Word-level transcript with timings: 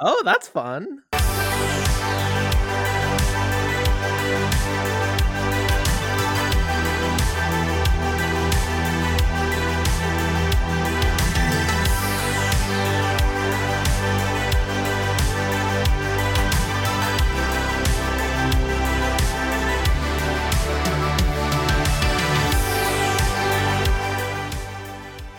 Oh, 0.00 0.22
that's 0.24 0.48
fun. 0.48 1.02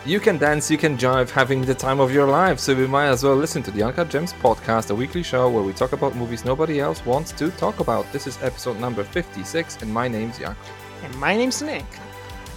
You 0.05 0.19
can 0.19 0.37
dance, 0.37 0.69
you 0.69 0.77
can 0.77 0.99
jive, 0.99 1.31
having 1.31 1.63
the 1.63 1.73
time 1.73 1.99
of 1.99 2.13
your 2.13 2.27
life, 2.27 2.59
so 2.59 2.75
we 2.75 2.85
might 2.85 3.07
as 3.07 3.23
well 3.23 3.35
listen 3.35 3.63
to 3.63 3.71
the 3.71 3.81
Uncut 3.81 4.07
Gems 4.07 4.33
podcast, 4.33 4.91
a 4.91 4.95
weekly 4.95 5.23
show 5.23 5.49
where 5.49 5.63
we 5.63 5.73
talk 5.73 5.93
about 5.93 6.15
movies 6.15 6.45
nobody 6.45 6.79
else 6.79 7.03
wants 7.07 7.31
to 7.31 7.49
talk 7.49 7.79
about. 7.79 8.05
This 8.13 8.27
is 8.27 8.37
episode 8.43 8.79
number 8.79 9.03
56, 9.03 9.81
and 9.81 9.91
my 9.91 10.07
name's 10.07 10.37
Jakub. 10.37 10.57
And 11.01 11.15
my 11.15 11.35
name's 11.35 11.59
Nick. 11.63 11.85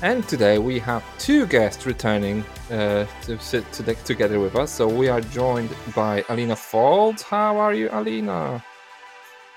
And 0.03 0.29
today 0.29 0.59
we 0.59 0.79
have 0.81 1.03
two 1.19 1.47
guests 1.47 1.87
returning 1.87 2.45
uh, 2.71 3.07
to 3.23 3.41
sit 3.41 3.73
to 3.73 3.95
together 3.95 4.41
with 4.41 4.55
us. 4.55 4.71
So 4.71 4.87
we 4.87 5.09
are 5.09 5.23
joined 5.23 5.71
by 5.95 6.27
Alina 6.29 6.55
Faulds. 6.55 7.23
How 7.23 7.57
are 7.57 7.73
you, 7.73 7.89
Alina? 7.91 8.63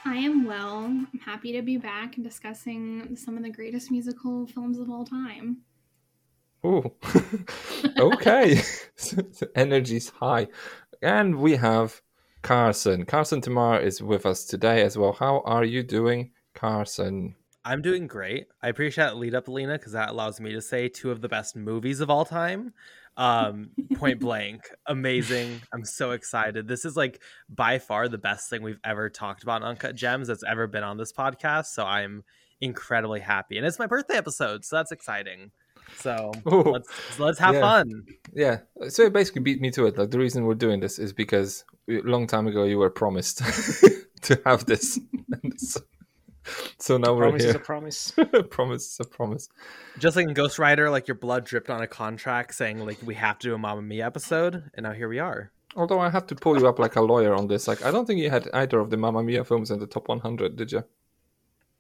I 0.05 0.15
am 0.15 0.45
well. 0.45 0.85
I'm 0.85 1.19
happy 1.25 1.51
to 1.51 1.61
be 1.61 1.75
back 1.75 2.15
and 2.15 2.23
discussing 2.23 3.17
some 3.17 3.35
of 3.35 3.43
the 3.43 3.49
greatest 3.49 3.91
musical 3.91 4.47
films 4.47 4.79
of 4.79 4.89
all 4.89 5.03
time. 5.03 5.57
Oh, 6.63 6.93
okay. 7.97 8.61
Energy's 9.55 10.09
high. 10.09 10.47
And 11.01 11.35
we 11.35 11.55
have 11.55 12.01
Carson. 12.41 13.05
Carson 13.05 13.41
Timar 13.41 13.79
is 13.79 14.01
with 14.01 14.25
us 14.25 14.45
today 14.45 14.83
as 14.83 14.97
well. 14.97 15.13
How 15.13 15.41
are 15.45 15.63
you 15.63 15.83
doing, 15.83 16.31
Carson? 16.53 17.35
I'm 17.63 17.81
doing 17.81 18.07
great. 18.07 18.47
I 18.61 18.69
appreciate 18.69 19.05
that 19.05 19.17
lead 19.17 19.35
up, 19.35 19.47
Alina, 19.47 19.73
because 19.73 19.93
that 19.93 20.09
allows 20.09 20.39
me 20.39 20.51
to 20.53 20.61
say 20.61 20.87
two 20.87 21.11
of 21.11 21.21
the 21.21 21.29
best 21.29 21.55
movies 21.55 21.99
of 21.99 22.09
all 22.09 22.25
time. 22.25 22.73
Um, 23.17 23.71
point 23.95 24.19
blank, 24.19 24.69
amazing. 24.87 25.61
I'm 25.73 25.85
so 25.85 26.11
excited. 26.11 26.67
This 26.67 26.85
is 26.85 26.95
like 26.95 27.21
by 27.49 27.77
far 27.77 28.07
the 28.07 28.17
best 28.17 28.49
thing 28.49 28.63
we've 28.63 28.79
ever 28.83 29.09
talked 29.09 29.43
about 29.43 29.61
on 29.61 29.69
Uncut 29.69 29.95
Gems 29.95 30.27
that's 30.27 30.43
ever 30.43 30.65
been 30.65 30.83
on 30.83 30.97
this 30.97 31.13
podcast. 31.13 31.67
So 31.67 31.85
I'm 31.85 32.23
incredibly 32.61 33.19
happy. 33.19 33.57
And 33.57 33.65
it's 33.65 33.79
my 33.79 33.87
birthday 33.87 34.17
episode, 34.17 34.65
so 34.65 34.77
that's 34.77 34.91
exciting. 34.91 35.51
So 35.97 36.31
Ooh, 36.51 36.61
let's 36.63 37.19
let's 37.19 37.39
have 37.39 37.55
yeah. 37.55 37.61
fun. 37.61 38.05
Yeah. 38.33 38.59
So 38.89 39.03
it 39.03 39.13
basically 39.13 39.41
beat 39.41 39.61
me 39.61 39.71
to 39.71 39.85
it. 39.85 39.97
Like 39.97 40.11
the 40.11 40.19
reason 40.19 40.45
we're 40.45 40.55
doing 40.55 40.79
this 40.79 40.99
is 40.99 41.13
because 41.13 41.63
a 41.89 42.01
long 42.01 42.27
time 42.27 42.47
ago 42.47 42.63
you 42.63 42.77
were 42.77 42.89
promised 42.89 43.37
to 44.21 44.41
have 44.45 44.65
this. 44.65 44.99
so, 46.79 46.97
now 46.97 47.13
we're 47.13 47.23
promise 47.23 47.43
here. 47.43 47.49
Is 47.49 47.55
a 47.55 47.59
promise. 47.59 48.13
promise 48.49 48.93
is 48.93 48.99
a 48.99 49.05
promise. 49.05 49.49
Just 49.99 50.15
like 50.15 50.27
in 50.27 50.33
Ghost 50.33 50.59
Rider, 50.59 50.89
like 50.89 51.07
your 51.07 51.15
blood 51.15 51.45
dripped 51.45 51.69
on 51.69 51.81
a 51.81 51.87
contract 51.87 52.55
saying 52.55 52.79
like 52.85 52.97
we 53.03 53.15
have 53.15 53.39
to 53.39 53.49
do 53.49 53.53
a 53.53 53.57
Mamma 53.57 53.81
Mia 53.81 54.05
episode, 54.05 54.69
and 54.73 54.83
now 54.83 54.93
here 54.93 55.09
we 55.09 55.19
are. 55.19 55.51
Although 55.75 55.99
I 55.99 56.09
have 56.09 56.27
to 56.27 56.35
pull 56.35 56.59
you 56.59 56.67
up 56.67 56.79
like 56.79 56.95
a 56.95 57.01
lawyer 57.01 57.33
on 57.33 57.47
this. 57.47 57.67
Like 57.67 57.83
I 57.85 57.91
don't 57.91 58.05
think 58.05 58.19
you 58.19 58.29
had 58.29 58.47
either 58.53 58.79
of 58.79 58.89
the 58.89 58.97
Mamma 58.97 59.23
Mia 59.23 59.43
films 59.43 59.71
in 59.71 59.79
the 59.79 59.87
top 59.87 60.07
100, 60.07 60.55
did 60.55 60.71
you? 60.71 60.83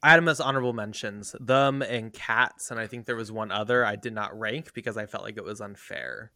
I 0.03 0.11
had 0.11 0.17
them 0.17 0.27
as 0.27 0.39
honorable 0.39 0.73
mentions, 0.73 1.35
them 1.39 1.81
and 1.81 2.11
Cats, 2.11 2.71
and 2.71 2.79
I 2.79 2.87
think 2.87 3.05
there 3.05 3.15
was 3.15 3.31
one 3.31 3.51
other 3.51 3.85
I 3.85 3.95
did 3.95 4.13
not 4.13 4.37
rank 4.37 4.73
because 4.73 4.97
I 4.97 5.05
felt 5.05 5.23
like 5.23 5.37
it 5.37 5.43
was 5.43 5.61
unfair. 5.61 6.31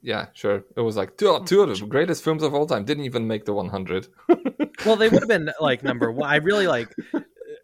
Yeah, 0.00 0.26
sure. 0.32 0.64
It 0.76 0.80
was 0.80 0.96
like 0.96 1.16
two, 1.16 1.42
two 1.44 1.62
of 1.62 1.68
the 1.68 1.86
greatest 1.88 2.22
films 2.22 2.42
of 2.42 2.54
all 2.54 2.66
time 2.66 2.84
didn't 2.84 3.04
even 3.04 3.26
make 3.26 3.44
the 3.44 3.52
100. 3.52 4.08
well, 4.86 4.96
they 4.96 5.08
would 5.08 5.20
have 5.20 5.28
been 5.28 5.50
like 5.60 5.82
number 5.82 6.10
one. 6.10 6.30
I 6.30 6.36
really 6.36 6.66
like. 6.66 6.94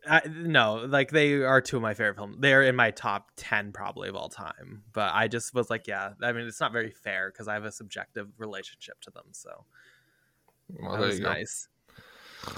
I, 0.08 0.22
no, 0.28 0.86
like 0.88 1.10
they 1.10 1.34
are 1.34 1.60
two 1.60 1.76
of 1.76 1.82
my 1.82 1.94
favorite 1.94 2.16
films. 2.16 2.36
They're 2.40 2.62
in 2.62 2.74
my 2.74 2.90
top 2.90 3.30
ten 3.36 3.70
probably 3.70 4.08
of 4.08 4.16
all 4.16 4.28
time. 4.28 4.82
But 4.92 5.12
I 5.14 5.28
just 5.28 5.54
was 5.54 5.70
like, 5.70 5.86
yeah, 5.86 6.14
I 6.22 6.32
mean, 6.32 6.46
it's 6.46 6.60
not 6.60 6.72
very 6.72 6.90
fair 6.90 7.30
because 7.30 7.48
I 7.48 7.54
have 7.54 7.64
a 7.64 7.70
subjective 7.70 8.28
relationship 8.38 9.00
to 9.02 9.10
them. 9.10 9.26
So 9.32 9.64
well, 10.80 10.92
that 10.92 11.00
was 11.00 11.20
nice. 11.20 11.68
Go 12.44 12.52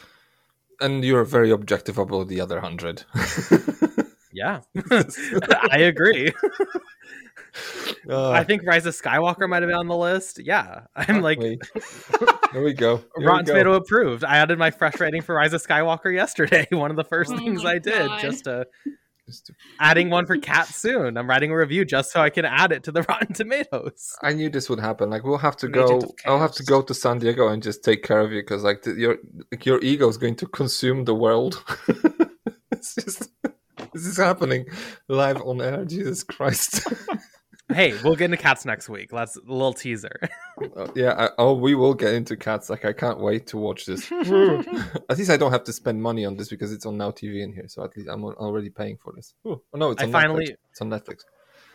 and 0.83 1.05
you're 1.05 1.25
very 1.25 1.51
objective 1.51 1.99
about 1.99 2.29
the 2.29 2.41
other 2.41 2.61
hundred. 2.61 3.05
yeah, 4.33 4.61
I 4.91 5.79
agree. 5.79 6.33
Uh, 8.09 8.31
I 8.31 8.45
think 8.45 8.65
Rise 8.65 8.87
of 8.87 8.95
Skywalker 8.95 9.49
might 9.49 9.63
have 9.63 9.69
been 9.69 9.79
on 9.79 9.89
the 9.89 9.97
list. 9.97 10.39
Yeah, 10.39 10.87
I'm 10.97 11.21
like, 11.21 11.39
there 12.53 12.63
we 12.63 12.73
go. 12.73 13.03
Here 13.17 13.29
Rotten 13.29 13.47
Tomato 13.47 13.75
approved. 13.75 14.25
I 14.25 14.39
added 14.39 14.59
my 14.59 14.71
fresh 14.71 14.99
rating 14.99 15.23
for 15.23 15.35
Rise 15.35 15.53
of 15.53 15.65
Skywalker 15.65 16.13
yesterday. 16.13 16.67
One 16.71 16.91
of 16.91 16.97
the 16.97 17.05
first 17.05 17.33
oh 17.33 17.37
things 17.37 17.65
I 17.65 17.79
did 17.79 18.09
God. 18.09 18.21
just 18.21 18.45
to 18.45 18.67
adding 19.81 20.11
one 20.11 20.27
for 20.27 20.37
cat 20.37 20.67
soon. 20.67 21.17
I'm 21.17 21.29
writing 21.29 21.51
a 21.51 21.57
review 21.57 21.85
just 21.85 22.13
so 22.13 22.21
I 22.21 22.31
can 22.31 22.45
add 22.45 22.73
it 22.73 22.85
to 22.85 22.93
the 22.93 23.03
Rotten 23.09 23.33
Tomatoes. 23.35 24.17
I 24.23 24.33
knew 24.33 24.51
this 24.51 24.69
would 24.69 24.81
happen. 24.81 25.11
Like 25.11 25.25
we'll 25.25 25.39
have 25.39 25.57
to 25.59 25.69
go. 25.69 26.01
I'll 26.27 26.41
have 26.41 26.53
to 26.53 26.65
go 26.65 26.83
to 26.83 26.95
San 26.95 27.19
Diego 27.19 27.49
and 27.49 27.63
just 27.63 27.85
take 27.85 28.03
care 28.03 28.21
of 28.21 28.33
you 28.33 28.43
because 28.43 28.65
like 28.65 28.83
the, 28.83 28.95
your 28.95 29.19
like, 29.51 29.67
your 29.67 29.83
ego 29.83 30.09
is 30.09 30.17
going 30.17 30.37
to 30.37 30.47
consume 30.47 31.05
the 31.05 31.15
world. 31.15 31.63
it's 32.73 32.95
just 32.95 33.31
this 33.93 34.07
is 34.07 34.17
happening 34.17 34.67
live 35.09 35.41
on 35.43 35.61
air. 35.61 35.85
Jesus 35.85 36.23
Christ. 36.23 36.87
Hey, 37.73 37.95
we'll 38.03 38.17
get 38.17 38.27
into 38.27 38.37
cats 38.37 38.65
next 38.65 38.89
week. 38.89 39.11
That's 39.11 39.37
a 39.37 39.41
little 39.41 39.73
teaser. 39.73 40.19
uh, 40.77 40.89
yeah, 40.95 41.15
I, 41.17 41.29
oh, 41.39 41.55
we 41.55 41.75
will 41.75 41.95
get 41.95 42.15
into 42.15 42.37
cats. 42.37 42.71
Like, 42.71 42.85
I 42.85 42.93
can't 42.93 43.19
wait 43.19 43.47
to 43.49 43.57
watch 43.57 43.87
this. 43.87 44.11
at 44.13 45.19
least 45.19 45.31
I 45.31 45.37
don't 45.37 45.53
have 45.53 45.65
to 45.65 45.73
spend 45.73 46.03
money 46.03 46.25
on 46.25 46.37
this 46.37 46.49
because 46.49 46.73
it's 46.73 46.87
on 46.87 46.97
Now 46.99 47.11
TV 47.11 47.43
in 47.43 47.53
here. 47.53 47.69
So 47.69 47.85
at 47.85 47.97
least 47.97 48.09
I'm 48.09 48.25
already 48.25 48.71
paying 48.71 48.97
for 48.97 49.13
this. 49.15 49.35
Oh 49.45 49.61
no, 49.75 49.91
it's 49.91 50.03
on 50.03 50.09
I 50.09 50.13
finally 50.13 50.47
Netflix. 50.47 50.57
it's 50.71 50.81
on 50.81 50.91
Netflix. 50.91 51.25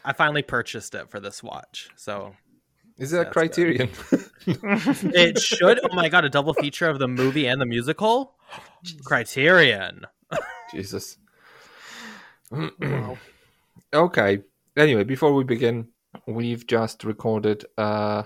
I 0.06 0.14
finally 0.14 0.44
purchased 0.44 0.96
it 0.96 1.10
for 1.10 1.20
this 1.20 1.44
watch. 1.44 1.90
So 1.96 2.34
is 2.98 3.14
it 3.14 3.28
a 3.28 3.30
criterion? 3.30 3.90
it 4.46 5.40
should. 5.40 5.80
Oh 5.84 5.96
my 5.96 6.10
god, 6.10 6.26
a 6.26 6.30
double 6.30 6.54
feature 6.54 6.88
of 6.90 7.00
the 7.00 7.08
movie 7.08 7.48
and 7.48 7.60
the 7.60 7.66
musical. 7.66 8.36
Criterion. 9.06 10.06
Jesus. 10.72 11.18
wow. 12.52 13.18
Okay 13.94 14.42
anyway, 14.78 15.04
before 15.04 15.34
we 15.34 15.44
begin, 15.44 15.90
we've 16.28 16.66
just 16.66 17.04
recorded 17.04 17.66
uh, 17.78 18.24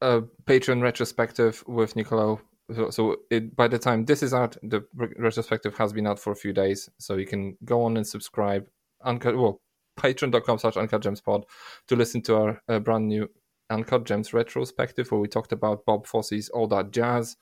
a 0.00 0.22
Patreon 0.44 0.82
retrospective 0.82 1.62
with 1.66 1.96
Nicolo. 1.96 2.40
So, 2.74 2.90
so 2.90 3.16
it, 3.30 3.56
by 3.56 3.68
the 3.68 3.78
time 3.78 4.04
this 4.04 4.22
is 4.22 4.32
out, 4.32 4.56
the 4.62 4.84
re- 4.94 5.12
retrospective 5.18 5.76
has 5.76 5.92
been 5.92 6.06
out 6.06 6.18
for 6.18 6.32
a 6.32 6.36
few 6.36 6.52
days. 6.52 6.88
So 6.98 7.16
you 7.16 7.26
can 7.26 7.56
go 7.64 7.82
on 7.82 7.96
and 7.96 8.06
subscribe. 8.06 8.66
Uncut, 9.04 9.36
well, 9.36 9.60
patreon.com 9.98 10.58
slash 10.58 10.76
uncut 10.76 11.02
gems 11.02 11.20
pod 11.20 11.44
to 11.88 11.96
listen 11.96 12.22
to 12.22 12.36
our 12.36 12.62
uh, 12.68 12.78
brand 12.78 13.08
new 13.08 13.28
Uncut 13.70 14.04
Gems 14.04 14.32
retrospective 14.32 15.10
where 15.10 15.20
we 15.20 15.28
talked 15.28 15.52
about 15.52 15.84
Bob 15.86 16.06
Fosse's 16.06 16.48
All 16.48 16.66
That 16.66 16.90
Jazz, 16.90 17.36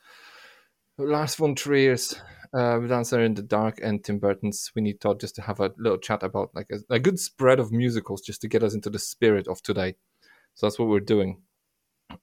Lars 0.99 1.35
von 1.37 1.55
Trier's 1.55 2.21
uh, 2.55 2.79
Dancer 2.79 3.21
in 3.23 3.35
the 3.35 3.43
Dark 3.43 3.79
and 3.83 4.03
Tim 4.03 4.19
Burton's 4.19 4.61
Sweeney 4.61 4.95
Todd 4.95 5.21
just 5.21 5.35
to 5.37 5.43
have 5.43 5.61
a 5.61 5.73
little 5.79 5.99
chat 5.99 6.23
about 6.23 6.51
like 6.55 6.69
a, 6.71 6.95
a, 6.95 6.99
good 6.99 7.19
spread 7.19 7.61
of 7.61 7.73
musicals 7.73 8.23
just 8.23 8.41
to 8.43 8.49
get 8.49 8.63
us 8.63 8.75
into 8.75 8.91
the 8.91 8.99
spirit 8.99 9.49
of 9.49 9.63
today. 9.63 9.95
So 10.55 10.67
that's 10.67 10.79
what 10.79 10.89
we're 10.89 11.01
doing. 11.01 11.43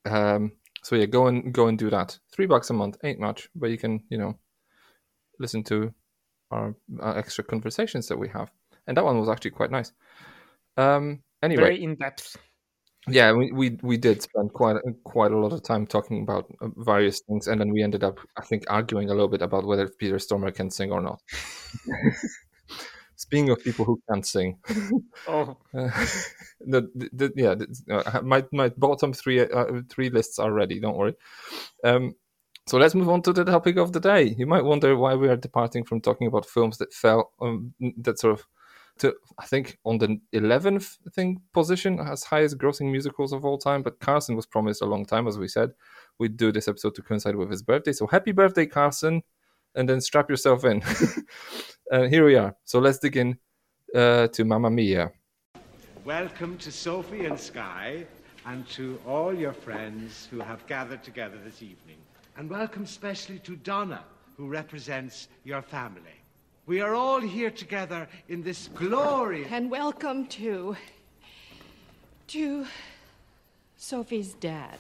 Um, 0.06 0.54
so 0.84 0.96
yeah, 0.96 1.06
go 1.06 1.28
and 1.28 1.54
go 1.54 1.68
and 1.68 1.78
do 1.78 1.90
that. 1.90 2.20
Three 2.32 2.46
bucks 2.46 2.70
a 2.70 2.74
month 2.74 2.98
ain't 3.04 3.20
much, 3.20 3.50
but 3.56 3.70
you 3.70 3.78
can 3.78 4.04
you 4.10 4.18
know 4.18 4.38
listen 5.40 5.64
to 5.66 5.94
our, 6.52 6.76
our 7.00 7.18
extra 7.18 7.44
conversations 7.44 8.08
that 8.08 8.18
we 8.18 8.30
have, 8.30 8.52
and 8.88 8.96
that 8.98 9.04
one 9.04 9.20
was 9.20 9.30
actually 9.30 9.52
quite 9.52 9.72
nice. 9.72 9.92
Um, 10.78 11.24
anyway, 11.42 11.62
very 11.62 11.84
in 11.84 11.96
depth. 11.96 12.38
Yeah, 13.08 13.34
we, 13.34 13.52
we 13.52 13.78
we 13.84 13.98
did 13.98 14.24
spend 14.24 14.52
quite 14.54 14.78
quite 15.04 15.32
a 15.32 15.38
lot 15.38 15.54
of 15.54 15.62
time 15.62 15.86
talking 15.86 16.24
about 16.24 16.46
uh, 16.60 16.70
various 16.78 17.22
things, 17.22 17.48
and 17.48 17.62
then 17.62 17.70
we 17.72 17.84
ended 17.84 18.04
up, 18.04 18.18
I 18.36 18.42
think, 18.42 18.64
arguing 18.68 19.10
a 19.10 19.14
little 19.14 19.28
bit 19.28 19.44
about 19.44 19.64
whether 19.66 19.88
Peter 19.88 20.16
Stormare 20.16 20.56
can 20.56 20.72
sing 20.72 20.92
or 20.92 21.02
not. 21.02 21.22
Speaking 23.18 23.50
of 23.50 23.64
people 23.64 23.86
who 23.86 24.02
can't 24.10 24.26
sing, 24.26 24.58
oh, 25.28 25.56
uh, 25.74 25.90
the, 26.60 26.90
the, 26.96 27.10
the, 27.14 27.32
yeah, 27.38 27.56
uh, 27.96 28.22
my 28.22 28.44
my 28.52 28.70
bottom 28.70 29.14
three 29.14 29.40
uh, 29.40 29.82
three 29.90 30.10
lists 30.10 30.38
are 30.38 30.52
ready. 30.52 30.82
Don't 30.82 30.98
worry. 30.98 31.16
Um, 31.84 32.16
so 32.68 32.78
let's 32.78 32.96
move 32.96 33.10
on 33.10 33.22
to 33.24 33.34
the 33.34 33.46
topic 33.46 33.78
of 33.78 33.94
the 33.94 34.00
day. 34.02 34.36
You 34.38 34.48
might 34.48 34.66
wonder 34.66 34.98
why 34.98 35.16
we 35.16 35.30
are 35.30 35.38
departing 35.38 35.86
from 35.86 36.02
talking 36.02 36.28
about 36.28 36.46
films 36.48 36.78
that 36.80 36.94
fell 36.94 37.32
um, 37.42 37.74
that 38.00 38.20
sort 38.20 38.40
of 38.40 38.46
to 39.00 39.14
I 39.38 39.46
think 39.46 39.78
on 39.86 39.98
the 39.98 40.20
eleventh 40.32 40.98
thing 41.14 41.42
position 41.54 42.00
as 42.00 42.24
highest 42.24 42.58
grossing 42.58 42.92
musicals 42.92 43.34
of 43.34 43.46
all 43.46 43.58
time. 43.58 43.82
But 43.84 44.00
Carson 44.00 44.36
was 44.36 44.46
promised 44.46 44.82
a 44.82 44.86
long 44.86 45.06
time, 45.06 45.28
as 45.28 45.38
we 45.38 45.48
said, 45.48 45.72
we'd 46.20 46.38
do 46.38 46.52
this 46.52 46.68
episode 46.68 46.96
to 46.96 47.02
coincide 47.02 47.36
with 47.36 47.52
his 47.52 47.64
birthday. 47.64 47.92
So 47.92 48.08
happy 48.08 48.32
birthday, 48.32 48.66
Carson! 48.66 49.22
And 49.76 49.90
then 49.90 50.00
strap 50.00 50.30
yourself 50.30 50.64
in. 50.64 50.82
and 51.92 52.10
here 52.14 52.26
we 52.26 52.36
are. 52.36 52.56
So 52.64 52.80
let's 52.80 53.00
dig 53.00 53.18
in 53.18 53.38
uh, 53.94 54.28
to 54.28 54.46
Mamma 54.46 54.70
Mia. 54.70 55.12
Welcome 56.06 56.58
to 56.60 56.72
Sophie 56.72 57.26
and 57.26 57.38
Sky, 57.38 58.06
and 58.46 58.68
to 58.70 59.00
all 59.06 59.34
your 59.34 59.54
friends 59.54 60.28
who 60.32 60.40
have 60.40 60.66
gathered 60.68 61.04
together 61.04 61.38
this 61.44 61.62
evening. 61.62 61.98
And 62.38 62.50
welcome 62.50 62.84
especially 62.84 63.40
to 63.40 63.56
Donna, 63.58 64.04
who 64.38 64.48
represents 64.48 65.28
your 65.44 65.62
family. 65.62 66.25
We 66.68 66.82
are 66.82 66.96
all 66.96 67.20
here 67.20 67.52
together 67.52 68.08
in 68.28 68.42
this 68.42 68.70
glory. 68.70 69.46
And 69.52 69.70
welcome 69.70 70.26
to. 70.28 70.76
to. 72.30 72.66
Sophie's 73.78 74.34
dad. 74.34 74.80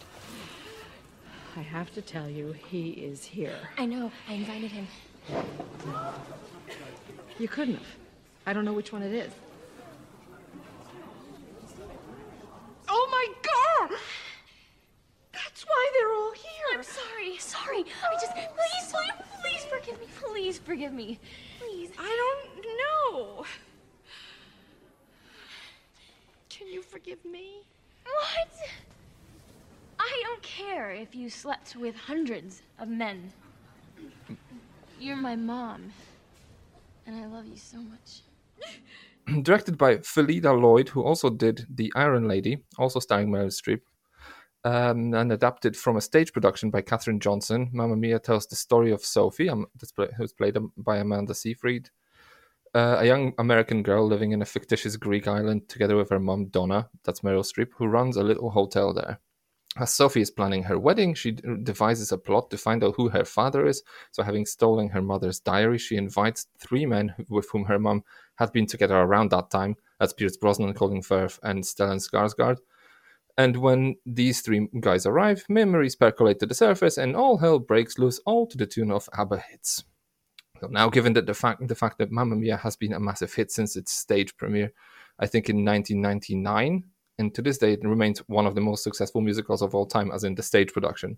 I 1.55 1.61
have 1.61 1.93
to 1.93 2.01
tell 2.01 2.27
you, 2.27 2.53
he 2.69 2.89
is 2.89 3.23
here. 3.23 3.59
I 3.77 3.85
know. 3.85 4.11
I 4.27 4.33
invited 4.33 4.71
him. 4.71 4.87
You 7.37 7.47
couldn't 7.47 7.75
have. 7.75 7.95
I 8.47 8.53
don't 8.53 8.65
know 8.65 8.73
which 8.73 8.91
one 8.91 9.03
it 9.03 9.13
is. 9.13 9.31
Oh 12.87 13.07
my 13.11 13.27
god! 13.43 13.99
That's 15.33 15.63
why 15.63 15.91
they're 15.93 16.13
all 16.13 16.33
here. 16.33 16.65
I'm 16.73 16.83
sorry. 16.83 17.37
Sorry. 17.37 17.85
I 18.09 18.13
just 18.19 18.33
please, 18.33 18.91
please, 18.91 19.11
please 19.41 19.65
forgive 19.65 19.99
me. 19.99 20.07
Please 20.19 20.57
forgive 20.57 20.93
me. 20.93 21.19
Please. 21.59 21.91
I 21.97 22.09
don't 22.21 22.65
know. 22.81 23.45
Can 26.49 26.67
you 26.67 26.81
forgive 26.81 27.23
me? 27.25 27.63
What? 28.03 28.49
I 29.99 30.21
don't 30.23 30.41
care 30.41 30.91
if 30.91 31.15
you 31.15 31.29
slept 31.29 31.75
with 31.75 31.95
hundreds 31.95 32.61
of 32.79 32.87
men. 32.87 33.31
You're 34.99 35.15
my 35.15 35.35
mom. 35.35 35.91
And 37.05 37.15
I 37.15 37.25
love 37.27 37.45
you 37.45 37.57
so 37.57 37.77
much. 37.77 38.21
Directed 39.43 39.77
by 39.77 39.97
Phyllida 39.97 40.53
Lloyd, 40.53 40.89
who 40.89 41.03
also 41.03 41.29
did 41.29 41.65
The 41.69 41.91
Iron 41.95 42.27
Lady, 42.27 42.63
also 42.77 42.99
starring 42.99 43.29
Meryl 43.29 43.47
Streep, 43.47 43.81
um, 44.65 45.13
and 45.13 45.31
adapted 45.31 45.77
from 45.77 45.95
a 45.95 46.01
stage 46.01 46.33
production 46.33 46.71
by 46.71 46.81
Catherine 46.81 47.19
Johnson. 47.19 47.69
Mamma 47.71 47.95
Mia 47.95 48.19
tells 48.19 48.47
the 48.47 48.55
story 48.55 48.91
of 48.91 49.05
Sophie, 49.05 49.47
um, 49.47 49.67
who's 50.17 50.33
played 50.33 50.57
um, 50.57 50.73
by 50.75 50.97
Amanda 50.97 51.35
Seyfried, 51.35 51.91
uh, 52.73 52.97
a 52.99 53.05
young 53.05 53.33
American 53.37 53.83
girl 53.83 54.05
living 54.07 54.31
in 54.31 54.41
a 54.41 54.45
fictitious 54.45 54.97
Greek 54.97 55.27
island 55.27 55.69
together 55.69 55.95
with 55.95 56.09
her 56.09 56.19
mom 56.19 56.47
Donna, 56.47 56.89
that's 57.03 57.21
Meryl 57.21 57.45
Streep, 57.45 57.69
who 57.77 57.85
runs 57.85 58.17
a 58.17 58.23
little 58.23 58.49
hotel 58.49 58.91
there. 58.91 59.19
As 59.77 59.93
Sophie 59.93 60.21
is 60.21 60.31
planning 60.31 60.63
her 60.63 60.79
wedding, 60.79 61.13
she 61.13 61.31
devises 61.31 62.11
a 62.11 62.17
plot 62.17 62.49
to 62.49 62.57
find 62.57 62.83
out 62.83 62.95
who 62.95 63.09
her 63.09 63.25
father 63.25 63.67
is. 63.67 63.83
So, 64.11 64.23
having 64.23 64.45
stolen 64.45 64.89
her 64.89 65.01
mother's 65.01 65.41
diary, 65.41 65.77
she 65.77 65.97
invites 65.97 66.47
three 66.57 66.85
men 66.85 67.13
with 67.29 67.49
whom 67.51 67.65
her 67.65 67.77
mom 67.77 68.03
had 68.35 68.53
been 68.53 68.67
together 68.67 68.95
around 68.95 69.31
that 69.31 69.49
time. 69.49 69.75
That's 69.99 70.13
Pierce 70.13 70.37
Brosnan, 70.37 70.73
Colin 70.73 71.01
Firth, 71.01 71.39
and 71.43 71.61
Stellan 71.61 71.99
Skarsgård. 71.99 72.57
And 73.37 73.57
when 73.57 73.95
these 74.05 74.41
three 74.41 74.69
guys 74.79 75.05
arrive, 75.05 75.45
memories 75.49 75.95
percolate 75.95 76.39
to 76.39 76.45
the 76.45 76.53
surface, 76.53 76.97
and 76.97 77.15
all 77.15 77.37
hell 77.37 77.59
breaks 77.59 77.99
loose, 77.99 78.19
all 78.25 78.47
to 78.47 78.57
the 78.57 78.65
tune 78.65 78.91
of 78.91 79.09
ABBA 79.17 79.39
hits. 79.39 79.83
So 80.61 80.67
now, 80.67 80.89
given 80.89 81.13
that 81.13 81.25
the 81.25 81.33
fact 81.33 81.67
the 81.67 81.75
fact 81.75 81.97
that 81.97 82.11
Mamma 82.11 82.35
Mia 82.35 82.57
has 82.57 82.77
been 82.77 82.93
a 82.93 82.99
massive 82.99 83.33
hit 83.33 83.51
since 83.51 83.75
its 83.75 83.91
stage 83.91 84.37
premiere, 84.37 84.71
I 85.19 85.27
think 85.27 85.49
in 85.49 85.65
1999, 85.65 86.85
and 87.17 87.35
to 87.35 87.41
this 87.41 87.57
day 87.57 87.73
it 87.73 87.83
remains 87.83 88.19
one 88.27 88.45
of 88.45 88.55
the 88.55 88.61
most 88.61 88.83
successful 88.83 89.19
musicals 89.21 89.61
of 89.61 89.75
all 89.75 89.85
time, 89.85 90.11
as 90.11 90.23
in 90.23 90.35
the 90.35 90.43
stage 90.43 90.71
production. 90.71 91.17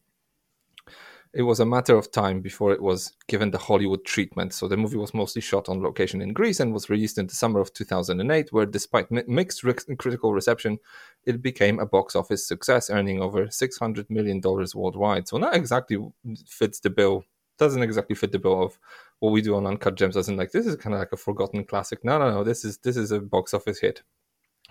It 1.38 1.44
was 1.44 1.60
a 1.60 1.68
matter 1.68 1.96
of 1.96 2.10
time 2.10 2.42
before 2.42 2.72
it 2.72 2.82
was 2.82 3.14
given 3.28 3.52
the 3.52 3.60
Hollywood 3.60 4.04
treatment. 4.06 4.54
So 4.54 4.68
the 4.68 4.76
movie 4.76 4.98
was 4.98 5.14
mostly 5.14 5.40
shot 5.40 5.70
on 5.70 5.84
location 5.84 6.20
in 6.20 6.34
Greece 6.34 6.60
and 6.60 6.74
was 6.74 6.90
released 6.90 7.20
in 7.20 7.28
the 7.28 7.36
summer 7.36 7.60
of 7.60 7.72
2008, 7.74 8.52
where 8.52 8.66
despite 8.66 9.12
mi- 9.12 9.22
mixed 9.28 9.64
ri- 9.64 9.76
critical 10.00 10.34
reception, 10.34 10.80
it 11.26 11.44
became 11.44 11.78
a 11.78 11.86
box 11.86 12.16
office 12.16 12.48
success, 12.48 12.90
earning 12.90 13.22
over 13.22 13.52
600 13.52 14.10
million 14.10 14.40
dollars 14.40 14.74
worldwide. 14.74 15.28
So 15.28 15.38
not 15.38 15.56
exactly 15.56 16.00
fits 16.48 16.80
the 16.80 16.90
bill. 16.90 17.24
Doesn't 17.60 17.84
exactly 17.84 18.16
fit 18.16 18.32
the 18.32 18.40
bill 18.40 18.64
of 18.64 18.80
what 19.20 19.30
we 19.30 19.44
do 19.44 19.54
on 19.54 19.68
Uncut 19.68 19.94
Gems, 19.94 20.18
as 20.18 20.30
in 20.30 20.38
like 20.38 20.52
this 20.52 20.66
is 20.66 20.76
kind 20.76 20.96
of 20.96 21.00
like 21.02 21.12
a 21.12 21.18
forgotten 21.18 21.66
classic. 21.66 22.04
No, 22.04 22.18
no, 22.18 22.32
no. 22.32 22.44
This 22.44 22.66
is 22.66 22.80
this 22.80 22.98
is 22.98 23.12
a 23.12 23.20
box 23.20 23.54
office 23.54 23.80
hit. 23.80 24.02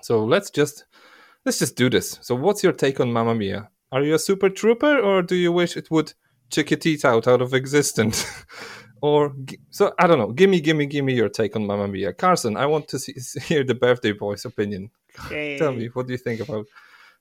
So 0.02 0.24
let's 0.24 0.50
just 0.50 0.84
let's 1.44 1.60
just 1.60 1.76
do 1.76 1.88
this. 1.88 2.18
So 2.22 2.34
what's 2.34 2.64
your 2.64 2.72
take 2.72 2.98
on 2.98 3.12
Mamma 3.12 3.36
Mia? 3.36 3.70
Are 3.92 4.02
you 4.02 4.16
a 4.16 4.18
super 4.18 4.50
trooper, 4.50 4.98
or 4.98 5.22
do 5.22 5.36
you 5.36 5.52
wish 5.52 5.76
it 5.76 5.92
would 5.92 6.12
check 6.50 6.70
your 6.70 6.78
teeth 6.78 7.04
out 7.04 7.26
out 7.26 7.42
of 7.42 7.54
existence? 7.54 8.24
or 9.00 9.34
so 9.70 9.92
I 9.98 10.06
don't 10.06 10.18
know. 10.18 10.32
Gimme, 10.32 10.60
gimme, 10.60 10.86
gimme 10.86 11.14
your 11.14 11.28
take 11.28 11.56
on 11.56 11.66
Mamma 11.66 11.88
Mia, 11.88 12.12
Carson. 12.12 12.56
I 12.56 12.66
want 12.66 12.88
to 12.88 12.98
see, 12.98 13.14
hear 13.40 13.64
the 13.64 13.74
birthday 13.74 14.12
boy's 14.12 14.44
opinion. 14.44 14.90
Tell 15.28 15.72
me, 15.72 15.88
what 15.92 16.06
do 16.06 16.12
you 16.12 16.18
think 16.18 16.40
about 16.40 16.66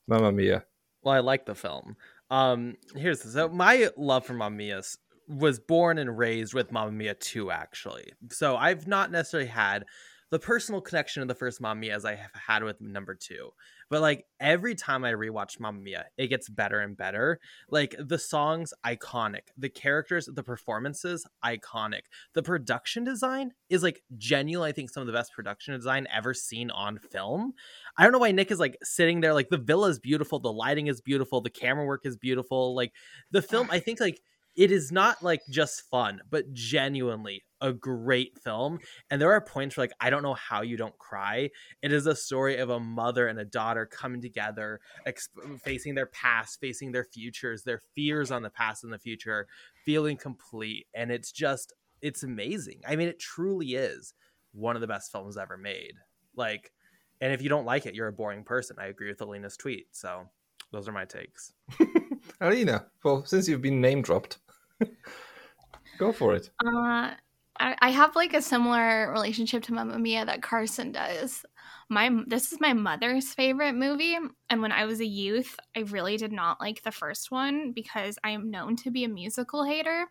Mamma 0.07 0.31
Mia? 0.31 0.63
Well, 1.03 1.13
I 1.13 1.19
like 1.19 1.45
the 1.45 1.55
film. 1.55 1.95
Um, 2.31 2.77
here's 2.95 3.21
so 3.21 3.49
my 3.49 3.89
love 3.97 4.25
for 4.25 4.33
Mamma 4.33 4.55
Mia 4.55 4.81
was 5.27 5.59
born 5.59 5.97
and 5.97 6.17
raised 6.17 6.53
with 6.53 6.71
Mamma 6.71 6.91
Mia 6.91 7.15
2, 7.15 7.51
actually. 7.51 8.11
So 8.29 8.57
I've 8.57 8.87
not 8.87 9.11
necessarily 9.11 9.49
had 9.49 9.85
the 10.31 10.39
personal 10.39 10.81
connection 10.81 11.21
of 11.21 11.27
the 11.27 11.35
first 11.35 11.61
Mamma 11.61 11.79
Mia 11.79 11.95
as 11.95 12.05
I 12.05 12.15
have 12.15 12.31
had 12.33 12.63
with 12.63 12.81
number 12.81 13.15
two. 13.15 13.51
But 13.89 14.01
like 14.01 14.25
every 14.39 14.73
time 14.73 15.05
I 15.05 15.13
rewatch 15.13 15.59
Mamma 15.59 15.79
Mia, 15.79 16.05
it 16.17 16.27
gets 16.27 16.49
better 16.49 16.79
and 16.79 16.97
better. 16.97 17.39
Like 17.69 17.95
the 17.99 18.17
songs, 18.17 18.73
iconic. 18.85 19.49
The 19.57 19.69
characters, 19.69 20.27
the 20.31 20.43
performances, 20.43 21.25
iconic. 21.43 22.01
The 22.33 22.41
production 22.41 23.03
design 23.03 23.51
is 23.69 23.83
like 23.83 24.01
genuinely, 24.17 24.69
I 24.69 24.73
think, 24.73 24.89
some 24.89 25.01
of 25.01 25.07
the 25.07 25.13
best 25.13 25.33
production 25.33 25.75
design 25.75 26.07
ever 26.11 26.33
seen 26.33 26.71
on 26.71 26.97
film. 26.97 27.53
I 27.97 28.03
don't 28.03 28.11
know 28.11 28.19
why 28.19 28.31
Nick 28.31 28.51
is 28.51 28.59
like 28.59 28.77
sitting 28.83 29.21
there. 29.21 29.33
Like 29.33 29.49
the 29.49 29.57
villa 29.57 29.89
is 29.89 29.99
beautiful, 29.99 30.39
the 30.39 30.51
lighting 30.51 30.87
is 30.87 31.01
beautiful, 31.01 31.41
the 31.41 31.49
camera 31.51 31.85
work 31.85 32.05
is 32.05 32.17
beautiful. 32.17 32.75
Like 32.75 32.93
the 33.31 33.41
film, 33.41 33.67
I 33.71 33.79
think 33.79 33.99
like 33.99 34.21
it 34.55 34.71
is 34.71 34.91
not 34.91 35.21
like 35.21 35.41
just 35.49 35.89
fun, 35.89 36.21
but 36.29 36.53
genuinely 36.53 37.43
a 37.61 37.73
great 37.73 38.39
film. 38.39 38.79
And 39.09 39.21
there 39.21 39.31
are 39.31 39.41
points 39.41 39.75
where 39.75 39.83
like 39.83 39.93
I 39.99 40.09
don't 40.09 40.23
know 40.23 40.33
how 40.33 40.61
you 40.61 40.77
don't 40.77 40.97
cry. 40.97 41.49
It 41.81 41.91
is 41.91 42.05
a 42.05 42.15
story 42.15 42.57
of 42.57 42.69
a 42.69 42.79
mother 42.79 43.27
and 43.27 43.39
a 43.39 43.45
daughter 43.45 43.85
coming 43.85 44.21
together, 44.21 44.79
exp- 45.05 45.59
facing 45.61 45.95
their 45.95 46.05
past, 46.07 46.59
facing 46.59 46.91
their 46.91 47.03
futures, 47.03 47.63
their 47.63 47.81
fears 47.95 48.31
on 48.31 48.43
the 48.43 48.49
past 48.49 48.83
and 48.83 48.93
the 48.93 48.99
future, 48.99 49.47
feeling 49.83 50.17
complete. 50.17 50.87
And 50.93 51.11
it's 51.11 51.31
just 51.31 51.73
it's 52.01 52.23
amazing. 52.23 52.81
I 52.87 52.95
mean, 52.95 53.07
it 53.07 53.19
truly 53.19 53.75
is 53.75 54.13
one 54.53 54.75
of 54.75 54.81
the 54.81 54.87
best 54.87 55.11
films 55.11 55.37
ever 55.37 55.57
made. 55.57 55.93
Like, 56.35 56.71
and 57.19 57.33
if 57.33 57.41
you 57.41 57.49
don't 57.49 57.65
like 57.65 57.85
it, 57.85 57.95
you're 57.95 58.07
a 58.07 58.13
boring 58.13 58.43
person. 58.43 58.77
I 58.79 58.87
agree 58.87 59.09
with 59.09 59.21
Alina's 59.21 59.57
tweet. 59.57 59.87
So 59.91 60.29
those 60.71 60.87
are 60.87 60.91
my 60.91 61.05
takes. 61.05 61.53
Alina, 62.41 62.85
well, 63.03 63.25
since 63.25 63.47
you've 63.47 63.61
been 63.61 63.81
name 63.81 64.01
dropped, 64.01 64.39
go 65.97 66.11
for 66.11 66.35
it. 66.35 66.49
Uh, 66.63 67.11
I, 67.57 67.75
I 67.81 67.89
have 67.89 68.15
like 68.15 68.33
a 68.33 68.41
similar 68.41 69.11
relationship 69.11 69.63
to 69.63 69.73
Mamma 69.73 69.99
Mia 69.99 70.25
that 70.25 70.41
Carson 70.41 70.91
does. 70.91 71.45
My 71.87 72.09
this 72.25 72.51
is 72.51 72.59
my 72.59 72.73
mother's 72.73 73.33
favorite 73.33 73.73
movie, 73.73 74.17
and 74.49 74.61
when 74.61 74.71
I 74.71 74.85
was 74.85 74.99
a 74.99 75.05
youth, 75.05 75.55
I 75.75 75.81
really 75.81 76.17
did 76.17 76.31
not 76.31 76.59
like 76.59 76.81
the 76.81 76.91
first 76.91 77.29
one 77.29 77.73
because 77.73 78.17
I 78.23 78.31
am 78.31 78.49
known 78.49 78.75
to 78.77 78.91
be 78.91 79.03
a 79.03 79.09
musical 79.09 79.63
hater, 79.63 80.07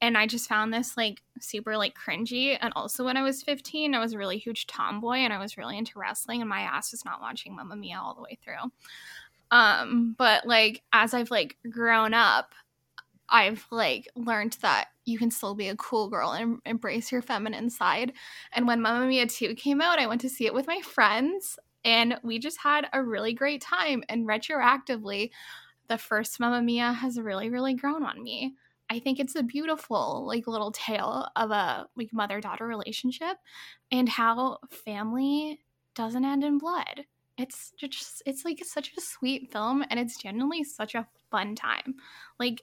and 0.00 0.16
I 0.16 0.26
just 0.26 0.48
found 0.48 0.72
this 0.72 0.96
like 0.96 1.22
super 1.38 1.76
like 1.76 1.94
cringy. 1.94 2.56
And 2.58 2.72
also, 2.74 3.04
when 3.04 3.18
I 3.18 3.22
was 3.22 3.42
fifteen, 3.42 3.94
I 3.94 4.00
was 4.00 4.14
a 4.14 4.18
really 4.18 4.38
huge 4.38 4.66
tomboy, 4.66 5.16
and 5.16 5.34
I 5.34 5.38
was 5.38 5.58
really 5.58 5.76
into 5.76 5.98
wrestling, 5.98 6.40
and 6.40 6.48
my 6.48 6.62
ass 6.62 6.92
was 6.92 7.04
not 7.04 7.20
watching 7.20 7.54
Mamma 7.54 7.76
Mia 7.76 8.00
all 8.02 8.14
the 8.14 8.22
way 8.22 8.38
through. 8.42 8.70
Um, 9.50 10.14
but 10.16 10.46
like 10.46 10.82
as 10.94 11.12
I've 11.12 11.30
like 11.30 11.58
grown 11.70 12.14
up, 12.14 12.54
I've 13.28 13.66
like 13.70 14.08
learned 14.14 14.58
that 14.62 14.88
you 15.04 15.18
can 15.18 15.30
still 15.30 15.54
be 15.54 15.68
a 15.68 15.76
cool 15.76 16.08
girl 16.08 16.32
and 16.32 16.58
embrace 16.64 17.10
your 17.10 17.22
feminine 17.22 17.70
side. 17.70 18.12
And 18.52 18.66
when 18.66 18.82
Mamma 18.82 19.06
Mia 19.06 19.26
2 19.26 19.54
came 19.54 19.80
out, 19.80 19.98
I 19.98 20.06
went 20.06 20.20
to 20.22 20.28
see 20.28 20.46
it 20.46 20.54
with 20.54 20.66
my 20.66 20.80
friends 20.80 21.58
and 21.84 22.18
we 22.22 22.38
just 22.38 22.58
had 22.58 22.86
a 22.92 23.02
really 23.02 23.32
great 23.32 23.60
time. 23.60 24.04
And 24.08 24.26
retroactively, 24.26 25.30
the 25.88 25.98
first 25.98 26.38
Mamma 26.38 26.62
Mia 26.62 26.92
has 26.92 27.18
really, 27.18 27.50
really 27.50 27.74
grown 27.74 28.04
on 28.04 28.22
me. 28.22 28.54
I 28.90 28.98
think 28.98 29.18
it's 29.18 29.36
a 29.36 29.42
beautiful 29.42 30.24
like 30.26 30.46
little 30.46 30.70
tale 30.70 31.26
of 31.34 31.50
a 31.50 31.88
like 31.96 32.12
mother-daughter 32.12 32.66
relationship 32.66 33.38
and 33.90 34.08
how 34.08 34.58
family 34.70 35.60
doesn't 35.94 36.24
end 36.24 36.44
in 36.44 36.58
blood. 36.58 37.06
It's 37.38 37.72
just 37.78 38.22
it's 38.26 38.44
like 38.44 38.62
such 38.64 38.92
a 38.96 39.00
sweet 39.00 39.50
film 39.50 39.82
and 39.88 39.98
it's 39.98 40.18
genuinely 40.18 40.62
such 40.62 40.94
a 40.94 41.06
fun 41.30 41.54
time. 41.54 41.94
Like 42.38 42.62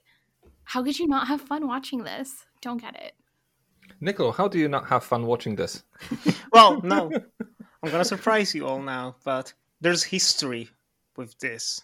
how 0.70 0.84
could 0.84 0.96
you 0.96 1.08
not 1.08 1.26
have 1.26 1.40
fun 1.40 1.66
watching 1.66 2.04
this? 2.04 2.46
Don't 2.62 2.80
get 2.80 2.94
it. 2.94 3.14
Nicola, 4.00 4.30
how 4.30 4.46
do 4.46 4.56
you 4.56 4.68
not 4.68 4.86
have 4.88 5.02
fun 5.02 5.26
watching 5.26 5.56
this? 5.56 5.82
Well, 6.52 6.80
no. 6.82 7.10
I'm 7.82 7.90
gonna 7.90 8.04
surprise 8.04 8.54
you 8.54 8.68
all 8.68 8.80
now, 8.80 9.16
but 9.24 9.52
there's 9.80 10.04
history 10.04 10.70
with 11.16 11.36
this. 11.40 11.82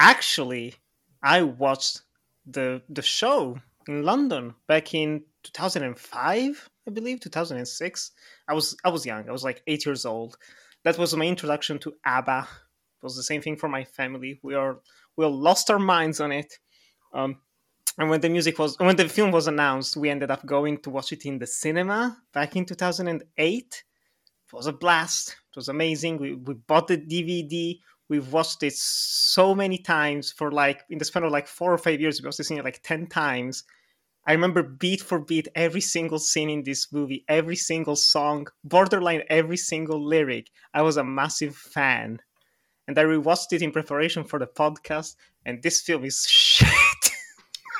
Actually, 0.00 0.74
I 1.22 1.42
watched 1.42 2.02
the 2.44 2.82
the 2.88 3.02
show 3.02 3.58
in 3.86 4.02
London 4.02 4.54
back 4.66 4.94
in 4.94 5.22
2005, 5.44 6.70
I 6.88 6.90
believe, 6.90 7.20
2006. 7.20 8.10
I 8.48 8.54
was 8.54 8.76
I 8.84 8.88
was 8.88 9.06
young. 9.06 9.28
I 9.28 9.32
was 9.32 9.44
like 9.44 9.62
eight 9.68 9.86
years 9.86 10.04
old. 10.04 10.36
That 10.82 10.98
was 10.98 11.14
my 11.14 11.26
introduction 11.26 11.78
to 11.80 11.94
ABBA. 12.04 12.48
It 12.48 13.04
was 13.04 13.14
the 13.14 13.22
same 13.22 13.42
thing 13.42 13.56
for 13.56 13.68
my 13.68 13.84
family. 13.84 14.40
We 14.42 14.54
are 14.54 14.80
we 15.16 15.24
all 15.24 15.38
lost 15.38 15.70
our 15.70 15.78
minds 15.78 16.20
on 16.20 16.32
it. 16.32 16.58
Um, 17.12 17.36
and 17.98 18.08
when 18.08 18.20
the 18.20 18.28
music 18.28 18.58
was 18.58 18.78
when 18.78 18.96
the 18.96 19.08
film 19.08 19.32
was 19.32 19.46
announced, 19.46 19.96
we 19.96 20.08
ended 20.08 20.30
up 20.30 20.46
going 20.46 20.78
to 20.78 20.90
watch 20.90 21.12
it 21.12 21.26
in 21.26 21.38
the 21.38 21.46
cinema 21.46 22.18
back 22.32 22.56
in 22.56 22.64
2008. 22.64 23.84
It 24.46 24.52
was 24.52 24.66
a 24.66 24.72
blast. 24.72 25.30
It 25.30 25.56
was 25.56 25.68
amazing. 25.68 26.18
We 26.18 26.34
we 26.34 26.54
bought 26.54 26.88
the 26.88 26.98
DVD. 26.98 27.78
We've 28.08 28.32
watched 28.32 28.62
it 28.62 28.74
so 28.74 29.54
many 29.54 29.78
times 29.78 30.32
for 30.32 30.50
like 30.50 30.84
in 30.90 30.98
the 30.98 31.04
span 31.04 31.24
of 31.24 31.32
like 31.32 31.46
four 31.46 31.72
or 31.72 31.78
five 31.78 32.00
years. 32.00 32.20
We 32.20 32.26
watched 32.26 32.40
it 32.40 32.64
like 32.64 32.82
ten 32.82 33.06
times. 33.06 33.64
I 34.26 34.32
remember 34.32 34.62
beat 34.62 35.02
for 35.02 35.18
beat 35.18 35.48
every 35.54 35.80
single 35.80 36.18
scene 36.18 36.48
in 36.48 36.62
this 36.62 36.92
movie, 36.92 37.24
every 37.28 37.56
single 37.56 37.96
song, 37.96 38.46
borderline 38.62 39.24
every 39.28 39.56
single 39.56 40.02
lyric. 40.02 40.48
I 40.72 40.82
was 40.82 40.96
a 40.96 41.04
massive 41.04 41.56
fan. 41.56 42.20
And 42.86 42.98
I 42.98 43.04
rewatched 43.04 43.52
it 43.52 43.62
in 43.62 43.72
preparation 43.72 44.24
for 44.24 44.38
the 44.38 44.46
podcast, 44.46 45.16
and 45.44 45.62
this 45.62 45.82
film 45.82 46.04
is. 46.04 46.24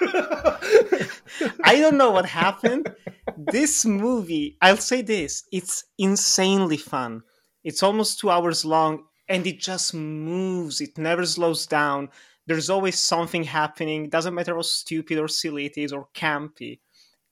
I 1.65 1.79
don't 1.81 1.97
know 1.97 2.11
what 2.11 2.27
happened. 2.27 2.95
This 3.37 3.85
movie, 3.85 4.57
I'll 4.61 4.77
say 4.77 5.03
this, 5.03 5.45
it's 5.53 5.85
insanely 5.99 6.77
fun. 6.77 7.23
It's 7.65 7.83
almost 7.83 8.21
two 8.21 8.31
hours 8.31 8.65
long 8.65 9.05
and 9.29 9.47
it 9.47 9.61
just 9.61 9.95
moves. 9.95 10.81
It 10.81 10.99
never 10.99 11.25
slows 11.25 11.67
down. 11.67 12.09
There's 12.47 12.71
always 12.71 12.99
something 12.99 13.45
happening. 13.45 14.09
Doesn't 14.09 14.35
matter 14.35 14.55
how 14.55 14.63
stupid 14.63 15.19
or 15.19 15.29
silly 15.29 15.67
it 15.67 15.79
is 15.79 15.93
or 15.93 16.09
campy. 16.15 16.81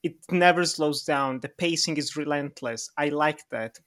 It 0.02 0.14
never 0.30 0.64
slows 0.64 1.04
down. 1.04 1.40
The 1.40 1.48
pacing 1.48 1.96
is 1.96 2.16
relentless. 2.16 2.90
I 2.96 3.08
like 3.08 3.42
that. 3.50 3.78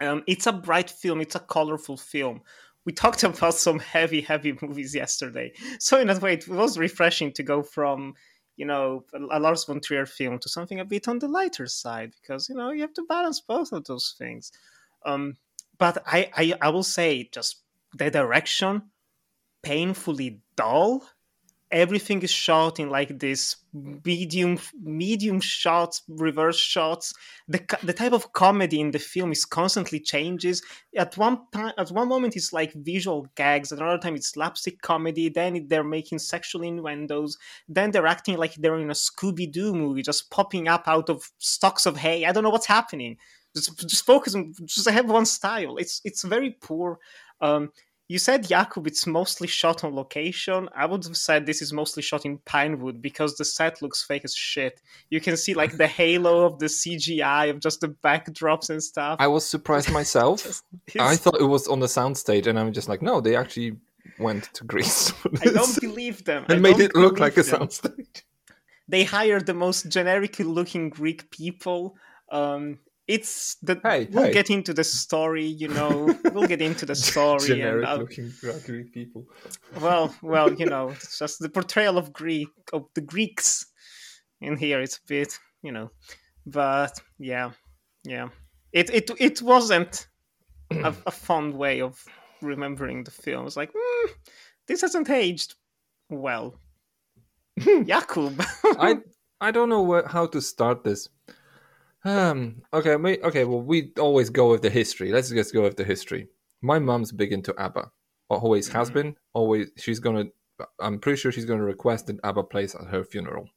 Um, 0.00 0.22
it's 0.26 0.46
a 0.46 0.52
bright 0.52 0.90
film. 0.90 1.20
It's 1.20 1.34
a 1.34 1.40
colorful 1.40 1.96
film. 1.96 2.42
We 2.86 2.92
talked 2.92 3.22
about 3.24 3.54
some 3.54 3.80
heavy, 3.80 4.22
heavy 4.22 4.56
movies 4.62 4.94
yesterday. 4.94 5.52
So 5.78 6.00
in 6.00 6.06
that 6.06 6.22
way, 6.22 6.34
it 6.34 6.48
was 6.48 6.78
refreshing 6.78 7.32
to 7.32 7.42
go 7.42 7.62
from 7.62 8.14
you 8.56 8.64
know 8.64 9.04
a 9.30 9.38
Lars 9.38 9.64
von 9.64 9.80
Trier 9.80 10.06
film 10.06 10.38
to 10.38 10.48
something 10.48 10.80
a 10.80 10.84
bit 10.84 11.08
on 11.08 11.18
the 11.18 11.28
lighter 11.28 11.66
side 11.66 12.14
because 12.20 12.48
you 12.48 12.54
know 12.54 12.70
you 12.70 12.80
have 12.80 12.94
to 12.94 13.04
balance 13.06 13.40
both 13.40 13.72
of 13.72 13.84
those 13.84 14.14
things. 14.16 14.52
Um, 15.04 15.36
but 15.78 16.02
I, 16.06 16.30
I 16.34 16.54
I 16.62 16.68
will 16.70 16.82
say 16.82 17.28
just 17.30 17.62
the 17.94 18.10
direction 18.10 18.82
painfully 19.62 20.40
dull 20.56 21.04
everything 21.76 22.22
is 22.22 22.30
shot 22.30 22.80
in 22.80 22.88
like 22.88 23.18
this 23.18 23.56
medium 23.74 24.58
medium 24.82 25.40
shots 25.40 26.02
reverse 26.08 26.58
shots. 26.58 27.12
The 27.48 27.60
the 27.82 27.92
type 27.92 28.14
of 28.14 28.32
comedy 28.32 28.80
in 28.80 28.90
the 28.92 28.98
film 28.98 29.30
is 29.30 29.44
constantly 29.44 30.00
changes. 30.00 30.62
At 30.96 31.16
one 31.18 31.38
time 31.52 31.74
at 31.76 31.90
one 31.90 32.08
moment 32.08 32.34
it's 32.34 32.52
like 32.52 32.72
visual 32.72 33.26
gags 33.34 33.72
at 33.72 33.78
another 33.78 33.98
time 33.98 34.16
it's 34.16 34.30
slapstick 34.30 34.80
comedy 34.80 35.28
then 35.28 35.66
they're 35.68 35.84
making 35.84 36.18
sexual 36.18 36.62
innuendos 36.62 37.36
then 37.68 37.90
they're 37.90 38.06
acting 38.06 38.38
like 38.38 38.54
they're 38.54 38.78
in 38.78 38.90
a 38.90 38.94
scooby-doo 38.94 39.74
movie 39.74 40.02
just 40.02 40.30
popping 40.30 40.68
up 40.68 40.84
out 40.88 41.10
of 41.10 41.30
stalks 41.38 41.84
of 41.84 41.98
hay. 41.98 42.24
I 42.24 42.32
don't 42.32 42.44
know 42.44 42.50
what's 42.56 42.66
happening. 42.78 43.18
Just 43.54 43.78
just 43.86 44.06
focus 44.06 44.34
on 44.34 44.54
just 44.64 44.88
have 44.88 45.10
one 45.10 45.26
style. 45.26 45.76
It's 45.76 46.00
it's 46.04 46.24
very 46.24 46.52
poor 46.68 46.98
um 47.42 47.70
you 48.08 48.18
said 48.18 48.44
Jakub, 48.44 48.86
it's 48.86 49.06
mostly 49.06 49.48
shot 49.48 49.82
on 49.82 49.94
location. 49.94 50.68
I 50.74 50.86
would 50.86 51.04
have 51.04 51.16
said 51.16 51.44
this 51.44 51.60
is 51.60 51.72
mostly 51.72 52.02
shot 52.02 52.24
in 52.24 52.38
Pinewood 52.38 53.02
because 53.02 53.36
the 53.36 53.44
set 53.44 53.82
looks 53.82 54.02
fake 54.02 54.24
as 54.24 54.34
shit. 54.34 54.80
You 55.10 55.20
can 55.20 55.36
see 55.36 55.54
like 55.54 55.76
the 55.76 55.88
halo 55.88 56.44
of 56.44 56.58
the 56.58 56.66
CGI 56.66 57.50
of 57.50 57.60
just 57.60 57.80
the 57.80 57.88
backdrops 57.88 58.70
and 58.70 58.82
stuff. 58.82 59.16
I 59.18 59.26
was 59.26 59.44
surprised 59.44 59.90
myself. 59.90 60.44
Just- 60.88 61.00
I 61.00 61.16
thought 61.16 61.40
it 61.40 61.44
was 61.44 61.66
on 61.66 61.80
the 61.80 61.86
soundstage, 61.86 62.46
and 62.46 62.58
I'm 62.58 62.72
just 62.72 62.88
like, 62.88 63.02
no, 63.02 63.20
they 63.20 63.34
actually 63.34 63.76
went 64.18 64.44
to 64.54 64.64
Greece 64.64 65.12
I 65.42 65.46
don't 65.46 65.80
believe 65.80 66.24
them. 66.24 66.46
And 66.48 66.62
made 66.62 66.78
it 66.78 66.94
look 66.94 67.18
like 67.18 67.36
a 67.36 67.40
soundstage. 67.40 68.22
They 68.88 69.02
hired 69.02 69.46
the 69.46 69.54
most 69.54 69.88
generically 69.88 70.44
looking 70.44 70.90
Greek 70.90 71.28
people. 71.30 71.96
Um, 72.30 72.78
it's 73.08 73.56
the 73.62 73.78
Hey, 73.82 74.08
we'll 74.10 74.32
get 74.32 74.50
into 74.50 74.74
the 74.74 74.82
story. 74.84 75.44
You 75.46 75.68
know, 75.68 76.18
we'll 76.32 76.48
get 76.48 76.60
into 76.60 76.86
the 76.86 76.94
story. 76.94 77.38
and 77.38 77.46
Generic 77.60 77.86
I'll- 77.86 77.98
looking 77.98 78.32
Greek 78.66 78.92
people. 78.92 79.26
well 79.80 80.14
well 80.22 80.52
you 80.52 80.66
know 80.66 80.88
it's 80.90 81.18
just 81.18 81.38
the 81.38 81.48
portrayal 81.48 81.98
of 81.98 82.12
greek 82.12 82.48
of 82.72 82.86
the 82.94 83.00
greeks 83.00 83.66
in 84.40 84.56
here 84.56 84.80
it's 84.80 84.96
a 84.98 85.06
bit 85.08 85.38
you 85.62 85.72
know 85.72 85.90
but 86.46 86.92
yeah 87.18 87.50
yeah 88.04 88.28
it 88.72 88.90
it 88.90 89.10
it 89.18 89.42
wasn't 89.42 90.08
a, 90.70 90.94
a 91.06 91.10
fun 91.10 91.56
way 91.56 91.80
of 91.80 92.04
remembering 92.42 93.04
the 93.04 93.10
film 93.10 93.46
it's 93.46 93.56
like 93.56 93.70
"Hmm, 93.76 94.10
this 94.68 94.80
hasn't 94.82 95.08
aged 95.10 95.54
well 96.10 96.58
jakub 97.58 98.34
I 98.78 98.96
I 99.40 99.50
don't 99.50 99.68
know 99.68 99.82
where, 99.82 100.06
how 100.06 100.26
to 100.26 100.40
start 100.40 100.82
this. 100.84 101.08
Um. 102.06 102.62
Okay. 102.72 102.94
Okay. 102.94 103.44
Well, 103.44 103.60
we 103.60 103.92
always 103.98 104.30
go 104.30 104.50
with 104.50 104.62
the 104.62 104.70
history. 104.70 105.10
Let's 105.10 105.28
just 105.28 105.52
go 105.52 105.62
with 105.62 105.76
the 105.76 105.84
history. 105.84 106.28
My 106.62 106.78
mom's 106.78 107.10
big 107.10 107.32
into 107.32 107.52
ABBA. 107.58 107.90
Always 108.28 108.68
has 108.68 108.90
been. 108.90 109.16
Always. 109.34 109.70
She's 109.76 109.98
gonna. 109.98 110.26
I'm 110.80 111.00
pretty 111.00 111.16
sure 111.16 111.32
she's 111.32 111.44
gonna 111.44 111.64
request 111.64 112.06
that 112.06 112.20
ABBA 112.22 112.44
plays 112.44 112.76
at 112.76 112.86
her 112.86 113.02
funeral. 113.02 113.48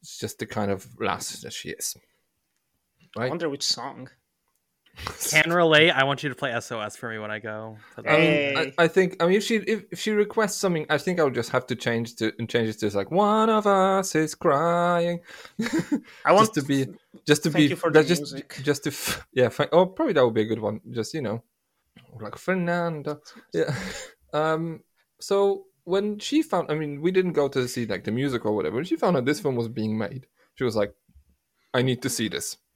It's 0.00 0.18
just 0.18 0.38
the 0.38 0.46
kind 0.46 0.70
of 0.70 0.86
lass 0.98 1.42
that 1.42 1.52
she 1.52 1.70
is. 1.70 1.96
i 3.18 3.28
wonder 3.28 3.48
which 3.50 3.62
song 3.62 4.08
Can 5.30 5.52
relate. 5.52 5.90
I 5.90 6.04
want 6.04 6.22
you 6.22 6.28
to 6.28 6.34
play 6.34 6.58
SOS 6.60 6.96
for 6.96 7.08
me 7.10 7.18
when 7.18 7.30
I 7.30 7.38
go. 7.38 7.76
to 7.96 8.02
the- 8.02 8.10
I 8.10 8.18
mean, 8.18 8.56
I, 8.56 8.84
I 8.84 8.88
think. 8.88 9.16
I 9.22 9.26
mean, 9.26 9.36
if 9.36 9.44
she 9.44 9.56
if, 9.56 9.84
if 9.92 9.98
she 10.00 10.10
requests 10.12 10.56
something, 10.56 10.86
I 10.90 10.98
think 10.98 11.20
I 11.20 11.24
would 11.24 11.34
just 11.34 11.50
have 11.50 11.66
to 11.68 11.76
change 11.76 12.16
to 12.16 12.32
and 12.38 12.48
change 12.48 12.68
it 12.68 12.78
to 12.80 12.96
like 12.96 13.10
one 13.10 13.50
of 13.50 13.66
us 13.66 14.14
is 14.14 14.34
crying. 14.34 15.20
i 16.24 16.32
want 16.32 16.46
just 16.46 16.54
to 16.54 16.62
be 16.62 16.86
just 17.26 17.42
to 17.44 17.50
Thank 17.50 17.62
be 17.64 17.68
you 17.70 17.76
for 17.76 17.90
the 17.90 18.00
that 18.00 18.08
just 18.08 18.22
music. 18.22 18.60
just 18.62 18.84
to 18.84 18.92
yeah 19.32 19.48
fi- 19.48 19.68
oh 19.72 19.86
probably 19.86 20.14
that 20.14 20.24
would 20.24 20.34
be 20.34 20.42
a 20.42 20.46
good 20.46 20.60
one 20.60 20.80
just 20.90 21.14
you 21.14 21.22
know 21.22 21.42
like 22.20 22.36
Fernando 22.36 23.20
yeah 23.52 23.74
um 24.32 24.80
so 25.20 25.64
when 25.84 26.18
she 26.18 26.42
found 26.42 26.70
I 26.70 26.74
mean 26.74 27.00
we 27.00 27.10
didn't 27.10 27.32
go 27.32 27.48
to 27.48 27.66
see 27.68 27.86
like 27.86 28.04
the 28.04 28.12
music 28.12 28.44
or 28.46 28.52
whatever 28.54 28.76
when 28.76 28.84
she 28.84 28.96
found 28.96 29.16
out 29.16 29.24
this 29.24 29.40
film 29.40 29.56
was 29.56 29.68
being 29.68 29.96
made 29.98 30.26
she 30.54 30.64
was 30.64 30.76
like 30.76 30.94
I 31.74 31.82
need 31.82 32.02
to 32.02 32.08
see 32.10 32.28
this 32.28 32.56
I 32.56 32.67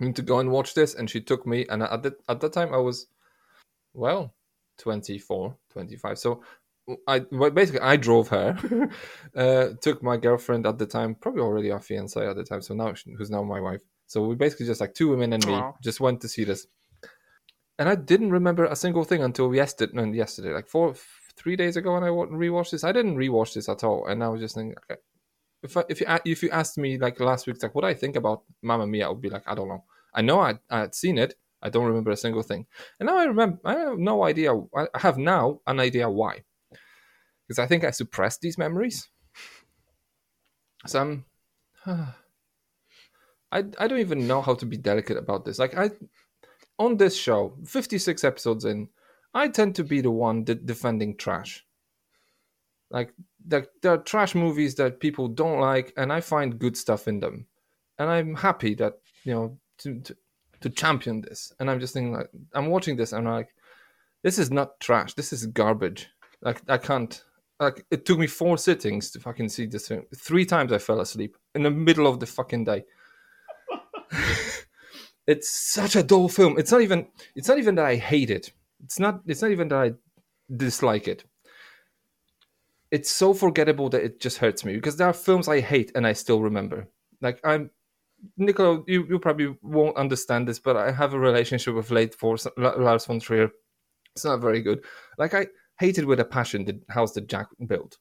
need 0.00 0.16
to 0.16 0.22
go 0.22 0.38
and 0.38 0.50
watch 0.50 0.74
this 0.74 0.94
and 0.94 1.08
she 1.10 1.20
took 1.20 1.46
me 1.46 1.66
and 1.68 1.82
at 1.82 2.02
that 2.02 2.14
at 2.28 2.40
that 2.40 2.52
time 2.52 2.72
I 2.72 2.78
was 2.78 3.06
well 3.94 4.34
24 4.78 5.56
25 5.70 6.18
so 6.18 6.42
I 7.06 7.24
well, 7.30 7.50
basically 7.50 7.80
I 7.80 7.96
drove 7.96 8.28
her, 8.28 8.88
uh, 9.36 9.68
took 9.80 10.02
my 10.02 10.16
girlfriend 10.16 10.66
at 10.66 10.78
the 10.78 10.86
time, 10.86 11.14
probably 11.14 11.42
already 11.42 11.70
our 11.70 11.80
fiance 11.80 12.26
at 12.26 12.36
the 12.36 12.44
time, 12.44 12.62
so 12.62 12.74
now 12.74 12.94
she- 12.94 13.12
who's 13.12 13.30
now 13.30 13.42
my 13.42 13.60
wife. 13.60 13.82
So 14.06 14.26
we 14.26 14.34
basically 14.36 14.66
just 14.66 14.80
like 14.80 14.94
two 14.94 15.08
women 15.08 15.32
and 15.34 15.44
me 15.44 15.52
Aw. 15.52 15.72
just 15.82 16.00
went 16.00 16.22
to 16.22 16.28
see 16.28 16.44
this, 16.44 16.66
and 17.78 17.88
I 17.88 17.94
didn't 17.94 18.30
remember 18.30 18.64
a 18.64 18.76
single 18.76 19.04
thing 19.04 19.22
until 19.22 19.54
yesterday. 19.54 19.92
No, 19.94 20.04
yesterday, 20.04 20.54
like 20.54 20.66
four, 20.66 20.94
three 21.36 21.56
days 21.56 21.76
ago, 21.76 21.92
when 21.92 22.04
I 22.04 22.10
wa- 22.10 22.26
rewatched 22.26 22.70
this, 22.70 22.84
I 22.84 22.92
didn't 22.92 23.16
rewatch 23.16 23.54
this 23.54 23.68
at 23.68 23.84
all, 23.84 24.06
and 24.06 24.24
I 24.24 24.28
was 24.28 24.40
just 24.40 24.54
thinking, 24.54 24.76
okay, 24.90 25.00
if 25.62 25.76
I, 25.76 25.84
if 25.88 26.00
you 26.00 26.06
if 26.24 26.42
you 26.42 26.50
asked 26.50 26.78
me 26.78 26.98
like 26.98 27.20
last 27.20 27.46
week, 27.46 27.62
like 27.62 27.74
what 27.74 27.84
I 27.84 27.94
think 27.94 28.16
about 28.16 28.42
Mamma 28.62 28.86
Mia, 28.86 29.06
I 29.06 29.10
would 29.10 29.20
be 29.20 29.30
like, 29.30 29.44
I 29.46 29.54
don't 29.54 29.68
know. 29.68 29.84
I 30.14 30.22
know 30.22 30.40
I 30.40 30.58
I 30.70 30.80
had 30.80 30.94
seen 30.94 31.18
it. 31.18 31.34
I 31.60 31.70
don't 31.70 31.86
remember 31.86 32.12
a 32.12 32.16
single 32.16 32.42
thing, 32.42 32.66
and 33.00 33.08
now 33.08 33.18
I 33.18 33.24
remember. 33.24 33.58
I 33.64 33.74
have 33.74 33.98
no 33.98 34.24
idea. 34.24 34.54
I 34.76 34.86
have 34.94 35.18
now 35.18 35.60
an 35.66 35.80
idea 35.80 36.08
why 36.08 36.44
because 37.48 37.58
I 37.58 37.66
think 37.66 37.82
I 37.82 37.90
suppressed 37.90 38.42
these 38.42 38.58
memories. 38.58 39.08
So 40.86 41.00
I'm, 41.00 41.24
I 41.86 42.12
I 43.52 43.88
don't 43.88 43.98
even 43.98 44.26
know 44.26 44.42
how 44.42 44.54
to 44.54 44.66
be 44.66 44.76
delicate 44.76 45.16
about 45.16 45.44
this. 45.44 45.58
Like 45.58 45.76
I, 45.76 45.90
on 46.78 46.98
this 46.98 47.16
show, 47.16 47.56
fifty 47.64 47.98
six 47.98 48.22
episodes 48.22 48.64
in, 48.64 48.88
I 49.32 49.48
tend 49.48 49.74
to 49.76 49.84
be 49.84 50.02
the 50.02 50.10
one 50.10 50.44
de- 50.44 50.54
defending 50.54 51.16
trash. 51.16 51.64
Like 52.90 53.14
there, 53.48 53.66
there 53.82 53.94
are 53.94 53.98
trash 53.98 54.34
movies 54.34 54.74
that 54.76 55.00
people 55.00 55.26
don't 55.26 55.60
like, 55.60 55.92
and 55.96 56.12
I 56.12 56.20
find 56.20 56.58
good 56.58 56.76
stuff 56.76 57.08
in 57.08 57.20
them, 57.20 57.46
and 57.98 58.08
I'm 58.10 58.34
happy 58.34 58.74
that 58.76 58.94
you 59.24 59.32
know 59.32 59.58
to 59.78 60.00
to, 60.00 60.16
to 60.60 60.70
champion 60.70 61.22
this. 61.22 61.52
And 61.58 61.70
I'm 61.70 61.80
just 61.80 61.94
thinking 61.94 62.12
like 62.12 62.28
I'm 62.54 62.66
watching 62.66 62.96
this, 62.96 63.12
and 63.12 63.26
I'm 63.26 63.34
like, 63.34 63.48
this 64.22 64.38
is 64.38 64.50
not 64.50 64.78
trash. 64.80 65.14
This 65.14 65.32
is 65.32 65.46
garbage. 65.46 66.08
Like 66.42 66.62
I 66.68 66.78
can't. 66.78 67.22
Like 67.58 67.84
it 67.90 68.04
took 68.04 68.18
me 68.18 68.28
four 68.28 68.56
sittings 68.56 69.10
to 69.12 69.20
fucking 69.20 69.48
see 69.48 69.66
this 69.66 69.88
film. 69.88 70.04
Three 70.14 70.44
times 70.44 70.72
I 70.72 70.78
fell 70.78 71.00
asleep 71.00 71.36
in 71.54 71.64
the 71.64 71.70
middle 71.70 72.06
of 72.06 72.20
the 72.20 72.26
fucking 72.26 72.64
day. 72.64 72.84
it's 75.26 75.50
such 75.50 75.96
a 75.96 76.02
dull 76.02 76.28
film. 76.28 76.58
It's 76.58 76.70
not 76.70 76.82
even. 76.82 77.08
It's 77.34 77.48
not 77.48 77.58
even 77.58 77.74
that 77.76 77.86
I 77.86 77.96
hate 77.96 78.30
it. 78.30 78.52
It's 78.84 79.00
not. 79.00 79.22
It's 79.26 79.42
not 79.42 79.50
even 79.50 79.68
that 79.68 79.78
I 79.78 79.92
dislike 80.54 81.08
it. 81.08 81.24
It's 82.90 83.10
so 83.10 83.34
forgettable 83.34 83.88
that 83.90 84.02
it 84.02 84.20
just 84.20 84.38
hurts 84.38 84.64
me 84.64 84.74
because 84.74 84.96
there 84.96 85.08
are 85.08 85.12
films 85.12 85.48
I 85.48 85.60
hate 85.60 85.92
and 85.94 86.06
I 86.06 86.12
still 86.14 86.40
remember. 86.40 86.88
Like 87.20 87.40
I'm, 87.44 87.70
Nicola, 88.36 88.82
you, 88.86 89.06
you 89.08 89.18
probably 89.18 89.56
won't 89.62 89.96
understand 89.96 90.48
this, 90.48 90.58
but 90.58 90.76
I 90.76 90.90
have 90.90 91.14
a 91.14 91.18
relationship 91.18 91.74
with 91.74 91.90
late 91.90 92.14
Force 92.14 92.46
Lars 92.56 93.06
von 93.06 93.20
Trier. 93.20 93.50
It's 94.14 94.24
not 94.24 94.40
very 94.40 94.62
good. 94.62 94.84
Like 95.18 95.34
I 95.34 95.48
hated 95.78 96.04
with 96.04 96.20
a 96.20 96.24
passion 96.24 96.64
the 96.64 96.80
house 96.88 97.12
that 97.12 97.28
Jack 97.28 97.48
built, 97.66 97.98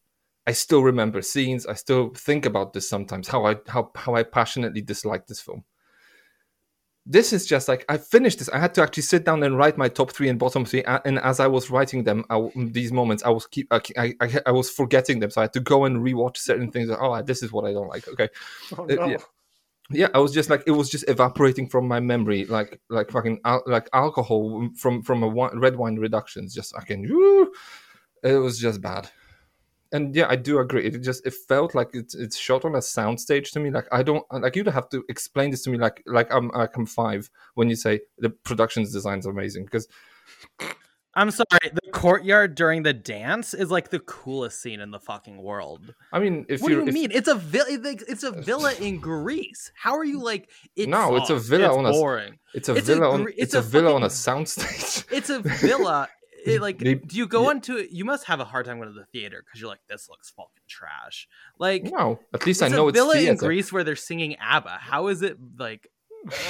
I 0.48 0.54
still 0.54 0.82
remember 0.82 1.22
scenes. 1.22 1.66
I 1.66 1.74
still 1.74 2.12
think 2.16 2.46
about 2.46 2.72
this 2.72 2.90
sometimes. 2.90 3.28
How 3.28 3.46
I 3.46 3.58
how 3.68 3.92
how 3.96 4.16
I 4.16 4.24
passionately 4.24 4.82
dislike 4.82 5.28
this 5.28 5.42
film. 5.42 5.66
This 7.10 7.32
is 7.32 7.46
just 7.46 7.68
like 7.70 7.86
I 7.88 7.98
finished 7.98 8.40
this. 8.40 8.50
I 8.50 8.60
had 8.60 8.74
to 8.76 8.82
actually 8.84 9.04
sit 9.04 9.24
down 9.24 9.42
and 9.44 9.58
write 9.58 9.78
my 9.78 9.88
top 9.88 10.12
three 10.12 10.28
and 10.28 10.38
bottom 10.38 10.66
three. 10.66 10.84
And 10.84 11.20
as 11.20 11.40
I 11.40 11.48
was 11.48 11.70
writing 11.70 12.04
them, 12.04 12.26
I, 12.30 12.50
these 12.56 12.92
moments, 12.92 13.24
I 13.24 13.30
was 13.30 13.48
keep 13.48 13.68
I, 13.72 13.82
I 13.98 14.14
I 14.46 14.52
was 14.52 14.70
forgetting 14.70 15.20
them. 15.22 15.30
So 15.32 15.40
I 15.42 15.46
had 15.46 15.54
to 15.54 15.62
go 15.62 15.86
and 15.86 15.98
rewatch 16.06 16.36
certain 16.38 16.70
things. 16.70 16.90
Oh, 16.92 17.22
this 17.22 17.42
is 17.44 17.52
what 17.54 17.64
I 17.66 17.72
don't 17.72 17.88
like. 17.88 18.08
Okay, 18.10 18.28
Oh, 18.78 18.84
Uh, 18.84 18.96
no. 18.96 19.06
yeah. 19.08 19.18
yeah 19.90 20.10
i 20.14 20.20
was 20.20 20.34
just 20.34 20.50
like 20.50 20.64
it 20.68 20.72
was 20.72 20.90
just 20.90 21.08
evaporating 21.08 21.66
from 21.70 21.88
my 21.88 22.00
memory 22.02 22.44
like 22.46 22.78
like 22.90 23.10
fucking 23.10 23.40
al- 23.46 23.64
like 23.68 23.88
alcohol 23.94 24.68
from 24.76 25.02
from 25.02 25.24
a 25.24 25.30
red 25.66 25.78
wine 25.78 25.96
reductions 25.96 26.54
just 26.54 26.76
fucking 26.76 27.06
it 28.24 28.36
was 28.46 28.60
just 28.60 28.82
bad 28.82 29.10
and 29.92 30.16
yeah 30.16 30.28
i 30.30 30.36
do 30.36 30.60
agree 30.60 30.86
it 30.86 31.02
just 31.02 31.26
it 31.26 31.34
felt 31.34 31.74
like 31.76 31.90
it's 31.94 32.14
it's 32.16 32.38
shot 32.38 32.66
on 32.66 32.76
a 32.76 32.80
soundstage 32.80 33.52
to 33.52 33.60
me 33.60 33.70
like 33.70 33.88
i 33.92 34.02
don't 34.04 34.26
like 34.32 34.56
you'd 34.56 34.68
have 34.68 34.90
to 34.90 35.04
explain 35.10 35.52
this 35.52 35.62
to 35.64 35.70
me 35.70 35.78
like 35.78 36.02
like 36.06 36.32
i'm 36.34 36.50
like 36.50 36.76
i'm 36.76 36.86
five 36.86 37.30
when 37.56 37.70
you 37.70 37.76
say 37.76 38.00
the 38.18 38.30
production's 38.30 38.92
design's 38.92 39.26
amazing 39.26 39.64
because 39.66 39.88
I'm 41.16 41.32
sorry. 41.32 41.48
The 41.74 41.92
courtyard 41.94 42.54
during 42.54 42.84
the 42.84 42.94
dance 42.94 43.56
is 43.56 43.72
like 43.72 43.90
the 43.90 43.98
coolest 44.00 44.62
scene 44.62 44.80
in 44.80 44.92
the 44.92 45.00
fucking 45.00 45.42
world. 45.42 45.96
i 46.14 46.20
mean 46.20 46.46
if 46.48 46.62
what 46.62 46.68
do 46.70 46.76
you 46.76 46.86
if- 46.88 46.94
mean? 46.94 47.10
It's 47.12 47.28
a 47.28 47.34
villa. 47.34 47.66
It's 47.70 48.22
a 48.24 48.32
villa 48.32 48.74
in 48.80 49.00
Greece. 49.00 49.72
How 49.76 49.98
are 49.98 50.04
you 50.06 50.22
like? 50.22 50.48
It 50.76 50.90
No, 50.90 51.16
it's 51.16 51.32
a 51.32 51.36
villa 51.38 51.70
It's 51.70 51.76
on 51.78 51.86
a 51.88 51.90
s- 51.90 51.96
boring. 51.96 52.38
it's 52.54 52.70
a 52.70 52.76
it's 52.76 52.88
a 52.90 52.94
villa 52.94 53.10
on 53.10 53.22
it's, 53.30 53.32
it's 53.40 53.54
a, 53.56 53.60
a 53.60 53.62
villa 53.64 53.96
on 53.96 54.04
a 54.04 54.08
soundstage 54.10 55.06
It's 55.12 55.32
a 55.32 55.40
villa. 55.66 56.08
It, 56.48 56.62
like, 56.62 56.80
They- 56.80 56.96
do 56.96 57.18
you 57.18 57.28
go 57.28 57.46
yeah. 57.46 57.52
into 57.52 57.78
it? 57.78 57.92
You 57.92 58.06
must 58.06 58.26
have 58.26 58.40
a 58.40 58.46
hard 58.46 58.66
time 58.66 58.78
going 58.78 58.90
to 58.94 58.98
the 59.00 59.06
theater 59.06 59.44
because 59.46 59.60
you're 59.60 59.70
like, 59.70 59.82
this 59.88 60.10
looks 60.10 60.30
fucking 60.32 60.64
trash. 60.68 61.28
Like, 61.60 61.84
no 61.84 62.20
at 62.34 62.46
least 62.46 62.62
i 62.64 62.68
know 62.68 62.86
a 62.86 62.90
it's 62.90 62.98
villa 62.98 63.18
in. 63.20 63.36
Greece 63.38 63.72
where 63.72 63.84
they're 63.84 63.96
singing 63.96 64.36
ABBA. 64.40 64.78
How 64.80 65.08
is 65.08 65.22
it 65.22 65.38
like? 65.58 65.90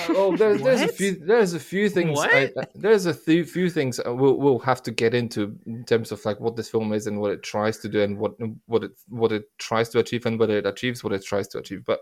oh, 0.10 0.36
there, 0.36 0.58
there's 0.68 0.82
a 0.82 0.88
few. 0.88 1.16
There's 1.16 1.54
a 1.54 1.60
few 1.60 1.90
things. 1.90 2.18
I, 2.20 2.52
What? 2.54 2.72
there's 2.74 3.06
a 3.06 3.14
few, 3.14 3.46
few 3.46 3.70
things 3.70 4.00
uh, 4.00 4.14
we'll 4.14 4.36
we'll 4.38 4.60
have 4.60 4.82
to 4.84 4.92
get 4.92 5.14
into 5.14 5.56
in 5.68 5.84
terms 5.84 6.12
of 6.12 6.24
like 6.26 6.40
what 6.40 6.56
this 6.56 6.70
film 6.70 6.94
is 6.94 7.06
and 7.06 7.20
what 7.20 7.32
it 7.32 7.44
tries 7.44 7.78
to 7.80 7.90
do 7.90 8.02
and 8.02 8.18
what 8.18 8.34
what 8.66 8.84
it 8.84 8.92
what 9.10 9.32
it 9.32 9.44
tries 9.60 9.90
to 9.90 10.00
achieve 10.00 10.26
and 10.26 10.40
whether 10.40 10.58
it 10.58 10.66
achieves 10.66 11.04
what 11.04 11.14
it 11.14 11.24
tries 11.24 11.48
to 11.50 11.60
achieve. 11.60 11.84
But 11.86 12.00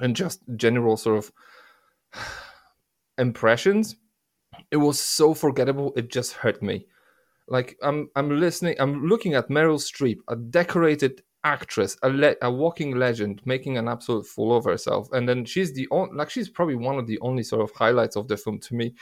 and 0.00 0.16
just 0.16 0.42
general 0.56 0.96
sort 0.96 1.18
of 1.18 1.32
impressions, 3.18 3.96
it 4.70 4.76
was 4.78 4.98
so 4.98 5.34
forgettable. 5.34 5.92
It 5.96 6.10
just 6.10 6.32
hurt 6.32 6.62
me. 6.62 6.86
Like 7.48 7.76
I'm 7.82 8.08
I'm 8.16 8.40
listening. 8.40 8.76
I'm 8.78 9.06
looking 9.06 9.34
at 9.34 9.48
Meryl 9.48 9.78
Streep, 9.78 10.18
a 10.28 10.36
decorated 10.36 11.22
actress, 11.44 11.96
a, 12.02 12.08
le- 12.08 12.36
a 12.40 12.50
walking 12.50 12.96
legend, 12.96 13.42
making 13.44 13.76
an 13.76 13.86
absolute 13.86 14.26
fool 14.26 14.56
of 14.56 14.64
herself, 14.64 15.08
and 15.12 15.28
then 15.28 15.44
she's 15.44 15.74
the 15.74 15.86
only 15.90 16.14
like 16.14 16.30
she's 16.30 16.48
probably 16.48 16.76
one 16.76 16.98
of 16.98 17.06
the 17.06 17.18
only 17.20 17.42
sort 17.42 17.62
of 17.62 17.70
highlights 17.76 18.16
of 18.16 18.28
the 18.28 18.36
film 18.36 18.58
to 18.60 18.74
me, 18.74 18.94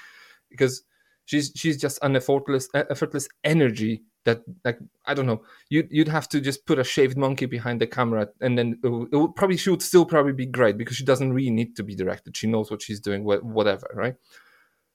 because 0.51 0.83
she's 1.25 1.53
she's 1.55 1.81
just 1.81 1.99
an 2.03 2.17
effortless 2.17 2.69
effortless 2.75 3.29
energy 3.45 4.03
that 4.25 4.43
like 4.65 4.79
I 5.07 5.15
don't 5.15 5.27
know. 5.27 5.43
You'd 5.69 5.89
you'd 5.91 6.09
have 6.09 6.29
to 6.31 6.41
just 6.41 6.67
put 6.67 6.79
a 6.79 6.85
shaved 6.85 7.17
monkey 7.17 7.47
behind 7.47 7.81
the 7.81 7.87
camera 7.87 8.29
and 8.41 8.59
then 8.59 8.79
it 8.83 8.89
would, 8.89 9.09
it 9.13 9.17
would 9.17 9.35
probably 9.37 9.57
she 9.57 9.71
would 9.71 9.83
still 9.83 10.05
probably 10.05 10.33
be 10.33 10.47
great 10.47 10.79
because 10.79 10.97
she 10.97 11.05
doesn't 11.05 11.33
really 11.33 11.51
need 11.51 11.77
to 11.77 11.83
be 11.83 11.95
directed. 11.95 12.37
She 12.37 12.47
knows 12.47 12.71
what 12.71 12.83
she's 12.83 13.01
doing 13.01 13.25
whatever 13.25 13.89
right? 13.95 14.15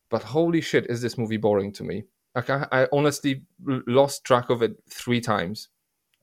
But 0.10 0.24
holy 0.24 0.62
shit 0.62 0.86
is 0.90 1.02
this 1.02 1.18
movie 1.18 1.38
boring 1.38 1.74
to 1.74 1.84
me 1.84 2.04
like 2.38 2.50
I, 2.50 2.68
I 2.72 2.88
honestly 2.94 3.42
lost 3.66 4.24
track 4.24 4.50
of 4.50 4.62
it 4.62 4.78
three 4.90 5.20
times. 5.20 5.70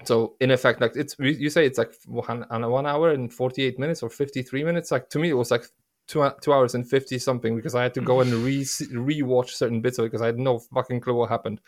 So 0.04 0.36
in 0.40 0.50
effect 0.50 0.80
like 0.80 0.96
it's 0.96 1.16
you 1.18 1.50
say 1.50 1.66
it's 1.66 1.78
like 1.78 1.94
one, 2.06 2.46
one 2.48 2.86
hour 2.86 3.10
and 3.10 3.32
48 3.32 3.78
minutes 3.78 4.02
or 4.02 4.08
53 4.08 4.64
minutes. 4.64 4.90
Like 4.90 5.08
to 5.10 5.18
me 5.18 5.30
it 5.30 5.34
was 5.34 5.50
like 5.50 5.64
two, 6.06 6.30
two 6.40 6.52
hours 6.52 6.74
and 6.74 6.88
50 6.88 7.18
something 7.18 7.56
because 7.56 7.74
i 7.74 7.82
had 7.82 7.94
to 7.94 8.00
go 8.00 8.20
and 8.20 8.30
re 8.32 8.66
re-watch 8.92 9.54
certain 9.54 9.80
bits 9.80 9.98
of 9.98 10.04
it 10.04 10.08
because 10.08 10.20
i 10.20 10.26
had 10.26 10.38
no 10.38 10.58
fucking 10.58 11.00
clue 11.00 11.14
what 11.14 11.30
happened. 11.30 11.60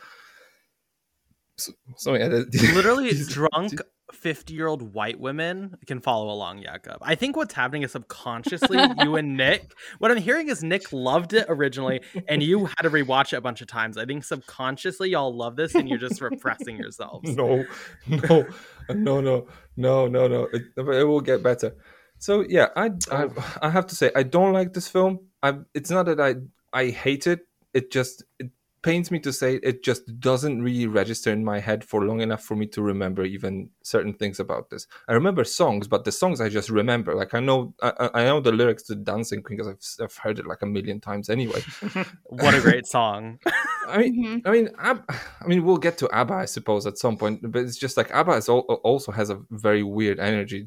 So, 1.58 1.72
so 1.96 2.14
yeah, 2.14 2.26
literally 2.74 3.12
drunk 3.28 3.80
50 4.12 4.54
year 4.54 4.66
old 4.66 4.94
white 4.94 5.18
women 5.18 5.76
can 5.86 6.00
follow 6.00 6.30
along 6.32 6.62
Jakub. 6.62 6.98
I 7.02 7.14
think 7.14 7.36
what's 7.36 7.54
happening 7.54 7.82
is 7.82 7.92
subconsciously 7.92 8.78
you 9.02 9.16
and 9.16 9.36
Nick 9.36 9.72
what 9.98 10.10
I'm 10.10 10.18
hearing 10.18 10.48
is 10.48 10.62
Nick 10.62 10.92
loved 10.92 11.32
it 11.32 11.46
originally 11.48 12.00
and 12.28 12.42
you 12.42 12.66
had 12.66 12.82
to 12.82 12.90
rewatch 12.90 13.32
it 13.32 13.36
a 13.36 13.40
bunch 13.40 13.60
of 13.60 13.66
times. 13.66 13.96
I 13.98 14.04
think 14.04 14.24
subconsciously 14.24 15.10
y'all 15.10 15.34
love 15.34 15.56
this 15.56 15.74
and 15.74 15.88
you're 15.88 15.98
just 15.98 16.20
repressing 16.20 16.76
yourselves. 16.76 17.28
no, 17.36 17.64
no, 18.06 18.46
no, 18.90 19.20
no, 19.20 19.46
no, 19.76 20.06
no, 20.06 20.28
no. 20.28 20.48
It, 20.52 20.62
it 20.76 21.04
will 21.04 21.20
get 21.20 21.42
better. 21.42 21.74
So 22.18 22.44
yeah, 22.48 22.68
I, 22.76 22.86
I 23.10 23.24
oh. 23.24 23.58
I 23.62 23.70
have 23.70 23.86
to 23.88 23.96
say 23.96 24.10
I 24.14 24.22
don't 24.22 24.52
like 24.52 24.72
this 24.72 24.88
film. 24.88 25.20
I 25.42 25.58
it's 25.74 25.90
not 25.90 26.06
that 26.06 26.20
I 26.20 26.36
I 26.72 26.90
hate 26.90 27.26
it. 27.26 27.40
It 27.74 27.90
just 27.90 28.24
it 28.38 28.50
pains 28.82 29.10
me 29.10 29.18
to 29.18 29.32
say 29.32 29.56
it 29.62 29.82
just 29.82 30.20
doesn't 30.20 30.62
really 30.62 30.86
register 30.86 31.32
in 31.32 31.44
my 31.44 31.58
head 31.58 31.82
for 31.82 32.04
long 32.04 32.20
enough 32.20 32.44
for 32.44 32.54
me 32.54 32.66
to 32.66 32.82
remember 32.82 33.24
even 33.24 33.68
certain 33.82 34.14
things 34.14 34.38
about 34.38 34.70
this. 34.70 34.86
I 35.08 35.12
remember 35.12 35.44
songs, 35.44 35.88
but 35.88 36.04
the 36.04 36.12
songs 36.12 36.40
I 36.40 36.48
just 36.48 36.70
remember. 36.70 37.14
Like 37.14 37.34
I 37.34 37.40
know 37.40 37.74
I, 37.82 37.92
I 37.98 38.10
I 38.14 38.24
know 38.24 38.40
the 38.40 38.52
lyrics 38.52 38.84
to 38.84 38.94
Dancing 38.94 39.42
Queen 39.42 39.58
because 39.58 39.98
I've 40.00 40.04
I've 40.04 40.16
heard 40.16 40.38
it 40.38 40.46
like 40.46 40.62
a 40.62 40.66
million 40.66 41.00
times 41.00 41.28
anyway. 41.30 41.62
What 42.24 42.54
a 42.54 42.60
great 42.60 42.86
song. 42.86 43.38
I 43.88 43.98
mean, 43.98 44.24
mm-hmm. 44.24 44.48
I 44.48 44.50
mean, 44.50 44.68
Ab- 44.78 45.04
I 45.08 45.46
mean, 45.46 45.64
we'll 45.64 45.76
get 45.78 45.98
to 45.98 46.10
ABBA, 46.10 46.34
I 46.34 46.44
suppose, 46.44 46.86
at 46.86 46.98
some 46.98 47.16
point. 47.16 47.40
But 47.42 47.62
it's 47.62 47.76
just 47.76 47.96
like 47.96 48.10
ABBA 48.10 48.32
is 48.32 48.48
al- 48.48 48.60
also 48.60 49.12
has 49.12 49.30
a 49.30 49.40
very 49.50 49.82
weird 49.82 50.18
energy 50.18 50.66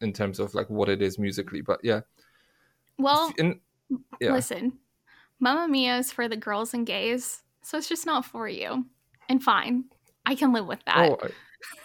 in 0.00 0.12
terms 0.12 0.38
of 0.38 0.54
like 0.54 0.68
what 0.68 0.88
it 0.88 1.00
is 1.02 1.18
musically. 1.18 1.60
But 1.60 1.80
yeah, 1.82 2.00
Well, 2.98 3.32
and 3.38 3.60
yeah, 4.20 4.32
listen, 4.32 4.78
Mamma 5.40 5.68
Mia 5.68 5.98
is 5.98 6.12
for 6.12 6.28
the 6.28 6.36
girls 6.36 6.74
and 6.74 6.86
gays, 6.86 7.42
so 7.66 7.76
it's 7.78 7.88
just 7.88 8.06
not 8.06 8.24
for 8.24 8.48
you. 8.48 8.86
And 9.28 9.42
fine, 9.42 9.84
I 10.24 10.36
can 10.36 10.52
live 10.52 10.66
with 10.66 10.78
that. 10.86 11.10
oh, 11.10 11.18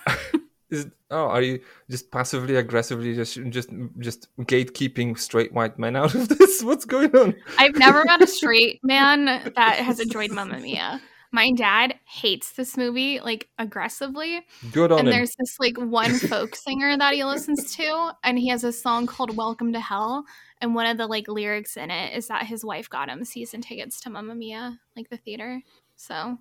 I- 0.08 0.17
is 0.70 0.88
oh, 1.10 1.26
are 1.28 1.41
you 1.41 1.60
just 1.89 2.12
passively 2.12 2.56
aggressively 2.56 3.13
just 3.15 3.38
just 3.50 3.70
just 4.00 4.28
gatekeeping 4.41 5.17
straight 5.20 5.52
white 5.54 5.78
men 5.80 5.96
out 5.96 6.13
of 6.15 6.30
this? 6.38 6.63
What's 6.63 6.86
going 6.86 7.15
on? 7.15 7.36
I've 7.58 7.76
never 7.76 8.06
met 8.06 8.22
a 8.22 8.28
straight 8.28 8.80
man 8.84 9.26
that 9.26 9.76
has 9.80 10.00
enjoyed 10.00 10.32
Mamma 10.32 10.60
Mia. 10.60 11.02
My 11.34 11.52
dad 11.54 11.96
hates 12.06 12.52
this 12.52 12.78
movie 12.78 13.20
like 13.22 13.48
aggressively. 13.58 14.46
Good 14.72 14.91
on 14.91 15.00
and 15.00 15.08
him. 15.08 15.13
there's 15.15 15.34
this 15.39 15.58
like 15.60 15.78
one 15.78 16.13
folk 16.13 16.56
singer 16.56 16.96
that 16.98 17.13
he 17.15 17.24
listens 17.24 17.76
to, 17.78 18.12
and 18.24 18.38
he 18.38 18.50
has 18.50 18.63
a 18.63 18.72
song 18.72 19.08
called 19.08 19.36
Welcome 19.36 19.74
to 19.74 19.80
Hell. 19.80 20.26
And 20.62 20.76
one 20.76 20.86
of 20.86 20.97
the 20.97 21.08
like 21.08 21.28
lyrics 21.28 21.76
in 21.78 21.89
it 21.91 22.15
is 22.15 22.28
that 22.28 22.45
his 22.45 22.63
wife 22.63 22.89
got 22.89 23.10
him 23.10 23.26
season 23.26 23.62
tickets 23.62 24.00
to 24.02 24.10
Mamma 24.10 24.36
Mia, 24.36 24.80
like 24.95 25.10
the 25.10 25.17
theater. 25.17 25.62
So 25.95 26.38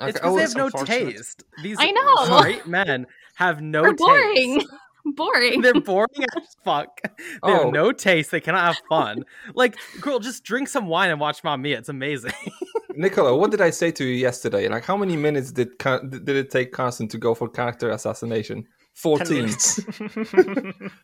Okay, 0.00 0.10
It's 0.10 0.18
oh, 0.22 0.36
because 0.36 0.54
they 0.54 0.60
have 0.60 0.72
no 0.72 0.84
taste. 0.84 1.44
These 1.62 1.76
I 1.80 1.90
know. 1.90 2.38
straight 2.38 2.66
men 2.66 3.06
have 3.34 3.60
no 3.60 3.82
they're 3.82 3.92
taste. 3.92 3.98
boring. 3.98 4.62
boring. 5.16 5.60
They're 5.60 5.80
boring 5.80 6.24
as 6.36 6.56
fuck. 6.64 7.00
They 7.02 7.10
Oh. 7.42 7.64
have 7.64 7.72
no 7.72 7.92
taste. 7.92 8.30
They 8.30 8.40
cannot 8.40 8.64
have 8.74 8.82
fun. 8.88 9.24
Like, 9.54 9.76
girl, 10.00 10.18
just 10.18 10.44
drink 10.44 10.68
some 10.68 10.86
wine 10.86 11.10
and 11.10 11.20
watch 11.20 11.42
Mamma 11.44 11.62
Mia. 11.62 11.78
It's 11.78 11.88
amazing. 11.88 12.32
Nicola, 12.94 13.36
what 13.36 13.50
did 13.50 13.60
I 13.60 13.70
say 13.70 13.90
to 13.92 14.04
you 14.04 14.14
yesterday? 14.14 14.68
Like, 14.68 14.84
how 14.84 14.96
many 14.96 15.16
minutes 15.16 15.52
did 15.52 15.76
did 15.78 16.28
it 16.30 16.50
take 16.50 16.72
Carson 16.72 17.08
to 17.08 17.18
go 17.18 17.34
for 17.34 17.48
character 17.48 17.90
assassination? 17.90 18.66
Fourteen. 18.94 19.42
minutes. 19.44 19.80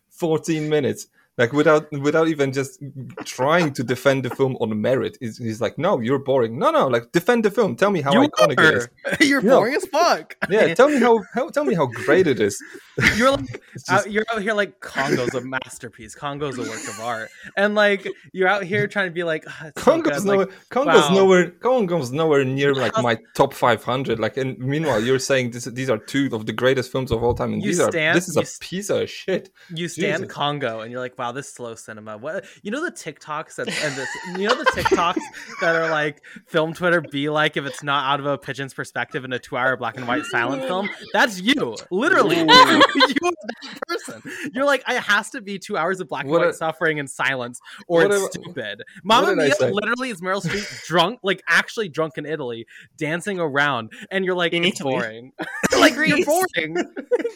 14 0.09 0.69
minutes 0.69 1.07
like 1.39 1.53
without 1.53 1.91
without 1.93 2.29
even 2.29 2.53
just 2.53 2.83
trying 3.25 3.73
to 3.73 3.83
defend 3.83 4.23
the 4.25 4.31
film 4.31 4.57
on 4.61 4.79
merit 4.81 5.17
he's, 5.21 5.61
like 5.61 5.79
no 5.79 5.99
you're 6.01 6.19
boring 6.19 6.59
no 6.59 6.71
no 6.71 6.87
like 6.89 7.11
defend 7.13 7.45
the 7.45 7.51
film 7.51 7.75
tell 7.75 7.91
me 7.91 8.01
how 8.03 8.13
you 8.13 8.29
iconic 8.29 8.61
it 8.61 8.75
is 8.75 8.89
are. 9.21 9.25
You're 9.31 9.41
No. 9.43 9.59
boring 9.59 9.75
as 9.75 9.87
fuck. 9.87 10.37
yeah 10.51 10.75
tell 10.75 10.89
me 10.89 10.97
how, 10.99 11.23
how 11.35 11.49
tell 11.49 11.65
me 11.65 11.75
how 11.75 11.87
great 11.87 12.27
it 12.27 12.39
is 12.41 12.63
You're 13.17 13.31
like 13.31 13.63
just- 13.73 13.91
out, 13.91 14.11
you're 14.13 14.25
out 14.33 14.43
here 14.43 14.53
like 14.53 14.81
Congo's 14.81 15.33
a 15.35 15.41
masterpiece. 15.41 16.15
Congo's 16.15 16.59
a 16.59 16.63
work 16.63 16.87
of 16.93 17.01
art, 17.01 17.31
and 17.57 17.75
like 17.75 18.07
you're 18.35 18.49
out 18.49 18.65
here 18.65 18.87
trying 18.87 19.07
to 19.07 19.11
be 19.15 19.25
like 19.25 19.45
"Ah, 19.49 19.69
it's 19.69 19.83
so 19.83 19.91
Congo's 19.91 20.25
nowhere, 20.27 20.47
like, 20.47 20.69
Congo's 20.69 21.09
wow. 21.09 21.15
nowhere, 21.15 21.51
Congo's 21.53 22.13
nowhere 22.13 22.45
near 22.45 22.75
like 22.75 22.93
my 23.03 23.17
top 23.35 23.55
500. 23.55 24.19
Like, 24.21 24.37
and 24.37 24.59
meanwhile, 24.59 25.01
you're 25.03 25.19
saying 25.19 25.53
this, 25.53 25.65
these 25.65 25.89
are 25.89 25.97
two 25.97 26.29
of 26.35 26.45
the 26.45 26.53
greatest 26.53 26.93
films 26.93 27.11
of 27.11 27.23
all 27.25 27.33
time, 27.33 27.55
and 27.55 27.63
You 27.63 27.71
these 27.71 27.81
are 27.81 27.91
stand- 27.91 28.15
this 28.15 28.29
is 28.29 28.37
a 28.37 28.41
a 28.41 28.43
s- 28.43 28.59
piece 28.61 28.91
of 28.91 29.09
shit. 29.09 29.49
you 29.75 29.89
stand 29.89 30.25
Jesus. 30.25 30.35
Congo 30.35 30.81
and 30.81 30.91
you're 30.93 31.01
like, 31.01 31.17
wow, 31.23 31.33
this 31.33 31.53
slow 31.53 31.75
cinema. 31.75 32.19
What 32.19 32.45
you 32.63 32.71
know 32.71 32.85
the 32.85 32.91
TikToks 32.91 33.55
that 33.57 33.69
and 33.69 33.97
this 33.97 34.09
you 34.41 34.49
know 34.49 34.55
the 34.57 34.71
TikToks 34.73 35.21
that 35.61 35.77
are 35.77 35.89
like 35.91 36.23
film 36.47 36.75
Twitter 36.75 37.01
be 37.01 37.29
like 37.29 37.57
if 37.57 37.65
it's 37.65 37.83
not 37.83 38.13
out 38.13 38.21
of 38.21 38.27
a 38.27 38.37
pigeon's 38.37 38.75
perspective 38.75 39.25
in 39.25 39.33
a 39.33 39.39
two 39.39 39.57
hour 39.57 39.77
black 39.77 39.97
and 39.97 40.07
white 40.09 40.25
silent 40.25 40.63
film. 40.65 40.89
That's 41.13 41.41
you, 41.41 41.77
literally. 41.91 42.37
you 42.41 42.43
are 42.43 42.47
that 42.49 43.79
person. 43.89 44.23
You're 44.55 44.65
like, 44.65 44.83
it 44.89 45.01
has 45.03 45.31
to 45.31 45.41
be 45.41 45.59
two 45.59 45.77
hours 45.77 46.01
of 46.01 46.09
black-and-white 46.09 46.49
a- 46.49 46.53
suffering 46.55 46.99
and 46.99 47.09
silence, 47.09 47.61
or 47.87 48.05
it's 48.05 48.15
a- 48.17 48.21
stupid. 48.41 48.83
Mama 49.05 49.37
Mia 49.37 49.55
literally 49.61 50.11
is 50.11 50.21
Meryl 50.21 50.43
Streep 50.45 50.87
drunk, 50.87 51.21
like 51.23 51.43
actually 51.49 51.89
drunk 51.89 52.19
in 52.19 52.27
Italy, 52.27 52.67
dancing 52.97 53.39
around, 53.39 53.93
and 54.11 54.25
you're 54.25 54.35
like, 54.35 54.53
In 54.53 54.65
it's 54.65 54.81
Italy? 54.81 54.95
boring. 54.95 55.33
like 55.79 55.95
you're 55.95 56.07
Greece. 56.07 56.27
boring. 56.27 56.77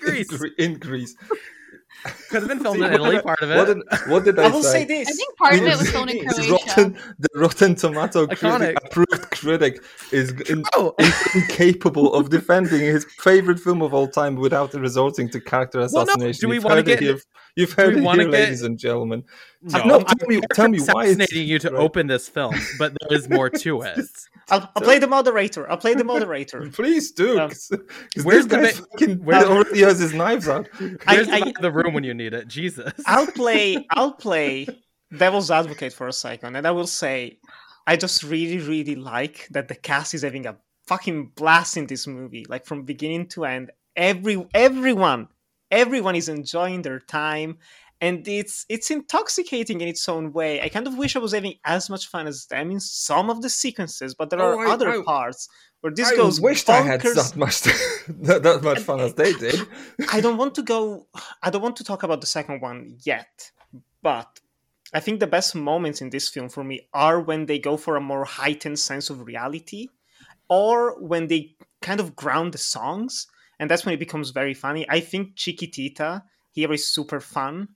Greece 0.00 0.30
In, 0.32 0.38
Gre- 0.38 0.46
in 0.58 0.78
Greece. 0.78 1.14
Could 2.30 2.40
have 2.42 2.48
been 2.48 2.60
filmed 2.60 2.78
See, 2.78 2.84
in 2.84 2.90
what 2.90 3.14
Italy. 3.14 3.16
I- 3.18 3.20
Part 3.22 3.42
of 3.42 3.48
What 3.50 3.68
it. 3.70 3.74
did, 3.74 4.10
what 4.10 4.24
did 4.24 4.38
I, 4.38 4.44
I 4.44 4.48
will 4.50 4.62
say 4.62 4.84
this. 4.84 5.08
I 5.08 5.12
think 5.12 5.36
part 5.36 5.54
of 5.54 5.60
it 5.62 5.64
was 5.64 5.80
It's- 5.80 5.90
filmed 5.90 6.10
in 6.10 6.24
Croatia. 6.28 6.52
Rotten, 6.52 6.98
the 7.18 7.28
Rotten 7.34 7.74
Tomato 7.74 8.26
critic, 8.26 8.76
approved 8.84 9.30
critic 9.30 9.82
is 10.12 10.30
in, 10.42 10.62
Oh. 10.74 10.94
incapable 11.34 12.14
of 12.14 12.30
defending 12.30 12.80
his 12.80 13.04
favorite 13.18 13.58
film 13.60 13.82
of 13.82 13.92
all 13.94 14.08
time 14.08 14.36
without 14.36 14.72
resorting 14.74 15.28
to 15.30 15.40
character 15.40 15.78
Well, 15.80 15.88
no, 15.92 16.02
assassination. 16.02 16.40
do 16.40 16.48
we 16.48 16.58
wanna 16.58 16.82
get- 16.82 17.00
here, 17.00 17.18
You've 17.56 17.72
heard 17.72 17.94
we 17.94 18.00
it 18.00 18.04
here, 18.14 18.16
get- 18.24 18.30
ladies 18.30 18.62
and 18.62 18.78
gentlemen. 18.78 19.24
No, 19.62 19.84
No, 19.84 19.96
I'm 19.98 20.04
tell 20.04 20.28
me- 20.28 20.40
tell 20.52 20.68
me 20.68 20.78
why 20.78 21.04
it's- 21.04 21.16
assassinating 21.16 21.48
you 21.48 21.58
to 21.60 21.70
right. 21.70 21.80
open 21.80 22.06
this 22.06 22.28
film, 22.28 22.54
but 22.78 22.92
there 23.00 23.18
is 23.18 23.28
more 23.28 23.48
to 23.50 23.82
it. 23.90 24.00
I'll, 24.50 24.70
I'll 24.76 24.82
play 24.82 24.98
the 24.98 25.08
moderator. 25.08 25.68
I'll 25.70 25.78
play 25.78 25.94
the 25.94 26.04
moderator. 26.04 26.68
Please 26.72 27.10
do. 27.12 27.40
Um, 27.40 27.48
'cause- 27.48 27.70
'cause 28.14 28.24
where's 28.24 28.46
this 28.46 28.50
the 28.50 28.56
guy 28.56 28.80
ba- 28.82 28.88
fucking 28.98 29.24
where's- 29.24 29.44
already 29.44 29.80
has 29.80 29.98
his 29.98 30.12
knives 30.12 30.48
out. 30.48 30.68
I- 30.80 31.14
Where's 31.16 31.26
the 31.28 31.32
I- 31.46 31.52
the 31.60 31.72
room 31.72 31.94
when 31.94 32.04
you 32.04 32.14
need 32.14 32.34
it? 32.34 32.46
Jesus. 32.46 32.92
I'll 33.06 33.26
play 33.26 33.84
I'll 33.90 34.12
play 34.12 34.66
devil's 35.16 35.50
advocate 35.50 35.92
for 35.94 36.08
a 36.08 36.12
second, 36.12 36.56
and 36.56 36.66
I 36.66 36.70
will 36.72 36.86
say 36.86 37.38
I 37.86 37.96
just 37.96 38.22
really, 38.22 38.58
really 38.58 38.96
like 38.96 39.46
that 39.52 39.68
the 39.68 39.76
cast 39.76 40.12
is 40.14 40.22
having 40.22 40.46
a 40.46 40.56
fucking 40.88 41.32
blast 41.36 41.76
in 41.76 41.86
this 41.86 42.06
movie. 42.06 42.44
Like 42.48 42.66
from 42.66 42.82
beginning 42.82 43.28
to 43.28 43.44
end. 43.46 43.70
Every 43.96 44.46
everyone 44.52 45.28
everyone 45.70 46.16
is 46.16 46.28
enjoying 46.28 46.82
their 46.82 47.00
time. 47.00 47.58
And 47.98 48.28
it's 48.28 48.66
it's 48.68 48.90
intoxicating 48.90 49.80
in 49.80 49.88
its 49.88 50.06
own 50.06 50.34
way. 50.34 50.60
I 50.60 50.68
kind 50.68 50.86
of 50.86 50.98
wish 50.98 51.16
I 51.16 51.18
was 51.18 51.32
having 51.32 51.54
as 51.64 51.88
much 51.88 52.08
fun 52.08 52.26
as 52.26 52.44
them 52.44 52.70
in 52.70 52.78
some 52.78 53.30
of 53.30 53.40
the 53.40 53.48
sequences, 53.48 54.12
but 54.14 54.28
there 54.28 54.42
Oh, 54.42 54.58
are 54.58 54.66
I- 54.66 54.70
other 54.72 54.90
I- 54.90 55.02
parts 55.02 55.48
where 55.80 55.94
this 55.94 56.12
I 56.12 56.16
goes 56.16 56.38
wished 56.38 56.68
I 56.68 56.82
had 56.82 57.00
that 57.00 57.32
much 57.36 57.62
that, 58.26 58.42
that 58.42 58.62
much 58.62 58.80
fun 58.80 59.00
as 59.00 59.14
they 59.14 59.32
did. 59.32 59.58
I 60.12 60.20
don't 60.20 60.36
want 60.36 60.54
to 60.56 60.62
go. 60.62 61.06
I 61.42 61.48
don't 61.48 61.62
want 61.62 61.76
to 61.76 61.84
talk 61.84 62.02
about 62.02 62.20
the 62.20 62.26
second 62.26 62.60
one 62.60 62.98
yet, 63.02 63.50
but 64.02 64.40
I 64.92 65.00
think 65.00 65.18
the 65.20 65.26
best 65.26 65.54
moments 65.54 66.02
in 66.02 66.10
this 66.10 66.28
film 66.28 66.50
for 66.50 66.62
me 66.64 66.88
are 66.92 67.18
when 67.18 67.46
they 67.46 67.58
go 67.58 67.78
for 67.78 67.96
a 67.96 68.00
more 68.00 68.26
heightened 68.26 68.78
sense 68.78 69.08
of 69.08 69.26
reality, 69.26 69.88
or 70.50 71.00
when 71.00 71.28
they 71.28 71.56
kind 71.80 71.98
of 72.00 72.14
ground 72.14 72.52
the 72.52 72.58
songs, 72.58 73.26
and 73.58 73.70
that's 73.70 73.84
when 73.84 73.94
it 73.94 73.98
becomes 73.98 74.30
very 74.30 74.54
funny. 74.54 74.86
I 74.88 75.00
think 75.00 75.36
Chiquitita 75.36 76.22
here 76.52 76.72
is 76.72 76.86
super 76.92 77.20
fun. 77.20 77.68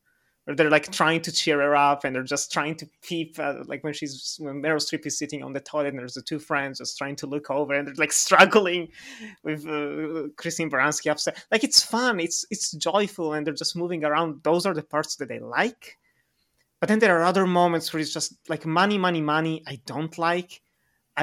Where 0.45 0.57
they're 0.57 0.71
like 0.71 0.91
trying 0.91 1.21
to 1.23 1.33
cheer 1.33 1.61
her 1.61 1.77
up, 1.77 2.05
and 2.05 2.15
they're 2.15 2.23
just 2.23 2.51
trying 2.51 2.75
to 2.77 2.89
peep. 3.03 3.39
Uh, 3.39 3.63
like 3.67 3.85
when 3.85 3.93
she's 3.93 4.37
when 4.41 4.63
Meryl 4.63 4.77
Streep 4.77 5.05
is 5.05 5.19
sitting 5.19 5.43
on 5.43 5.53
the 5.53 5.61
toilet, 5.61 5.89
and 5.89 5.99
there's 5.99 6.15
the 6.15 6.23
two 6.23 6.39
friends 6.39 6.79
just 6.79 6.97
trying 6.97 7.17
to 7.17 7.27
look 7.27 7.51
over, 7.51 7.75
and 7.75 7.87
they're 7.87 7.95
like 7.95 8.13
struggling 8.27 8.89
with 9.43 9.67
uh, 9.67 10.29
Christine 10.37 10.71
Baranski 10.71 11.11
upset. 11.11 11.45
Like 11.51 11.63
it's 11.63 11.83
fun, 11.83 12.21
it's 12.21 12.47
it's 12.51 12.73
joyful, 12.73 13.35
and 13.35 13.47
they're 13.47 13.55
just 13.55 13.77
moving 13.77 14.03
around. 14.05 14.43
Those 14.43 14.65
are 14.65 14.75
the 14.75 14.83
parts 14.83 15.17
that 15.17 15.31
I 15.31 15.39
like. 15.39 15.99
But 16.81 16.89
then 16.89 16.99
there 16.99 17.21
are 17.21 17.25
other 17.25 17.47
moments 17.47 17.93
where 17.93 18.01
it's 18.01 18.13
just 18.13 18.33
like 18.49 18.65
money, 18.65 18.97
money, 18.97 19.21
money. 19.21 19.63
I 19.67 19.81
don't 19.85 20.17
like. 20.17 20.63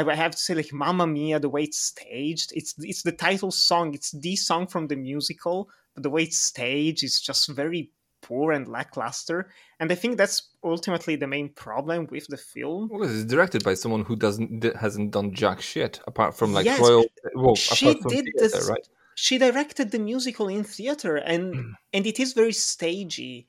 I 0.04 0.16
have 0.16 0.32
to 0.32 0.38
say 0.38 0.54
like 0.54 0.74
Mamma 0.74 1.08
Mia, 1.08 1.40
the 1.40 1.50
way 1.50 1.64
it's 1.64 1.80
staged. 1.80 2.52
It's 2.56 2.76
it's 2.80 3.04
the 3.04 3.12
title 3.12 3.52
song. 3.52 3.94
It's 3.94 4.12
the 4.12 4.36
song 4.36 4.68
from 4.68 4.88
the 4.88 4.96
musical, 4.96 5.70
but 5.94 6.04
the 6.04 6.10
way 6.10 6.24
it's 6.24 6.38
staged 6.38 7.04
is 7.04 7.20
just 7.22 7.50
very 7.50 7.92
poor 8.22 8.52
and 8.52 8.68
lackluster. 8.68 9.50
And 9.80 9.92
I 9.92 9.96
think 9.96 10.18
that's 10.18 10.50
ultimately 10.64 11.16
the 11.16 11.28
main 11.28 11.50
problem 11.50 12.08
with 12.12 12.28
the 12.28 12.38
film. 12.38 12.90
Well, 12.92 13.04
it's 13.04 13.26
directed 13.26 13.64
by 13.64 13.76
someone 13.76 14.04
who 14.04 14.16
doesn't 14.16 14.64
hasn't 14.76 15.12
done 15.12 15.34
jack 15.34 15.62
shit 15.62 16.00
apart 16.08 16.36
from 16.36 16.54
like 16.54 16.66
Yes, 16.66 16.80
royal. 16.80 17.06
Well, 17.36 17.56
she 17.56 17.94
did 17.94 18.04
theater, 18.10 18.32
this- 18.36 18.70
right? 18.70 18.88
she 19.20 19.40
directed 19.40 19.90
the 19.90 19.98
musical 19.98 20.48
in 20.48 20.64
theater 20.64 21.16
and 21.16 21.56
hmm. 21.56 21.72
and 21.92 22.06
it 22.06 22.20
is 22.20 22.34
very 22.34 22.54
stagey 22.54 23.48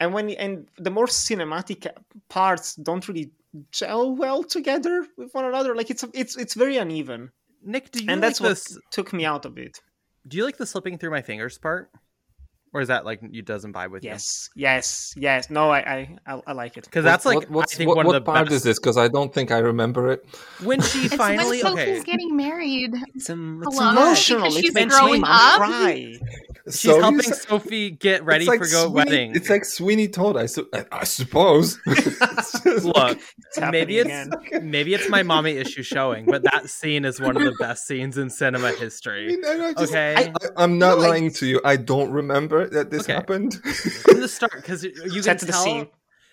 and 0.00 0.12
when 0.12 0.28
and 0.30 0.68
the 0.76 0.90
more 0.90 1.06
cinematic 1.06 1.86
parts 2.28 2.74
don't 2.76 3.08
really 3.08 3.30
gel 3.70 4.14
well 4.14 4.42
together 4.42 5.06
with 5.16 5.32
one 5.32 5.44
another. 5.44 5.74
Like 5.74 5.90
it's 5.90 6.04
it's 6.14 6.36
it's 6.36 6.54
very 6.54 6.76
uneven. 6.76 7.32
Nick, 7.64 7.90
do 7.90 8.00
you 8.02 8.10
and 8.10 8.20
like 8.20 8.36
that's 8.36 8.40
what 8.40 8.62
took 8.90 9.12
me 9.12 9.24
out 9.24 9.44
of 9.44 9.58
it. 9.58 9.80
Do 10.26 10.36
you 10.36 10.44
like 10.44 10.56
the 10.56 10.66
slipping 10.66 10.98
through 10.98 11.10
my 11.10 11.22
fingers 11.22 11.58
part, 11.58 11.90
or 12.78 12.80
is 12.80 12.88
that 12.88 13.04
like 13.04 13.20
you 13.30 13.42
doesn't 13.42 13.72
vibe 13.72 13.90
with 13.90 14.04
yes 14.04 14.50
yes 14.54 15.12
yes 15.16 15.50
no 15.50 15.70
i 15.70 15.78
i 15.80 16.16
i, 16.34 16.42
I 16.46 16.52
like 16.52 16.76
it 16.76 16.84
Because 16.84 17.02
that's 17.04 17.26
like 17.26 17.38
what, 17.38 17.50
what's, 17.50 17.74
I 17.74 17.76
think 17.78 17.88
what, 17.88 17.96
one 17.96 18.06
what 18.06 18.16
of 18.16 18.24
the 18.24 18.30
part 18.32 18.44
best. 18.46 18.54
is 18.56 18.62
this? 18.62 18.78
Because 18.78 18.96
I 18.96 19.08
don't 19.08 19.34
think 19.34 19.50
I 19.50 19.58
remember 19.58 20.12
it. 20.12 20.24
When 20.62 20.80
she 20.80 21.06
It's 21.06 21.14
finally 21.16 21.62
when 21.62 21.72
okay, 21.74 21.86
Sophie's 21.86 22.04
getting 22.04 22.36
married. 22.36 22.94
it's, 23.14 23.28
um, 23.30 23.62
it's 23.66 23.76
Hello? 23.78 23.90
emotional 23.90 24.42
Because 24.42 24.58
she's 24.58 24.74
makes 24.74 24.96
growing 24.98 25.22
up? 25.24 25.56
cry 25.58 26.18
she's 26.66 26.80
So 26.82 27.00
helping 27.00 27.22
said- 27.22 27.34
Sophie 27.48 27.90
get 27.90 28.24
ready 28.24 28.44
like 28.44 28.60
for 28.60 28.66
go 28.66 28.82
Sweeney, 28.84 28.94
wedding. 28.94 29.34
It's 29.34 29.50
like 29.50 29.64
Sweeney 29.64 30.06
Todd. 30.08 30.36
I, 30.36 30.46
su- 30.46 30.68
I, 30.72 30.84
I 30.92 31.04
suppose. 31.04 31.78
Look, 32.64 32.84
like- 32.96 33.20
it's 33.38 33.60
maybe 33.72 33.98
it's 33.98 34.06
again. 34.06 34.30
maybe 34.70 34.94
it's 34.94 35.08
my 35.08 35.22
mommy 35.22 35.52
issue 35.52 35.82
showing, 35.82 36.26
but 36.26 36.42
that 36.52 36.68
scene 36.68 37.04
is 37.04 37.20
one 37.20 37.36
of 37.36 37.42
the 37.42 37.54
best 37.58 37.86
scenes 37.86 38.18
in 38.18 38.28
cinema 38.30 38.68
I 38.68 38.72
history. 38.72 39.26
mean, 39.28 39.44
I- 39.44 39.68
I 39.68 39.72
just- 39.74 39.92
Okay, 39.92 40.32
I, 40.56 40.62
am 40.64 40.78
not 40.78 40.98
No, 40.98 41.04
I- 41.04 41.08
lying 41.08 41.30
to 41.34 41.46
you. 41.46 41.60
I 41.64 41.76
don't 41.76 42.10
remember 42.10 42.67
that 42.72 42.90
this 42.90 43.02
Okay. 43.02 43.12
happened. 43.14 43.54
from 43.54 44.20
the 44.20 44.28
start 44.38 44.52
because 44.56 44.82
you 44.84 44.92
can 44.92 45.22
Set 45.22 45.38
to 45.40 45.46
the 45.46 45.52
tell 45.52 45.62
scene. 45.64 45.88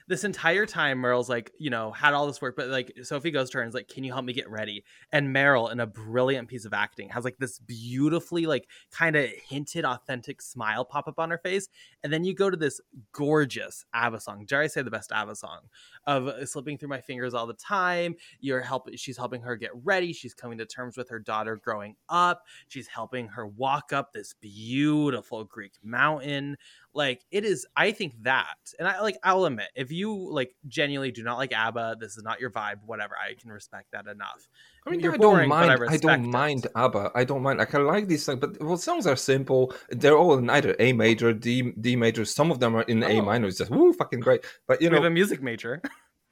This 0.07 0.23
entire 0.23 0.65
time 0.65 1.01
Meryl's 1.01 1.29
like, 1.29 1.51
you 1.57 1.69
know, 1.69 1.91
had 1.91 2.13
all 2.13 2.27
this 2.27 2.41
work, 2.41 2.55
but 2.55 2.67
like 2.67 2.93
Sophie 3.03 3.31
goes 3.31 3.49
to 3.49 3.57
her 3.57 3.63
and 3.63 3.69
is 3.69 3.73
like, 3.73 3.87
"Can 3.87 4.03
you 4.03 4.13
help 4.13 4.25
me 4.25 4.33
get 4.33 4.49
ready?" 4.49 4.83
And 5.11 5.35
Meryl, 5.35 5.71
in 5.71 5.79
a 5.79 5.87
brilliant 5.87 6.47
piece 6.47 6.65
of 6.65 6.73
acting, 6.73 7.09
has 7.09 7.23
like 7.23 7.37
this 7.37 7.59
beautifully 7.59 8.45
like 8.45 8.69
kind 8.91 9.15
of 9.15 9.29
hinted 9.47 9.83
authentic 9.83 10.41
smile 10.41 10.85
pop 10.85 11.07
up 11.07 11.19
on 11.19 11.31
her 11.31 11.39
face, 11.39 11.69
and 12.03 12.13
then 12.13 12.23
you 12.23 12.35
go 12.35 12.49
to 12.49 12.57
this 12.57 12.79
gorgeous 13.13 13.85
ABBA 13.93 14.19
song. 14.19 14.45
Dare 14.45 14.61
I 14.61 14.67
say 14.67 14.83
the 14.83 14.91
best 14.91 15.11
ABBA 15.11 15.35
song 15.35 15.61
of 16.05 16.47
slipping 16.47 16.77
through 16.77 16.89
my 16.89 17.01
fingers 17.01 17.33
all 17.33 17.47
the 17.47 17.53
time. 17.53 18.15
You're 18.39 18.61
helping. 18.61 18.95
She's 18.97 19.17
helping 19.17 19.41
her 19.41 19.55
get 19.55 19.71
ready. 19.83 20.13
She's 20.13 20.35
coming 20.35 20.57
to 20.59 20.65
terms 20.65 20.97
with 20.97 21.09
her 21.09 21.19
daughter 21.19 21.55
growing 21.55 21.95
up. 22.09 22.43
She's 22.67 22.87
helping 22.87 23.27
her 23.29 23.47
walk 23.47 23.91
up 23.91 24.13
this 24.13 24.33
beautiful 24.39 25.43
Greek 25.45 25.73
mountain 25.83 26.57
like 26.95 27.23
it 27.29 27.43
is 27.45 27.67
i 27.75 27.91
think 27.91 28.13
that 28.23 28.55
and 28.79 28.87
i 28.87 29.01
like 29.01 29.17
i'll 29.23 29.45
admit 29.45 29.67
if 29.75 29.91
you 29.91 30.15
like 30.31 30.55
genuinely 30.67 31.11
do 31.11 31.21
not 31.23 31.37
like 31.37 31.51
abba 31.53 31.95
this 31.99 32.15
is 32.17 32.23
not 32.23 32.39
your 32.39 32.49
vibe 32.49 32.79
whatever 32.85 33.13
i 33.17 33.33
can 33.35 33.51
respect 33.51 33.91
that 33.91 34.07
enough 34.07 34.47
I 34.87 34.91
mean, 34.91 34.99
You're 34.99 35.15
I 35.15 35.17
boring, 35.17 35.49
don't 35.49 35.49
but 35.49 35.55
I 35.55 35.75
mind. 35.77 35.89
I, 35.89 35.97
don't 35.97 36.25
it. 36.25 36.27
mind 36.27 36.67
ABBA. 36.75 37.11
I 37.15 37.23
don't 37.23 37.41
mind. 37.41 37.57
Like 37.57 37.73
I 37.73 37.79
like 37.79 38.07
these 38.07 38.23
songs, 38.23 38.39
but 38.39 38.61
well, 38.61 38.77
songs 38.77 39.07
are 39.07 39.15
simple. 39.15 39.73
They're 39.89 40.15
all 40.15 40.37
in 40.37 40.47
either 40.47 40.75
A 40.77 40.93
major, 40.93 41.33
D 41.33 41.71
D 41.81 41.95
major. 41.95 42.23
Some 42.23 42.51
of 42.51 42.59
them 42.59 42.75
are 42.75 42.83
in 42.83 43.01
A 43.01 43.17
Oh. 43.19 43.23
minor. 43.23 43.47
It's 43.47 43.57
just 43.57 43.71
woo, 43.71 43.93
fucking 43.93 44.19
great. 44.19 44.45
But 44.67 44.83
you 44.83 44.89
we 44.91 44.93
have 44.97 45.01
know, 45.01 45.07
a 45.07 45.09
music 45.09 45.41
major 45.41 45.81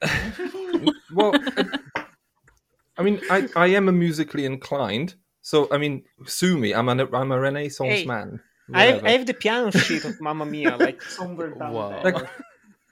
well, 1.12 1.32
it- 1.34 1.66
I 2.96 3.02
mean, 3.02 3.20
I 3.28 3.48
I 3.56 3.66
am 3.68 3.88
a 3.88 3.92
musically 3.92 4.44
inclined. 4.44 5.16
So 5.42 5.66
I 5.72 5.78
mean, 5.78 6.04
sue 6.24 6.56
me. 6.56 6.72
I'm 6.74 6.88
a 6.88 7.08
I'm 7.12 7.32
a 7.32 7.40
Renaissance 7.40 7.92
Hey, 8.02 8.06
man. 8.06 8.40
I 8.72 8.84
have, 8.86 9.04
I 9.04 9.10
have 9.10 9.26
the 9.26 9.34
piano 9.34 9.70
sheet 9.70 10.04
of 10.04 10.20
Mamma 10.20 10.46
Mia, 10.46 10.76
like 10.76 11.02
somewhere 11.18 11.50
down 11.50 11.72
Whoa. 11.72 11.90
there. 12.02 12.12
Like- 12.12 12.30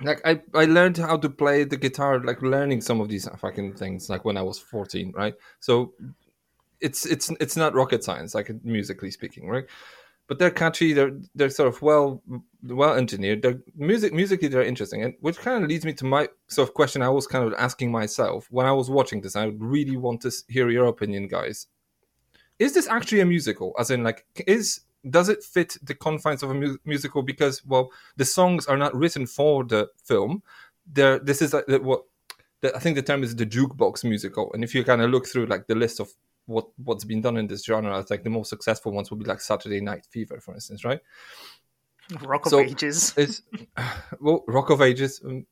like 0.04 0.20
I, 0.24 0.40
I 0.54 0.64
learned 0.64 0.96
how 0.96 1.16
to 1.16 1.30
play 1.30 1.62
the 1.64 1.76
guitar 1.76 2.18
like 2.18 2.42
learning 2.42 2.80
some 2.80 3.00
of 3.00 3.08
these 3.08 3.28
fucking 3.38 3.74
things 3.74 4.10
like 4.10 4.24
when 4.24 4.36
i 4.36 4.42
was 4.42 4.58
14 4.58 5.12
right? 5.16 5.34
So 5.60 5.92
it's 6.80 7.06
it's 7.06 7.30
it's 7.38 7.56
not 7.56 7.74
rocket 7.74 8.02
science 8.02 8.34
like 8.34 8.50
musically 8.64 9.10
speaking 9.10 9.48
right? 9.48 9.64
But 10.26 10.38
they're 10.40 10.50
catchy 10.50 10.92
they're 10.92 11.12
they're 11.36 11.50
sort 11.50 11.68
of 11.68 11.80
well 11.82 12.22
well 12.64 12.94
engineered 12.96 13.42
they're 13.42 13.60
music 13.76 14.12
musically 14.12 14.48
they're 14.48 14.62
interesting 14.62 15.02
and 15.02 15.14
which 15.20 15.38
kind 15.38 15.62
of 15.62 15.68
leads 15.68 15.84
me 15.84 15.92
to 15.94 16.04
my 16.04 16.28
sort 16.48 16.68
of 16.68 16.74
question 16.74 17.02
i 17.02 17.08
was 17.08 17.26
kind 17.26 17.44
of 17.46 17.54
asking 17.58 17.92
myself 17.92 18.48
when 18.50 18.66
i 18.66 18.72
was 18.72 18.90
watching 18.90 19.20
this 19.20 19.36
i 19.36 19.46
would 19.46 19.62
really 19.62 19.96
want 19.96 20.20
to 20.22 20.32
hear 20.48 20.68
your 20.70 20.86
opinion 20.86 21.28
guys. 21.28 21.66
Is 22.58 22.74
this 22.74 22.86
actually 22.88 23.20
a 23.20 23.26
musical? 23.26 23.74
As 23.78 23.90
in 23.90 24.02
like 24.02 24.24
is 24.46 24.80
does 25.08 25.28
it 25.28 25.42
fit 25.42 25.76
the 25.82 25.94
confines 25.94 26.42
of 26.42 26.50
a 26.50 26.54
mu- 26.54 26.78
musical? 26.84 27.22
Because 27.22 27.64
well 27.64 27.90
the 28.16 28.24
songs 28.24 28.66
are 28.66 28.76
not 28.76 28.94
written 28.94 29.26
for 29.26 29.64
the 29.64 29.88
film. 30.04 30.42
They're 30.86 31.18
this 31.18 31.42
is 31.42 31.52
like 31.52 31.66
the- 31.66 31.80
what 31.80 32.02
i 32.76 32.78
think 32.78 32.94
the 32.94 33.02
term 33.02 33.24
is 33.24 33.34
the 33.34 33.44
jukebox 33.46 34.04
musical. 34.04 34.52
And 34.52 34.62
if 34.62 34.74
you 34.74 34.84
kind 34.84 35.02
of 35.02 35.10
look 35.10 35.26
through 35.26 35.46
like 35.46 35.66
the 35.66 35.74
list 35.74 35.98
of 36.00 36.12
what 36.46 36.66
what's 36.76 37.04
been 37.04 37.20
done 37.20 37.36
in 37.36 37.46
this 37.46 37.64
genre 37.64 37.98
it's 37.98 38.10
like 38.10 38.22
the 38.24 38.30
most 38.30 38.50
successful 38.50 38.92
ones 38.92 39.10
would 39.10 39.18
be 39.20 39.24
like 39.26 39.40
saturday 39.40 39.80
night 39.80 40.04
fever 40.10 40.40
for 40.40 40.54
instance 40.54 40.84
right? 40.84 41.00
Rock 42.22 42.46
of 42.46 42.50
So- 42.50 42.60
Ages. 42.60 43.14
it's 43.16 43.42
well 44.20 44.44
rock 44.48 44.70
of 44.70 44.82
ages 44.82 45.20
um, 45.24 45.46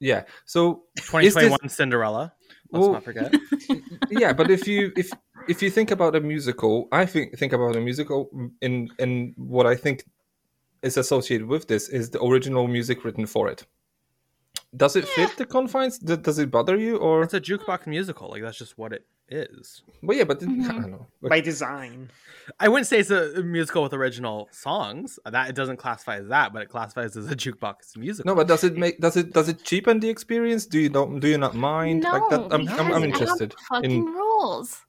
yeah. 0.00 0.24
So 0.44 0.84
2021 0.96 1.68
cinderella 1.68 2.32
let's 2.70 2.82
Well- 2.82 2.92
not 2.94 3.04
forget. 3.04 3.34
yeah 4.10 4.32
but 4.32 4.50
if 4.50 4.66
you 4.66 4.92
if 4.96 5.10
if 5.48 5.62
you 5.62 5.70
think 5.70 5.90
about 5.90 6.14
a 6.16 6.20
musical 6.20 6.88
i 6.92 7.04
think 7.06 7.36
think 7.38 7.52
about 7.52 7.76
a 7.76 7.80
musical 7.80 8.30
in 8.60 8.88
in 8.98 9.34
what 9.36 9.66
i 9.66 9.74
think 9.74 10.04
is 10.82 10.96
associated 10.96 11.46
with 11.46 11.66
this 11.68 11.88
is 11.88 12.10
the 12.10 12.22
original 12.22 12.68
music 12.68 13.04
written 13.06 13.24
for 13.26 13.48
it. 13.48 13.64
Does 14.76 14.96
it 14.96 15.06
fit 15.08 15.34
the 15.38 15.46
confines? 15.46 15.98
D- 15.98 16.16
Does 16.16 16.38
it 16.38 16.50
bother 16.50 16.76
you, 16.76 16.96
or? 16.98 17.22
It's 17.22 17.32
a 17.32 17.40
jukebox 17.40 17.86
musical. 17.86 18.28
Like 18.28 18.42
that's 18.42 18.58
just 18.58 18.76
what 18.76 18.92
it 18.92 19.06
is. 19.30 19.82
Well, 20.02 20.18
yeah, 20.18 20.24
but 20.24 20.42
it, 20.42 20.48
Mm-hmm. 20.48 20.70
I 20.70 20.72
don't 20.74 20.90
know. 20.90 21.06
Like, 21.22 21.30
by 21.30 21.40
design. 21.40 22.10
I 22.60 22.68
wouldn't 22.68 22.86
say 22.86 22.98
it's 22.98 23.10
a 23.10 23.42
musical 23.42 23.82
with 23.84 23.94
original 23.94 24.48
songs. 24.50 25.18
That 25.24 25.48
it 25.48 25.54
doesn't 25.54 25.78
classify 25.78 26.16
as 26.16 26.28
that, 26.28 26.52
but 26.52 26.60
it 26.60 26.68
classifies 26.68 27.16
as 27.16 27.30
a 27.30 27.36
jukebox 27.36 27.96
musical. 27.96 28.28
no, 28.30 28.34
but 28.36 28.46
does 28.46 28.62
it 28.62 28.76
make 28.76 28.98
does 29.00 29.16
it 29.16 29.32
does 29.32 29.48
it 29.48 29.64
cheapen 29.64 30.00
the 30.00 30.10
experience? 30.10 30.66
Do 30.66 30.78
you 30.80 30.90
don't 30.90 31.18
do 31.18 31.28
you 31.28 31.38
not 31.38 31.54
mind 31.54 32.02
no, 32.02 32.10
like 32.12 32.28
that? 32.30 32.40
I'm 32.52 32.68
I'm, 32.68 32.78
I'm 32.78 32.92
have 32.92 33.04
interested 33.04 33.54
Fucking 33.70 33.90
in. 33.90 34.04
rules. 34.04 34.82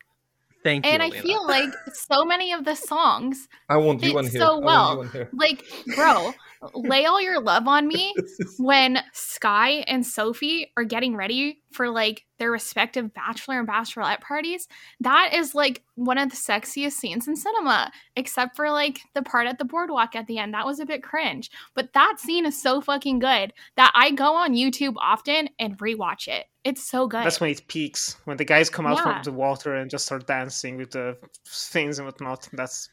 Thank 0.66 0.84
you. 0.84 0.92
And 0.94 1.04
I 1.04 1.12
feel 1.12 1.46
like 1.46 1.70
so 1.94 2.26
many 2.26 2.52
of 2.52 2.66
the 2.66 2.74
songs, 2.74 3.48
I 3.70 3.78
want 3.78 4.02
you 4.02 4.10
fit 4.10 4.18
on 4.18 4.24
here. 4.26 4.40
so 4.42 4.46
I 4.46 4.50
want 4.50 4.60
you 4.60 4.66
well. 4.66 5.00
on 5.02 5.10
here. 5.12 5.30
like, 5.32 5.64
bro, 5.96 6.34
lay 6.74 7.06
all 7.06 7.22
your 7.22 7.40
love 7.42 7.68
on 7.68 7.88
me 7.88 8.14
when 8.58 9.00
Sky 9.14 9.84
and 9.88 10.06
Sophie 10.06 10.72
are 10.78 10.84
getting 10.84 11.16
ready 11.16 11.62
for 11.72 11.90
like 11.90 12.26
their 12.40 12.52
respective 12.52 13.14
bachelor 13.14 13.60
and 13.60 13.68
bachelorette 13.68 14.22
parties. 14.22 14.68
That 15.00 15.34
is 15.34 15.54
like 15.56 15.84
one 15.96 16.18
of 16.18 16.30
the 16.30 16.36
sexiest 16.36 16.94
scenes 16.94 17.28
in 17.28 17.36
cinema, 17.36 17.92
except 18.16 18.56
for 18.56 18.70
like 18.72 19.00
the 19.14 19.22
part 19.22 19.48
at 19.48 19.58
the 19.58 19.66
boardwalk 19.66 20.16
at 20.16 20.28
the 20.28 20.38
end. 20.38 20.54
That 20.54 20.66
was 20.66 20.80
a 20.80 20.86
bit 20.86 21.04
cringe. 21.04 21.50
But 21.74 21.94
that 21.94 22.16
scene 22.20 22.46
is 22.46 22.62
so 22.62 22.82
fucking 22.82 23.20
good 23.20 23.54
that 23.78 23.92
I 23.96 24.12
go 24.12 24.36
on 24.36 24.54
YouTube 24.54 24.96
often 24.98 25.50
and 25.60 25.78
rewatch 25.78 26.28
it. 26.28 26.46
It's 26.64 26.84
so 26.84 27.08
good. 27.08 27.24
That's 27.26 27.40
when 27.40 27.52
it 27.52 27.68
peaks. 27.68 28.18
When 28.26 28.38
the 28.38 28.46
guys 28.46 28.70
come 28.70 28.86
out 28.86 28.98
Yeah. 28.98 29.04
from 29.04 29.24
the 29.24 29.32
water 29.38 29.76
and 29.76 29.90
just 29.90 30.06
start 30.06 30.26
dancing 30.28 30.78
with 30.78 30.92
the 30.92 31.18
things 31.48 32.00
and 32.00 32.08
whatnot. 32.08 32.50
That's 32.54 32.90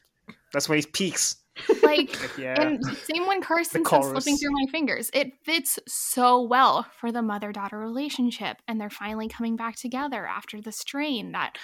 that's 0.53 0.69
when 0.69 0.79
it 0.79 0.93
peaks. 0.93 1.37
Like 1.83 2.37
yeah. 2.37 2.59
And 2.59 2.83
same 2.97 3.27
when 3.27 3.41
Carson 3.41 3.85
said 3.85 4.03
slipping 4.03 4.37
through 4.37 4.51
my 4.51 4.65
fingers. 4.71 5.09
It 5.13 5.33
fits 5.43 5.79
so 5.87 6.41
well 6.41 6.85
for 6.99 7.11
the 7.11 7.21
mother 7.21 7.51
daughter 7.51 7.77
relationship. 7.77 8.57
And 8.67 8.79
they're 8.79 8.89
finally 8.89 9.27
coming 9.27 9.55
back 9.55 9.75
together 9.75 10.25
after 10.25 10.61
the 10.61 10.71
strain 10.71 11.31
that, 11.33 11.57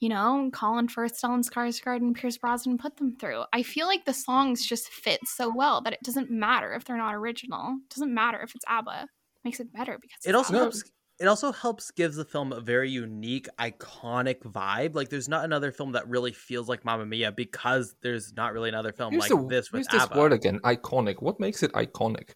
you 0.00 0.08
know, 0.08 0.50
Colin 0.52 0.88
Firth, 0.88 1.20
Stellan 1.20 1.48
Skarsgård, 1.48 1.98
and 1.98 2.14
Pierce 2.14 2.38
Brosnan 2.38 2.78
put 2.78 2.96
them 2.96 3.16
through. 3.16 3.44
I 3.52 3.62
feel 3.62 3.86
like 3.86 4.04
the 4.04 4.14
songs 4.14 4.66
just 4.66 4.88
fit 4.88 5.20
so 5.24 5.52
well 5.54 5.80
that 5.82 5.92
it 5.92 6.02
doesn't 6.02 6.30
matter 6.30 6.72
if 6.72 6.84
they're 6.84 6.96
not 6.96 7.14
original. 7.14 7.76
It 7.84 7.94
doesn't 7.94 8.14
matter 8.14 8.40
if 8.40 8.54
it's 8.54 8.64
ABBA. 8.66 9.02
It 9.02 9.44
makes 9.44 9.60
it 9.60 9.72
better 9.72 9.98
because 10.00 10.24
it 10.24 10.34
also 10.34 10.54
ABBA. 10.54 10.58
helps 10.60 10.84
it 11.20 11.26
also 11.26 11.52
helps 11.52 11.90
gives 11.92 12.16
the 12.16 12.24
film 12.24 12.52
a 12.52 12.60
very 12.60 12.90
unique 12.90 13.46
iconic 13.58 14.40
vibe 14.42 14.94
like 14.94 15.08
there's 15.10 15.28
not 15.28 15.44
another 15.44 15.70
film 15.70 15.92
that 15.92 16.08
really 16.08 16.32
feels 16.32 16.68
like 16.68 16.84
Mamma 16.84 17.06
Mia 17.06 17.30
because 17.32 17.94
there's 18.02 18.32
not 18.36 18.52
really 18.52 18.68
another 18.68 18.92
film 18.92 19.12
Here's 19.12 19.30
like 19.30 19.30
the- 19.40 19.46
this 19.48 19.72
with 19.72 19.86
here's 19.90 20.02
this 20.08 20.16
word 20.16 20.32
again. 20.32 20.58
Iconic. 20.64 21.22
What 21.22 21.38
makes 21.38 21.62
it 21.62 21.72
iconic? 21.72 22.30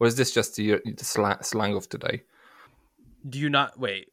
Or 0.00 0.06
is 0.06 0.16
this 0.16 0.32
just 0.32 0.56
the, 0.56 0.72
the 0.84 1.04
sla- 1.04 1.44
slang 1.44 1.74
of 1.76 1.88
today? 1.88 2.22
do 3.28 3.38
you 3.38 3.50
not 3.50 3.78
wait 3.78 4.08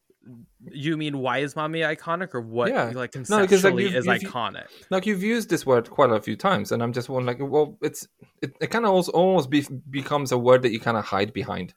you 0.71 0.97
mean 0.97 1.19
why 1.19 1.37
is 1.37 1.55
Mamma 1.55 1.69
Mia 1.69 1.95
iconic 1.95 2.33
or 2.33 2.41
what 2.41 2.69
Yeah. 2.69 2.85
like 2.95 3.13
No, 3.15 3.19
conceptually 3.19 3.43
because, 3.47 3.63
like, 3.63 3.73
you've- 3.75 3.95
is 3.97 4.05
you've- 4.07 4.25
iconic 4.27 4.65
Like 4.89 5.05
you've 5.05 5.21
used 5.23 5.49
this 5.51 5.65
word 5.65 5.89
quite 5.89 6.09
a 6.09 6.19
few 6.19 6.35
times, 6.35 6.71
and 6.71 6.81
I'm 6.81 6.91
just 6.93 7.07
wondering, 7.09 7.39
like, 7.39 7.51
well, 7.51 7.77
it's 7.81 8.07
it, 8.41 8.55
it 8.59 8.67
kind 8.71 8.85
of 8.85 8.91
also 8.91 9.11
almost 9.11 9.49
be, 9.51 9.65
becomes 9.89 10.31
a 10.31 10.37
word 10.37 10.63
that 10.63 10.71
you 10.71 10.79
kind 10.79 10.97
of 10.97 11.05
hide 11.05 11.31
behind. 11.33 11.75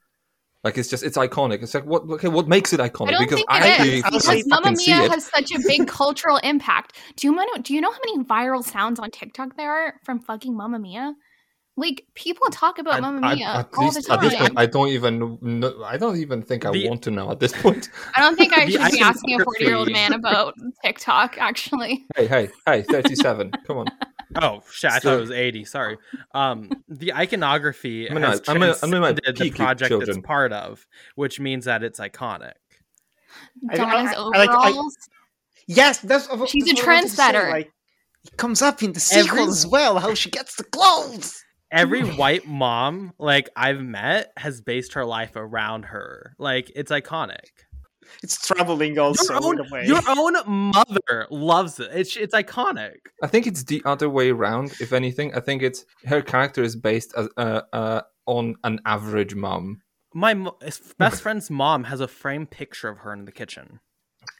Like 0.68 0.76
it's 0.76 0.90
just 0.90 1.02
it's 1.02 1.16
iconic. 1.16 1.62
It's 1.62 1.72
like 1.72 1.86
what 1.86 2.02
okay, 2.10 2.28
what 2.28 2.46
makes 2.46 2.74
it 2.74 2.80
iconic? 2.80 3.08
I 3.08 3.10
don't 3.12 3.22
because 3.22 3.36
think 3.36 3.50
I 3.50 3.56
it 3.56 3.70
actually 3.70 3.96
is 3.96 4.04
I'll 4.04 4.10
because 4.10 4.44
Mamma 4.46 4.72
Mia 4.76 5.02
it. 5.04 5.10
has 5.12 5.24
such 5.24 5.50
a 5.50 5.58
big 5.66 5.88
cultural 5.88 6.36
impact. 6.44 6.98
Do 7.16 7.26
you 7.26 7.34
know? 7.34 7.46
Do 7.62 7.72
you 7.72 7.80
know 7.80 7.90
how 7.90 7.98
many 8.04 8.22
viral 8.22 8.62
sounds 8.62 9.00
on 9.00 9.10
TikTok 9.10 9.56
there 9.56 9.70
are 9.72 9.94
from 10.04 10.20
fucking 10.20 10.54
Mamma 10.54 10.78
Mia? 10.78 11.14
Like 11.78 12.04
people 12.14 12.48
talk 12.50 12.78
about 12.78 12.94
I- 12.94 13.00
Mamma 13.00 13.34
Mia 13.34 13.46
at, 13.46 13.68
all 13.78 13.84
least, 13.84 13.96
the 13.96 14.02
time. 14.02 14.18
at 14.18 14.30
this 14.30 14.38
point, 14.38 14.52
I 14.56 14.66
don't 14.66 14.88
even 14.88 15.38
know, 15.40 15.82
I 15.84 15.96
don't 15.96 16.18
even 16.18 16.42
think 16.42 16.66
I 16.66 16.70
want 16.70 17.00
to 17.04 17.10
know 17.10 17.30
at 17.30 17.40
this 17.40 17.52
point. 17.52 17.88
I 18.14 18.20
don't 18.20 18.36
think 18.36 18.52
I 18.52 18.68
should 18.68 18.90
be 18.92 19.00
asking 19.00 19.40
a 19.40 19.44
forty-year-old 19.44 19.90
man 19.90 20.12
about 20.12 20.52
TikTok. 20.84 21.38
Actually, 21.38 22.04
hey, 22.14 22.26
hey, 22.26 22.48
hey, 22.66 22.82
thirty-seven. 22.82 23.52
Come 23.66 23.78
on. 23.78 23.86
oh 24.36 24.62
shit 24.70 24.90
I 24.90 24.98
thought 24.98 25.16
it 25.16 25.20
was 25.20 25.30
80 25.30 25.64
sorry 25.64 25.96
um 26.34 26.70
the 26.88 27.14
iconography 27.14 28.10
I'm 28.10 28.16
in 28.18 28.22
has 28.22 28.42
my- 28.46 28.54
I'm 28.54 28.62
in- 28.62 28.74
I'm 28.82 28.94
in 28.94 29.00
my 29.00 29.12
the 29.12 29.50
project 29.50 29.88
children. 29.88 30.18
it's 30.18 30.26
part 30.26 30.52
of 30.52 30.86
which 31.14 31.40
means 31.40 31.64
that 31.64 31.82
it's 31.82 31.98
iconic 31.98 32.52
I- 33.70 33.72
I- 33.72 33.76
Donna's 33.76 34.12
I- 34.12 34.20
I 34.20 34.24
like- 34.24 34.50
I- 34.50 34.68
overalls. 34.68 34.96
Yes, 35.66 35.98
that's 36.00 36.24
She's 36.50 36.64
that's 36.64 36.80
a 36.80 36.84
what 36.84 36.88
I 36.88 36.94
wanted 36.94 37.02
to 37.02 37.14
say, 37.14 37.22
trendsetter. 37.32 37.50
Like, 37.50 37.72
it 38.24 38.36
comes 38.38 38.62
up 38.62 38.82
in 38.82 38.92
the 38.94 39.00
sequel 39.00 39.38
Every- 39.40 39.50
as 39.50 39.66
well. 39.66 39.98
How 39.98 40.14
she 40.14 40.30
gets 40.30 40.54
the 40.56 40.64
clothes. 40.64 41.44
every 41.70 42.00
white 42.16 42.46
mom 42.46 43.12
like 43.18 43.50
I've 43.54 43.80
met 43.82 44.32
has 44.38 44.62
based 44.62 44.94
her 44.94 45.04
life 45.04 45.32
around 45.36 45.84
her. 45.84 46.34
Like 46.38 46.72
it's 46.74 46.90
iconic. 46.90 47.44
It's 48.22 48.46
troubling 48.46 48.98
also 48.98 49.32
your, 49.34 49.44
own, 49.44 49.60
in 49.60 49.66
a 49.66 49.70
way. 49.70 49.86
your 49.86 50.02
own 50.08 50.34
mother 50.46 51.26
loves 51.30 51.78
it. 51.80 51.90
It's 51.92 52.16
it's 52.16 52.34
iconic. 52.34 52.96
I 53.22 53.26
think 53.26 53.46
it's 53.46 53.64
the 53.64 53.82
other 53.84 54.08
way 54.08 54.30
around. 54.30 54.72
If 54.80 54.92
anything, 54.92 55.34
I 55.34 55.40
think 55.40 55.62
it's 55.62 55.84
her 56.06 56.22
character 56.22 56.62
is 56.62 56.76
based 56.76 57.12
as, 57.16 57.28
uh, 57.36 57.62
uh, 57.72 58.02
on 58.26 58.56
an 58.64 58.80
average 58.84 59.34
mom, 59.34 59.80
My 60.14 60.34
mo- 60.34 60.58
best 60.98 61.22
friend's 61.22 61.50
mom 61.50 61.84
has 61.84 62.00
a 62.00 62.08
framed 62.08 62.50
picture 62.50 62.88
of 62.88 62.98
her 62.98 63.12
in 63.12 63.24
the 63.24 63.32
kitchen. 63.32 63.80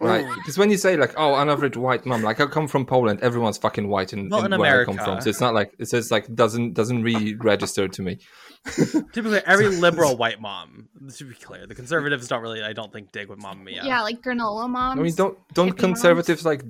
Right? 0.01 0.25
Ooh. 0.25 0.35
Because 0.37 0.59
when 0.59 0.71
you 0.71 0.77
say 0.77 0.97
like, 0.97 1.15
"Oh, 1.17 1.35
an 1.35 1.49
average 1.49 1.77
white 1.77 2.07
mom," 2.07 2.23
like 2.23 2.41
I 2.41 2.47
come 2.47 2.69
from 2.69 2.87
Poland, 2.87 3.21
everyone's 3.21 3.59
fucking 3.59 3.89
white 3.89 4.13
in, 4.13 4.33
in, 4.33 4.53
in 4.53 4.59
where 4.61 4.83
I 4.83 4.85
come 4.85 4.97
from. 4.97 5.21
So 5.21 5.31
it's 5.31 5.41
not 5.41 5.55
like 5.55 5.75
it's 5.79 5.91
just 5.91 6.11
like 6.11 6.33
doesn't 6.35 6.75
doesn't 6.75 7.03
really 7.03 7.35
register 7.35 7.89
to 7.89 8.03
me. 8.03 8.19
Typically, 9.13 9.41
every 9.47 9.69
liberal 9.69 10.17
white 10.17 10.41
mom. 10.41 10.89
To 11.17 11.25
be 11.25 11.35
clear, 11.35 11.67
the 11.67 11.75
conservatives 11.75 12.29
don't 12.29 12.43
really. 12.43 12.63
I 12.63 12.73
don't 12.73 12.93
think 12.93 13.13
dig 13.13 13.29
with 13.29 13.41
Mamma 13.41 13.63
Mia. 13.63 13.85
Yeah. 13.85 14.03
like 14.03 14.23
granola 14.23 14.69
moms. 14.69 14.99
I 14.99 15.03
mean, 15.03 15.15
don't 15.15 15.39
don't 15.55 15.69
hippie 15.69 15.71
moms. 15.71 15.81
conservatives 15.81 16.45
like 16.45 16.63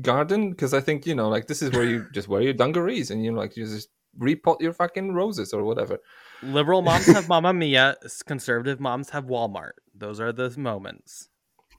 garden? 0.00 0.50
Because 0.50 0.74
I 0.74 0.80
think 0.80 1.06
you 1.06 1.14
know, 1.14 1.28
like 1.28 1.46
this 1.46 1.62
is 1.62 1.70
where 1.70 1.84
you 1.84 2.06
just 2.12 2.28
wear 2.28 2.42
your 2.42 2.52
dungarees 2.52 3.10
and 3.10 3.24
you 3.24 3.32
know, 3.32 3.38
like 3.38 3.56
you 3.56 3.64
just 3.64 3.88
repot 4.18 4.60
your 4.60 4.72
fucking 4.72 5.12
roses 5.12 5.52
or 5.52 5.64
whatever. 5.64 5.98
Liberal 6.42 6.82
moms 6.82 7.06
have 7.06 7.28
Mamma 7.28 7.52
Mia. 7.52 7.96
Conservative 8.26 8.80
moms 8.80 9.10
have 9.10 9.24
Walmart. 9.24 9.72
Those 9.94 10.20
are 10.20 10.32
the 10.32 10.52
moments. 10.58 11.28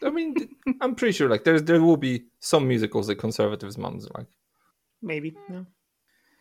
I 0.04 0.10
mean, 0.10 0.36
I'm 0.82 0.96
pretty 0.96 1.14
sure 1.14 1.30
like 1.30 1.44
there's 1.44 1.64
there 1.64 1.82
will 1.82 1.98
be 1.98 2.26
some 2.40 2.68
musicals 2.68 3.08
that 3.08 3.16
conservatives 3.16 3.78
moms 3.78 4.08
like. 4.16 4.28
Maybe. 5.02 5.36
No. 5.50 5.66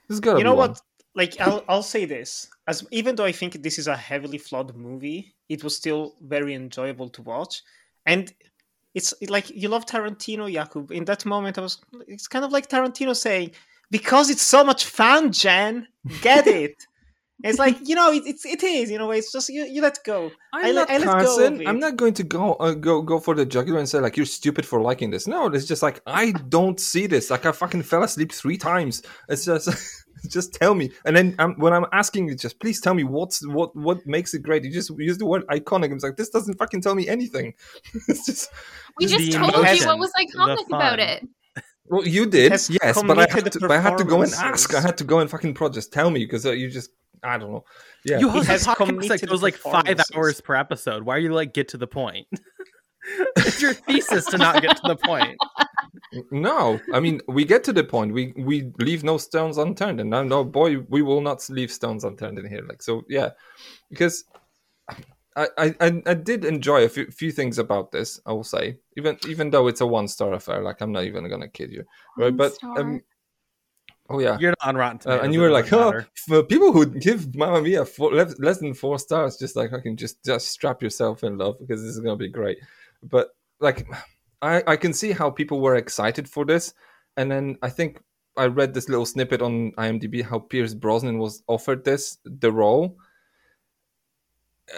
There's 0.09 0.21
gotta 0.21 0.39
you 0.39 0.45
know 0.45 0.55
one. 0.55 0.71
what? 0.71 0.81
Like 1.15 1.41
I'll 1.41 1.65
I'll 1.69 1.83
say 1.83 2.05
this. 2.05 2.49
As 2.67 2.87
even 2.91 3.15
though 3.17 3.25
I 3.25 3.33
think 3.33 3.63
this 3.63 3.79
is 3.79 3.87
a 3.87 3.97
heavily 3.97 4.39
flawed 4.39 4.75
movie, 4.75 5.35
it 5.49 5.63
was 5.63 5.77
still 5.77 6.15
very 6.23 6.55
enjoyable 6.55 7.09
to 7.11 7.23
watch. 7.23 7.63
And 8.07 8.33
it's 8.95 9.15
like 9.29 9.51
you 9.51 9.69
love 9.69 9.87
Tarantino, 9.87 10.53
Jakub. 10.53 10.91
In 10.91 11.05
that 11.07 11.25
moment, 11.27 11.59
I 11.59 11.63
was. 11.63 11.81
It's 12.07 12.29
kind 12.29 12.45
of 12.45 12.53
like 12.53 12.69
Tarantino 12.69 13.15
saying, 13.15 13.53
"Because 13.91 14.31
it's 14.31 14.43
so 14.43 14.65
much 14.65 14.85
fun, 14.87 15.33
Jen. 15.33 15.89
Get 16.23 16.47
it." 16.47 16.87
It's 17.45 17.59
like 17.59 17.77
you 17.87 17.95
know, 17.95 18.11
it, 18.11 18.23
it's 18.27 18.45
it 18.47 18.63
is. 18.63 18.91
You 18.91 18.99
know, 18.99 19.11
it's 19.11 19.31
just 19.31 19.49
you, 19.51 19.65
you 19.65 19.83
let 19.83 19.99
go. 20.05 20.31
I'm 20.53 20.65
I 20.65 20.71
not 20.73 20.91
I 20.91 20.99
let 20.99 21.07
Carson. 21.09 21.61
of. 21.61 21.67
I'm 21.67 21.79
not 21.79 21.97
going 21.97 22.15
to 22.15 22.23
go 22.23 22.55
uh, 22.55 22.73
go 22.73 23.03
go 23.03 23.21
for 23.21 23.35
the 23.35 23.45
jugular 23.45 23.79
and 23.79 23.89
say 23.89 24.01
like 24.01 24.17
you're 24.17 24.27
stupid 24.27 24.65
for 24.65 24.81
liking 24.81 25.11
this. 25.11 25.27
No, 25.27 25.47
it's 25.47 25.67
just 25.67 25.83
like 25.83 26.01
I 26.07 26.33
don't 26.49 26.81
see 26.81 27.07
this. 27.07 27.31
Like 27.31 27.45
I 27.45 27.53
fucking 27.53 27.83
fell 27.83 28.03
asleep 28.03 28.33
three 28.33 28.57
times. 28.57 29.03
It's 29.29 29.45
just 29.45 29.69
just 30.29 30.55
tell 30.55 30.75
me. 30.75 30.91
And 31.05 31.15
then 31.17 31.37
um, 31.39 31.55
when 31.59 31.73
I'm 31.73 31.87
asking 31.93 32.29
you, 32.29 32.35
just 32.35 32.61
please 32.61 32.81
tell 32.81 32.95
me 32.95 33.05
what's 33.05 33.47
what 33.47 33.77
what 33.77 34.07
makes 34.07 34.33
it 34.33 34.43
great. 34.43 34.65
You 34.65 34.73
just 34.73 34.91
use 34.99 35.19
the 35.19 35.27
word 35.27 35.47
iconic. 35.49 35.93
I'm 35.93 35.99
like 35.99 36.17
this 36.17 36.31
doesn't 36.31 36.55
fucking 36.59 36.81
tell 36.81 36.95
me 36.95 37.09
anything. 37.09 37.55
it's 38.09 38.27
just 38.27 38.51
we 38.99 39.07
Just 39.07 39.19
just 39.25 39.33
the 39.33 39.39
told 39.53 39.53
you 39.53 39.87
what 39.87 39.99
was 39.99 40.13
iconic 40.19 40.67
about 40.69 40.99
it. 40.99 41.27
well, 41.87 42.07
you 42.07 42.27
did 42.27 42.53
yes, 42.53 43.03
but 43.03 43.19
I 43.19 43.27
had 43.31 43.53
to, 43.53 43.61
but 43.61 43.71
I 43.71 43.81
had 43.81 43.99
to 43.99 44.05
go 44.05 44.23
and 44.23 44.33
ask. 44.33 44.75
I 44.75 44.81
had 44.81 44.97
to 44.99 45.05
go 45.05 45.19
and 45.19 45.31
fucking 45.31 45.55
pro 45.55 45.69
just 45.69 45.93
tell 45.93 46.11
me 46.11 46.25
because 46.25 46.47
uh, 46.47 46.53
you 46.53 46.71
just 46.71 46.91
I 47.25 47.39
don't 47.39 47.51
know. 47.53 47.65
Yeah, 48.05 48.19
You 48.21 48.29
host 48.29 48.49
a 48.49 48.53
has 48.53 48.65
podcast 48.67 49.09
that 49.09 49.27
goes 49.27 49.43
like 49.43 49.55
five 49.57 50.01
hours 50.15 50.41
per 50.41 50.55
episode. 50.55 51.03
Why 51.05 51.17
are 51.17 51.19
you 51.21 51.33
like 51.33 51.55
get 51.55 51.69
to 51.69 51.77
the 51.79 51.87
point? 51.87 52.27
it's 53.37 53.61
your 53.61 53.73
thesis 53.87 54.27
to 54.27 54.39
not 54.39 54.63
get 54.63 54.77
to 54.77 54.83
the 54.89 54.97
point. 54.97 55.39
No, 56.31 56.81
I 56.93 57.01
mean 57.01 57.21
we 57.29 57.45
get 57.45 57.65
to 57.65 57.73
the 57.73 57.85
point. 57.85 58.13
We 58.13 58.33
we 58.37 58.71
leave 58.79 59.03
no 59.05 59.19
stones 59.19 59.59
unturned, 59.59 60.01
and 60.01 60.11
no, 60.11 60.23
no 60.23 60.45
boy, 60.45 60.79
we 60.89 61.03
will 61.03 61.21
not 61.21 61.45
leave 61.51 61.73
stones 61.73 62.05
unturned 62.05 62.39
in 62.39 62.47
here. 62.49 62.65
Like 62.69 62.83
so, 62.83 63.03
yeah, 63.09 63.31
because 63.91 64.25
I 65.37 65.49
I, 65.59 65.75
I- 65.81 66.03
I 66.07 66.15
did 66.15 66.45
enjoy 66.45 66.85
a 66.85 66.89
few, 66.89 67.07
few 67.11 67.33
things 67.33 67.59
about 67.59 67.91
this. 67.91 68.21
I 68.27 68.33
will 68.33 68.45
say, 68.45 68.77
even 68.97 69.19
even 69.29 69.51
though 69.51 69.67
it's 69.67 69.81
a 69.81 69.87
one 69.87 70.07
star 70.09 70.33
affair, 70.35 70.63
like 70.63 70.81
I'm 70.81 70.93
not 70.93 71.05
even 71.05 71.29
gonna 71.29 71.49
kid 71.49 71.73
you, 71.73 71.85
right? 72.17 72.27
One 72.27 72.37
but 72.37 72.55
star. 72.55 72.79
um, 72.81 73.01
oh 74.11 74.19
yeah, 74.19 74.37
You're 74.39 74.51
not 74.51 74.69
on 74.69 74.77
Rotten 74.77 75.11
uh, 75.11 75.21
and 75.23 75.33
you 75.33 75.41
were 75.41 75.51
like, 75.51 75.73
oh, 75.73 76.03
for 76.15 76.43
people 76.43 76.73
who 76.73 76.87
give 76.87 77.35
Mamma 77.35 77.63
Mia 77.63 77.85
four, 77.85 78.13
less, 78.13 78.39
less 78.39 78.59
than 78.59 78.75
four 78.75 78.99
stars, 78.99 79.37
just 79.37 79.57
like 79.57 79.73
I 79.73 79.81
can 79.81 79.97
just 79.97 80.25
just 80.25 80.49
strap 80.49 80.83
yourself 80.83 81.25
in 81.25 81.39
love 81.39 81.57
because 81.61 81.83
this 81.83 81.91
is 81.91 82.01
gonna 82.01 82.17
be 82.17 82.29
great. 82.29 82.59
But 83.03 83.31
like, 83.61 83.87
I 84.43 84.63
I 84.67 84.77
can 84.77 84.93
see 84.93 85.13
how 85.13 85.31
people 85.31 85.61
were 85.61 85.77
excited 85.77 86.29
for 86.29 86.45
this, 86.45 86.75
and 87.17 87.31
then 87.31 87.57
I 87.63 87.71
think 87.71 88.01
I 88.37 88.47
read 88.47 88.75
this 88.75 88.89
little 88.89 89.07
snippet 89.07 89.43
on 89.43 89.73
IMDb 89.73 90.23
how 90.23 90.39
Pierce 90.39 90.75
Brosnan 90.75 91.19
was 91.19 91.43
offered 91.47 91.85
this 91.85 92.19
the 92.25 92.51
role 92.51 92.97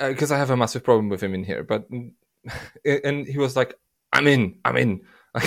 because 0.00 0.32
I 0.32 0.38
have 0.38 0.50
a 0.50 0.56
massive 0.56 0.84
problem 0.84 1.08
with 1.08 1.22
him 1.22 1.34
in 1.34 1.44
here, 1.44 1.62
but 1.62 1.88
and 2.84 3.26
he 3.26 3.38
was 3.38 3.56
like, 3.56 3.74
"I'm 4.12 4.26
in, 4.26 4.58
I'm 4.64 4.76
in." 4.76 5.00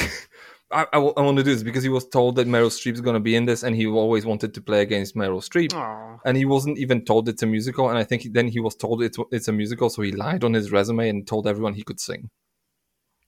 I, 0.72 0.84
I, 0.94 0.98
I 1.00 1.22
want 1.22 1.38
to 1.38 1.44
do 1.44 1.52
this 1.54 1.64
because 1.64 1.82
he 1.84 1.90
was 1.90 2.08
told 2.08 2.36
that 2.36 2.48
Meryl 2.48 2.70
Streep's 2.70 3.02
going 3.02 3.16
to 3.16 3.20
be 3.20 3.36
in 3.36 3.46
this, 3.46 3.64
and 3.64 3.76
he 3.76 3.88
always 3.88 4.26
wanted 4.26 4.54
to 4.54 4.62
play 4.62 4.82
against 4.82 5.16
Meryl 5.16 5.42
Streep. 5.42 5.74
Aw. 5.74 6.20
And 6.26 6.38
he 6.38 6.46
wasn't 6.46 6.78
even 6.78 7.04
told 7.06 7.28
it's 7.28 7.42
a 7.42 7.48
musical, 7.48 7.90
and 7.90 7.98
I 7.98 8.04
think 8.04 8.28
then 8.34 8.48
he 8.48 8.60
was 8.60 8.76
told 8.76 9.02
it's 9.02 9.18
it's 9.32 9.48
a 9.48 9.52
musical, 9.52 9.90
so 9.90 10.02
he 10.04 10.12
lied 10.12 10.44
on 10.44 10.54
his 10.54 10.72
resume 10.72 11.10
and 11.10 11.26
told 11.28 11.48
everyone 11.48 11.74
he 11.74 11.84
could 11.84 12.00
sing 12.00 12.30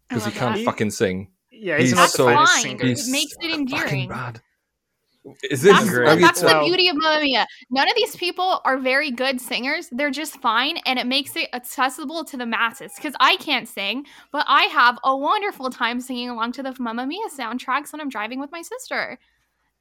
because 0.08 0.26
he 0.26 0.32
can't 0.32 0.58
that. 0.58 0.66
fucking 0.66 0.92
sing. 0.92 1.32
Yeah, 1.52 1.78
He's 1.78 1.90
he's, 1.90 1.98
not 1.98 2.10
so- 2.10 2.26
the 2.26 2.34
finest 2.34 2.54
fine. 2.54 2.62
singer. 2.64 2.86
He's 2.86 3.08
It 3.08 3.12
makes 3.12 3.32
it 3.34 3.36
fucking 3.42 3.60
endearing. 3.60 4.10
bad. 4.10 4.42
Is 5.50 5.62
this? 5.62 5.74
That's, 5.74 5.90
Great. 5.90 6.10
I 6.10 6.14
mean, 6.14 6.22
that's 6.22 6.42
the 6.42 6.62
beauty 6.64 6.90
of 6.90 6.98
Mamma 6.98 7.22
Mia. 7.22 7.46
None 7.70 7.88
of 7.88 7.96
these 7.96 8.16
people 8.16 8.60
are 8.66 8.80
very 8.80 9.12
good 9.12 9.40
singers. 9.40 9.88
They're 9.92 10.10
just 10.10 10.38
fine, 10.42 10.78
and 10.86 10.98
it 10.98 11.06
makes 11.06 11.36
it 11.36 11.50
accessible 11.54 12.24
to 12.26 12.38
the 12.38 12.46
masses. 12.46 12.94
Because 12.96 13.14
I 13.20 13.36
can't 13.36 13.68
sing, 13.68 14.06
but 14.32 14.46
I 14.48 14.64
have 14.64 14.98
a 15.04 15.16
wonderful 15.16 15.70
time 15.70 16.02
singing 16.02 16.30
along 16.30 16.54
to 16.54 16.64
the 16.64 16.76
Mamma 16.80 17.06
Mia 17.06 17.28
soundtracks 17.28 17.92
when 17.92 18.02
I'm 18.02 18.10
driving 18.10 18.40
with 18.40 18.52
my 18.52 18.64
sister. 18.64 19.20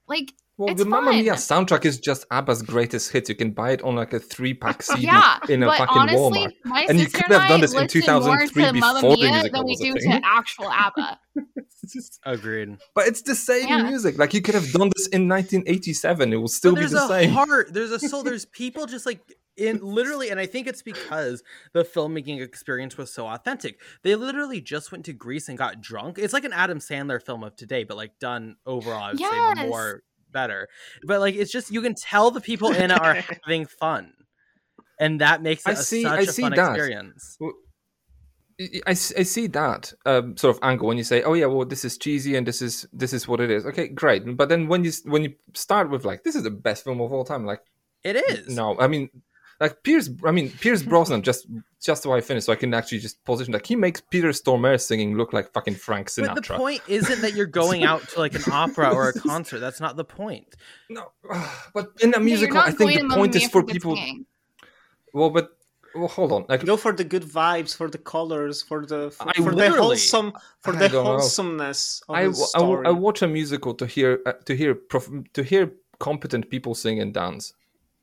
Like, 0.08 0.34
Well, 0.60 0.68
It's 0.72 0.82
the 0.82 0.86
Mamma 0.88 1.12
Mia 1.12 1.32
soundtrack 1.36 1.86
is 1.86 1.98
just 1.98 2.26
ABBA's 2.30 2.60
greatest 2.60 3.10
hits. 3.12 3.30
You 3.30 3.34
can 3.34 3.52
buy 3.52 3.70
it 3.70 3.80
on 3.80 3.96
like 3.96 4.12
a 4.12 4.20
three-pack 4.20 4.82
CD 4.82 5.04
yeah, 5.04 5.38
in 5.48 5.62
a 5.62 5.66
but 5.66 5.78
fucking 5.78 5.96
honestly, 6.02 6.18
Walmart. 6.18 6.52
my 6.66 6.86
And 6.86 7.00
you 7.00 7.06
could 7.06 7.32
have 7.32 7.48
done 7.48 7.62
this 7.62 7.72
in 7.74 7.88
2003 7.88 8.62
more 8.62 8.72
to 8.74 8.78
Mamma 8.78 9.00
before 9.00 9.16
the 9.16 9.22
Mia 9.22 9.30
musical 9.32 9.58
than 9.60 9.64
we 9.64 9.70
was 9.72 9.80
a 9.80 9.84
do 9.84 9.92
thing. 9.94 10.10
to 10.20 10.20
actual 10.22 10.68
ABBA. 10.68 11.18
Agreed. 12.26 12.76
But 12.94 13.06
it's 13.06 13.22
the 13.22 13.34
same 13.34 13.68
Yeah. 13.68 13.82
music. 13.84 14.18
Like 14.18 14.34
you 14.34 14.42
could 14.42 14.54
have 14.54 14.70
done 14.70 14.90
this 14.94 15.06
in 15.06 15.28
1987. 15.28 16.32
It 16.32 16.36
will 16.36 16.46
still 16.48 16.72
But 16.72 16.80
be 16.82 16.86
there's 16.88 16.92
a 17.10 17.28
heart. 17.30 17.72
There's 17.72 17.90
a 17.92 17.98
soul. 18.08 18.22
There's 18.22 18.44
people 18.44 18.84
just 18.84 19.06
like 19.06 19.20
in 19.56 19.78
literally, 19.82 20.28
and 20.30 20.38
I 20.38 20.44
think 20.46 20.66
it's 20.66 20.82
because 20.82 21.42
the 21.72 21.84
filmmaking 21.84 22.42
experience 22.42 22.98
was 22.98 23.10
so 23.12 23.26
authentic. 23.26 23.80
They 24.02 24.14
literally 24.14 24.60
just 24.60 24.92
went 24.92 25.04
to 25.06 25.12
Greece 25.14 25.48
and 25.48 25.56
got 25.56 25.80
drunk. 25.80 26.18
It's 26.18 26.32
like 26.34 26.44
an 26.44 26.52
Adam 26.52 26.78
Sandler 26.80 27.22
film 27.22 27.42
of 27.44 27.56
today, 27.56 27.84
but 27.84 27.96
like 27.96 28.18
done 28.18 28.56
overall. 28.66 29.02
I 29.02 29.10
would 29.12 29.18
say 29.58 29.66
more 29.66 30.02
better. 30.32 30.68
But 31.06 31.20
like 31.20 31.34
it's 31.34 31.52
just 31.52 31.70
you 31.70 31.82
can 31.82 31.94
tell 31.94 32.30
the 32.30 32.40
people 32.40 32.70
in 32.72 32.90
it 32.90 33.00
are 33.00 33.14
having 33.44 33.66
fun, 33.66 34.12
and 34.98 35.20
that 35.20 35.42
makes 35.42 35.66
it 35.66 35.70
I 35.70 35.72
a- 35.72 35.76
see- 35.76 36.02
such 36.02 36.18
I 36.18 36.22
a 36.22 36.26
see 36.26 36.42
fun 36.42 36.52
that. 36.56 36.70
experience. 36.76 37.38
I, 38.86 38.90
I 38.90 38.94
see 38.94 39.46
that 39.46 39.90
um, 40.04 40.36
sort 40.36 40.54
of 40.54 40.62
angle 40.62 40.86
when 40.88 40.98
you 40.98 41.04
say, 41.04 41.22
"Oh 41.22 41.32
yeah, 41.32 41.46
well 41.46 41.64
this 41.64 41.82
is 41.82 41.96
cheesy 41.96 42.36
and 42.36 42.46
this 42.46 42.60
is 42.60 42.86
this 42.92 43.14
is 43.14 43.26
what 43.26 43.40
it 43.40 43.50
is." 43.50 43.64
Okay, 43.64 43.88
great. 43.88 44.36
But 44.36 44.50
then 44.50 44.68
when 44.68 44.84
you 44.84 44.92
when 45.06 45.22
you 45.24 45.32
start 45.54 45.88
with 45.88 46.04
like, 46.04 46.24
"This 46.24 46.34
is 46.36 46.42
the 46.42 46.50
best 46.50 46.84
film 46.84 47.00
of 47.00 47.10
all 47.10 47.24
time," 47.24 47.46
like, 47.46 47.60
It 48.04 48.16
is. 48.16 48.54
no, 48.54 48.78
I 48.78 48.86
mean, 48.86 49.08
like 49.60 49.82
Pierce. 49.82 50.10
I 50.24 50.30
mean 50.30 50.50
Pierce 50.50 50.82
Brosnan. 50.82 51.22
just 51.22 51.46
just 51.80 52.02
so 52.02 52.12
I 52.12 52.20
finish, 52.20 52.44
so 52.44 52.52
I 52.52 52.56
can 52.56 52.74
actually 52.74 52.98
just 52.98 53.22
position 53.24 53.52
like 53.52 53.66
he 53.66 53.76
makes 53.76 54.00
Peter 54.00 54.30
Stormare 54.30 54.80
singing 54.80 55.16
look 55.16 55.32
like 55.32 55.52
fucking 55.52 55.74
Frank 55.76 56.08
Sinatra. 56.08 56.34
But 56.34 56.44
the 56.46 56.54
point 56.54 56.82
isn't 56.88 57.20
that 57.22 57.34
you're 57.34 57.46
going 57.46 57.84
out 57.84 58.06
to 58.10 58.18
like 58.18 58.34
an 58.34 58.42
opera 58.52 58.92
or 58.94 59.08
a 59.10 59.12
concert. 59.12 59.60
That's 59.60 59.80
not 59.80 59.96
the 59.96 60.04
point. 60.04 60.56
No, 60.88 61.12
but 61.74 61.92
in 62.02 62.14
a 62.14 62.20
musical, 62.20 62.56
not 62.56 62.68
I 62.68 62.72
think 62.72 63.00
the 63.00 63.08
point 63.14 63.34
is 63.36 63.48
for 63.48 63.62
people. 63.62 63.96
singing. 63.96 64.26
Well, 65.12 65.30
but 65.30 65.56
well, 65.94 66.06
hold 66.08 66.30
on. 66.32 66.44
Like, 66.48 66.64
Go 66.64 66.76
for 66.76 66.92
the 66.92 67.02
good 67.02 67.24
vibes, 67.24 67.74
for 67.76 67.88
the 67.90 67.98
colors, 67.98 68.62
for 68.62 68.86
the 68.86 69.10
for, 69.10 69.28
I 69.28 69.32
for 69.32 69.52
the 69.54 69.70
wholesome, 69.70 70.32
for 70.60 70.74
I 70.76 70.86
the 70.86 71.02
wholesomeness 71.02 72.02
of 72.08 72.14
I, 72.14 72.24
the 72.24 72.30
w- 72.30 72.46
I, 72.54 72.58
w- 72.58 72.74
story. 72.76 72.86
I 72.86 72.90
watch 72.90 73.22
a 73.22 73.26
musical 73.28 73.74
to 73.74 73.86
hear 73.86 74.20
uh, 74.26 74.32
to 74.44 74.54
hear 74.54 74.74
prof- 74.74 75.10
to 75.32 75.42
hear 75.42 75.72
competent 75.98 76.48
people 76.50 76.74
sing 76.74 77.00
and 77.00 77.12
dance. 77.12 77.54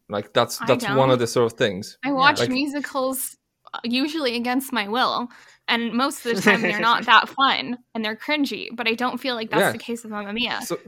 Like 0.10 0.34
that's 0.34 0.58
that's 0.60 0.88
one 0.90 1.10
of 1.10 1.20
the 1.20 1.28
sort 1.28 1.52
of 1.52 1.58
things. 1.58 1.98
I 2.04 2.12
watch 2.12 2.40
Like- 2.40 2.50
musicals 2.50 3.36
uh, 3.74 3.80
usually 3.84 4.36
against 4.36 4.72
my 4.72 4.88
will, 4.88 5.28
and 5.68 5.92
most 5.94 6.26
of 6.26 6.36
the 6.36 6.42
time 6.42 6.62
they're 6.62 6.80
not 6.80 7.06
that 7.12 7.28
fun 7.28 7.78
and 7.94 8.04
they're 8.06 8.16
cringy. 8.16 8.70
But 8.74 8.88
I 8.88 8.94
don't 8.94 9.18
feel 9.20 9.36
like 9.36 9.50
that's 9.50 9.60
Yeah. 9.62 9.72
the 9.74 9.78
case 9.78 10.04
with 10.04 10.12
Mamma 10.14 10.32
Mia. 10.32 10.62
So 10.64 10.80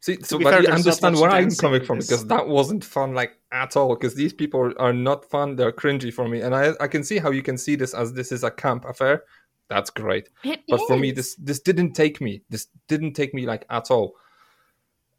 see, 0.00 0.18
so 0.22 0.36
be 0.36 0.44
but 0.44 0.52
fair, 0.52 0.62
you 0.64 0.68
understand 0.68 1.16
where 1.16 1.30
I'm 1.30 1.50
coming 1.50 1.82
from 1.82 1.98
because 1.98 2.26
that 2.26 2.46
wasn't 2.46 2.84
fun 2.84 3.14
like 3.14 3.38
at 3.52 3.76
all. 3.76 3.94
Because 3.94 4.14
these 4.14 4.34
people 4.34 4.72
are 4.78 4.92
not 4.92 5.24
fun; 5.24 5.56
they're 5.56 5.72
cringy 5.72 6.12
for 6.12 6.28
me, 6.28 6.42
and 6.42 6.54
I 6.54 6.72
I 6.78 6.88
can 6.88 7.02
see 7.02 7.16
how 7.18 7.30
you 7.30 7.42
can 7.42 7.56
see 7.56 7.74
this 7.74 7.94
as 7.94 8.12
this 8.12 8.32
is 8.32 8.44
a 8.44 8.50
camp 8.50 8.84
affair. 8.84 9.24
That's 9.70 9.90
great. 9.90 10.28
It 10.44 10.60
but 10.68 10.80
for 10.86 10.98
me 10.98 11.10
this 11.12 11.34
this 11.36 11.60
didn't 11.60 11.92
take 11.92 12.20
me 12.20 12.42
this 12.50 12.68
didn't 12.88 13.14
take 13.14 13.32
me 13.34 13.46
like 13.46 13.64
at 13.70 13.90
all 13.90 14.14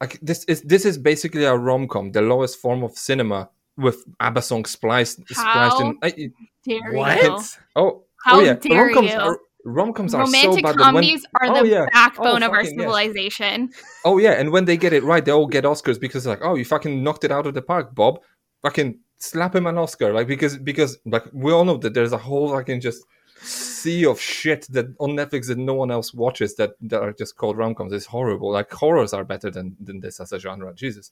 like 0.01 0.19
this 0.21 0.43
is 0.45 0.61
this 0.63 0.85
is 0.85 0.97
basically 0.97 1.43
a 1.45 1.55
rom-com 1.55 2.11
the 2.11 2.21
lowest 2.21 2.59
form 2.59 2.83
of 2.83 2.91
cinema 2.97 3.49
with 3.77 4.03
abba 4.19 4.41
songs 4.41 4.69
spliced 4.71 5.19
spliced 5.27 5.79
in 5.81 5.87
How 5.87 5.95
I- 6.03 6.31
dare 6.65 6.93
What? 6.93 7.21
you? 7.23 7.29
Oh, 7.31 7.43
oh 7.75 8.03
How 8.25 8.37
oh 8.37 8.39
yeah 8.41 8.53
dare 8.53 8.85
rom-coms 8.85 9.11
you? 9.11 9.17
are 9.19 9.39
rom-coms 9.65 10.13
are 10.13 10.25
so 10.25 10.31
Romantic 10.31 10.63
bad 10.63 10.75
that 10.75 10.77
when, 10.79 10.85
comedies 10.85 11.25
are 11.39 11.47
Oh, 11.47 11.63
the 11.63 11.67
yeah. 11.69 11.85
backbone 11.93 12.43
Oh, 12.43 12.47
of 12.47 12.51
our 12.51 12.63
fucking 12.63 12.79
yes. 12.79 12.79
civilization. 12.79 13.69
oh 14.05 14.17
yeah 14.17 14.31
and 14.33 14.51
when 14.51 14.65
they 14.65 14.77
get 14.77 14.93
it 14.93 15.03
right 15.03 15.23
they 15.23 15.31
all 15.31 15.47
get 15.47 15.63
oscars 15.65 15.99
because 15.99 16.25
like 16.25 16.39
oh 16.41 16.55
you 16.55 16.65
fucking 16.65 17.03
knocked 17.03 17.23
it 17.23 17.31
out 17.31 17.45
of 17.47 17.53
the 17.53 17.61
park 17.61 17.93
bob 17.95 18.19
fucking 18.61 18.99
slap 19.17 19.53
him 19.55 19.67
an 19.67 19.77
oscar 19.77 20.13
like 20.13 20.27
because 20.27 20.57
because 20.57 20.97
like 21.05 21.23
we 21.33 21.51
all 21.51 21.65
know 21.65 21.75
that 21.77 21.93
there's 21.93 22.13
a 22.13 22.17
whole 22.17 22.49
fucking 22.49 22.79
just 22.79 23.03
sea 23.41 24.05
of 24.05 24.19
shit 24.19 24.67
that 24.69 24.87
on 24.99 25.11
netflix 25.11 25.47
that 25.47 25.57
no 25.57 25.73
one 25.73 25.91
else 25.91 26.13
watches 26.13 26.55
that 26.55 26.71
that 26.81 27.01
are 27.01 27.13
just 27.13 27.35
called 27.37 27.57
rom-coms 27.57 27.93
it's 27.93 28.05
horrible 28.05 28.51
like 28.51 28.71
horrors 28.71 29.13
are 29.13 29.23
better 29.23 29.49
than 29.49 29.75
than 29.79 29.99
this 29.99 30.19
as 30.19 30.31
a 30.31 30.39
genre 30.39 30.73
jesus 30.73 31.11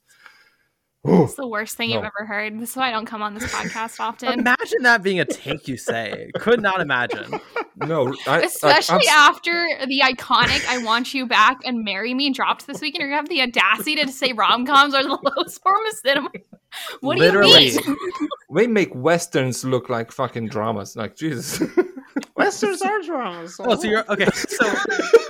It's 1.04 1.34
the 1.34 1.46
worst 1.46 1.76
thing 1.76 1.90
you've 1.90 2.02
ever 2.04 2.26
heard. 2.26 2.58
This 2.60 2.70
is 2.70 2.76
why 2.76 2.88
I 2.88 2.90
don't 2.90 3.06
come 3.06 3.22
on 3.22 3.32
this 3.32 3.44
podcast 3.44 4.00
often. 4.08 4.40
Imagine 4.40 4.82
that 4.82 5.00
being 5.00 5.20
a 5.20 5.24
take 5.24 5.68
you 5.68 5.76
say. 5.76 6.28
Could 6.34 6.60
not 6.60 6.80
imagine. 6.80 7.38
no 7.76 8.12
I, 8.26 8.40
Especially 8.40 9.06
I, 9.08 9.28
after 9.30 9.68
the 9.86 10.00
iconic 10.04 10.66
"I 10.68 10.78
Want 10.84 11.14
You 11.14 11.26
Back" 11.26 11.58
and 11.64 11.84
"Marry 11.84 12.14
Me" 12.14 12.30
dropped 12.32 12.66
this 12.66 12.80
weekend, 12.80 13.02
you're 13.08 13.16
have 13.16 13.28
the 13.28 13.42
audacity 13.42 13.94
to 13.94 14.10
say 14.10 14.32
rom 14.32 14.66
coms 14.66 14.92
are 14.92 15.04
the 15.04 15.10
lowest 15.36 15.62
form 15.62 15.86
of 15.86 15.92
cinema. 15.94 16.30
What 17.00 17.14
do 17.16 17.20
Literally. 17.22 17.68
you 17.70 17.80
mean? 17.86 17.96
we 18.50 18.66
make 18.66 18.92
westerns 18.92 19.64
look 19.64 19.88
like 19.88 20.10
fucking 20.10 20.48
dramas 20.48 20.96
like 20.96 21.14
jesus 21.16 21.62
Westerns 22.38 22.82
are 22.82 23.00
dramas. 23.02 23.56
Oh, 23.60 23.76
so 23.76 23.86
you're 23.88 24.04
okay. 24.10 24.26
So 24.48 24.70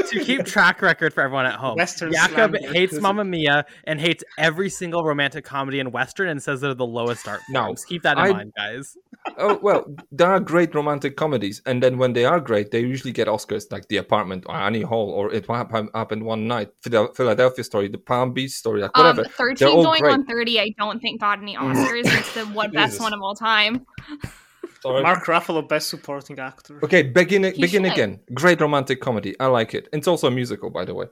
to 0.08 0.24
keep 0.24 0.44
track 0.44 0.80
record 0.82 1.12
for 1.12 1.22
everyone 1.22 1.46
at 1.46 1.54
home, 1.56 1.76
Western 1.76 2.12
Jakub 2.12 2.56
slang. 2.58 2.72
hates 2.74 3.00
Mamma 3.00 3.24
Mia 3.24 3.64
and 3.84 4.00
hates 4.00 4.22
every 4.38 4.70
single 4.70 5.04
romantic 5.04 5.44
comedy 5.44 5.80
and 5.80 5.92
western 5.92 6.28
and 6.28 6.42
says 6.42 6.60
they're 6.60 6.74
the 6.74 6.86
lowest 6.86 7.26
art 7.26 7.40
No, 7.50 7.64
forms. 7.66 7.84
Keep 7.84 8.02
that 8.02 8.18
in 8.18 8.24
I- 8.24 8.32
mind, 8.32 8.52
guys. 8.56 8.96
oh 9.36 9.58
well 9.62 9.84
there 10.12 10.30
are 10.30 10.38
great 10.40 10.72
romantic 10.74 11.16
comedies 11.16 11.60
and 11.66 11.82
then 11.82 11.98
when 11.98 12.12
they 12.12 12.24
are 12.24 12.38
great 12.40 12.70
they 12.70 12.80
usually 12.80 13.12
get 13.12 13.26
oscars 13.26 13.70
like 13.72 13.86
the 13.88 13.96
apartment 13.96 14.44
or 14.48 14.54
annie 14.54 14.80
hall 14.80 15.10
or 15.10 15.30
it 15.34 15.44
happened, 15.46 15.90
happened 15.92 16.22
one 16.22 16.46
night 16.46 16.68
philadelphia 16.82 17.64
story 17.64 17.88
the 17.88 17.98
palm 17.98 18.32
beach 18.32 18.52
story 18.52 18.80
like 18.80 18.92
Um, 18.96 19.02
whatever 19.04 19.22
They're 19.24 19.32
thirteen 19.32 19.82
going 19.82 20.00
great. 20.02 20.12
on 20.12 20.24
thirty. 20.24 20.60
I 20.60 20.72
don't 20.78 21.00
think 21.00 21.20
got 21.20 21.42
any 21.42 21.56
Oscars. 21.56 22.02
it's 22.04 22.32
the 22.34 22.44
one 22.54 22.70
best 22.70 22.92
Jesus. 22.92 23.00
one 23.00 23.12
of 23.12 23.20
all 23.20 23.34
time. 23.34 23.84
Sorry. 24.82 25.02
Mark 25.02 25.24
Ruffalo, 25.26 25.66
best 25.68 25.88
supporting 25.88 26.38
actor. 26.38 26.78
okay 26.84 27.02
begin 27.02 27.42
He 27.44 27.60
begin 27.60 27.84
should. 27.84 27.92
again 27.92 28.20
great 28.34 28.60
romantic 28.60 29.00
comedy 29.00 29.34
i 29.40 29.46
like 29.46 29.74
it 29.74 29.88
it's 29.92 30.06
also 30.06 30.26
a 30.28 30.30
musical 30.30 30.70
by 30.70 30.84
the 30.84 30.94
way 30.94 31.06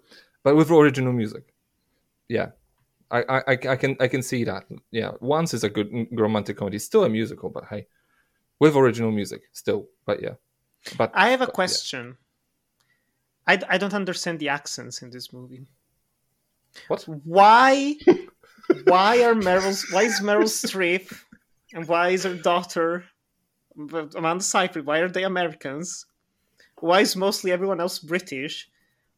but 0.44 0.54
with 0.56 0.70
original 0.70 1.12
music 1.12 1.44
yeah 2.28 2.50
I, 3.10 3.20
I, 3.22 3.38
I 3.38 3.52
I 3.72 3.76
can 3.76 3.96
I 4.00 4.08
can 4.08 4.20
see 4.22 4.42
that. 4.44 4.64
Yeah, 4.90 5.12
once 5.20 5.54
is 5.54 5.62
a 5.62 5.70
good 5.70 5.88
romantic 6.10 6.56
comedy. 6.56 6.78
Still 6.80 7.04
a 7.04 7.08
musical, 7.08 7.48
but 7.50 7.64
hey, 7.70 7.86
with 8.58 8.74
original 8.74 9.12
music 9.12 9.42
still. 9.52 9.86
But 10.04 10.20
yeah, 10.24 10.34
but 10.98 11.12
I 11.14 11.28
have 11.30 11.40
a 11.40 11.46
but, 11.46 11.52
yeah. 11.52 11.54
question. 11.54 12.16
I, 13.46 13.60
I 13.68 13.78
don't 13.78 13.94
understand 13.94 14.40
the 14.40 14.48
accents 14.48 15.02
in 15.02 15.10
this 15.10 15.32
movie. 15.32 15.66
What? 16.88 17.02
Why 17.04 17.94
why 18.84 19.22
are 19.22 19.34
Meryl's 19.34 19.86
why 19.92 20.02
is 20.02 20.18
Meryl 20.20 20.50
Streep 20.50 21.06
and 21.74 21.86
why 21.86 22.08
is 22.08 22.24
her 22.24 22.34
daughter 22.34 23.04
Amanda 23.78 24.42
Seyfried? 24.44 24.86
Why 24.86 24.98
are 24.98 25.08
they 25.08 25.24
Americans? 25.24 26.06
Why 26.80 27.00
is 27.00 27.16
mostly 27.16 27.52
everyone 27.52 27.80
else 27.80 27.98
British? 27.98 28.68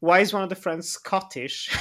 Why 0.01 0.21
is 0.21 0.33
one 0.33 0.43
of 0.43 0.49
the 0.49 0.55
friends 0.57 0.89
Scottish? 0.89 1.71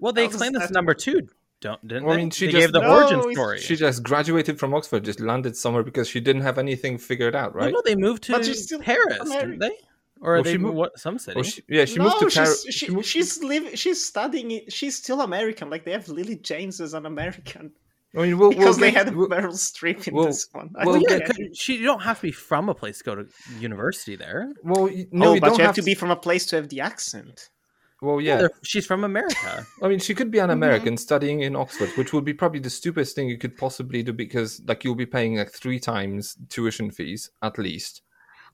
Well, 0.00 0.12
they 0.12 0.22
How 0.22 0.28
explained 0.28 0.54
this 0.54 0.62
that- 0.68 0.72
number 0.74 0.94
two, 0.94 1.28
don't 1.60 1.80
didn't 1.88 2.04
Well, 2.04 2.14
I 2.14 2.18
mean, 2.18 2.30
she 2.30 2.46
they 2.46 2.52
just- 2.52 2.62
gave 2.66 2.72
the 2.72 2.82
No, 2.82 2.94
origin 3.00 3.32
story. 3.32 3.58
She 3.58 3.74
just 3.74 4.04
graduated 4.04 4.60
from 4.60 4.72
Oxford, 4.74 5.04
just 5.04 5.18
landed 5.18 5.56
somewhere 5.56 5.82
because 5.82 6.06
she 6.08 6.20
didn't 6.20 6.42
have 6.42 6.56
anything 6.56 6.98
figured 6.98 7.34
out, 7.34 7.52
Well, 7.52 7.64
right? 7.64 7.74
no, 7.74 7.82
they 7.84 7.96
moved 7.96 8.22
to 8.24 8.32
But 8.34 8.44
she's 8.44 8.62
still 8.62 8.78
Paris, 8.78 9.18
American. 9.18 9.58
didn't 9.58 9.58
they? 9.58 9.76
Or 10.20 10.34
Well, 10.34 10.42
they 10.44 10.52
she 10.52 10.58
moved 10.58 10.74
moved- 10.74 10.76
what 10.78 10.98
some 11.00 11.18
city? 11.18 11.40
Or 11.40 11.42
she, 11.42 11.62
yeah, 11.68 11.84
she 11.84 11.96
no, 11.96 12.04
moved 12.04 12.20
to 12.20 12.30
she's 12.30 12.34
Paris. 12.36 12.62
she, 12.64 12.70
she 12.70 12.90
moved- 12.92 13.06
she's 13.06 13.42
living 13.42 13.74
she's 13.74 14.04
studying. 14.04 14.60
She's 14.68 14.94
still 14.96 15.20
American. 15.22 15.68
Like 15.68 15.84
they 15.84 15.90
have 15.98 16.08
Lily 16.08 16.36
James 16.36 16.80
as 16.80 16.94
an 16.94 17.04
American 17.04 17.72
I 18.16 18.22
mean, 18.22 18.38
we'll, 18.38 18.50
because 18.50 18.64
we'll 18.64 18.86
they 18.86 18.90
get- 18.90 19.06
had 19.06 19.14
we'll- 19.16 19.28
Meryl 19.28 19.52
Streep 19.52 20.08
in 20.08 20.14
we'll- 20.14 20.26
this 20.26 20.48
one. 20.52 20.70
I 20.78 20.84
we'll 20.86 21.00
yeah, 21.02 21.18
get 21.18 21.26
'cause 21.26 21.36
she 21.54 21.76
you 21.76 21.84
don't 21.84 22.00
have 22.02 22.16
to 22.20 22.22
be 22.22 22.32
from 22.32 22.68
a 22.68 22.74
place 22.74 22.98
to 22.98 23.04
go 23.04 23.14
to 23.16 23.26
university 23.60 24.16
there. 24.16 24.52
well, 24.64 24.84
y- 24.86 25.06
no, 25.12 25.30
oh, 25.30 25.34
you 25.34 25.40
but 25.40 25.48
don't 25.48 25.58
you 25.58 25.64
have 25.64 25.76
have 25.76 25.76
to 25.76 25.82
be 25.82 25.94
from 25.94 26.10
a 26.10 26.16
place 26.16 26.46
to 26.46 26.56
have 26.56 26.68
the 26.70 26.80
accent. 26.80 27.50
Well, 28.00 28.20
yeah. 28.20 28.36
They're- 28.38 28.50
she's 28.62 28.86
from 28.86 29.02
America. 29.04 29.66
I 29.82 29.88
mean, 29.88 29.98
she 29.98 30.14
could 30.14 30.30
be 30.30 30.38
an 30.38 30.48
Mhm. 30.50 30.52
American 30.52 30.96
studying 30.96 31.40
in 31.40 31.56
Oxford, 31.56 31.90
which 31.98 32.12
would 32.12 32.24
be 32.24 32.32
probably 32.32 32.60
the 32.60 32.70
stupidest 32.70 33.14
thing 33.16 33.28
you 33.28 33.36
could 33.38 33.56
possibly 33.56 34.02
do 34.04 34.12
because, 34.12 34.62
like, 34.66 34.84
you'll 34.84 34.94
be 34.94 35.04
paying 35.06 35.36
like 35.36 35.50
three 35.52 35.80
times 35.80 36.36
tuition 36.48 36.90
fees 36.92 37.30
at 37.42 37.58
least. 37.58 38.02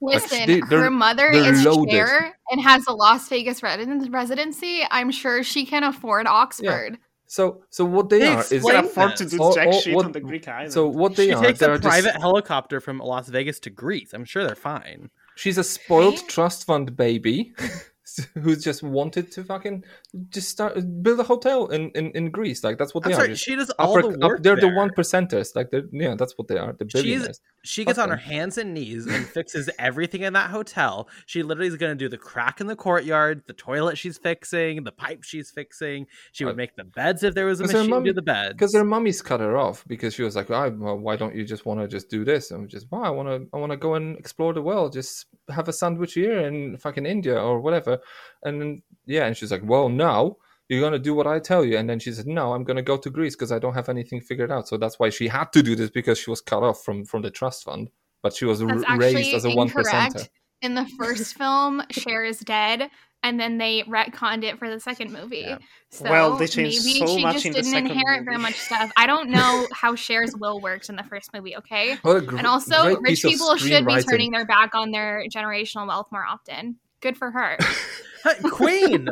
Listen, 0.00 0.46
they- 0.46 0.60
they're- 0.68 0.84
her 0.84 0.90
mother 0.90 1.28
is 1.30 1.64
loaded. 1.64 1.92
Cher 1.92 2.36
and 2.50 2.60
has 2.62 2.86
a 2.88 2.92
Las 2.92 3.28
Vegas 3.28 3.62
residence, 3.62 4.08
residency. 4.08 4.82
I'm 4.90 5.10
sure 5.12 5.42
she 5.44 5.64
can 5.66 5.84
afford 5.84 6.26
Oxford. 6.26 6.98
So, 7.34 7.64
so 7.68 7.84
what 7.84 8.10
they 8.10 8.20
They 8.20 8.28
are 8.28 8.40
is 8.42 8.48
Can 8.48 8.56
explain 8.58 8.84
afford 8.84 9.16
to 9.16 9.24
do 9.26 9.38
Or- 9.42 9.54
jack 9.56 9.66
or 9.66 9.72
shit 9.82 9.94
what- 9.96 10.04
on 10.06 10.12
the 10.12 10.20
Greek 10.20 10.46
island. 10.46 10.72
so 10.72 10.86
what 10.86 11.16
they 11.16 11.26
she 11.26 11.32
are. 11.32 11.42
takes 11.42 11.58
they're 11.58 11.72
a 11.72 11.78
just- 11.78 11.88
private 11.88 12.14
helicopter 12.20 12.80
from 12.80 12.98
Las 13.00 13.28
Vegas 13.28 13.58
to 13.60 13.70
Greece. 13.70 14.12
I'm 14.14 14.24
sure 14.24 14.44
they're 14.46 14.54
fine. 14.54 15.10
She's 15.34 15.58
a 15.58 15.64
spoiled 15.64 16.28
trust 16.28 16.64
fund 16.64 16.96
baby 16.96 17.52
who's 18.42 18.62
just 18.62 18.84
wanted 18.84 19.32
to 19.32 19.42
fucking 19.42 19.82
just 20.30 20.48
start 20.48 20.76
build 21.02 21.18
a 21.18 21.24
hotel 21.24 21.66
in, 21.68 21.90
in, 21.90 22.10
in 22.12 22.30
Greece. 22.30 22.62
Like 22.62 22.78
that's 22.78 22.94
what 22.94 23.04
they 23.04 23.10
I'm 23.10 23.16
are. 23.16 23.20
sorry, 23.22 23.28
just 23.30 23.44
she 23.44 23.56
does 23.56 23.70
all 23.70 23.98
upper- 23.98 24.12
the 24.12 24.24
up- 24.24 24.30
work. 24.30 24.42
they're 24.42 24.56
the 24.56 24.68
one 24.68 24.90
percenters. 24.90 25.54
Like 25.56 25.70
they're 25.70 25.84
yeah, 25.92 26.14
that's 26.14 26.38
what 26.38 26.48
they 26.48 26.56
are. 26.56 26.72
The 26.72 26.84
She's 26.88 27.02
billionaires. 27.02 27.40
she 27.64 27.84
gets 27.84 27.98
Fuck 27.98 28.04
on 28.04 28.10
her 28.10 28.16
hands 28.16 28.56
and 28.58 28.74
knees 28.74 29.06
and 29.06 29.26
fixes 29.26 29.68
everything 29.78 30.22
in 30.22 30.32
that 30.34 30.50
hotel. 30.50 31.08
She 31.26 31.42
literally 31.42 31.68
is 31.68 31.76
going 31.76 31.90
to 31.92 31.96
do 31.96 32.08
the 32.08 32.18
crack 32.18 32.60
in 32.60 32.66
the 32.68 32.76
courtyard, 32.76 33.42
the 33.46 33.52
toilet 33.54 33.98
she's 33.98 34.18
fixing, 34.18 34.84
the 34.84 34.92
pipe 34.92 35.22
she's 35.24 35.50
fixing. 35.50 36.06
She 36.32 36.44
would 36.44 36.56
make 36.56 36.76
the 36.76 36.84
beds 36.84 37.22
if 37.22 37.34
there 37.34 37.46
was 37.46 37.60
a 37.60 37.64
her 37.66 37.72
machine 37.72 37.90
mum- 37.90 38.04
to 38.04 38.10
do 38.10 38.14
the 38.14 38.22
beds. 38.22 38.52
because 38.54 38.72
their 38.72 38.84
mummies 38.84 39.20
cut 39.22 39.40
her 39.40 39.56
off 39.56 39.84
because 39.88 40.14
she 40.14 40.22
was 40.22 40.36
like, 40.36 40.50
oh, 40.50 40.74
well, 40.78 40.96
why 40.96 41.16
don't 41.16 41.34
you 41.34 41.44
just 41.44 41.66
want 41.66 41.80
to 41.80 41.88
just 41.88 42.08
do 42.08 42.24
this? 42.24 42.50
And 42.52 42.68
just, 42.68 42.86
well, 42.90 43.02
I 43.04 43.10
want 43.10 43.28
to, 43.28 43.48
I 43.52 43.58
want 43.58 43.72
to 43.72 43.76
go 43.76 43.94
and 43.94 44.16
explore 44.16 44.52
the 44.52 44.62
world. 44.62 44.92
Just 44.92 45.26
have 45.48 45.68
a 45.68 45.72
sandwich 45.72 46.14
here 46.14 46.38
in 46.40 46.76
fucking 46.78 47.04
India 47.06 47.36
or 47.36 47.60
whatever. 47.60 47.98
And 48.44 48.60
then, 48.60 48.82
yeah, 49.06 49.26
and 49.26 49.36
she's 49.36 49.50
like, 49.50 49.62
well, 49.64 49.88
now 49.88 50.36
you're 50.68 50.80
gonna 50.80 50.98
do 50.98 51.14
what 51.14 51.26
I 51.26 51.38
tell 51.38 51.64
you. 51.64 51.76
And 51.76 51.88
then 51.88 51.98
she 51.98 52.12
said, 52.12 52.26
no, 52.26 52.52
I'm 52.54 52.64
gonna 52.64 52.82
go 52.82 52.96
to 52.96 53.10
Greece 53.10 53.34
because 53.34 53.52
I 53.52 53.58
don't 53.58 53.74
have 53.74 53.88
anything 53.88 54.20
figured 54.20 54.50
out. 54.50 54.68
So 54.68 54.76
that's 54.76 54.98
why 54.98 55.10
she 55.10 55.28
had 55.28 55.52
to 55.52 55.62
do 55.62 55.74
this 55.74 55.90
because 55.90 56.18
she 56.18 56.30
was 56.30 56.40
cut 56.40 56.62
off 56.62 56.82
from 56.84 57.04
from 57.04 57.22
the 57.22 57.30
trust 57.30 57.64
fund. 57.64 57.90
But 58.22 58.34
she 58.34 58.46
was 58.46 58.62
r- 58.62 58.96
raised 58.96 59.34
as 59.34 59.44
a 59.44 59.50
one 59.50 59.68
percenter. 59.68 60.28
In 60.62 60.74
the 60.74 60.86
first 60.98 61.34
film, 61.38 61.82
Cher 61.90 62.24
is 62.24 62.38
dead, 62.38 62.90
and 63.22 63.38
then 63.38 63.58
they 63.58 63.82
retconned 63.82 64.44
it 64.44 64.58
for 64.58 64.70
the 64.70 64.80
second 64.80 65.12
movie. 65.12 65.44
Yeah. 65.46 65.58
So 65.90 66.04
Well, 66.04 66.36
they 66.36 66.46
changed 66.46 66.84
maybe 66.84 66.98
so 67.00 67.06
she 67.06 67.22
much 67.22 67.34
just 67.34 67.46
in 67.46 67.52
didn't 67.52 67.70
second 67.70 67.90
inherit 67.90 68.24
very 68.24 68.38
much 68.38 68.54
stuff. 68.54 68.90
I 68.96 69.06
don't 69.06 69.28
know 69.28 69.66
how 69.72 69.94
Cher's 69.94 70.34
will 70.36 70.60
worked 70.60 70.88
in 70.88 70.96
the 70.96 71.02
first 71.02 71.34
movie. 71.34 71.56
Okay, 71.56 71.96
gr- 72.02 72.36
and 72.38 72.46
also 72.46 72.96
rich 73.00 73.22
people 73.22 73.56
should 73.56 73.86
be 73.86 74.02
turning 74.02 74.30
their 74.30 74.46
back 74.46 74.74
on 74.74 74.90
their 74.90 75.24
generational 75.28 75.86
wealth 75.86 76.06
more 76.10 76.24
often. 76.24 76.78
Good 77.04 77.18
for 77.18 77.30
her, 77.30 77.58
Queen. 78.50 79.08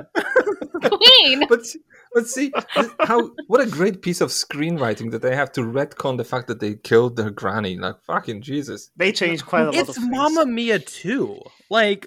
Queen. 0.83 1.47
but 1.47 1.61
but 2.15 2.27
see 2.27 2.51
how 3.01 3.31
what 3.49 3.61
a 3.61 3.67
great 3.67 4.01
piece 4.01 4.23
of 4.23 4.31
screenwriting 4.31 5.11
that 5.11 5.21
they 5.21 5.37
have 5.37 5.53
to 5.53 5.61
retcon 5.61 6.17
the 6.17 6.25
fact 6.25 6.47
that 6.47 6.59
they 6.59 6.75
killed 6.77 7.17
their 7.17 7.31
granny. 7.31 7.77
Like 7.77 7.97
fucking 8.07 8.41
Jesus. 8.41 8.91
they 8.97 9.13
changed 9.13 9.45
quite 9.45 9.63
a 9.63 9.65
lot 9.67 9.75
it's 9.75 9.95
things. 9.99 10.09
Mamma 10.11 10.47
Mia 10.47 10.79
too. 10.79 11.39
Like 11.69 12.07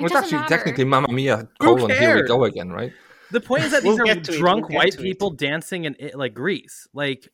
It 0.00 0.06
it's 0.06 0.14
actually 0.14 0.38
matter. 0.38 0.56
technically 0.56 0.84
Mamma 0.84 1.12
Mia 1.12 1.48
colon 1.60 1.90
here 1.90 2.16
we 2.16 2.22
go 2.22 2.44
again, 2.44 2.70
right? 2.70 2.92
the 3.30 3.40
point 3.42 3.64
is 3.64 3.72
that 3.72 3.82
these 3.82 3.98
We'll 3.98 4.08
are 4.10 4.14
get 4.14 4.24
to 4.24 4.32
it, 4.32 4.38
drunk 4.38 4.68
we'll 4.70 4.78
white 4.78 4.92
to 4.92 5.00
it. 5.00 5.02
people 5.02 5.30
dancing 5.32 5.84
in 5.84 5.96
like 6.14 6.32
Greece. 6.32 6.88
Like 6.94 7.28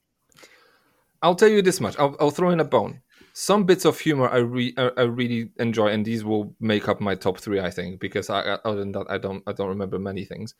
I'll 1.23 1.37
tell 1.37 1.49
you 1.49 1.62
this 1.62 1.81
much. 1.81 1.97
I'll, 2.01 2.16
I'll 2.18 2.33
throw 2.33 2.51
in 2.51 2.59
a 2.59 2.64
bone. 2.64 3.01
Some 3.35 3.64
bits 3.64 3.85
of 3.85 3.99
humor 3.99 4.28
I, 4.28 4.39
re- 4.39 4.74
I, 4.76 5.03
really 5.03 5.51
enjoy, 5.59 5.89
and 5.89 6.05
these 6.05 6.22
will 6.22 6.55
make 6.61 6.89
up 6.89 7.01
my 7.01 7.14
top 7.14 7.39
three, 7.39 7.61
I 7.61 7.70
think, 7.70 7.99
because 7.99 8.28
I, 8.28 8.41
other 8.64 8.80
than 8.80 8.93
that, 8.93 9.07
I 9.09 9.16
don't 9.18 9.43
I 9.47 9.53
don't 9.53 9.68
remember 9.68 9.99
many 9.99 10.24
things. 10.24 10.55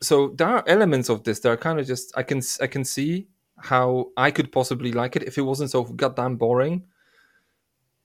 So 0.00 0.28
there 0.36 0.48
are 0.48 0.64
elements 0.66 1.08
of 1.10 1.24
this 1.24 1.40
that 1.40 1.50
are 1.50 1.56
kind 1.56 1.78
of 1.78 1.86
just 1.86 2.16
I 2.16 2.22
can 2.22 2.40
I 2.60 2.66
can 2.66 2.84
see 2.84 3.28
how 3.58 4.12
I 4.16 4.30
could 4.30 4.50
possibly 4.50 4.92
like 4.92 5.16
it 5.16 5.24
if 5.24 5.36
it 5.36 5.42
wasn't 5.42 5.70
so 5.70 5.84
goddamn 5.84 6.36
boring. 6.36 6.84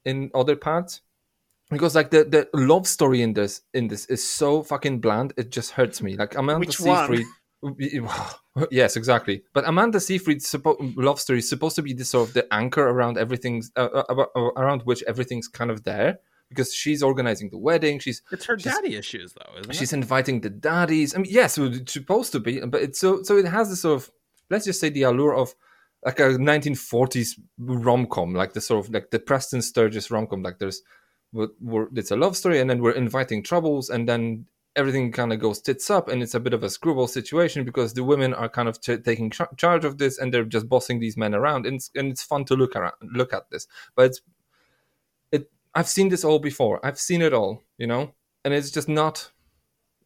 In 0.03 0.31
other 0.33 0.55
parts, 0.55 1.01
because 1.69 1.95
like 1.95 2.09
the, 2.09 2.23
the 2.23 2.49
love 2.53 2.87
story 2.87 3.21
in 3.21 3.33
this 3.33 3.61
in 3.73 3.87
this 3.87 4.05
is 4.07 4.27
so 4.27 4.63
fucking 4.63 4.99
bland, 4.99 5.33
it 5.37 5.51
just 5.51 5.71
hurts 5.71 6.01
me. 6.01 6.17
Like 6.17 6.35
Which 6.59 6.79
one? 6.79 7.07
Seyfried. 7.07 7.27
yes, 8.71 8.95
exactly. 8.95 9.43
But 9.53 9.67
Amanda 9.67 9.99
Seyfried's 9.99 10.49
suppo- 10.49 10.93
love 10.97 11.19
story 11.19 11.39
is 11.39 11.49
supposed 11.49 11.75
to 11.77 11.81
be 11.81 11.93
the 11.93 12.05
sort 12.05 12.27
of 12.29 12.33
the 12.33 12.53
anchor 12.53 12.87
around 12.87 13.17
everything, 13.17 13.63
uh, 13.75 14.03
uh, 14.09 14.25
uh, 14.35 14.39
around 14.57 14.81
which 14.83 15.03
everything's 15.07 15.47
kind 15.47 15.71
of 15.71 15.83
there 15.83 16.19
because 16.49 16.73
she's 16.73 17.01
organizing 17.01 17.49
the 17.49 17.57
wedding. 17.57 17.99
She's 17.99 18.21
it's 18.31 18.45
her 18.45 18.59
She's- 18.59 18.75
daddy 18.75 18.95
issues 18.95 19.33
though, 19.33 19.59
isn't 19.59 19.71
it? 19.71 19.75
she's 19.75 19.93
it? 19.93 19.97
inviting 19.97 20.41
the 20.41 20.49
daddies. 20.49 21.15
I 21.15 21.19
mean, 21.19 21.31
yes, 21.31 21.57
it's 21.57 21.93
supposed 21.93 22.31
to 22.33 22.39
be, 22.39 22.59
but 22.59 22.81
it's 22.81 22.99
so 22.99 23.23
so 23.23 23.37
it 23.37 23.45
has 23.45 23.69
this 23.69 23.81
sort 23.81 23.95
of 24.01 24.11
let's 24.49 24.65
just 24.65 24.81
say 24.81 24.89
the 24.89 25.03
allure 25.03 25.33
of 25.35 25.55
like 26.05 26.19
a 26.19 26.23
1940s 26.23 27.39
rom 27.57 28.05
com, 28.07 28.33
like 28.33 28.53
the 28.53 28.59
sort 28.61 28.85
of 28.85 28.93
like 28.93 29.11
the 29.11 29.19
Preston 29.19 29.61
Sturges 29.61 30.11
rom 30.11 30.27
com. 30.27 30.41
Like 30.43 30.59
there's 30.59 30.81
we're, 31.31 31.47
we're, 31.61 31.87
it's 31.95 32.11
a 32.11 32.17
love 32.17 32.35
story, 32.35 32.59
and 32.59 32.69
then 32.69 32.81
we're 32.81 32.91
inviting 32.91 33.43
troubles, 33.43 33.89
and 33.89 34.09
then 34.09 34.45
everything 34.75 35.11
kind 35.11 35.33
of 35.33 35.39
goes 35.39 35.61
tits 35.61 35.89
up, 35.89 36.07
and 36.07 36.23
it's 36.23 36.35
a 36.35 36.39
bit 36.39 36.53
of 36.53 36.63
a 36.63 36.69
screwball 36.69 37.07
situation 37.07 37.63
because 37.63 37.93
the 37.93 38.03
women 38.03 38.33
are 38.33 38.49
kind 38.49 38.69
of 38.69 38.79
taking 38.81 39.29
ch- 39.29 39.41
charge 39.57 39.85
of 39.85 39.97
this, 39.97 40.17
and 40.17 40.33
they're 40.33 40.45
just 40.45 40.69
bossing 40.69 40.99
these 40.99 41.17
men 41.17 41.35
around, 41.35 41.65
and 41.65 41.75
it's, 41.75 41.91
and 41.95 42.11
it's 42.11 42.23
fun 42.23 42.45
to 42.45 42.55
look 42.55 42.75
around, 42.75 42.93
look 43.01 43.33
at 43.33 43.49
this, 43.49 43.67
but 43.95 44.05
it's 44.05 44.21
it. 45.31 45.51
I've 45.75 45.87
seen 45.87 46.09
this 46.09 46.23
all 46.23 46.39
before. 46.39 46.85
I've 46.85 46.99
seen 46.99 47.21
it 47.21 47.33
all, 47.33 47.63
you 47.77 47.87
know, 47.87 48.13
and 48.45 48.53
it's 48.53 48.71
just 48.71 48.87
not 48.89 49.31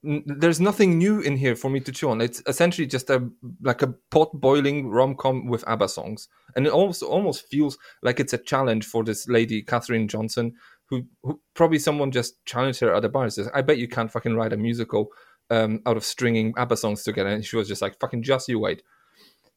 n- 0.06 0.24
there's 0.26 0.60
nothing 0.60 0.98
new 0.98 1.20
in 1.20 1.38
here 1.38 1.56
for 1.56 1.70
me 1.70 1.80
to 1.82 1.92
chew 1.92 2.10
on. 2.10 2.22
It's 2.22 2.42
essentially 2.48 2.88
just 2.88 3.10
a 3.10 3.28
like 3.62 3.82
a 3.82 3.94
pot 4.10 4.32
boiling 4.34 4.88
rom 4.90 5.16
com 5.16 5.48
with 5.48 5.68
ABBA 5.68 5.90
songs, 5.90 6.28
and 6.56 6.66
it 6.66 6.74
also 6.74 7.08
almost 7.08 7.48
feels 7.50 7.78
like 8.02 8.20
it's 8.20 8.34
a 8.34 8.38
challenge 8.38 8.86
for 8.86 9.04
this 9.04 9.28
lady 9.28 9.62
Catherine 9.62 10.08
Johnson, 10.08 10.54
who, 10.88 11.06
who 11.24 11.40
probably 11.54 11.80
someone 11.80 12.12
just 12.12 12.44
challenged 12.46 12.80
her 12.82 12.94
at 12.94 13.02
the 13.02 13.10
bar. 13.10 13.24
and 13.24 13.34
Says, 13.34 13.50
"I 13.54 13.62
bet 13.62 13.78
you 13.78 13.88
can't 13.88 14.12
fucking 14.12 14.36
write 14.36 14.54
a 14.54 14.58
musical 14.58 15.10
um, 15.50 15.82
out 15.86 15.98
of 15.98 16.04
stringing 16.04 16.54
ABBA 16.58 16.78
songs 16.78 17.04
together." 17.04 17.30
And 17.30 17.46
she 17.46 17.58
was 17.58 17.68
just 17.68 17.82
like, 17.82 18.00
"Fucking 18.00 18.24
just 18.24 18.48
you 18.48 18.60
wait." 18.60 18.84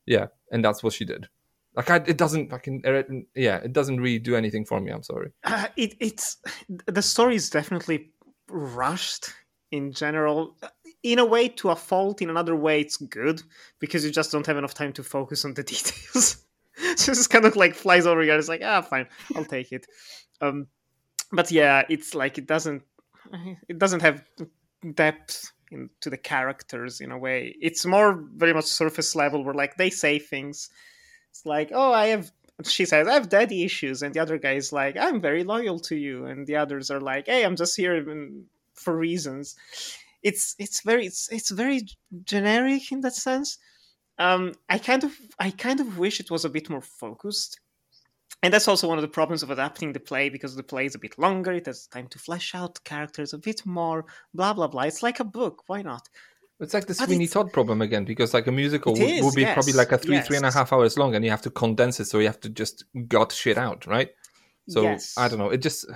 Yeah, 0.06 0.26
and 0.50 0.64
that's 0.64 0.82
what 0.82 0.94
she 0.94 1.04
did. 1.04 1.28
Like, 1.74 1.90
I, 1.90 1.96
it 1.96 2.16
doesn't 2.16 2.50
fucking 2.50 2.82
yeah, 3.34 3.56
it 3.58 3.72
doesn't 3.72 4.00
really 4.00 4.18
do 4.18 4.34
anything 4.34 4.64
for 4.64 4.80
me. 4.80 4.90
I'm 4.90 5.02
sorry. 5.02 5.32
Uh, 5.44 5.68
it, 5.76 5.94
it's 6.00 6.38
the 6.86 7.02
story 7.02 7.36
is 7.36 7.50
definitely 7.50 8.10
rushed 8.48 9.32
in 9.70 9.92
general 9.92 10.56
in 11.02 11.18
a 11.18 11.24
way 11.24 11.48
to 11.48 11.70
a 11.70 11.76
fault 11.76 12.22
in 12.22 12.30
another 12.30 12.56
way 12.56 12.80
it's 12.80 12.96
good 12.96 13.42
because 13.78 14.04
you 14.04 14.10
just 14.10 14.32
don't 14.32 14.46
have 14.46 14.56
enough 14.56 14.74
time 14.74 14.92
to 14.92 15.02
focus 15.02 15.44
on 15.44 15.54
the 15.54 15.62
details 15.74 16.44
so 16.96 17.12
it's 17.12 17.26
kind 17.26 17.44
of 17.44 17.56
like 17.56 17.74
flies 17.74 18.06
over 18.06 18.22
here 18.22 18.36
it's 18.38 18.48
like 18.48 18.62
ah 18.64 18.80
fine 18.80 19.06
i'll 19.36 19.44
take 19.44 19.72
it 19.72 19.86
um 20.40 20.66
but 21.32 21.50
yeah 21.50 21.82
it's 21.88 22.14
like 22.14 22.38
it 22.38 22.46
doesn't 22.46 22.82
it 23.68 23.78
doesn't 23.78 24.00
have 24.00 24.24
depth 24.94 25.52
into 25.70 26.10
the 26.10 26.16
characters 26.16 27.00
in 27.00 27.10
a 27.12 27.18
way. 27.18 27.54
It's 27.60 27.84
more 27.84 28.24
very 28.34 28.54
much 28.54 28.64
surface 28.64 29.14
level 29.14 29.44
where 29.44 29.54
like 29.54 29.76
they 29.76 29.90
say 29.90 30.18
things. 30.18 30.70
It's 31.30 31.44
like 31.44 31.70
oh 31.72 31.92
i 31.92 32.06
have 32.06 32.30
she 32.64 32.84
says 32.84 33.06
i 33.06 33.12
have 33.12 33.28
daddy 33.28 33.62
issues 33.62 34.02
and 34.02 34.12
the 34.12 34.18
other 34.18 34.36
guy 34.36 34.54
is 34.54 34.72
like 34.72 34.96
i'm 34.96 35.20
very 35.20 35.44
loyal 35.44 35.78
to 35.78 35.94
you 35.94 36.26
and 36.26 36.44
the 36.44 36.56
others 36.56 36.90
are 36.90 37.00
like 37.00 37.26
hey 37.26 37.44
i'm 37.44 37.54
just 37.54 37.76
here 37.76 38.04
for 38.74 38.96
reasons. 38.96 39.54
It's 40.22 40.56
it's 40.58 40.82
very 40.82 41.06
it's 41.06 41.28
it's 41.30 41.50
very 41.50 41.82
generic 42.24 42.90
in 42.90 43.00
that 43.02 43.14
sense. 43.14 43.58
Um 44.18 44.54
i 44.68 44.78
kind 44.78 45.04
of 45.04 45.12
i 45.38 45.50
kind 45.50 45.80
of 45.80 45.98
wish 45.98 46.18
it 46.18 46.30
was 46.30 46.44
a 46.44 46.50
bit 46.50 46.68
more 46.70 46.82
focused 46.82 47.60
and 48.42 48.52
that's 48.52 48.68
also 48.68 48.88
one 48.88 48.98
of 48.98 49.02
the 49.02 49.08
problems 49.08 49.42
of 49.42 49.50
adapting 49.50 49.92
the 49.92 50.00
play 50.00 50.28
because 50.28 50.54
the 50.54 50.62
play 50.62 50.86
is 50.86 50.94
a 50.94 50.98
bit 50.98 51.18
longer 51.18 51.52
it 51.52 51.66
has 51.66 51.86
time 51.86 52.08
to 52.08 52.18
flesh 52.18 52.54
out 52.54 52.82
characters 52.84 53.32
a 53.32 53.38
bit 53.38 53.64
more 53.66 54.04
blah 54.34 54.52
blah 54.52 54.68
blah 54.68 54.82
it's 54.82 55.02
like 55.02 55.20
a 55.20 55.24
book 55.24 55.62
why 55.66 55.82
not 55.82 56.08
It's 56.60 56.74
like 56.74 56.86
the 56.86 56.94
Sweeney 56.94 57.28
Todd 57.28 57.52
problem 57.52 57.80
again, 57.80 58.04
because 58.04 58.34
like 58.34 58.48
a 58.48 58.52
musical 58.52 58.92
would, 58.92 59.00
is, 59.00 59.22
would 59.22 59.36
be 59.36 59.44
probably 59.44 59.74
like 59.74 59.92
a 59.92 59.98
three, 59.98 60.20
three 60.20 60.34
and 60.36 60.44
a 60.44 60.48
yes. 60.48 60.54
half 60.54 60.72
hours 60.72 60.98
long, 60.98 61.14
and 61.14 61.24
you 61.24 61.30
have 61.30 61.42
to 61.42 61.50
condense 61.50 62.00
it, 62.00 62.06
so 62.06 62.18
you 62.18 62.26
have 62.26 62.40
to 62.40 62.48
just 62.48 62.82
gut 63.06 63.30
shit 63.30 63.56
out, 63.56 63.86
right? 63.86 64.10
So 64.68 64.82
Yes. 64.82 65.14
I 65.16 65.28
don't 65.28 65.38
know. 65.38 65.50
It 65.50 65.62
just, 65.62 65.86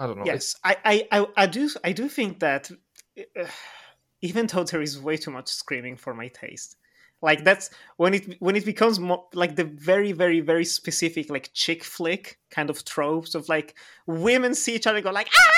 I 0.00 0.06
don't 0.06 0.18
know. 0.18 0.24
yes 0.24 0.56
I, 0.64 0.76
I 0.84 1.08
i 1.12 1.26
i 1.36 1.46
do 1.46 1.68
i 1.84 1.92
do 1.92 2.08
think 2.08 2.40
that 2.40 2.70
uh, 3.18 3.44
even 4.22 4.46
though 4.46 4.64
there 4.64 4.82
is 4.82 4.98
way 4.98 5.16
too 5.16 5.30
much 5.30 5.48
screaming 5.48 5.96
for 5.96 6.14
my 6.14 6.28
taste 6.28 6.76
like 7.22 7.44
that's 7.44 7.70
when 7.96 8.14
it 8.14 8.40
when 8.40 8.56
it 8.56 8.64
becomes 8.64 8.98
more 8.98 9.26
like 9.34 9.56
the 9.56 9.64
very 9.64 10.12
very 10.12 10.40
very 10.40 10.64
specific 10.64 11.28
like 11.30 11.50
chick 11.52 11.84
flick 11.84 12.38
kind 12.50 12.70
of 12.70 12.84
tropes 12.84 13.34
of 13.34 13.48
like 13.48 13.76
women 14.06 14.54
see 14.54 14.74
each 14.74 14.86
other 14.86 14.96
and 14.98 15.04
go 15.04 15.10
like 15.10 15.28
ah, 15.36 15.40
ah, 15.40 15.52
ah 15.52 15.56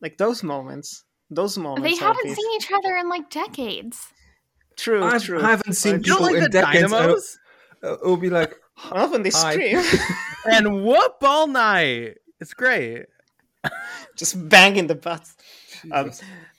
like 0.00 0.18
those 0.18 0.42
moments 0.42 1.04
those 1.30 1.56
moments 1.58 1.82
They 1.98 2.04
are 2.04 2.10
a 2.10 2.14
haven't 2.14 2.28
bit- 2.30 2.36
seen 2.36 2.50
each 2.56 2.70
other 2.70 2.96
in 2.96 3.08
like 3.08 3.30
decades. 3.30 4.08
true 4.76 5.02
I 5.02 5.18
true 5.18 5.40
haven't 5.40 5.72
seen 5.74 5.96
But 5.98 6.06
You 6.06 6.12
don't 6.12 6.18
people 6.18 6.26
like 6.26 6.36
in 6.36 6.42
the 6.42 6.48
decades. 6.50 6.82
and 6.82 6.92
Dynamos? 6.92 7.38
Uh, 7.82 7.86
it'll, 7.86 7.98
it'll 8.04 8.16
be 8.18 8.30
like, 8.30 8.54
often 8.92 9.22
they 9.22 9.30
Hi. 9.30 9.52
scream 9.52 9.82
and 10.52 10.84
whoop 10.84 11.16
all 11.22 11.46
night. 11.46 12.18
It's 12.40 12.52
great. 12.54 13.06
just 14.16 14.48
banging 14.48 14.86
the 14.86 14.94
butt. 14.94 15.26
Um, 15.92 16.10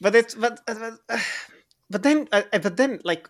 but 0.02 0.16
it's 0.16 0.36
but 0.36 0.60
uh, 0.68 0.92
but, 1.08 1.20
but 1.90 2.04
then 2.04 2.28
uh, 2.32 2.42
but 2.52 2.78
then 2.78 3.00
like 3.04 3.30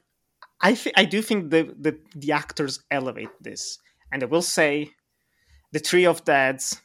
I 0.62 0.74
th- 0.74 0.96
I 0.98 1.06
do 1.06 1.22
think 1.22 1.52
the, 1.52 1.74
the 1.80 1.98
the 2.16 2.32
actors 2.32 2.80
elevate 2.92 3.30
this, 3.42 3.80
and 4.12 4.24
I 4.24 4.26
will 4.26 4.42
say, 4.42 4.92
the 5.72 5.80
Tree 5.80 6.06
of 6.06 6.24
Dads, 6.24 6.82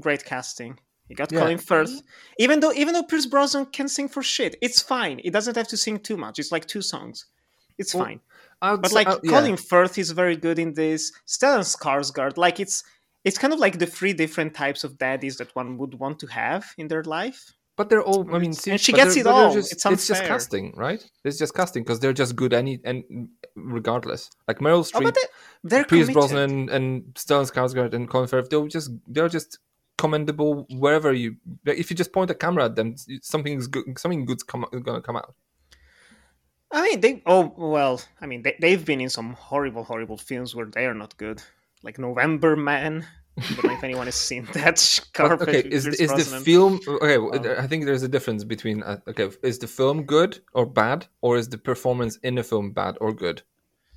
great 0.00 0.24
casting. 0.24 0.78
You 1.08 1.16
got 1.16 1.32
Yeah. 1.32 1.40
Colin 1.40 1.58
Firth, 1.58 2.02
even 2.38 2.60
though 2.60 2.72
even 2.72 2.94
though 2.94 3.02
Pierce 3.02 3.26
Brosnan 3.26 3.66
can 3.66 3.88
sing 3.88 4.08
for 4.08 4.22
shit, 4.22 4.56
it's 4.62 4.80
fine. 4.80 5.20
It 5.24 5.32
doesn't 5.32 5.56
have 5.56 5.68
to 5.68 5.76
sing 5.76 5.98
too 5.98 6.16
much. 6.16 6.38
It's 6.38 6.52
like 6.52 6.66
two 6.66 6.82
songs. 6.82 7.26
It's 7.78 7.94
Well, 7.94 8.04
fine. 8.04 8.20
I 8.62 8.70
would 8.72 8.82
But 8.82 8.90
say- 8.90 8.94
like 8.96 9.08
uh, 9.08 9.18
yeah. 9.22 9.30
Colin 9.32 9.56
Firth 9.56 9.98
is 9.98 10.10
very 10.12 10.36
good 10.36 10.58
in 10.58 10.74
this. 10.74 11.12
Stellan 11.26 11.64
Skarsgård, 11.64 12.36
like 12.38 12.58
it's 12.60 12.84
it's 13.24 13.38
kind 13.38 13.52
of 13.52 13.58
like 13.58 13.78
the 13.78 13.86
three 13.86 14.12
different 14.12 14.54
types 14.54 14.84
of 14.84 14.96
daddies 14.98 15.36
that 15.38 15.54
one 15.56 15.76
would 15.78 15.94
want 15.98 16.18
to 16.20 16.26
have 16.26 16.64
in 16.78 16.88
their 16.88 17.02
life. 17.04 17.52
But 17.76 17.88
they're 17.88 18.02
all. 18.02 18.22
I 18.34 18.38
mean, 18.38 18.50
And 18.50 18.56
see, 18.56 18.76
she 18.78 18.92
gets 18.92 19.16
it 19.16 19.26
all. 19.26 19.52
Just, 19.52 19.72
It's 19.72 19.84
it's 19.86 20.06
just 20.06 20.22
casting, 20.24 20.72
right? 20.76 21.04
It's 21.24 21.38
just 21.38 21.54
casting 21.54 21.82
because 21.82 21.98
they're 22.00 22.12
just 22.12 22.36
good 22.36 22.52
any 22.52 22.80
and 22.84 23.28
regardless. 23.56 24.30
Like 24.46 24.58
Meryl 24.60 24.78
Oh, 24.78 24.82
Streep, 25.00 25.02
but 25.04 25.14
they, 25.14 25.20
they're 25.64 25.84
Pierce 25.84 26.06
committed. 26.08 26.14
Brosnan, 26.14 26.68
and 26.70 27.02
Stellan 27.14 27.50
Skarsgård 27.50 27.92
and 27.92 28.08
Colin 28.08 28.28
Firth. 28.28 28.48
They're 28.48 28.66
just 28.68 28.90
they're 29.08 29.28
just 29.28 29.58
commendable 29.98 30.66
wherever 30.70 31.12
you. 31.12 31.36
If 31.66 31.90
you 31.90 31.96
just 31.96 32.12
point 32.12 32.30
a 32.30 32.34
camera 32.34 32.66
at 32.66 32.76
them, 32.76 32.94
something's 33.22 33.66
good. 33.66 33.98
Something 33.98 34.24
good's 34.24 34.44
come 34.44 34.64
gonna 34.84 35.02
come 35.02 35.16
out. 35.16 35.34
I 36.70 36.82
mean, 36.82 37.00
they. 37.00 37.22
Oh 37.26 37.52
well, 37.56 38.00
I 38.20 38.26
mean, 38.26 38.42
they, 38.42 38.56
they've 38.60 38.84
been 38.84 39.00
in 39.00 39.08
some 39.08 39.32
horrible, 39.34 39.84
horrible 39.84 40.16
films 40.18 40.54
where 40.54 40.66
they 40.66 40.86
are 40.86 40.94
not 40.94 41.16
good, 41.16 41.42
like 41.82 41.98
November 41.98 42.54
Man. 42.56 43.06
I 43.36 43.54
don't 43.54 43.64
know 43.64 43.72
if 43.72 43.84
anyone 43.84 44.06
has 44.06 44.14
seen 44.14 44.44
that. 44.52 45.00
Garbage 45.12 45.48
okay, 45.48 45.68
is 45.68 45.86
is 45.86 46.12
the 46.12 46.40
film 46.44 46.80
okay? 46.86 47.38
There- 47.38 47.60
I 47.60 47.66
think 47.66 47.84
there's 47.84 48.02
a 48.02 48.08
difference 48.08 48.44
between 48.44 48.82
uh, 48.82 48.98
okay, 49.08 49.30
is 49.42 49.58
the 49.58 49.66
film 49.66 50.04
good 50.04 50.40
or 50.52 50.66
bad, 50.66 51.06
or 51.20 51.36
is 51.36 51.48
the 51.48 51.58
performance 51.58 52.16
in 52.22 52.36
the 52.36 52.44
film 52.44 52.72
bad 52.72 52.96
or 53.00 53.12
good, 53.12 53.42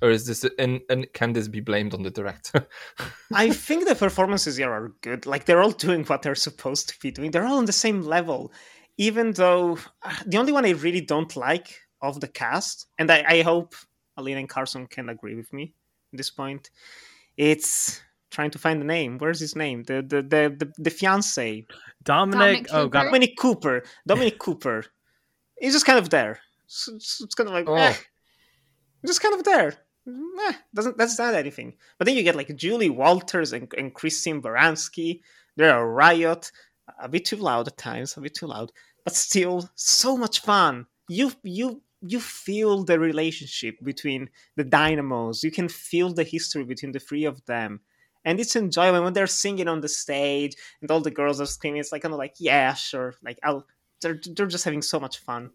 or 0.02 0.10
is 0.10 0.26
this 0.26 0.44
and 0.58 0.80
and 0.90 1.06
can 1.12 1.32
this 1.32 1.48
be 1.48 1.60
blamed 1.60 1.94
on 1.94 2.02
the 2.02 2.10
director? 2.10 2.66
I 3.32 3.50
think 3.50 3.86
the 3.86 3.94
performances 3.94 4.56
here 4.56 4.72
are 4.72 4.92
good. 5.02 5.24
Like 5.26 5.44
they're 5.44 5.62
all 5.62 5.70
doing 5.70 6.04
what 6.04 6.22
they're 6.22 6.34
supposed 6.34 6.88
to 6.88 6.98
be 7.00 7.10
doing. 7.10 7.30
They're 7.30 7.46
all 7.46 7.58
on 7.58 7.66
the 7.66 7.72
same 7.72 8.02
level. 8.02 8.52
Even 8.96 9.32
though 9.32 9.78
uh, 10.02 10.16
the 10.26 10.38
only 10.38 10.52
one 10.52 10.64
I 10.66 10.70
really 10.70 11.00
don't 11.00 11.36
like 11.36 11.80
of 12.02 12.20
the 12.20 12.26
cast, 12.26 12.86
and 12.98 13.08
I, 13.12 13.24
I 13.28 13.42
hope 13.42 13.74
Alina 14.16 14.40
and 14.40 14.48
Carson 14.48 14.88
can 14.88 15.08
agree 15.08 15.36
with 15.36 15.52
me 15.52 15.74
at 16.12 16.16
this 16.16 16.30
point, 16.30 16.70
it's 17.36 18.02
trying 18.30 18.50
to 18.50 18.58
find 18.58 18.80
the 18.80 18.86
name. 18.86 19.18
Where's 19.18 19.40
his 19.40 19.56
name? 19.56 19.82
The 19.84 20.02
the 20.02 20.22
the 20.22 20.54
the, 20.58 20.72
the 20.78 20.90
fiance, 20.90 21.66
Dominic. 22.02 22.66
Dominic 22.66 22.66
oh 22.72 22.88
god. 22.88 23.00
Cooper? 23.00 23.08
Dominic 23.10 23.36
Cooper. 23.38 23.82
Dominic 24.06 24.38
Cooper. 24.38 24.84
He's 25.60 25.72
just 25.72 25.86
kind 25.86 25.98
of 25.98 26.10
there. 26.10 26.38
It's, 26.66 26.88
it's- 26.88 27.20
it's 27.24 27.34
kind 27.34 27.48
of 27.48 27.54
like 27.54 27.68
Oh. 27.68 27.74
eh. 27.74 27.94
just 29.06 29.20
kind 29.22 29.34
of 29.34 29.44
there. 29.44 29.74
Eh, 30.08 30.52
doesn't 30.74 30.96
that's 30.96 31.18
not 31.18 31.34
anything. 31.34 31.74
But 31.98 32.06
then 32.06 32.16
you 32.16 32.22
get 32.22 32.36
like 32.36 32.54
Julie 32.56 32.90
Walters 32.90 33.52
and, 33.52 33.72
and 33.76 33.92
Christine 33.92 34.40
Baranski. 34.40 35.20
They're 35.56 35.76
a 35.78 35.86
riot. 35.86 36.50
A 37.00 37.08
bit 37.08 37.26
too 37.26 37.36
loud 37.36 37.68
at 37.68 37.76
times, 37.76 38.16
a 38.16 38.20
bit 38.22 38.34
too 38.34 38.46
loud, 38.46 38.72
but 39.04 39.14
still 39.14 39.68
so 39.74 40.16
much 40.16 40.40
fun. 40.40 40.86
You 41.08 41.32
you 41.42 41.82
you 42.00 42.20
feel 42.20 42.84
the 42.84 42.98
relationship 42.98 43.76
between 43.82 44.30
the 44.56 44.64
dynamos. 44.64 45.44
You 45.44 45.50
can 45.50 45.68
feel 45.68 46.14
the 46.14 46.24
history 46.24 46.64
between 46.64 46.92
the 46.92 47.00
three 47.00 47.24
of 47.26 47.44
them. 47.44 47.80
And 48.28 48.38
it's 48.40 48.56
enjoyable 48.56 49.02
when 49.04 49.14
they're 49.14 49.26
singing 49.44 49.68
on 49.68 49.80
the 49.80 49.88
stage 49.88 50.54
and 50.80 50.90
all 50.90 51.00
the 51.00 51.10
girls 51.20 51.40
are 51.40 51.46
screaming. 51.46 51.80
It's 51.80 51.92
like 51.92 52.02
kind 52.02 52.12
of 52.14 52.18
like, 52.18 52.34
yeah, 52.38 52.74
sure. 52.74 53.14
Like 53.22 53.38
I'll 53.42 53.66
they're 54.02 54.20
they're 54.34 54.46
just 54.56 54.64
having 54.68 54.82
so 54.82 55.00
much 55.00 55.16
fun. 55.18 55.50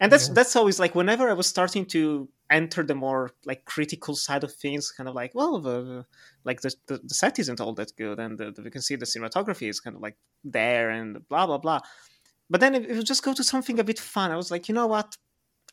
And 0.00 0.10
that's 0.12 0.28
that's 0.28 0.56
always 0.56 0.78
like 0.80 0.94
whenever 0.94 1.28
I 1.30 1.34
was 1.34 1.46
starting 1.46 1.86
to 1.94 2.28
enter 2.50 2.82
the 2.82 2.96
more 3.06 3.30
like 3.46 3.64
critical 3.64 4.14
side 4.16 4.42
of 4.44 4.52
things, 4.52 4.90
kind 4.90 5.08
of 5.08 5.14
like, 5.14 5.32
well, 5.34 5.60
the, 5.60 5.76
the- 5.90 6.06
like 6.48 6.60
the, 6.60 6.74
the 6.88 6.96
the 7.10 7.14
set 7.14 7.38
isn't 7.38 7.60
all 7.60 7.74
that 7.74 7.92
good, 7.96 8.18
and 8.18 8.36
the, 8.38 8.50
the, 8.50 8.62
we 8.62 8.70
can 8.70 8.82
see 8.82 8.96
the 8.96 9.06
cinematography 9.06 9.68
is 9.68 9.80
kind 9.80 9.96
of 9.96 10.02
like 10.02 10.16
there 10.42 10.90
and 10.90 11.26
blah 11.28 11.46
blah 11.46 11.58
blah. 11.58 11.80
But 12.50 12.60
then 12.60 12.74
if 12.74 12.82
if 12.90 12.96
you 12.96 13.02
just 13.02 13.22
go 13.24 13.32
to 13.34 13.44
something 13.44 13.78
a 13.78 13.84
bit 13.84 14.00
fun, 14.00 14.32
I 14.32 14.36
was 14.36 14.50
like, 14.50 14.68
you 14.68 14.74
know 14.74 14.88
what? 14.88 15.16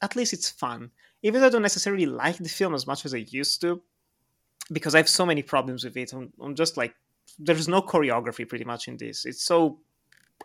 At 0.02 0.16
least 0.16 0.34
it's 0.34 0.50
fun, 0.50 0.92
even 1.24 1.42
though 1.42 1.48
I 1.48 1.50
don't 1.50 1.62
necessarily 1.70 2.06
like 2.06 2.38
the 2.38 2.50
film 2.60 2.74
as 2.76 2.86
much 2.88 3.06
as 3.06 3.14
I 3.14 3.26
used 3.42 3.60
to, 3.62 3.82
because 4.72 4.96
I 4.96 5.00
have 5.00 5.10
so 5.10 5.26
many 5.26 5.44
problems 5.44 5.84
with 5.84 5.98
it. 5.98 6.14
I'm, 6.14 6.32
I'm 6.42 6.56
just 6.56 6.78
like, 6.78 6.94
there's 7.40 7.68
no 7.68 7.82
choreography 7.82 8.48
pretty 8.48 8.66
much 8.66 8.88
in 8.88 8.98
this. 8.98 9.26
It's 9.26 9.44
so 9.44 9.80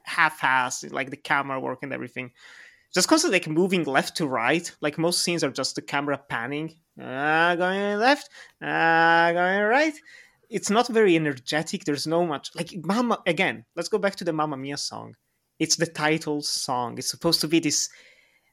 half-assed, 0.04 0.92
like 0.92 1.10
the 1.10 1.16
camera 1.16 1.60
work 1.60 1.82
and 1.82 1.92
everything 1.92 2.32
just 2.96 3.08
constantly 3.08 3.38
like 3.38 3.48
moving 3.48 3.84
left 3.84 4.16
to 4.16 4.26
right. 4.26 4.74
Like 4.80 4.96
most 4.96 5.22
scenes 5.22 5.44
are 5.44 5.50
just 5.50 5.74
the 5.74 5.82
camera 5.82 6.16
panning, 6.16 6.74
uh, 6.98 7.54
going 7.54 7.98
left, 7.98 8.30
uh, 8.62 9.32
going 9.32 9.62
right. 9.62 9.94
It's 10.48 10.70
not 10.70 10.88
very 10.88 11.14
energetic. 11.14 11.84
There's 11.84 12.06
no 12.06 12.24
much 12.24 12.54
like 12.54 12.72
Mama. 12.84 13.18
Again, 13.26 13.66
let's 13.74 13.90
go 13.90 13.98
back 13.98 14.16
to 14.16 14.24
the 14.24 14.32
Mamma 14.32 14.56
Mia 14.56 14.78
song. 14.78 15.14
It's 15.58 15.76
the 15.76 15.86
title 15.86 16.40
song. 16.40 16.96
It's 16.96 17.10
supposed 17.10 17.42
to 17.42 17.48
be 17.48 17.60
this, 17.60 17.90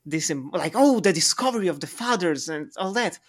this 0.06 0.30
like 0.52 0.74
oh 0.76 1.00
the 1.00 1.14
discovery 1.14 1.70
of 1.70 1.80
the 1.80 1.88
fathers 1.88 2.50
and 2.50 2.70
all 2.78 2.92
that, 2.94 3.20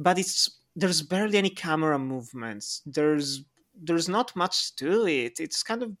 but 0.00 0.18
it's 0.18 0.50
there's 0.76 1.02
barely 1.02 1.38
any 1.38 1.50
camera 1.50 1.98
movements. 1.98 2.82
There's 2.86 3.44
there's 3.74 4.08
not 4.08 4.36
much 4.36 4.76
to 4.76 5.06
it. 5.06 5.40
It's 5.40 5.62
kind 5.62 5.82
of 5.82 5.96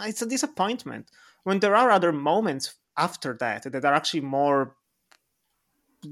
it's 0.00 0.22
a 0.22 0.26
disappointment 0.26 1.10
when 1.44 1.58
there 1.58 1.76
are 1.76 1.90
other 1.90 2.12
moments 2.12 2.74
after 2.96 3.36
that 3.40 3.70
that 3.70 3.84
are 3.84 3.94
actually 3.94 4.20
more 4.20 4.76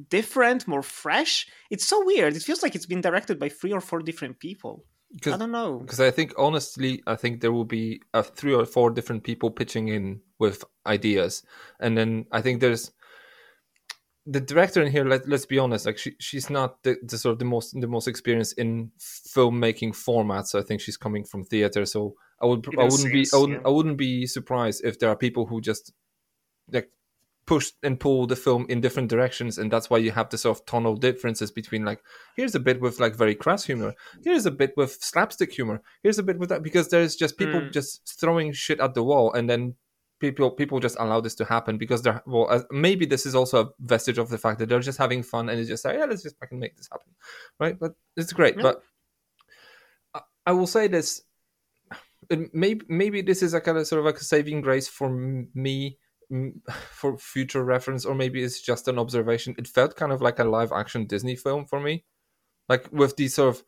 different, 0.08 0.68
more 0.68 0.82
fresh. 0.82 1.46
It's 1.70 1.86
so 1.86 2.04
weird. 2.04 2.36
It 2.36 2.42
feels 2.42 2.62
like 2.62 2.74
it's 2.74 2.86
been 2.86 3.00
directed 3.00 3.38
by 3.38 3.48
three 3.48 3.72
or 3.72 3.80
four 3.80 4.00
different 4.00 4.38
people. 4.38 4.84
I 5.26 5.36
don't 5.36 5.50
know. 5.50 5.78
because 5.78 5.98
I 5.98 6.12
think 6.12 6.32
honestly, 6.38 7.02
I 7.06 7.16
think 7.16 7.40
there 7.40 7.50
will 7.50 7.64
be 7.64 8.00
uh, 8.14 8.22
three 8.22 8.54
or 8.54 8.64
four 8.64 8.90
different 8.90 9.24
people 9.24 9.50
pitching 9.50 9.88
in 9.88 10.20
with 10.38 10.62
ideas, 10.86 11.42
and 11.80 11.98
then 11.98 12.26
I 12.30 12.40
think 12.40 12.61
there's 12.61 12.92
the 14.27 14.41
director 14.41 14.83
in 14.83 14.93
here. 14.93 15.05
Let, 15.05 15.29
let's 15.29 15.47
be 15.47 15.59
honest, 15.59 15.87
like 15.87 15.99
she, 15.99 16.12
she's 16.21 16.51
not 16.51 16.83
the, 16.83 16.97
the 17.03 17.18
sort 17.18 17.35
of 17.35 17.39
the 17.39 17.45
most 17.45 17.75
the 17.81 17.87
most 17.87 18.09
experienced 18.09 18.59
in 18.59 18.91
filmmaking 18.99 19.93
formats. 19.93 20.55
I 20.55 20.62
think 20.62 20.81
she's 20.81 20.97
coming 20.97 21.25
from 21.25 21.45
theater, 21.45 21.87
so 21.87 22.14
I 22.41 22.47
would 22.47 22.66
I 22.79 22.85
wouldn't 22.85 23.12
be 23.12 23.27
I 23.33 23.37
wouldn't, 23.37 23.61
yeah. 23.62 23.68
I 23.68 23.71
wouldn't 23.71 23.97
be 23.97 24.27
surprised 24.27 24.85
if 24.85 24.99
there 24.99 25.11
are 25.11 25.16
people 25.16 25.47
who 25.47 25.61
just 25.61 25.93
like 26.71 26.91
push 27.47 27.73
and 27.83 27.99
pull 27.99 28.27
the 28.29 28.37
film 28.37 28.64
in 28.68 28.81
different 28.81 29.09
directions 29.09 29.59
and 29.59 29.73
that's 29.73 29.91
why 29.91 29.99
you 29.99 30.12
have 30.12 30.29
the 30.31 30.39
sort 30.39 30.57
of 30.57 30.64
tonal 30.66 30.95
differences 30.95 31.51
between 31.51 31.85
like 31.85 32.01
here's 32.37 32.55
a 32.55 32.61
bit 32.61 32.81
with 32.81 33.01
like 33.01 33.16
very 33.16 33.35
crass 33.35 33.64
humor 33.64 33.93
here's 34.23 34.47
a 34.47 34.53
bit 34.53 34.73
with 34.77 34.93
slapstick 35.01 35.53
humor 35.53 35.83
here's 36.05 36.18
a 36.18 36.23
bit 36.23 36.39
with 36.39 36.49
that 36.49 36.62
because 36.62 36.91
there's 36.91 37.16
just 37.16 37.37
people 37.37 37.61
Mm. 37.61 37.73
just 37.73 38.16
throwing 38.21 38.53
shit 38.53 38.79
at 38.79 38.95
the 38.95 39.03
wall 39.03 39.33
and 39.33 39.51
then 39.51 39.75
people 40.21 40.51
people 40.51 40.79
just 40.81 40.97
allow 41.01 41.21
this 41.21 41.35
to 41.35 41.45
happen 41.45 41.79
because 41.79 42.03
they're 42.03 42.23
well 42.27 42.47
uh, 42.51 42.61
maybe 42.71 43.07
this 43.07 43.27
is 43.27 43.35
also 43.35 43.64
a 43.64 43.68
vestige 43.81 44.18
of 44.18 44.29
the 44.29 44.39
fact 44.39 44.59
that 44.59 44.68
they're 44.68 44.81
just 44.81 44.99
having 44.99 45.23
fun 45.23 45.49
and 45.49 45.59
it's 45.59 45.68
just 45.68 45.85
like 45.85 45.97
yeah 45.99 46.05
let's 46.05 46.23
just 46.23 46.39
fucking 46.39 46.59
make 46.59 46.77
this 46.77 46.89
happen 46.93 47.12
right? 47.59 47.79
But 47.79 47.95
it's 48.16 48.33
great 48.33 48.57
Yeah. 48.57 48.62
but 48.62 48.83
I, 50.14 50.21
I 50.47 50.53
will 50.53 50.66
say 50.66 50.87
this 50.89 51.23
maybe 52.53 52.85
maybe 52.89 53.23
this 53.23 53.43
is 53.43 53.55
a 53.55 53.61
kind 53.61 53.79
of 53.79 53.87
sort 53.87 53.99
of 53.99 54.05
like 54.05 54.18
a 54.18 54.25
saving 54.25 54.61
grace 54.61 54.89
for 54.89 55.11
me 55.11 55.99
for 56.93 57.18
future 57.18 57.64
reference 57.64 58.05
or 58.05 58.14
maybe 58.14 58.43
it's 58.43 58.61
just 58.61 58.89
an 58.89 58.99
observation. 58.99 59.55
It 59.59 59.66
felt 59.66 59.97
kind 59.97 60.12
of 60.12 60.23
like 60.23 60.39
a 60.39 60.45
live 60.45 60.73
action 60.73 61.07
disney 61.07 61.37
film 61.37 61.66
for 61.66 61.81
me. 61.81 62.05
Like 62.68 62.89
with 62.93 63.16
these 63.16 63.35
sort 63.35 63.57
of 63.57 63.64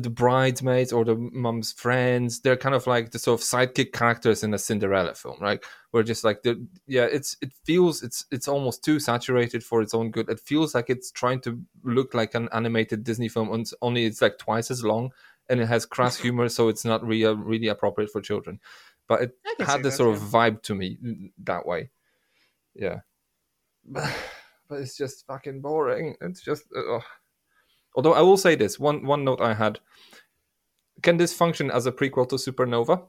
the 0.00 0.10
bridesmaids 0.10 0.92
or 0.92 1.04
the 1.04 1.16
mum's 1.16 1.72
friends 1.72 2.40
they're 2.40 2.56
kind 2.56 2.74
of 2.74 2.86
like 2.86 3.10
the 3.10 3.18
sort 3.18 3.40
of 3.40 3.46
sidekick 3.46 3.92
characters 3.92 4.42
in 4.42 4.52
a 4.52 4.58
cinderella 4.58 5.14
film 5.14 5.36
right? 5.40 5.62
Where 5.90 6.02
just 6.02 6.24
like 6.24 6.42
the 6.42 6.66
yeah 6.86 7.04
it's 7.04 7.36
it 7.40 7.52
feels 7.64 8.02
it's 8.02 8.26
it's 8.30 8.48
almost 8.48 8.84
too 8.84 9.00
saturated 9.00 9.64
for 9.64 9.80
its 9.80 9.94
own 9.94 10.10
good. 10.10 10.28
It 10.28 10.40
feels 10.40 10.74
like 10.74 10.90
it's 10.90 11.10
trying 11.10 11.40
to 11.42 11.60
look 11.82 12.14
like 12.14 12.34
an 12.34 12.48
animated 12.52 13.04
disney 13.04 13.28
film 13.28 13.52
and 13.52 13.70
only 13.80 14.04
it's 14.04 14.20
like 14.20 14.38
twice 14.38 14.70
as 14.70 14.84
long 14.84 15.12
and 15.48 15.60
it 15.60 15.66
has 15.66 15.86
crass 15.86 16.16
humor 16.20 16.48
so 16.48 16.68
it's 16.68 16.84
not 16.84 17.04
really 17.04 17.34
really 17.34 17.68
appropriate 17.68 18.10
for 18.10 18.20
children. 18.20 18.60
But 19.08 19.22
it 19.22 19.36
had 19.60 19.82
this 19.82 19.94
that, 19.94 19.98
sort 19.98 20.16
of 20.16 20.22
yeah. 20.22 20.28
vibe 20.28 20.62
to 20.62 20.74
me 20.74 20.98
mm, 21.02 21.30
that 21.44 21.64
way. 21.64 21.90
Yeah. 22.74 23.00
But, 23.84 24.12
but 24.68 24.80
it's 24.80 24.96
just 24.96 25.26
fucking 25.26 25.60
boring. 25.60 26.16
It's 26.20 26.42
just 26.42 26.64
ugh. 26.76 27.02
Although 27.96 28.12
i 28.14 28.20
will 28.20 28.36
say 28.36 28.54
this 28.54 28.78
one 28.78 29.04
one 29.04 29.24
note 29.24 29.40
i 29.40 29.52
had 29.54 29.80
can 31.02 31.16
this 31.16 31.32
function 31.32 31.70
as 31.70 31.86
a 31.86 31.92
prequel 31.92 32.28
to 32.28 32.36
supernova 32.36 33.02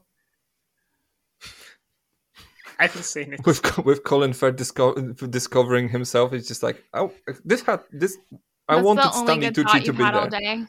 I 2.80 2.82
haven't 2.86 3.04
seen 3.04 3.32
it. 3.34 3.44
with 3.46 3.62
with 3.84 4.04
colin 4.04 4.32
firth 4.32 4.56
disco- 4.56 4.94
discovering 5.12 5.88
himself 5.88 6.32
it's 6.32 6.48
just 6.48 6.62
like 6.62 6.82
oh 6.94 7.12
this 7.44 7.62
had 7.62 7.80
this 7.92 8.16
i 8.68 8.80
wanted 8.80 9.04
the 9.04 9.12
stanley 9.12 9.50
good 9.50 9.66
tucci 9.66 9.70
thought 9.70 9.84
to 9.84 9.92
be 9.92 10.02
there 10.04 10.28
day. 10.30 10.64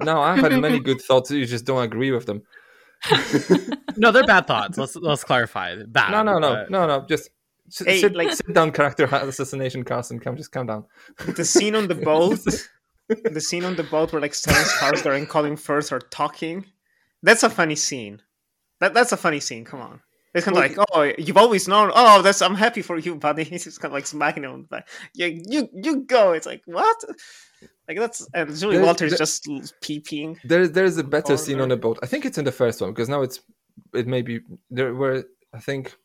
no 0.04 0.20
i've 0.20 0.38
had 0.38 0.60
many 0.60 0.80
good 0.80 1.00
thoughts 1.00 1.30
you 1.30 1.46
just 1.46 1.64
don't 1.64 1.82
agree 1.82 2.10
with 2.10 2.26
them 2.26 2.42
no, 3.96 4.10
they're 4.10 4.24
bad 4.24 4.46
thoughts. 4.48 4.76
Let's 4.76 4.96
let's 4.96 5.22
clarify. 5.22 5.76
Bad. 5.86 6.10
no, 6.10 6.22
no, 6.24 6.38
no, 6.40 6.54
but- 6.54 6.70
no, 6.70 6.84
no. 6.86 7.06
Just 7.08 7.30
s- 7.68 7.82
Hey, 7.86 8.00
sit, 8.00 8.14
like- 8.16 8.32
sit 8.32 8.52
down, 8.54 8.72
character 8.72 9.04
assassination, 9.12 9.84
Carson. 9.84 10.18
Come, 10.18 10.36
just 10.36 10.52
calm 10.52 10.66
down. 10.66 10.84
the 11.36 11.44
scene 11.44 11.74
on 11.74 11.86
the 11.88 11.94
boat 12.10 12.40
the 13.08 13.40
scene 13.40 13.64
on 13.64 13.74
the 13.76 13.84
boat 13.84 14.12
where 14.12 14.20
like 14.20 14.32
Stellan 14.32 14.64
Skarsgård 14.64 15.16
and 15.16 15.28
Colin 15.28 15.56
Firth 15.56 15.92
are 15.92 15.98
talking. 16.00 16.66
That's 17.22 17.42
a 17.42 17.48
funny 17.50 17.74
scene. 17.74 18.20
That 18.80 18.92
that's 18.94 19.12
a 19.12 19.16
funny 19.16 19.40
scene 19.40 19.64
come 19.64 19.80
on. 19.80 20.00
It's 20.34 20.44
kind 20.44 20.56
of 20.58 20.62
like 20.62 20.76
oh 20.92 21.10
you've 21.18 21.38
always 21.38 21.66
known 21.66 21.90
oh 21.94 22.20
that's 22.20 22.42
i'm 22.42 22.54
happy 22.54 22.82
for 22.82 22.98
you 22.98 23.14
buddy. 23.16 23.44
He's 23.50 23.64
just 23.64 23.80
kind 23.80 23.90
of 23.90 23.94
like 23.94 24.06
smacking 24.06 24.44
him 24.44 24.52
on 24.52 24.60
the 24.62 24.68
back 24.68 24.88
yeah 25.14 25.26
you 25.26 25.68
you 25.72 26.02
go. 26.02 26.32
It's 26.32 26.44
like 26.46 26.62
what? 26.66 27.02
Like 27.88 27.98
that's 27.98 28.28
and 28.34 28.54
Julie 28.54 28.78
Walters 28.78 29.12
there- 29.12 29.18
just 29.18 29.48
peeping 29.80 30.38
There, 30.44 30.68
there's 30.68 30.98
a 30.98 31.02
better 31.02 31.36
scene 31.38 31.60
on 31.60 31.70
the 31.70 31.78
boat. 31.78 31.98
I 32.02 32.06
think 32.06 32.26
it's 32.26 32.36
in 32.36 32.44
the 32.44 32.52
first 32.52 32.80
one 32.82 32.90
because 32.90 33.08
now 33.08 33.22
it's 33.22 33.40
it 33.94 34.06
may 34.06 34.20
be 34.20 34.40
there 34.70 34.94
where 34.94 35.24
I 35.54 35.60
think 35.60 35.96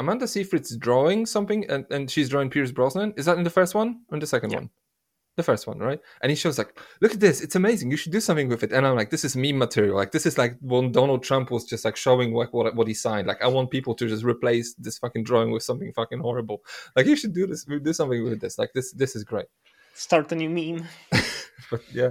Amanda 0.00 0.26
Seyfried's 0.26 0.76
drawing 0.76 1.26
something 1.26 1.68
and, 1.70 1.86
and 1.90 2.10
she's 2.10 2.28
drawing 2.28 2.50
Pierce 2.50 2.72
Brosnan. 2.72 3.14
Is 3.16 3.26
that 3.26 3.38
in 3.38 3.44
the 3.44 3.50
first 3.50 3.74
one 3.74 4.00
or 4.08 4.16
in 4.16 4.20
the 4.20 4.26
second 4.26 4.52
one? 4.52 4.70
The 5.36 5.44
first 5.44 5.66
one, 5.66 5.78
right? 5.78 6.00
And 6.22 6.30
he 6.30 6.36
shows 6.36 6.58
like, 6.58 6.76
look 7.00 7.12
at 7.12 7.20
this, 7.20 7.40
it's 7.40 7.54
amazing. 7.54 7.90
You 7.90 7.96
should 7.96 8.12
do 8.12 8.20
something 8.20 8.48
with 8.48 8.62
it. 8.64 8.72
And 8.72 8.86
I'm 8.86 8.96
like, 8.96 9.10
this 9.10 9.24
is 9.24 9.36
meme 9.36 9.58
material. 9.58 9.94
Like 9.96 10.10
this 10.10 10.26
is 10.26 10.36
like 10.36 10.56
when 10.60 10.90
Donald 10.90 11.22
Trump 11.22 11.50
was 11.50 11.64
just 11.64 11.84
like 11.84 11.96
showing 11.96 12.34
like 12.34 12.52
what 12.52 12.74
what 12.74 12.88
he 12.88 12.94
signed. 12.94 13.28
Like 13.28 13.40
I 13.42 13.46
want 13.46 13.70
people 13.70 13.94
to 13.94 14.08
just 14.08 14.24
replace 14.24 14.74
this 14.74 14.98
fucking 14.98 15.24
drawing 15.24 15.50
with 15.52 15.62
something 15.62 15.92
fucking 15.92 16.20
horrible. 16.20 16.62
Like 16.96 17.06
you 17.06 17.14
should 17.16 17.32
do 17.32 17.46
this, 17.46 17.64
do 17.64 17.92
something 17.92 18.24
with 18.24 18.40
this. 18.40 18.58
Like 18.58 18.72
this, 18.74 18.92
this 18.92 19.14
is 19.14 19.22
great. 19.24 19.46
start 19.94 20.32
a 20.32 20.34
new 20.34 20.48
meme 20.48 20.86
but 21.70 21.82
yeah 21.92 22.10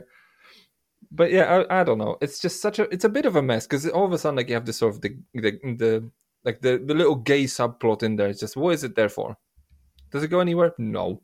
but 1.11 1.31
yeah 1.31 1.65
I, 1.69 1.81
I 1.81 1.83
don't 1.83 1.97
know 1.97 2.17
it's 2.21 2.39
just 2.39 2.61
such 2.61 2.77
a 2.79 2.83
it's 2.93 3.03
a 3.03 3.09
bit 3.09 3.25
of 3.25 3.35
a 3.35 3.41
mess 3.41 3.65
because 3.65 3.87
all 3.87 4.05
of 4.05 4.13
a 4.13 4.17
sudden 4.17 4.37
like 4.37 4.47
you 4.49 4.55
have 4.55 4.65
this 4.65 4.77
sort 4.77 4.93
of 4.93 5.01
the 5.01 5.17
the, 5.33 5.51
the 5.77 6.11
like 6.45 6.61
the, 6.61 6.81
the 6.83 6.93
little 6.93 7.15
gay 7.15 7.43
subplot 7.43 8.03
in 8.03 8.15
there 8.15 8.29
it's 8.29 8.39
just 8.39 8.57
what 8.57 8.73
is 8.73 8.83
it 8.83 8.95
there 8.95 9.09
for? 9.09 9.37
Does 10.11 10.23
it 10.23 10.29
go 10.29 10.39
anywhere? 10.39 10.73
No 10.77 11.21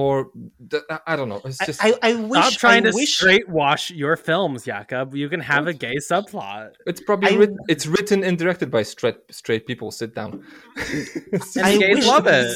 or 0.00 0.30
the, 0.58 0.82
I, 0.90 0.98
I 1.12 1.16
don't 1.16 1.28
know 1.28 1.40
it's 1.44 1.60
I, 1.60 1.66
just 1.66 1.84
I, 1.84 1.94
I 2.02 2.14
wish 2.16 2.40
Stop 2.48 2.52
trying 2.64 2.84
I 2.86 2.90
to 2.90 2.94
wish 2.96 3.14
straight 3.14 3.48
wash 3.48 3.92
your 3.92 4.16
films, 4.16 4.64
Jakub. 4.64 5.14
You 5.16 5.28
can 5.28 5.38
have 5.38 5.68
a 5.68 5.72
gay 5.72 5.94
subplot. 6.10 6.72
it's 6.90 7.00
probably 7.00 7.30
I- 7.34 7.38
writ- 7.38 7.56
it's 7.68 7.86
written 7.86 8.24
and 8.24 8.36
directed 8.36 8.72
by 8.72 8.82
straight 8.82 9.18
straight 9.30 9.66
people 9.68 9.92
sit 9.92 10.12
down 10.14 10.42
And 11.56 11.64
I 11.64 11.76
gays 11.78 11.94
wish- 11.98 12.06
love 12.06 12.26
it. 12.26 12.48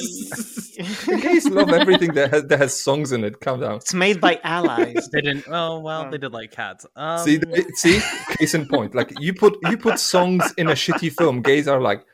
the 1.06 1.18
gays 1.26 1.46
love 1.48 1.70
everything 1.70 2.12
that 2.14 2.30
has, 2.34 2.42
that 2.50 2.58
has 2.58 2.72
songs 2.88 3.12
in 3.12 3.22
it 3.22 3.40
calm 3.40 3.60
down 3.60 3.76
it's 3.76 3.94
made 3.94 4.20
by 4.20 4.40
allies 4.42 5.08
They 5.12 5.20
didn't. 5.20 5.44
Oh 5.48 5.78
well, 5.78 6.06
Oh. 6.06 6.10
they 6.10 6.18
did 6.18 6.32
like 6.32 6.50
cats. 6.50 6.86
Um, 6.96 7.18
see 7.24 7.38
th- 7.38 7.66
see 7.74 8.00
case 8.36 8.54
in 8.54 8.66
point 8.66 8.94
like 8.96 9.12
you 9.20 9.32
put 9.32 9.56
you 9.70 9.76
put 9.78 10.00
songs 10.00 10.42
in 10.60 10.66
a 10.68 10.76
shitty 10.82 11.12
film 11.12 11.40
gays 11.42 11.68
are 11.68 11.80
like 11.80 12.04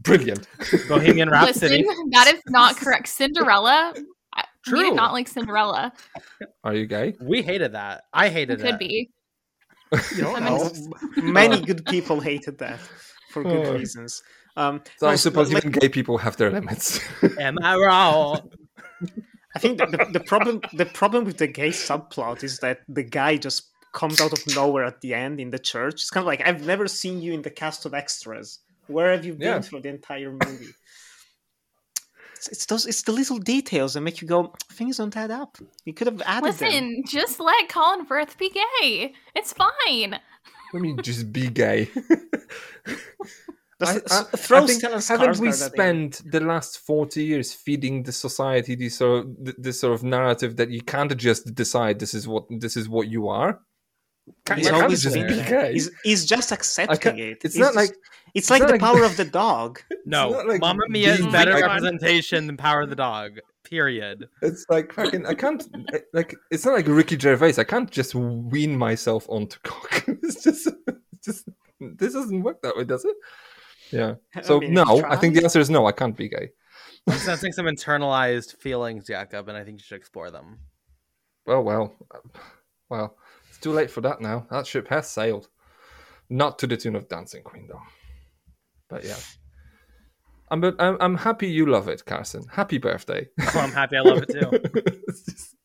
brilliant 0.00 0.48
Bohemian 0.88 1.28
Rhapsody. 1.28 1.84
Listen, 1.86 2.10
that 2.16 2.26
is 2.34 2.40
not 2.48 2.76
correct. 2.76 3.06
Cinderella. 3.08 3.92
I- 4.66 4.70
We 4.70 4.78
True. 4.78 4.88
did 4.90 4.96
not 4.96 5.12
like 5.12 5.28
Cinderella. 5.28 5.92
are 6.64 6.74
you 6.74 6.86
gay 6.86 7.14
We 7.20 7.42
hated 7.42 7.72
that. 7.72 8.04
I 8.12 8.28
hated 8.28 8.60
It 8.60 8.62
could 8.62 8.74
it. 8.74 8.78
be. 8.78 9.10
you 10.16 10.22
know, 10.22 10.34
I 10.36 10.40
mean, 10.40 10.48
oh, 11.18 11.22
many 11.22 11.60
good 11.60 11.84
people 11.86 12.20
hated 12.20 12.58
that 12.58 12.80
for 13.30 13.42
good 13.42 13.66
Oh. 13.66 13.74
reasons 13.74 14.22
um 14.56 14.82
So 14.98 15.06
no, 15.06 15.12
I 15.12 15.16
suppose 15.16 15.52
like- 15.52 15.64
even 15.64 15.72
gay 15.78 15.88
people 15.88 16.18
have 16.18 16.36
their 16.36 16.50
limits. 16.50 17.00
Am 17.38 17.56
I 17.62 17.76
wrong? 17.76 18.50
I 19.54 19.58
think 19.58 19.78
the, 19.78 19.86
the, 19.86 19.98
the 20.18 20.20
problem 20.20 20.60
the 20.72 20.86
problem 20.86 21.24
with 21.24 21.38
the 21.38 21.46
gay 21.46 21.70
subplot 21.70 22.42
is 22.42 22.58
that 22.60 22.78
the 22.88 23.02
guy 23.02 23.36
just 23.36 23.68
comes 23.92 24.20
out 24.20 24.32
of 24.32 24.40
nowhere 24.54 24.84
at 24.84 25.00
the 25.02 25.12
end 25.12 25.38
in 25.40 25.50
the 25.50 25.58
church. 25.58 25.94
It's 26.02 26.10
kind 26.10 26.22
of 26.24 26.26
like 26.26 26.42
I've 26.46 26.64
never 26.64 26.86
seen 26.88 27.20
you 27.20 27.32
in 27.34 27.42
the 27.42 27.50
cast 27.50 27.84
of 27.86 27.92
extras. 27.92 28.60
Where 28.86 29.10
have 29.12 29.24
you 29.26 29.32
been 29.34 29.48
Yeah. 29.56 29.60
through 29.60 29.82
the 29.82 29.90
entire 29.90 30.32
movie? 30.32 30.72
It's, 32.42 32.48
it's 32.48 32.66
those 32.66 32.86
it's 32.86 33.02
the 33.02 33.12
little 33.12 33.38
details 33.38 33.94
that 33.94 34.00
make 34.00 34.20
you 34.20 34.26
go 34.26 34.52
things 34.72 34.96
don't 34.96 35.16
add 35.16 35.30
up. 35.30 35.58
You 35.84 35.92
could 35.94 36.08
have 36.08 36.20
added 36.26 36.54
them. 36.54 36.68
Listen, 36.70 37.02
just 37.08 37.38
let 37.38 37.68
Colin 37.68 38.04
Firth 38.04 38.36
be 38.36 38.50
gay. 38.50 39.12
It's 39.36 39.52
fine. 39.52 40.18
I 40.74 40.78
mean, 40.78 41.00
just 41.02 41.32
be 41.32 41.48
gay. 41.48 41.88
Just 43.80 44.12
I- 44.12 44.14
s- 44.20 44.28
I- 44.32 44.36
throw 44.36 44.58
I 44.58 44.66
think 44.66 44.82
haven't 44.82 45.38
we 45.40 45.48
Skarsgård 45.48 45.62
at 45.66 45.66
him. 45.66 45.72
spent 45.74 46.22
the 46.30 46.40
last 46.40 46.78
forty 46.78 47.24
years 47.24 47.52
feeding 47.52 48.02
the 48.04 48.12
society 48.12 48.74
this 48.76 48.96
sort 48.96 49.26
of 49.26 49.54
this 49.58 49.80
sort 49.80 49.94
of 49.94 50.02
narrative 50.04 50.56
that 50.56 50.70
you 50.70 50.82
can't 50.82 51.16
just 51.16 51.54
decide 51.54 51.98
this 51.98 52.14
is 52.14 52.26
what 52.28 52.44
this 52.50 52.76
is 52.76 52.88
what 52.88 53.08
you 53.08 53.28
are? 53.28 53.60
Can't, 54.44 54.58
He's 54.60 54.68
you 54.68 54.74
always 54.74 55.02
just 55.02 55.14
be 55.14 55.22
there. 55.22 55.72
He's, 55.72 55.90
he's 56.04 56.24
just 56.24 56.52
accepting 56.52 57.18
it. 57.18 57.38
it's 57.44 57.54
He's 57.54 57.60
not 57.60 57.74
just- 57.74 57.76
like- 57.76 57.96
it's 58.34 58.50
like 58.50 58.62
the 58.62 58.72
like- 58.72 58.80
power 58.80 59.04
of 59.04 59.16
the 59.18 59.24
dog. 59.24 59.80
No, 60.06 60.30
not 60.30 60.46
like 60.48 60.60
Mamma 60.60 60.84
Mia 60.88 61.14
is 61.14 61.26
better 61.26 61.52
like- 61.52 61.62
representation 61.64 62.46
than 62.46 62.56
Power 62.56 62.82
of 62.82 62.88
the 62.90 62.96
Dog. 62.96 63.38
Period. 63.64 64.28
It's 64.42 64.66
like 64.68 64.92
fucking. 64.92 65.26
I 65.26 65.34
can't 65.34 65.64
like. 66.12 66.34
It's 66.50 66.64
not 66.66 66.74
like 66.74 66.86
Ricky 66.86 67.18
Gervais. 67.18 67.54
I 67.58 67.64
can't 67.64 67.90
just 67.90 68.14
wean 68.14 68.76
myself 68.76 69.26
onto 69.28 69.58
cock. 69.62 70.04
It's 70.22 70.42
just, 70.44 70.66
it's 70.66 71.24
just. 71.24 71.48
This 71.80 72.12
doesn't 72.12 72.42
work 72.42 72.60
that 72.62 72.76
way, 72.76 72.84
does 72.84 73.04
it? 73.04 73.16
Yeah. 73.90 74.14
I 74.36 74.42
So 74.42 74.60
mean, 74.60 74.74
no, 74.74 74.84
it's 74.98 75.04
I 75.04 75.16
think 75.16 75.34
the 75.34 75.42
answer 75.42 75.58
is 75.60 75.70
no. 75.70 75.86
I 75.86 75.92
can't 75.92 76.16
be 76.16 76.28
gay. 76.28 76.50
I'm 77.08 77.16
sensing 77.18 77.52
some 77.52 77.66
internalized 77.66 78.56
feelings, 78.60 79.08
Jakub, 79.08 79.48
and 79.48 79.56
I 79.56 79.64
think 79.64 79.78
you 79.80 79.84
should 79.84 79.96
explore 79.96 80.30
them. 80.30 80.58
Oh 81.46 81.60
well, 81.60 81.94
uh, 82.14 82.18
well, 82.90 83.16
it's 83.16 83.21
too 83.62 83.72
late 83.72 83.90
for 83.90 84.00
that 84.02 84.20
now. 84.20 84.46
That 84.50 84.66
ship 84.66 84.88
has 84.88 85.08
sailed. 85.08 85.48
Not 86.28 86.58
to 86.60 86.66
the 86.66 86.76
tune 86.76 86.96
of 86.96 87.08
Dancing 87.08 87.42
Queen, 87.42 87.66
though. 87.68 87.82
But 88.88 89.04
yeah, 89.04 89.16
I'm 90.50 90.60
but 90.60 90.76
I'm, 90.80 90.96
I'm 91.00 91.16
happy 91.16 91.48
you 91.48 91.66
love 91.66 91.88
it, 91.88 92.04
Carson. 92.04 92.44
Happy 92.50 92.78
birthday. 92.78 93.28
Oh, 93.40 93.60
I'm 93.60 93.72
happy. 93.72 93.96
I 93.96 94.00
love 94.00 94.22
it 94.22 94.30
too. 94.30 94.82
Just- 95.06 95.56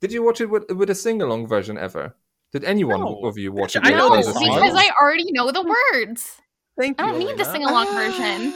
Did 0.00 0.12
you 0.12 0.22
watch 0.22 0.40
it 0.40 0.50
with 0.50 0.70
with 0.72 0.90
a 0.90 0.94
sing 0.94 1.20
along 1.22 1.46
version 1.46 1.76
ever? 1.78 2.14
Did 2.52 2.64
anyone 2.64 3.00
No. 3.00 3.20
of 3.24 3.38
you 3.38 3.50
watch 3.52 3.76
it? 3.76 3.82
I 3.84 3.90
know 3.90 4.08
a- 4.08 4.10
the 4.10 4.18
as 4.18 4.28
a 4.28 4.32
song. 4.34 4.44
because? 4.44 4.74
I 4.74 4.90
already 5.00 5.30
know 5.32 5.50
the 5.50 5.62
words. 5.62 6.36
Thank 6.78 7.00
I 7.00 7.06
don't 7.06 7.18
need 7.18 7.36
the 7.38 7.44
Alina. 7.44 7.52
sing 7.52 7.64
along 7.64 7.86
version. 7.94 8.52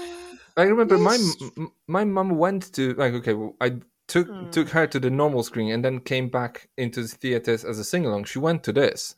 I 0.57 0.62
remember 0.62 0.97
my 0.99 1.12
Yes. 1.14 1.36
m- 1.59 1.72
my 1.86 2.05
mum 2.05 2.30
went 2.38 2.72
to 2.74 2.94
like 2.94 3.12
okay, 3.14 3.34
well, 3.34 3.57
I 3.61 3.76
took 4.09 4.28
Hmm. 4.28 4.50
took 4.50 4.68
her 4.70 4.86
to 4.86 5.00
the 5.00 5.11
normal 5.11 5.42
screen 5.42 5.72
and 5.72 5.84
then 5.84 6.00
came 6.00 6.28
back 6.28 6.68
into 6.76 7.02
the 7.02 7.09
theaters 7.09 7.64
as 7.64 7.78
a 7.78 7.84
sing 7.84 8.07
along. 8.07 8.24
She 8.24 8.38
went 8.38 8.62
to 8.64 8.72
this, 8.72 9.16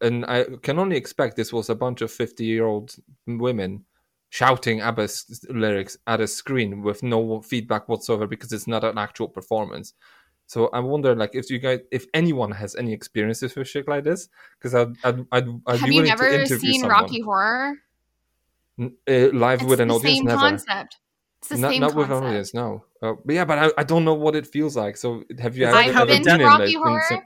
and 0.00 0.24
I 0.26 0.44
can 0.62 0.78
only 0.78 0.96
expect 0.96 1.36
this 1.36 1.52
was 1.52 1.68
a 1.70 1.74
bunch 1.74 2.00
of 2.00 2.10
fifty 2.10 2.44
year 2.44 2.64
old 2.64 2.94
women 3.26 3.84
shouting 4.32 4.80
ABBA's 4.80 5.44
lyrics 5.50 5.96
at 6.06 6.20
a 6.20 6.26
screen 6.28 6.82
with 6.82 7.02
no 7.02 7.40
feedback 7.42 7.88
whatsoever 7.88 8.28
because 8.28 8.52
it's 8.52 8.68
not 8.68 8.84
an 8.84 8.96
actual 8.96 9.26
performance. 9.28 9.94
So 10.46 10.68
I 10.68 10.78
wonder, 10.80 11.14
like, 11.16 11.34
if 11.34 11.50
you 11.50 11.58
guys, 11.58 11.80
if 11.90 12.06
anyone 12.14 12.50
has 12.52 12.74
any 12.76 12.92
experiences 12.92 13.54
with 13.56 13.68
shit 13.68 13.86
like 13.88 14.04
this, 14.04 14.28
because 14.58 14.74
I'd, 14.74 14.94
I'd, 15.04 15.20
I'd, 15.32 15.48
I'd 15.66 15.78
Have 15.80 15.90
you 15.92 16.02
never 16.02 16.46
seen 16.46 16.80
someone. 16.80 16.90
Rocky 16.90 17.20
Horror? 17.20 17.74
Uh, 18.80 18.88
live 19.32 19.60
It's 19.62 19.68
with 19.70 19.80
an 19.80 19.90
audience, 19.90 20.16
same 20.18 20.24
never. 20.26 20.38
concept. 20.40 20.96
It's 21.40 21.48
the 21.48 21.56
not 21.56 21.70
same 21.72 21.80
not 21.80 21.94
with 21.94 22.08
concept. 22.08 22.26
audience, 22.26 22.54
no. 22.54 22.84
Uh, 23.02 23.14
but 23.24 23.34
yeah, 23.34 23.44
but 23.44 23.58
I, 23.58 23.70
I 23.78 23.82
don't 23.84 24.04
know 24.04 24.14
what 24.14 24.36
it 24.36 24.46
feels 24.46 24.76
like. 24.76 24.96
So 24.96 25.24
have 25.38 25.56
you 25.56 25.66
ever, 25.66 25.76
I've 25.76 25.96
ever 25.96 26.06
been 26.06 26.22
been 26.22 26.38
to 26.38 26.44
Rocky 26.44 26.74
in 26.74 26.78
Horror 26.82 27.02
some- 27.08 27.24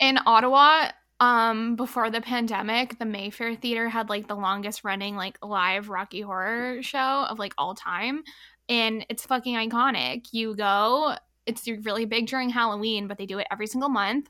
in 0.00 0.18
Ottawa. 0.26 0.90
Um, 1.20 1.76
before 1.76 2.10
the 2.10 2.20
pandemic, 2.20 2.98
the 2.98 3.04
Mayfair 3.04 3.54
Theater 3.54 3.88
had 3.88 4.08
like 4.08 4.26
the 4.26 4.34
longest 4.34 4.82
running 4.82 5.14
like 5.14 5.38
live 5.42 5.88
Rocky 5.88 6.20
Horror 6.20 6.82
show 6.82 7.26
of 7.30 7.38
like 7.38 7.54
all 7.56 7.74
time, 7.74 8.24
and 8.68 9.06
it's 9.08 9.24
fucking 9.24 9.54
iconic. 9.54 10.26
You 10.32 10.56
go, 10.56 11.14
it's 11.46 11.68
really 11.68 12.04
big 12.04 12.26
during 12.26 12.50
Halloween, 12.50 13.06
but 13.06 13.16
they 13.16 13.26
do 13.26 13.38
it 13.38 13.46
every 13.52 13.68
single 13.68 13.88
month. 13.88 14.28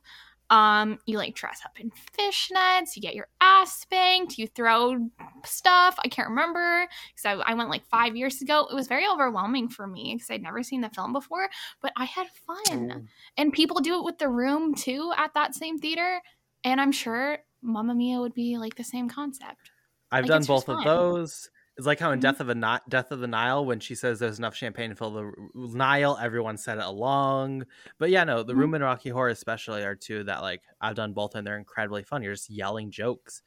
Um, 0.51 0.99
you 1.07 1.17
like 1.17 1.35
dress 1.35 1.63
up 1.65 1.81
in 1.81 1.91
fishnets, 1.91 2.95
you 2.95 3.03
get 3.03 3.15
your 3.15 3.29
ass 3.41 3.81
spanked, 3.81 4.37
you 4.37 4.47
throw 4.47 5.09
stuff. 5.45 5.97
I 6.05 6.09
can't 6.09 6.29
remember 6.29 6.87
because 7.15 7.25
I, 7.25 7.51
I 7.51 7.55
went 7.55 7.71
like 7.71 7.85
five 7.87 8.15
years 8.15 8.43
ago. 8.43 8.67
It 8.71 8.75
was 8.75 8.87
very 8.87 9.05
overwhelming 9.11 9.69
for 9.69 9.87
me 9.87 10.15
because 10.15 10.31
I'd 10.31 10.43
never 10.43 10.63
seen 10.63 10.83
the 10.83 10.91
film 10.91 11.13
before, 11.13 11.49
but 11.81 11.93
I 11.97 12.05
had 12.05 12.27
fun. 12.47 13.09
And 13.39 13.53
people 13.53 13.81
do 13.81 13.99
it 13.99 14.05
with 14.05 14.19
the 14.19 14.29
room 14.29 14.75
too 14.75 15.13
at 15.17 15.33
that 15.35 15.55
same 15.55 15.79
theater. 15.79 16.21
And 16.63 16.81
I'm 16.81 16.93
sure 16.93 17.39
Mamma 17.63 17.95
Mia 17.95 18.21
would 18.21 18.35
be 18.35 18.59
like 18.59 18.75
the 18.75 18.85
same 18.85 19.09
concept. 19.09 19.71
I've 20.13 20.25
Like, 20.25 20.29
done 20.29 20.45
both 20.45 20.69
of 20.69 20.85
those. 20.85 21.51
It's 21.77 21.87
like 21.87 21.99
how 21.99 22.13
in 22.13 22.19
Mhm. 22.21 22.23
Death 22.23 22.41
of 22.41 22.47
the 22.47 22.55
Ni- 22.55 22.79
Death 22.89 23.11
of 23.11 23.19
the 23.21 23.27
Nile, 23.27 23.65
when 23.67 23.81
she 23.81 23.95
says 23.97 24.19
there's 24.21 24.39
enough 24.39 24.55
champagne 24.55 24.91
to 24.91 24.97
fill 24.97 25.11
the 25.11 25.33
Nile, 25.55 26.17
everyone 26.21 26.57
said 26.57 26.79
it 26.79 26.85
along. 26.85 27.67
But 27.99 28.11
yeah, 28.11 28.23
no, 28.25 28.43
the 28.45 28.53
Mhm. 28.53 28.57
Room 28.59 28.75
and 28.75 28.85
Rocky 28.85 29.11
Horror 29.11 29.31
especially 29.31 29.83
are 29.83 29.97
two 29.97 30.23
that 30.25 30.43
like 30.43 30.63
I've 30.81 30.95
done 30.95 31.13
both 31.15 31.35
and 31.35 31.45
they're 31.47 31.59
incredibly 31.59 32.05
fun. 32.05 32.23
You're 32.23 32.35
just 32.35 32.49
yelling 32.51 32.91
jokes. 32.93 33.43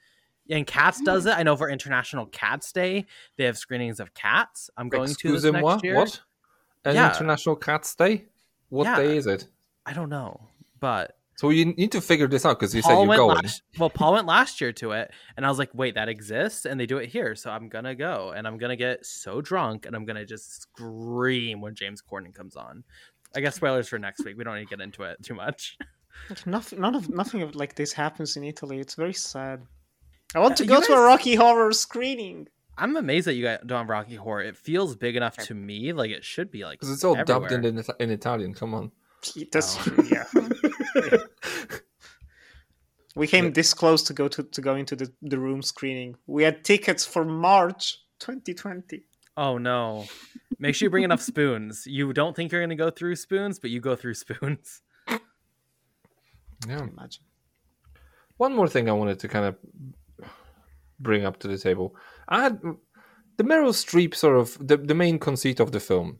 And 0.49 0.65
Cats 0.67 1.01
does 1.01 1.23
Mm-hmm. 1.25 1.37
it. 1.37 1.39
I 1.39 1.43
know 1.43 1.55
for 1.55 1.69
International 1.69 2.25
Cats 2.25 2.71
Day, 2.71 3.05
they 3.37 3.45
have 3.45 3.57
screenings 3.57 3.99
of 3.99 4.13
Cats. 4.13 4.69
I'm 4.77 4.89
going 4.89 5.03
to 5.07 5.31
this 5.31 5.43
Excusez-moi, 5.45 5.73
next 5.75 5.83
year. 5.83 5.95
What? 5.95 6.21
An 6.85 6.95
Yeah. 6.95 7.09
International 7.09 7.55
Cats 7.55 7.95
Day? 7.95 8.27
What 8.69 8.85
Yeah. 8.85 8.95
day 8.97 9.17
is 9.17 9.27
it? 9.27 9.47
I 9.85 9.93
don't 9.93 10.09
know, 10.09 10.49
but 10.79 11.16
So 11.37 11.51
you 11.51 11.65
need 11.65 11.91
to 11.91 12.01
figure 12.01 12.27
this 12.27 12.45
out 12.45 12.59
because 12.59 12.73
you 12.73 12.81
said 12.81 12.97
you're 12.97 13.15
going. 13.15 13.37
last. 13.37 13.61
Well, 13.77 13.91
Paul 13.91 14.13
went 14.13 14.25
last 14.25 14.59
year 14.59 14.73
to 14.73 14.91
it, 14.93 15.11
and 15.37 15.45
I 15.45 15.49
was 15.49 15.59
like, 15.59 15.69
"Wait, 15.73 15.93
that 15.93 16.09
exists?" 16.09 16.65
And 16.65 16.79
they 16.79 16.87
do 16.87 16.97
it 16.97 17.09
here, 17.09 17.35
so 17.35 17.51
I'm 17.51 17.69
gonna 17.69 17.93
go, 17.93 18.31
and 18.35 18.47
I'm 18.47 18.57
gonna 18.57 18.75
get 18.75 19.05
so 19.05 19.39
drunk, 19.39 19.85
and 19.85 19.95
I'm 19.95 20.03
gonna 20.03 20.25
just 20.25 20.61
scream 20.63 21.61
when 21.61 21.75
James 21.75 22.01
Corden 22.01 22.33
comes 22.33 22.55
on. 22.55 22.83
I 23.35 23.41
guess 23.41 23.55
spoilers 23.55 23.87
for 23.87 23.99
next 23.99 24.25
week. 24.25 24.35
We 24.37 24.43
don't 24.43 24.55
need 24.55 24.63
to 24.67 24.69
get 24.69 24.81
into 24.81 25.03
it 25.03 25.21
too 25.21 25.35
much. 25.35 25.77
Like, 26.29 26.47
nothing, 26.47 26.81
none 26.81 26.95
of 26.95 27.07
nothing 27.09 27.43
of 27.43 27.55
like 27.55 27.75
this 27.75 27.93
happens 27.93 28.35
in 28.35 28.43
Italy. 28.43 28.79
It's 28.79 28.95
very 28.95 29.13
sad. 29.13 29.61
I 30.33 30.39
want 30.39 30.57
to 30.57 30.63
Uh, 30.63 30.67
go 30.67 30.77
you 30.79 30.85
to 30.87 30.93
a 30.93 31.01
Rocky 31.05 31.35
Horror 31.35 31.71
screening. 31.71 32.47
I'm 32.79 32.95
amazed 32.97 33.27
that 33.27 33.33
you 33.35 33.43
got 33.43 33.67
don't 33.67 33.79
have 33.79 33.89
Rocky 33.89 34.15
Horror. 34.15 34.41
It 34.41 34.57
feels 34.57 34.95
big 34.95 35.15
enough 35.15 35.37
to 35.37 35.53
me, 35.53 35.93
like 35.93 36.09
it 36.09 36.23
should 36.23 36.49
be 36.49 36.63
like 36.65 36.79
Because 36.79 36.91
it's 36.91 37.03
all 37.03 37.15
dubbed 37.23 37.51
in, 37.51 37.63
in 37.63 37.83
in 37.99 38.09
Italian. 38.09 38.55
Come 38.55 38.73
on. 38.73 38.91
That's 39.51 39.77
Oh. 39.77 39.81
true. 39.83 40.07
Yeah. 40.11 41.17
we 43.15 43.27
came 43.27 43.51
this 43.53 43.73
close 43.73 44.03
to 44.03 44.13
go 44.13 44.27
to, 44.27 44.43
to 44.43 44.61
go 44.61 44.75
into 44.75 44.95
the, 44.95 45.11
the 45.21 45.39
room 45.39 45.61
screening. 45.61 46.15
We 46.27 46.43
had 46.43 46.63
tickets 46.63 47.05
for 47.05 47.25
March 47.25 47.97
2020. 48.19 49.03
Oh 49.35 49.57
no! 49.59 50.05
Make 50.59 50.73
sure 50.73 50.87
you 50.87 50.89
bring 50.89 51.03
enough 51.03 51.21
spoons. 51.21 51.83
You 51.85 52.11
don't 52.11 52.35
think 52.35 52.51
you're 52.51 52.61
gonna 52.61 52.75
go 52.75 52.89
through 52.89 53.15
spoons, 53.17 53.59
but 53.59 53.69
you 53.69 53.79
go 53.79 53.95
through 53.95 54.15
spoons. 54.15 54.81
Yeah. 56.67 56.79
Imagine. 56.79 57.23
One 58.37 58.55
more 58.55 58.67
thing 58.67 58.89
I 58.89 58.93
wanted 58.93 59.19
to 59.19 59.27
kind 59.27 59.45
of 59.45 59.55
bring 60.99 61.23
up 61.25 61.37
to 61.39 61.47
the 61.47 61.57
table. 61.57 61.95
I 62.27 62.41
had 62.41 62.59
the 63.37 63.43
Meryl 63.43 63.69
Streep 63.73 64.15
sort 64.15 64.37
of 64.37 64.57
the, 64.67 64.77
the 64.77 64.95
main 64.95 65.19
conceit 65.19 65.59
of 65.59 65.71
the 65.71 65.79
film. 65.79 66.19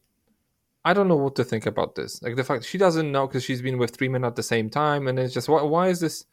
I 0.87 0.93
don't 0.93 1.09
know 1.09 1.17
what 1.17 1.35
to 1.35 1.43
think 1.43 1.65
about 1.65 1.95
this. 1.95 2.21
Like 2.21 2.37
the 2.37 2.45
fact 2.45 2.63
she 2.63 2.77
doesn't 2.77 3.11
know 3.11 3.27
because 3.27 3.43
she's 3.43 3.61
been 3.61 3.77
with 3.77 3.93
three 3.93 4.07
men 4.07 4.23
at 4.23 4.37
the 4.37 4.41
same 4.41 4.69
time, 4.69 5.09
and 5.09 5.19
it's 5.19 5.33
just 5.33 5.49
why, 5.49 5.61
why 5.61 5.89
is 5.89 5.99
this? 5.99 6.23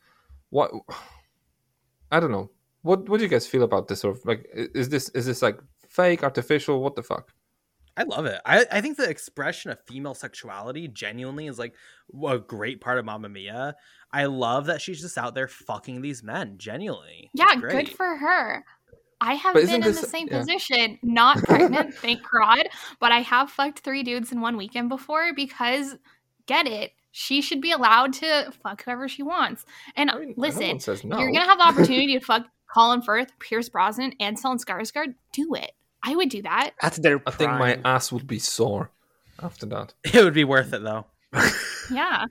What 0.50 0.70
I 2.12 2.20
don't 2.20 2.30
know. 2.30 2.52
What 2.82 3.09
what 3.09 3.16
do 3.18 3.24
you 3.24 3.28
guys 3.28 3.48
feel 3.48 3.64
about 3.64 3.88
this? 3.88 4.02
Sort 4.02 4.16
of 4.16 4.24
like 4.24 4.46
is 4.55 4.90
this 4.90 5.09
is 5.09 5.26
this 5.26 5.42
like 5.42 5.59
fake, 5.88 6.22
artificial? 6.22 6.80
What 6.80 6.94
the 6.94 7.02
fuck? 7.02 7.32
I 7.96 8.05
love 8.05 8.26
it. 8.26 8.40
I, 8.46 8.64
I 8.70 8.80
think 8.80 8.96
the 8.96 9.11
expression 9.11 9.72
of 9.72 9.78
female 9.86 10.14
sexuality 10.14 10.86
genuinely 10.86 11.48
is 11.48 11.59
like 11.59 11.74
a 12.24 12.38
great 12.38 12.80
part 12.80 12.98
of 12.98 13.05
Mamma 13.05 13.28
Mia. 13.28 13.74
I 14.12 14.26
love 14.26 14.66
that 14.66 14.80
she's 14.80 15.00
just 15.00 15.18
out 15.18 15.34
there 15.34 15.48
fucking 15.48 16.00
these 16.00 16.22
men. 16.22 16.59
Genuinely, 16.59 17.30
Yeah, 17.34 17.57
good 17.57 17.88
for 17.88 18.16
her. 18.16 18.64
I 19.20 19.34
have 19.34 19.54
been 19.54 19.68
in 19.70 19.80
this- 19.80 20.00
the 20.00 20.06
same 20.06 20.28
yeah. 20.30 20.38
position, 20.40 20.98
not 21.02 21.38
pregnant, 21.44 21.94
thank 21.94 22.20
God, 22.30 22.66
but 23.00 23.12
I 23.12 23.20
have 23.20 23.50
fucked 23.50 23.80
three 23.80 24.02
dudes 24.02 24.32
in 24.32 24.40
one 24.40 24.56
weekend 24.56 24.88
before 24.88 25.32
because 25.34 25.96
get 26.46 26.66
it. 26.66 26.92
She 27.16 27.40
should 27.42 27.60
be 27.60 27.70
allowed 27.70 28.12
to 28.14 28.50
fuck 28.62 28.82
whoever 28.84 29.08
she 29.08 29.22
wants. 29.22 29.64
And 29.96 30.10
I 30.10 30.18
mean, 30.18 30.34
listen, 30.36 30.66
one 30.66 30.80
says 30.80 31.04
no. 31.04 31.18
you're 31.18 31.30
gonna 31.32 31.44
have 31.46 31.58
the 31.58 31.66
opportunity 31.66 32.14
to 32.18 32.20
fuck 32.20 32.46
Colin 32.74 33.02
Firth, 33.02 33.30
Pierce 33.38 33.68
Brosnan, 33.68 34.14
and 34.18 34.36
Stellan 34.36 34.58
Skarsgård. 34.62 35.14
Do 35.32 35.54
it. 35.54 35.70
I 36.02 36.16
would 36.16 36.28
do 36.28 36.42
that. 36.42 36.72
At 36.82 36.94
their 36.94 37.22
I 37.26 37.30
think 37.30 37.52
my 37.52 37.78
ass 37.84 38.10
would 38.10 38.26
be 38.26 38.40
sore 38.40 38.90
after 39.42 39.64
that. 39.66 39.94
It 40.12 40.24
would 40.24 40.34
be 40.34 40.44
worth 40.44 40.72
it 40.72 40.82
though. 40.82 41.06
Yeah. 41.90 42.24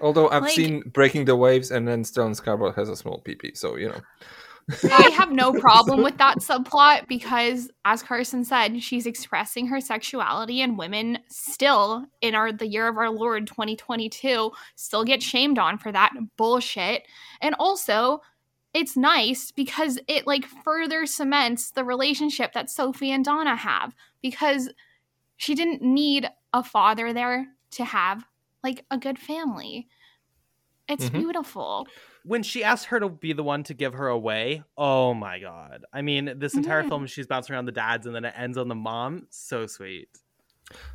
Although 0.00 0.30
I've 0.30 0.42
Like- 0.44 0.52
seen 0.52 0.80
Breaking 0.86 1.26
the 1.26 1.36
Waves, 1.36 1.70
and 1.70 1.86
then 1.86 2.02
Stellan 2.02 2.34
Skarsgård 2.40 2.74
has 2.76 2.88
a 2.88 2.96
small 2.96 3.20
PP, 3.20 3.56
so 3.56 3.76
you 3.76 3.88
know. 3.90 4.00
I 4.90 5.06
have 5.08 5.30
no 5.30 5.52
problem 5.52 6.02
with 6.02 6.18
that 6.18 6.38
subplot 6.38 7.06
because, 7.08 7.70
as 7.84 8.02
Carson 8.02 8.44
said, 8.44 8.82
she's 8.82 9.06
expressing 9.06 9.66
her 9.68 9.80
sexuality, 9.80 10.60
and 10.60 10.76
women 10.78 11.18
still, 11.28 12.04
in 12.20 12.34
our 12.34 12.52
the 12.52 12.66
year 12.66 12.88
of 12.88 12.96
our 12.96 13.10
Lord 13.10 13.46
2022, 13.46 14.50
still 14.76 15.04
get 15.04 15.22
shamed 15.22 15.58
on 15.58 15.78
for 15.78 15.92
that 15.92 16.12
bullshit. 16.36 17.06
And 17.40 17.54
also, 17.58 18.20
it's 18.74 18.96
nice 18.96 19.50
because 19.50 19.98
it 20.08 20.26
like 20.26 20.46
further 20.64 21.06
cements 21.06 21.70
the 21.70 21.84
relationship 21.84 22.52
that 22.54 22.70
Sophie 22.70 23.10
and 23.12 23.24
Donna 23.24 23.54
have 23.56 23.94
because 24.22 24.70
she 25.36 25.54
didn't 25.54 25.82
need 25.82 26.28
a 26.52 26.62
father 26.62 27.12
there 27.12 27.48
to 27.72 27.84
have 27.84 28.24
like 28.64 28.84
a 28.90 28.98
good 28.98 29.18
family. 29.18 29.88
It's 30.88 31.08
Mhm. 31.08 31.12
beautiful. 31.12 31.86
When 32.24 32.42
she 32.42 32.62
asked 32.62 32.86
her 32.86 33.00
to 33.00 33.08
be 33.08 33.32
the 33.32 33.42
one 33.42 33.64
to 33.64 33.74
give 33.74 33.94
her 33.94 34.08
away, 34.08 34.62
oh 34.76 35.12
my 35.14 35.38
god! 35.40 35.84
I 35.92 36.02
mean, 36.02 36.34
this 36.36 36.54
entire 36.54 36.82
Yeah. 36.82 36.88
film 36.88 37.06
she's 37.06 37.26
bouncing 37.26 37.54
around 37.54 37.66
the 37.66 37.72
dads, 37.72 38.06
and 38.06 38.14
then 38.14 38.24
it 38.24 38.34
ends 38.36 38.56
on 38.56 38.68
the 38.68 38.74
mom. 38.76 39.26
So 39.30 39.66
sweet. 39.66 40.08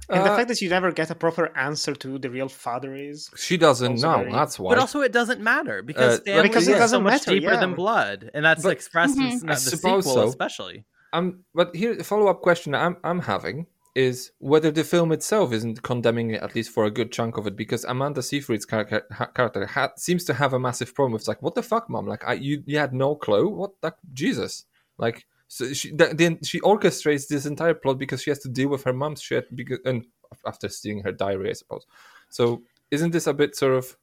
And 0.09 0.25
the 0.25 0.31
Uh, 0.31 0.35
fact 0.37 0.47
that 0.47 0.61
you 0.61 0.69
never 0.69 0.91
get 0.91 1.11
a 1.11 1.15
proper 1.15 1.55
answer 1.55 1.93
to 1.93 2.07
who 2.11 2.17
the 2.17 2.29
real 2.31 2.49
father 2.49 2.95
is. 2.95 3.29
she 3.35 3.57
doesn't 3.57 3.99
know. 4.01 4.19
very- 4.19 4.31
That's 4.31 4.57
why. 4.57 4.69
But 4.71 4.79
also, 4.79 5.01
it 5.01 5.11
doesn't 5.11 5.41
matter 5.41 5.83
because 5.83 6.19
Uh, 6.21 6.41
Because 6.41 6.67
it 6.67 6.71
is 6.71 6.77
doesn't 6.79 6.97
so 6.99 7.01
much 7.03 7.11
matter, 7.27 7.31
deeper 7.31 7.53
yeah. 7.53 7.59
than 7.59 7.73
blood, 7.75 8.31
and 8.33 8.43
that's 8.43 8.63
But- 8.63 8.71
expressed 8.71 9.17
Mhm. 9.17 9.41
in 9.41 9.45
the 9.47 9.55
sequel, 9.55 10.01
so. 10.01 10.27
especially. 10.27 10.85
Um, 11.13 11.43
but 11.53 11.75
here, 11.75 11.93
the 11.95 12.03
follow 12.03 12.27
up 12.27 12.41
question 12.41 12.73
I'm 12.73 12.97
I'm 13.03 13.19
having 13.19 13.67
is 13.97 14.31
whether 14.37 14.69
the 14.69 14.83
film 14.83 15.11
itself 15.11 15.51
isn't 15.51 15.81
condemning 15.81 16.29
it 16.31 16.43
at 16.43 16.53
least 16.53 16.69
for 16.69 16.85
a 16.85 16.91
good 16.91 17.11
chunk 17.11 17.35
of 17.37 17.47
it 17.47 17.55
because 17.55 17.83
Amanda 17.85 18.21
Seyfried's 18.21 18.65
character, 18.65 19.03
ha- 19.11 19.31
character 19.33 19.65
ha- 19.65 19.93
seems 19.97 20.23
to 20.25 20.33
have 20.35 20.53
a 20.53 20.59
massive 20.59 20.93
problem. 20.93 21.15
It's 21.15 21.27
like, 21.27 21.41
what 21.41 21.55
the 21.55 21.63
fuck, 21.63 21.89
mom? 21.89 22.05
Like, 22.05 22.23
I 22.27 22.33
you, 22.33 22.61
you 22.67 22.77
had 22.77 22.93
no 22.93 23.15
clue. 23.15 23.49
What 23.49 23.71
the 23.81 23.93
Jesus? 24.13 24.65
Like, 24.99 25.25
so 25.47 25.73
she 25.73 25.91
th- 25.91 26.15
then 26.15 26.43
she 26.43 26.59
orchestrates 26.61 27.27
this 27.27 27.45
entire 27.47 27.73
plot 27.73 27.97
because 27.97 28.21
she 28.21 28.29
has 28.29 28.39
to 28.39 28.49
deal 28.49 28.69
with 28.69 28.83
her 28.83 28.93
mom's 28.93 29.21
shit 29.21 29.53
because 29.55 29.79
and 29.83 30.05
after 30.45 30.69
stealing 30.69 31.01
her 31.03 31.11
diary, 31.11 31.49
I 31.49 31.53
suppose. 31.53 31.85
So 32.29 32.61
isn't 32.91 33.11
this 33.11 33.25
a 33.27 33.33
bit 33.33 33.55
sort 33.55 33.73
of 33.73 33.85
there's- 33.85 33.97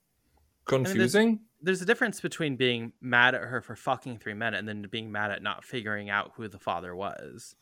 confusing? 0.66 1.40
There's 1.62 1.80
a 1.80 1.86
difference 1.86 2.20
between 2.20 2.56
being 2.56 2.92
mad 3.00 3.34
at 3.34 3.40
her 3.42 3.62
for 3.62 3.74
fucking 3.74 4.18
three 4.18 4.34
men 4.34 4.52
and 4.52 4.68
then 4.68 4.86
being 4.90 5.10
mad 5.10 5.30
at 5.30 5.42
not 5.42 5.64
figuring 5.64 6.10
out 6.10 6.32
who 6.34 6.46
the 6.46 6.58
father 6.58 6.94
was, 6.94 7.54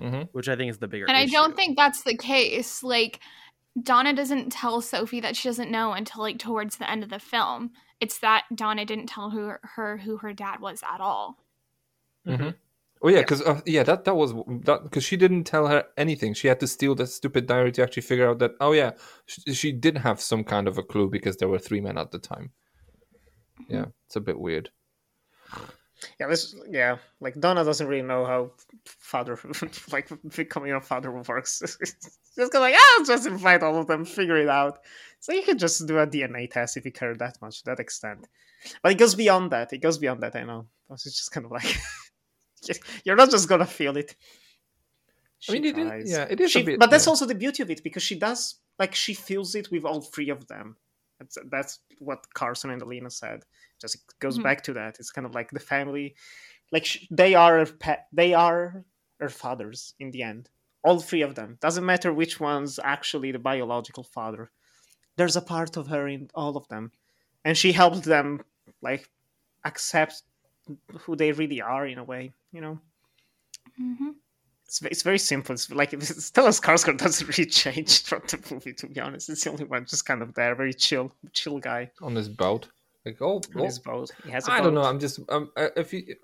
hmm 0.00 0.22
which 0.32 0.48
I 0.48 0.56
think 0.56 0.70
is 0.70 0.78
the 0.78 0.88
bigger. 0.88 1.06
And 1.06 1.16
I 1.16 1.26
don't 1.26 1.54
think 1.54 1.76
that's 1.76 2.02
the 2.02 2.16
case. 2.16 2.82
Like 2.82 3.20
Donna 3.80 4.12
doesn't 4.14 4.50
tell 4.50 4.80
Sophie 4.80 5.20
that 5.20 5.36
she 5.36 5.48
doesn't 5.48 5.70
know 5.70 5.92
until 5.92 6.22
like 6.22 6.38
towards 6.38 6.76
the 6.76 6.90
end 6.90 7.02
of 7.02 7.10
the 7.10 7.18
film. 7.18 7.70
It's 8.00 8.18
that 8.18 8.44
Donna 8.54 8.84
didn't 8.84 9.06
tell 9.06 9.30
who 9.30 9.52
her 9.62 9.98
who 9.98 10.16
her 10.18 10.32
dad 10.32 10.60
was 10.60 10.82
at 10.82 11.00
all. 11.00 11.36
Mm-hmm. 12.26 12.50
Oh 13.02 13.08
yeah, 13.08 13.20
because 13.20 13.40
uh, 13.42 13.60
yeah, 13.64 13.82
that 13.84 14.04
that 14.04 14.14
was 14.14 14.34
that 14.64 14.82
because 14.82 15.04
she 15.04 15.16
didn't 15.16 15.44
tell 15.44 15.66
her 15.68 15.84
anything. 15.96 16.34
She 16.34 16.48
had 16.48 16.60
to 16.60 16.66
steal 16.66 16.94
that 16.96 17.06
stupid 17.06 17.46
diary 17.46 17.72
to 17.72 17.82
actually 17.82 18.02
figure 18.02 18.28
out 18.28 18.40
that 18.40 18.52
oh 18.60 18.72
yeah, 18.72 18.92
she, 19.26 19.54
she 19.54 19.72
did 19.72 19.98
have 19.98 20.20
some 20.20 20.44
kind 20.44 20.68
of 20.68 20.76
a 20.76 20.82
clue 20.82 21.08
because 21.08 21.36
there 21.36 21.48
were 21.48 21.58
three 21.58 21.80
men 21.80 21.96
at 21.96 22.10
the 22.10 22.18
time. 22.18 22.50
Yeah, 23.68 23.86
it's 24.06 24.16
a 24.16 24.20
bit 24.20 24.38
weird. 24.38 24.70
Yeah, 26.18 26.28
this 26.28 26.54
yeah, 26.70 26.96
like 27.20 27.38
Donna 27.38 27.64
doesn't 27.64 27.86
really 27.86 28.02
know 28.02 28.24
how 28.24 28.52
father 28.86 29.38
like 29.92 30.08
becoming 30.34 30.72
a 30.72 30.80
father 30.80 31.10
works. 31.12 31.60
just 32.36 32.52
go 32.52 32.60
like, 32.60 32.74
ah, 32.76 33.02
just 33.06 33.26
invite 33.26 33.62
all 33.62 33.76
of 33.76 33.86
them, 33.86 34.04
figure 34.04 34.36
it 34.36 34.48
out. 34.48 34.78
So 35.20 35.32
you 35.32 35.42
could 35.42 35.58
just 35.58 35.86
do 35.86 35.98
a 35.98 36.06
DNA 36.06 36.50
test 36.50 36.76
if 36.78 36.84
you 36.86 36.92
care 36.92 37.14
that 37.16 37.36
much, 37.42 37.58
to 37.60 37.64
that 37.66 37.80
extent. 37.80 38.26
But 38.82 38.92
it 38.92 38.98
goes 38.98 39.14
beyond 39.14 39.52
that. 39.52 39.72
It 39.72 39.78
goes 39.82 39.98
beyond 39.98 40.22
that. 40.22 40.34
I 40.36 40.44
know. 40.44 40.66
It's 40.90 41.04
just 41.04 41.32
kind 41.32 41.44
of 41.46 41.52
like 41.52 41.76
you're 43.04 43.16
not 43.16 43.30
just 43.30 43.48
gonna 43.48 43.66
feel 43.66 43.96
it. 43.96 44.14
I 45.48 45.52
mean, 45.52 45.62
She 45.62 45.68
it 45.70 45.78
is- 45.78 46.10
yeah, 46.10 46.26
it 46.30 46.40
is 46.40 46.50
a 46.54 46.58
She- 46.58 46.62
bit- 46.64 46.78
but 46.78 46.90
that's 46.90 47.06
yeah. 47.06 47.10
also 47.10 47.26
the 47.26 47.34
beauty 47.34 47.62
of 47.62 47.70
it 47.70 47.82
because 47.82 48.02
she 48.02 48.18
does 48.18 48.56
like 48.78 48.94
she 48.94 49.14
feels 49.14 49.54
it 49.54 49.70
with 49.70 49.84
all 49.84 50.00
three 50.00 50.30
of 50.30 50.46
them. 50.48 50.76
That's 51.20 51.38
that's 51.50 51.78
what 51.98 52.26
Carson 52.34 52.70
and 52.70 52.82
Alina 52.82 53.10
said. 53.10 53.44
Just 53.80 53.94
it 53.94 54.00
goes 54.18 54.38
Mhm. 54.38 54.42
back 54.42 54.62
to 54.64 54.72
that. 54.72 54.98
It's 54.98 55.10
kind 55.12 55.26
of 55.26 55.34
like 55.34 55.50
the 55.50 55.60
family, 55.60 56.16
like 56.72 56.84
sh- 56.86 57.06
they 57.10 57.34
are 57.34 57.58
her 57.64 57.72
pet. 57.72 58.08
They 58.12 58.34
are 58.34 58.84
her 59.20 59.28
fathers 59.28 59.94
in 60.00 60.10
the 60.10 60.22
end. 60.22 60.48
All 60.82 60.98
three 60.98 61.20
of 61.22 61.34
them. 61.34 61.58
Doesn't 61.60 61.84
matter 61.84 62.12
which 62.12 62.40
one's 62.40 62.80
actually 62.82 63.32
the 63.32 63.38
biological 63.38 64.02
father. 64.02 64.50
There's 65.16 65.36
a 65.36 65.42
part 65.42 65.76
of 65.76 65.88
her 65.88 66.08
in 66.08 66.30
all 66.34 66.56
of 66.56 66.66
them, 66.68 66.90
and 67.44 67.56
she 67.56 67.72
helped 67.72 68.04
them 68.04 68.42
like 68.80 69.10
accept 69.64 70.22
who 71.00 71.16
they 71.16 71.32
really 71.32 71.60
are 71.60 71.86
in 71.86 71.98
a 71.98 72.04
way. 72.04 72.32
You 72.52 72.62
know. 72.62 72.80
Mm-hmm. 73.78 74.10
It's, 74.70 74.80
it's 74.82 75.02
very 75.02 75.18
simple. 75.18 75.52
It's 75.52 75.68
like 75.68 75.90
Stellan 75.98 76.54
Skarsgård 76.60 76.98
doesn't 76.98 77.26
really 77.26 77.50
change 77.50 78.04
from 78.04 78.22
the 78.28 78.38
movie, 78.52 78.72
to 78.74 78.86
be 78.86 79.00
honest. 79.00 79.28
It's 79.28 79.42
the 79.42 79.50
only 79.50 79.64
one 79.64 79.84
just 79.84 80.06
kind 80.06 80.22
of 80.22 80.32
there, 80.34 80.54
very 80.54 80.72
chill, 80.72 81.12
chill 81.32 81.58
guy 81.58 81.90
On 82.02 82.14
this 82.14 82.28
boat, 82.28 82.68
like 83.04 83.20
oh, 83.20 83.38
on 83.38 83.42
oh, 83.56 83.64
his 83.64 83.80
boat. 83.80 84.12
He 84.24 84.30
has 84.30 84.46
a 84.46 84.52
I 84.52 84.60
don't 84.60 84.74
know. 84.74 84.84
I'm 84.84 85.00
just 85.00 85.18
um, 85.28 85.50
uh, 85.56 85.70
if 85.76 85.92
you, 85.92 86.14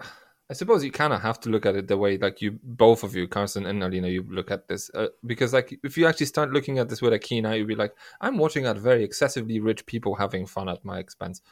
I 0.49 0.55
suppose 0.55 0.84
you 0.84 0.92
kind 0.92 1.12
of 1.12 1.22
have 1.22 1.40
to 1.40 1.51
look 1.51 1.66
at 1.66 1.74
it 1.74 1.88
the 1.88 1.97
way 1.97 2.18
like 2.18 2.40
you 2.40 2.61
both 2.62 3.03
of 3.03 3.16
you, 3.16 3.26
Carson 3.26 3.66
and 3.66 3.82
Alina, 3.82 4.07
you 4.07 4.24
look 4.30 4.53
at 4.53 4.68
this 4.68 4.92
uh, 4.94 5.09
because 5.26 5.53
like 5.53 5.76
if 5.82 5.99
you 5.99 6.07
actually 6.07 6.26
start 6.26 6.53
looking 6.53 6.78
at 6.78 6.88
this 6.88 7.03
with 7.03 7.14
a 7.14 7.18
keen 7.18 7.47
eye, 7.47 7.57
you'd 7.57 7.66
be 7.66 7.74
like, 7.74 7.97
I'm 8.20 8.38
watching 8.38 8.64
at 8.66 8.78
very 8.78 9.03
excessively 9.03 9.59
rich 9.59 9.84
people 9.86 10.14
having 10.14 10.47
fun 10.47 10.68
at 10.68 10.84
my 10.84 11.01
expense 11.01 11.42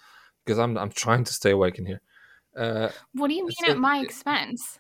because 0.45 0.61
I'm 0.61 0.79
I'm 0.79 0.91
trying 0.91 1.25
to 1.25 1.33
stay 1.33 1.51
awake 1.51 1.81
in 1.81 1.87
here. 1.87 2.03
Uh, 2.57 2.91
What 3.15 3.27
do 3.27 3.35
you 3.35 3.43
mean 3.47 3.67
So- 3.67 3.73
at 3.73 3.79
my 3.79 3.99
expense? 3.99 4.79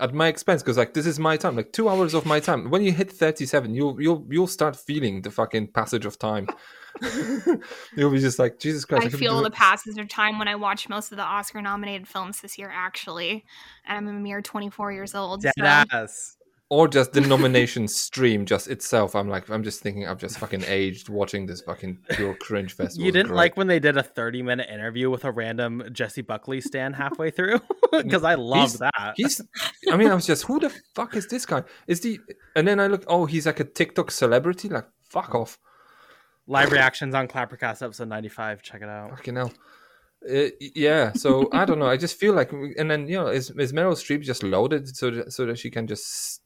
At 0.00 0.14
my 0.14 0.28
expense 0.28 0.62
because 0.62 0.76
like 0.76 0.94
this 0.94 1.06
is 1.06 1.18
my 1.18 1.36
time, 1.36 1.56
like 1.56 1.72
two 1.72 1.88
hours 1.88 2.14
of 2.14 2.26
my 2.26 2.40
time. 2.40 2.70
When 2.70 2.82
you 2.82 2.92
hit 2.92 3.10
thirty-seven, 3.10 3.74
you'll 3.74 4.00
you'll 4.00 4.26
you'll 4.28 4.46
start 4.46 4.76
feeling 4.76 5.22
the 5.22 5.30
fucking 5.30 5.68
passage 5.68 6.06
of 6.06 6.18
time. 6.18 6.48
you'll 7.96 8.10
be 8.10 8.18
just 8.18 8.38
like 8.38 8.58
Jesus 8.58 8.84
Christ. 8.84 9.06
I 9.06 9.10
could 9.10 9.18
feel 9.18 9.42
the 9.42 9.50
passage 9.50 9.98
of 9.98 10.08
time 10.08 10.38
when 10.38 10.48
I 10.48 10.56
watch 10.56 10.88
most 10.88 11.12
of 11.12 11.16
the 11.16 11.24
Oscar 11.24 11.62
nominated 11.62 12.08
films 12.08 12.40
this 12.40 12.58
year, 12.58 12.70
actually. 12.72 13.44
And 13.86 14.08
I'm 14.08 14.16
a 14.16 14.18
mere 14.18 14.42
24 14.42 14.92
years 14.92 15.14
old. 15.14 15.42
Dead 15.42 15.52
so- 15.58 15.64
ass. 15.64 16.37
Or 16.70 16.86
just 16.86 17.12
the 17.14 17.22
nomination 17.22 17.88
stream 17.88 18.44
just 18.44 18.68
itself. 18.68 19.14
I'm 19.16 19.26
like, 19.28 19.48
I'm 19.48 19.62
just 19.62 19.80
thinking, 19.80 20.06
I've 20.06 20.18
just 20.18 20.38
fucking 20.38 20.64
aged 20.66 21.08
watching 21.08 21.46
this 21.46 21.62
fucking 21.62 21.96
pure 22.10 22.34
cringe 22.34 22.74
fest. 22.74 22.98
You 22.98 23.10
didn't 23.10 23.28
great. 23.28 23.36
like 23.36 23.56
when 23.56 23.68
they 23.68 23.78
did 23.78 23.96
a 23.96 24.02
30 24.02 24.42
minute 24.42 24.68
interview 24.70 25.08
with 25.08 25.24
a 25.24 25.32
random 25.32 25.82
Jessie 25.92 26.20
Buckley 26.20 26.60
stand 26.60 26.94
halfway 26.96 27.30
through? 27.30 27.60
Because 27.90 28.22
I 28.22 28.34
love 28.34 28.68
He's- 28.72 28.78
that. 28.80 29.14
He's, 29.16 29.40
I 29.90 29.96
mean, 29.96 30.10
I 30.10 30.14
was 30.14 30.26
just, 30.26 30.44
who 30.44 30.60
the 30.60 30.70
fuck 30.94 31.16
is 31.16 31.26
this 31.26 31.46
guy? 31.46 31.62
Is 31.86 32.00
the, 32.02 32.20
and 32.54 32.68
then 32.68 32.78
I 32.80 32.86
look, 32.86 33.02
oh, 33.06 33.24
he's 33.24 33.46
like 33.46 33.60
a 33.60 33.64
TikTok 33.64 34.10
celebrity. 34.10 34.68
Like, 34.68 34.86
fuck 35.08 35.34
off, 35.34 35.58
Live 36.46 36.70
reactions 36.70 37.14
on 37.14 37.28
Clappercast 37.28 37.82
episode 37.82 38.08
95. 38.08 38.60
Check 38.62 38.82
it 38.82 38.88
out. 38.90 39.10
fucking 39.10 39.36
hell. 39.36 39.52
Uh, 40.30 40.48
yeah, 40.74 41.12
so 41.12 41.48
I 41.52 41.64
don't 41.64 41.78
know. 41.78 41.86
I 41.86 41.96
just 41.96 42.18
feel 42.18 42.34
like, 42.34 42.52
and 42.52 42.90
then 42.90 43.06
you 43.08 43.16
know, 43.16 43.28
is 43.28 43.50
is 43.50 43.72
Meryl 43.72 43.92
Streep 43.92 44.22
just 44.22 44.42
loaded 44.42 44.94
so 44.94 45.10
that, 45.10 45.32
so 45.32 45.46
that 45.46 45.58
she 45.58 45.70
can 45.70 45.86
just 45.86 46.42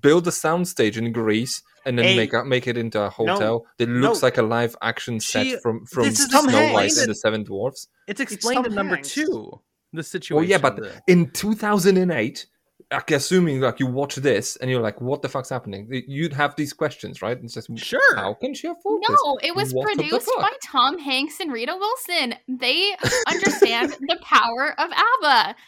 build 0.00 0.26
a 0.26 0.30
soundstage 0.30 0.96
in 0.96 1.12
Greece 1.12 1.62
and 1.84 1.98
then 1.98 2.04
Hey. 2.06 2.16
make 2.16 2.32
a, 2.32 2.44
make 2.44 2.66
it 2.66 2.76
into 2.76 3.00
a 3.00 3.10
hotel 3.10 3.66
that 3.78 3.88
looks 3.88 4.22
no. 4.22 4.26
like 4.26 4.38
a 4.38 4.42
live 4.42 4.76
action 4.82 5.20
set 5.20 5.46
She- 5.46 5.56
from 5.62 5.84
from 5.86 6.10
Snow 6.10 6.26
Tom 6.42 6.46
White 6.46 6.82
Hanks. 6.82 6.98
and 6.98 7.10
the 7.10 7.14
Seven 7.14 7.44
Dwarfs. 7.44 7.88
It's 8.08 8.20
explained 8.20 8.64
Tom 8.64 8.66
in 8.66 8.74
number 8.74 8.96
Hanks. 8.96 9.12
two. 9.14 9.60
The 9.92 10.02
situation. 10.02 10.44
Oh 10.44 10.48
yeah, 10.48 10.58
but 10.58 10.76
the- 10.76 11.02
in 11.08 11.30
2008, 11.30 12.46
like 12.92 13.10
assuming 13.10 13.60
like 13.60 13.78
you 13.80 13.86
watch 13.86 14.16
this 14.16 14.56
and 14.56 14.70
you're 14.70 14.80
like, 14.80 15.00
what 15.00 15.20
the 15.22 15.28
fuck's 15.28 15.48
happening? 15.50 15.88
You'd 16.08 16.32
have 16.32 16.56
these 16.56 16.72
questions, 16.72 17.22
right? 17.22 17.38
It's 17.42 17.54
just 17.54 17.68
Sure. 17.78 18.16
How 18.16 18.34
can 18.34 18.54
she 18.54 18.66
afford 18.68 19.02
this? 19.02 19.10
No, 19.24 19.38
it 19.42 19.54
was 19.54 19.72
What 19.72 19.84
produced 19.86 20.30
by 20.38 20.50
Tom 20.64 20.98
Hanks 20.98 21.38
and 21.40 21.52
Rita 21.52 21.76
Wilson. 21.76 22.34
They 22.48 22.94
understand 23.28 23.92
the 24.00 24.18
power 24.22 24.74
of 24.78 24.90
ABBA. 24.90 25.54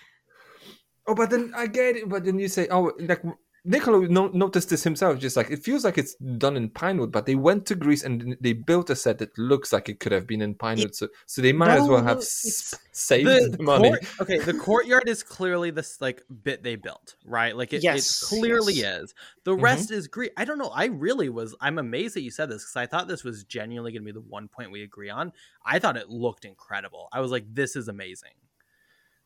Oh, 1.04 1.16
but 1.16 1.30
then 1.30 1.52
I 1.56 1.66
get 1.66 1.96
it. 1.96 2.08
But 2.08 2.24
then 2.24 2.38
you 2.38 2.46
say, 2.46 2.68
oh, 2.70 2.92
like 3.00 3.22
Nicolò 3.64 4.08
no- 4.08 4.26
noticed 4.28 4.70
this 4.70 4.82
himself. 4.82 5.20
Just 5.20 5.36
like 5.36 5.48
it 5.50 5.62
feels 5.62 5.84
like 5.84 5.96
it's 5.96 6.14
done 6.16 6.56
in 6.56 6.68
Pinewood, 6.68 7.12
but 7.12 7.26
they 7.26 7.36
went 7.36 7.64
to 7.66 7.76
Greece 7.76 8.02
and 8.02 8.36
they 8.40 8.52
built 8.52 8.90
a 8.90 8.96
set 8.96 9.18
that 9.18 9.36
looks 9.38 9.72
like 9.72 9.88
it 9.88 10.00
could 10.00 10.10
have 10.10 10.26
been 10.26 10.42
in 10.42 10.54
Pinewood. 10.56 10.96
so, 10.96 11.06
so 11.26 11.40
they 11.42 11.52
might 11.52 11.76
as 11.78 11.88
well 11.88 12.02
have 12.02 12.18
s- 12.18 12.74
saved 12.90 13.28
the, 13.28 13.56
the 13.56 13.62
money. 13.62 13.90
court, 13.90 14.06
okay, 14.22 14.38
the 14.38 14.54
courtyard 14.54 15.08
is 15.08 15.22
clearly 15.22 15.70
this 15.70 16.00
like 16.00 16.22
bit 16.42 16.64
they 16.64 16.74
built, 16.74 17.14
right? 17.24 17.56
Like 17.56 17.72
it, 17.72 17.84
Yes, 17.84 18.20
it 18.22 18.26
clearly 18.26 18.74
yes. 18.74 19.02
is. 19.02 19.14
The 19.44 19.54
Mhm. 19.56 19.62
rest 19.62 19.90
is 19.92 20.08
Greek. 20.08 20.32
I 20.36 20.44
don't 20.44 20.58
know. 20.58 20.72
I 20.74 20.86
really 20.86 21.28
was. 21.28 21.54
I'm 21.60 21.78
amazed 21.78 22.16
that 22.16 22.22
you 22.22 22.32
said 22.32 22.48
this 22.50 22.64
because 22.64 22.76
I 22.76 22.86
thought 22.86 23.06
this 23.06 23.22
was 23.22 23.44
genuinely 23.44 23.92
going 23.92 24.02
to 24.02 24.06
be 24.06 24.10
the 24.12 24.20
one 24.26 24.48
point 24.48 24.72
we 24.72 24.82
agree 24.82 25.10
on. 25.10 25.32
I 25.64 25.78
thought 25.78 25.96
it 25.96 26.08
looked 26.08 26.44
incredible. 26.44 27.08
I 27.12 27.20
was 27.20 27.30
like, 27.30 27.44
this 27.54 27.76
is 27.76 27.86
amazing. 27.86 28.32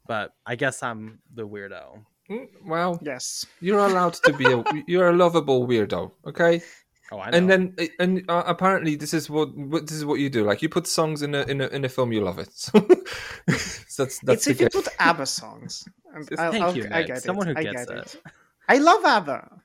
But 0.07 0.35
I 0.45 0.57
guess 0.57 0.83
I'm 0.83 1.21
the 1.35 1.49
weirdo. 1.49 2.05
Mm, 2.31 2.49
Well, 2.65 2.99
Yes. 3.03 3.47
you're 3.61 3.79
allowed 3.79 4.15
to 4.25 4.33
be 4.33 4.45
a 4.53 4.63
you're 4.87 5.09
a 5.11 5.17
lovable 5.17 5.67
weirdo, 5.67 6.11
okay? 6.27 6.63
Oh, 7.13 7.21
I 7.21 7.31
know. 7.31 7.39
And 7.39 7.49
then 7.51 7.77
and 8.01 8.25
uh, 8.29 8.43
apparently 8.47 8.97
this 8.97 9.15
is 9.15 9.31
what, 9.31 9.57
what 9.57 9.87
this 9.87 9.97
is 9.97 10.05
what 10.05 10.19
you 10.19 10.29
do. 10.29 10.43
Like 10.45 10.61
you 10.61 10.69
put 10.69 10.87
songs 10.89 11.23
in 11.23 11.35
a 11.37 11.43
in 11.43 11.61
a 11.61 11.69
in 11.69 11.85
a 11.85 11.89
film, 11.89 12.13
you 12.13 12.21
love 12.23 12.39
it. 12.39 12.51
So 13.97 14.03
that's 14.05 14.19
that's 14.21 14.47
it's 14.47 14.59
the 14.59 14.67
if 14.67 14.75
you 14.75 14.83
put 14.83 14.89
ABBA 14.99 15.25
songs. 15.27 15.85
I'll- 16.15 16.53
thank 16.53 16.65
I'll- 16.65 16.77
you, 16.77 16.89
I 16.93 17.03
get 17.05 17.23
Someone 17.23 17.49
it. 17.49 17.55
who 17.57 17.61
I 17.61 17.63
gets 17.73 17.87
get 17.87 17.97
it. 17.99 18.17
I 18.69 18.77
love 18.79 19.03
ABBA. 19.05 19.63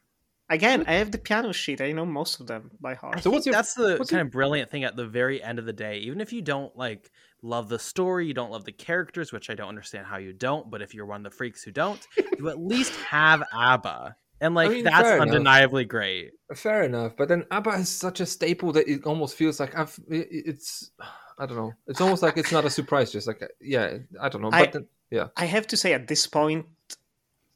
Again, 0.50 0.84
I 0.88 0.94
have 0.94 1.12
the 1.12 1.18
piano 1.18 1.52
sheet. 1.52 1.82
I 1.82 1.92
know 1.92 2.06
most 2.06 2.40
of 2.40 2.48
them 2.48 2.72
by 2.80 2.94
heart. 2.94 3.16
I 3.16 3.20
So 3.20 3.24
think 3.24 3.34
what's 3.36 3.46
your- 3.48 3.54
that's 3.56 3.74
the 3.74 3.96
what's 3.98 4.10
kind 4.12 4.20
your- 4.20 4.28
of 4.28 4.32
brilliant 4.32 4.70
thing 4.72 4.84
at 4.86 4.96
the 4.96 5.06
very 5.08 5.42
end 5.44 5.60
of 5.60 5.66
the 5.66 5.74
day. 5.74 5.98
Even 6.00 6.22
if 6.22 6.32
you 6.32 6.42
don't 6.42 6.74
like 6.78 7.10
love 7.42 7.70
the 7.70 7.80
story, 7.80 8.28
you 8.28 8.34
don't 8.34 8.52
love 8.52 8.66
the 8.66 8.72
characters, 8.72 9.32
which 9.32 9.50
I 9.50 9.56
don't 9.56 9.70
understand 9.70 10.06
how 10.06 10.18
you 10.18 10.34
don't. 10.34 10.70
But 10.70 10.82
if 10.82 10.94
you're 10.94 11.06
one 11.06 11.26
of 11.26 11.32
the 11.32 11.36
freaks 11.38 11.64
who 11.64 11.72
don't, 11.72 12.00
you 12.38 12.50
at 12.50 12.60
least 12.60 12.94
have 13.10 13.44
ABBA, 13.54 14.16
and 14.42 14.56
like 14.56 14.72
mean, 14.72 14.84
that's 14.84 15.02
fair 15.02 15.16
enough. 15.18 15.28
undeniably 15.28 15.86
great. 15.86 16.32
Fair 16.56 16.84
enough, 16.84 17.14
but 17.18 17.28
then 17.28 17.46
ABBA 17.52 17.72
is 17.72 17.90
such 17.90 18.20
a 18.20 18.26
staple 18.26 18.72
that 18.74 18.88
it 18.88 19.06
almost 19.06 19.36
feels 19.36 19.60
like 19.60 19.78
I've. 19.78 19.98
It's, 20.10 20.92
I 21.38 21.46
don't 21.46 21.58
know. 21.58 21.74
It's 21.88 22.02
almost 22.02 22.22
like 22.24 22.38
it's 22.38 22.52
not 22.52 22.66
a 22.66 22.70
surprise. 22.70 23.12
Just 23.12 23.28
like 23.28 23.42
yeah, 23.60 23.98
I 24.20 24.30
don't 24.30 24.42
know. 24.42 24.50
I- 24.52 24.66
But 24.66 24.74
then, 24.74 24.88
yeah, 25.10 25.28
I 25.38 25.46
have 25.46 25.68
to 25.68 25.78
say, 25.78 25.94
at 25.94 26.08
this 26.08 26.26
point, 26.28 26.66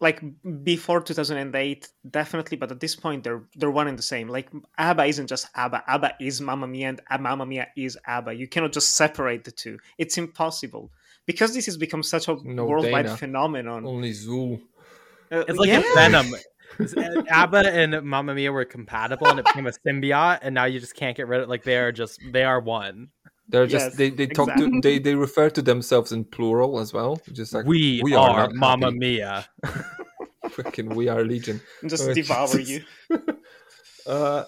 like 0.01 0.21
before 0.63 1.01
2008, 1.01 1.87
definitely, 2.09 2.57
but 2.57 2.71
at 2.71 2.79
this 2.79 2.95
point, 2.95 3.23
they're 3.23 3.43
they're 3.55 3.71
one 3.71 3.87
and 3.87 3.97
the 3.97 4.03
same. 4.03 4.27
Like 4.27 4.49
ABBA 4.77 5.05
isn't 5.05 5.27
just 5.27 5.47
ABBA. 5.55 5.83
ABBA 5.87 6.15
is 6.19 6.41
Mamma 6.41 6.67
Mia, 6.67 6.89
and 6.89 7.01
uh, 7.09 7.17
Mamma 7.17 7.45
Mia 7.45 7.67
is 7.77 7.97
ABBA. 8.05 8.33
You 8.33 8.47
cannot 8.47 8.73
just 8.73 8.95
separate 8.95 9.43
the 9.45 9.51
two. 9.51 9.79
It's 9.97 10.17
impossible 10.17 10.91
because 11.25 11.53
this 11.53 11.65
has 11.67 11.77
become 11.77 12.03
such 12.03 12.27
a 12.27 12.35
No, 12.43 12.65
worldwide 12.65 13.05
Dana. 13.05 13.17
phenomenon. 13.17 13.85
only 13.85 14.11
Zuul. 14.11 14.61
Uh, 15.31 15.43
It's 15.47 15.57
like 15.57 15.69
yeah. 15.69 15.79
a 15.79 15.95
Venom. 15.95 16.35
ABBA 17.29 17.57
and 17.73 18.01
Mamma 18.03 18.35
Mia 18.35 18.51
were 18.51 18.65
compatible, 18.65 19.27
and 19.27 19.39
it 19.39 19.45
became 19.45 19.67
a 19.67 19.71
symbiote, 19.71 20.39
and 20.41 20.53
now 20.53 20.65
you 20.65 20.79
just 20.79 20.95
can't 20.95 21.15
get 21.15 21.27
rid 21.27 21.39
of. 21.39 21.43
It. 21.45 21.49
Like 21.49 21.63
they 21.63 21.77
are 21.77 21.91
just 21.91 22.19
they 22.31 22.43
are 22.43 22.59
one. 22.59 23.09
They're 23.47 23.67
just 23.67 23.85
Yes, 23.89 23.95
they 23.95 24.09
they 24.09 24.27
talk 24.27 24.49
to 24.57 24.81
they 24.81 24.97
they 24.99 25.13
refer 25.15 25.49
to 25.51 25.61
themselves 25.61 26.11
in 26.11 26.25
plural 26.25 26.79
as 26.79 26.93
well. 26.93 27.21
Just 27.31 27.53
like 27.53 27.65
we, 27.65 28.01
we 28.03 28.15
are, 28.15 28.47
not 28.47 28.53
Mamma 28.55 28.87
happy. 28.87 28.97
Mia. 28.97 29.45
Freaking 30.49 30.95
we 30.95 31.07
are 31.09 31.23
Legion. 31.23 31.61
just 31.85 32.03
Oh, 32.09 32.13
devour 32.13 32.47
Jesus. 32.57 32.83
you. 33.09 33.19
Uh, 34.07 34.45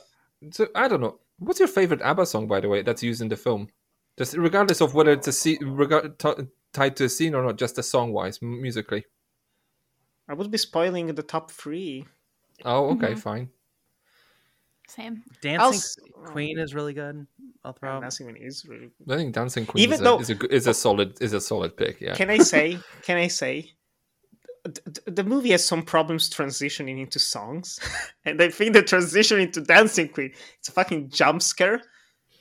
so 0.51 0.67
I 0.75 0.87
don't 0.87 1.01
know. 1.01 1.19
What's 1.39 1.59
your 1.59 1.67
favorite 1.67 2.01
ABBA 2.01 2.25
song, 2.25 2.47
by 2.47 2.59
the 2.59 2.69
way, 2.69 2.81
that's 2.81 3.03
used 3.03 3.21
in 3.21 3.27
the 3.29 3.35
film? 3.37 3.69
Just 4.17 4.35
regardless 4.35 4.81
of 4.81 4.95
whether 4.95 5.11
it's 5.11 5.27
a 5.27 5.31
scene, 5.31 5.59
regard, 5.63 6.17
t- 6.17 6.47
tied 6.73 6.95
to 6.97 7.05
a 7.05 7.09
scene 7.09 7.35
or 7.35 7.43
not, 7.43 7.57
just 7.57 7.75
the 7.75 7.83
song 7.83 8.13
wise, 8.13 8.41
musically. 8.41 9.05
I 10.27 10.33
would 10.33 10.49
be 10.49 10.57
spoiling 10.57 11.13
the 11.13 11.21
top 11.23 11.51
three. 11.51 12.05
Oh, 12.65 12.89
okay, 12.91 13.13
Mhm. 13.13 13.19
fine. 13.19 13.49
Same. 14.87 15.23
Dancing 15.41 15.73
s- 15.73 15.97
Queen 16.25 16.57
is 16.59 16.73
really 16.73 16.93
good. 16.93 17.27
I'll 17.63 17.73
throw. 17.73 17.91
Oh, 17.91 17.93
out. 17.95 18.01
Dancing 18.01 18.27
Queen 18.29 18.41
is 18.41 18.65
really 18.65 18.89
I 19.09 19.17
think 19.17 19.33
Dancing 19.33 19.65
Queen 19.65 19.83
Even 19.83 19.95
is, 19.95 19.99
though- 20.01 20.17
a, 20.17 20.21
is, 20.21 20.29
a, 20.29 20.35
g- 20.35 20.47
is 20.49 20.67
a 20.67 20.73
solid 20.73 21.21
is 21.21 21.33
a 21.33 21.41
solid 21.41 21.75
pick. 21.75 21.99
Yeah. 22.01 22.15
Can 22.15 22.29
I 22.29 22.37
say? 22.37 22.79
Can 23.03 23.17
I 23.17 23.27
say? 23.27 23.73
th- 24.63 24.83
th- 24.85 25.15
The 25.15 25.23
movie 25.23 25.51
has 25.51 25.63
some 25.65 25.83
problems 25.83 26.29
transitioning 26.29 27.01
into 27.01 27.19
songs, 27.19 27.79
and 28.25 28.41
I 28.41 28.49
think 28.49 28.73
the 28.73 28.81
transition 28.81 29.39
into 29.39 29.61
Dancing 29.61 30.07
Queen 30.09 30.31
it's 30.59 30.69
a 30.69 30.71
fucking 30.71 31.09
jump 31.09 31.41
scare. 31.41 31.81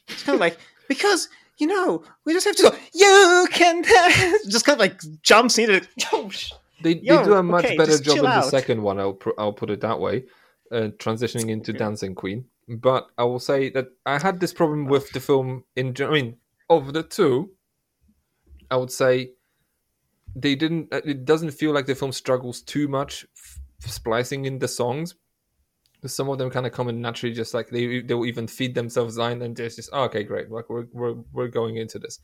It's 0.08 0.22
kind 0.22 0.34
of 0.36 0.40
like 0.40 0.56
because 0.88 1.28
you 1.58 1.66
know 1.66 2.04
we 2.24 2.32
just 2.32 2.46
have 2.46 2.56
to 2.56 2.62
go. 2.70 2.76
You 2.94 3.48
can 3.52 3.82
dance," 3.82 4.46
just 4.46 4.64
kind 4.64 4.74
of 4.76 4.80
like 4.80 5.00
jumps 5.22 5.58
into. 5.58 5.74
it. 5.74 5.88
Oh, 6.12 6.30
sh- 6.30 6.52
They, 6.82 6.94
they 6.94 7.00
do 7.24 7.34
a 7.34 7.42
much 7.42 7.64
okay, 7.64 7.76
better 7.76 7.98
job 7.98 8.18
in 8.18 8.24
the 8.24 8.42
second 8.42 8.82
one. 8.82 9.00
I'll 9.00 9.14
pr- 9.14 9.30
I'll 9.38 9.52
put 9.52 9.70
it 9.70 9.80
that 9.80 9.98
way, 9.98 10.24
uh, 10.72 10.88
transitioning 10.98 11.50
into 11.50 11.72
Dancing 11.72 12.14
Queen. 12.14 12.46
But 12.68 13.08
I 13.16 13.24
will 13.24 13.38
say 13.38 13.70
that 13.70 13.88
I 14.04 14.18
had 14.18 14.40
this 14.40 14.52
problem 14.52 14.86
with 14.86 15.10
the 15.12 15.20
film 15.20 15.64
in. 15.76 15.94
I 16.00 16.10
mean, 16.10 16.36
of 16.68 16.92
the 16.92 17.02
two, 17.02 17.52
I 18.70 18.76
would 18.76 18.90
say 18.90 19.32
they 20.34 20.54
didn't. 20.56 20.92
uh, 20.92 21.00
It 21.04 21.24
doesn't 21.24 21.52
feel 21.52 21.72
like 21.72 21.86
the 21.86 21.94
film 21.94 22.12
struggles 22.12 22.60
too 22.62 22.88
much 22.88 23.24
f- 23.36 23.60
splicing 23.90 24.46
in 24.46 24.58
the 24.58 24.68
songs. 24.68 25.14
Some 26.04 26.28
of 26.28 26.38
them 26.38 26.50
kind 26.50 26.66
of 26.66 26.72
come 26.72 26.88
in 26.88 27.00
naturally, 27.00 27.34
just 27.34 27.54
like 27.54 27.68
they 27.68 28.00
they 28.00 28.14
will 28.14 28.26
even 28.26 28.46
feed 28.46 28.74
themselves 28.74 29.16
line, 29.16 29.42
and 29.42 29.56
there's 29.56 29.76
just 29.76 29.90
oh, 29.92 30.04
okay, 30.04 30.24
great, 30.24 30.50
like 30.50 30.68
we're 30.68 30.86
we're 30.92 31.14
we're 31.32 31.48
going 31.48 31.76
into 31.76 31.98
this. 31.98 32.20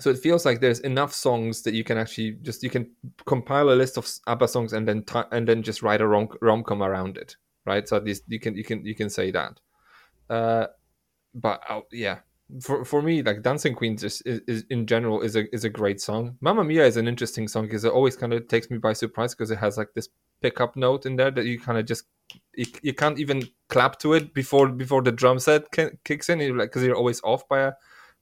So 0.00 0.10
it 0.10 0.18
feels 0.18 0.44
like 0.44 0.60
there's 0.60 0.80
enough 0.80 1.12
songs 1.12 1.62
that 1.62 1.74
you 1.74 1.84
can 1.84 1.98
actually 1.98 2.38
just 2.42 2.62
you 2.62 2.70
can 2.70 2.90
compile 3.26 3.70
a 3.70 3.76
list 3.76 3.98
of 3.98 4.10
ABBA 4.26 4.48
songs 4.48 4.72
and 4.72 4.88
then 4.88 5.04
ti 5.04 5.20
and 5.30 5.46
then 5.46 5.62
just 5.62 5.82
write 5.82 6.00
a 6.00 6.06
rom 6.06 6.28
rom 6.40 6.64
com 6.64 6.82
around 6.82 7.18
it, 7.18 7.36
right? 7.66 7.86
So 7.86 7.96
at 7.96 8.04
least 8.04 8.24
you 8.26 8.40
can 8.40 8.56
you 8.56 8.64
can 8.64 8.84
you 8.84 8.94
can 8.94 9.10
say 9.10 9.30
that. 9.30 9.60
Uh, 10.30 10.66
but 11.34 11.62
uh, 11.68 11.80
yeah, 11.92 12.20
for 12.60 12.84
for 12.84 13.02
me, 13.02 13.22
like 13.22 13.42
Dancing 13.42 13.74
Queen 13.74 13.96
just 13.96 14.26
is, 14.26 14.40
is 14.46 14.64
in 14.70 14.86
general 14.86 15.20
is 15.20 15.36
a 15.36 15.54
is 15.54 15.64
a 15.64 15.70
great 15.70 16.00
song. 16.00 16.36
Mamma 16.40 16.64
Mia 16.64 16.86
is 16.86 16.96
an 16.96 17.08
interesting 17.08 17.48
song 17.48 17.64
because 17.64 17.84
it 17.84 17.92
always 17.92 18.16
kind 18.16 18.32
of 18.32 18.48
takes 18.48 18.70
me 18.70 18.78
by 18.78 18.92
surprise 18.92 19.34
because 19.34 19.50
it 19.50 19.58
has 19.58 19.76
like 19.76 19.88
this 19.94 20.08
pickup 20.42 20.76
note 20.76 21.06
in 21.06 21.16
there 21.16 21.30
that 21.30 21.44
you 21.44 21.58
kind 21.60 21.78
of 21.78 21.86
just 21.86 22.04
you, 22.54 22.66
you 22.82 22.92
can't 22.94 23.18
even 23.18 23.42
clap 23.68 23.98
to 24.00 24.14
it 24.14 24.34
before 24.34 24.68
before 24.68 25.02
the 25.02 25.12
drum 25.12 25.38
set 25.38 25.70
ki- 25.70 25.96
kicks 26.04 26.28
in. 26.28 26.40
You're 26.40 26.56
like 26.56 26.70
because 26.70 26.82
you're 26.82 26.96
always 26.96 27.20
off 27.22 27.48
by 27.48 27.60
a 27.60 27.72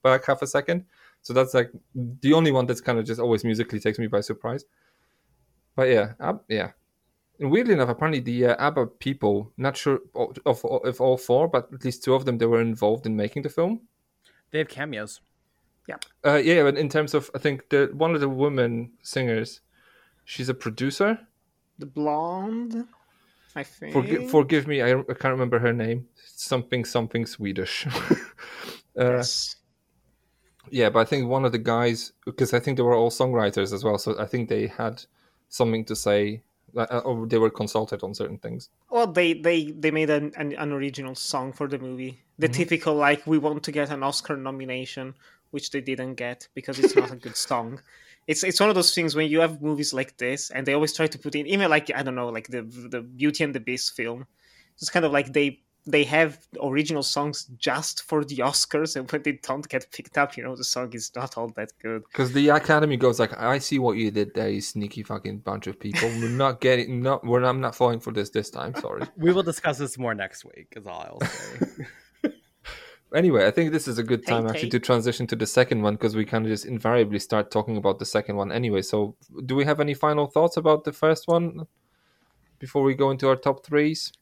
by 0.03 0.11
like 0.11 0.25
half 0.25 0.41
a 0.41 0.47
second. 0.47 0.85
So 1.21 1.33
that's 1.33 1.53
like 1.53 1.71
the 1.95 2.33
only 2.33 2.51
one 2.51 2.65
that's 2.65 2.81
kind 2.81 2.97
of 2.97 3.05
just 3.05 3.19
always 3.19 3.43
musically 3.43 3.79
takes 3.79 3.99
me 3.99 4.07
by 4.07 4.21
surprise. 4.21 4.65
But 5.75 5.89
yeah, 5.89 6.13
Ab- 6.19 6.43
yeah. 6.47 6.71
And 7.39 7.51
weirdly 7.51 7.73
enough, 7.73 7.89
apparently 7.89 8.19
the 8.19 8.47
uh, 8.47 8.67
ABBA 8.67 8.87
people, 8.99 9.51
not 9.57 9.75
sure 9.75 9.99
of, 10.13 10.37
of 10.45 10.63
if 10.85 11.01
all 11.01 11.17
four, 11.17 11.47
but 11.47 11.69
at 11.73 11.83
least 11.83 12.03
two 12.03 12.13
of 12.13 12.25
them, 12.25 12.37
they 12.37 12.45
were 12.45 12.61
involved 12.61 13.05
in 13.05 13.15
making 13.15 13.41
the 13.43 13.49
film. 13.49 13.81
They 14.51 14.59
have 14.59 14.67
cameos. 14.67 15.21
Yeah. 15.87 15.97
Uh, 16.23 16.35
yeah, 16.35 16.63
but 16.63 16.77
in 16.77 16.89
terms 16.89 17.13
of, 17.13 17.31
I 17.33 17.39
think 17.39 17.69
the 17.69 17.89
one 17.93 18.13
of 18.13 18.21
the 18.21 18.29
women 18.29 18.91
singers, 19.01 19.61
she's 20.25 20.49
a 20.49 20.53
producer, 20.53 21.19
the 21.79 21.87
blonde. 21.87 22.87
I 23.55 23.63
think. 23.63 23.93
Forgi- 23.93 24.29
forgive 24.29 24.67
me, 24.67 24.81
I, 24.81 24.99
I 24.99 25.13
can't 25.13 25.33
remember 25.33 25.59
her 25.59 25.73
name. 25.73 26.07
Something 26.15 26.85
something 26.85 27.25
Swedish. 27.25 27.87
uh, 28.99 29.15
yes. 29.17 29.57
Yeah, 30.69 30.89
but 30.89 30.99
I 30.99 31.05
think 31.05 31.27
one 31.27 31.45
of 31.45 31.51
the 31.51 31.57
guys, 31.57 32.13
because 32.25 32.53
I 32.53 32.59
think 32.59 32.77
they 32.77 32.83
were 32.83 32.95
all 32.95 33.09
songwriters 33.11 33.73
as 33.73 33.83
well, 33.83 33.97
so 33.97 34.17
I 34.19 34.25
think 34.25 34.49
they 34.49 34.67
had 34.67 35.03
something 35.49 35.85
to 35.85 35.95
say, 35.95 36.43
uh, 36.75 36.99
or 36.99 37.27
they 37.27 37.37
were 37.37 37.49
consulted 37.49 38.03
on 38.03 38.13
certain 38.15 38.37
things. 38.37 38.69
Well, 38.89 39.07
they 39.07 39.33
they 39.33 39.71
they 39.71 39.89
made 39.91 40.09
an 40.09 40.33
an, 40.35 40.53
an 40.53 40.71
original 40.71 41.15
song 41.15 41.53
for 41.53 41.67
the 41.67 41.79
movie. 41.79 42.23
The 42.37 42.47
Mm-hmm. 42.47 42.49
typical 42.49 42.93
like 42.95 43.25
we 43.25 43.37
want 43.37 43.63
to 43.63 43.71
get 43.71 43.89
an 43.89 44.03
Oscar 44.03 44.35
nomination, 44.37 45.15
which 45.51 45.71
they 45.71 45.81
didn't 45.81 46.15
get 46.15 46.47
because 46.53 46.77
it's 46.79 46.95
not 46.95 47.11
a 47.11 47.15
good 47.15 47.35
song. 47.49 47.81
It's 48.27 48.43
it's 48.43 48.59
one 48.59 48.69
of 48.69 48.75
those 48.75 48.93
things 48.93 49.15
when 49.15 49.29
you 49.29 49.39
have 49.39 49.61
movies 49.61 49.93
like 49.93 50.17
this, 50.17 50.51
and 50.51 50.65
they 50.65 50.73
always 50.73 50.93
try 50.93 51.07
to 51.07 51.17
put 51.19 51.35
in 51.35 51.47
even 51.47 51.69
like 51.69 51.89
I 51.95 52.03
don't 52.03 52.15
know 52.15 52.29
like 52.29 52.47
the 52.49 52.61
the 52.63 53.01
Beauty 53.01 53.43
and 53.43 53.55
the 53.55 53.59
Beast 53.59 53.95
film. 53.95 54.27
It's 54.77 54.89
kind 54.89 55.05
of 55.05 55.11
like 55.11 55.31
they 55.33 55.61
they 55.85 56.03
have 56.03 56.39
original 56.61 57.03
songs 57.03 57.45
just 57.57 58.03
for 58.03 58.23
the 58.23 58.37
Oscars, 58.37 58.95
and 58.95 59.11
when 59.11 59.23
they 59.23 59.33
don't 59.33 59.67
get 59.67 59.91
picked 59.91 60.17
up, 60.17 60.37
you 60.37 60.43
know, 60.43 60.55
the 60.55 60.63
song 60.63 60.93
is 60.93 61.11
not 61.15 61.37
all 61.37 61.49
that 61.55 61.71
good. 61.81 62.03
Because 62.11 62.31
the 62.33 62.49
Academy 62.49 62.97
goes 62.97 63.19
like, 63.19 63.37
"I 63.39 63.57
see 63.59 63.79
what 63.79 63.97
you 63.97 64.11
did 64.11 64.33
there, 64.33 64.49
you 64.49 64.61
sneaky 64.61 65.03
fucking 65.03 65.39
bunch 65.39 65.67
of 65.67 65.79
people. 65.79 66.07
We're 66.07 66.29
not 66.29 66.61
getting, 66.61 67.01
not, 67.01 67.25
we're, 67.25 67.43
I'm 67.43 67.61
not 67.61 67.75
falling 67.75 67.99
for 67.99 68.13
this 68.13 68.29
this 68.29 68.49
time. 68.49 68.75
Sorry." 68.75 69.03
We 69.17 69.33
will 69.33 69.43
discuss 69.43 69.77
this 69.77 69.97
more 69.97 70.13
next 70.13 70.45
week. 70.45 70.73
Is 70.75 70.85
all 70.85 71.19
I'll 71.21 71.27
say. 71.27 71.75
Anyway, 73.13 73.45
I 73.45 73.51
think 73.51 73.73
this 73.73 73.89
is 73.89 73.97
a 73.97 74.03
good 74.03 74.25
time 74.25 74.43
Hey, 74.43 74.49
actually 74.51 74.67
hey. 74.67 74.69
to 74.69 74.79
transition 74.79 75.27
to 75.27 75.35
the 75.35 75.45
second 75.45 75.81
one 75.81 75.95
because 75.95 76.15
we 76.15 76.23
kind 76.23 76.45
of 76.45 76.51
just 76.51 76.65
invariably 76.65 77.19
start 77.19 77.51
talking 77.51 77.75
about 77.75 77.99
the 77.99 78.05
second 78.05 78.37
one 78.37 78.53
anyway. 78.53 78.81
So, 78.81 79.15
do 79.45 79.53
we 79.55 79.65
have 79.65 79.81
any 79.81 79.93
final 79.93 80.27
thoughts 80.27 80.55
about 80.55 80.85
the 80.85 80.93
first 80.93 81.27
one 81.27 81.67
before 82.57 82.83
we 82.83 82.93
go 82.93 83.11
into 83.11 83.27
our 83.27 83.35
top 83.35 83.65
threes? 83.65 84.13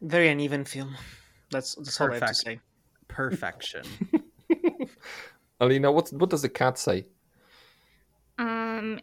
Very 0.00 0.28
uneven 0.28 0.64
film. 0.64 0.96
That's 1.50 1.74
that's 1.74 2.00
all 2.00 2.10
I 2.10 2.14
have 2.14 2.28
to 2.28 2.34
say. 2.34 2.60
Perfection. 3.08 3.84
Alina, 5.60 5.92
what 5.92 6.10
what 6.10 6.30
does 6.30 6.42
the 6.42 6.48
cat 6.48 6.78
say? 6.78 7.06
Um, 8.38 9.00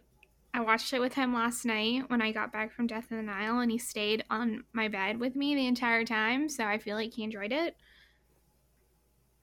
I 0.53 0.59
watched 0.59 0.91
it 0.93 0.99
with 0.99 1.13
him 1.13 1.33
last 1.33 1.65
night 1.65 2.09
when 2.09 2.21
I 2.21 2.31
got 2.31 2.51
back 2.51 2.73
from 2.73 2.87
Death 2.87 3.07
in 3.09 3.17
the 3.17 3.23
Nile, 3.23 3.59
and 3.59 3.71
he 3.71 3.77
stayed 3.77 4.25
on 4.29 4.65
my 4.73 4.89
bed 4.89 5.19
with 5.19 5.35
me 5.35 5.55
the 5.55 5.67
entire 5.67 6.03
time. 6.03 6.49
So 6.49 6.65
I 6.65 6.77
feel 6.77 6.95
like 6.95 7.13
he 7.13 7.23
enjoyed 7.23 7.53
it. 7.53 7.77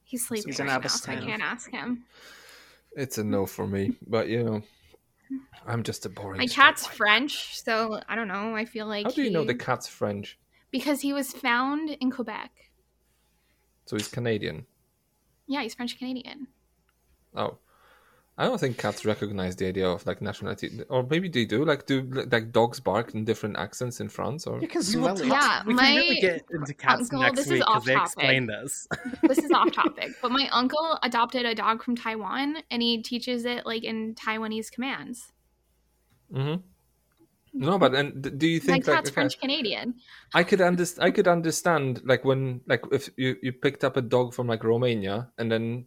He's 0.05 0.27
sleeping 0.27 0.49
He's 0.49 0.61
an 0.61 0.67
right 0.67 0.83
now, 0.83 0.89
so 0.89 1.13
I 1.13 1.17
can't 1.17 1.43
ask 1.43 1.71
him. 1.71 2.05
It's 2.93 3.19
a 3.19 3.25
no 3.25 3.47
for 3.47 3.67
me, 3.67 3.93
but 4.07 4.29
you 4.29 4.43
know, 4.43 4.63
I'm 5.67 5.83
just 5.83 6.07
a 6.07 6.09
boring. 6.09 6.39
My 6.39 6.47
cat's 6.47 6.87
white. 6.87 6.97
French, 6.97 7.63
so 7.63 8.01
I 8.09 8.15
don't 8.15 8.29
know. 8.29 8.55
I 8.55 8.65
feel 8.65 8.87
like 8.87 9.05
How 9.05 9.13
do 9.13 9.23
you 9.23 9.31
know 9.31 9.45
the 9.45 9.55
cat's 9.55 9.87
French? 9.87 10.39
Because 10.71 11.01
he 11.01 11.13
was 11.13 11.33
found 11.33 11.91
in 11.91 12.11
Quebec. 12.11 12.51
So 13.87 13.97
he's 13.97 14.09
Canadian. 14.09 14.67
Yeah, 15.47 15.63
he's 15.63 15.75
French 15.75 15.97
Canadian. 15.99 16.49
Oh, 17.35 17.59
I 18.37 18.45
don't 18.45 18.59
think 18.61 18.79
cats 18.79 19.05
recognize 19.05 19.57
the 19.57 19.67
idea 19.67 19.89
of 19.89 20.07
like 20.07 20.21
nationality, 20.23 20.81
or 20.89 21.03
maybe 21.03 21.29
they 21.29 21.45
do. 21.45 21.65
Like, 21.65 21.87
do 21.87 22.03
like 22.03 22.53
dogs 22.53 22.79
bark 22.81 23.15
in 23.15 23.25
different 23.25 23.57
accents 23.57 23.99
in 24.01 24.09
France? 24.09 24.47
Or 24.47 24.61
You 24.61 24.69
can 24.69 24.83
We 24.93 24.97
will 25.01 25.17
smell 25.17 25.23
it. 25.23 25.27
Yeah, 25.27 25.63
we 25.67 25.75
my 25.75 25.83
can 25.87 25.97
really 25.97 26.21
get 26.21 26.45
into 26.53 26.75
cats 26.75 27.01
uncle- 27.03 27.21
next 27.21 27.37
this 27.37 27.47
is 27.47 27.53
week 27.53 27.61
because 27.61 27.77
off 27.77 27.85
they 27.85 27.95
topic. 27.95 28.07
explain 28.07 28.47
this. 28.47 28.87
this 29.23 29.39
is 29.39 29.51
off 29.51 29.73
topic, 29.73 30.13
but 30.23 30.31
my 30.31 30.49
uncle 30.53 30.99
adopted 31.03 31.47
a 31.47 31.55
dog 31.55 31.83
from 31.83 31.97
Taiwan, 31.97 32.59
and 32.71 32.81
he 32.83 33.03
teaches 33.03 33.45
it 33.45 33.67
like 33.67 33.83
in 33.85 34.15
Taiwanese 34.15 34.71
commands. 34.71 35.33
hmm 36.33 36.57
no, 37.53 37.79
but 37.79 37.95
and 37.95 38.39
do 38.39 38.47
you 38.47 38.61
think 38.61 38.87
like 38.87 38.97
cat's 38.97 39.09
okay, 39.11 39.15
French 39.15 39.41
Canadian. 39.41 39.95
I 40.35 40.43
could 40.45 40.61
understand. 40.61 41.07
I 41.07 41.11
could 41.11 41.29
understand 41.29 42.03
like 42.05 42.25
when 42.25 42.61
like 42.67 42.85
if 42.93 43.11
you 43.17 43.37
you 43.43 43.53
picked 43.53 43.85
up 43.85 43.97
a 43.97 44.03
dog 44.03 44.35
from 44.35 44.47
like 44.47 44.65
Romania 44.65 45.29
and 45.39 45.51
then 45.51 45.87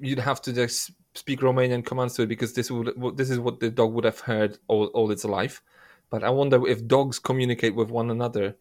you'd 0.00 0.18
have 0.18 0.42
to 0.42 0.52
just 0.52 0.90
speak 1.14 1.40
Romanian 1.40 1.84
commands 1.84 2.14
to 2.14 2.22
it 2.22 2.28
because 2.28 2.52
this 2.54 2.70
would 2.70 2.92
this 3.16 3.30
is 3.30 3.38
what 3.38 3.60
the 3.60 3.70
dog 3.70 3.92
would 3.92 4.04
have 4.04 4.20
heard 4.20 4.58
all, 4.68 4.86
all 4.86 5.10
its 5.10 5.24
life. 5.24 5.62
But 6.10 6.24
I 6.24 6.30
wonder 6.30 6.66
if 6.66 6.86
dogs 6.86 7.18
communicate 7.18 7.74
with 7.74 7.90
one 7.90 8.10
another 8.10 8.56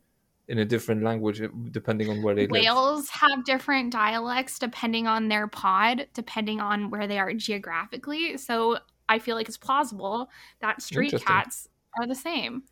in 0.48 0.60
a 0.60 0.66
different 0.66 1.04
language 1.04 1.42
uh, 1.42 1.48
depending 1.72 2.10
on 2.10 2.22
where 2.22 2.36
they 2.36 2.48
live. 2.48 2.52
Whales 2.52 3.10
have 3.10 3.44
different 3.46 3.92
dialects 3.92 4.60
depending 4.60 5.08
on 5.08 5.28
their 5.28 5.48
pod, 5.48 6.08
depending 6.14 6.60
on 6.62 6.90
where 6.90 7.08
they 7.08 7.20
are 7.20 7.34
geographically. 7.34 8.38
So 8.38 8.80
I 9.10 9.20
feel 9.20 9.36
like 9.36 9.48
it's 9.48 9.58
plausible 9.58 10.30
that 10.60 10.82
street 10.82 11.14
cats 11.26 11.70
are 12.00 12.06
the 12.08 12.16
same. 12.16 12.64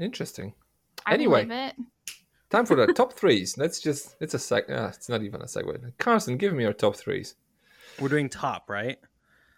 Interesting. 0.00 0.54
I 1.06 1.14
Anyway. 1.14 1.46
it. 1.48 1.74
Time 2.50 2.64
for 2.66 2.76
the 2.76 2.86
top 2.92 3.12
threes. 3.12 3.58
Let's 3.58 3.80
just 3.80 4.16
it's 4.20 4.34
a 4.34 4.38
sec. 4.38 4.70
Uh, 4.70 4.90
it's 4.94 5.08
not 5.08 5.22
even 5.22 5.40
a 5.42 5.46
segue. 5.46 5.92
Carson, 5.98 6.36
give 6.36 6.52
me 6.54 6.62
your 6.62 6.72
top 6.72 6.94
threes. 6.96 7.34
We're 8.00 8.08
doing 8.08 8.28
top, 8.28 8.68
right? 8.70 8.98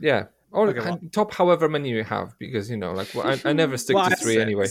Yeah. 0.00 0.26
Or 0.52 0.68
Okay, 0.68 0.80
well- 0.80 1.00
top 1.12 1.32
however 1.34 1.68
many 1.68 1.90
you 1.90 2.02
have 2.04 2.38
because 2.38 2.70
you 2.70 2.76
know 2.78 2.92
like 2.92 3.08
well, 3.14 3.26
I, 3.28 3.50
I 3.50 3.52
never 3.52 3.76
stick 3.76 3.94
Well, 3.96 4.08
to 4.08 4.16
three 4.22 4.34
six. 4.34 4.42
anyway. 4.42 4.66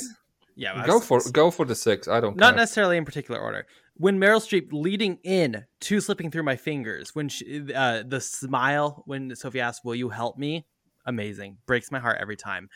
Yeah, 0.56 0.82
I 0.82 0.88
Go 0.88 1.00
for 1.00 1.20
six. 1.20 1.32
go 1.32 1.52
for 1.52 1.66
the 1.66 1.76
six. 1.76 2.08
I 2.08 2.20
don't 2.20 2.36
Not 2.36 2.54
care. 2.54 2.58
necessarily 2.62 2.98
in 2.98 3.06
particular 3.06 3.40
order. 3.40 3.68
When 3.98 4.20
Meryl 4.20 4.42
Streep 4.42 4.70
leading 4.72 5.20
in 5.24 5.66
to 5.82 6.02
slipping 6.02 6.32
through 6.32 6.44
my 6.44 6.56
fingers, 6.56 7.14
when 7.14 7.30
she, 7.30 7.72
uh, 7.74 8.04
the 8.08 8.20
smile 8.22 9.04
when 9.06 9.36
Sophie 9.36 9.60
asks, 9.60 9.86
"Will 9.86 9.94
you 9.96 10.10
help 10.10 10.38
me?" 10.40 10.66
Amazing, 11.08 11.58
breaks 11.66 11.92
my 11.92 12.00
heart 12.00 12.18
every 12.20 12.38
time. 12.38 12.70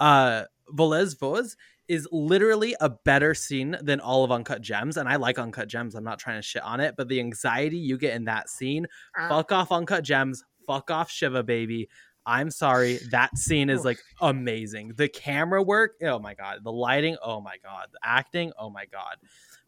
Uh, 0.00 0.44
Voulez-Vous 0.70 1.54
is 1.86 2.08
literally 2.10 2.74
a 2.80 2.88
better 2.88 3.34
scene 3.34 3.76
than 3.82 4.00
all 4.00 4.24
of 4.24 4.32
Uncut 4.32 4.62
Gems, 4.62 4.96
and 4.96 5.08
I 5.08 5.16
like 5.16 5.38
Uncut 5.38 5.68
Gems. 5.68 5.94
I'm 5.94 6.04
not 6.04 6.18
trying 6.18 6.38
to 6.38 6.42
shit 6.42 6.62
on 6.62 6.80
it, 6.80 6.94
but 6.96 7.08
the 7.08 7.20
anxiety 7.20 7.76
you 7.76 7.98
get 7.98 8.14
in 8.14 8.24
that 8.24 8.48
scene, 8.48 8.86
fuck 9.28 9.52
off 9.52 9.70
Uncut 9.70 10.02
Gems, 10.02 10.42
fuck 10.66 10.90
off 10.90 11.10
Shiva 11.10 11.42
baby. 11.42 11.88
I'm 12.26 12.50
sorry, 12.50 13.00
that 13.10 13.36
scene 13.36 13.68
is 13.68 13.84
like 13.84 13.98
amazing. 14.20 14.92
The 14.96 15.08
camera 15.08 15.62
work, 15.62 15.96
oh 16.02 16.18
my 16.18 16.34
god. 16.34 16.60
The 16.62 16.72
lighting, 16.72 17.16
oh 17.22 17.40
my 17.40 17.56
god. 17.62 17.88
The 17.92 17.98
acting, 18.02 18.52
oh 18.58 18.70
my 18.70 18.86
god. 18.86 19.16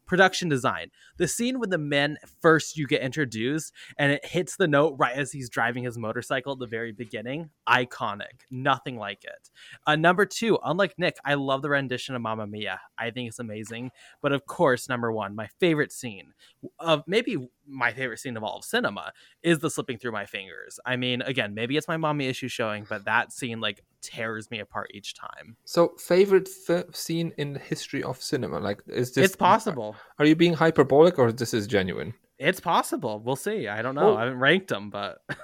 Production 0.07 0.49
design. 0.49 0.89
The 1.17 1.27
scene 1.27 1.59
when 1.59 1.69
the 1.69 1.77
men 1.77 2.17
first 2.41 2.77
you 2.77 2.87
get 2.87 3.01
introduced 3.01 3.73
and 3.97 4.11
it 4.11 4.25
hits 4.25 4.55
the 4.55 4.67
note 4.67 4.95
right 4.97 5.15
as 5.15 5.31
he's 5.31 5.49
driving 5.49 5.83
his 5.83 5.97
motorcycle 5.97 6.53
at 6.53 6.59
the 6.59 6.67
very 6.67 6.91
beginning, 6.91 7.49
iconic. 7.67 8.41
Nothing 8.49 8.97
like 8.97 9.23
it. 9.23 9.49
Uh, 9.85 9.95
number 9.95 10.25
two, 10.25 10.57
unlike 10.63 10.95
Nick, 10.97 11.17
I 11.25 11.33
love 11.33 11.61
the 11.61 11.69
rendition 11.69 12.15
of 12.15 12.21
Mamma 12.21 12.47
Mia. 12.47 12.79
I 12.97 13.11
think 13.11 13.27
it's 13.27 13.39
amazing. 13.39 13.91
But 14.21 14.31
of 14.31 14.45
course, 14.45 14.89
number 14.89 15.11
one, 15.11 15.35
my 15.35 15.47
favorite 15.59 15.91
scene 15.91 16.33
of 16.79 17.03
maybe 17.07 17.49
my 17.67 17.91
favorite 17.91 18.19
scene 18.19 18.37
of 18.37 18.43
all 18.43 18.57
of 18.57 18.63
cinema 18.63 19.11
is 19.43 19.59
the 19.59 19.69
slipping 19.69 19.97
through 19.97 20.11
my 20.11 20.25
fingers. 20.25 20.79
I 20.85 20.95
mean, 20.95 21.21
again, 21.21 21.53
maybe 21.53 21.77
it's 21.77 21.87
my 21.87 21.97
mommy 21.97 22.27
issue 22.27 22.47
showing, 22.47 22.85
but 22.87 23.05
that 23.05 23.31
scene 23.33 23.59
like 23.59 23.83
tears 24.01 24.49
me 24.51 24.59
apart 24.59 24.91
each 24.93 25.15
time. 25.15 25.57
So 25.65 25.93
favorite 25.97 26.49
f- 26.69 26.95
scene 26.95 27.33
in 27.37 27.53
the 27.53 27.59
history 27.59 28.03
of 28.03 28.21
cinema? 28.21 28.59
Like 28.59 28.81
is 28.87 29.13
this 29.13 29.25
it's 29.25 29.35
possible. 29.35 29.95
Are 30.19 30.25
you 30.25 30.35
being 30.35 30.53
hyperbolic 30.53 31.19
or 31.19 31.31
this 31.31 31.53
is 31.53 31.67
genuine? 31.67 32.13
It's 32.39 32.59
possible. 32.59 33.19
We'll 33.19 33.35
see. 33.35 33.67
I 33.67 33.81
don't 33.81 33.95
know. 33.95 34.15
I 34.15 34.25
haven't 34.25 34.39
ranked 34.39 34.67
them, 34.67 34.89
but 34.89 35.19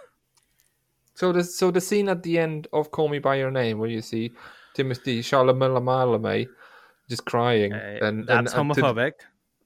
So 1.16 1.32
the 1.32 1.44
so 1.44 1.72
the 1.72 1.82
scene 1.82 2.10
at 2.10 2.24
the 2.24 2.40
end 2.40 2.68
of 2.74 2.92
Call 2.92 3.08
Me 3.08 3.20
by 3.20 3.36
Your 3.36 3.52
Name 3.52 3.78
where 3.80 3.90
you 3.90 4.02
see 4.02 4.32
Timothée 4.76 5.20
Chalamet 5.20 6.48
just 7.10 7.26
crying 7.26 7.74
okay, 7.74 8.00
and 8.02 8.26
that's 8.26 8.54
and, 8.54 8.68
and 8.68 8.76
to- 8.76 8.82
homophobic. 8.82 9.12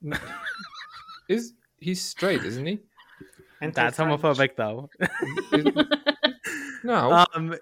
is 1.29 1.53
he's 1.79 2.01
straight, 2.03 2.43
isn't 2.43 2.65
he? 2.65 2.79
And 3.61 3.73
That's 3.73 3.97
homophobic, 3.97 4.55
though. 4.55 4.89
No. 6.83 7.25
um, 7.33 7.55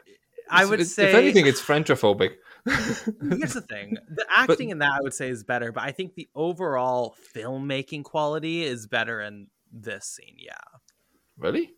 I 0.52 0.66
would 0.66 0.80
It's- 0.80 0.94
say, 0.94 1.10
if 1.10 1.16
anything, 1.16 1.48
it's 1.48 1.62
Frenchophobic. 1.62 2.32
here's 2.68 3.54
the 3.54 3.62
thing: 3.68 3.98
the 4.10 4.26
acting 4.30 4.70
in 4.70 4.80
that 4.80 4.92
I 4.92 5.02
would 5.02 5.14
say 5.14 5.30
is 5.30 5.44
better, 5.44 5.72
but 5.72 5.84
I 5.84 5.92
think 5.92 6.16
the 6.16 6.28
overall 6.36 7.16
filmmaking 7.36 8.04
quality 8.04 8.64
is 8.64 8.88
better 8.88 9.22
in 9.22 9.48
this 9.72 10.06
scene. 10.06 10.36
Yeah. 10.38 10.54
really? 11.38 11.74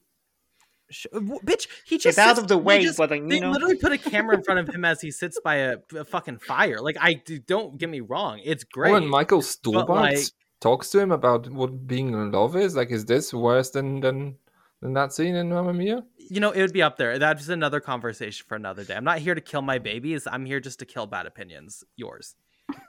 Sh- 0.90 1.06
w- 1.14 1.40
bitch, 1.46 1.68
he 1.86 1.98
just 1.98 2.18
out 2.18 2.30
sits- 2.38 2.40
of 2.40 2.48
the 2.48 2.58
way, 2.58 2.82
just- 2.84 2.98
but, 2.98 3.12
like, 3.12 3.28
they 3.28 3.40
know. 3.42 3.52
literally 3.52 3.76
put 3.76 3.92
a 3.92 3.98
camera 3.98 4.36
in 4.38 4.44
front 4.44 4.62
of 4.62 4.70
him 4.74 4.86
as 4.86 5.02
he 5.02 5.12
sits 5.12 5.40
by 5.44 5.56
a, 5.56 5.78
a 5.96 6.06
fucking 6.06 6.40
fire. 6.40 6.80
Like, 6.82 6.96
I 7.00 7.14
do, 7.16 7.38
don't 7.40 7.78
get 7.78 7.90
me 7.90 8.00
wrong, 8.00 8.40
it's 8.44 8.64
great. 8.64 8.92
Oh, 8.92 8.96
and 8.96 9.10
Michael 9.10 9.42
Stuhlbarg 9.42 9.88
like- 9.90 10.18
talks 10.60 10.90
to 10.92 11.00
him 11.00 11.12
about 11.12 11.50
what 11.50 11.88
being 11.88 12.10
in 12.14 12.32
love 12.32 12.56
is. 12.56 12.76
Like, 12.76 12.92
is 12.92 13.06
this 13.06 13.34
worse 13.34 13.70
than 13.70 14.00
than 14.00 14.36
than 14.82 14.94
that 14.94 15.14
scene 15.14 15.36
in 15.36 15.50
Mamma 15.50 15.74
Mia? 15.74 16.04
you 16.30 16.40
know, 16.40 16.52
it 16.52 16.62
would 16.62 16.74
be 16.74 16.82
up 16.82 16.98
there. 16.98 17.18
That's 17.20 17.40
just 17.40 17.50
another 17.50 17.80
conversation 17.80 18.46
for 18.48 18.56
another 18.56 18.84
day. 18.84 18.96
I'm 18.96 19.04
not 19.04 19.20
here 19.20 19.34
to 19.34 19.42
kill 19.42 19.62
my 19.62 19.80
babies. 19.80 20.28
I'm 20.30 20.46
here 20.46 20.60
just 20.60 20.80
to 20.80 20.86
kill 20.86 21.06
bad 21.06 21.26
opinions. 21.26 21.84
Yours. 21.96 22.36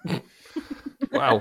Wow. 1.12 1.41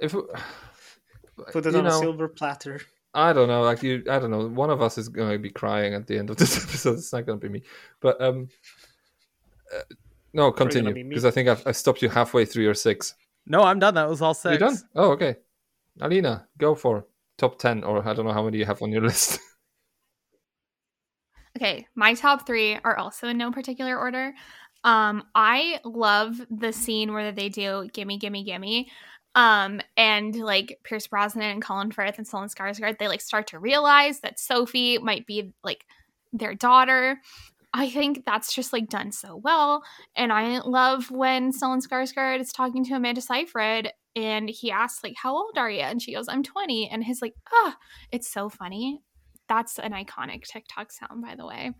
if 0.00 0.12
Put 1.52 1.66
it 1.66 1.72
you 1.72 1.78
on 1.78 1.86
a 1.86 1.88
know, 1.88 2.00
silver 2.00 2.28
platter. 2.28 2.80
I 3.14 3.32
don't 3.32 3.48
know. 3.48 3.62
Like 3.62 3.82
you, 3.82 4.04
I 4.10 4.18
don't 4.18 4.30
know. 4.30 4.46
One 4.46 4.70
of 4.70 4.82
us 4.82 4.98
is 4.98 5.08
going 5.08 5.32
to 5.32 5.38
be 5.38 5.50
crying 5.50 5.94
at 5.94 6.06
the 6.06 6.18
end 6.18 6.30
of 6.30 6.36
this 6.36 6.56
episode. 6.64 6.98
It's 6.98 7.12
not 7.12 7.26
going 7.26 7.40
to 7.40 7.46
be 7.46 7.52
me. 7.52 7.62
But 8.00 8.20
um, 8.20 8.48
uh, 9.74 9.82
No, 10.32 10.52
continue 10.52 10.92
because 11.08 11.24
I 11.24 11.30
think 11.30 11.48
I've, 11.48 11.66
I 11.66 11.72
stopped 11.72 12.02
you 12.02 12.08
halfway 12.08 12.44
through 12.44 12.64
your 12.64 12.74
six. 12.74 13.14
No, 13.46 13.62
I'm 13.62 13.78
done. 13.78 13.94
That 13.94 14.08
was 14.08 14.22
all 14.22 14.34
6 14.34 14.50
You're 14.50 14.58
done? 14.58 14.78
Oh, 14.94 15.12
okay. 15.12 15.36
Alina, 16.00 16.48
go 16.58 16.74
for 16.74 17.06
top 17.38 17.58
ten, 17.58 17.84
or 17.84 18.06
I 18.06 18.14
don't 18.14 18.26
know 18.26 18.32
how 18.32 18.44
many 18.44 18.58
you 18.58 18.64
have 18.64 18.82
on 18.82 18.90
your 18.90 19.02
list. 19.08 19.38
Okay, 21.56 21.86
my 21.94 22.14
top 22.14 22.46
three 22.46 22.78
are 22.84 22.96
also 22.96 23.28
in 23.28 23.38
no 23.38 23.52
particular 23.52 23.96
order. 23.96 24.34
Um, 24.82 25.24
I 25.34 25.80
love 25.84 26.40
the 26.50 26.72
scene 26.72 27.12
where 27.12 27.32
they 27.32 27.48
do 27.48 27.88
"Gimme, 27.92 28.18
Gimme, 28.18 28.44
Gimme," 28.44 28.90
um, 29.34 29.80
and 29.96 30.34
like 30.34 30.80
Pierce 30.82 31.06
Brosnan 31.06 31.50
and 31.50 31.62
Colin 31.62 31.90
Firth 31.90 32.18
and 32.18 32.26
Stellan 32.26 32.52
Skarsgård, 32.52 32.98
they 32.98 33.08
like 33.08 33.20
start 33.20 33.46
to 33.48 33.58
realize 33.58 34.20
that 34.20 34.40
Sophie 34.40 34.98
might 34.98 35.26
be 35.26 35.52
like 35.62 35.86
their 36.32 36.54
daughter. 36.54 37.20
I 37.76 37.90
think 37.90 38.24
that's 38.24 38.54
just 38.54 38.72
like 38.72 38.88
done 38.88 39.10
so 39.10 39.36
well, 39.36 39.82
and 40.14 40.32
I 40.32 40.60
love 40.60 41.10
when 41.10 41.52
Stellan 41.52 41.84
Skarsgård 41.84 42.40
is 42.40 42.52
talking 42.52 42.84
to 42.84 42.94
Amanda 42.94 43.20
Seyfried 43.20 43.92
and 44.14 44.48
he 44.48 44.70
asks 44.70 45.02
like, 45.02 45.14
"How 45.16 45.34
old 45.34 45.58
are 45.58 45.70
you?" 45.70 45.80
and 45.80 46.00
she 46.00 46.14
goes, 46.14 46.28
"I'm 46.28 46.44
20," 46.44 46.88
and 46.88 47.02
he's 47.02 47.20
like, 47.20 47.34
"Ah, 47.52 47.76
it's 48.12 48.32
so 48.32 48.48
funny." 48.48 49.00
That's 49.48 49.78
an 49.78 49.92
iconic 49.92 50.44
TikTok 50.44 50.92
sound, 50.92 51.20
by 51.20 51.34
the 51.34 51.44
way. 51.44 51.72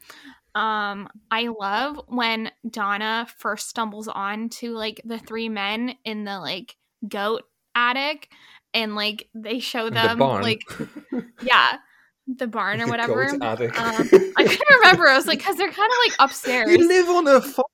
Um, 0.55 1.09
I 1.31 1.49
love 1.49 2.01
when 2.09 2.51
Donna 2.69 3.27
first 3.39 3.69
stumbles 3.69 4.09
on 4.09 4.49
to 4.61 4.75
like 4.75 5.01
the 5.05 5.19
three 5.19 5.49
men 5.49 5.95
in 6.05 6.25
the 6.25 6.41
like 6.41 6.77
goat 7.09 7.45
attic 7.75 8.29
and 8.73 8.95
like 8.97 9.29
they 9.35 9.61
show 9.61 9.91
them 9.91 10.19
barn. 10.19 10.43
like 10.43 10.63
yeah, 11.43 11.79
the 12.27 12.47
barn 12.47 12.81
or 12.81 12.87
The 12.87 12.91
whatever. 12.91 13.25
Um, 13.29 13.41
I 13.43 13.57
couldn't 14.45 14.77
remember. 14.81 15.09
I 15.09 15.17
was 15.17 15.27
like, 15.27 15.39
because 15.39 15.57
they're 15.57 15.71
kind 15.71 15.91
of 15.91 15.99
like 16.09 16.17
upstairs. 16.21 16.71
you 16.71 16.89
live 16.89 17.09
on 17.09 17.29
a 17.29 17.41
farm. 17.41 17.65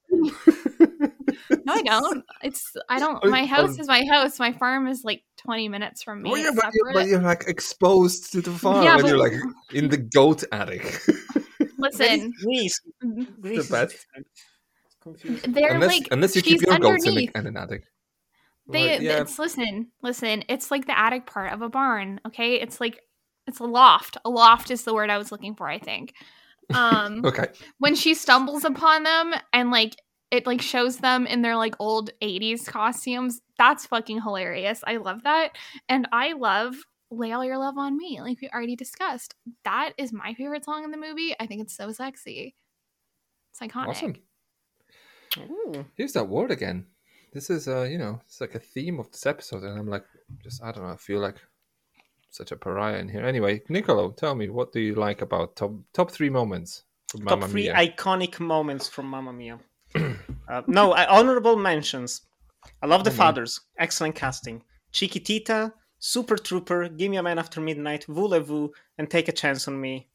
No, 1.64 1.74
I 1.74 1.82
don't. 1.82 2.24
It's 2.42 2.72
I 2.88 2.98
don't. 2.98 3.18
Oh, 3.22 3.30
My 3.30 3.44
house 3.44 3.76
oh. 3.78 3.80
is 3.80 3.88
my 3.88 4.05
house. 4.11 4.38
My 4.38 4.53
farm 4.53 4.86
is 4.88 5.05
like 5.05 5.22
twenty 5.36 5.68
minutes 5.68 6.03
from 6.03 6.22
me. 6.22 6.30
Oh, 6.32 6.36
yeah, 6.36 6.51
but, 6.55 6.70
you're, 6.72 6.92
but 6.92 7.07
you're 7.07 7.20
like 7.22 7.44
exposed 7.46 8.32
to 8.32 8.40
the 8.40 8.51
farm, 8.51 8.84
Yeah, 8.84 8.94
and 8.94 9.03
but- 9.03 9.09
you're 9.09 9.18
like 9.18 9.32
in 9.72 9.88
the 9.88 9.96
goat 9.98 10.42
attic. 10.53 10.82
Listen, 11.78 12.32
Greece. 12.42 12.80
Greece 13.40 13.61
is 13.61 13.70
best. 13.70 13.92
different. 13.92 14.26
It's 14.86 14.96
confusing. 15.01 15.53
they're 15.53 15.74
unless, 15.74 15.88
like 15.98 16.09
unless 16.11 16.36
you 16.36 16.42
keep 16.42 16.61
your 16.61 16.78
goats 16.78 17.05
in, 17.05 17.11
underneath. 17.11 17.32
the, 17.32 17.38
in 17.40 17.46
an 17.46 17.57
attic. 17.57 17.84
They 18.68 18.96
But, 18.96 19.01
yeah, 19.03 19.20
it's 19.22 19.38
listen, 19.38 19.88
listen. 20.03 20.44
It's 20.48 20.70
like 20.70 20.86
the 20.86 20.98
attic 20.98 21.26
part 21.26 21.53
of 21.53 21.62
a 21.62 21.68
barn. 21.68 22.20
Okay, 22.26 22.57
it's 22.61 22.80
like 22.80 23.01
it's 23.51 23.61
a 23.61 23.64
loft. 23.64 24.16
A 24.24 24.30
loft 24.30 24.70
is 24.70 24.84
the 24.84 24.94
word 24.94 25.11
I 25.11 25.18
was 25.18 25.30
looking 25.30 25.55
for. 25.55 25.68
I 25.68 25.78
think. 25.78 26.14
Um, 26.72 27.22
okay. 27.24 27.48
when 27.78 27.94
she 27.94 28.14
stumbles 28.14 28.64
upon 28.64 29.03
them 29.03 29.34
and 29.53 29.70
like 29.70 29.96
it 30.30 30.46
like 30.46 30.62
shows 30.62 30.98
them 30.98 31.26
in 31.26 31.42
their 31.42 31.57
like 31.57 31.74
old 31.80 32.11
80s 32.22 32.64
costumes 32.64 33.40
that's 33.59 33.86
fucking 33.86 34.22
hilarious 34.22 34.80
i 34.86 34.96
love 34.98 35.24
that 35.24 35.51
and 35.88 36.07
i 36.12 36.32
love 36.34 36.76
lay 37.11 37.32
all 37.32 37.44
your 37.44 37.59
love 37.59 37.76
on 37.76 37.96
me 37.96 38.20
like 38.20 38.40
we 38.40 38.48
already 38.51 38.76
discussed 38.76 39.34
that 39.64 39.94
is 39.98 40.12
my 40.12 40.32
favorite 40.34 40.64
song 40.64 40.84
in 40.84 40.92
the 40.92 40.96
movie 40.96 41.34
i 41.40 41.46
think 41.46 41.61
it's 41.61 41.76
so 41.76 41.90
sexy 41.90 42.55
it's 43.51 43.59
iconic 43.59 43.88
Awesome. 43.88 44.14
Ooh. 45.38 45.84
Here's 45.96 46.12
that 46.14 46.28
word 46.28 46.51
again. 46.51 46.86
This 47.32 47.51
is, 47.51 47.68
uh, 47.68 47.82
you 47.82 47.98
know, 47.98 48.20
it's 48.24 48.40
like 48.40 48.55
a 48.55 48.59
theme 48.59 48.98
of 48.98 49.11
this 49.12 49.26
episode, 49.26 49.62
and 49.62 49.78
I'm 49.78 49.88
like, 49.88 50.05
just 50.42 50.62
I 50.62 50.72
don't 50.72 50.82
know. 50.82 50.90
I 50.90 50.96
feel 50.96 51.20
like 51.20 51.36
such 52.31 52.53
a 52.53 52.57
pariah 52.57 52.99
in 52.99 53.09
here. 53.09 53.24
Anyway, 53.24 53.61
Nicolò, 53.68 54.16
tell 54.16 54.35
me 54.35 54.49
what 54.49 54.72
do 54.72 54.81
you 54.81 54.95
like 54.95 55.22
about 55.22 55.57
top 55.57 55.72
top 55.93 56.11
three 56.11 56.31
moments 56.31 56.85
from 57.09 57.24
Mamma 57.24 57.37
Mia? 57.37 57.41
Top 57.43 57.51
three 57.51 57.62
Mia? 57.64 57.74
iconic 57.74 58.41
moments 58.41 58.89
from 58.89 59.07
Mamma 59.07 59.33
Mia. 59.33 59.59
uh, 60.49 60.62
no, 60.66 60.93
I, 60.93 61.07
honorable 61.07 61.57
mentions. 61.57 62.22
I 62.83 62.87
love 62.87 63.05
the 63.05 63.11
man. 63.11 63.16
fathers. 63.16 63.61
Excellent 63.78 64.14
casting. 64.14 64.62
Chiquitita, 64.93 65.72
Super 65.99 66.37
Trooper, 66.37 66.89
Give 66.89 67.11
Me 67.11 67.16
a 67.16 67.22
Man 67.22 67.39
After 67.39 67.61
Midnight, 67.61 68.05
Voulez-Vous, 68.09 68.70
and 68.99 69.11
Take 69.11 69.28
a 69.28 69.33
Chance 69.33 69.68
on 69.68 69.81
Me. 69.81 70.09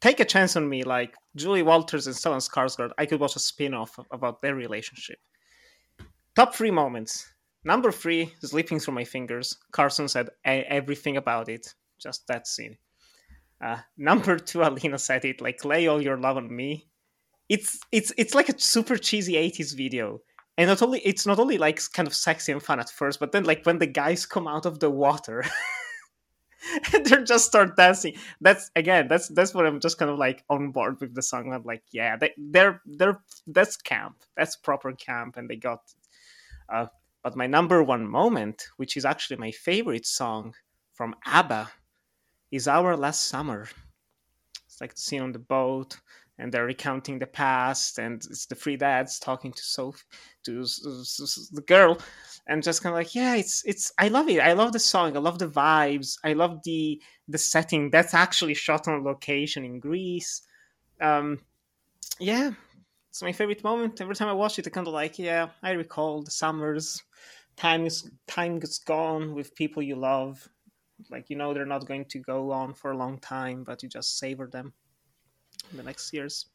Take 0.00 0.20
a 0.20 0.24
Chance 0.24 0.56
on 0.56 0.68
Me, 0.68 0.84
like 0.84 1.14
Julie 1.36 1.62
Walters 1.62 2.06
and 2.06 2.14
Stellan 2.14 2.46
Skarsgård. 2.46 2.92
I 2.98 3.06
could 3.06 3.20
watch 3.20 3.36
a 3.36 3.40
spin-off 3.40 3.98
about 4.10 4.42
their 4.42 4.54
relationship. 4.54 5.18
Top 6.34 6.54
three 6.54 6.70
moments. 6.70 7.26
Number 7.68 7.92
three, 7.92 8.32
slipping 8.40 8.80
Through 8.80 8.94
My 8.94 9.04
Fingers. 9.04 9.54
Carson 9.72 10.08
said 10.08 10.30
everything 10.42 11.18
about 11.18 11.50
it. 11.50 11.74
Just 11.98 12.26
that 12.26 12.46
scene. 12.46 12.78
Uh, 13.60 13.76
number 13.98 14.38
two, 14.38 14.62
Alina 14.66 14.98
said 14.98 15.26
it 15.26 15.42
like 15.42 15.66
lay 15.66 15.86
all 15.86 16.00
your 16.00 16.16
love 16.16 16.38
on 16.38 16.48
me. 16.56 16.88
It's 17.50 17.78
it's 17.92 18.10
it's 18.16 18.34
like 18.34 18.48
a 18.48 18.58
super 18.58 18.96
cheesy 18.96 19.34
80s 19.34 19.76
video. 19.76 20.22
And 20.56 20.68
not 20.68 20.80
only 20.80 21.00
it's 21.00 21.26
not 21.26 21.38
only 21.38 21.58
like 21.58 21.78
kind 21.92 22.08
of 22.08 22.14
sexy 22.14 22.52
and 22.52 22.62
fun 22.62 22.80
at 22.80 22.88
first, 22.88 23.20
but 23.20 23.32
then 23.32 23.44
like 23.44 23.66
when 23.66 23.78
the 23.78 23.86
guys 23.86 24.24
come 24.24 24.48
out 24.48 24.64
of 24.64 24.78
the 24.78 24.88
water 24.88 25.44
they 26.92 27.22
just 27.22 27.44
start 27.44 27.76
dancing. 27.76 28.14
That's 28.40 28.70
again, 28.76 29.08
that's 29.08 29.28
that's 29.28 29.52
what 29.52 29.66
I'm 29.66 29.78
just 29.78 29.98
kind 29.98 30.10
of 30.10 30.18
like 30.18 30.42
on 30.48 30.70
board 30.70 31.02
with 31.02 31.14
the 31.14 31.20
song. 31.20 31.52
I'm 31.52 31.64
like, 31.64 31.82
yeah, 31.92 32.16
they, 32.16 32.32
they're 32.38 32.80
they're 32.86 33.20
that's 33.46 33.76
camp. 33.76 34.22
That's 34.38 34.56
proper 34.56 34.90
camp, 34.92 35.36
and 35.36 35.50
they 35.50 35.56
got. 35.56 35.82
Uh, 36.70 36.86
but 37.28 37.36
my 37.36 37.46
number 37.46 37.82
one 37.82 38.08
moment, 38.08 38.68
which 38.78 38.96
is 38.96 39.04
actually 39.04 39.36
my 39.36 39.50
favorite 39.50 40.06
song 40.06 40.54
from 40.94 41.14
ABBA, 41.26 41.68
is 42.50 42.66
Our 42.66 42.96
Last 42.96 43.26
Summer. 43.26 43.68
It's 44.64 44.80
like 44.80 44.94
the 44.94 45.00
scene 45.02 45.20
on 45.20 45.32
the 45.32 45.38
boat, 45.38 46.00
and 46.38 46.50
they're 46.50 46.64
recounting 46.64 47.18
the 47.18 47.26
past, 47.26 47.98
and 47.98 48.14
it's 48.30 48.46
the 48.46 48.54
three 48.54 48.78
dads 48.78 49.18
talking 49.18 49.52
to 49.52 49.62
Sophie, 49.62 50.06
to 50.46 50.62
the 50.62 51.64
girl, 51.66 51.98
and 52.46 52.62
just 52.62 52.82
kind 52.82 52.94
of 52.94 52.98
like, 52.98 53.14
yeah, 53.14 53.34
it's 53.34 53.62
it's. 53.66 53.92
I 53.98 54.08
love 54.08 54.30
it. 54.30 54.40
I 54.40 54.54
love 54.54 54.72
the 54.72 54.78
song. 54.78 55.14
I 55.14 55.20
love 55.20 55.38
the 55.38 55.48
vibes. 55.48 56.16
I 56.24 56.32
love 56.32 56.62
the 56.64 56.98
the 57.28 57.36
setting. 57.36 57.90
That's 57.90 58.14
actually 58.14 58.54
shot 58.54 58.88
on 58.88 59.04
location 59.04 59.66
in 59.66 59.80
Greece. 59.80 60.40
Um, 60.98 61.40
yeah, 62.18 62.52
it's 63.18 63.22
my 63.24 63.32
favorite 63.32 63.64
moment. 63.64 64.00
Every 64.00 64.14
time 64.14 64.28
I 64.28 64.32
watch 64.32 64.60
it, 64.60 64.66
I 64.68 64.70
kind 64.70 64.86
of 64.86 64.92
like, 64.92 65.18
yeah, 65.18 65.48
I 65.60 65.72
recall 65.72 66.22
the 66.22 66.30
summers. 66.30 67.02
Time 67.56 67.84
is 67.84 68.08
time 68.28 68.60
is 68.62 68.78
gone 68.78 69.34
with 69.34 69.56
people 69.56 69.82
you 69.82 69.96
love. 69.96 70.48
Like 71.10 71.28
you 71.28 71.34
know, 71.34 71.52
they're 71.52 71.66
not 71.66 71.88
going 71.88 72.04
to 72.10 72.20
go 72.20 72.52
on 72.52 72.74
for 72.74 72.92
a 72.92 72.96
long 72.96 73.18
time, 73.18 73.64
but 73.64 73.82
you 73.82 73.88
just 73.88 74.20
savor 74.20 74.46
them 74.46 74.72
in 75.72 75.78
the 75.78 75.82
next 75.82 76.12
years. 76.12 76.46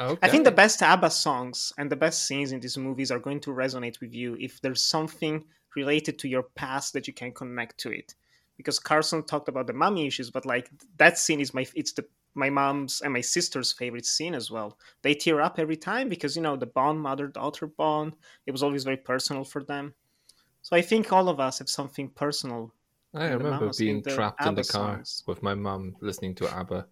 okay. 0.00 0.18
I 0.26 0.30
think 0.30 0.44
the 0.44 0.50
best 0.50 0.82
ABBA 0.82 1.10
songs 1.10 1.74
and 1.76 1.92
the 1.92 2.02
best 2.04 2.26
scenes 2.26 2.52
in 2.52 2.60
these 2.60 2.78
movies 2.78 3.10
are 3.10 3.18
going 3.18 3.40
to 3.40 3.50
resonate 3.50 4.00
with 4.00 4.14
you 4.14 4.34
if 4.40 4.58
there's 4.62 4.80
something 4.80 5.44
related 5.74 6.18
to 6.20 6.28
your 6.28 6.44
past 6.54 6.94
that 6.94 7.06
you 7.06 7.12
can 7.12 7.32
connect 7.32 7.76
to 7.80 7.90
it. 7.90 8.14
Because 8.56 8.78
Carson 8.78 9.24
talked 9.24 9.50
about 9.50 9.66
the 9.66 9.74
mommy 9.74 10.06
issues, 10.06 10.30
but 10.30 10.46
like 10.46 10.70
that 10.96 11.18
scene 11.18 11.40
is 11.40 11.52
my 11.52 11.66
it's 11.74 11.92
the 11.92 12.06
my 12.36 12.50
mom's 12.50 13.00
and 13.00 13.12
my 13.12 13.20
sister's 13.20 13.72
favorite 13.72 14.06
scene 14.06 14.34
as 14.34 14.50
well. 14.50 14.78
They 15.02 15.14
tear 15.14 15.40
up 15.40 15.58
every 15.58 15.76
time 15.76 16.08
because 16.08 16.36
you 16.36 16.42
know 16.42 16.56
the 16.56 16.66
bond, 16.66 17.00
mother 17.00 17.26
daughter 17.26 17.66
bond. 17.66 18.16
It 18.46 18.52
was 18.52 18.62
always 18.62 18.84
very 18.84 18.98
personal 18.98 19.44
for 19.44 19.64
them. 19.64 19.94
So 20.62 20.76
I 20.76 20.82
think 20.82 21.12
all 21.12 21.28
of 21.28 21.40
us 21.40 21.58
have 21.58 21.68
something 21.68 22.08
personal. 22.10 22.72
I 23.14 23.28
remember 23.28 23.50
mamas, 23.50 23.78
being 23.78 23.96
in 23.96 24.02
the 24.02 24.14
trapped 24.14 24.44
in 24.44 24.54
the 24.54 24.64
car 24.64 24.96
songs. 24.96 25.22
with 25.26 25.42
my 25.42 25.54
mom 25.54 25.96
listening 26.00 26.34
to 26.36 26.54
ABBA 26.54 26.86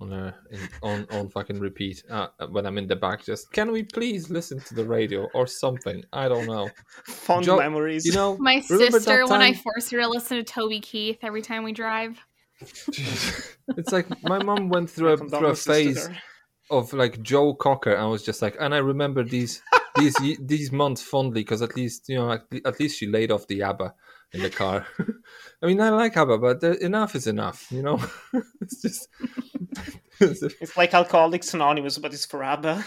on 0.00 0.10
her 0.10 0.34
in, 0.50 0.60
on 0.82 1.06
on 1.10 1.28
fucking 1.30 1.58
repeat 1.58 2.04
uh, 2.10 2.28
when 2.50 2.66
I'm 2.66 2.78
in 2.78 2.86
the 2.86 2.96
back. 2.96 3.24
Just 3.24 3.52
can 3.52 3.72
we 3.72 3.82
please 3.82 4.30
listen 4.30 4.60
to 4.60 4.74
the 4.74 4.84
radio 4.84 5.28
or 5.34 5.46
something? 5.46 6.04
I 6.12 6.28
don't 6.28 6.46
know. 6.46 6.68
Fond 7.06 7.46
Joe, 7.46 7.56
memories. 7.56 8.04
You 8.04 8.12
know, 8.12 8.36
my 8.38 8.60
sister 8.60 9.26
when 9.26 9.42
i 9.42 9.52
force 9.52 9.90
her 9.90 10.00
to 10.00 10.08
listen 10.08 10.36
to 10.36 10.44
toby 10.44 10.80
keith 10.80 11.18
every 11.22 11.42
time 11.42 11.64
we 11.64 11.72
drive 11.72 12.24
it's 13.76 13.92
like 13.92 14.06
my 14.22 14.42
mom 14.42 14.68
went 14.68 14.88
through 14.90 15.12
a, 15.12 15.16
through 15.16 15.48
a 15.48 15.54
phase 15.54 16.08
of 16.70 16.92
like 16.92 17.22
Joe 17.22 17.54
Cocker. 17.54 17.92
and 17.92 18.02
I 18.02 18.06
was 18.06 18.22
just 18.22 18.42
like, 18.42 18.56
and 18.58 18.74
I 18.74 18.78
remember 18.78 19.22
these 19.22 19.62
these 19.96 20.14
these 20.40 20.72
months 20.72 21.02
fondly 21.02 21.42
because 21.42 21.62
at 21.62 21.76
least 21.76 22.08
you 22.08 22.16
know 22.16 22.32
at, 22.32 22.42
at 22.64 22.80
least 22.80 22.98
she 22.98 23.06
laid 23.06 23.30
off 23.30 23.46
the 23.46 23.62
ABBA 23.62 23.94
in 24.32 24.42
the 24.42 24.50
car. 24.50 24.86
I 25.62 25.66
mean, 25.66 25.80
I 25.80 25.90
like 25.90 26.16
ABBA, 26.16 26.38
but 26.38 26.64
enough 26.80 27.14
is 27.14 27.26
enough. 27.26 27.70
You 27.70 27.82
know, 27.82 28.00
it's 28.60 28.80
just. 28.82 29.08
It's 30.18 30.76
like 30.78 30.94
Alcoholics 30.94 31.52
Anonymous, 31.52 31.98
but 31.98 32.14
it's 32.14 32.24
for 32.24 32.42
ABBA. 32.42 32.84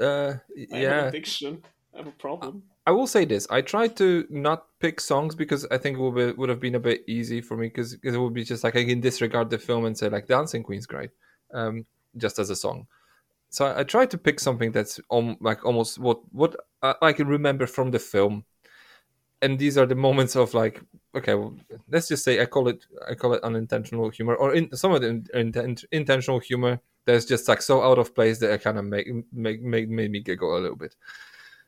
uh, 0.00 0.04
I 0.04 0.10
have 0.10 0.38
an 0.56 0.66
yeah, 0.70 1.04
addiction. 1.06 1.62
I 1.94 1.98
have 1.98 2.08
a 2.08 2.12
problem. 2.12 2.64
I 2.86 2.90
will 2.90 3.06
say 3.06 3.24
this: 3.24 3.46
I 3.50 3.62
tried 3.62 3.96
to 3.96 4.26
not 4.28 4.66
pick 4.78 5.00
songs 5.00 5.34
because 5.34 5.66
I 5.70 5.78
think 5.78 5.98
it 5.98 6.00
would, 6.00 6.14
be, 6.14 6.32
would 6.32 6.50
have 6.50 6.60
been 6.60 6.74
a 6.74 6.80
bit 6.80 7.04
easy 7.06 7.40
for 7.40 7.56
me 7.56 7.68
because 7.68 7.94
it 8.02 8.16
would 8.16 8.34
be 8.34 8.44
just 8.44 8.62
like 8.62 8.76
I 8.76 8.84
can 8.84 9.00
disregard 9.00 9.50
the 9.50 9.58
film 9.58 9.86
and 9.86 9.96
say 9.96 10.08
like 10.08 10.26
Dancing 10.26 10.62
Queen's 10.62 10.86
great, 10.86 11.10
um, 11.52 11.86
just 12.16 12.38
as 12.38 12.50
a 12.50 12.56
song. 12.56 12.86
So 13.48 13.66
I, 13.66 13.80
I 13.80 13.84
tried 13.84 14.10
to 14.10 14.18
pick 14.18 14.38
something 14.38 14.72
that's 14.72 15.00
like 15.40 15.64
almost 15.64 15.98
what 15.98 16.20
what 16.32 16.56
I, 16.82 16.94
I 17.00 17.12
can 17.14 17.26
remember 17.26 17.66
from 17.66 17.90
the 17.90 17.98
film, 17.98 18.44
and 19.40 19.58
these 19.58 19.78
are 19.78 19.86
the 19.86 19.94
moments 19.94 20.36
of 20.36 20.52
like 20.52 20.82
okay, 21.16 21.34
well, 21.34 21.56
let's 21.88 22.08
just 22.08 22.22
say 22.22 22.42
I 22.42 22.46
call 22.46 22.68
it 22.68 22.84
I 23.08 23.14
call 23.14 23.32
it 23.32 23.42
unintentional 23.44 24.10
humor 24.10 24.34
or 24.34 24.54
in, 24.54 24.76
some 24.76 24.92
of 24.92 25.00
the 25.00 25.08
in, 25.08 25.22
inten- 25.34 25.84
intentional 25.90 26.38
humor 26.38 26.80
that's 27.06 27.24
just 27.24 27.48
like 27.48 27.62
so 27.62 27.82
out 27.82 27.98
of 27.98 28.14
place 28.14 28.40
that 28.40 28.52
I 28.52 28.58
kind 28.58 28.78
of 28.78 28.84
make 28.84 29.08
make, 29.32 29.62
make 29.62 29.88
made 29.88 30.10
me 30.10 30.20
giggle 30.20 30.58
a 30.58 30.60
little 30.60 30.76
bit. 30.76 30.96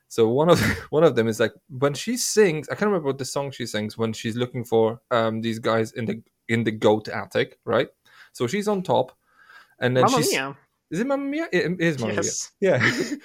So 0.08 0.28
one 0.28 0.48
of 0.48 0.60
one 0.90 1.04
of 1.04 1.16
them 1.16 1.28
is 1.28 1.40
like 1.40 1.52
when 1.68 1.94
she 1.94 2.16
sings. 2.16 2.68
I 2.68 2.74
can't 2.74 2.88
remember 2.90 3.08
what 3.08 3.18
the 3.18 3.24
song 3.24 3.50
she 3.50 3.66
sings 3.66 3.98
when 3.98 4.12
she's 4.12 4.36
looking 4.36 4.64
for 4.64 5.00
um 5.10 5.40
these 5.40 5.58
guys 5.58 5.92
in 5.92 6.04
the 6.06 6.22
in 6.48 6.64
the 6.64 6.70
goat 6.72 7.08
attic, 7.08 7.58
right? 7.64 7.88
So 8.32 8.46
she's 8.46 8.68
on 8.68 8.82
top, 8.82 9.12
and 9.80 9.96
then 9.96 10.04
Mamma 10.04 10.16
she's 10.18 10.32
mia! 10.32 10.56
is 10.90 11.00
it 11.00 11.06
Mamma 11.06 11.24
Mia? 11.24 11.48
It 11.52 11.80
is 11.80 11.98
Mamma 11.98 12.14
Yes. 12.14 12.52
Mia. 12.60 12.78
Yeah. 12.80 13.16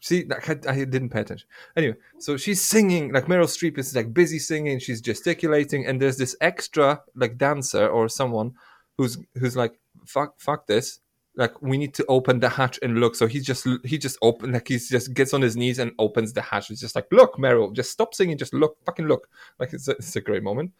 See, 0.00 0.24
like, 0.24 0.48
I, 0.48 0.72
I 0.72 0.84
didn't 0.84 1.08
pay 1.08 1.22
attention. 1.22 1.48
Anyway, 1.76 1.96
so 2.20 2.36
she's 2.36 2.62
singing 2.62 3.12
like 3.12 3.26
Meryl 3.26 3.46
Streep 3.46 3.76
is 3.76 3.96
like 3.96 4.14
busy 4.14 4.38
singing. 4.38 4.78
She's 4.78 5.00
gesticulating, 5.00 5.84
and 5.86 6.00
there's 6.00 6.16
this 6.16 6.36
extra 6.40 7.02
like 7.16 7.38
dancer 7.38 7.88
or 7.88 8.08
someone 8.08 8.52
who's 8.98 9.18
who's 9.34 9.56
like 9.56 9.78
fuck 10.04 10.38
fuck 10.38 10.66
this. 10.66 11.00
Like 11.36 11.60
we 11.60 11.76
need 11.76 11.92
to 11.94 12.04
open 12.08 12.40
the 12.40 12.48
hatch 12.48 12.78
and 12.82 12.98
look. 12.98 13.14
So 13.14 13.26
he 13.26 13.40
just 13.40 13.66
he 13.84 13.98
just 13.98 14.18
open 14.22 14.52
like 14.52 14.68
he 14.68 14.78
just 14.78 15.12
gets 15.12 15.34
on 15.34 15.42
his 15.42 15.56
knees 15.56 15.78
and 15.78 15.92
opens 15.98 16.32
the 16.32 16.42
hatch. 16.42 16.70
It's 16.70 16.80
just 16.80 16.94
like 16.94 17.06
look, 17.12 17.36
Meryl, 17.36 17.74
just 17.74 17.90
stop 17.90 18.14
singing, 18.14 18.38
just 18.38 18.54
look, 18.54 18.78
fucking 18.86 19.06
look. 19.06 19.28
Like 19.58 19.72
it's 19.72 19.88
a, 19.88 19.92
it's 19.92 20.16
a 20.16 20.20
great 20.20 20.42
moment. 20.42 20.72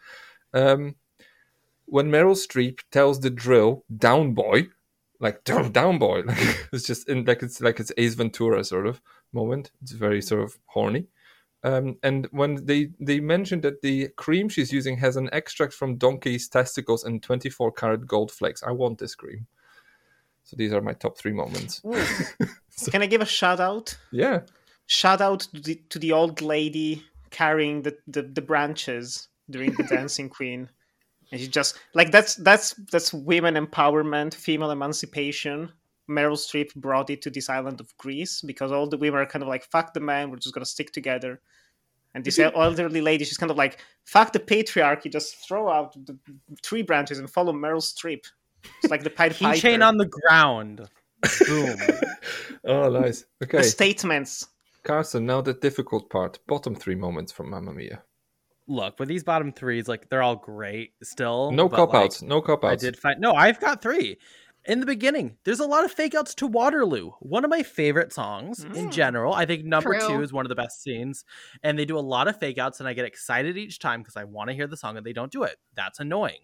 Um, 0.55 0.97
when 1.87 2.11
Meryl 2.11 2.35
Streep 2.35 2.81
tells 2.91 3.21
the 3.21 3.31
drill 3.31 3.85
down 3.97 4.35
boy, 4.35 4.69
like 5.21 5.45
down, 5.45 5.73
down 5.73 5.99
boy, 5.99 6.23
like 6.27 6.69
it's 6.73 6.87
just 6.87 7.09
in 7.09 7.25
like 7.25 7.43
it's 7.43 7.61
like 7.61 7.81
it's 7.81 7.93
Ace 7.97 8.15
Ventura 8.15 8.65
sort 8.65 8.87
of 8.87 9.01
moment. 9.33 9.71
It's 9.83 9.93
very 9.93 10.23
sort 10.23 10.43
of 10.43 10.59
horny. 10.67 11.07
Um, 11.63 11.97
and 12.03 12.29
when 12.31 12.65
they 12.65 12.91
they 13.01 13.19
mentioned 13.21 13.63
that 13.63 13.83
the 13.83 14.09
cream 14.17 14.49
she's 14.49 14.73
using 14.73 14.97
has 14.99 15.17
an 15.17 15.29
extract 15.33 15.73
from 15.73 15.97
donkey's 15.97 16.49
testicles 16.49 17.05
and 17.05 17.23
24 17.23 17.73
karat 17.73 18.07
gold 18.07 18.31
flakes, 18.31 18.63
I 18.63 18.73
want 18.73 18.99
this 18.99 19.15
cream. 19.15 19.47
So 20.47 20.57
these 20.57 20.73
are 20.73 20.81
my 20.81 20.95
top 20.95 21.19
three 21.19 21.33
moments. 21.33 21.83
so, 22.71 22.91
Can 22.91 23.03
I 23.03 23.07
give 23.07 23.21
a 23.21 23.27
shout 23.27 23.61
out? 23.61 23.99
Yeah, 24.11 24.41
Shout 24.87 25.21
out 25.21 25.41
to 25.41 25.61
the, 25.61 25.75
to 25.91 25.99
the 25.99 26.13
old 26.13 26.41
lady 26.41 27.05
carrying 27.31 27.83
the, 27.83 27.97
the, 28.07 28.23
the 28.23 28.41
branches 28.41 29.29
during 29.51 29.73
the 29.73 29.83
Dancing 29.91 30.29
Queen. 30.29 30.69
And 31.33 31.41
she 31.41 31.49
just 31.49 31.77
like 31.93 32.13
that's 32.13 32.37
that's 32.37 32.75
that's 32.93 33.13
women 33.13 33.55
empowerment, 33.55 34.33
female 34.33 34.71
emancipation. 34.71 35.73
Meryl 36.09 36.39
Streep 36.39 36.73
brought 36.77 37.11
it 37.11 37.21
to 37.23 37.31
this 37.31 37.51
island 37.51 37.81
of 37.81 37.97
Greece 37.99 38.43
because 38.43 38.71
all 38.71 38.87
the 38.89 38.97
women 38.97 39.19
are 39.19 39.27
kind 39.27 39.43
of 39.43 39.49
like 39.49 39.65
fuck 39.65 39.93
the 39.93 39.99
man, 39.99 40.31
we're 40.31 40.37
just 40.37 40.55
gonna 40.55 40.65
stick 40.65 40.93
together. 40.93 41.41
And 42.15 42.25
this 42.25 42.39
elderly 42.39 43.01
lady, 43.01 43.25
she's 43.25 43.37
kind 43.37 43.51
of 43.51 43.57
like 43.57 43.81
fuck 44.05 44.33
the 44.33 44.39
patriarchy, 44.39 45.11
just 45.11 45.35
throw 45.35 45.69
out 45.69 45.97
the 46.07 46.17
tree 46.63 46.83
branches 46.83 47.19
and 47.19 47.29
follow 47.29 47.53
Meryl 47.53 47.83
Streep. 47.83 48.25
It's 48.83 48.91
like 48.91 49.03
the 49.05 49.11
Pied 49.11 49.33
Keychain 49.33 49.63
Piper. 49.79 49.85
on 49.85 49.97
the 49.99 50.07
ground. 50.07 50.89
Boom. 51.47 51.77
Oh, 52.69 52.89
nice. 52.91 53.25
the 53.39 53.47
Okay, 53.47 53.63
statements. 53.63 54.49
Carson. 54.83 55.25
Now 55.25 55.41
the 55.41 55.55
difficult 55.55 56.11
part. 56.11 56.41
Bottom 56.49 56.75
three 56.75 56.97
moments 56.97 57.31
from 57.31 57.51
Mamma 57.51 57.73
Mia. 57.73 58.03
Look, 58.67 58.99
with 58.99 59.09
these 59.09 59.23
bottom 59.23 59.53
threes, 59.53 59.87
like 59.87 60.09
they're 60.09 60.23
all 60.23 60.35
great 60.35 60.95
still. 61.03 61.53
No 61.53 61.69
but, 61.69 61.77
cop 61.77 61.93
like, 61.93 62.05
outs. 62.07 62.23
No 62.23 62.41
cop 62.41 62.65
outs. 62.65 62.83
I 62.83 62.87
did 62.87 62.97
find 62.99 63.21
no, 63.21 63.33
I've 63.35 63.61
got 63.61 63.81
three. 63.83 64.19
In 64.65 64.81
the 64.81 64.87
beginning, 64.87 65.37
there's 65.45 65.61
a 65.61 65.67
lot 65.67 65.85
of 65.85 65.93
fake 65.93 66.17
outs 66.17 66.35
to 66.37 66.49
Waterloo. 66.49 67.13
One 67.21 67.45
of 67.45 67.51
my 67.51 67.63
favorite 67.63 68.13
songs 68.13 68.65
in 68.65 68.73
Mm. 68.89 68.93
general. 68.93 69.33
I 69.33 69.47
think 69.47 69.65
number 69.65 69.97
True. 69.97 70.09
two 70.09 70.23
is 70.23 70.33
one 70.33 70.45
of 70.45 70.49
the 70.49 70.57
best 70.57 70.83
scenes. 70.83 71.25
And 71.63 71.79
they 71.79 71.85
do 71.85 71.97
a 71.97 72.01
lot 72.01 72.27
of 72.27 72.41
fake 72.41 72.59
outs, 72.59 72.81
and 72.81 72.89
I 72.89 72.93
get 72.95 73.05
excited 73.05 73.57
each 73.57 73.79
time 73.79 74.01
because 74.01 74.17
I 74.17 74.25
want 74.25 74.49
to 74.51 74.55
hear 74.57 74.67
the 74.67 74.77
song 74.77 74.97
and 74.97 75.07
they 75.07 75.13
don't 75.13 75.31
do 75.31 75.45
it. 75.45 75.57
That's 75.77 76.01
annoying. 76.01 76.41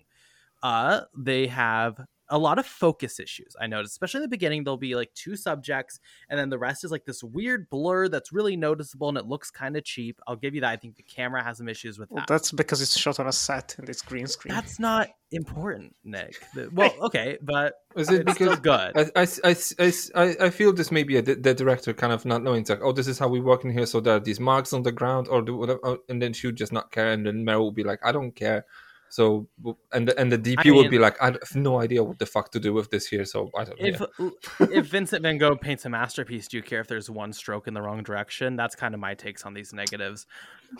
Uh, 0.62 1.02
they 1.16 1.46
have 1.48 2.00
a 2.32 2.38
lot 2.38 2.58
of 2.58 2.64
focus 2.64 3.20
issues. 3.20 3.54
I 3.60 3.66
noticed, 3.66 3.92
especially 3.92 4.18
in 4.18 4.22
the 4.22 4.28
beginning, 4.28 4.64
there'll 4.64 4.78
be 4.78 4.94
like 4.94 5.12
two 5.14 5.36
subjects, 5.36 6.00
and 6.30 6.40
then 6.40 6.48
the 6.48 6.58
rest 6.58 6.82
is 6.82 6.90
like 6.90 7.04
this 7.04 7.22
weird 7.22 7.68
blur 7.68 8.08
that's 8.08 8.32
really 8.32 8.56
noticeable 8.56 9.10
and 9.10 9.18
it 9.18 9.26
looks 9.26 9.50
kind 9.50 9.76
of 9.76 9.84
cheap. 9.84 10.18
I'll 10.26 10.36
give 10.36 10.54
you 10.54 10.62
that. 10.62 10.70
I 10.70 10.76
think 10.76 10.96
the 10.96 11.02
camera 11.02 11.44
has 11.44 11.58
some 11.58 11.68
issues 11.68 11.98
with 11.98 12.10
Well, 12.10 12.22
that. 12.22 12.28
that's 12.28 12.50
because 12.50 12.80
it's 12.80 12.96
shot 12.96 13.20
on 13.20 13.26
a 13.26 13.32
set 13.32 13.76
and 13.78 13.86
it's 13.88 14.00
green 14.00 14.26
screen. 14.26 14.54
That's 14.54 14.78
not 14.80 15.10
important, 15.30 15.94
Nick. 16.04 16.42
Well, 16.72 16.94
okay, 17.02 17.36
but 17.42 17.74
Is 17.96 18.08
it 18.10 18.22
it's 18.26 18.34
still 18.34 18.56
because 18.56 18.92
good. 18.94 19.12
I, 19.14 19.22
I, 19.22 19.50
I, 19.50 19.92
I, 20.14 20.46
I 20.46 20.50
feel 20.50 20.72
this 20.72 20.90
may 20.90 21.02
be 21.02 21.16
a, 21.18 21.22
the 21.22 21.52
director 21.54 21.92
kind 21.92 22.14
of 22.14 22.24
not 22.24 22.42
knowing. 22.42 22.62
It's 22.62 22.70
like, 22.70 22.80
oh, 22.82 22.92
this 22.92 23.08
is 23.08 23.18
how 23.18 23.28
we 23.28 23.40
work 23.40 23.64
in 23.64 23.70
here. 23.70 23.84
So 23.84 24.00
there 24.00 24.16
are 24.16 24.20
these 24.20 24.40
marks 24.40 24.72
on 24.72 24.82
the 24.84 24.92
ground, 24.92 25.28
or 25.28 25.42
do 25.42 25.56
whatever, 25.56 25.80
oh, 25.84 25.98
and 26.08 26.22
then 26.22 26.32
she 26.32 26.46
would 26.46 26.56
just 26.56 26.72
not 26.72 26.92
care, 26.92 27.10
and 27.12 27.26
then 27.26 27.44
Meryl 27.44 27.60
will 27.60 27.72
be 27.72 27.84
like, 27.84 28.00
I 28.02 28.12
don't 28.12 28.32
care. 28.34 28.64
So 29.12 29.46
and 29.92 30.08
the, 30.08 30.18
and 30.18 30.32
the 30.32 30.38
DP 30.38 30.68
I 30.68 30.70
would 30.70 30.90
be 30.90 30.98
like, 30.98 31.20
I 31.20 31.26
have 31.26 31.54
no 31.54 31.78
idea 31.78 32.02
what 32.02 32.18
the 32.18 32.24
fuck 32.24 32.50
to 32.52 32.58
do 32.58 32.72
with 32.72 32.90
this 32.90 33.06
here. 33.06 33.26
So 33.26 33.50
I 33.54 33.64
don't 33.64 33.78
know. 33.78 34.08
If 34.18 34.70
if 34.70 34.86
Vincent 34.86 35.22
Van 35.22 35.36
Gogh 35.36 35.54
paints 35.54 35.84
a 35.84 35.90
masterpiece, 35.90 36.48
do 36.48 36.56
you 36.56 36.62
care 36.62 36.80
if 36.80 36.86
there's 36.86 37.10
one 37.10 37.34
stroke 37.34 37.68
in 37.68 37.74
the 37.74 37.82
wrong 37.82 38.02
direction? 38.02 38.56
That's 38.56 38.74
kind 38.74 38.94
of 38.94 39.00
my 39.00 39.12
takes 39.12 39.44
on 39.44 39.52
these 39.52 39.74
negatives. 39.74 40.24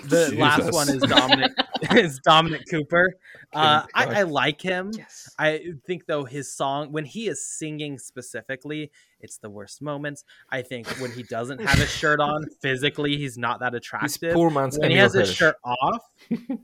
The 0.04 0.34
last 0.38 0.72
one 0.72 0.88
is 0.88 1.02
Dominic 1.02 1.52
is 1.92 2.18
Dominic 2.20 2.62
Cooper. 2.70 3.14
Uh, 3.52 3.84
I, 3.94 4.20
I 4.20 4.22
like 4.22 4.60
him. 4.60 4.92
yes. 4.96 5.28
I 5.38 5.60
think 5.86 6.06
though 6.06 6.24
his 6.24 6.50
song 6.52 6.92
when 6.92 7.04
he 7.04 7.28
is 7.28 7.44
singing 7.46 7.98
specifically, 7.98 8.90
it's 9.20 9.38
the 9.38 9.50
worst 9.50 9.82
moments. 9.82 10.24
I 10.50 10.62
think 10.62 10.86
when 11.00 11.12
he 11.12 11.22
doesn't 11.22 11.60
have 11.60 11.78
his 11.78 11.90
shirt 11.90 12.18
on, 12.20 12.46
physically 12.62 13.16
he's 13.18 13.36
not 13.36 13.60
that 13.60 13.72
He's 13.74 13.78
attractive. 13.78 14.34
poor 14.34 14.50
man's 14.50 14.78
when 14.78 14.90
he 14.90 14.96
has 14.96 15.12
his 15.14 15.28
Hirsch. 15.28 15.36
shirt 15.38 15.56
off, 15.64 16.02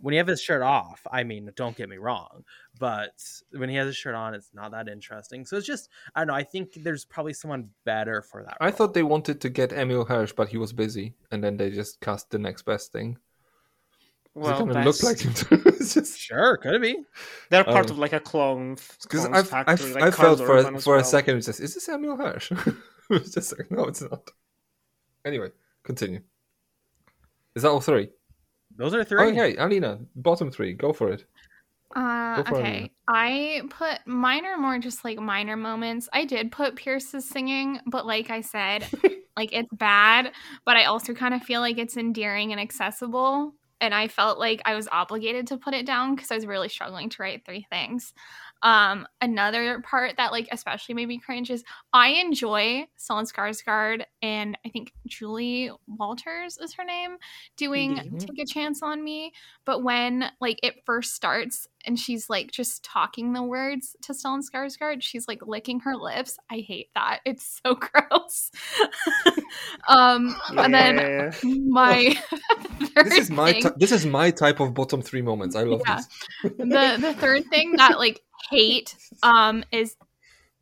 when 0.00 0.12
he 0.12 0.18
have 0.18 0.26
his 0.26 0.40
shirt 0.40 0.62
off, 0.62 1.06
I 1.10 1.24
mean, 1.24 1.50
don't 1.54 1.76
get 1.76 1.88
me 1.88 1.98
wrong, 1.98 2.44
but 2.78 3.14
when 3.52 3.68
he 3.68 3.76
has 3.76 3.86
his 3.86 3.96
shirt 3.96 4.14
on, 4.14 4.34
it's 4.34 4.50
not 4.54 4.70
that 4.70 4.88
interesting. 4.88 5.44
So 5.46 5.56
it's 5.56 5.66
just 5.66 5.88
I 6.14 6.20
don't 6.20 6.28
know. 6.28 6.34
I 6.34 6.42
think 6.42 6.74
there's 6.82 7.04
probably 7.04 7.32
someone 7.32 7.70
better 7.84 8.22
for 8.22 8.42
that. 8.44 8.56
I 8.60 8.66
role. 8.66 8.72
thought 8.74 8.94
they 8.94 9.02
wanted 9.02 9.40
to 9.40 9.48
get 9.48 9.72
Emile 9.72 10.04
Hirsch, 10.04 10.32
but 10.32 10.48
he 10.48 10.56
was 10.58 10.72
busy, 10.72 11.14
and 11.30 11.42
then 11.42 11.56
they 11.56 11.70
just 11.70 12.00
cast 12.00 12.30
the 12.30 12.38
next 12.38 12.62
best 12.62 12.92
thing. 12.92 13.18
Well, 14.34 14.54
it 14.54 14.58
kind 14.58 14.76
of 14.76 14.84
looked 14.84 15.02
like 15.02 15.18
him. 15.18 15.32
Just- 15.78 16.18
sure 16.20 16.58
could 16.58 16.74
it 16.74 16.82
be. 16.82 17.02
They're 17.50 17.64
part 17.64 17.86
Um, 17.86 17.92
of 17.92 17.98
like 17.98 18.12
a 18.12 18.20
clone 18.20 18.76
Because 19.02 19.26
I've, 19.26 19.48
factory, 19.48 19.72
I've, 19.72 19.94
like 19.96 20.04
I 20.04 20.10
felt 20.12 20.38
for 20.38 20.58
a, 20.58 20.76
as 20.76 20.84
for 20.84 20.96
a 20.96 21.02
second, 21.02 21.38
it 21.38 21.44
says, 21.44 21.58
"Is 21.58 21.74
this 21.74 21.88
Emile 21.88 22.16
Hirsch?" 22.16 22.52
it's 23.10 23.32
just 23.34 23.58
like, 23.58 23.68
no, 23.70 23.84
it's 23.86 24.02
not. 24.02 24.30
Anyway, 25.24 25.50
continue. 25.82 26.20
Is 27.56 27.62
that 27.62 27.70
all 27.70 27.80
three? 27.80 28.10
Those 28.76 28.94
are 28.94 29.02
three. 29.02 29.22
Okay, 29.32 29.56
Alina, 29.56 29.98
bottom 30.14 30.52
three, 30.52 30.72
go 30.72 30.92
for 30.92 31.10
it. 31.10 31.24
Uh, 31.94 32.36
Go 32.36 32.44
for 32.44 32.60
it, 32.60 32.64
Alina. 32.64 32.66
okay. 32.66 32.92
I 33.08 33.62
put 33.70 34.06
mine 34.06 34.44
are 34.44 34.58
more 34.58 34.78
just 34.78 35.04
like 35.04 35.18
minor 35.18 35.56
moments. 35.56 36.08
I 36.12 36.24
did 36.24 36.52
put 36.52 36.76
Pierce's 36.76 37.28
singing, 37.28 37.80
but 37.86 38.06
like 38.06 38.30
I 38.30 38.42
said, 38.42 38.86
like 39.36 39.52
it's 39.52 39.72
bad, 39.72 40.32
but 40.66 40.76
I 40.76 40.84
also 40.84 41.14
kind 41.14 41.34
of 41.34 41.42
feel 41.42 41.60
like 41.60 41.78
it's 41.78 41.96
endearing 41.96 42.52
and 42.52 42.60
accessible. 42.60 43.54
And 43.80 43.94
I 43.94 44.08
felt 44.08 44.38
like 44.38 44.60
I 44.64 44.74
was 44.74 44.88
obligated 44.90 45.46
to 45.48 45.56
put 45.56 45.72
it 45.72 45.86
down 45.86 46.14
because 46.16 46.30
I 46.32 46.34
was 46.34 46.46
really 46.46 46.68
struggling 46.68 47.10
to 47.10 47.22
write 47.22 47.44
three 47.46 47.66
things. 47.70 48.12
Um, 48.62 49.06
another 49.20 49.80
part 49.80 50.16
that 50.16 50.32
like 50.32 50.48
especially 50.50 50.94
made 50.94 51.06
me 51.08 51.18
cringe 51.18 51.50
is 51.50 51.62
I 51.92 52.08
enjoy 52.08 52.86
Stellan 52.98 53.30
Skarsgård 53.32 54.04
and 54.20 54.58
I 54.66 54.68
think 54.70 54.92
Julie 55.06 55.70
Walters 55.86 56.58
is 56.58 56.74
her 56.74 56.84
name 56.84 57.16
doing 57.56 57.96
Mhm. 57.96 58.18
Take 58.18 58.38
a 58.40 58.46
Chance 58.46 58.82
on 58.82 59.02
Me. 59.04 59.32
But 59.64 59.82
when 59.84 60.30
like 60.40 60.58
it 60.62 60.84
first 60.84 61.14
starts 61.14 61.68
and 61.86 61.98
she's 61.98 62.28
like 62.28 62.50
just 62.50 62.82
talking 62.84 63.32
the 63.32 63.42
words 63.42 63.94
to 64.02 64.12
Stellan 64.12 64.42
Skarsgård, 64.42 65.02
she's 65.02 65.28
like 65.28 65.46
licking 65.46 65.80
her 65.80 65.94
lips. 65.96 66.36
I 66.50 66.58
hate 66.66 66.88
that. 66.94 67.20
It's 67.24 67.60
so 67.64 67.74
gross. 67.76 68.50
um, 69.88 70.36
and 70.56 70.74
then 70.74 71.32
my 71.68 72.16
This 73.04 73.16
is 73.18 73.30
my 73.30 73.52
ty- 73.60 73.72
this 73.76 73.92
is 73.92 74.04
my 74.06 74.30
type 74.30 74.58
of 74.60 74.74
bottom 74.74 75.02
three 75.02 75.22
moments. 75.22 75.54
I 75.54 75.62
love 75.62 75.82
Yeah. 75.86 75.96
this. 75.96 76.08
the 76.58 76.96
the 77.00 77.14
third 77.14 77.46
thing 77.46 77.76
that 77.76 77.98
like 77.98 78.20
hate 78.50 78.96
um 79.22 79.64
is 79.72 79.96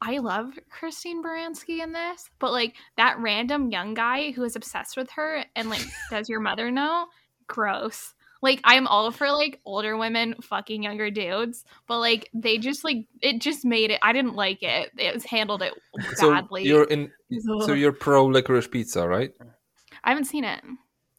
I 0.00 0.18
love 0.18 0.52
Christine 0.68 1.22
Baranski 1.22 1.82
in 1.82 1.92
this, 1.92 2.28
but 2.38 2.52
like 2.52 2.74
that 2.96 3.18
random 3.18 3.70
young 3.70 3.94
guy 3.94 4.30
who 4.32 4.44
is 4.44 4.54
obsessed 4.54 4.96
with 4.96 5.10
her 5.12 5.44
and 5.54 5.70
like 5.70 5.84
does 6.10 6.28
your 6.28 6.40
mother 6.40 6.70
know? 6.70 7.06
Gross. 7.46 8.14
Like 8.42 8.60
I'm 8.64 8.86
all 8.86 9.10
for 9.10 9.30
like 9.30 9.60
older 9.64 9.96
women 9.96 10.34
fucking 10.42 10.82
younger 10.82 11.10
dudes, 11.10 11.64
but 11.88 12.00
like 12.00 12.28
they 12.34 12.58
just 12.58 12.84
like 12.84 13.06
it 13.22 13.40
just 13.40 13.64
made 13.64 13.90
it. 13.90 13.98
I 14.02 14.12
didn't 14.12 14.34
like 14.34 14.62
it. 14.62 14.90
It 14.98 15.14
was 15.14 15.24
handled 15.24 15.62
it 15.62 15.72
badly. 16.20 16.64
So 16.64 16.68
you're 16.68 16.84
in. 16.84 17.10
So 17.60 17.72
you're 17.72 17.92
pro 17.92 18.26
licorice 18.26 18.68
pizza, 18.68 19.08
right? 19.08 19.30
I 20.04 20.10
haven't 20.10 20.26
seen 20.26 20.44
it. 20.44 20.62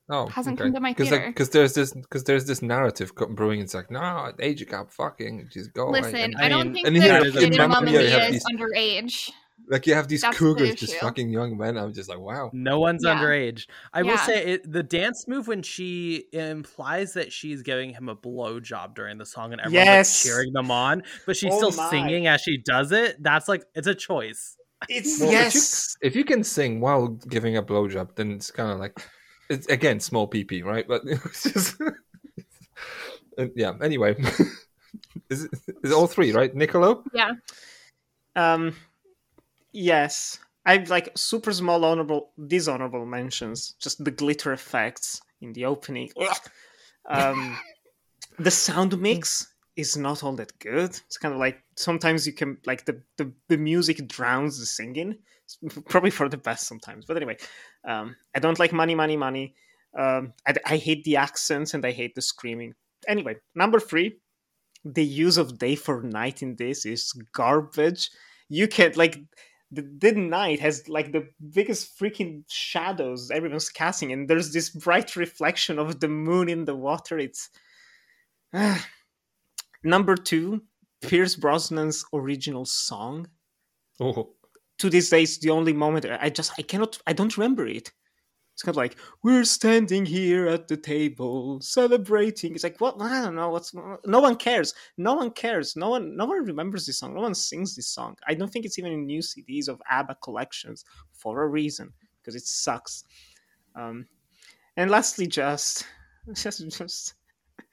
Oh, 0.09 0.27
Hasn't 0.27 0.57
come 0.57 0.73
to 0.73 0.79
my 0.79 0.91
Because 0.91 1.09
theater. 1.09 1.33
there's 1.51 1.73
this 1.73 1.93
because 1.93 2.23
there's 2.23 2.45
this 2.45 2.61
narrative 2.61 3.11
brewing. 3.15 3.59
It's 3.59 3.73
like 3.73 3.91
no, 3.91 4.31
age 4.39 4.65
gap, 4.67 4.91
fucking, 4.91 5.49
just 5.51 5.73
go. 5.73 5.87
away." 5.89 6.01
Listen, 6.01 6.15
And, 6.15 6.35
I, 6.39 6.45
I 6.45 6.49
don't 6.49 6.73
think 6.73 6.87
and 6.87 6.95
that 6.95 7.01
here 7.23 7.31
the 7.31 7.39
in 7.39 7.51
kid 7.51 7.51
in 7.53 7.57
Mamma 7.57 7.73
Mamma 7.75 7.85
Mia, 7.91 7.99
Mia 7.99 8.09
you 8.09 8.19
have 8.19 8.29
is 8.33 8.43
these- 8.43 8.45
underage. 8.57 9.31
like 9.69 9.85
you 9.85 9.93
have 9.95 10.07
these 10.07 10.21
That's 10.21 10.37
the 10.37 10.45
cougars, 10.45 10.75
just 10.75 10.95
fucking 10.95 11.29
young 11.29 11.57
men. 11.57 11.77
I'm 11.77 11.91
just 11.93 12.07
like, 12.07 12.19
wow. 12.19 12.49
No 12.53 12.79
one's 12.79 13.01
Yeah. 13.03 13.19
underage. 13.19 13.67
I 13.93 14.03
will 14.03 14.17
say 14.19 14.45
it, 14.53 14.71
the 14.71 14.81
dance 14.81 15.27
move 15.27 15.45
when 15.49 15.61
she 15.61 16.23
implies 16.31 17.13
that 17.15 17.33
she's 17.33 17.63
giving 17.63 17.89
him 17.89 18.07
a 18.07 18.15
blowjob 18.15 18.95
during 18.95 19.17
the 19.17 19.25
song 19.25 19.51
and 19.51 19.59
everyone's 19.59 19.85
Yes. 19.85 20.25
like 20.25 20.31
cheering 20.31 20.53
them 20.53 20.71
on, 20.71 21.03
but 21.25 21.35
she's 21.35 21.51
Oh 21.53 21.57
still 21.69 21.83
my. 21.83 21.89
singing 21.89 22.27
as 22.27 22.39
she 22.39 22.59
does 22.59 22.93
it. 22.93 23.21
That's 23.21 23.49
like 23.49 23.65
it's 23.75 23.87
a 23.87 23.95
choice. 23.95 24.55
It's 24.87 25.19
Well, 25.19 25.29
if 25.29 25.33
you- 25.33 25.37
yes. 25.39 25.97
If 26.01 26.15
you 26.15 26.23
can 26.23 26.45
sing 26.45 26.79
while 26.79 27.07
giving 27.07 27.57
a 27.57 27.63
blowjob, 27.63 28.15
then 28.15 28.31
it's 28.31 28.51
kind 28.51 28.71
of 28.71 28.79
like 28.79 28.97
it's 29.49 29.67
again 29.67 29.99
small 29.99 30.27
PP, 30.27 30.63
right? 30.63 30.87
But 30.87 31.01
it's 31.05 31.43
just 31.43 31.81
yeah. 33.55 33.73
Anyway, 33.81 34.15
is 35.29 35.45
it, 35.45 35.51
is 35.83 35.91
it 35.91 35.93
all 35.93 36.07
three 36.07 36.31
right? 36.31 36.53
Nicolò. 36.55 37.03
Yeah. 37.13 37.33
Um, 38.35 38.75
yes, 39.71 40.39
I've 40.65 40.89
like 40.89 41.11
super 41.15 41.51
small 41.53 41.83
honorable, 41.85 42.31
dishonorable 42.47 43.05
mentions. 43.05 43.75
Just 43.79 44.03
the 44.03 44.11
glitter 44.11 44.53
effects 44.53 45.21
in 45.41 45.53
the 45.53 45.65
opening. 45.65 46.09
um, 47.09 47.57
the 48.39 48.51
sound 48.51 48.99
mix 48.99 49.47
is 49.75 49.95
not 49.95 50.23
all 50.23 50.33
that 50.33 50.57
good. 50.59 50.89
It's 50.89 51.17
kind 51.17 51.33
of 51.33 51.39
like 51.39 51.63
sometimes 51.75 52.25
you 52.27 52.33
can 52.33 52.57
like 52.65 52.85
the 52.85 53.01
the, 53.17 53.31
the 53.47 53.57
music 53.57 54.07
drowns 54.07 54.59
the 54.59 54.65
singing. 54.65 55.17
Probably 55.89 56.09
for 56.09 56.29
the 56.29 56.37
best 56.37 56.67
sometimes, 56.67 57.05
but 57.05 57.17
anyway, 57.17 57.37
um, 57.87 58.15
I 58.35 58.39
don't 58.39 58.59
like 58.59 58.73
money, 58.73 58.95
money, 58.95 59.17
money. 59.17 59.55
Um, 59.97 60.33
I, 60.45 60.55
I 60.65 60.77
hate 60.77 61.03
the 61.03 61.17
accents 61.17 61.73
and 61.73 61.85
I 61.85 61.91
hate 61.91 62.15
the 62.15 62.21
screaming. 62.21 62.73
Anyway, 63.07 63.37
number 63.55 63.79
three, 63.79 64.19
the 64.83 65.05
use 65.05 65.37
of 65.37 65.57
day 65.57 65.75
for 65.75 66.01
night 66.01 66.41
in 66.41 66.55
this 66.55 66.85
is 66.85 67.13
garbage. 67.33 68.09
You 68.49 68.67
can't 68.67 68.95
like 68.95 69.19
the, 69.71 69.81
the 69.99 70.13
night 70.13 70.59
has 70.59 70.87
like 70.87 71.11
the 71.11 71.27
biggest 71.51 71.99
freaking 71.99 72.43
shadows 72.47 73.31
everyone's 73.31 73.69
casting, 73.69 74.11
and 74.11 74.29
there's 74.29 74.53
this 74.53 74.69
bright 74.69 75.15
reflection 75.15 75.79
of 75.79 75.99
the 75.99 76.07
moon 76.07 76.49
in 76.49 76.65
the 76.65 76.75
water. 76.75 77.17
It's 77.19 77.49
number 79.83 80.15
two, 80.15 80.61
Pierce 81.01 81.35
Brosnan's 81.35 82.05
original 82.13 82.65
song. 82.65 83.27
Oh, 83.99 84.35
To 84.79 84.89
this 84.89 85.09
day, 85.09 85.23
it's 85.23 85.39
the 85.39 85.49
only 85.49 85.73
moment 85.73 86.05
I 86.05 86.29
just 86.29 86.51
I 86.57 86.61
cannot 86.61 86.99
I 87.07 87.13
don't 87.13 87.35
remember 87.37 87.65
it. 87.65 87.91
It's 88.53 88.63
kind 88.63 88.73
of 88.73 88.77
like 88.77 88.95
we're 89.21 89.43
standing 89.43 90.03
here 90.03 90.47
at 90.47 90.67
the 90.67 90.77
table 90.77 91.61
celebrating. 91.61 92.55
It's 92.55 92.63
like 92.63 92.81
what 92.81 92.99
I 92.99 93.21
don't 93.21 93.35
know 93.35 93.49
what's 93.49 93.71
no 93.73 94.19
one 94.19 94.35
cares. 94.35 94.73
No 94.97 95.13
one 95.13 95.29
cares. 95.29 95.75
No 95.75 95.89
one 95.91 96.17
no 96.17 96.25
one 96.25 96.43
remembers 96.43 96.85
this 96.87 96.97
song. 96.97 97.13
No 97.13 97.21
one 97.21 97.35
sings 97.35 97.75
this 97.75 97.87
song. 97.87 98.15
I 98.27 98.33
don't 98.33 98.51
think 98.51 98.65
it's 98.65 98.79
even 98.79 98.93
in 98.93 99.05
new 99.05 99.21
CDs 99.21 99.67
of 99.67 99.79
ABBA 99.91 100.17
collections 100.23 100.85
for 101.11 101.43
a 101.43 101.47
reason 101.47 101.93
because 102.19 102.35
it 102.35 102.47
sucks. 102.47 103.03
Um, 103.75 104.07
and 104.75 104.89
lastly, 104.89 105.27
just 105.27 105.85
just 106.33 106.67
just 106.69 107.13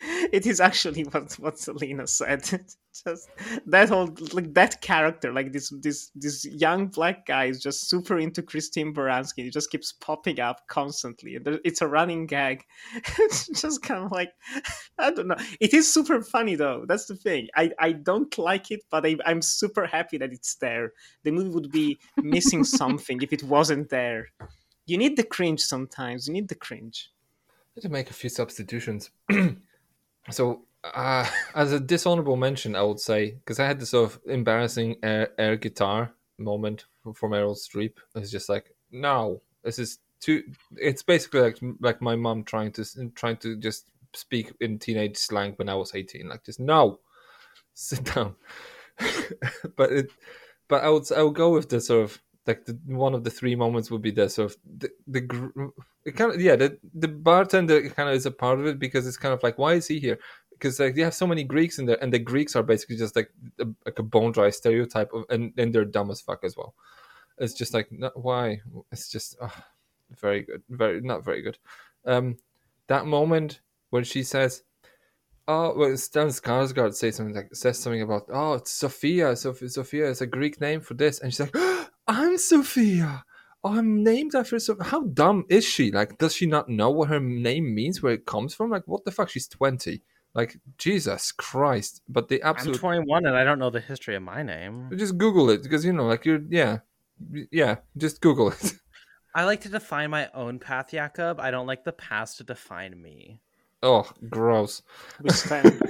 it 0.01 0.47
is 0.47 0.61
actually 0.61 1.05
what 1.05 1.33
what 1.35 1.59
Selena 1.59 2.07
said. 2.07 2.43
just 3.03 3.29
that 3.67 3.89
whole 3.89 4.15
like 4.33 4.55
that 4.55 4.81
character, 4.81 5.33
like 5.33 5.53
this 5.53 5.73
this 5.81 6.11
this 6.15 6.45
young 6.45 6.89
black 6.89 7.27
guy 7.27 7.47
is 7.47 7.63
just 7.63 7.89
super 7.89 8.19
into 8.19 8.43
Christine 8.43 8.95
Baranski. 8.95 9.45
He 9.45 9.51
just 9.51 9.71
keeps 9.71 9.93
popping 9.93 10.41
up 10.41 10.67
constantly, 10.69 11.39
it's 11.65 11.83
a 11.83 11.89
running 11.89 12.27
gag. 12.27 12.65
it's 13.19 13.49
just 13.61 13.83
kind 13.83 14.05
of 14.05 14.13
like 14.13 14.33
I 14.99 15.11
don't 15.11 15.29
know. 15.29 15.37
It 15.61 15.75
is 15.75 15.93
super 15.93 16.23
funny 16.23 16.55
though. 16.55 16.85
That's 16.87 17.07
the 17.07 17.17
thing. 17.17 17.49
I 17.57 17.73
I 17.79 17.93
don't 17.93 18.37
like 18.39 18.71
it, 18.71 18.83
but 18.91 19.07
I, 19.07 19.17
I'm 19.27 19.43
super 19.43 19.87
happy 19.87 20.19
that 20.19 20.33
it's 20.33 20.55
there. 20.57 20.93
The 21.23 21.31
movie 21.31 21.51
would 21.51 21.71
be 21.71 21.99
missing 22.17 22.65
something 22.81 23.21
if 23.23 23.33
it 23.33 23.43
wasn't 23.43 23.91
there. 23.91 24.29
You 24.87 24.99
need 24.99 25.17
the 25.17 25.25
cringe 25.25 25.61
sometimes. 25.61 26.29
You 26.29 26.35
need 26.35 26.49
the 26.49 26.55
cringe. 26.55 27.11
I 27.49 27.81
had 27.81 27.83
to 27.83 27.89
make 27.89 28.11
a 28.11 28.15
few 28.15 28.31
substitutions. 28.31 29.11
so, 30.31 30.67
uh, 30.93 31.29
as 31.55 31.73
a 31.73 31.81
dishonorable 31.81 32.37
mention, 32.37 32.77
I 32.77 32.83
would 32.83 33.01
say 33.01 33.33
because 33.33 33.59
I 33.59 33.67
had 33.67 33.81
this 33.81 33.91
sort 33.91 34.13
of 34.13 34.21
embarrassing 34.27 34.97
air, 35.03 35.31
air 35.39 35.57
guitar 35.57 36.13
moment 36.39 36.87
for 37.15 37.29
Meryl 37.29 37.57
Streep. 37.57 37.95
It's 38.15 38.31
just 38.31 38.49
like, 38.49 38.75
no, 38.91 39.43
this 39.63 39.79
is 39.79 39.99
too. 40.21 40.43
It's 40.77 41.03
basically 41.03 41.41
like 41.41 41.59
like 41.81 42.03
my 42.03 42.17
mom 42.17 42.45
trying 42.45 42.73
to 42.73 42.85
trying 43.15 43.37
to 43.39 43.57
just 43.57 43.91
speak 44.15 44.53
in 44.61 44.79
teenage 44.79 45.17
slang 45.17 45.53
when 45.57 45.69
I 45.69 45.75
was 45.75 45.95
eighteen. 45.95 46.29
Like, 46.29 46.45
just 46.45 46.61
no, 46.61 47.01
sit 47.75 48.05
down. 48.15 48.37
but 49.77 49.93
it, 49.93 50.11
but 50.69 50.85
I 50.85 50.89
would 50.91 51.11
I 51.13 51.23
would 51.23 51.35
go 51.35 51.53
with 51.53 51.69
the 51.69 51.81
sort 51.81 52.05
of 52.05 52.23
like 52.47 52.65
the, 52.67 52.79
one 52.87 53.15
of 53.15 53.25
the 53.25 53.31
three 53.31 53.55
moments 53.55 53.91
would 53.91 54.03
be 54.03 54.11
the 54.11 54.29
sort 54.29 54.51
of 54.51 54.57
the, 54.79 54.91
the 55.07 55.71
it 56.05 56.13
kind 56.13 56.33
of 56.33 56.41
yeah 56.41 56.57
the 56.57 56.79
the 56.95 57.09
bartender 57.09 57.89
kind 57.91 58.09
of 58.09 58.15
is 58.15 58.27
a 58.27 58.31
part 58.31 58.61
of 58.61 58.67
it 58.67 58.79
because 58.79 59.07
it's 59.07 59.17
kind 59.17 59.33
of 59.33 59.43
like 59.43 59.57
why 59.57 59.75
is 59.75 59.87
he 59.87 59.99
here 59.99 60.19
because 60.55 60.81
like 60.81 60.97
you 60.97 61.05
have 61.05 61.15
so 61.15 61.27
many 61.27 61.45
Greeks 61.45 61.79
in 61.79 61.87
there 61.87 62.03
and 62.03 62.13
the 62.13 62.19
Greeks 62.19 62.57
are 62.57 62.63
basically 62.63 62.97
just 62.97 63.17
like 63.17 63.31
a, 63.61 63.67
like 63.85 63.99
a 63.99 64.03
bone 64.03 64.33
dry 64.33 64.51
stereotype 64.51 65.13
of 65.13 65.25
and, 65.29 65.53
and 65.59 65.75
they're 65.75 65.85
dumb 65.85 66.11
as 66.11 66.21
fuck 66.21 66.45
as 66.45 66.57
well. 66.57 66.75
It's 67.39 67.55
just 67.55 67.75
like 67.75 67.89
no, 67.91 68.11
why 68.15 68.61
it's 68.93 69.09
just 69.09 69.37
oh, 69.41 69.55
very 70.21 70.43
good 70.43 70.63
very 70.69 71.01
not 71.01 71.25
very 71.25 71.43
good. 71.43 71.59
Um, 72.07 72.37
that 72.89 73.07
moment 73.07 73.61
when 73.91 74.05
she 74.05 74.23
says 74.23 74.63
Oh, 75.47 75.75
well, 75.77 75.91
Stellan 75.91 76.29
Skarsgård 76.29 76.95
says 76.95 77.17
something 77.17 77.35
like 77.35 77.55
says 77.55 77.79
something 77.79 78.01
about 78.01 78.25
oh, 78.33 78.55
it's 78.55 78.71
Sophia. 78.71 79.37
Sophia, 79.37 79.69
Sophia 79.69 80.09
is 80.09 80.23
a 80.23 80.27
Greek 80.27 80.59
name 80.59 80.81
for 80.81 80.95
this, 80.95 81.21
and 81.21 81.33
she's 81.33 81.41
like, 81.41 81.51
oh, 81.55 81.87
I'm 82.09 82.39
Sophia. 82.39 83.25
I'm 83.63 84.03
named 84.03 84.35
after 84.35 84.59
Sophia. 84.59 84.85
How 84.85 85.03
dumb 85.03 85.45
is 85.51 85.65
she? 85.65 85.91
Like, 85.91 86.17
does 86.17 86.35
she 86.35 86.47
not 86.47 86.71
know 86.71 86.91
what 86.91 87.11
her 87.11 87.21
name 87.21 87.75
means, 87.75 88.03
where 88.03 88.15
it 88.15 88.25
comes 88.25 88.55
from? 88.55 88.71
Like, 88.71 88.85
what 88.87 89.05
the 89.05 89.11
fuck? 89.11 89.29
She's 89.29 89.47
twenty. 89.47 90.03
Like, 90.35 90.59
Jesus 90.79 91.31
Christ! 91.33 92.03
But 92.09 92.29
the 92.29 92.43
absolute 92.43 92.77
I'm 92.77 92.81
21 92.81 93.27
and 93.27 93.37
I 93.37 93.45
don't 93.45 93.59
know 93.59 93.71
the 93.71 93.81
history 93.81 94.17
of 94.17 94.23
my 94.23 94.43
name. 94.43 94.91
just 94.97 95.17
Google 95.17 95.51
it 95.51 95.63
because 95.63 95.85
you 95.85 95.93
know, 95.93 96.07
like 96.07 96.25
you're 96.25 96.41
yeah, 96.49 96.79
yeah. 97.51 97.77
Just 97.97 98.21
Google 98.21 98.49
it. 98.49 98.73
I 99.35 99.45
like 99.45 99.63
to 99.63 99.69
define 99.69 100.11
my 100.11 100.29
own 100.33 100.59
path, 100.61 100.91
Jakub. 100.93 101.41
I 101.41 101.51
don't 101.51 101.67
like 101.67 101.85
the 101.85 101.93
past 101.93 102.39
to 102.39 102.45
define 102.45 103.01
me. 103.01 103.41
Oh, 103.83 104.09
gross. 104.31 104.83
We 105.21 105.31
stand. 105.31 105.83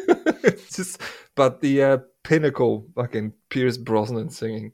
it's 0.43 0.75
just, 0.77 1.01
but 1.37 1.61
the 1.61 1.83
uh, 1.83 1.99
pinnacle 2.25 2.89
fucking 2.97 3.35
Pierce 3.51 3.77
Brosnan 3.77 4.31
singing 4.31 4.73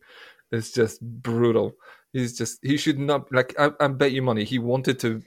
is 0.53 0.73
just 0.73 1.03
brutal. 1.03 1.73
He's 2.13 2.37
just 2.37 2.59
he 2.63 2.77
should 2.77 2.99
not 2.99 3.31
like 3.33 3.55
I, 3.59 3.71
I 3.79 3.89
bet 3.89 4.13
you 4.13 4.23
money 4.23 4.45
he 4.45 4.59
wanted 4.59 4.99
to 5.01 5.23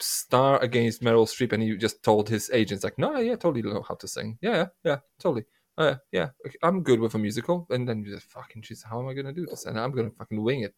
star 0.00 0.60
against 0.60 1.02
Meryl 1.02 1.26
Streep 1.26 1.52
and 1.52 1.62
he 1.62 1.76
just 1.76 2.02
told 2.02 2.28
his 2.28 2.50
agents 2.52 2.84
like 2.84 2.98
no 2.98 3.18
yeah 3.18 3.36
totally 3.36 3.62
know 3.62 3.84
how 3.86 3.94
to 3.94 4.08
sing. 4.08 4.38
Yeah 4.40 4.56
yeah, 4.56 4.66
yeah 4.84 4.96
totally. 5.18 5.44
Uh, 5.76 5.94
yeah 6.10 6.30
I'm 6.62 6.82
good 6.82 7.00
with 7.00 7.14
a 7.14 7.18
musical. 7.18 7.66
And 7.70 7.88
then 7.88 8.02
you 8.02 8.12
just 8.12 8.26
fucking 8.26 8.62
she's, 8.62 8.82
how 8.82 9.00
am 9.00 9.08
I 9.08 9.14
gonna 9.14 9.32
do 9.32 9.46
this? 9.46 9.66
And 9.66 9.78
I'm 9.78 9.92
gonna 9.92 10.10
fucking 10.10 10.42
wing 10.42 10.62
it. 10.62 10.74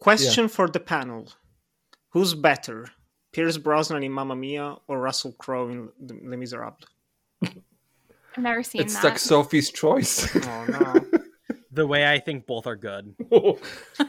Question 0.00 0.48
for 0.48 0.68
the 0.68 0.80
panel: 0.80 1.28
Who's 2.10 2.34
better, 2.34 2.88
Pierce 3.32 3.56
Brosnan 3.56 4.02
in 4.02 4.12
Mamma 4.12 4.34
Mia 4.34 4.76
or 4.88 5.00
Russell 5.00 5.32
Crowe 5.38 5.68
in 5.68 5.88
Les 6.00 6.36
Miserables? 6.36 6.84
I've 8.36 8.42
never 8.42 8.62
seen 8.64 8.82
it's 8.82 8.94
that. 8.96 9.04
like 9.04 9.18
Sophie's 9.18 9.70
choice. 9.70 10.34
Oh 10.34 10.66
no, 10.68 11.03
The 11.74 11.86
way 11.86 12.06
I 12.06 12.18
think 12.20 12.46
both 12.46 12.66
are 12.66 12.76
good. 12.76 13.14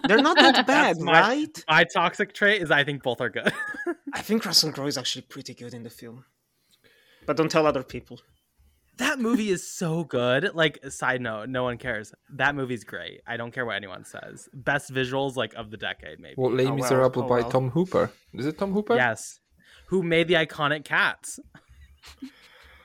they're 0.07 0.21
not 0.21 0.37
that 0.37 0.65
bad, 0.67 0.99
my- 0.99 1.19
right? 1.21 1.63
My 1.67 1.83
toxic 1.83 2.33
trait 2.33 2.61
is 2.61 2.69
I 2.71 2.83
think 2.83 3.01
both 3.03 3.21
are 3.21 3.29
good. 3.29 3.51
I 4.13 4.21
think 4.21 4.45
Russell 4.45 4.71
Crowe 4.71 4.87
is 4.87 4.97
actually 4.97 5.23
pretty 5.23 5.53
good 5.53 5.73
in 5.73 5.83
the 5.83 5.89
film, 5.89 6.25
but 7.25 7.35
don't 7.37 7.49
tell 7.51 7.65
other 7.65 7.83
people. 7.83 8.19
that 8.97 9.19
movie 9.19 9.49
is 9.49 9.63
so 9.81 10.03
good. 10.05 10.51
Like, 10.53 10.75
side 10.89 11.21
note, 11.21 11.49
no 11.49 11.63
one 11.63 11.77
cares. 11.77 12.13
That 12.41 12.53
movie's 12.55 12.83
great. 12.83 13.19
I 13.27 13.35
don't 13.35 13.51
care 13.51 13.65
what 13.65 13.75
anyone 13.75 14.05
says. 14.05 14.47
Best 14.53 14.91
visuals 14.93 15.35
like 15.35 15.53
of 15.55 15.69
the 15.71 15.77
decade, 15.77 16.19
maybe. 16.19 16.35
what 16.37 16.53
Les 16.53 16.65
Oh, 16.65 16.67
well. 16.69 16.75
Miserables 16.77 17.25
Oh, 17.25 17.29
by 17.29 17.39
well. 17.41 17.49
Tom 17.51 17.69
Hooper 17.71 18.11
is 18.33 18.45
it 18.45 18.57
Tom 18.57 18.71
Hooper 18.73 18.95
Yes. 18.95 19.39
Who 19.87 20.01
made 20.01 20.27
the 20.29 20.35
iconic 20.35 20.83
cats? 20.85 21.39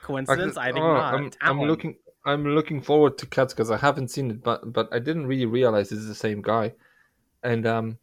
Coincidence? 0.02 0.57
I 0.57 0.73
think 0.73 0.85
Oh, 0.85 0.94
not. 0.94 1.15
I'm, 1.15 1.31
I'm 1.43 1.61
looking. 1.62 1.97
I'm 2.24 2.44
looking 2.44 2.82
forward 2.82 3.16
to 3.18 3.26
Cats 3.26 3.55
because 3.55 3.70
I 3.70 3.78
haven't 3.78 4.09
seen 4.09 4.30
it, 4.30 4.42
but 4.42 4.72
but 4.72 4.88
I 4.92 4.98
didn't 4.98 5.26
really 5.26 5.47
realize 5.47 5.90
it's 5.90 6.06
the 6.06 6.14
same 6.14 6.42
guy. 6.42 6.72
And 7.42 7.66
um, 7.66 7.98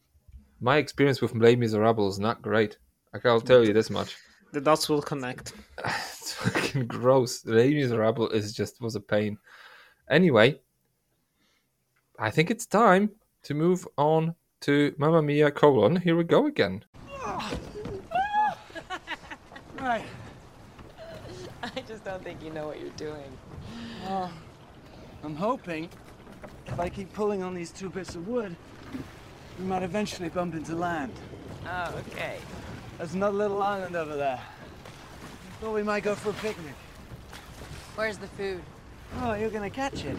my 0.60 0.77
experience 0.77 1.22
with 1.22 1.35
Les 1.35 1.56
Miserables 1.56 2.15
is 2.15 2.19
not 2.19 2.41
great. 2.41 2.77
Like, 3.14 3.26
I'll 3.26 3.41
tell 3.41 3.65
you 3.65 3.73
this 3.73 3.89
much. 3.89 4.18
The 4.53 4.61
dots 4.61 4.89
will 4.89 5.02
connect. 5.02 5.53
It's 6.19 6.34
fucking 6.34 6.88
gross. 6.88 7.45
Les 7.45 7.73
Miserables 7.73 8.34
is 8.34 8.53
just 8.53 8.81
was 8.81 8.95
a 8.95 8.99
pain. 8.99 9.38
Anyway, 10.10 10.60
I 12.19 12.31
think 12.31 12.52
it's 12.52 12.65
time 12.65 13.11
to 13.44 13.53
move 13.53 13.88
on 13.98 14.35
to 14.61 14.94
Mamma 14.98 15.22
Mia 15.22 15.52
colon. 15.52 15.95
Here 15.95 16.18
we 16.18 16.26
go 16.26 16.48
again. 16.48 16.84
Right. 19.80 20.03
I 21.64 21.81
just 21.88 22.03
don't 22.03 22.23
think 22.23 22.44
you 22.44 22.52
know 22.52 22.68
what 22.68 22.81
you're 22.81 22.89
doing. 22.98 23.31
Well, 24.06 24.31
I'm 25.23 25.35
hoping 25.35 25.89
if 26.65 26.80
I 26.80 26.89
keep 26.89 27.14
pulling 27.14 27.44
on 27.44 27.53
these 27.53 27.72
two 27.72 27.89
bits 27.89 28.15
of 28.15 28.27
wood, 28.27 28.56
we 29.60 29.65
might 29.65 29.84
eventually 29.84 30.30
bump 30.30 30.56
into 30.56 30.76
land. 30.76 31.14
Oh, 31.68 31.94
okay. 31.99 32.38
There's 32.98 33.14
another 33.14 33.38
little 33.38 33.61
island 33.61 33.95
over 33.95 34.15
there. 34.15 34.39
Thought 35.60 35.73
we 35.73 35.84
might 35.84 36.03
go 36.03 36.15
for 36.15 36.30
a 36.30 36.34
picnic. 36.34 36.76
Where's 37.95 38.18
the 38.18 38.27
food? 38.27 38.61
Oh, 39.22 39.34
you're 39.34 39.49
gonna 39.49 39.69
catch 39.69 40.06
it 40.06 40.18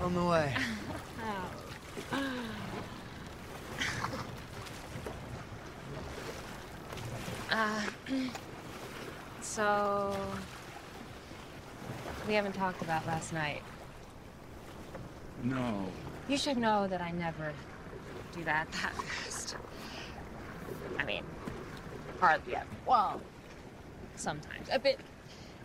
on 0.00 0.14
the 0.14 0.24
way. 0.24 0.54
Uh, 7.50 7.82
so 9.40 10.16
we 12.26 12.34
haven't 12.34 12.54
talked 12.54 12.82
about 12.82 13.06
last 13.06 13.32
night. 13.32 13.62
No. 15.42 15.86
You 16.28 16.36
should 16.36 16.56
know 16.56 16.86
that 16.88 17.00
I 17.00 17.10
never 17.10 17.52
do 18.32 18.44
that 18.44 18.70
that 18.72 18.94
fast. 18.94 19.56
I 20.98 21.04
mean, 21.04 21.24
hardly 22.20 22.56
ever. 22.56 22.66
Well, 22.86 23.20
sometimes. 24.16 24.68
A 24.70 24.78
bit 24.78 25.00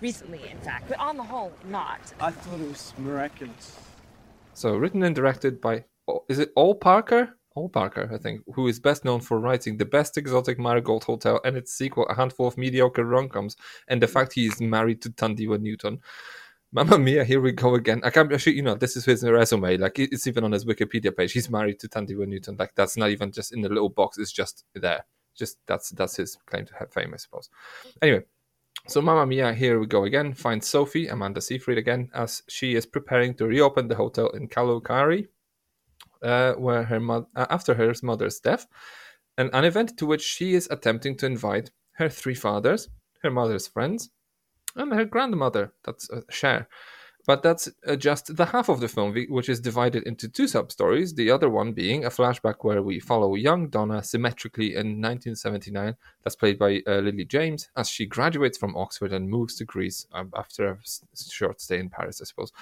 recently, 0.02 0.50
in 0.50 0.58
fact, 0.60 0.90
but 0.90 1.00
on 1.00 1.18
the 1.18 1.24
whole, 1.24 1.54
not. 1.66 2.00
I 2.20 2.32
thought 2.32 2.60
it 2.60 2.68
was 2.68 2.94
miraculous. 2.98 3.78
So 4.54 4.76
written 4.76 5.04
and 5.04 5.16
directed 5.16 5.62
by 5.62 5.86
oh, 6.08 6.24
is 6.28 6.40
it 6.40 6.52
Ol 6.56 6.76
Parker? 6.76 7.38
Ol 7.56 7.70
Parker, 7.70 8.10
I 8.14 8.18
think, 8.18 8.42
who 8.54 8.68
is 8.68 8.80
best 8.80 9.04
known 9.04 9.20
for 9.20 9.40
writing 9.40 9.78
the 9.78 9.86
best 9.86 10.18
exotic 10.18 10.60
Marigold 10.60 11.04
Hotel 11.04 11.40
and 11.44 11.58
its 11.58 11.74
sequel, 11.74 12.06
a 12.08 12.14
handful 12.14 12.48
of 12.48 12.58
mediocre 12.58 13.04
rom-coms, 13.04 13.56
and 13.88 14.02
the 14.02 14.08
fact 14.08 14.34
he 14.34 14.46
is 14.46 14.62
married 14.62 15.02
to 15.02 15.10
Thandiwe 15.10 15.60
Newton. 15.60 16.00
Mamma 16.72 17.00
mia, 17.00 17.24
here 17.24 17.40
we 17.40 17.54
go 17.54 17.76
again. 17.76 18.02
I 18.04 18.10
can't 18.10 18.32
actually, 18.32 18.58
you 18.58 18.62
know, 18.62 18.76
this 18.76 18.98
is 18.98 19.06
his 19.06 19.24
resume. 19.24 19.78
Like 19.78 20.00
it's 20.00 20.28
even 20.28 20.44
on 20.44 20.52
his 20.52 20.66
Wikipedia 20.66 21.16
page. 21.16 21.32
He's 21.32 21.50
married 21.50 21.80
to 21.80 21.88
Thandiwe 21.88 22.28
Newton. 22.28 22.58
Like 22.60 22.76
that's 22.76 22.98
not 22.98 23.10
even 23.10 23.32
just 23.32 23.54
in 23.54 23.62
the 23.62 23.70
little 23.70 23.90
box. 23.90 24.18
It's 24.18 24.32
just 24.32 24.66
there. 24.74 25.06
Just 25.36 25.60
that's 25.66 25.92
that's 25.92 26.18
his 26.18 26.38
claim 26.46 26.66
to 26.66 26.76
have 26.76 26.92
fame, 26.92 27.14
I 27.14 27.18
suppose. 27.18 27.50
Anyway, 28.02 28.24
so 28.88 29.02
Mamma 29.02 29.26
Mia, 29.26 29.54
here 29.54 29.80
we 29.80 29.88
go 29.88 30.04
again. 30.04 30.34
Finds 30.34 30.68
Sophie, 30.68 31.08
Amanda 31.08 31.42
Seyfried 31.42 31.78
again, 31.78 32.10
as 32.14 32.44
she 32.50 32.76
is 32.76 32.86
preparing 32.86 33.34
to 33.36 33.46
reopen 33.46 33.88
the 33.88 33.96
hotel 33.96 34.30
in 34.30 34.48
Kalokairi, 34.48 35.28
uh, 36.22 36.54
where 36.54 36.84
her 36.84 37.00
mo- 37.00 37.28
uh, 37.36 37.46
after 37.50 37.76
her 37.76 37.94
mother's 38.04 38.40
death, 38.40 38.66
an, 39.38 39.50
an 39.54 39.64
event 39.64 39.98
to 39.98 40.06
which 40.06 40.22
she 40.22 40.54
is 40.54 40.68
attempting 40.70 41.16
to 41.18 41.26
invite 41.26 41.72
her 41.94 42.10
three 42.10 42.36
fathers, 42.36 42.90
her 43.24 43.32
mother's 43.32 43.68
friends, 43.68 44.10
and 44.78 44.94
her 44.94 45.06
grandmother. 45.06 45.74
That's 45.84 46.10
uh, 46.10 46.22
Cher. 46.30 46.68
But 47.28 47.44
that's 47.44 47.70
uh, 47.86 47.98
just 47.98 48.38
the 48.38 48.46
half 48.46 48.70
of 48.70 48.80
the 48.80 48.88
film, 48.88 49.14
which 49.28 49.50
is 49.50 49.60
divided 49.60 50.04
into 50.04 50.30
two 50.30 50.48
sub 50.48 50.72
stories. 50.72 51.14
The 51.14 51.30
other 51.30 51.50
one 51.50 51.74
being 51.74 52.06
a 52.06 52.10
flashback 52.10 52.56
where 52.62 52.82
we 52.82 53.02
follow 53.02 53.36
young 53.36 53.68
Donna 53.68 54.02
symmetrically 54.02 54.68
in 54.68 55.02
1979, 55.02 55.98
that's 56.24 56.38
played 56.38 56.58
by 56.58 56.82
uh, 56.88 57.00
Lily 57.00 57.26
James, 57.26 57.70
as 57.76 57.90
she 57.90 58.06
graduates 58.06 58.58
from 58.58 58.78
Oxford 58.78 59.12
and 59.12 59.30
moves 59.30 59.56
to 59.56 59.66
Greece 59.66 60.08
um, 60.14 60.32
after 60.38 60.70
a 60.70 60.78
short 61.30 61.60
stay 61.60 61.80
in 61.80 61.90
Paris, 61.90 62.22
I 62.22 62.26
suppose, 62.26 62.54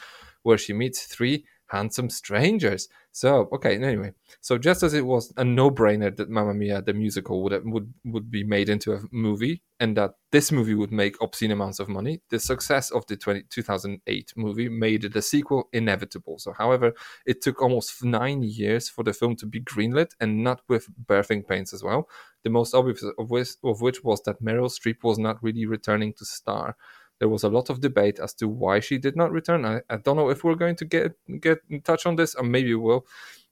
where 0.42 0.58
she 0.58 0.74
meets 0.74 1.04
three 1.04 1.46
handsome 1.68 2.10
strangers. 2.10 2.88
So 3.12 3.48
okay, 3.54 3.76
anyway, 3.76 4.12
so 4.42 4.58
just 4.58 4.84
as 4.84 4.94
it 4.94 5.06
was 5.06 5.34
a 5.38 5.44
no-brainer 5.44 6.16
that 6.18 6.30
Mamma 6.30 6.54
Mia 6.54 6.82
the 6.82 6.94
musical 6.94 7.44
would 7.44 7.66
would 7.66 7.94
would 8.04 8.30
be 8.30 8.44
made 8.44 8.70
into 8.70 8.94
a 8.94 9.02
movie, 9.12 9.62
and 9.80 9.96
that 9.98 10.16
this 10.32 10.52
movie 10.52 10.76
would 10.76 10.92
make 10.92 11.16
obscene 11.22 11.52
amounts 11.52 11.80
of 11.80 11.88
money, 11.88 12.22
the 12.30 12.40
success 12.40 12.92
of 12.92 13.06
the 13.08 13.16
20, 13.16 13.44
2008 13.50 14.34
movie 14.36 14.70
made 14.70 15.04
the 15.14 15.22
sequel 15.22 15.70
inevitable. 15.72 16.38
So, 16.40 16.54
however, 16.54 16.94
it 17.26 17.42
took 17.42 17.62
almost 17.62 18.04
nine 18.04 18.44
years 18.44 18.90
for 18.90 19.04
the 19.04 19.14
film 19.14 19.36
to 19.38 19.46
be 19.46 19.62
greenlit, 19.62 20.12
and 20.20 20.44
not 20.44 20.62
with 20.68 20.88
birthing 21.06 21.48
pains 21.48 21.74
as 21.74 21.84
well. 21.84 22.10
The 22.44 22.50
most 22.50 22.76
obvious 22.76 23.04
of 23.18 23.30
which, 23.32 23.50
of 23.64 23.82
which 23.82 24.04
was 24.04 24.22
that 24.24 24.44
Meryl 24.44 24.70
Streep 24.70 25.04
was 25.04 25.18
not 25.18 25.42
really 25.42 25.66
returning 25.66 26.14
to 26.14 26.26
star 26.26 26.76
there 27.20 27.30
was 27.30 27.44
a 27.44 27.50
lot 27.50 27.70
of 27.70 27.82
debate 27.82 28.20
as 28.20 28.34
to 28.36 28.48
why 28.48 28.80
she 28.80 28.98
did 28.98 29.16
not 29.16 29.32
return. 29.32 29.66
I, 29.66 29.82
I 29.90 29.98
don't 29.98 30.18
know 30.18 30.30
if 30.30 30.44
we're 30.44 30.56
going 30.56 30.76
to 30.78 30.86
get 30.86 31.16
get 31.40 31.60
in 31.70 31.82
touch 31.82 32.06
on 32.06 32.16
this, 32.16 32.36
or 32.36 32.44
maybe 32.44 32.74
we 32.74 32.82
will, 32.82 33.06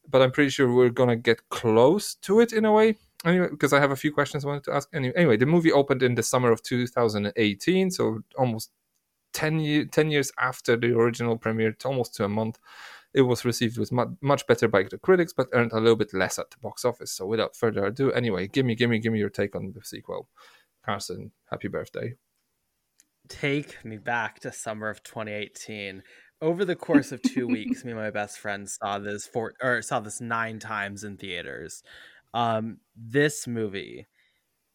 but 0.09 0.21
I'm 0.21 0.31
pretty 0.31 0.49
sure 0.49 0.71
we're 0.73 0.89
gonna 0.89 1.15
get 1.15 1.49
close 1.49 2.15
to 2.15 2.39
it 2.39 2.53
in 2.53 2.65
a 2.65 2.71
way. 2.71 2.95
Anyway, 3.25 3.47
because 3.49 3.71
I 3.71 3.79
have 3.79 3.91
a 3.91 3.95
few 3.95 4.11
questions 4.11 4.43
I 4.43 4.49
wanted 4.49 4.65
to 4.65 4.73
ask. 4.73 4.89
Anyway, 4.93 5.13
anyway, 5.15 5.37
the 5.37 5.45
movie 5.45 5.71
opened 5.71 6.03
in 6.03 6.15
the 6.15 6.23
summer 6.23 6.51
of 6.51 6.61
2018, 6.61 7.91
so 7.91 8.19
almost 8.37 8.71
10, 9.31 9.59
year, 9.61 9.85
10 9.85 10.11
years 10.11 10.31
after 10.39 10.75
the 10.75 10.93
original 10.93 11.37
premiere, 11.37 11.75
almost 11.85 12.15
to 12.15 12.25
a 12.25 12.29
month. 12.29 12.59
It 13.13 13.21
was 13.21 13.45
received 13.45 13.77
with 13.77 13.91
much 13.93 14.47
better 14.47 14.67
by 14.67 14.83
the 14.83 14.97
critics, 14.97 15.33
but 15.33 15.47
earned 15.53 15.71
a 15.71 15.79
little 15.79 15.95
bit 15.95 16.13
less 16.13 16.39
at 16.39 16.49
the 16.51 16.57
box 16.57 16.83
office. 16.83 17.11
So, 17.11 17.27
without 17.27 17.55
further 17.55 17.85
ado, 17.85 18.11
anyway, 18.11 18.47
give 18.47 18.65
me, 18.65 18.75
give 18.75 18.89
me, 18.89 18.99
give 18.99 19.13
me 19.13 19.19
your 19.19 19.29
take 19.29 19.55
on 19.55 19.71
the 19.71 19.85
sequel. 19.85 20.27
Carson, 20.83 21.31
happy 21.49 21.67
birthday 21.67 22.15
take 23.29 23.83
me 23.85 23.97
back 23.97 24.39
to 24.39 24.51
summer 24.51 24.89
of 24.89 25.03
2018 25.03 26.03
over 26.41 26.65
the 26.65 26.75
course 26.75 27.11
of 27.11 27.21
two 27.21 27.47
weeks 27.57 27.83
me 27.83 27.91
and 27.91 27.99
my 27.99 28.09
best 28.09 28.37
friend 28.39 28.69
saw 28.69 28.99
this 28.99 29.25
four 29.25 29.53
or 29.61 29.81
saw 29.81 29.99
this 29.99 30.19
nine 30.19 30.59
times 30.59 31.03
in 31.03 31.17
theaters 31.17 31.83
um 32.33 32.77
this 32.95 33.47
movie 33.47 34.07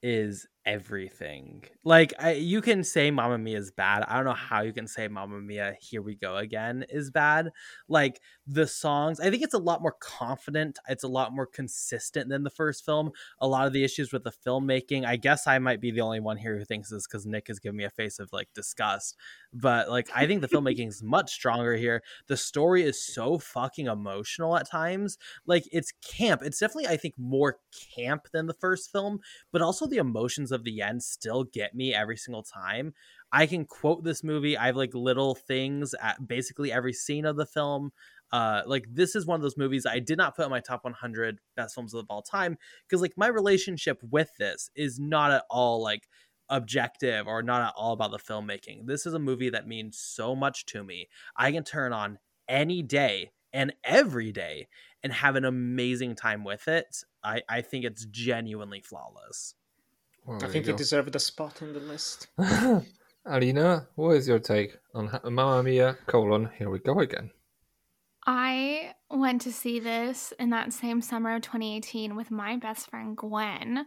is 0.02 0.46
everything. 0.64 1.64
Like 1.82 2.12
I, 2.18 2.32
you 2.32 2.60
can 2.60 2.84
say 2.84 3.10
Mamma 3.10 3.38
Mia 3.38 3.58
is 3.58 3.70
bad. 3.70 4.04
I 4.06 4.16
don't 4.16 4.26
know 4.26 4.32
how 4.32 4.60
you 4.62 4.72
can 4.72 4.86
say 4.86 5.08
Mamma 5.08 5.40
Mia 5.40 5.74
Here 5.80 6.02
We 6.02 6.14
Go 6.14 6.36
Again 6.36 6.84
is 6.88 7.10
bad. 7.10 7.50
Like 7.88 8.20
the 8.50 8.66
songs, 8.66 9.20
I 9.20 9.30
think 9.30 9.42
it's 9.42 9.54
a 9.54 9.58
lot 9.58 9.82
more 9.82 9.94
confident. 10.00 10.78
It's 10.88 11.04
a 11.04 11.08
lot 11.08 11.34
more 11.34 11.46
consistent 11.46 12.30
than 12.30 12.44
the 12.44 12.50
first 12.50 12.82
film. 12.82 13.12
A 13.40 13.46
lot 13.46 13.66
of 13.66 13.74
the 13.74 13.84
issues 13.84 14.10
with 14.10 14.24
the 14.24 14.32
filmmaking, 14.32 15.04
I 15.04 15.16
guess 15.16 15.46
I 15.46 15.58
might 15.58 15.82
be 15.82 15.90
the 15.90 16.00
only 16.00 16.20
one 16.20 16.38
here 16.38 16.56
who 16.56 16.64
thinks 16.64 16.88
this 16.88 17.06
because 17.06 17.26
Nick 17.26 17.48
has 17.48 17.58
given 17.58 17.76
me 17.76 17.84
a 17.84 17.90
face 17.90 18.18
of 18.18 18.32
like 18.32 18.48
disgust. 18.54 19.16
But 19.52 19.90
like 19.90 20.08
I 20.14 20.26
think 20.26 20.40
the 20.40 20.48
filmmaking 20.56 20.88
is 20.88 21.02
much 21.02 21.30
stronger 21.30 21.76
here. 21.76 22.02
The 22.26 22.38
story 22.38 22.84
is 22.84 23.04
so 23.04 23.36
fucking 23.38 23.86
emotional 23.86 24.56
at 24.56 24.70
times. 24.70 25.18
Like 25.46 25.64
it's 25.70 25.92
camp. 26.02 26.40
It's 26.42 26.58
definitely 26.58 26.88
I 26.88 26.96
think 26.96 27.14
more 27.18 27.58
camp 27.94 28.28
than 28.32 28.46
the 28.46 28.54
first 28.54 28.90
film, 28.90 29.20
but 29.52 29.60
also 29.60 29.86
the 29.86 29.98
emotions 29.98 30.52
of 30.52 30.64
the 30.64 30.80
end 30.80 31.02
still 31.02 31.44
get 31.44 31.74
me 31.74 31.92
every 31.94 32.16
single 32.16 32.42
time. 32.42 32.94
I 33.32 33.46
can 33.46 33.64
quote 33.64 34.04
this 34.04 34.24
movie. 34.24 34.56
I 34.56 34.66
have 34.66 34.76
like 34.76 34.94
little 34.94 35.34
things 35.34 35.94
at 36.00 36.26
basically 36.26 36.72
every 36.72 36.92
scene 36.92 37.24
of 37.24 37.36
the 37.36 37.46
film. 37.46 37.92
Uh, 38.30 38.62
like 38.66 38.86
this 38.90 39.16
is 39.16 39.26
one 39.26 39.36
of 39.36 39.42
those 39.42 39.56
movies 39.56 39.86
I 39.86 40.00
did 40.00 40.18
not 40.18 40.36
put 40.36 40.44
in 40.44 40.50
my 40.50 40.60
top 40.60 40.84
100 40.84 41.38
best 41.56 41.74
films 41.74 41.94
of 41.94 42.06
all 42.10 42.22
time 42.22 42.58
because 42.86 43.00
like 43.00 43.14
my 43.16 43.26
relationship 43.26 44.02
with 44.10 44.30
this 44.38 44.70
is 44.76 44.98
not 44.98 45.30
at 45.30 45.44
all 45.48 45.82
like 45.82 46.08
objective 46.50 47.26
or 47.26 47.42
not 47.42 47.62
at 47.62 47.72
all 47.76 47.94
about 47.94 48.10
the 48.10 48.18
filmmaking. 48.18 48.86
This 48.86 49.06
is 49.06 49.14
a 49.14 49.18
movie 49.18 49.50
that 49.50 49.66
means 49.66 49.98
so 49.98 50.34
much 50.34 50.66
to 50.66 50.84
me. 50.84 51.08
I 51.36 51.52
can 51.52 51.64
turn 51.64 51.92
on 51.92 52.18
any 52.48 52.82
day 52.82 53.30
and 53.52 53.72
every 53.84 54.32
day 54.32 54.68
and 55.02 55.12
have 55.12 55.36
an 55.36 55.44
amazing 55.44 56.14
time 56.14 56.44
with 56.44 56.68
it. 56.68 57.04
I, 57.22 57.42
I 57.48 57.60
think 57.62 57.84
it's 57.84 58.04
genuinely 58.06 58.80
flawless. 58.80 59.54
Well, 60.24 60.42
I 60.42 60.48
think 60.48 60.66
you, 60.66 60.72
you 60.72 60.78
deserved 60.78 61.14
a 61.16 61.18
spot 61.18 61.62
in 61.62 61.72
the 61.72 61.80
list. 61.80 62.28
Alina, 63.30 63.86
what 63.94 64.16
is 64.16 64.26
your 64.26 64.38
take 64.38 64.78
on 64.94 65.20
Mamma 65.22 65.62
Mia, 65.62 65.98
colon, 66.06 66.48
here 66.56 66.70
we 66.70 66.78
go 66.78 67.00
again? 67.00 67.30
I 68.26 68.94
went 69.10 69.42
to 69.42 69.52
see 69.52 69.80
this 69.80 70.32
in 70.38 70.50
that 70.50 70.72
same 70.72 71.02
summer 71.02 71.34
of 71.36 71.42
2018 71.42 72.16
with 72.16 72.30
my 72.30 72.56
best 72.56 72.88
friend 72.88 73.16
Gwen. 73.16 73.84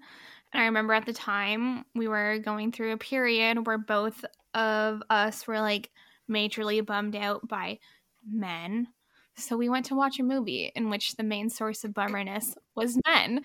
And 0.53 0.61
I 0.61 0.65
remember 0.65 0.93
at 0.93 1.07
the 1.07 1.13
time 1.13 1.85
we 1.95 2.07
were 2.07 2.37
going 2.37 2.71
through 2.71 2.93
a 2.93 2.97
period 2.97 3.65
where 3.65 3.79
both 3.79 4.23
of 4.53 5.01
us 5.09 5.47
were 5.47 5.59
like 5.59 5.89
majorly 6.29 6.85
bummed 6.85 7.15
out 7.15 7.47
by 7.47 7.79
men. 8.29 8.87
So 9.37 9.57
we 9.57 9.69
went 9.69 9.87
to 9.87 9.95
watch 9.95 10.19
a 10.19 10.23
movie 10.23 10.71
in 10.75 10.89
which 10.91 11.15
the 11.15 11.23
main 11.23 11.49
source 11.49 11.83
of 11.83 11.95
bummerness 11.95 12.55
was 12.75 12.99
men. 13.07 13.41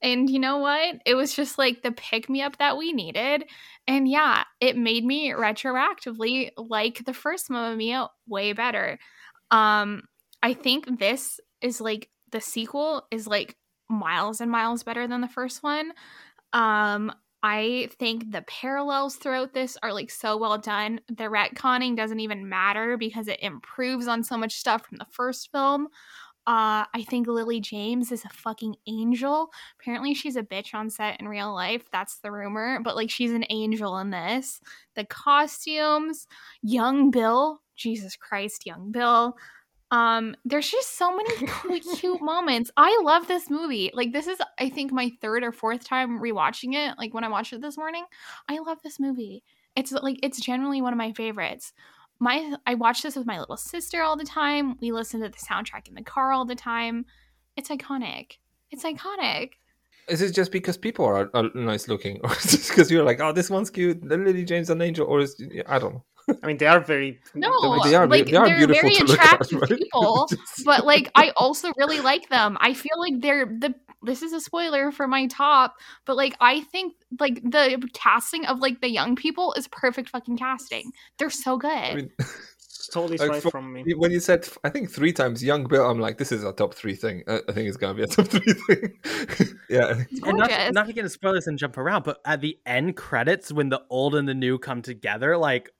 And 0.00 0.30
you 0.30 0.38
know 0.38 0.58
what? 0.58 0.96
It 1.04 1.14
was 1.14 1.34
just 1.34 1.58
like 1.58 1.82
the 1.82 1.92
pick 1.92 2.28
me 2.28 2.42
up 2.42 2.58
that 2.58 2.76
we 2.76 2.92
needed. 2.92 3.44
And 3.86 4.08
yeah, 4.08 4.44
it 4.60 4.76
made 4.76 5.04
me 5.04 5.30
retroactively 5.30 6.50
like 6.56 7.04
the 7.04 7.14
first 7.14 7.50
Mamma 7.50 7.76
Mia 7.76 8.08
way 8.26 8.52
better. 8.52 8.98
Um, 9.50 10.02
I 10.42 10.54
think 10.54 10.98
this 10.98 11.40
is 11.60 11.80
like 11.80 12.08
the 12.30 12.40
sequel 12.40 13.06
is 13.10 13.26
like 13.26 13.56
miles 13.88 14.40
and 14.40 14.50
miles 14.50 14.82
better 14.82 15.06
than 15.08 15.20
the 15.20 15.28
first 15.28 15.62
one. 15.62 15.92
Um, 16.52 17.12
I 17.42 17.88
think 17.98 18.32
the 18.32 18.42
parallels 18.42 19.16
throughout 19.16 19.54
this 19.54 19.76
are 19.82 19.92
like 19.92 20.10
so 20.10 20.36
well 20.36 20.58
done. 20.58 21.00
The 21.08 21.24
retconning 21.24 21.96
doesn't 21.96 22.20
even 22.20 22.48
matter 22.48 22.96
because 22.96 23.28
it 23.28 23.40
improves 23.42 24.08
on 24.08 24.24
so 24.24 24.36
much 24.36 24.54
stuff 24.54 24.86
from 24.86 24.98
the 24.98 25.06
first 25.10 25.50
film. 25.52 25.88
Uh, 26.48 26.88
I 26.94 27.04
think 27.06 27.26
Lily 27.26 27.60
James 27.60 28.10
is 28.10 28.24
a 28.24 28.30
fucking 28.30 28.76
angel. 28.86 29.50
Apparently, 29.78 30.14
she's 30.14 30.34
a 30.34 30.42
bitch 30.42 30.72
on 30.72 30.88
set 30.88 31.20
in 31.20 31.28
real 31.28 31.52
life. 31.52 31.84
That's 31.92 32.20
the 32.20 32.32
rumor. 32.32 32.80
But 32.82 32.96
like, 32.96 33.10
she's 33.10 33.32
an 33.32 33.44
angel 33.50 33.98
in 33.98 34.08
this. 34.08 34.58
The 34.94 35.04
costumes, 35.04 36.26
young 36.62 37.10
Bill. 37.10 37.60
Jesus 37.76 38.16
Christ, 38.16 38.64
young 38.64 38.90
Bill. 38.92 39.36
Um, 39.90 40.36
there's 40.46 40.70
just 40.70 40.96
so 40.96 41.14
many 41.14 41.28
cute 41.96 42.22
moments. 42.22 42.70
I 42.78 42.98
love 43.04 43.28
this 43.28 43.50
movie. 43.50 43.90
Like, 43.92 44.14
this 44.14 44.26
is, 44.26 44.38
I 44.58 44.70
think, 44.70 44.90
my 44.90 45.12
third 45.20 45.44
or 45.44 45.52
fourth 45.52 45.84
time 45.84 46.18
rewatching 46.18 46.72
it. 46.72 46.94
Like 46.96 47.12
when 47.12 47.24
I 47.24 47.28
watched 47.28 47.52
it 47.52 47.60
this 47.60 47.76
morning, 47.76 48.06
I 48.48 48.58
love 48.60 48.78
this 48.82 48.98
movie. 48.98 49.44
It's 49.76 49.92
like 49.92 50.18
it's 50.22 50.40
generally 50.40 50.80
one 50.80 50.94
of 50.94 50.98
my 50.98 51.12
favorites 51.12 51.74
my 52.20 52.54
I 52.66 52.74
watch 52.74 53.02
this 53.02 53.16
with 53.16 53.26
my 53.26 53.38
little 53.38 53.56
sister 53.56 54.02
all 54.02 54.16
the 54.16 54.24
time. 54.24 54.76
We 54.80 54.92
listen 54.92 55.20
to 55.20 55.28
the 55.28 55.36
soundtrack 55.36 55.88
in 55.88 55.94
the 55.94 56.02
car 56.02 56.32
all 56.32 56.44
the 56.44 56.54
time. 56.54 57.06
It's 57.56 57.68
iconic. 57.68 58.38
It's 58.70 58.84
iconic. 58.84 59.52
Is 60.08 60.22
it 60.22 60.32
just 60.32 60.52
because 60.52 60.76
people 60.76 61.04
are, 61.04 61.30
are 61.34 61.50
nice 61.54 61.86
looking, 61.86 62.20
or 62.24 62.32
is 62.32 62.54
it 62.54 62.68
because 62.68 62.90
you're 62.90 63.04
like, 63.04 63.20
oh, 63.20 63.32
this 63.32 63.50
one's 63.50 63.70
cute, 63.70 64.02
Lily 64.04 64.44
James 64.44 64.70
an 64.70 64.80
angel, 64.80 65.06
or 65.06 65.20
is 65.20 65.40
I 65.66 65.78
don't 65.78 65.94
know. 65.94 66.04
I 66.42 66.46
mean, 66.46 66.56
they 66.58 66.66
are 66.66 66.80
very 66.80 67.20
No, 67.34 67.82
They 67.84 67.94
are 67.94 68.06
like 68.06 68.26
they 68.26 68.36
are 68.36 68.46
they're 68.46 68.58
beautiful 68.66 68.82
very 68.82 68.94
to 68.96 69.04
look 69.04 69.18
at, 69.20 69.34
attractive 69.34 69.60
right? 69.70 69.78
people, 69.78 70.28
but 70.64 70.84
like 70.86 71.10
I 71.14 71.30
also 71.36 71.72
really 71.76 72.00
like 72.00 72.28
them. 72.28 72.56
I 72.60 72.74
feel 72.74 72.98
like 72.98 73.20
they're 73.20 73.46
the. 73.46 73.74
This 74.00 74.22
is 74.22 74.32
a 74.32 74.40
spoiler 74.40 74.92
for 74.92 75.08
my 75.08 75.26
top, 75.26 75.74
but 76.04 76.16
like 76.16 76.36
I 76.40 76.60
think 76.60 76.94
like 77.18 77.42
the 77.42 77.82
casting 77.94 78.46
of 78.46 78.60
like 78.60 78.80
the 78.80 78.88
young 78.88 79.16
people 79.16 79.54
is 79.54 79.66
perfect 79.66 80.08
fucking 80.10 80.36
casting. 80.38 80.92
They're 81.18 81.30
so 81.30 81.56
good. 81.56 81.72
I 81.72 81.94
mean, 81.96 82.10
It's 82.20 82.86
totally 82.94 83.18
like, 83.18 83.42
for- 83.42 83.50
from 83.50 83.72
me. 83.72 83.82
when 83.96 84.12
you 84.12 84.20
said, 84.20 84.48
I 84.62 84.68
think 84.70 84.88
three 84.92 85.12
times 85.12 85.42
young 85.42 85.64
Bill, 85.66 85.90
I'm 85.90 85.98
like, 85.98 86.16
this 86.16 86.30
is 86.30 86.44
a 86.44 86.52
top 86.52 86.74
three 86.74 86.94
thing. 86.94 87.24
I, 87.26 87.40
I 87.48 87.52
think 87.52 87.66
it's 87.66 87.76
gonna 87.76 87.94
be 87.94 88.04
a 88.04 88.06
top 88.06 88.28
three 88.28 88.52
thing. 88.52 88.94
yeah, 89.68 90.04
And 90.24 90.38
not, 90.38 90.72
not 90.74 90.86
to 90.86 90.92
get 90.92 91.00
into 91.00 91.10
spoilers 91.10 91.48
and 91.48 91.58
jump 91.58 91.76
around, 91.76 92.04
but 92.04 92.18
at 92.24 92.40
the 92.40 92.56
end 92.64 92.96
credits, 92.96 93.50
when 93.52 93.68
the 93.68 93.82
old 93.90 94.14
and 94.14 94.28
the 94.28 94.34
new 94.34 94.58
come 94.58 94.80
together, 94.80 95.36
like 95.36 95.70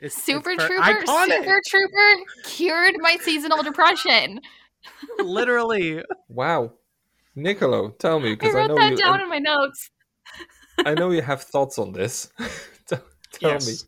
it's 0.00 0.16
it's 0.16 0.24
Super 0.24 0.56
per- 0.56 0.66
Trooper, 0.66 0.82
iconic. 0.82 1.26
Super 1.28 1.60
Trooper 1.66 2.22
cured 2.44 2.94
my 2.98 3.16
seasonal 3.20 3.62
depression. 3.62 4.40
literally. 5.18 6.02
wow. 6.28 6.72
Nicolò, 7.36 7.96
tell 7.98 8.18
me 8.18 8.30
I 8.30 8.34
because 8.34 8.54
I, 8.54 8.58
wrote 8.58 8.68
know 8.68 8.76
that 8.76 8.92
you. 8.92 8.96
down 8.96 9.20
in 9.20 9.28
my 9.28 9.38
notes. 9.38 9.90
I 10.84 10.94
know 10.94 11.10
you 11.10 11.22
have 11.22 11.42
thoughts 11.42 11.78
on 11.78 11.92
this. 11.92 12.30
tell 12.86 13.02
tell 13.32 13.50
yes. 13.52 13.86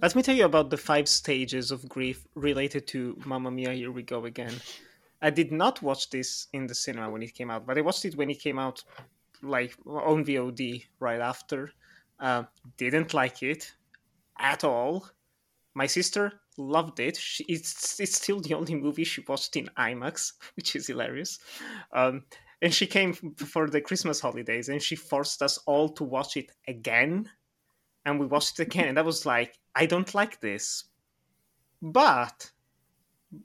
Let 0.00 0.14
me 0.14 0.22
tell 0.22 0.36
you 0.36 0.44
about 0.44 0.70
the 0.70 0.76
five 0.76 1.08
stages 1.08 1.72
of 1.72 1.88
grief 1.88 2.26
related 2.36 2.86
to 2.88 3.20
Mamma 3.24 3.50
Mia, 3.50 3.72
Here 3.72 3.90
We 3.90 4.02
Go 4.02 4.24
Again. 4.24 4.54
I 5.20 5.30
did 5.30 5.50
not 5.50 5.82
watch 5.82 6.10
this 6.10 6.46
in 6.52 6.68
the 6.68 6.74
cinema 6.74 7.10
when 7.10 7.22
it 7.22 7.34
came 7.34 7.50
out, 7.50 7.66
but 7.66 7.76
I 7.76 7.80
watched 7.80 8.04
it 8.04 8.16
when 8.16 8.30
it 8.30 8.40
came 8.40 8.58
out, 8.58 8.84
like 9.42 9.74
on 9.84 10.24
VOD 10.24 10.84
right 11.00 11.20
after. 11.20 11.72
Uh, 12.20 12.44
didn't 12.76 13.14
like 13.14 13.42
it 13.42 13.72
at 14.38 14.62
all. 14.62 15.08
My 15.74 15.86
sister 15.86 16.40
loved 16.56 17.00
it. 17.00 17.16
She, 17.16 17.44
it's 17.44 17.98
it's 18.00 18.16
still 18.16 18.40
the 18.40 18.54
only 18.54 18.74
movie 18.74 19.04
she 19.04 19.24
watched 19.26 19.56
in 19.56 19.68
IMAX, 19.76 20.32
which 20.56 20.76
is 20.76 20.86
hilarious. 20.86 21.38
Um, 21.92 22.24
and 22.62 22.72
she 22.72 22.86
came 22.86 23.12
for 23.12 23.68
the 23.68 23.80
Christmas 23.80 24.20
holidays, 24.20 24.68
and 24.68 24.82
she 24.82 24.96
forced 24.96 25.42
us 25.42 25.58
all 25.66 25.88
to 25.90 26.04
watch 26.04 26.36
it 26.36 26.52
again. 26.68 27.28
And 28.06 28.20
we 28.20 28.26
watched 28.26 28.58
it 28.60 28.68
again. 28.68 28.88
And 28.88 28.98
i 28.98 29.02
was 29.02 29.26
like 29.26 29.58
i 29.74 29.86
don't 29.86 30.14
like 30.14 30.40
this. 30.40 30.84
But 31.82 32.50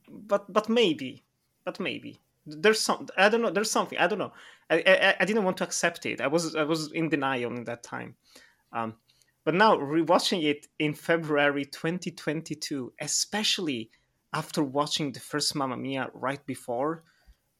but 0.07 0.51
but 0.51 0.69
maybe 0.69 1.23
but 1.65 1.80
maybe. 1.80 2.19
There's 2.45 2.81
some 2.81 3.07
i 3.18 3.30
don't 3.30 3.41
know 3.41 3.51
there's 3.51 3.72
something 3.72 3.97
i 3.97 4.07
don't 4.07 4.19
know. 4.19 4.34
I 4.69 4.84
i, 4.85 5.15
I 5.22 5.26
didn't 5.26 5.43
want 5.43 5.57
to 5.57 5.64
accept 5.64 6.06
it. 6.06 6.22
I 6.22 6.27
was 6.27 6.56
i 6.56 6.64
was 6.64 6.91
in 6.91 7.10
denial 7.10 7.56
in 7.56 7.64
that 7.65 7.84
time. 7.84 8.15
Um 8.72 8.95
but 9.49 9.55
now 9.55 9.76
rewatching 9.76 10.43
it 10.43 10.67
in 10.77 10.93
february 10.93 11.65
2022 11.65 12.93
especially 13.01 13.89
after 14.31 14.63
watching 14.63 15.11
the 15.11 15.19
first 15.19 15.55
mamma 15.55 15.76
mia 15.76 16.07
right 16.13 16.45
before 16.45 17.03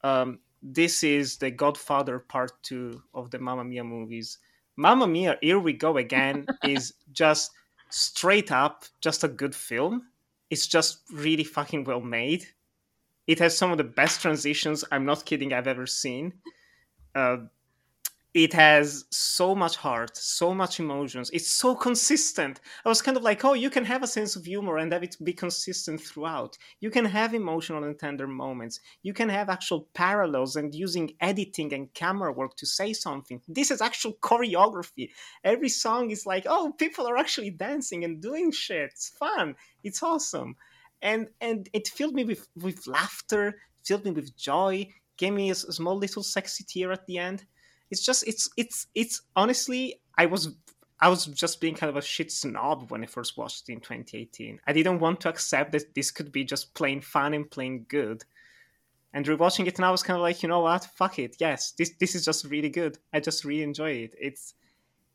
um 0.04 0.38
this 0.62 1.04
is 1.04 1.38
the 1.38 1.50
godfather 1.50 2.20
part 2.20 2.52
two 2.62 3.02
of 3.16 3.32
the 3.32 3.40
mamma 3.40 3.64
mia 3.64 3.84
movies 3.84 4.38
Mamma 4.80 5.08
Mia, 5.08 5.38
Here 5.42 5.60
We 5.60 5.74
Go 5.74 5.98
Again 5.98 6.46
is 6.64 6.94
just 7.12 7.52
straight 7.90 8.50
up 8.50 8.86
just 9.02 9.26
a 9.26 9.28
good 9.28 9.54
film. 9.54 10.08
It's 10.50 10.68
just 10.68 11.02
really 11.12 11.44
fucking 11.44 11.84
well 11.84 12.00
made. 12.00 12.46
It 13.28 13.40
has 13.40 13.58
some 13.58 13.72
of 13.74 13.78
the 13.78 13.84
best 13.84 14.22
transitions, 14.22 14.86
I'm 14.90 15.04
not 15.04 15.26
kidding, 15.26 15.52
I've 15.52 15.68
ever 15.68 15.86
seen. 15.86 16.34
Uh, 17.14 17.38
it 18.34 18.54
has 18.54 19.06
so 19.10 19.56
much 19.56 19.76
heart, 19.76 20.16
so 20.16 20.54
much 20.54 20.80
emotions. 20.80 21.32
It's 21.34 21.48
so 21.48 21.74
consistent. 21.74 22.60
I 22.86 22.90
was 22.90 23.02
kind 23.02 23.18
of 23.18 23.24
like, 23.24 23.44
oh, 23.44 23.54
you 23.54 23.72
can 23.72 23.84
have 23.86 24.04
a 24.04 24.08
sense 24.08 24.36
of 24.36 24.46
humor 24.46 24.78
and 24.78 24.94
have 24.94 25.02
it 25.04 25.16
be 25.24 25.34
consistent 25.34 26.00
throughout. 26.00 26.56
You 26.80 26.92
can 26.92 27.06
have 27.06 27.34
emotional 27.34 27.84
and 27.84 27.98
tender 27.98 28.28
moments. 28.28 28.82
You 29.02 29.14
can 29.14 29.30
have 29.30 29.50
actual 29.50 29.88
parallels 29.96 30.56
and 30.56 30.76
using 30.76 31.14
editing 31.22 31.74
and 31.74 31.92
camera 31.96 32.32
work 32.32 32.56
to 32.58 32.68
say 32.68 32.94
something. 32.94 33.42
This 33.48 33.72
is 33.72 33.82
actual 33.82 34.14
choreography. 34.22 35.10
Every 35.44 35.70
song 35.70 36.12
is 36.12 36.28
like, 36.28 36.46
oh, 36.48 36.74
people 36.78 37.08
are 37.08 37.18
actually 37.18 37.50
dancing 37.50 38.04
and 38.04 38.22
doing 38.22 38.52
shit. 38.52 38.92
It's 38.94 39.10
fun. 39.10 39.56
It's 39.84 40.04
awesome. 40.04 40.56
And 41.02 41.30
and 41.42 41.68
it 41.74 41.88
filled 41.88 42.14
me 42.14 42.26
with, 42.26 42.48
with 42.56 42.86
laughter, 42.86 43.56
filled 43.84 44.06
me 44.06 44.12
with 44.12 44.38
joy, 44.38 44.90
gave 45.18 45.34
me 45.34 45.50
a 45.50 45.56
small 45.56 45.98
little 45.98 46.22
sexy 46.22 46.64
tear 46.64 46.92
at 46.92 47.08
the 47.08 47.18
end 47.18 47.46
it's 47.92 48.06
just 48.06 48.28
it's 48.28 48.50
it's 48.58 48.88
it's 48.96 49.22
honestly 49.36 50.02
i 50.18 50.26
was 50.26 50.56
i 51.00 51.10
was 51.10 51.26
just 51.28 51.60
being 51.62 51.76
kind 51.76 51.90
of 51.90 51.98
a 51.98 52.02
shit 52.02 52.32
snob 52.32 52.92
when 52.92 53.04
i 53.04 53.06
first 53.06 53.38
watched 53.38 53.70
it 53.70 53.74
in 53.74 53.80
2018 53.80 54.60
i 54.68 54.74
didn't 54.74 55.00
want 55.00 55.20
to 55.22 55.30
accept 55.30 55.72
that 55.72 55.94
this 55.96 56.12
could 56.12 56.32
be 56.32 56.44
just 56.44 56.74
plain 56.74 57.02
fun 57.02 57.34
and 57.34 57.50
plain 57.50 57.86
good. 57.88 58.24
And 59.12 59.26
rewatching 59.26 59.66
it 59.66 59.80
now 59.80 59.88
i 59.88 59.92
was 59.92 60.04
kind 60.04 60.18
of 60.18 60.22
like 60.22 60.44
you 60.44 60.50
know 60.50 60.60
what? 60.60 60.86
Fuck 60.86 61.18
it. 61.18 61.38
Yes 61.40 61.72
this 61.72 61.94
this 62.00 62.14
is 62.14 62.24
just 62.24 62.46
really 62.46 62.70
good. 62.70 63.00
I 63.12 63.20
just 63.20 63.44
really 63.44 63.64
enjoy 63.64 63.92
it. 63.92 64.14
It's 64.22 64.54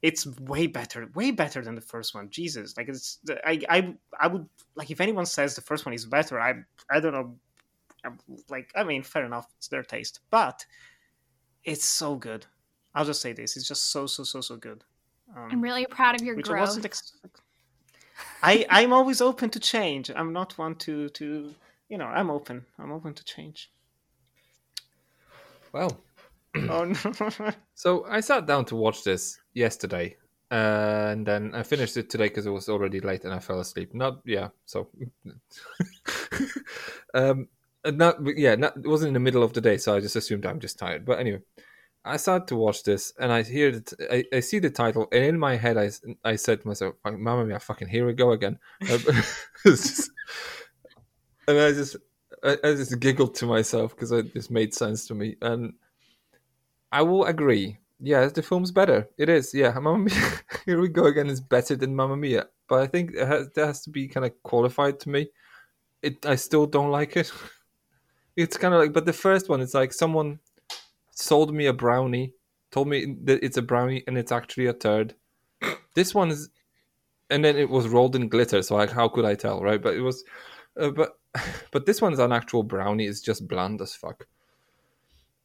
it's 0.03 0.27
way 0.41 0.67
better 0.67 1.09
way 1.15 1.31
better 1.31 1.63
than 1.63 1.77
the 1.77 1.81
first 1.81 2.13
one. 2.13 2.29
Jesus. 2.29 2.77
Like 2.77 2.89
it's 2.89 3.21
i 3.47 3.61
i, 3.69 3.95
I 4.19 4.27
would 4.27 4.49
like 4.75 4.91
if 4.91 5.01
anyone 5.01 5.27
says 5.27 5.55
the 5.55 5.61
first 5.61 5.87
one 5.87 5.95
is 5.95 6.07
better 6.07 6.41
i 6.41 6.55
i 6.91 6.99
don't 6.99 7.13
know. 7.13 7.37
I'm, 8.05 8.19
like 8.49 8.73
i 8.75 8.83
mean 8.83 9.05
fair 9.05 9.25
enough. 9.25 9.47
It's 9.59 9.69
their 9.69 9.85
taste. 9.85 10.19
But 10.29 10.67
it's 11.63 11.85
so 11.85 12.17
good 12.17 12.47
I'll 12.95 13.05
just 13.05 13.21
say 13.21 13.33
this: 13.33 13.57
it's 13.57 13.67
just 13.69 13.91
so 13.91 14.07
so 14.07 14.25
so 14.25 14.41
so 14.41 14.57
good. 14.57 14.85
Um, 15.37 15.49
I'm 15.51 15.61
really 15.61 15.87
proud 15.87 16.15
of 16.15 16.23
your 16.23 16.37
which 16.37 16.49
I 16.49 16.53
growth. 16.53 16.69
wasn't. 16.69 16.85
Ex- 16.87 17.17
I 18.43 18.67
I'm 18.71 18.93
always 18.93 19.21
open 19.21 19.51
to 19.51 19.61
change. 19.61 20.11
I'm 20.15 20.33
not 20.33 20.57
one 20.59 20.77
to 20.77 21.09
to 21.11 21.55
you 21.89 21.99
know. 21.99 22.07
I'm 22.07 22.31
open. 22.31 22.65
I'm 22.79 22.93
open 22.93 23.15
to 23.15 23.25
change. 23.25 23.71
Well, 25.73 26.01
oh 26.69 26.85
no! 26.85 27.51
so 27.75 28.07
I 28.09 28.21
sat 28.21 28.47
down 28.47 28.65
to 28.67 28.77
watch 28.77 29.03
this 29.03 29.39
yesterday, 29.55 30.17
uh, 30.53 31.09
and 31.11 31.27
then 31.27 31.53
I 31.53 31.65
finished 31.65 31.97
it 31.97 32.09
today 32.09 32.29
because 32.29 32.47
it 32.47 32.51
was 32.51 32.69
already 32.69 33.01
late 33.01 33.25
and 33.25 33.35
I 33.35 33.41
fell 33.41 33.59
asleep. 33.59 33.93
Not 33.93 34.21
yeah, 34.25 34.49
so 34.67 34.89
um, 37.15 37.49
not 37.85 38.19
yeah, 38.37 38.55
not, 38.55 38.77
it 38.77 38.87
wasn't 38.87 39.09
in 39.09 39.15
the 39.15 39.21
middle 39.21 39.43
of 39.43 39.53
the 39.53 39.61
day, 39.61 39.79
so 39.79 39.97
I 39.97 40.01
just 40.01 40.15
assumed 40.15 40.47
I'm 40.47 40.61
just 40.61 40.79
tired. 40.79 41.05
But 41.05 41.19
anyway, 41.19 41.41
I 42.05 42.19
started 42.19 42.49
to 42.49 42.57
watch 42.57 42.83
this, 42.83 43.13
and 43.19 43.33
I 43.33 43.43
hear 43.43 43.73
that 43.73 43.93
I, 44.11 44.25
I 44.37 44.41
see 44.41 44.59
the 44.59 44.71
title, 44.71 45.09
and 45.11 45.25
in 45.25 45.39
my 45.39 45.57
head, 45.57 45.79
I, 45.79 45.91
I 46.25 46.37
said 46.37 46.61
to 46.61 46.69
myself, 46.69 46.95
"Mamma 47.05 47.45
mia, 47.47 47.59
fucking 47.59 47.89
here 47.89 48.07
we 48.07 48.13
go 48.13 48.33
again." 48.33 48.59
Just- 49.65 50.11
and 51.47 51.59
I 51.59 51.73
just 51.73 51.97
I, 52.43 52.53
I 52.65 52.75
just 52.75 52.99
giggled 53.01 53.35
to 53.37 53.47
myself 53.47 53.95
because 53.95 54.13
it 54.13 54.33
just 54.33 54.51
made 54.51 54.75
sense 54.75 55.07
to 55.09 55.15
me, 55.15 55.37
and 55.43 55.75
I 56.93 57.03
will 57.03 57.25
agree. 57.25 57.79
Yeah, 58.01 58.27
the 58.27 58.43
film's 58.43 58.71
better. 58.71 59.09
It 59.17 59.29
is. 59.29 59.55
Yeah, 59.55 59.71
Mamma 59.81 59.99
Mia. 59.99 60.41
Here 60.67 60.81
we 60.81 60.89
go 60.89 61.07
again. 61.07 61.29
Is 61.29 61.41
better 61.41 61.77
than 61.77 61.95
Mamma 61.95 62.17
Mia, 62.17 62.47
but 62.69 62.81
I 62.83 62.87
think 62.87 63.13
it 63.15 63.27
has, 63.27 63.49
that 63.55 63.67
has 63.67 63.83
to 63.83 63.91
be 63.91 64.09
kind 64.09 64.27
of 64.27 64.43
qualified 64.43 65.01
to 65.01 65.09
me. 65.11 65.29
It. 66.03 66.25
I 66.27 66.37
still 66.37 66.67
don't 66.67 66.91
like 66.91 67.17
it. 67.17 67.33
It's 68.37 68.57
kind 68.57 68.75
of 68.75 68.81
like, 68.81 68.93
but 68.93 69.07
the 69.07 69.13
first 69.13 69.49
one, 69.49 69.61
it's 69.61 69.75
like 69.75 69.93
someone 69.93 70.41
sold 71.15 71.55
me 71.55 71.67
a 71.67 71.73
brownie, 71.73 72.33
told 72.71 72.89
me 72.89 73.17
that 73.25 73.43
it's 73.43 73.57
a 73.57 73.63
brownie 73.63 74.05
and 74.07 74.19
it's 74.19 74.33
actually 74.33 74.67
a 74.67 74.73
turd. 74.73 75.15
This 75.95 76.15
one 76.15 76.31
is, 76.31 76.51
and 77.31 77.45
then 77.45 77.57
it 77.57 77.71
was 77.71 77.89
rolled 77.89 78.17
in 78.17 78.29
glitter. 78.29 78.63
So 78.63 78.77
like, 78.77 78.91
how 78.91 79.09
could 79.09 79.25
I 79.25 79.35
tell, 79.35 79.61
right? 79.63 79.81
But 79.81 79.95
it 79.95 80.01
was, 80.01 80.25
uh, 80.79 80.91
but 80.91 81.19
but 81.71 81.87
this 81.87 82.03
one's 82.03 82.19
an 82.19 82.33
actual 82.33 82.63
brownie. 82.63 83.07
It's 83.07 83.21
just 83.21 83.49
bland 83.49 83.81
as 83.81 83.95
fuck. 83.95 84.27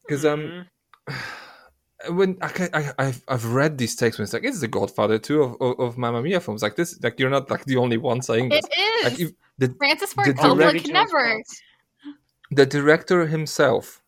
Because 0.02 0.24
um, 0.24 0.66
when 2.10 2.36
I, 2.42 2.68
I 2.72 2.92
I've 2.98 3.22
I've 3.28 3.46
read 3.46 3.78
these 3.78 3.96
texts 3.96 4.18
when 4.18 4.24
it's 4.24 4.32
like 4.32 4.44
it's 4.44 4.60
the 4.60 4.68
Godfather 4.68 5.18
two 5.18 5.42
of, 5.42 5.56
of, 5.60 5.80
of 5.80 5.98
Mamma 5.98 6.22
Mia 6.22 6.40
films. 6.40 6.62
Like 6.62 6.76
this, 6.76 7.00
like 7.02 7.18
you're 7.18 7.30
not 7.30 7.50
like 7.50 7.64
the 7.64 7.76
only 7.76 7.96
one 7.96 8.22
saying 8.22 8.48
this. 8.48 8.64
It 8.70 8.80
is. 8.80 9.04
Like 9.04 9.20
if 9.20 9.30
the 9.58 9.74
Francis 9.78 10.12
Ford 10.12 10.28
Coppola 10.28 10.82
can 10.82 10.92
never. 10.92 11.42
the 12.50 12.66
director 12.66 13.26
himself 13.26 14.02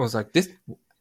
was 0.00 0.14
like 0.14 0.32
this 0.32 0.48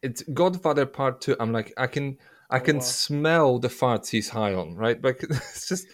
it's 0.01 0.21
godfather 0.33 0.85
part 0.85 1.21
two 1.21 1.35
i'm 1.39 1.51
like 1.51 1.73
i 1.77 1.87
can 1.87 2.17
i 2.49 2.59
can 2.59 2.81
smell 2.81 3.59
the 3.59 3.67
farts 3.69 4.09
he's 4.09 4.29
high 4.29 4.53
on 4.53 4.75
right 4.75 5.01
but 5.01 5.15
it's 5.21 5.67
just 5.67 5.87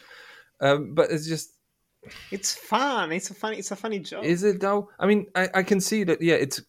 um 0.61 0.93
but 0.95 1.11
it's 1.11 1.27
just 1.27 1.51
it's 2.31 2.53
fun. 2.55 3.11
It's 3.11 3.29
a 3.29 3.33
funny. 3.33 3.57
It's 3.57 3.71
a 3.71 3.75
funny 3.75 3.99
joke. 3.99 4.23
is 4.23 4.43
it 4.43 4.61
though 4.61 4.89
i 4.99 5.05
mean 5.05 5.27
i 5.35 5.49
i 5.53 5.63
can 5.63 5.81
see 5.81 6.03
that 6.05 6.21
yeah 6.21 6.35
it's 6.35 6.61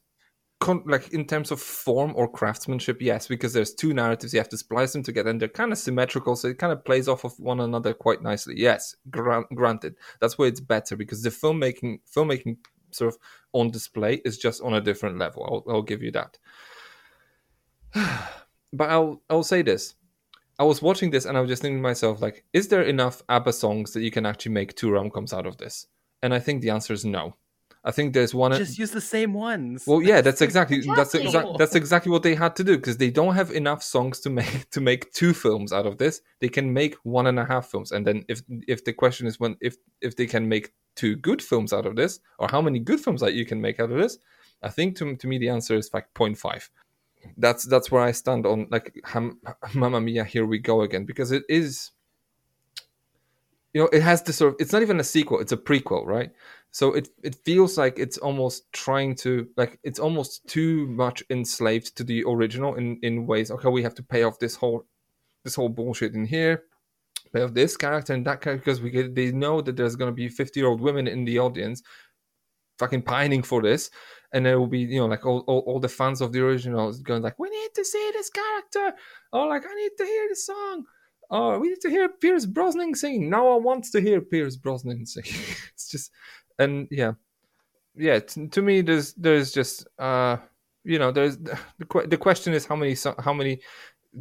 con- 0.58 0.82
like 0.86 1.12
in 1.12 1.24
terms 1.24 1.50
of 1.50 1.60
form 1.60 2.12
or 2.16 2.30
craftsmanship 2.30 3.00
yes 3.00 3.28
because 3.28 3.52
there's 3.52 3.72
two 3.72 3.94
narratives 3.94 4.32
you 4.34 4.40
have 4.40 4.48
to 4.48 4.58
splice 4.58 4.92
them 4.92 5.02
together 5.02 5.30
and 5.30 5.40
they're 5.40 5.48
kind 5.48 5.72
of 5.72 5.78
symmetrical 5.78 6.36
so 6.36 6.48
it 6.48 6.58
kind 6.58 6.72
of 6.72 6.84
plays 6.84 7.08
off 7.08 7.24
of 7.24 7.32
one 7.38 7.60
another 7.60 7.94
quite 7.94 8.22
nicely 8.22 8.54
yes 8.58 8.94
gra- 9.08 9.44
granted 9.54 9.94
that's 10.20 10.36
where 10.36 10.48
it's 10.48 10.60
better 10.60 10.96
because 10.96 11.22
the 11.22 11.30
filmmaking 11.30 12.00
filmmaking 12.14 12.56
sort 12.94 13.14
of 13.14 13.18
on 13.52 13.70
display 13.70 14.20
is 14.24 14.38
just 14.38 14.62
on 14.62 14.74
a 14.74 14.80
different 14.80 15.18
level 15.18 15.64
i'll, 15.66 15.74
I'll 15.74 15.82
give 15.82 16.02
you 16.02 16.10
that 16.10 16.38
but 18.72 18.90
I'll 18.90 19.22
I'll 19.28 19.42
say 19.42 19.62
this. 19.62 19.94
I 20.58 20.64
was 20.64 20.82
watching 20.82 21.10
this 21.10 21.24
and 21.24 21.36
I 21.36 21.40
was 21.40 21.48
just 21.48 21.62
thinking 21.62 21.78
to 21.78 21.82
myself, 21.82 22.20
like, 22.20 22.44
is 22.52 22.68
there 22.68 22.82
enough 22.82 23.22
ABBA 23.30 23.52
songs 23.54 23.92
that 23.92 24.02
you 24.02 24.10
can 24.10 24.26
actually 24.26 24.52
make 24.52 24.76
two 24.76 24.90
rom 24.90 25.10
coms 25.10 25.32
out 25.32 25.46
of 25.46 25.56
this? 25.56 25.86
And 26.22 26.34
I 26.34 26.38
think 26.38 26.60
the 26.60 26.70
answer 26.70 26.92
is 26.92 27.04
no. 27.04 27.34
I 27.82 27.92
think 27.92 28.12
there's 28.12 28.34
one. 28.34 28.52
Just 28.52 28.78
use 28.78 28.90
the 28.90 29.00
same 29.00 29.32
ones. 29.32 29.84
Well, 29.86 30.02
yeah, 30.02 30.20
that's 30.20 30.42
exactly 30.42 30.80
that's 30.96 31.14
Exactly. 31.14 31.26
exactly 31.26 31.54
that's 31.58 31.74
exactly 31.74 32.12
what 32.12 32.22
they 32.22 32.34
had 32.34 32.54
to 32.56 32.64
do 32.64 32.76
because 32.76 32.98
they 32.98 33.10
don't 33.10 33.34
have 33.34 33.50
enough 33.52 33.82
songs 33.82 34.20
to 34.20 34.30
make 34.30 34.68
to 34.74 34.80
make 34.80 35.12
two 35.12 35.32
films 35.32 35.72
out 35.72 35.86
of 35.86 35.96
this. 35.98 36.20
They 36.40 36.48
can 36.48 36.72
make 36.72 36.94
one 37.04 37.26
and 37.26 37.38
a 37.38 37.44
half 37.44 37.70
films, 37.70 37.92
and 37.92 38.06
then 38.06 38.24
if 38.28 38.42
if 38.68 38.84
the 38.84 38.92
question 38.92 39.26
is 39.26 39.40
when 39.40 39.56
if 39.60 39.76
if 40.00 40.16
they 40.16 40.26
can 40.26 40.48
make 40.48 40.72
two 40.94 41.16
good 41.16 41.40
films 41.40 41.72
out 41.72 41.86
of 41.86 41.96
this, 41.96 42.20
or 42.38 42.48
how 42.50 42.60
many 42.60 42.78
good 42.80 43.00
films 43.00 43.20
that 43.22 43.34
you 43.34 43.46
can 43.46 43.60
make 43.60 43.80
out 43.80 43.90
of 43.90 43.98
this, 43.98 44.18
I 44.62 44.68
think 44.68 44.96
to 44.98 45.16
to 45.16 45.26
me 45.26 45.38
the 45.38 45.48
answer 45.48 45.74
is 45.76 45.90
like 45.94 46.12
0.5. 46.14 46.68
That's 47.36 47.64
that's 47.64 47.90
where 47.90 48.02
I 48.02 48.12
stand 48.12 48.44
on 48.46 48.66
like 48.70 48.94
ham, 49.04 49.40
Mamma 49.74 50.00
Mia. 50.00 50.24
Here 50.24 50.44
we 50.44 50.58
go 50.58 50.82
again 50.82 51.04
because 51.06 51.32
it 51.32 51.44
is. 51.48 51.92
You 53.72 53.82
know, 53.82 53.88
it 53.92 54.02
has 54.02 54.22
this 54.22 54.36
sort 54.36 54.54
of. 54.54 54.60
It's 54.60 54.72
not 54.72 54.82
even 54.82 55.00
a 55.00 55.04
sequel; 55.04 55.40
it's 55.40 55.52
a 55.52 55.56
prequel, 55.56 56.04
right? 56.06 56.30
so 56.70 56.92
it 56.92 57.08
it 57.22 57.34
feels 57.34 57.76
like 57.76 57.98
it's 57.98 58.18
almost 58.18 58.72
trying 58.72 59.14
to 59.14 59.48
like 59.56 59.78
it's 59.82 59.98
almost 59.98 60.46
too 60.46 60.86
much 60.86 61.22
enslaved 61.30 61.96
to 61.96 62.04
the 62.04 62.24
original 62.26 62.74
in 62.76 62.98
in 63.02 63.26
ways 63.26 63.50
okay 63.50 63.68
we 63.68 63.82
have 63.82 63.94
to 63.94 64.02
pay 64.02 64.22
off 64.22 64.38
this 64.38 64.54
whole 64.56 64.86
this 65.44 65.54
whole 65.54 65.68
bullshit 65.68 66.14
in 66.14 66.24
here 66.24 66.62
pay 67.32 67.42
off 67.42 67.54
this 67.54 67.76
character 67.76 68.12
and 68.12 68.26
that 68.26 68.40
character 68.40 68.64
because 68.64 68.80
we 68.80 68.90
get, 68.90 69.14
they 69.14 69.32
know 69.32 69.60
that 69.60 69.76
there's 69.76 69.96
going 69.96 70.10
to 70.10 70.14
be 70.14 70.28
50 70.28 70.60
year 70.60 70.68
old 70.68 70.80
women 70.80 71.08
in 71.08 71.24
the 71.24 71.38
audience 71.38 71.82
fucking 72.78 73.02
pining 73.02 73.42
for 73.42 73.60
this 73.60 73.90
and 74.32 74.46
there 74.46 74.58
will 74.58 74.68
be 74.68 74.80
you 74.80 75.00
know 75.00 75.06
like 75.06 75.26
all, 75.26 75.40
all, 75.48 75.60
all 75.66 75.80
the 75.80 75.88
fans 75.88 76.20
of 76.20 76.32
the 76.32 76.40
original 76.40 76.92
going 77.02 77.22
like 77.22 77.38
we 77.38 77.50
need 77.50 77.70
to 77.74 77.84
see 77.84 78.10
this 78.12 78.30
character 78.30 78.96
or 79.32 79.48
like 79.48 79.64
i 79.68 79.74
need 79.74 79.90
to 79.98 80.04
hear 80.04 80.28
the 80.28 80.36
song 80.36 80.84
oh 81.30 81.58
we 81.58 81.68
need 81.68 81.80
to 81.80 81.90
hear 81.90 82.08
pierce 82.08 82.46
brosnan 82.46 82.94
singing 82.94 83.30
Now 83.30 83.48
I 83.48 83.56
want 83.56 83.84
to 83.92 84.00
hear 84.00 84.20
pierce 84.20 84.56
brosnan 84.56 85.06
sing. 85.06 85.24
It's 85.74 85.88
just 85.90 86.10
and 86.58 86.88
yeah. 86.90 87.12
Yeah 87.96 88.20
t- 88.20 88.48
to 88.48 88.62
me 88.62 88.80
there's 88.82 89.14
there's 89.14 89.52
just 89.52 89.86
uh 89.98 90.36
you 90.84 90.98
know 90.98 91.10
there's 91.12 91.36
the, 91.38 91.58
que- 91.88 92.06
the 92.06 92.16
question 92.16 92.54
is 92.54 92.66
how 92.66 92.76
many 92.76 92.94
so- 92.94 93.14
how 93.18 93.32
many 93.32 93.60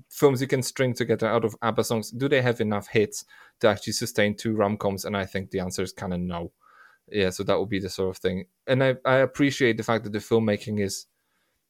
films 0.09 0.39
you 0.41 0.47
can 0.47 0.61
string 0.61 0.93
together 0.93 1.27
out 1.27 1.43
of 1.43 1.55
ABBA 1.63 1.83
songs. 1.83 2.11
Do 2.11 2.29
they 2.29 2.41
have 2.43 2.61
enough 2.61 2.87
hits 2.87 3.25
to 3.59 3.67
actually 3.67 3.93
sustain 3.93 4.35
two 4.35 4.55
rom-coms? 4.55 5.05
And 5.05 5.17
I 5.17 5.25
think 5.25 5.49
the 5.49 5.61
answer 5.61 5.81
is 5.81 5.91
kind 5.91 6.13
of 6.13 6.19
no. 6.19 6.51
Yeah 7.11 7.31
so 7.31 7.43
that 7.43 7.57
would 7.59 7.69
be 7.69 7.79
the 7.79 7.89
sort 7.89 8.09
of 8.15 8.17
thing. 8.21 8.45
And 8.67 8.83
I, 8.83 8.95
I 9.05 9.15
appreciate 9.17 9.77
the 9.77 9.83
fact 9.83 10.03
that 10.03 10.13
the 10.13 10.19
filmmaking 10.19 10.79
is 10.79 11.07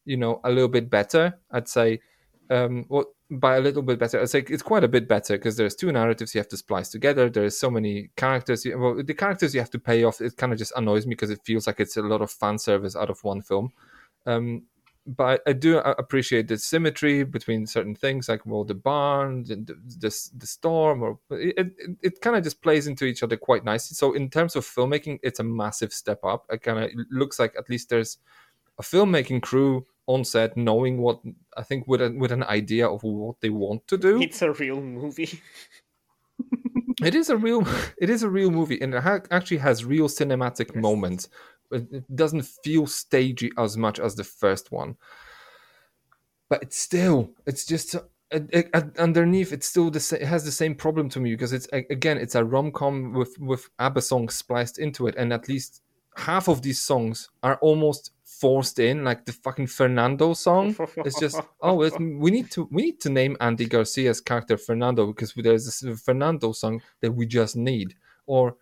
you 0.05 0.17
know 0.17 0.41
a 0.43 0.49
little 0.49 0.67
bit 0.69 0.89
better 0.89 1.39
I'd 1.51 1.67
say. 1.69 2.01
Um 2.49 2.85
what 2.87 3.07
by 3.31 3.57
a 3.57 3.61
little 3.61 3.81
bit 3.81 3.99
better. 3.99 4.19
I'd 4.19 4.29
say 4.29 4.43
it's 4.47 4.63
quite 4.63 4.83
a 4.83 4.87
bit 4.87 5.07
better 5.07 5.37
because 5.37 5.55
there's 5.55 5.75
two 5.75 5.91
narratives 5.91 6.33
you 6.33 6.39
have 6.39 6.47
to 6.49 6.57
splice 6.57 6.89
together. 6.89 7.29
There's 7.29 7.57
so 7.57 7.69
many 7.69 8.09
characters. 8.15 8.65
You, 8.65 8.79
well, 8.79 9.03
the 9.03 9.13
characters 9.13 9.53
you 9.53 9.61
have 9.61 9.69
to 9.71 9.79
pay 9.79 10.03
off. 10.03 10.19
It 10.19 10.35
kind 10.37 10.51
of 10.51 10.57
just 10.57 10.73
annoys 10.75 11.05
me 11.05 11.11
because 11.11 11.29
it 11.29 11.41
feels 11.45 11.67
like 11.67 11.79
it's 11.79 11.97
a 11.97 12.01
lot 12.01 12.21
of 12.21 12.31
fan 12.31 12.57
service 12.57 12.95
out 12.95 13.09
of 13.09 13.23
one 13.23 13.41
film. 13.41 13.71
Um, 14.25 14.63
but 15.05 15.41
I 15.47 15.53
do 15.53 15.79
appreciate 15.79 16.47
the 16.47 16.57
symmetry 16.57 17.23
between 17.23 17.65
certain 17.65 17.95
things, 17.95 18.29
like 18.29 18.45
well, 18.45 18.63
the 18.63 18.75
barn, 18.75 19.43
the, 19.43 19.55
the, 19.55 20.29
the 20.35 20.47
storm, 20.47 21.01
or 21.01 21.19
it 21.31 21.55
it, 21.57 21.97
it 22.01 22.21
kind 22.21 22.35
of 22.35 22.43
just 22.43 22.61
plays 22.61 22.85
into 22.85 23.05
each 23.05 23.23
other 23.23 23.37
quite 23.37 23.63
nicely. 23.63 23.95
So 23.95 24.13
in 24.13 24.29
terms 24.29 24.55
of 24.55 24.65
filmmaking, 24.65 25.19
it's 25.23 25.39
a 25.39 25.43
massive 25.43 25.93
step 25.93 26.19
up. 26.23 26.45
It 26.51 26.61
kind 26.61 26.83
of 26.83 26.91
looks 27.09 27.39
like 27.39 27.55
at 27.57 27.69
least 27.69 27.89
there's 27.89 28.17
a 28.79 28.81
filmmaking 28.81 29.41
crew 29.41 29.85
on 30.07 30.23
set 30.23 30.57
knowing 30.57 30.97
what 30.97 31.19
I 31.55 31.61
think 31.61 31.87
with 31.87 32.01
a, 32.01 32.09
with 32.17 32.31
an 32.31 32.43
idea 32.43 32.87
of 32.87 33.03
what 33.03 33.41
they 33.41 33.49
want 33.49 33.87
to 33.89 33.97
do. 33.97 34.21
It's 34.21 34.41
a 34.41 34.51
real 34.51 34.81
movie. 34.81 35.39
it 37.03 37.13
is 37.13 37.29
a 37.29 37.37
real 37.37 37.67
it 38.01 38.09
is 38.09 38.23
a 38.23 38.29
real 38.29 38.49
movie 38.49 38.81
and 38.81 38.95
it 38.95 39.03
ha- 39.03 39.19
actually 39.29 39.57
has 39.57 39.85
real 39.85 40.07
cinematic 40.07 40.75
moments. 40.75 41.29
It 41.71 42.15
doesn't 42.15 42.45
feel 42.63 42.87
stagey 42.87 43.51
as 43.57 43.77
much 43.77 43.99
as 43.99 44.15
the 44.15 44.23
first 44.23 44.71
one, 44.71 44.95
but 46.49 46.63
it's 46.63 46.77
still 46.77 47.31
it's 47.45 47.65
just. 47.65 47.95
It, 48.31 48.47
it, 48.53 48.99
underneath, 48.99 49.51
it's 49.51 49.65
still 49.65 49.89
the 49.89 49.99
same. 49.99 50.21
It 50.21 50.27
has 50.27 50.45
the 50.45 50.51
same 50.51 50.75
problem 50.75 51.09
to 51.09 51.19
me 51.19 51.31
because 51.31 51.51
it's 51.51 51.67
a- 51.73 51.87
again, 51.89 52.19
it's 52.19 52.35
a 52.35 52.45
rom 52.45 52.71
com 52.71 53.11
with 53.13 53.35
with 53.39 53.67
ABBA 53.79 54.01
songs 54.03 54.35
spliced 54.35 54.77
into 54.77 55.07
it, 55.07 55.15
and 55.17 55.33
at 55.33 55.49
least 55.49 55.81
half 56.19 56.47
of 56.47 56.61
these 56.61 56.79
songs 56.79 57.29
are 57.41 57.57
almost 57.61 58.11
forced 58.23 58.79
in, 58.79 59.03
like 59.03 59.25
the 59.25 59.33
fucking 59.33 59.67
Fernando 59.67 60.33
song. 60.33 60.75
It's 60.97 61.19
just 61.19 61.39
oh, 61.61 61.81
it's, 61.81 61.97
we 61.99 62.31
need 62.31 62.49
to 62.51 62.67
we 62.71 62.83
need 62.83 62.99
to 63.01 63.09
name 63.09 63.35
Andy 63.41 63.65
Garcia's 63.65 64.21
character 64.21 64.57
Fernando 64.57 65.07
because 65.07 65.33
there's 65.35 65.65
this 65.65 66.01
Fernando 66.01 66.51
song 66.51 66.81
that 67.01 67.11
we 67.11 67.25
just 67.25 67.55
need. 67.55 67.95
Or 68.25 68.55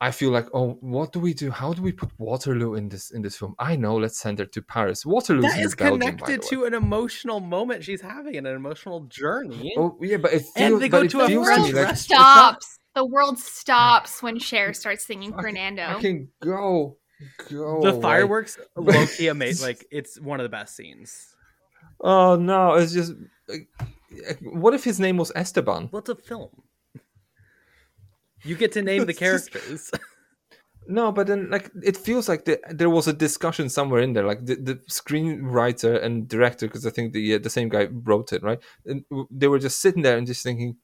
I 0.00 0.10
feel 0.10 0.30
like 0.30 0.48
oh, 0.52 0.78
what 0.80 1.12
do 1.12 1.20
we 1.20 1.34
do? 1.34 1.50
How 1.50 1.72
do 1.72 1.82
we 1.82 1.92
put 1.92 2.10
Waterloo 2.18 2.74
in 2.74 2.88
this 2.88 3.10
in 3.10 3.22
this 3.22 3.36
film? 3.36 3.54
I 3.58 3.76
know, 3.76 3.96
let's 3.96 4.18
send 4.18 4.38
her 4.38 4.46
to 4.46 4.62
Paris. 4.62 5.06
Waterloo 5.06 5.42
That 5.42 5.58
in 5.58 5.66
is 5.66 5.74
Belgium, 5.74 6.00
connected 6.00 6.42
to 6.50 6.64
an 6.64 6.74
emotional 6.74 7.40
moment 7.40 7.84
she's 7.84 8.00
having 8.00 8.36
and 8.36 8.46
an 8.46 8.54
emotional 8.54 9.00
journey. 9.02 9.74
Oh 9.76 9.96
yeah, 10.00 10.18
but 10.18 10.32
it 10.32 10.44
And 10.56 10.70
feels, 10.70 10.80
they 10.80 10.88
but 10.88 10.98
go 10.98 11.04
it 11.04 11.10
to 11.10 11.20
a 11.20 11.26
feels 11.28 11.46
to 11.46 11.54
French 11.54 11.66
me 11.68 11.72
like 11.72 11.86
restaurant. 11.86 12.56
It's 12.56 12.66
Stops. 12.66 12.78
The 12.94 13.04
world 13.04 13.38
stops 13.38 14.22
when 14.22 14.38
Cher 14.38 14.72
starts 14.74 15.04
singing 15.06 15.32
Fernando. 15.32 15.82
I 15.84 16.00
can 16.00 16.28
go, 16.42 16.98
go. 17.50 17.80
the 17.82 17.90
away. 17.92 18.00
fireworks 18.02 18.58
low 18.76 19.06
key 19.06 19.28
amazing. 19.28 19.66
Like 19.66 19.86
it's 19.90 20.20
one 20.20 20.40
of 20.40 20.44
the 20.44 20.50
best 20.50 20.76
scenes. 20.76 21.34
Oh 22.00 22.36
no, 22.36 22.74
it's 22.74 22.92
just. 22.92 23.12
like, 23.48 23.68
What 24.42 24.74
if 24.74 24.84
his 24.84 25.00
name 25.00 25.16
was 25.16 25.32
Esteban? 25.34 25.88
What's 25.90 26.10
a 26.10 26.16
film? 26.16 26.50
You 28.44 28.56
get 28.56 28.72
to 28.72 28.82
name 28.82 29.06
the 29.06 29.10
It's 29.12 29.18
just- 29.20 29.50
characters. 29.52 29.90
No, 30.88 31.12
but 31.12 31.28
then 31.28 31.48
like 31.48 31.70
it 31.80 31.96
feels 31.96 32.28
like 32.28 32.44
the, 32.44 32.58
there 32.68 32.90
was 32.90 33.06
a 33.06 33.12
discussion 33.12 33.68
somewhere 33.68 34.00
in 34.02 34.14
there, 34.14 34.24
like 34.26 34.44
the, 34.44 34.56
the 34.56 34.74
screenwriter 34.90 36.02
and 36.02 36.26
director, 36.26 36.66
because 36.66 36.84
I 36.84 36.90
think 36.90 37.12
the 37.12 37.36
uh, 37.36 37.38
the 37.38 37.50
same 37.50 37.68
guy 37.68 37.84
wrote 37.84 38.32
it, 38.32 38.42
right? 38.42 38.58
And 38.84 39.04
w- 39.08 39.28
they 39.30 39.46
were 39.46 39.60
just 39.60 39.80
sitting 39.80 40.02
there 40.02 40.18
and 40.18 40.26
just 40.26 40.42
thinking, 40.42 40.78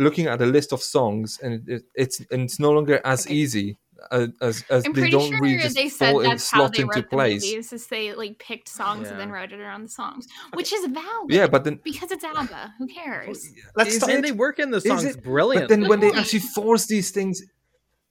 looking 0.00 0.26
at 0.26 0.40
a 0.40 0.46
list 0.46 0.72
of 0.72 0.82
songs, 0.82 1.38
and 1.42 1.68
it, 1.68 1.82
it's 1.94 2.20
and 2.32 2.42
it's 2.42 2.58
no 2.58 2.70
longer 2.72 3.00
as 3.04 3.28
easy 3.28 3.78
uh, 4.10 4.26
as 4.40 4.64
as 4.70 4.84
I'm 4.86 4.92
they 4.92 5.00
pretty 5.02 5.10
don't 5.16 5.30
sure 5.30 5.40
really 5.42 5.58
just 5.62 5.76
they 5.76 5.88
said 5.88 6.12
fall 6.12 6.20
in 6.22 6.30
that's 6.30 6.50
how 6.50 6.58
slot 6.60 6.72
they 6.74 6.82
into 6.82 6.94
wrote 6.96 7.04
the 7.10 7.16
place. 7.16 7.44
movies. 7.44 7.72
Is 7.72 7.86
they 7.86 8.14
like 8.14 8.38
picked 8.38 8.68
songs 8.68 9.08
and 9.10 9.20
then 9.20 9.28
Yeah. 9.28 9.34
wrote 9.34 9.52
it 9.52 9.60
around 9.60 9.82
the 9.84 9.88
songs, 9.90 10.26
which 10.54 10.72
is 10.72 10.86
valid. 10.86 11.28
Yeah, 11.30 11.46
but 11.46 11.64
then 11.64 11.78
because 11.84 12.10
it's 12.10 12.24
ABBA, 12.24 12.74
who 12.78 12.86
cares? 12.86 13.46
Let's 13.76 13.90
Is 13.90 13.96
start. 13.96 14.12
and 14.14 14.24
they 14.24 14.32
work 14.32 14.58
in 14.58 14.70
the 14.70 14.78
Is 14.78 14.84
songs 14.84 15.04
it? 15.04 15.22
brilliantly. 15.22 15.68
But 15.68 15.80
then 15.80 15.88
when 15.88 16.00
they 16.00 16.12
actually 16.12 16.40
force 16.40 16.86
these 16.86 17.10
things, 17.10 17.42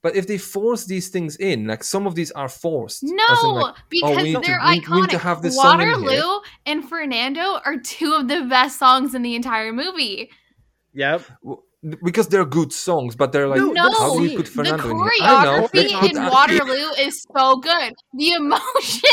but 0.01 0.15
if 0.15 0.27
they 0.27 0.37
force 0.37 0.85
these 0.85 1.09
things 1.09 1.35
in, 1.37 1.65
like 1.67 1.83
some 1.83 2.05
of 2.07 2.13
these 2.15 2.31
are 2.31 2.47
forced. 2.47 3.01
No, 3.03 3.25
like, 3.51 3.75
because 3.89 4.11
oh, 4.11 4.15
we 4.17 4.23
need 4.23 4.33
to- 4.35 4.41
they're 4.45 4.59
we- 4.63 4.79
we 4.79 4.81
iconic. 4.85 5.01
need 5.01 5.09
to 5.09 5.17
have 5.17 5.41
this 5.41 5.55
song 5.55 5.79
here. 5.79 5.99
Waterloo 5.99 6.39
and 6.67 6.87
Fernando 6.87 7.59
are 7.65 7.77
two 7.77 8.13
of 8.13 8.27
the 8.27 8.43
best 8.49 8.77
songs 8.79 9.13
in 9.15 9.23
the 9.23 9.33
entire 9.35 9.73
movie. 9.73 10.29
Yep. 10.93 11.21
w- 11.43 11.61
because 12.03 12.27
they're 12.27 12.45
good 12.45 12.73
songs, 12.73 13.15
but 13.15 13.31
they're 13.31 13.47
like, 13.47 13.61
No, 13.61 13.73
how 13.97 14.15
do 14.15 14.21
we 14.21 14.35
put 14.35 14.45
the 14.45 14.51
Fernando 14.51 14.89
in 14.89 14.97
here? 14.97 15.11
I 15.21 15.45
know. 15.45 15.67
choreography 15.67 15.73
let's 15.73 15.93
put 15.93 16.11
in 16.15 16.23
Waterloo 16.25 16.89
is 16.99 17.25
so 17.35 17.55
good. 17.57 17.93
The 18.13 18.31
emotions 18.39 19.03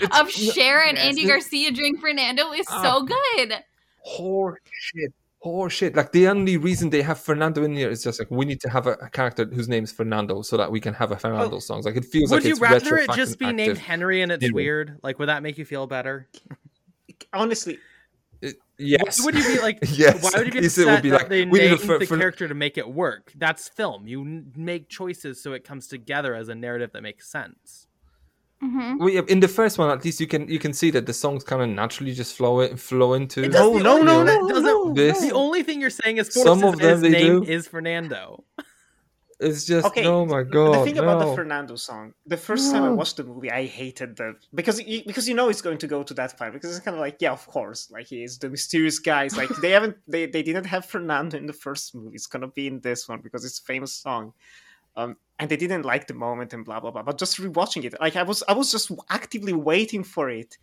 It's- 0.00 0.20
of 0.20 0.30
Cher 0.30 0.82
and 0.82 0.96
yes, 0.96 1.06
Andy 1.06 1.26
Garcia 1.26 1.70
during 1.70 1.98
Fernando 1.98 2.52
is 2.52 2.66
Ah. 2.70 2.82
so 2.82 3.02
good. 3.04 3.54
Horse 3.98 4.58
shit. 4.70 5.12
Horse 5.40 5.74
shit. 5.74 5.94
Like 5.94 6.12
the 6.12 6.28
only 6.28 6.56
reason 6.56 6.88
they 6.88 7.02
have 7.02 7.20
Fernando 7.20 7.62
in 7.64 7.76
here 7.76 7.90
is 7.90 8.02
just 8.02 8.18
like 8.18 8.30
we 8.30 8.46
need 8.46 8.60
to 8.62 8.70
have 8.70 8.86
a, 8.86 8.92
a 8.92 9.10
character 9.10 9.44
whose 9.44 9.68
name 9.68 9.84
is 9.84 9.92
Fernando 9.92 10.40
so 10.40 10.56
that 10.56 10.70
we 10.70 10.80
can 10.80 10.94
have 10.94 11.12
a 11.12 11.16
Fernando 11.16 11.58
songs. 11.58 11.84
Like 11.84 11.96
it 11.96 12.06
feels 12.06 12.30
like. 12.30 12.38
Would 12.38 12.44
like 12.44 12.48
you 12.48 12.52
it's 12.52 12.60
rather 12.90 12.96
it 12.96 13.10
just 13.12 13.38
be 13.38 13.52
named. 13.52 13.76
Henry 13.76 14.22
and 14.22 14.32
it's 14.32 14.42
Anyway. 14.42 14.62
weird? 14.62 14.98
Like, 15.02 15.18
would 15.18 15.28
that 15.28 15.42
make 15.42 15.58
you 15.58 15.66
feel 15.66 15.86
better? 15.86 16.28
Honestly, 17.34 17.78
It- 18.78 18.86
yes. 18.88 19.24
Would 19.24 19.34
you 19.36 19.44
be 19.44 19.60
like, 19.60 19.78
Yes. 19.88 20.22
why 20.22 20.30
would 20.36 20.46
you 20.46 20.52
be 20.52 20.60
Yes, 20.60 20.78
it 20.78 20.86
would 20.86 21.02
be 21.02 21.10
that 21.10 21.20
like, 21.22 21.28
they 21.28 21.44
we 21.44 21.58
named 21.60 21.80
Fer- 21.80 21.98
the 21.98 22.06
Fer- 22.06 22.18
character 22.18 22.48
to 22.48 22.54
make 22.54 22.76
it 22.78 22.88
work? 22.88 23.32
That's 23.36 23.68
film. 23.68 24.06
You 24.06 24.22
n- 24.22 24.52
make 24.56 24.88
choices 24.88 25.42
so 25.42 25.52
it 25.52 25.64
comes 25.64 25.86
together 25.86 26.34
as 26.34 26.48
a 26.48 26.54
narrative 26.54 26.90
that 26.92 27.02
makes 27.02 27.28
sense. 27.30 27.86
hmm 28.60 28.96
Well, 28.98 29.10
yeah, 29.10 29.22
in 29.28 29.40
the 29.40 29.48
first 29.48 29.78
one, 29.78 29.90
at 29.90 30.04
least 30.04 30.20
you 30.20 30.26
can 30.26 30.48
you 30.48 30.58
can 30.58 30.72
see 30.72 30.90
that 30.92 31.06
the 31.06 31.12
songs 31.12 31.44
kind 31.44 31.62
of 31.62 31.68
naturally 31.68 32.12
just 32.14 32.36
flow 32.36 32.60
it, 32.60 32.78
flow 32.78 33.14
into. 33.14 33.42
It 33.44 33.52
does 33.52 33.60
No, 33.60 33.76
the 33.78 33.84
no, 33.84 33.92
only 33.98 34.06
no, 34.06 34.24
thing 34.26 34.48
no, 34.48 34.92
no, 34.92 34.94
The 34.94 35.32
only 35.32 35.62
thing 35.62 35.80
you're 35.80 35.90
saying 36.02 36.16
is 36.18 36.32
Some 36.32 36.64
of 36.64 36.78
them 36.78 36.90
his 36.90 37.00
they 37.02 37.10
name 37.10 37.42
do. 37.44 37.50
is 37.50 37.66
Fernando. 37.68 38.44
It's 39.40 39.64
just 39.64 39.86
okay. 39.86 40.06
oh 40.06 40.24
my 40.26 40.42
god. 40.42 40.74
the 40.80 40.84
thing 40.84 40.98
about 40.98 41.18
the 41.18 41.34
Fernando 41.34 41.76
song, 41.76 42.14
the 42.26 42.36
first 42.36 42.70
time 42.72 42.84
I 42.84 42.90
watched 42.90 43.16
the 43.16 43.24
movie, 43.24 43.50
I 43.50 43.66
hated 43.66 44.16
the 44.16 44.36
because 44.54 44.80
you, 44.80 45.02
because 45.04 45.28
you 45.28 45.34
know 45.34 45.48
it's 45.48 45.62
going 45.62 45.78
to 45.78 45.86
go 45.86 46.02
to 46.02 46.14
that 46.14 46.36
part 46.38 46.52
because 46.52 46.70
it's 46.76 46.84
kind 46.84 46.94
of 46.94 47.00
like 47.00 47.16
yeah, 47.20 47.32
of 47.32 47.46
course, 47.46 47.90
like 47.90 48.06
he 48.06 48.22
is 48.22 48.38
the 48.38 48.48
mysterious 48.48 48.98
guy. 48.98 49.24
It's 49.24 49.36
like 49.36 49.50
they 49.60 49.70
haven't 49.70 49.96
they 50.06 50.26
they 50.26 50.42
didn't 50.42 50.66
have 50.66 50.84
Fernando 50.86 51.36
in 51.36 51.46
the 51.46 51.52
first 51.52 51.94
movie. 51.94 52.14
It's 52.14 52.26
gonna 52.26 52.48
be 52.48 52.66
in 52.66 52.80
this 52.80 53.08
one 53.08 53.20
because 53.20 53.44
it's 53.44 53.58
a 53.58 53.62
famous 53.62 53.92
song. 53.92 54.32
Um, 54.96 55.16
and 55.40 55.50
they 55.50 55.56
didn't 55.56 55.84
like 55.84 56.06
the 56.06 56.14
moment 56.14 56.52
and 56.52 56.64
blah 56.64 56.78
blah 56.80 56.92
blah. 56.92 57.02
But 57.02 57.18
just 57.18 57.38
rewatching 57.38 57.84
it, 57.84 57.94
like 58.00 58.16
I 58.16 58.22
was 58.22 58.42
I 58.48 58.52
was 58.52 58.70
just 58.70 58.92
actively 59.10 59.52
waiting 59.52 60.04
for 60.04 60.30
it, 60.30 60.56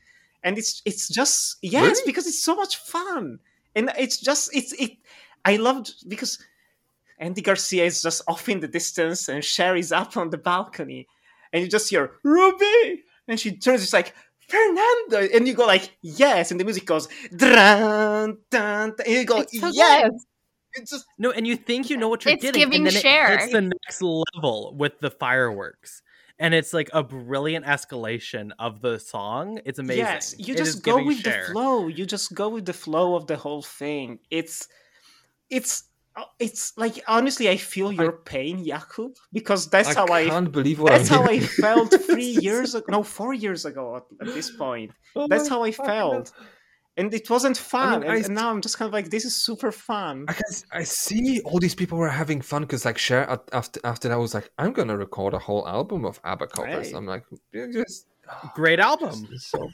and 0.43 0.57
it's 0.57 0.81
it's 0.85 1.09
just 1.09 1.57
yes 1.61 1.83
Really? 1.83 2.01
because 2.05 2.25
it's 2.27 2.41
so 2.41 2.55
much 2.55 2.77
fun. 2.77 3.39
and 3.75 3.91
it's 3.97 4.17
just 4.17 4.55
it's 4.55 4.71
it. 4.73 4.91
I 5.43 5.57
loved 5.57 6.07
because 6.07 6.37
Andy 7.21 7.41
Garcia 7.41 7.85
is 7.85 8.01
just 8.01 8.23
off 8.27 8.49
in 8.49 8.59
the 8.59 8.67
distance, 8.67 9.29
and 9.29 9.43
Sherry's 9.45 9.91
up 9.93 10.17
on 10.17 10.31
the 10.31 10.37
balcony, 10.37 11.07
and 11.53 11.63
you 11.63 11.69
just 11.69 11.89
hear 11.89 12.13
Ruby, 12.23 13.03
and 13.27 13.39
she 13.39 13.55
turns, 13.55 13.83
it's 13.83 13.93
like 13.93 14.13
Fernando, 14.49 15.29
and 15.33 15.47
you 15.47 15.53
go 15.53 15.65
like 15.67 15.95
yes, 16.01 16.51
and 16.51 16.59
the 16.59 16.65
music 16.65 16.85
goes 16.85 17.07
dun, 17.37 17.55
dun, 17.55 18.37
dun, 18.49 18.93
and 19.05 19.07
you 19.15 19.23
go 19.25 19.37
It's 19.41 19.57
so 19.59 19.69
yes. 19.71 20.03
good. 20.09 20.11
It's 20.73 20.91
just 20.91 21.05
No, 21.19 21.31
and 21.31 21.45
you 21.45 21.55
think 21.55 21.89
you 21.89 21.97
know 21.97 22.09
what 22.09 22.25
you're 22.25 22.33
It's 22.33 22.41
getting, 22.43 22.61
giving 22.61 22.87
and 22.87 22.95
then 22.95 23.01
Cher. 23.01 23.33
it 23.33 23.39
hits 23.41 23.51
the 23.53 23.61
next 23.61 24.01
level 24.01 24.73
with 24.75 24.99
the 24.99 25.11
fireworks, 25.11 26.01
and 26.39 26.53
it's 26.55 26.73
like 26.73 26.89
a 26.91 27.03
brilliant 27.03 27.65
escalation 27.65 28.51
of 28.57 28.81
the 28.81 28.97
song. 28.97 29.59
It's 29.63 29.79
amazing. 29.79 30.05
Yes, 30.05 30.35
you 30.39 30.55
It 30.55 30.59
is 30.59 30.73
just 30.73 30.83
go 30.83 31.03
with 31.03 31.19
Cher. 31.19 31.45
the 31.47 31.53
flow. 31.53 31.87
You 31.87 32.05
just 32.05 32.33
go 32.33 32.49
with 32.49 32.65
the 32.65 32.73
flow 32.73 33.15
of 33.15 33.27
the 33.27 33.37
whole 33.37 33.61
thing. 33.61 34.19
It's, 34.31 34.67
it's, 35.49 35.83
Oh, 36.17 36.25
it's 36.39 36.77
like 36.77 37.01
honestly, 37.07 37.47
I 37.49 37.55
feel 37.55 37.89
your 37.91 38.11
pain, 38.11 38.65
Jakub, 38.65 39.15
because 39.31 39.69
that's 39.69 39.89
I 39.89 39.93
how 39.93 40.07
I. 40.13 40.25
can't 40.27 40.51
believe 40.51 40.79
what 40.81 40.91
That's 40.91 41.09
I'm 41.09 41.23
how 41.23 41.29
I 41.29 41.39
felt 41.39 41.93
three 42.09 42.37
years 42.41 42.75
ago. 42.75 42.85
No, 42.89 43.01
four 43.03 43.33
years 43.33 43.63
ago 43.65 43.95
at, 43.97 44.27
at 44.27 44.33
this 44.33 44.51
point. 44.51 44.91
Oh 45.15 45.27
That's 45.27 45.47
how 45.49 45.63
I 45.63 45.71
fucking 45.71 45.89
felt, 45.89 46.31
and 46.97 47.13
it 47.13 47.29
wasn't 47.29 47.57
fun. 47.57 48.01
mean, 48.01 48.09
and, 48.09 48.11
I- 48.11 48.25
and 48.25 48.35
now 48.35 48.49
I'm 48.49 48.61
just 48.61 48.77
kind 48.77 48.87
of 48.87 48.93
like, 48.93 49.09
this 49.09 49.23
is 49.25 49.35
super 49.35 49.71
fun. 49.71 50.25
I 50.27 50.33
can 50.33 50.43
I 50.73 50.83
see 50.83 51.41
all 51.45 51.59
these 51.59 51.75
people 51.75 51.97
were 51.97 52.09
having 52.09 52.41
fun 52.41 52.61
because 52.63 52.83
like 52.85 52.97
Cher 52.97 53.29
at- 53.29 53.49
after 53.53 53.79
after 53.85 54.07
that 54.09 54.15
I 54.15 54.17
was 54.17 54.33
like 54.33 54.49
I'm 54.57 54.73
gonna 54.73 54.97
record 54.97 55.33
a 55.33 55.39
whole 55.39 55.65
album 55.67 56.03
of 56.05 56.19
ABBA 56.25 56.47
covers. 56.47 56.87
Right. 56.91 56.95
I'm 56.97 57.05
like 57.05 57.23
just 57.73 58.07
Great 58.55 58.79
album. 58.79 59.27
it's 59.31 59.47
so 59.47 59.69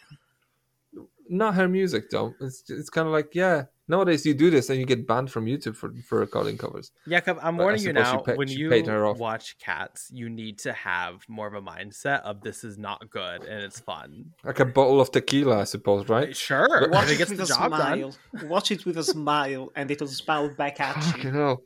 not 1.29 1.55
her 1.55 1.67
music 1.67 2.09
though. 2.09 2.33
It's 2.41 2.63
it's 2.69 2.89
kind 2.89 3.07
of 3.07 3.13
like 3.13 3.33
yeah. 3.35 3.65
Nowadays 3.89 4.25
you 4.25 4.33
do 4.33 4.49
this 4.49 4.69
and 4.69 4.77
you 4.79 4.85
get 4.85 5.07
banned 5.07 5.31
from 5.31 5.45
YouTube 5.45 5.75
for 5.77 5.93
for 6.07 6.19
recording 6.19 6.57
covers. 6.57 6.91
Jakub, 7.07 7.39
I'm 7.41 7.55
But 7.55 7.63
warning 7.63 7.83
you 7.83 7.93
now. 7.93 8.17
pa- 8.19 8.33
when 8.33 8.49
you 8.49 8.69
paid 8.69 8.85
her 8.87 9.05
off. 9.05 9.17
watch 9.17 9.57
Cats, 9.59 10.09
you 10.11 10.27
need 10.29 10.59
to 10.59 10.73
have 10.73 11.23
more 11.29 11.47
of 11.47 11.53
a 11.53 11.61
mindset 11.61 12.21
of 12.23 12.41
this 12.41 12.65
is 12.65 12.77
not 12.77 13.09
good 13.09 13.43
and 13.45 13.63
it's 13.63 13.79
fun. 13.79 14.33
Like 14.43 14.59
a 14.59 14.65
bottle 14.65 14.99
of 14.99 15.11
tequila, 15.11 15.61
I 15.61 15.63
suppose, 15.63 16.09
right? 16.09 16.29
Uh, 16.29 16.33
sure, 16.33 16.67
But- 16.81 16.91
Watch 16.91 17.07
it 17.09 17.13
it 17.13 17.17
gets 17.17 17.29
with 17.31 17.37
the 17.39 17.45
a 17.45 17.47
job 17.47 17.71
done. 17.71 18.11
smile. 18.11 18.49
Watch 18.49 18.71
it 18.71 18.85
with 18.85 18.97
a 18.97 19.03
smile, 19.05 19.71
and 19.75 19.89
it'll 19.89 20.07
smile 20.07 20.49
back 20.53 20.81
at 20.81 20.95
you. 20.97 21.01
Fucking 21.13 21.33
hell. 21.33 21.63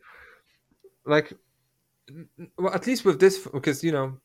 Like, 1.06 1.34
n- 2.07 2.30
n- 2.39 2.52
well, 2.57 2.73
at 2.73 2.85
least 2.85 3.03
with 3.03 3.19
this, 3.19 3.48
because 3.48 3.84
you 3.84 3.91
know, 3.91 4.19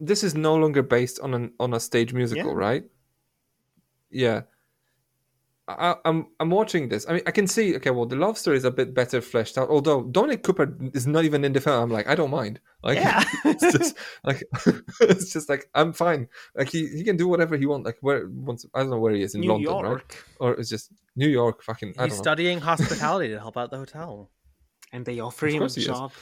this 0.00 0.24
is 0.24 0.34
no 0.34 0.54
longer 0.56 0.82
based 0.82 1.20
on 1.20 1.34
an 1.34 1.52
on 1.60 1.74
a 1.74 1.80
stage 1.80 2.14
musical, 2.14 2.52
Yeah. 2.52 2.66
right? 2.68 2.84
Yeah. 4.10 4.42
I, 5.66 5.94
I'm 6.04 6.26
I'm 6.40 6.50
watching 6.50 6.90
this. 6.90 7.06
I 7.08 7.14
mean, 7.14 7.22
I 7.26 7.30
can 7.30 7.46
see. 7.46 7.74
Okay, 7.76 7.90
well, 7.90 8.04
the 8.04 8.16
love 8.16 8.36
story 8.36 8.58
is 8.58 8.64
a 8.64 8.70
bit 8.70 8.92
better 8.92 9.22
fleshed 9.22 9.56
out. 9.56 9.70
Although 9.70 10.02
Dominic 10.02 10.42
Cooper 10.42 10.76
is 10.92 11.06
not 11.06 11.24
even 11.24 11.42
in 11.42 11.54
the 11.54 11.60
film. 11.60 11.82
I'm 11.84 11.90
like, 11.90 12.06
I 12.06 12.14
don't 12.14 12.30
mind. 12.30 12.60
Like, 12.82 12.98
Yeah. 12.98 13.24
it's 13.46 13.72
just 13.72 13.96
like 14.24 14.42
it's 15.00 15.32
just 15.32 15.48
like 15.48 15.70
I'm 15.74 15.94
fine. 15.94 16.28
Like 16.54 16.68
he, 16.68 16.86
he 16.88 17.02
can 17.02 17.16
do 17.16 17.28
whatever 17.28 17.56
he 17.56 17.64
wants. 17.64 17.86
Like 17.86 17.96
where 18.02 18.28
once 18.28 18.66
I 18.74 18.80
don't 18.80 18.90
know 18.90 18.98
where 18.98 19.14
he 19.14 19.22
is 19.22 19.34
in 19.34 19.40
New 19.40 19.52
London, 19.52 19.92
right? 19.92 20.22
Or 20.38 20.52
it's 20.52 20.68
just 20.68 20.92
New 21.16 21.28
York. 21.28 21.62
Fucking. 21.62 21.94
I 21.96 22.04
He's 22.04 22.12
don't 22.12 22.18
know. 22.18 22.22
studying 22.22 22.60
hospitality 22.70 23.28
to 23.32 23.40
help 23.40 23.56
out 23.56 23.70
the 23.70 23.78
hotel. 23.78 24.30
and 24.92 25.04
they 25.06 25.18
offer 25.20 25.46
Of 25.46 25.52
him 25.52 25.56
a 25.56 25.60
course 25.60 25.76
he 25.76 25.80
is. 25.80 25.86
job. 25.86 26.12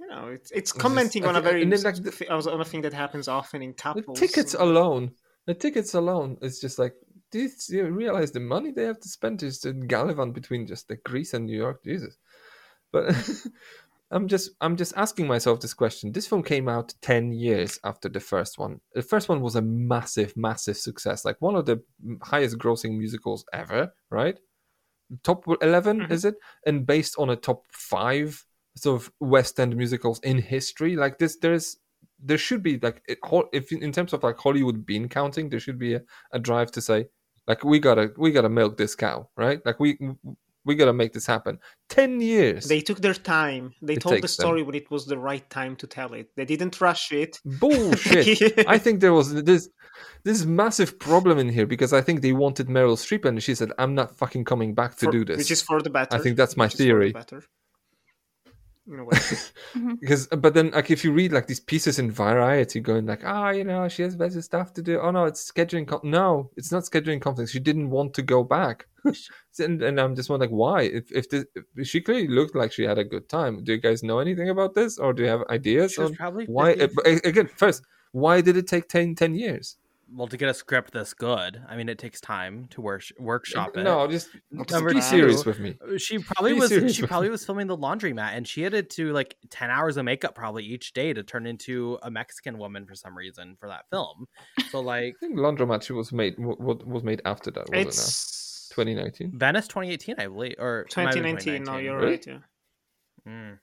You 0.00 0.08
know, 0.08 0.28
it's 0.28 0.50
it's 0.50 0.72
just- 0.72 0.80
commenting 0.82 1.24
on 1.26 1.36
a 1.36 1.40
very 1.40 1.62
and 1.62 1.72
then, 1.72 1.82
like, 1.82 1.96
the- 2.02 2.10
th- 2.10 2.30
on 2.30 2.60
a 2.60 2.64
thing 2.64 2.82
that 2.82 2.92
happens 2.92 3.28
often 3.28 3.62
in 3.62 3.70
the 3.70 3.74
couples. 3.76 4.18
tickets 4.18 4.54
alone 4.54 5.12
the 5.46 5.54
tickets 5.54 5.94
alone 5.94 6.38
is 6.42 6.58
just 6.60 6.78
like 6.78 6.94
do 7.34 7.40
you, 7.40 7.50
do 7.68 7.76
you 7.76 7.84
realize 7.86 8.30
the 8.30 8.38
money 8.38 8.70
they 8.70 8.84
have 8.84 9.00
to 9.00 9.08
spend 9.08 9.40
just 9.40 9.62
to 9.64 9.72
gallivant 9.72 10.34
between 10.34 10.66
just 10.68 10.86
the 10.86 10.96
greece 10.96 11.34
and 11.34 11.46
new 11.46 11.56
york? 11.58 11.82
Jesus. 11.82 12.16
But 12.92 13.06
i'm 14.12 14.28
just 14.28 14.50
i'm 14.60 14.76
just 14.76 14.92
asking 14.96 15.26
myself 15.26 15.60
this 15.60 15.74
question. 15.74 16.12
This 16.12 16.28
film 16.28 16.44
came 16.44 16.68
out 16.68 16.94
10 17.02 17.32
years 17.32 17.80
after 17.82 18.08
the 18.08 18.20
first 18.20 18.56
one. 18.56 18.80
The 18.94 19.02
first 19.02 19.28
one 19.28 19.40
was 19.40 19.56
a 19.56 19.62
massive 19.62 20.36
massive 20.36 20.76
success 20.76 21.24
like 21.24 21.36
one 21.40 21.56
of 21.56 21.66
the 21.66 21.82
highest 22.22 22.56
grossing 22.58 22.96
musicals 22.96 23.44
ever 23.52 23.92
right? 24.10 24.38
Top 25.24 25.44
11 25.60 26.00
Mhm. 26.00 26.10
is 26.12 26.24
it? 26.24 26.36
And 26.66 26.86
based 26.86 27.16
on 27.18 27.30
a 27.30 27.36
top 27.36 27.64
5 27.72 28.46
sort 28.76 29.00
of 29.00 29.12
west 29.20 29.58
end 29.60 29.76
musicals 29.76 30.20
in 30.20 30.38
history. 30.38 30.96
Like 30.96 31.18
this 31.18 31.36
there's 31.36 31.78
there 32.22 32.38
should 32.38 32.62
be 32.62 32.78
like 32.78 33.02
if 33.52 33.72
in 33.72 33.92
terms 33.92 34.12
of 34.12 34.22
like 34.22 34.38
Hollywood 34.38 34.86
bean 34.86 35.08
counting, 35.08 35.48
there 35.48 35.60
should 35.60 35.78
be 35.78 35.94
a, 35.94 36.02
a 36.32 36.38
drive 36.38 36.70
to 36.72 36.80
say 36.80 37.06
like 37.46 37.64
we 37.64 37.78
gotta 37.78 38.12
we 38.16 38.32
gotta 38.32 38.48
milk 38.48 38.76
this 38.76 38.94
cow, 38.94 39.28
right? 39.36 39.60
Like 39.64 39.78
we 39.80 39.98
we 40.66 40.74
gotta 40.74 40.92
make 40.94 41.12
this 41.12 41.26
happen. 41.26 41.58
Ten 41.88 42.20
years. 42.20 42.66
They 42.68 42.80
took 42.80 43.00
their 43.00 43.14
time. 43.14 43.74
They 43.82 43.94
It 43.94 44.00
told 44.00 44.16
the 44.16 44.20
takes 44.22 44.36
them. 44.36 44.44
story 44.44 44.62
when 44.62 44.74
it 44.74 44.90
was 44.90 45.04
the 45.06 45.18
right 45.18 45.48
time 45.50 45.76
to 45.76 45.86
tell 45.86 46.14
it. 46.14 46.28
They 46.36 46.46
didn't 46.46 46.80
rush 46.80 47.12
it. 47.12 47.38
Bullshit. 47.44 48.66
I 48.74 48.78
think 48.78 49.00
there 49.00 49.12
was 49.12 49.34
this 49.44 49.68
this 50.24 50.44
massive 50.44 50.98
problem 50.98 51.38
in 51.38 51.48
here 51.50 51.66
because 51.66 51.92
I 51.92 52.00
think 52.00 52.22
they 52.22 52.32
wanted 52.32 52.68
Meryl 52.68 52.96
Streep 52.96 53.24
and 53.26 53.42
she 53.42 53.54
said, 53.54 53.70
"I'm 53.78 53.94
not 53.94 54.16
fucking 54.16 54.44
coming 54.44 54.74
back 54.74 54.96
to 54.96 55.06
For- 55.06 55.12
do 55.12 55.24
this." 55.24 55.38
which 55.38 55.50
is 55.50 55.62
for 55.62 55.82
the 55.82 55.90
better. 55.90 56.16
I 56.16 56.20
think 56.20 56.36
that's 56.36 56.56
my 56.56 56.64
which 56.66 56.74
is 56.74 56.78
for 56.80 56.82
the 56.82 56.84
theory. 56.84 57.12
Better. 58.86 58.94
In 58.94 59.00
a 59.00 59.04
way. 59.04 59.96
because 60.00 60.26
but 60.28 60.54
then 60.54 60.70
like 60.70 60.90
if 60.90 61.04
you 61.04 61.12
read 61.12 61.32
like 61.32 61.46
these 61.46 61.60
pieces 61.60 61.98
in 61.98 62.10
variety 62.10 62.80
going 62.80 63.06
like 63.06 63.22
ah 63.24 63.50
you 63.50 63.64
know 63.64 63.88
she 63.88 64.02
has 64.02 64.16
better 64.16 64.42
stuff 64.42 64.72
to 64.74 64.82
do 64.82 65.00
oh 65.00 65.10
no 65.10 65.24
it's 65.24 65.50
scheduling 65.50 65.86
com-. 65.86 66.00
no 66.02 66.50
it's 66.56 66.72
not 66.72 66.82
scheduling 66.82 67.20
conflicts 67.20 67.50
she 67.50 67.60
didn't 67.60 67.90
want 67.90 68.14
to 68.14 68.22
go 68.22 68.44
back 68.44 68.86
and, 69.58 69.82
and 69.82 70.00
i'm 70.00 70.14
just 70.14 70.28
wondering 70.30 70.50
like, 70.50 70.58
why 70.58 70.82
if, 70.82 71.10
if, 71.12 71.28
this, 71.30 71.44
if 71.76 71.86
she 71.86 72.00
clearly 72.00 72.28
looked 72.28 72.54
like 72.54 72.72
she 72.72 72.84
had 72.84 72.98
a 72.98 73.04
good 73.04 73.28
time 73.28 73.62
do 73.64 73.72
you 73.72 73.78
guys 73.80 74.02
know 74.02 74.18
anything 74.18 74.50
about 74.50 74.74
this 74.74 74.98
or 74.98 75.12
do 75.12 75.22
you 75.22 75.28
have 75.28 75.42
ideas 75.50 75.92
She 75.92 76.00
was 76.00 76.10
on 76.10 76.16
probably 76.16 76.46
why 76.46 76.74
busy. 76.74 76.92
but, 76.94 77.06
again 77.26 77.48
first 77.56 77.82
why 78.12 78.40
did 78.40 78.56
it 78.56 78.68
take 78.68 78.88
10, 78.88 79.16
10 79.16 79.34
years 79.34 79.76
Well, 80.12 80.28
to 80.28 80.36
get 80.36 80.48
a 80.48 80.54
script 80.54 80.92
this 80.92 81.14
good, 81.14 81.60
I 81.68 81.76
mean, 81.76 81.88
it 81.88 81.98
takes 81.98 82.20
time 82.20 82.66
to 82.70 82.80
work, 82.80 83.02
workshop 83.18 83.76
it. 83.76 83.82
no 83.82 84.06
just, 84.06 84.28
just 84.66 84.86
be 84.86 84.94
two, 84.94 85.00
serious 85.00 85.44
with 85.44 85.58
me 85.58 85.76
She 85.98 86.18
probably 86.18 86.54
Be 86.54 86.60
was. 86.60 86.94
She 86.94 87.06
probably 87.06 87.28
me. 87.28 87.32
was 87.32 87.44
filming 87.44 87.66
the 87.66 87.76
laundromat, 87.76 88.36
and 88.36 88.46
she 88.46 88.62
had 88.62 88.72
to 88.72 88.82
do 88.82 89.12
like 89.12 89.36
ten 89.50 89.70
hours 89.70 89.96
of 89.96 90.04
makeup 90.04 90.34
probably 90.34 90.64
each 90.64 90.92
day 90.92 91.12
to 91.12 91.22
turn 91.22 91.46
into 91.46 91.98
a 92.02 92.10
Mexican 92.10 92.58
woman 92.58 92.86
for 92.86 92.94
some 92.94 93.16
reason 93.16 93.56
for 93.58 93.68
that 93.68 93.84
film. 93.90 94.26
So 94.70 94.80
like 94.80 95.14
i 95.16 95.26
think 95.26 95.38
laundromat 95.38 95.88
was 95.90 96.12
made 96.12 96.34
what 96.38 96.86
was 96.86 97.02
made 97.02 97.22
after 97.24 97.50
that 97.50 97.68
wasn't 97.70 97.76
it 97.76 97.88
it's 97.88 98.68
2019 98.70 99.32
Venice 99.38 99.68
2018, 99.68 100.16
I 100.18 100.26
believe, 100.26 100.56
or 100.58 100.80
it 100.80 100.96
might 100.96 101.14
have 101.14 101.22
been 101.22 101.36
2019. 101.36 101.62
No, 101.64 101.78
you're 101.78 101.98
right. 101.98 102.24
Yeah. 102.26 102.38
Mm. 103.26 103.58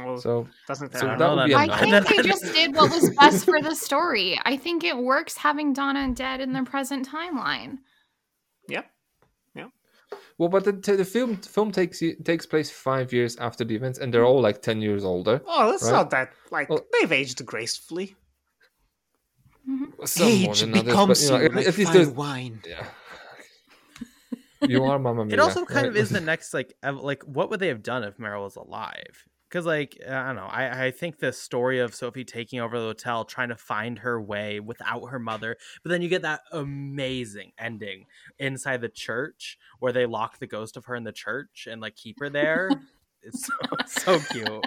Well, 0.00 0.16
so 0.16 0.48
doesn't 0.66 0.96
so 0.96 1.06
matter. 1.06 1.18
that 1.18 1.36
would 1.36 1.46
be 1.46 1.52
a 1.52 1.56
I 1.58 1.66
no. 1.66 2.00
think 2.00 2.08
they 2.08 2.22
just 2.28 2.44
did 2.54 2.74
what 2.74 2.90
was 2.90 3.10
best 3.20 3.44
for 3.44 3.60
the 3.60 3.74
story. 3.74 4.38
I 4.44 4.56
think 4.56 4.84
it 4.84 4.96
works 4.96 5.36
having 5.36 5.74
Donna 5.74 6.00
and 6.00 6.16
Dead 6.16 6.40
in 6.40 6.52
their 6.54 6.64
present 6.64 7.06
timeline. 7.06 7.78
Yep. 8.68 8.86
Yeah. 9.54 9.66
Well, 10.38 10.48
but 10.48 10.64
the, 10.64 10.72
the 10.72 11.04
film 11.04 11.36
film 11.36 11.70
takes 11.72 12.00
you- 12.00 12.16
takes 12.24 12.46
place 12.46 12.70
five 12.70 13.12
years 13.12 13.36
after 13.36 13.64
the 13.64 13.74
events, 13.76 13.98
and 13.98 14.12
they're 14.14 14.24
all 14.24 14.40
like 14.40 14.62
ten 14.62 14.80
years 14.80 15.04
older. 15.04 15.42
Oh, 15.46 15.70
that's 15.70 15.84
Right. 15.84 15.92
not 15.92 16.10
that. 16.10 16.32
Like 16.50 16.70
Well- 16.70 16.86
they've 17.00 17.12
aged 17.12 17.44
gracefully. 17.44 18.16
Mm-hmm. 19.68 20.04
Some 20.06 20.26
more 20.26 20.32
Age 20.52 20.62
others, 20.64 20.82
becomes 20.82 21.30
but 21.30 21.42
you 21.42 21.48
know, 21.48 21.50
you 21.50 21.56
like 21.56 21.68
at 21.68 21.76
least 21.78 21.88
fine 21.92 21.96
there's 21.96 22.08
wine. 22.10 22.62
yeah. 22.66 22.86
You 24.62 24.84
are 24.84 24.98
Mamma 24.98 25.24
Mia. 25.26 25.34
It 25.34 25.38
also 25.40 25.64
kind 25.64 25.82
right? 25.82 25.86
of 25.88 25.96
is 25.96 26.08
the 26.10 26.20
next 26.20 26.54
like 26.54 26.72
ev- 26.82 26.96
like 26.96 27.22
what 27.24 27.50
would 27.50 27.60
they 27.60 27.68
have 27.68 27.82
done 27.82 28.02
if 28.04 28.16
Meryl 28.16 28.42
was 28.44 28.56
alive? 28.56 29.26
Because 29.52 29.66
like 29.66 30.00
uh, 30.08 30.14
I 30.14 30.26
don't 30.28 30.36
know, 30.36 30.46
I 30.46 30.86
I 30.86 30.90
think 30.90 31.18
the 31.18 31.30
story 31.30 31.78
of 31.78 31.94
Sophie 31.94 32.24
taking 32.24 32.58
over 32.58 32.78
the 32.78 32.86
hotel, 32.86 33.26
trying 33.26 33.50
to 33.50 33.56
find 33.56 33.98
her 33.98 34.18
way 34.18 34.60
without 34.60 35.08
her 35.08 35.18
mother, 35.18 35.58
but 35.82 35.90
then 35.90 36.00
you 36.00 36.08
get 36.08 36.22
that 36.22 36.40
amazing 36.52 37.52
ending 37.58 38.06
inside 38.38 38.80
the 38.80 38.88
church 38.88 39.58
where 39.78 39.92
they 39.92 40.06
lock 40.06 40.38
the 40.38 40.46
ghost 40.46 40.78
of 40.78 40.86
her 40.86 40.96
in 40.96 41.04
the 41.04 41.12
church 41.12 41.68
and 41.70 41.82
like 41.82 41.96
keep 41.96 42.18
her 42.20 42.30
there. 42.30 42.70
it's 43.22 43.46
so, 43.46 43.52
so 43.86 44.20
cute. 44.32 44.64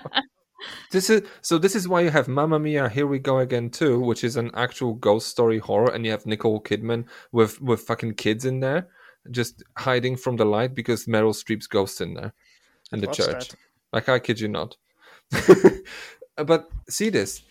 This 0.92 1.10
is 1.10 1.24
so. 1.42 1.58
This 1.58 1.76
is 1.76 1.88
why 1.88 2.02
you 2.02 2.12
have 2.12 2.28
Mamma 2.28 2.60
Mia, 2.60 2.88
Here 2.88 3.08
We 3.08 3.18
Go 3.18 3.40
Again 3.40 3.72
too, 3.72 4.00
which 4.00 4.24
is 4.24 4.36
an 4.36 4.52
actual 4.54 4.94
ghost 4.94 5.30
story 5.30 5.58
horror, 5.58 5.92
and 5.92 6.06
you 6.06 6.12
have 6.12 6.28
Nicole 6.28 6.62
Kidman 6.62 7.06
with 7.32 7.60
with 7.60 7.82
fucking 7.82 8.14
kids 8.16 8.46
in 8.46 8.60
there, 8.60 8.90
just 9.32 9.64
hiding 9.78 10.16
from 10.16 10.36
the 10.36 10.46
light 10.46 10.76
because 10.76 11.08
Meryl 11.08 11.34
Streep's 11.34 11.66
ghost 11.66 12.02
in 12.02 12.14
there 12.14 12.36
in 12.92 13.02
the 13.02 13.08
Watch 13.08 13.18
church. 13.18 13.50
that. 13.50 13.56
Like 13.96 14.10
I 14.10 14.20
kid 14.20 14.42
you 14.42 14.50
not. 14.50 14.76
but 16.36 16.70
see 16.90 17.10
this. 17.10 17.42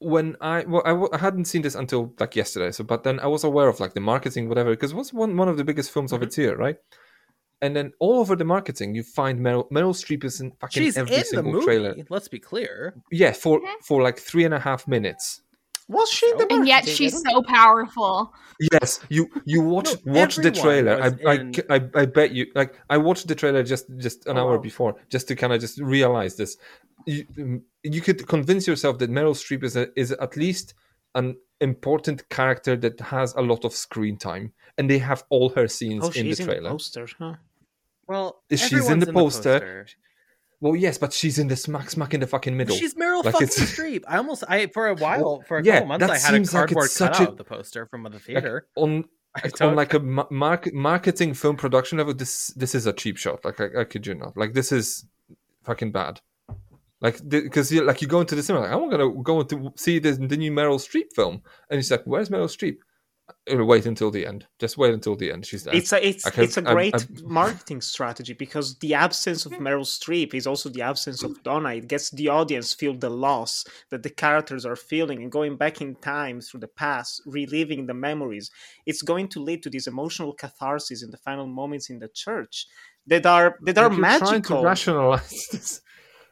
When 0.00 0.36
I 0.40 0.64
well, 0.64 0.82
I, 0.84 0.90
w- 0.90 1.08
I 1.12 1.18
hadn't 1.18 1.44
seen 1.44 1.62
this 1.62 1.76
until 1.76 2.12
like 2.18 2.34
yesterday. 2.34 2.72
So, 2.72 2.82
but 2.82 3.04
then 3.04 3.20
I 3.20 3.28
was 3.28 3.44
aware 3.44 3.68
of 3.68 3.78
like 3.78 3.94
the 3.94 4.00
marketing, 4.00 4.48
whatever, 4.48 4.70
because 4.70 4.90
it 4.90 4.96
was 4.96 5.12
one 5.12 5.36
one 5.36 5.48
of 5.48 5.56
the 5.56 5.62
biggest 5.64 5.92
films 5.92 6.12
of 6.12 6.18
mm-hmm. 6.18 6.26
its 6.26 6.38
year, 6.38 6.56
right? 6.56 6.76
And 7.62 7.76
then 7.76 7.92
all 8.00 8.18
over 8.18 8.34
the 8.34 8.44
marketing, 8.44 8.94
you 8.94 9.02
find 9.02 9.38
Meryl, 9.38 9.70
Meryl 9.70 9.94
Streep 9.94 10.24
is 10.24 10.40
in 10.40 10.50
fucking 10.52 10.82
She's 10.82 10.96
every 10.96 11.14
in 11.14 11.20
the 11.20 11.26
single 11.26 11.52
movie. 11.52 11.64
trailer. 11.64 11.94
Let's 12.08 12.26
be 12.26 12.40
clear. 12.40 12.94
Yeah, 13.12 13.32
for 13.32 13.60
mm-hmm. 13.60 13.84
for 13.84 14.02
like 14.02 14.18
three 14.18 14.44
and 14.44 14.54
a 14.54 14.58
half 14.58 14.88
minutes. 14.88 15.42
Was 15.96 16.08
she 16.16 16.26
in 16.30 16.36
the 16.38 16.46
and 16.54 16.66
yet 16.72 16.82
she's 16.96 17.16
so 17.28 17.42
powerful. 17.42 18.32
Yes, 18.72 19.00
you 19.08 19.22
you 19.44 19.60
watch 19.74 19.88
No, 20.04 20.20
watch 20.20 20.34
the 20.36 20.50
trailer. 20.62 20.94
I, 21.06 21.08
was 21.08 21.18
I, 21.70 21.74
I 21.76 21.78
I 22.02 22.04
bet 22.18 22.30
you 22.36 22.46
like 22.54 22.72
I 22.94 22.96
watched 23.08 23.26
the 23.30 23.34
trailer 23.34 23.62
just 23.64 23.86
just 24.06 24.18
an 24.26 24.36
Oh, 24.36 24.40
hour 24.42 24.56
wow. 24.56 24.62
before 24.68 24.92
just 25.14 25.26
to 25.28 25.34
kind 25.40 25.52
of 25.54 25.60
just 25.60 25.76
realize 25.96 26.36
this. 26.36 26.56
You, 27.06 27.24
you 27.82 28.00
could 28.06 28.20
convince 28.34 28.66
yourself 28.70 28.98
that 28.98 29.10
Meryl 29.10 29.34
Streep 29.42 29.62
is 29.64 29.74
a, 29.76 29.84
is 29.98 30.12
at 30.12 30.36
least 30.36 30.74
an 31.14 31.36
important 31.60 32.28
character 32.28 32.76
that 32.76 33.00
has 33.00 33.34
a 33.34 33.40
lot 33.42 33.64
of 33.64 33.72
screen 33.72 34.16
time, 34.18 34.52
and 34.78 34.88
they 34.90 34.98
have 34.98 35.24
all 35.30 35.48
her 35.58 35.66
scenes 35.66 36.04
Oh, 36.04 36.08
in 36.08 36.28
the 36.28 36.36
she's 36.36 36.40
in 36.40 36.46
the 36.46 36.52
trailer. 36.52 36.70
poster, 36.70 37.06
huh? 37.18 37.34
Well, 38.06 38.42
She's 38.50 38.88
in 38.90 38.98
the 39.00 39.12
poster. 39.12 39.58
poster. 39.60 39.86
Well, 40.60 40.76
yes, 40.76 40.98
but 40.98 41.12
she's 41.12 41.38
in 41.38 41.48
the 41.48 41.56
smack 41.56 41.90
smack 41.90 42.12
in 42.14 42.20
the 42.20 42.26
fucking 42.26 42.56
middle. 42.56 42.76
She's 42.76 42.94
Meryl 42.94 43.24
Like, 43.24 43.32
fucking 43.32 43.48
Streep. 43.72 44.02
I 44.06 44.18
almost, 44.18 44.44
I 44.48 44.66
for 44.68 44.88
a 44.88 44.94
while, 44.94 45.42
for 45.48 45.58
a 45.58 45.62
yeah, 45.64 45.74
couple 45.74 45.88
months, 45.88 46.04
I 46.04 46.18
had 46.18 46.34
a 46.34 46.36
seems 46.36 46.52
like 46.54 46.68
cardboard 46.68 46.90
cutout 46.96 47.20
a- 47.26 47.30
of 47.30 47.36
the 47.38 47.44
poster 47.44 47.86
from 47.86 48.02
the 48.04 48.18
theater. 48.18 48.66
on 48.76 49.04
like, 49.42 49.52
don't- 49.54 49.70
on 49.70 49.76
like 49.76 49.94
a 49.94 50.00
ma- 50.00 50.26
mark, 50.30 50.72
marketing 50.74 51.34
film 51.34 51.56
production 51.56 51.98
level 51.98 52.12
this 52.14 52.48
this 52.48 52.74
is 52.74 52.86
a 52.86 52.92
cheap 52.92 53.16
shot 53.16 53.44
like 53.44 53.60
I, 53.60 53.68
I 53.80 53.84
kid 53.84 54.06
you 54.06 54.14
not 54.14 54.36
like 54.36 54.52
this 54.54 54.72
is 54.72 55.06
fucking 55.64 55.92
bad 55.92 56.20
like 57.00 57.26
because 57.28 57.72
like 57.72 58.02
you 58.02 58.08
go 58.08 58.20
into 58.20 58.34
the 58.34 58.42
cinema 58.42 58.64
like 58.66 58.74
i'm 58.74 58.90
gonna 58.90 59.08
go 59.22 59.42
to 59.44 59.72
see 59.76 59.98
the, 60.00 60.12
the 60.12 60.36
new 60.36 60.50
meryl 60.50 60.78
streep 60.80 61.12
film 61.14 61.42
and 61.70 61.78
it's 61.78 61.90
like 61.92 62.02
where's 62.04 62.28
meryl 62.28 62.44
streep 62.50 62.78
Uh, 63.50 63.64
wait 63.64 63.86
until 63.86 64.10
the 64.10 64.26
end 64.26 64.46
just 64.58 64.76
wait 64.76 64.92
until 64.92 65.16
the 65.16 65.32
end 65.32 65.46
she's 65.46 65.64
there 65.64 65.74
It's 65.74 65.92
a 65.94 66.06
it's 66.06 66.26
it's 66.38 66.58
a 66.58 66.62
great 66.62 66.94
I- 66.94 67.06
marketing 67.24 67.80
strategy 67.80 68.34
because 68.34 68.78
the 68.78 68.92
absence 68.94 69.46
of 69.46 69.52
Meryl 69.52 69.86
Streep 69.98 70.34
is 70.34 70.46
also 70.46 70.68
the 70.68 70.82
absence 70.82 71.22
of 71.22 71.42
Donna. 71.42 71.70
It 71.74 71.88
gets 71.88 72.10
the 72.10 72.28
audience 72.28 72.74
feel 72.74 72.94
the 72.94 73.08
loss 73.10 73.64
that 73.90 74.02
the 74.02 74.10
characters 74.10 74.66
are 74.66 74.76
feeling 74.76 75.22
and 75.22 75.32
going 75.32 75.56
back 75.56 75.80
in 75.80 75.96
time 75.96 76.40
through 76.42 76.60
the 76.60 76.68
past, 76.68 77.22
reliving 77.26 77.86
the 77.86 77.94
memories. 77.94 78.50
It's 78.84 79.02
going 79.02 79.28
to 79.28 79.40
lead 79.42 79.62
to 79.62 79.70
this 79.70 79.86
emotional 79.86 80.34
catharsis 80.34 81.02
in 81.02 81.10
the 81.10 81.16
final 81.16 81.46
moments 81.46 81.88
in 81.88 81.98
the 81.98 82.08
church 82.08 82.66
that 83.06 83.24
are 83.24 83.56
that 83.62 83.78
are 83.78 83.90
you're 83.90 84.10
trying 84.12 84.42
to 84.42 84.58
magical. 84.58 84.62
rationalize 84.62 85.48
this 85.50 85.80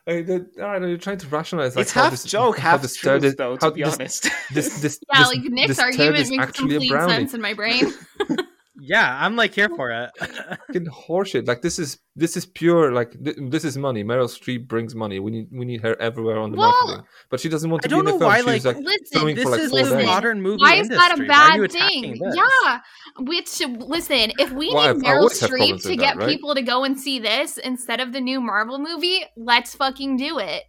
Like, 0.08 0.26
the- 0.26 0.46
I 0.64 0.72
don't 0.72 0.82
know, 0.82 0.88
you're 0.88 0.96
trying 0.96 1.18
to 1.18 1.26
rationalize 1.28 1.76
like 1.76 1.82
it's 1.82 1.92
how 1.92 2.04
half 2.04 2.12
this, 2.12 2.24
joke, 2.24 2.56
how 2.58 2.70
half 2.70 2.82
this 2.82 2.96
truth, 2.96 3.12
turd 3.20 3.24
is- 3.24 3.36
though. 3.36 3.58
To 3.58 3.70
be 3.70 3.82
this- 3.82 3.94
honest, 3.94 4.22
this 4.54 4.80
this 4.80 4.98
Yeah, 5.12 5.18
this, 5.18 5.28
like 5.28 5.42
Nick's 5.42 5.68
this 5.68 5.78
argument 5.78 6.16
is 6.16 6.30
makes 6.30 6.42
actually 6.42 6.64
a 6.64 6.78
complete 6.78 6.90
brownie. 6.90 7.12
sense 7.12 7.34
in 7.34 7.40
my 7.42 7.52
brain. 7.52 7.92
Yeah, 8.80 9.18
I'm 9.24 9.34
like 9.36 9.54
here 9.54 9.68
for 9.68 9.90
it. 9.90 10.10
fucking 10.18 10.86
horseshit. 11.08 11.46
Like 11.48 11.62
this 11.62 11.78
is 11.78 11.98
this 12.14 12.36
is 12.36 12.46
pure 12.46 12.92
like 12.92 13.12
th- 13.24 13.36
this 13.50 13.64
is 13.64 13.76
money. 13.76 14.04
Meryl 14.04 14.28
Streep 14.28 14.68
brings 14.68 14.94
money. 14.94 15.18
We 15.18 15.30
need 15.32 15.48
we 15.50 15.64
need 15.66 15.80
her 15.82 16.00
everywhere 16.00 16.38
on 16.38 16.52
the 16.52 16.58
Well, 16.58 16.70
marketing. 16.86 17.04
But 17.30 17.40
she 17.40 17.48
doesn't 17.48 17.68
want 17.70 17.84
I 17.84 17.88
to 17.88 17.94
be 17.94 17.98
in 17.98 18.04
don't 18.04 18.04
the 18.06 18.12
know 18.12 18.18
film. 18.32 18.46
why, 18.46 18.54
She's 18.54 18.64
like, 18.66 18.76
like 18.76 18.84
listen, 18.84 19.06
filming 19.12 19.34
this 19.36 19.44
for 19.44 19.50
like 19.50 19.60
is 19.60 19.70
four 19.70 19.82
the 19.84 19.96
days. 19.96 20.06
modern 20.06 20.42
movie 20.42 20.62
Why 20.62 20.74
is 20.76 20.88
that 20.90 21.10
a 21.18 21.22
industry. 21.22 21.28
Why 21.28 21.58
bad 21.58 21.72
thing? 21.72 22.18
this? 22.22 22.36
Yeah. 22.36 22.80
Which 23.20 23.60
listen, 23.88 24.32
if 24.38 24.52
we 24.52 24.72
Well, 24.72 24.94
need 24.94 25.04
I 25.06 25.10
Meryl 25.10 25.16
always 25.22 25.40
Streep 25.40 25.82
to 25.82 25.96
get 25.96 26.16
that, 26.16 26.16
right? 26.18 26.28
people 26.28 26.54
to 26.54 26.62
go 26.62 26.84
and 26.84 26.98
see 26.98 27.18
this 27.18 27.58
instead 27.58 27.98
of 28.00 28.12
the 28.12 28.20
new 28.20 28.40
Marvel 28.40 28.78
movie, 28.78 29.24
let's 29.36 29.74
fucking 29.74 30.16
do 30.18 30.38
it. 30.38 30.62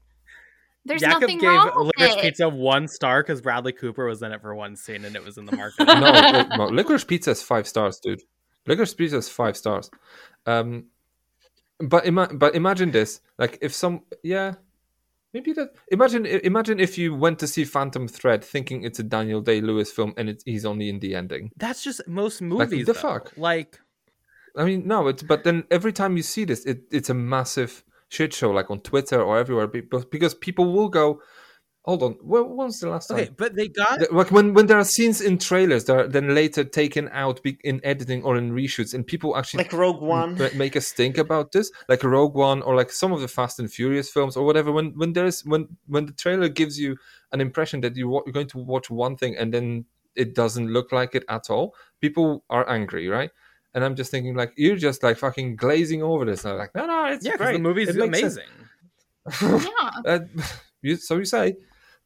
There's 0.86 1.02
Jakub 1.02 1.22
nothing 1.22 1.40
gave 1.40 1.50
wrong 1.50 1.72
with 1.76 1.92
Licorice 1.98 2.16
it. 2.16 2.22
Pizza 2.22 2.50
one 2.50 2.88
star 2.88 3.22
because 3.22 3.42
Bradley 3.42 3.74
Cooper 3.74 4.06
was 4.06 4.22
in 4.22 4.32
it 4.32 4.42
for 4.42 4.56
one 4.56 4.76
scene 4.76 5.06
and 5.06 5.16
it 5.16 5.24
was 5.24 5.38
in 5.38 5.46
the 5.46 5.56
market. 5.56 5.86
no, 5.86 6.56
no, 6.56 6.66
licorice 6.72 7.06
pizza 7.06 7.32
is 7.32 7.42
five 7.42 7.68
stars, 7.68 8.00
dude. 8.00 8.22
Licorice 8.66 8.96
pizza 8.96 9.18
is 9.18 9.30
five 9.30 9.58
stars. 9.58 9.92
Um, 10.46 10.86
but 11.80 12.06
ima- 12.06 12.34
but 12.34 12.56
imagine 12.56 12.92
this: 12.92 13.22
like 13.38 13.58
if 13.62 13.74
some, 13.74 14.02
yeah, 14.24 14.56
maybe 15.34 15.54
that. 15.54 15.70
Imagine 15.92 16.26
imagine 16.26 16.80
if 16.80 16.98
you 16.98 17.14
went 17.16 17.40
to 17.40 17.48
see 17.48 17.66
Phantom 17.66 18.08
Thread 18.08 18.44
thinking 18.44 18.84
it's 18.84 19.00
a 19.00 19.04
Daniel 19.04 19.42
Day 19.42 19.62
Lewis 19.62 19.92
film 19.92 20.14
and 20.18 20.30
it's, 20.30 20.44
he's 20.46 20.66
only 20.66 20.90
in 20.90 21.00
the 21.00 21.16
ending. 21.16 21.52
That's 21.58 21.84
just 21.84 22.08
most 22.08 22.42
movies. 22.42 22.86
the 22.86 22.94
though. 22.94 23.00
fuck? 23.00 23.34
Like 23.38 23.80
I 24.56 24.66
mean, 24.66 24.88
no, 24.88 25.08
it's 25.08 25.24
but 25.24 25.44
then 25.44 25.64
every 25.72 25.94
time 25.94 26.18
you 26.18 26.24
see 26.24 26.46
this, 26.46 26.66
it, 26.66 26.84
it's 26.92 27.10
a 27.10 27.14
massive 27.14 27.84
shit 28.10 28.34
show, 28.34 28.52
like 28.52 28.70
on 28.70 28.82
Twitter 28.82 29.22
or 29.22 29.38
everywhere, 29.38 29.68
because 29.68 30.34
people 30.36 30.74
will 30.74 30.90
go. 30.90 31.22
Hold 31.86 32.04
on, 32.04 32.18
when 32.22 32.50
was 32.58 32.82
the 32.82 32.90
last 32.90 33.08
time? 33.08 33.20
okay, 33.20 33.30
but 33.36 33.56
they 33.56 33.70
got 33.70 34.12
Like 34.12 34.32
when 34.32 34.54
when 34.54 34.68
there 34.68 34.78
are 34.78 34.84
scenes 34.84 35.22
in 35.22 35.38
trailers 35.38 35.86
that 35.86 35.96
are 35.96 36.08
then 36.08 36.36
later 36.36 36.64
taken 36.64 37.10
out 37.14 37.40
in 37.64 37.80
editing 37.84 38.22
or 38.24 38.38
in 38.38 38.52
reshoots, 38.52 38.94
and 38.94 39.08
people 39.08 39.38
actually 39.38 39.64
like 39.64 39.74
Rogue 39.74 40.02
One. 40.02 40.38
make 40.56 40.76
us 40.76 40.92
think 40.92 41.18
about 41.18 41.52
this, 41.54 41.72
like 41.88 42.04
Rogue 42.04 42.36
One 42.36 42.62
or 42.64 42.76
like 42.76 42.92
some 42.92 43.14
of 43.14 43.22
the 43.22 43.28
Fast 43.30 43.60
and 43.60 43.72
Furious 43.72 44.10
films 44.10 44.36
or 44.36 44.46
whatever. 44.46 44.72
When 44.72 44.92
when 44.98 45.14
there's 45.14 45.46
when 45.46 45.78
when 45.88 46.06
the 46.06 46.14
trailer 46.14 46.50
gives 46.50 46.78
you 46.78 46.98
an 47.32 47.40
impression 47.40 47.82
that 47.82 47.96
you 47.96 48.12
you're 48.26 48.34
going 48.34 48.48
to 48.50 48.58
watch 48.60 48.90
one 48.90 49.16
thing 49.16 49.38
and 49.38 49.54
then 49.54 49.86
it 50.16 50.36
doesn't 50.36 50.68
look 50.68 50.92
like 50.92 51.16
it 51.16 51.24
at 51.30 51.50
all, 51.50 51.74
people 52.02 52.44
are 52.50 52.70
angry, 52.70 53.08
right? 53.08 53.32
And 53.74 53.84
I'm 53.84 53.96
just 53.96 54.10
thinking 54.12 54.36
like 54.36 54.54
you're 54.58 54.76
just 54.76 55.04
like 55.04 55.18
fucking 55.18 55.56
glazing 55.56 56.02
over 56.02 56.26
this. 56.26 56.44
And 56.44 56.54
I'm 56.54 56.60
like, 56.60 56.74
no, 56.76 56.86
no, 56.88 57.06
it's 57.06 57.26
yeah, 57.26 57.32
'cause 57.34 57.40
great. 57.40 57.54
the 57.54 57.60
movie's 57.60 57.90
It 57.90 58.00
amazing. 58.02 58.44
yeah. 59.42 59.92
Uh, 60.06 60.20
you, 60.82 60.96
so 60.96 61.18
you 61.18 61.26
say, 61.26 61.56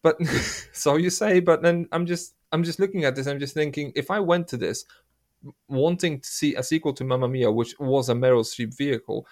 but 0.02 0.18
so 0.74 0.98
you 0.98 1.10
say, 1.10 1.40
but 1.40 1.62
then 1.62 1.88
I'm 1.92 2.06
just 2.06 2.34
I'm 2.52 2.64
just 2.64 2.80
looking 2.80 3.06
at 3.06 3.16
this. 3.16 3.28
I'm 3.28 3.40
just 3.40 3.54
thinking, 3.54 3.92
if 3.96 4.12
I 4.12 4.20
went 4.20 4.48
to 4.50 4.58
this 4.58 4.86
wanting 5.68 6.20
to 6.22 6.28
see 6.30 6.56
a 6.56 6.64
sequel 6.64 6.94
to 6.94 7.04
Mamma 7.04 7.28
Mia, 7.28 7.52
which 7.52 7.76
was 7.80 8.10
a 8.10 8.14
Meryl 8.14 8.44
Streep 8.46 8.76
vehicle, 8.78 9.28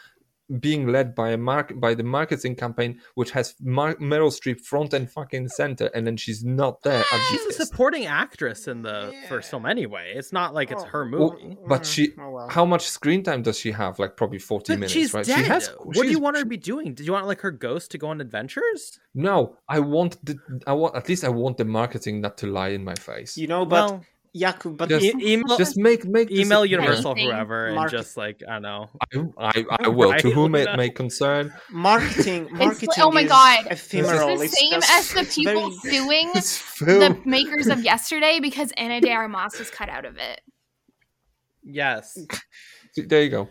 being 0.60 0.88
led 0.88 1.16
by 1.16 1.30
a 1.32 1.38
mark 1.38 1.80
by 1.80 1.94
the 1.94 2.04
marketing 2.04 2.56
campaign, 2.56 3.00
which 3.16 3.32
has 3.32 3.56
Mar- 3.62 3.96
Meryl 3.96 4.32
Streep 4.32 4.60
front 4.62 4.94
and 4.94 5.10
fucking 5.10 5.48
center, 5.48 5.86
and 5.94 6.06
then 6.06 6.18
she's 6.18 6.44
not 6.44 6.82
there. 6.84 7.04
I'm 7.12 7.22
She's 7.30 7.46
a 7.46 7.66
supporting 7.66 8.06
actress 8.06 8.68
in 8.68 8.82
the 8.82 9.14
first 9.30 9.50
film 9.50 9.66
anyway. 9.66 10.14
It's 10.16 10.34
not 10.34 10.54
like 10.54 10.72
it's 10.72 10.84
oh. 10.84 10.88
her 10.88 11.10
Well, 11.10 11.38
movie. 11.42 11.58
but 11.68 11.86
she, 11.86 12.10
mm-hmm. 12.10 12.22
Oh, 12.22 12.32
well. 12.32 12.50
how 12.50 12.66
much 12.66 12.88
screen 12.90 13.24
time 13.24 13.42
does 13.42 13.58
she 13.58 13.72
have? 13.72 14.00
Like 14.00 14.18
probably 14.18 14.40
forty 14.40 14.74
But 14.74 14.80
minutes, 14.80 14.94
she's 14.94 15.14
right? 15.14 15.26
dead. 15.26 15.40
She 15.40 15.44
has. 15.46 15.68
what 15.84 16.04
do 16.04 16.10
you 16.10 16.20
want 16.20 16.36
her 16.38 16.44
to 16.44 16.50
be 16.50 16.58
doing? 16.58 16.94
Did 16.94 17.06
you 17.06 17.14
want 17.14 17.28
like 17.28 17.42
her 17.42 17.52
ghost 17.52 17.92
to 17.92 17.98
go 17.98 18.08
on 18.08 18.22
adventures? 18.22 19.00
No, 19.14 19.58
I 19.68 19.80
want 19.80 20.24
the. 20.26 20.38
I 20.68 20.74
want 20.74 20.96
at 20.96 21.08
least 21.10 21.24
I 21.24 21.30
want 21.30 21.58
the 21.58 21.66
marketing 21.66 22.22
not 22.22 22.38
to 22.40 22.48
lie 22.48 22.70
in 22.70 22.84
my 22.84 22.96
face. 22.96 23.38
You 23.38 23.48
know, 23.48 23.66
but 23.66 23.90
Well, 23.92 24.06
Jakub, 24.36 24.78
but 24.78 24.88
Just- 24.88 25.04
e- 25.04 25.34
email 25.34 25.58
just 25.58 25.78
make 25.78 26.06
make 26.06 26.32
email. 26.32 26.66
Universal 26.66 27.12
Anything. 27.12 27.32
whoever 27.32 27.66
and 27.68 27.76
Market- 27.76 27.98
just 27.98 28.16
like 28.16 28.42
I 28.48 28.54
don't 28.60 28.62
know. 28.62 28.90
I, 29.38 29.60
I, 29.60 29.66
I 29.82 29.88
will. 29.90 30.14
to 30.14 30.32
whom 30.32 30.56
it 30.56 30.74
may 30.78 30.90
concern. 30.90 31.54
marketing, 31.70 32.48
marketing. 32.52 32.90
oh 33.00 33.12
my 33.12 33.24
is 33.24 33.30
God. 33.30 33.68
ephemeral. 33.70 34.30
It's 34.30 34.40
the 34.40 34.46
It's 34.46 34.60
same 34.60 34.82
as 34.82 35.14
the 35.14 35.42
people 35.42 35.70
very- 35.84 35.94
suing 35.96 36.32
the 36.80 37.22
makers 37.26 37.68
of 37.68 37.84
yesterday 37.84 38.40
because 38.40 38.72
Ana 38.78 39.02
de 39.02 39.12
Armas 39.12 39.60
was 39.60 39.70
cut 39.70 39.90
out 39.90 40.06
of 40.06 40.18
it. 40.18 40.42
Yes. 41.64 42.18
There 42.98 43.24
you 43.24 43.30
go. 43.30 43.48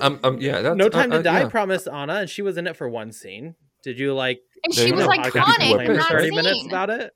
Um, 0.00 0.20
um, 0.22 0.38
yeah. 0.40 0.60
That's, 0.60 0.76
no 0.76 0.88
Time 0.88 1.10
uh, 1.10 1.14
to 1.14 1.18
uh, 1.18 1.22
Die 1.22 1.40
yeah. 1.40 1.48
promised 1.48 1.88
Anna, 1.88 2.14
and 2.20 2.30
she 2.30 2.42
was 2.42 2.56
in 2.56 2.68
it 2.68 2.76
for 2.76 2.88
one 2.88 3.10
scene. 3.10 3.56
Did 3.82 3.98
you 3.98 4.14
like? 4.14 4.40
And 4.62 4.72
she 4.72 4.92
was 4.92 5.02
go. 5.02 5.08
like 5.08 5.32
podcast 5.32 5.42
iconic 5.42 5.86
for 5.86 5.92
in 5.94 6.00
thirty 6.02 6.30
minutes 6.30 6.64
about 6.64 6.90
it, 6.90 7.12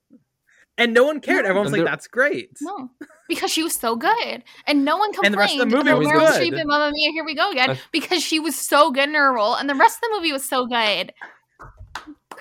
and 0.81 0.93
no 0.94 1.05
one 1.05 1.20
cared. 1.20 1.44
No. 1.44 1.51
Everyone 1.51 1.65
was 1.70 1.73
like, 1.73 1.85
"That's 1.85 2.09
great." 2.09 2.59
No, 2.61 2.90
because 3.28 3.51
she 3.52 3.62
was 3.62 3.74
so 3.74 3.94
good, 3.94 4.43
and 4.66 4.85
no 4.85 4.97
one 4.97 5.12
complained 5.12 5.27
And 5.27 5.35
the 5.35 5.39
rest 5.39 5.59
of 5.59 5.70
the 5.70 5.77
movie 5.77 5.93
was 5.98 6.09
Meryl 6.09 6.19
good. 6.20 6.40
Streep 6.52 6.59
and 6.59 6.69
Mamma 6.69 6.90
Mia. 6.93 7.12
Here 7.12 7.24
we 7.24 7.35
go 7.36 7.51
again, 7.51 7.78
because 7.93 8.23
she 8.23 8.40
was 8.40 8.57
so 8.57 8.90
good 8.90 9.09
in 9.09 9.15
her 9.15 9.32
role, 9.32 9.55
and 9.55 9.69
the 9.69 9.74
rest 9.77 9.98
of 9.98 10.01
the 10.11 10.16
movie 10.16 10.32
was 10.32 10.44
so 10.44 10.66
good. 10.66 11.12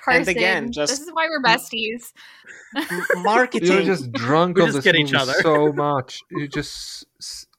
Carson, 0.04 0.30
again, 0.30 0.72
just- 0.72 0.92
this 0.92 1.00
is 1.02 1.10
why 1.12 1.28
we're 1.28 1.42
besties. 1.42 2.14
M- 2.76 3.04
marketing. 3.24 3.72
You're 3.72 3.82
just 3.84 4.12
drunk 4.12 4.58
We 4.58 4.62
on 4.64 4.68
just 4.70 4.78
this 4.78 4.84
get 4.86 4.96
each 4.96 5.12
movie 5.12 5.18
other. 5.24 5.34
so 5.42 5.74
much. 5.74 6.22
You 6.32 6.48
just, 6.48 7.06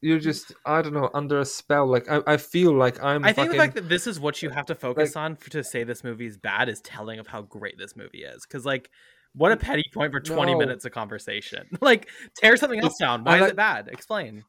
you're 0.01 0.21
just, 0.21 0.53
I 0.65 0.81
don't 0.83 0.95
know, 0.95 1.11
under 1.13 1.41
a 1.41 1.45
spell. 1.45 1.87
Like 1.87 2.09
I, 2.09 2.21
I 2.27 2.37
feel 2.37 2.73
like 2.73 3.03
I'm. 3.03 3.25
I 3.25 3.33
think 3.33 3.51
the 3.51 3.57
fact 3.57 3.75
that 3.75 3.89
this 3.89 4.07
is 4.07 4.19
what 4.21 4.41
you 4.43 4.51
have 4.51 4.67
to 4.67 4.75
focus 4.75 5.17
on 5.17 5.37
for, 5.37 5.51
to 5.51 5.65
say 5.65 5.85
this 5.85 6.03
movie 6.05 6.27
is 6.27 6.37
bad 6.39 6.69
is 6.69 6.81
telling 6.81 7.19
of 7.19 7.27
how 7.27 7.43
great 7.43 7.77
this 7.77 7.97
movie 7.97 8.23
is. 8.23 8.47
Because 8.47 8.65
like, 8.65 8.91
what 9.35 9.53
a 9.53 9.57
petty 9.57 9.85
point 9.95 10.13
for 10.13 10.21
twenty 10.21 10.53
No. 10.53 10.59
minutes 10.59 10.85
of 10.85 10.93
conversation. 10.93 11.67
like, 11.81 12.09
tear 12.37 12.57
something 12.57 12.81
else 12.81 12.97
down. 12.99 13.25
Why 13.25 13.39
I 13.39 13.45
is 13.45 13.51
it 13.51 13.57
bad? 13.57 13.89
Explain. 13.89 14.45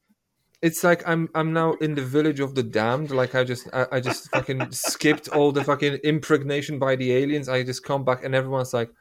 it's 0.61 0.83
like 0.83 1.07
I'm 1.07 1.29
I'm 1.35 1.53
now 1.53 1.73
in 1.81 1.95
the 1.95 2.03
village 2.03 2.39
of 2.39 2.55
the 2.55 2.63
damned. 2.63 3.11
Like 3.11 3.35
I 3.35 3.43
just 3.43 3.67
I, 3.73 3.85
I 3.93 3.99
just 3.99 4.29
fucking 4.31 4.71
skipped 4.71 5.27
all 5.29 5.51
the 5.51 5.63
fucking 5.63 5.95
impregnation 6.03 6.79
by 6.79 6.95
the 6.95 7.11
aliens. 7.13 7.49
I 7.49 7.63
just 7.63 7.83
come 7.83 8.03
back 8.05 8.23
and 8.23 8.33
everyone's 8.35 8.73
like, 8.73 8.91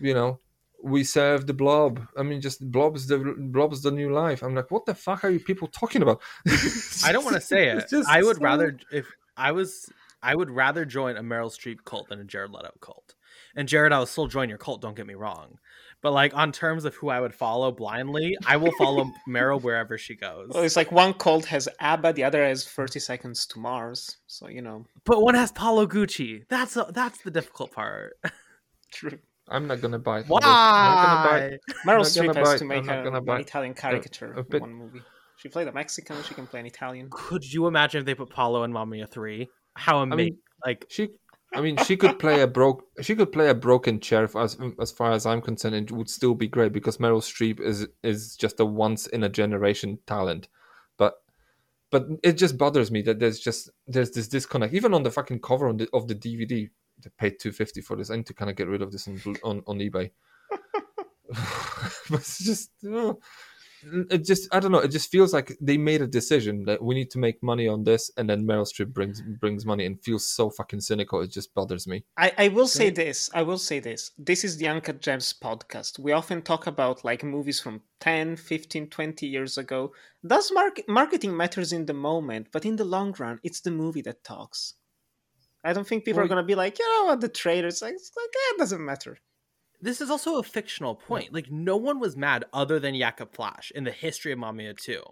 you 0.00 0.14
know, 0.14 0.40
we 0.82 1.04
serve 1.04 1.46
the 1.46 1.54
blob. 1.54 2.00
I 2.18 2.22
mean, 2.22 2.40
just 2.40 2.68
blob's 2.70 3.06
the 3.06 3.18
blob's 3.38 3.82
the 3.82 3.90
new 3.90 4.12
life. 4.12 4.42
I'm 4.42 4.54
like, 4.54 4.70
what 4.70 4.84
the 4.86 4.94
fuck 4.94 5.24
are 5.24 5.30
you 5.30 5.40
people 5.40 5.68
talking 5.68 6.02
about? 6.02 6.20
I 7.04 7.12
don't 7.12 7.24
want 7.24 7.36
to 7.36 7.40
say 7.42 7.68
it. 7.76 7.84
I 8.08 8.22
would 8.22 8.36
so- 8.36 8.42
rather 8.42 8.76
if 8.90 9.06
I 9.36 9.52
was 9.52 9.88
I 10.22 10.34
would 10.36 10.50
rather 10.50 10.84
join 10.84 11.16
a 11.16 11.22
Meryl 11.22 11.50
Streep 11.50 11.84
cult 11.84 12.08
than 12.08 12.20
a 12.20 12.24
Jared 12.24 12.50
Leto 12.52 12.70
cult. 12.80 13.14
And 13.56 13.68
Jared, 13.68 13.92
I'll 13.92 14.06
still 14.06 14.26
join 14.26 14.48
your 14.48 14.58
cult. 14.58 14.80
Don't 14.80 14.96
get 14.96 15.06
me 15.06 15.14
wrong. 15.14 15.58
But 16.00 16.12
like 16.12 16.34
on 16.34 16.50
terms 16.52 16.84
of 16.84 16.94
who 16.96 17.10
I 17.10 17.20
would 17.20 17.34
follow 17.34 17.70
blindly, 17.70 18.36
I 18.46 18.56
will 18.56 18.72
follow 18.78 19.10
Meryl 19.28 19.62
wherever 19.62 19.96
she 19.96 20.16
goes. 20.16 20.50
Well, 20.52 20.64
it's 20.64 20.74
like 20.76 20.90
one 20.90 21.14
cult 21.14 21.44
has 21.46 21.68
ABBA, 21.80 22.14
the 22.14 22.24
other 22.24 22.42
has 22.44 22.64
30 22.66 22.98
Seconds 22.98 23.46
to 23.46 23.58
Mars. 23.60 24.16
So, 24.26 24.48
you 24.48 24.62
know, 24.62 24.84
But 25.04 25.22
one 25.22 25.34
has 25.34 25.52
Paolo 25.52 25.86
Gucci. 25.86 26.44
That's 26.48 26.76
a, 26.76 26.86
that's 26.92 27.18
the 27.22 27.30
difficult 27.30 27.72
part. 27.72 28.16
true. 28.92 29.18
I'm 29.48 29.66
not 29.66 29.80
gonna 29.80 29.98
buy. 29.98 30.20
it. 30.20 30.26
Why? 30.28 30.38
I'm 30.42 30.94
not 30.94 31.06
gonna 31.06 31.28
buy. 31.30 31.46
it. 31.54 31.60
Meryl 31.86 32.00
Streep 32.04 32.26
gonna 32.26 32.38
has 32.38 32.48
buy 32.48 32.56
to 32.58 32.64
make 32.64 32.84
a, 32.84 32.86
gonna 33.04 33.18
an 33.18 33.24
buy. 33.24 33.38
Italian 33.40 33.74
caricature 33.74 34.32
a 34.32 34.42
bit- 34.44 34.54
in 34.56 34.60
one 34.62 34.74
movie. 34.74 35.02
She 35.36 35.48
played 35.48 35.66
a 35.66 35.72
Mexican. 35.72 36.22
She 36.22 36.34
can 36.34 36.46
play 36.46 36.60
an 36.60 36.66
Italian. 36.66 37.08
Could 37.10 37.42
you 37.44 37.66
imagine 37.66 37.98
if 38.00 38.06
they 38.06 38.14
put 38.14 38.30
Paolo 38.30 38.62
in 38.62 38.72
Mamma 38.72 38.92
Mia 38.92 39.06
three? 39.08 39.48
How 39.74 39.98
amazing! 39.98 40.16
mean, 40.34 40.38
like 40.64 40.86
She, 40.88 41.08
I 41.54 41.60
mean, 41.60 41.76
she 41.78 41.96
could 41.96 42.18
play 42.18 42.40
a 42.40 42.46
broke. 42.46 42.84
She 43.02 43.14
could 43.14 43.32
play 43.32 43.48
a 43.48 43.54
broken 43.54 44.00
chair 44.00 44.28
as 44.36 44.56
as 44.80 44.90
far 44.90 45.12
as 45.12 45.26
I'm 45.26 45.42
concerned. 45.42 45.74
It 45.74 45.92
would 45.92 46.08
still 46.08 46.34
be 46.34 46.48
great 46.48 46.72
because 46.72 46.96
Meryl 46.98 47.20
Streep 47.20 47.60
is 47.60 47.86
is 48.02 48.36
just 48.36 48.60
a 48.60 48.64
once 48.64 49.06
in 49.06 49.22
a 49.22 49.28
generation 49.28 49.98
talent. 50.06 50.48
But 50.96 51.14
but 51.90 52.06
it 52.22 52.32
just 52.32 52.56
bothers 52.56 52.90
me 52.90 53.02
that 53.02 53.18
there's 53.18 53.38
just 53.38 53.70
there's 53.86 54.12
this 54.12 54.28
disconnect. 54.28 54.72
Even 54.72 54.94
on 54.94 55.02
the 55.02 55.10
fucking 55.10 55.40
cover 55.40 55.68
on 55.68 55.76
the, 55.76 55.88
of 55.92 56.08
the 56.08 56.14
DVD, 56.14 56.70
they 57.02 57.10
paid 57.18 57.38
two 57.38 57.52
fifty 57.52 57.80
for 57.80 57.96
this. 57.96 58.10
I 58.10 58.16
need 58.16 58.26
to 58.26 58.34
kind 58.34 58.50
of 58.50 58.56
get 58.56 58.68
rid 58.68 58.82
of 58.82 58.90
this 58.90 59.06
on 59.06 59.20
on, 59.44 59.62
on 59.66 59.78
eBay. 59.78 60.10
it's 62.10 62.44
just. 62.44 62.70
It 64.10 64.24
just 64.24 64.48
I 64.54 64.60
don't 64.60 64.72
know. 64.72 64.78
It 64.78 64.90
just 64.90 65.10
feels 65.10 65.32
like 65.32 65.56
they 65.60 65.76
made 65.76 66.02
a 66.02 66.06
decision 66.06 66.64
that 66.64 66.82
we 66.82 66.94
need 66.94 67.10
to 67.10 67.18
make 67.18 67.42
money 67.42 67.68
on 67.68 67.84
this, 67.84 68.10
and 68.16 68.28
then 68.28 68.46
Meryl 68.46 68.66
Streep 68.66 68.92
brings 68.92 69.20
brings 69.20 69.64
money 69.66 69.86
and 69.86 70.02
feels 70.02 70.28
so 70.28 70.50
fucking 70.50 70.80
cynical. 70.80 71.20
It 71.20 71.30
just 71.30 71.54
bothers 71.54 71.86
me. 71.86 72.04
I, 72.16 72.32
I 72.38 72.48
will 72.48 72.68
say 72.68 72.90
this. 72.90 73.30
I 73.34 73.42
will 73.42 73.58
say 73.58 73.80
this. 73.80 74.12
This 74.18 74.44
is 74.44 74.56
the 74.56 74.68
Uncut 74.68 75.00
Gems 75.00 75.32
podcast. 75.32 75.98
We 75.98 76.12
often 76.12 76.42
talk 76.42 76.66
about 76.66 77.04
like 77.04 77.24
movies 77.24 77.60
from 77.60 77.82
10, 78.00 78.36
15, 78.36 78.88
20 78.88 79.26
years 79.26 79.58
ago. 79.58 79.92
Does 80.26 80.52
mark- 80.52 80.88
marketing 80.88 81.36
matters 81.36 81.72
in 81.72 81.86
the 81.86 81.94
moment, 81.94 82.48
but 82.52 82.64
in 82.64 82.76
the 82.76 82.84
long 82.84 83.14
run, 83.18 83.40
it's 83.42 83.60
the 83.60 83.70
movie 83.70 84.02
that 84.02 84.24
talks. 84.24 84.74
I 85.64 85.72
don't 85.72 85.86
think 85.86 86.04
people 86.04 86.18
Well, 86.18 86.26
are 86.26 86.28
going 86.28 86.42
to 86.42 86.46
be 86.46 86.56
like, 86.56 86.78
you 86.78 86.88
know 86.88 87.06
what, 87.06 87.20
the 87.20 87.28
trailers, 87.28 87.82
like, 87.82 87.94
it's 87.94 88.10
like, 88.16 88.26
eh, 88.26 88.54
it 88.54 88.58
doesn't 88.58 88.84
matter. 88.84 89.18
This 89.82 90.00
is 90.00 90.10
also 90.10 90.38
a 90.38 90.44
fictional 90.44 90.94
point. 90.94 91.34
Like 91.34 91.50
no 91.50 91.76
one 91.76 91.98
was 91.98 92.16
mad 92.16 92.44
other 92.52 92.78
than 92.78 92.94
Jakub 92.94 93.32
Flasz 93.32 93.72
in 93.72 93.82
the 93.82 93.90
history 93.90 94.30
of 94.30 94.38
Mamma 94.38 94.58
Mia 94.58 94.74
2. 94.74 95.02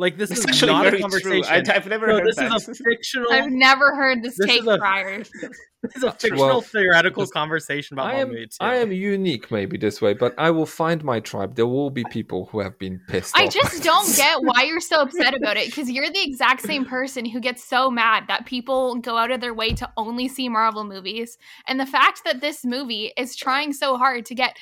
Like 0.00 0.16
this 0.16 0.30
It's 0.30 0.48
is 0.48 0.62
not 0.62 0.86
a 0.86 0.98
conversation. 1.00 1.44
I- 1.52 1.74
I've 1.74 1.88
never 1.88 2.06
No, 2.06 2.14
heard 2.18 2.26
this 2.28 2.36
that. 2.36 2.54
is 2.54 2.68
a 2.68 2.74
fictional. 2.74 3.32
I've 3.32 3.50
never 3.50 3.96
heard 3.96 4.22
this, 4.22 4.36
This 4.38 4.46
take 4.46 4.64
a- 4.64 4.78
prior. 4.78 5.18
this 5.82 5.96
is 5.96 6.04
a 6.04 6.12
fictional 6.12 6.46
Well, 6.46 6.60
theoretical 6.60 7.24
this- 7.24 7.32
conversation 7.32 7.94
about 7.96 8.06
I 8.06 8.12
Mamma 8.12 8.22
am 8.22 8.34
Mia 8.34 8.46
2. 8.46 8.50
I 8.60 8.74
am 8.76 8.92
unique 8.92 9.50
maybe 9.50 9.76
this 9.76 10.00
way, 10.00 10.14
but 10.14 10.34
I 10.38 10.52
will 10.52 10.66
find 10.66 11.02
my 11.02 11.18
tribe. 11.18 11.56
There 11.56 11.66
will 11.66 11.90
be 11.90 12.04
people 12.10 12.48
who 12.52 12.60
have 12.60 12.78
been 12.78 13.00
pissed 13.08 13.36
I 13.36 13.46
off. 13.46 13.52
just 13.52 13.82
don't 13.82 14.06
get 14.16 14.38
why 14.42 14.62
you're 14.62 14.80
so 14.80 15.00
upset 15.00 15.34
about 15.34 15.56
it 15.56 15.66
because 15.66 15.90
you're 15.90 16.08
the 16.10 16.22
exact 16.22 16.60
same 16.62 16.84
person 16.84 17.24
who 17.24 17.40
gets 17.40 17.64
so 17.64 17.90
mad 17.90 18.24
that 18.28 18.46
people 18.46 18.94
go 19.00 19.16
out 19.16 19.32
of 19.32 19.40
their 19.40 19.52
way 19.54 19.70
to 19.70 19.90
only 19.96 20.28
see 20.28 20.48
Marvel 20.48 20.84
movies. 20.84 21.38
And 21.66 21.80
the 21.80 21.86
fact 21.86 22.22
that 22.24 22.40
this 22.40 22.64
movie 22.64 23.12
is 23.16 23.34
trying 23.34 23.72
so 23.72 23.96
hard 23.96 24.26
to 24.26 24.34
get 24.36 24.56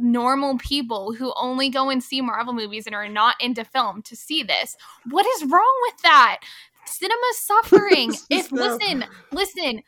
normal 0.00 0.58
people 0.58 1.12
who 1.12 1.32
only 1.36 1.68
go 1.68 1.90
and 1.90 2.02
see 2.02 2.20
Marvel 2.20 2.52
movies 2.52 2.86
and 2.86 2.94
are 2.94 3.08
not 3.08 3.36
into 3.40 3.64
film 3.64 4.02
to 4.02 4.16
see 4.16 4.42
this, 4.42 4.76
what 5.10 5.26
is 5.26 5.44
wrong 5.44 5.74
with 5.82 6.02
that? 6.02 6.38
Cinema's 6.86 7.18
suffering. 7.38 8.12
if 8.30 8.52
listen, 8.52 9.04
listen, 9.32 9.82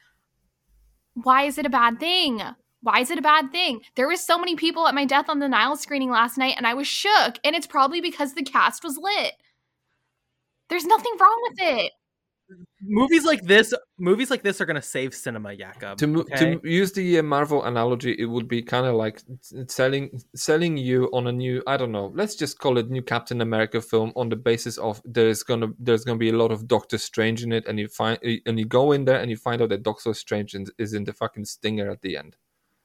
why 1.14 1.44
is 1.44 1.59
it 1.59 1.66
a 1.66 1.70
bad 1.70 1.98
thing? 1.98 2.43
Why 2.80 3.01
is 3.01 3.10
it 3.10 3.18
a 3.18 3.22
bad 3.22 3.51
thing? 3.51 3.80
There 3.97 4.09
was 4.09 4.20
so 4.20 4.39
many 4.39 4.55
people 4.55 4.86
at 4.86 4.94
my 4.94 5.05
Death 5.05 5.28
on 5.28 5.40
the 5.40 5.48
Nile 5.48 5.76
screening 5.76 6.10
last 6.10 6.39
night 6.39 6.55
and 6.56 6.66
I 6.66 6.74
was 6.74 6.86
shook 6.86 7.39
and 7.43 7.56
it's 7.56 7.66
probably 7.66 8.01
because 8.01 8.35
the 8.35 8.43
cast 8.43 8.85
was 8.85 8.97
lit. 8.97 9.32
There's 10.68 10.85
nothing 10.85 11.12
wrong 11.18 11.40
with 11.48 11.59
it. 11.60 11.93
Movies 12.80 13.24
like 13.24 13.42
this 13.42 13.74
movies 13.98 14.30
like 14.30 14.42
this 14.42 14.60
are 14.60 14.66
going 14.66 14.76
to 14.76 14.82
save 14.82 15.12
cinema, 15.14 15.50
Jakub. 15.50 15.96
to 15.98 16.20
okay? 16.20 16.54
to 16.56 16.60
use 16.68 16.92
the 16.92 17.18
uh, 17.18 17.22
Marvel 17.22 17.64
analogy, 17.64 18.14
it 18.18 18.24
would 18.24 18.48
be 18.48 18.62
kind 18.62 18.86
of 18.86 18.94
like 18.94 19.20
selling 19.66 20.10
selling 20.34 20.76
you 20.76 21.10
on 21.12 21.26
a 21.26 21.32
new 21.32 21.62
I 21.66 21.76
don't 21.76 21.92
know. 21.92 22.12
Let's 22.14 22.36
just 22.36 22.58
call 22.58 22.78
it 22.78 22.88
new 22.88 23.02
Captain 23.02 23.40
America 23.42 23.80
film 23.80 24.12
on 24.16 24.28
the 24.28 24.36
basis 24.36 24.78
of 24.78 25.02
there's 25.04 25.42
gonna 25.42 25.68
there's 25.78 26.04
gonna 26.04 26.18
be 26.18 26.30
a 26.30 26.36
lot 26.36 26.50
of 26.52 26.66
Doctor 26.68 26.96
Strange 26.98 27.42
in 27.42 27.52
it, 27.52 27.66
and 27.66 27.78
you 27.78 27.88
find 27.88 28.18
and 28.46 28.58
you 28.58 28.64
go 28.64 28.92
in 28.92 29.04
there 29.04 29.20
and 29.20 29.30
you 29.30 29.36
find 29.36 29.60
out 29.60 29.68
that 29.70 29.82
Doctor 29.82 30.14
Strange 30.14 30.54
is- 30.54 30.70
is 30.78 30.94
in 30.94 31.04
the 31.04 31.12
fucking 31.12 31.44
stinger 31.44 31.90
at 31.90 32.00
the 32.02 32.16
end. 32.16 32.36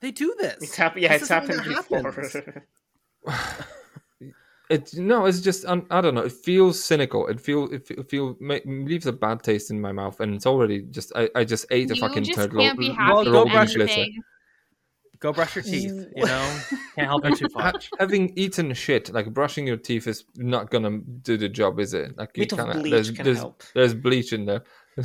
they 0.01 0.11
do 0.11 0.35
this. 0.39 0.57
It's 0.61 0.75
hap- 0.75 0.97
yeah, 0.97 1.17
This 1.17 1.21
it's 1.21 1.23
is 1.23 1.29
happened 1.29 1.63
before. 1.63 2.65
happens. 4.73 4.93
It 4.93 4.99
no, 5.01 5.25
it's 5.25 5.41
just 5.41 5.65
um, 5.65 5.85
I 5.91 6.01
don't 6.01 6.15
know. 6.15 6.21
It 6.21 6.31
feels 6.31 6.83
cynical. 6.83 7.27
It 7.27 7.39
feel 7.39 7.71
it 7.73 7.87
feel, 7.87 8.03
feel 8.03 8.37
ma- 8.39 8.59
leaves 8.65 9.05
a 9.05 9.13
bad 9.13 9.43
taste 9.43 9.71
in 9.71 9.79
my 9.79 9.91
mouth, 9.91 10.19
and 10.19 10.35
it's 10.35 10.45
already 10.45 10.81
just 10.83 11.11
I, 11.15 11.29
I 11.35 11.43
just 11.43 11.65
ate 11.71 11.91
a 11.91 11.95
you 11.95 12.01
fucking 12.01 12.23
just 12.23 12.37
turd. 12.37 12.51
can't 12.53 12.77
be 12.79 12.89
happy 12.89 13.13
Well, 13.13 13.45
go 13.45 13.45
brush 13.45 13.75
anything. 13.75 14.21
Go 15.19 15.31
brush 15.31 15.55
your 15.55 15.63
teeth, 15.63 15.83
you 16.17 16.25
know? 16.25 16.59
Can't 16.95 17.07
help 17.07 17.23
it 17.25 17.37
too 17.37 17.47
Ha- 17.55 17.71
much. 17.71 17.89
having 17.97 18.33
eaten 18.35 18.73
shit, 18.73 19.13
like 19.13 19.33
brushing 19.33 19.65
your 19.65 19.77
teeth, 19.77 20.05
is 20.05 20.25
not 20.35 20.69
gonna 20.69 20.97
do 21.21 21.37
the 21.37 21.47
job, 21.47 21.79
is 21.79 21.93
it? 21.93 22.17
Like 22.17 22.33
Bit 22.33 22.51
of 22.51 22.57
kinda- 22.57 22.73
bleach 22.73 22.91
there's, 22.91 23.11
can 23.11 23.23
there's, 23.23 23.37
help. 23.37 23.63
There's 23.73 23.93
bleach 23.93 24.33
in 24.33 24.45
there. 24.45 24.63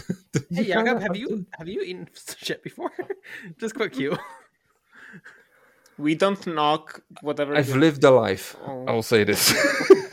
Hey, 0.50 0.64
Jakub, 0.64 1.00
have 1.00 1.16
you 1.16 1.46
have 1.56 1.68
you 1.68 1.82
eaten 1.82 2.08
shit 2.36 2.64
before? 2.64 2.90
Just 3.60 3.74
quick 3.76 3.92
cue. 3.92 4.18
We 5.98 6.14
don't 6.14 6.46
knock 6.46 7.00
whatever. 7.22 7.54
I've 7.56 7.68
you- 7.68 7.80
lived 7.80 8.04
a 8.04 8.10
life. 8.10 8.56
Oh. 8.66 8.84
I'll 8.88 9.02
say 9.02 9.24
this. 9.24 9.52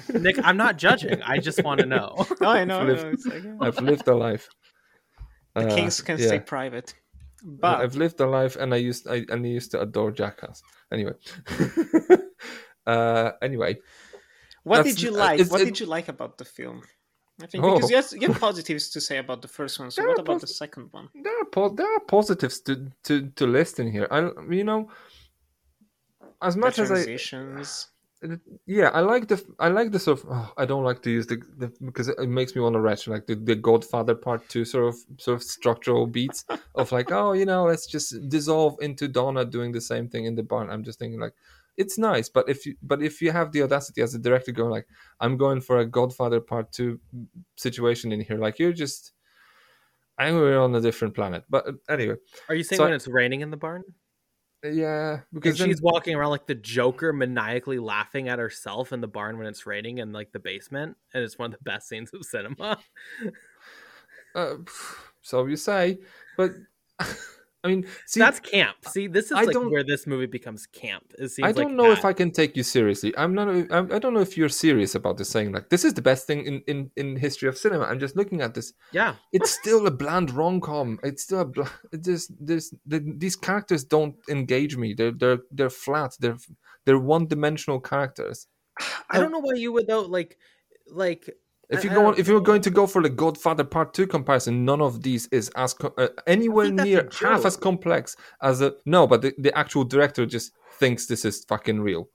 Nick, 0.13 0.37
I'm 0.43 0.57
not 0.57 0.77
judging. 0.77 1.21
I 1.23 1.37
just 1.39 1.63
want 1.63 1.79
to 1.81 1.85
know. 1.95 2.15
Oh, 2.41 2.45
I 2.47 2.63
know. 2.65 2.79
I 2.79 2.83
lived- 2.83 3.03
know. 3.03 3.09
It's 3.11 3.25
like, 3.25 3.43
yeah. 3.43 3.57
I've 3.61 3.79
lived 3.81 4.07
a 4.07 4.15
life. 4.15 4.49
the 5.55 5.67
Uh, 5.67 5.75
kings 5.75 6.01
can 6.01 6.17
yeah. 6.19 6.27
stay 6.27 6.39
private. 6.39 6.93
But 7.43 7.81
I've 7.81 7.95
lived 7.95 8.19
a 8.21 8.25
life, 8.39 8.55
and 8.61 8.73
I 8.73 8.77
used 8.89 9.07
I 9.07 9.17
and 9.31 9.45
I 9.45 9.49
used 9.59 9.69
to 9.71 9.79
adore 9.81 10.11
Jackass. 10.11 10.63
Anyway, 10.91 11.13
uh, 12.87 13.31
anyway, 13.41 13.77
what 14.63 14.83
did 14.83 15.01
you 15.01 15.11
uh, 15.11 15.17
like? 15.25 15.39
it's- 15.39 15.51
what 15.51 15.61
it- 15.61 15.65
did 15.65 15.79
you 15.79 15.85
like 15.85 16.07
about 16.07 16.37
the 16.37 16.45
film? 16.45 16.81
I 17.43 17.47
think 17.47 17.63
Oh. 17.65 17.75
because 17.75 17.89
you 17.91 17.97
have, 17.97 18.07
you 18.21 18.27
have 18.29 18.39
positives 18.39 18.89
to 18.91 19.01
say 19.01 19.17
about 19.17 19.41
the 19.41 19.47
first 19.49 19.77
one. 19.79 19.91
So 19.91 20.01
There 20.01 20.07
what 20.09 20.19
are 20.19 20.21
about 20.21 20.41
the 20.41 20.47
second 20.47 20.87
one? 20.91 21.09
there 21.23 21.37
are 21.41 21.45
po- 21.51 21.75
there 21.75 21.91
are 21.95 21.99
positives 22.07 22.61
to 22.61 22.73
to 23.03 23.29
to 23.35 23.45
list 23.45 23.79
in 23.79 23.91
here. 23.91 24.07
I 24.09 24.19
you 24.49 24.63
know, 24.63 24.89
as 26.45 26.55
much 26.57 26.79
as 26.79 26.91
I 26.91 26.95
transitions. 26.95 27.87
yeah, 28.65 28.89
I 28.89 29.01
like 29.01 29.27
the 29.27 29.43
I 29.59 29.67
like 29.69 29.91
the 29.91 29.99
sort 29.99 30.19
of 30.19 30.25
oh, 30.29 30.53
I 30.57 30.65
don't 30.65 30.83
like 30.83 31.01
to 31.03 31.11
use 31.11 31.27
the, 31.27 31.37
the 31.57 31.71
because 31.83 32.07
it 32.07 32.29
makes 32.29 32.55
me 32.55 32.61
want 32.61 32.73
to 32.73 32.79
retch 32.79 33.07
like 33.07 33.27
the, 33.27 33.35
the 33.35 33.55
Godfather 33.55 34.15
Part 34.15 34.47
Two 34.49 34.65
sort 34.65 34.85
of 34.87 34.95
sort 35.17 35.35
of 35.35 35.43
structural 35.43 36.07
beats 36.07 36.45
of 36.75 36.91
like 36.91 37.11
oh 37.11 37.33
you 37.33 37.45
know 37.45 37.65
let's 37.65 37.87
just 37.87 38.29
dissolve 38.29 38.77
into 38.81 39.07
Donna 39.07 39.45
doing 39.45 39.71
the 39.71 39.81
same 39.81 40.07
thing 40.07 40.25
in 40.25 40.35
the 40.35 40.43
barn. 40.43 40.69
I'm 40.69 40.83
just 40.83 40.97
thinking 40.99 41.19
like 41.19 41.33
it's 41.77 41.97
nice, 41.97 42.29
but 42.29 42.47
if 42.47 42.65
you 42.65 42.75
but 42.81 43.01
if 43.03 43.21
you 43.21 43.31
have 43.31 43.51
the 43.51 43.61
audacity 43.63 44.01
as 44.01 44.15
a 44.15 44.19
director 44.19 44.51
going 44.53 44.71
like 44.71 44.87
I'm 45.19 45.35
going 45.37 45.59
for 45.61 45.79
a 45.79 45.85
Godfather 45.85 46.39
Part 46.39 46.71
Two 46.71 46.99
situation 47.57 48.11
in 48.11 48.21
here, 48.21 48.37
like 48.37 48.59
you're 48.59 48.73
just 48.73 49.11
I'm 50.17 50.35
we're 50.35 50.57
on 50.57 50.73
a 50.73 50.81
different 50.81 51.13
planet. 51.13 51.43
But 51.49 51.67
uh, 51.67 51.71
anyway, 51.89 52.15
Are 52.47 52.55
you 52.55 52.63
saying 52.63 52.77
So- 52.77 52.85
when 52.85 52.93
it's 52.93 53.07
raining 53.07 53.41
in 53.41 53.51
the 53.51 53.57
barn? 53.57 53.83
Yeah, 54.63 55.21
Because 55.33 55.57
then, 55.57 55.67
she's 55.67 55.81
walking 55.81 56.15
around 56.15 56.31
like 56.31 56.47
the 56.47 56.55
Joker, 56.55 57.13
maniacally 57.13 57.79
laughing 57.79 58.29
at 58.29 58.39
herself 58.39 58.93
in 58.93 59.01
the 59.01 59.07
barn 59.07 59.37
when 59.37 59.47
it's 59.47 59.65
raining 59.65 59.99
in 59.99 60.11
like 60.11 60.31
the 60.31 60.39
basement, 60.39 60.97
and 61.13 61.23
it's 61.23 61.37
one 61.37 61.53
of 61.53 61.59
the 61.59 61.63
best 61.63 61.87
scenes 61.87 62.11
of 62.13 62.25
cinema. 62.25 62.79
uh, 64.35 64.55
so 65.21 65.45
you 65.45 65.55
say, 65.55 65.99
but 66.37 66.51
I 67.65 67.67
mean, 67.67 67.87
see, 68.05 68.19
That's 68.19 68.39
camp. 68.39 68.77
See, 68.87 69.07
this 69.07 69.25
is 69.25 69.31
I 69.31 69.43
like 69.45 69.55
where 69.55 69.83
this 69.83 70.05
movie 70.05 70.27
becomes 70.27 70.67
camp. 70.67 71.13
It 71.17 71.29
seems 71.29 71.47
I 71.47 71.51
don't 71.51 71.69
like 71.69 71.75
know 71.75 71.91
if. 71.91 72.05
I 72.05 72.13
can 72.13 72.29
take 72.29 72.55
you 72.55 72.61
seriously. 72.61 73.11
I'm 73.17 73.33
not. 73.33 73.47
I'm, 73.49 73.91
I 73.91 73.97
don't 73.97 74.13
know 74.13 74.19
if 74.19 74.37
you're 74.37 74.49
serious 74.49 74.93
about 74.93 75.17
this 75.17 75.29
saying 75.29 75.51
like 75.51 75.69
this 75.69 75.83
is 75.83 75.95
the 75.95 76.01
best 76.03 76.27
thing 76.27 76.45
in 76.45 76.61
in 76.67 76.91
in 76.95 77.15
history 77.15 77.49
of 77.49 77.57
cinema. 77.57 77.85
I'm 77.85 77.99
just 77.99 78.15
looking 78.15 78.41
at 78.41 78.53
this. 78.53 78.73
Yeah, 78.91 79.15
It's 79.33 79.49
still 79.49 79.87
a 79.87 79.91
bland 79.91 80.29
rom 80.29 80.61
com. 80.61 80.99
It's 81.01 81.23
still 81.23 81.41
a. 81.41 81.45
bl- 81.45 81.63
It 81.91 82.03
just 82.03 82.31
there's 82.39 82.71
the, 82.85 82.99
these 83.17 83.35
characters 83.35 83.83
don't 83.83 84.15
engage 84.29 84.77
me. 84.77 84.93
They're 84.93 85.11
they're 85.11 85.39
they're 85.51 85.71
flat. 85.71 86.15
They're 86.19 86.37
they're 86.85 86.99
one 86.99 87.25
dimensional 87.27 87.79
characters. 87.79 88.47
I 89.09 89.19
don't 89.19 89.31
know 89.31 89.39
why 89.39 89.55
you 89.55 89.71
would 89.73 89.87
though. 89.87 90.01
Like, 90.01 90.37
like 90.87 91.29
If 91.69 91.83
you 91.83 91.91
I 91.91 91.93
go 91.93 91.99
on, 92.01 92.05
don't 92.13 92.19
if 92.19 92.27
you're 92.27 92.41
going 92.41 92.61
to 92.61 92.69
go 92.69 92.87
for 92.87 93.01
the 93.01 93.09
Godfather 93.09 93.63
Part 93.63 93.93
Two 93.93 94.07
comparison, 94.07 94.65
none 94.65 94.81
of 94.81 95.01
these 95.01 95.27
is 95.27 95.49
as 95.55 95.73
co- 95.73 95.93
uh, 95.97 96.07
anywhere 96.27 96.71
near 96.71 97.09
half 97.19 97.45
as 97.45 97.57
complex 97.57 98.15
as 98.41 98.61
a 98.61 98.73
no. 98.85 99.07
But 99.07 99.21
the, 99.21 99.33
the 99.37 99.57
actual 99.57 99.83
director 99.83 100.25
just 100.25 100.51
thinks 100.73 101.05
this 101.07 101.25
is 101.25 101.43
fucking 101.45 101.81
real. 101.81 102.09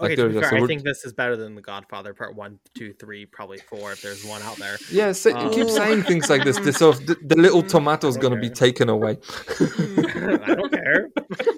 Okay, 0.00 0.16
to 0.16 0.28
be 0.28 0.40
fair, 0.40 0.54
I 0.54 0.66
think 0.66 0.82
this 0.82 1.04
is 1.04 1.12
better 1.12 1.36
than 1.36 1.54
The 1.54 1.62
Godfather 1.62 2.14
Part 2.14 2.34
One, 2.34 2.58
Two, 2.74 2.92
Three, 2.94 3.26
probably 3.26 3.58
Four, 3.58 3.92
if 3.92 4.02
there's 4.02 4.24
one 4.24 4.42
out 4.42 4.56
there. 4.56 4.76
Yeah, 4.90 5.12
say, 5.12 5.32
Um, 5.32 5.52
keep 5.52 5.68
saying 5.70 6.02
things 6.02 6.28
like 6.28 6.42
this. 6.42 6.58
This 6.58 6.82
of 6.82 7.06
the, 7.06 7.16
the 7.22 7.36
little 7.36 7.62
tomato's 7.62 8.16
going 8.16 8.34
to 8.34 8.40
be 8.40 8.50
taken 8.50 8.88
away. 8.88 9.18
I 9.60 10.54
don't 10.54 10.72
care. 10.72 11.10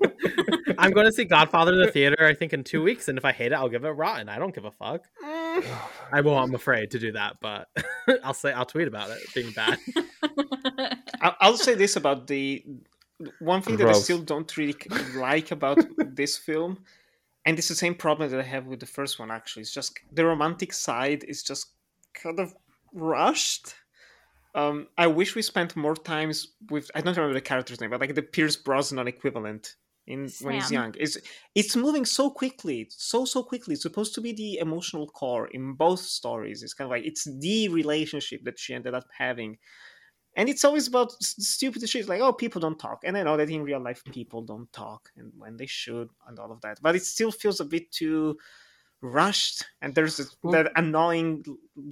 I'm 0.86 0.92
going 0.92 1.06
to 1.06 1.12
see 1.12 1.24
Godfather 1.24 1.72
in 1.72 1.80
the 1.80 1.90
theater. 1.90 2.24
I 2.24 2.32
think 2.34 2.52
in 2.52 2.62
two 2.62 2.82
weeks, 2.82 3.08
and 3.08 3.18
if 3.18 3.24
I 3.24 3.32
hate 3.32 3.52
it, 3.52 3.54
I'll 3.56 3.68
give 3.68 3.84
it 3.84 3.90
rotten. 3.90 4.28
I 4.28 4.38
don't 4.38 4.54
give 4.54 4.64
a 4.64 4.70
fuck. 4.70 5.02
I 6.12 6.20
won't. 6.22 6.48
I'm 6.48 6.54
afraid 6.54 6.90
to 6.92 6.98
do 6.98 7.12
that, 7.12 7.38
but 7.40 7.68
I'll 8.24 8.34
say 8.34 8.52
I'll 8.52 8.64
tweet 8.66 8.86
about 8.88 9.10
it 9.10 9.18
being 9.34 9.50
bad. 9.52 9.78
I- 11.20 11.34
I'll 11.40 11.56
say 11.56 11.74
this 11.74 11.96
about 11.96 12.26
the 12.26 12.64
one 13.40 13.62
thing 13.62 13.76
that 13.78 13.88
I 13.88 13.92
still 13.92 14.18
don't 14.20 14.56
really 14.56 14.76
like 15.16 15.50
about 15.50 15.78
this 16.14 16.36
film, 16.36 16.78
and 17.44 17.58
it's 17.58 17.68
the 17.68 17.74
same 17.74 17.94
problem 17.94 18.30
that 18.30 18.38
I 18.38 18.44
have 18.44 18.66
with 18.66 18.80
the 18.80 18.86
first 18.86 19.18
one. 19.18 19.30
Actually, 19.30 19.62
it's 19.62 19.72
just 19.74 19.98
the 20.12 20.24
romantic 20.24 20.72
side 20.72 21.24
is 21.24 21.42
just 21.42 21.72
kind 22.14 22.38
of 22.38 22.54
rushed. 22.92 23.74
Um, 24.54 24.86
I 24.96 25.06
wish 25.06 25.34
we 25.34 25.42
spent 25.42 25.76
more 25.76 25.96
times 25.96 26.54
with 26.70 26.90
I 26.94 27.00
don't 27.00 27.16
remember 27.16 27.34
the 27.34 27.40
character's 27.40 27.80
name, 27.80 27.90
but 27.90 28.00
like 28.00 28.14
the 28.14 28.22
Pierce 28.22 28.56
Brosnan 28.56 29.08
equivalent 29.08 29.74
in 30.06 30.30
when 30.40 30.54
he's 30.54 30.70
young. 30.70 30.94
It's 30.98 31.18
it's 31.54 31.76
moving 31.76 32.04
so 32.04 32.30
quickly, 32.30 32.86
so 32.90 33.24
so 33.24 33.42
quickly. 33.42 33.74
It's 33.74 33.82
supposed 33.82 34.14
to 34.14 34.20
be 34.20 34.32
the 34.32 34.58
emotional 34.58 35.06
core 35.08 35.48
in 35.48 35.74
both 35.74 36.00
stories. 36.00 36.62
It's 36.62 36.74
kind 36.74 36.86
of 36.86 36.90
like 36.92 37.04
it's 37.04 37.24
the 37.24 37.68
relationship 37.68 38.44
that 38.44 38.58
she 38.58 38.74
ended 38.74 38.94
up 38.94 39.06
having 39.16 39.58
and 40.36 40.48
it's 40.48 40.64
always 40.64 40.86
about 40.86 41.12
stupid 41.22 41.88
shit 41.88 42.08
like 42.08 42.20
oh 42.20 42.32
people 42.32 42.60
don't 42.60 42.78
talk 42.78 43.02
and 43.04 43.16
i 43.16 43.22
know 43.22 43.36
that 43.36 43.50
in 43.50 43.62
real 43.62 43.80
life 43.80 44.02
people 44.12 44.42
don't 44.42 44.72
talk 44.72 45.10
and 45.16 45.32
when 45.36 45.56
they 45.56 45.66
should 45.66 46.10
and 46.28 46.38
all 46.38 46.52
of 46.52 46.60
that 46.60 46.78
but 46.82 46.94
it 46.94 47.02
still 47.02 47.32
feels 47.32 47.60
a 47.60 47.64
bit 47.64 47.90
too 47.90 48.36
rushed 49.06 49.64
and 49.82 49.94
there's 49.94 50.16
this, 50.16 50.36
Well- 50.42 50.52
that 50.54 50.72
annoying 50.76 51.44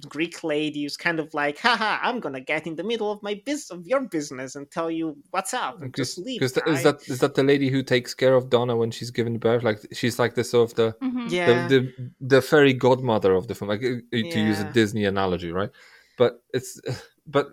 greek 0.07 0.43
lady 0.43 0.83
who's 0.83 0.97
kind 0.97 1.19
of 1.19 1.33
like 1.33 1.57
haha 1.59 1.99
i'm 2.01 2.19
gonna 2.19 2.41
get 2.41 2.65
in 2.67 2.75
the 2.75 2.83
middle 2.83 3.11
of 3.11 3.21
my 3.21 3.39
biz 3.45 3.69
of 3.69 3.85
your 3.85 4.01
business 4.01 4.55
and 4.55 4.69
tell 4.71 4.89
you 4.89 5.15
what's 5.31 5.53
up 5.53 5.81
and 5.81 5.95
just 5.95 6.17
leave 6.17 6.39
Because 6.39 6.57
is 6.57 6.83
that 6.83 6.97
is 7.07 7.19
that 7.19 7.35
the 7.35 7.43
lady 7.43 7.69
who 7.69 7.83
takes 7.83 8.13
care 8.13 8.33
of 8.35 8.49
Donna 8.49 8.75
when 8.75 8.91
she's 8.91 9.11
giving 9.11 9.37
birth? 9.37 9.63
Like 9.63 9.79
she's 9.93 10.17
like 10.19 10.33
the 10.35 10.43
sort 10.43 10.71
of 10.71 10.75
the 10.75 10.87
Mhm. 11.01 11.31
yeah 11.31 11.67
the, 11.67 11.79
the 11.79 12.11
the 12.35 12.41
fairy 12.41 12.73
godmother 12.73 13.33
of 13.33 13.47
the 13.47 13.55
film, 13.55 13.69
like 13.69 13.83
uh, 13.83 13.99
to 14.11 14.39
use 14.51 14.59
a 14.59 14.71
Disney 14.73 15.05
analogy, 15.05 15.51
right? 15.51 15.69
But 16.17 16.41
it's 16.53 16.79
but 17.27 17.47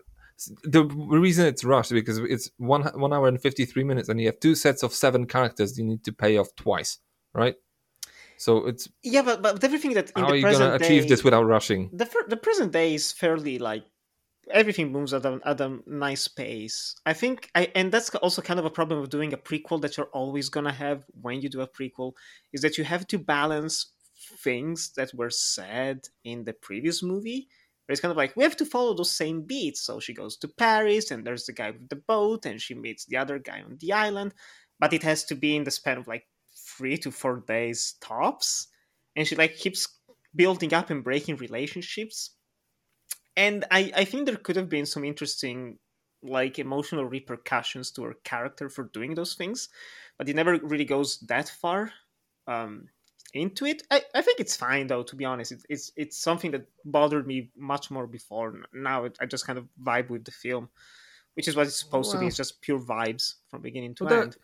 the 0.65 0.85
reason 1.27 1.47
it's 1.47 1.65
rushed 1.65 1.93
because 1.93 2.19
it's 2.19 2.51
one 2.57 2.83
one 2.99 3.13
hour 3.13 3.29
and 3.29 3.41
fifty 3.41 3.65
three 3.67 3.85
minutes, 3.85 4.09
and 4.09 4.21
you 4.21 4.27
have 4.27 4.41
two 4.41 4.55
sets 4.55 4.83
of 4.83 4.93
seven 4.93 5.27
characters 5.27 5.79
you 5.79 5.85
need 5.85 6.03
to 6.05 6.13
pay 6.13 6.37
off 6.39 6.49
twice, 6.57 6.99
right? 7.35 7.57
So 8.43 8.67
it's 8.67 8.89
yeah 9.05 9.23
but, 9.23 9.41
but 9.41 9.63
everything 9.63 9.93
that 9.95 10.11
in 10.17 10.23
how 10.23 10.29
are 10.29 10.31
the 10.33 10.39
you 10.39 10.43
present 10.43 10.73
gonna 10.73 10.85
achieve 10.85 11.03
day- 11.03 11.09
this 11.11 11.23
without 11.23 11.47
rushing? 11.47 11.91
the 11.93 12.09
the 12.27 12.37
present 12.37 12.73
day 12.73 12.93
is 12.93 13.13
fairly 13.13 13.61
like 13.61 13.85
everything 14.51 14.91
moves 14.91 15.15
at 15.15 15.25
a, 15.25 15.39
at 15.45 15.61
a 15.61 15.79
nice 15.87 16.27
pace. 16.27 16.97
I 17.07 17.13
think 17.13 17.51
I 17.55 17.71
and 17.77 17.93
that's 17.93 18.11
also 18.17 18.43
kind 18.43 18.59
of 18.59 18.67
a 18.67 18.77
problem 18.79 18.99
of 18.99 19.11
doing 19.11 19.33
a 19.33 19.37
prequel 19.37 19.81
that 19.83 19.97
you're 19.97 20.15
always 20.21 20.49
gonna 20.49 20.73
have 20.73 21.05
when 21.21 21.41
you 21.41 21.49
do 21.49 21.61
a 21.61 21.69
prequel 21.69 22.15
is 22.53 22.63
that 22.63 22.77
you 22.79 22.85
have 22.85 23.07
to 23.09 23.19
balance 23.19 23.93
things 24.43 24.91
that 24.97 25.15
were 25.15 25.31
said 25.31 26.09
in 26.25 26.43
the 26.43 26.53
previous 26.53 27.01
movie. 27.01 27.47
Where 27.87 27.93
it's 27.93 28.01
kind 28.01 28.11
of 28.11 28.17
like 28.17 28.35
we 28.37 28.43
have 28.43 28.57
to 28.57 28.67
follow 28.67 28.93
those 28.93 29.13
same 29.13 29.43
beats. 29.43 29.83
So 29.83 30.01
she 30.01 30.15
goes 30.15 30.37
to 30.39 30.49
Paris, 30.49 31.13
and 31.13 31.25
there's 31.25 31.47
the 31.47 31.53
guy 31.53 31.71
with 31.71 31.89
the 31.89 32.03
boat, 32.13 32.45
and 32.45 32.61
she 32.61 32.75
meets 32.75 33.05
the 33.05 33.19
other 33.19 33.39
guy 33.39 33.63
on 33.63 33.77
the 33.81 33.93
island. 33.93 34.35
But 34.81 34.93
it 34.93 35.05
has 35.05 35.23
to 35.27 35.37
be 35.37 35.55
in 35.55 35.63
the 35.63 35.71
span 35.71 35.99
of 35.99 36.09
like 36.09 36.27
three 36.77 36.97
to 36.99 37.11
four 37.11 37.41
days 37.47 37.95
tops, 38.01 38.69
and 39.17 39.27
she 39.27 39.37
like 39.37 39.57
keeps 39.57 39.89
building 40.35 40.73
up 40.75 40.91
and 40.91 41.05
breaking 41.05 41.37
relationships. 41.37 42.31
And 43.37 43.65
I, 43.71 43.93
I 43.97 44.05
think 44.05 44.27
there 44.27 44.37
could 44.37 44.57
have 44.57 44.69
been 44.69 44.87
some 44.87 45.05
interesting 45.05 45.79
like 46.23 46.59
emotional 46.59 47.05
repercussions 47.05 47.91
to 47.91 48.03
her 48.05 48.15
character 48.25 48.69
for 48.69 48.85
doing 48.85 49.15
those 49.15 49.35
things 49.35 49.69
but 50.19 50.29
it 50.29 50.37
never 50.37 50.57
really 50.59 50.85
goes 50.85 51.19
that 51.21 51.49
far 51.49 51.93
um, 52.47 52.89
into 53.35 53.67
it. 53.67 53.83
I, 53.91 54.03
I 54.15 54.23
think 54.23 54.39
it's 54.41 54.57
fine 54.57 54.87
though 54.87 55.03
to 55.03 55.17
be 55.17 55.25
honest. 55.25 55.51
It's, 55.53 55.65
it's 55.69 55.93
it's 55.97 56.19
something 56.19 56.51
that 56.53 56.67
bothered 56.85 57.27
me 57.27 57.51
much 57.57 57.91
more 57.91 58.07
before. 58.07 58.55
Now 58.73 59.05
it, 59.05 59.17
i 59.21 59.27
just 59.27 59.47
kind 59.47 59.59
of 59.59 59.67
vibe 59.83 60.11
with 60.11 60.25
the 60.25 60.31
film 60.31 60.69
which 61.35 61.49
is 61.49 61.57
what 61.57 61.67
it's 61.67 61.81
supposed 61.81 62.13
to 62.13 62.19
be. 62.19 62.27
It's 62.27 62.37
just 62.37 62.61
pure 62.61 62.79
vibes 62.79 63.37
from 63.49 63.63
beginning 63.63 63.95
to 63.97 64.05
Well, 64.05 64.15
that- 64.17 64.23
end 64.25 64.37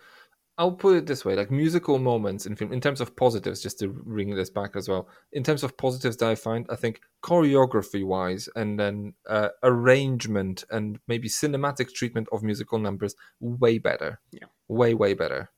I'll 0.59 0.73
put 0.73 0.97
it 0.97 1.07
this 1.07 1.25
way: 1.25 1.37
like 1.37 1.51
musical 1.53 1.99
moments 1.99 2.45
in 2.45 2.57
film, 2.57 2.73
in 2.73 2.81
terms 2.81 3.01
of 3.01 3.15
positives, 3.17 3.63
just 3.63 3.79
to 3.79 3.89
bring 3.89 4.35
this 4.35 4.51
back 4.51 4.75
as 4.75 4.89
well. 4.89 5.09
In 5.33 5.45
terms 5.45 5.63
of 5.63 5.77
positives 5.77 6.17
that 6.17 6.29
I 6.29 6.35
find, 6.35 6.67
I 6.69 6.75
think 6.75 7.01
choreography-wise, 7.23 8.49
and 8.57 8.79
then 8.79 9.15
uh, 9.29 9.51
arrangement 9.63 10.65
and 10.71 10.99
maybe 11.07 11.29
cinematic 11.29 11.95
treatment 11.95 12.29
of 12.33 12.43
musical 12.43 12.79
numbers, 12.79 13.15
way 13.41 13.79
better. 13.79 14.21
Yeah. 14.33 14.47
way 14.67 14.95
way 14.95 15.15
better. 15.15 15.51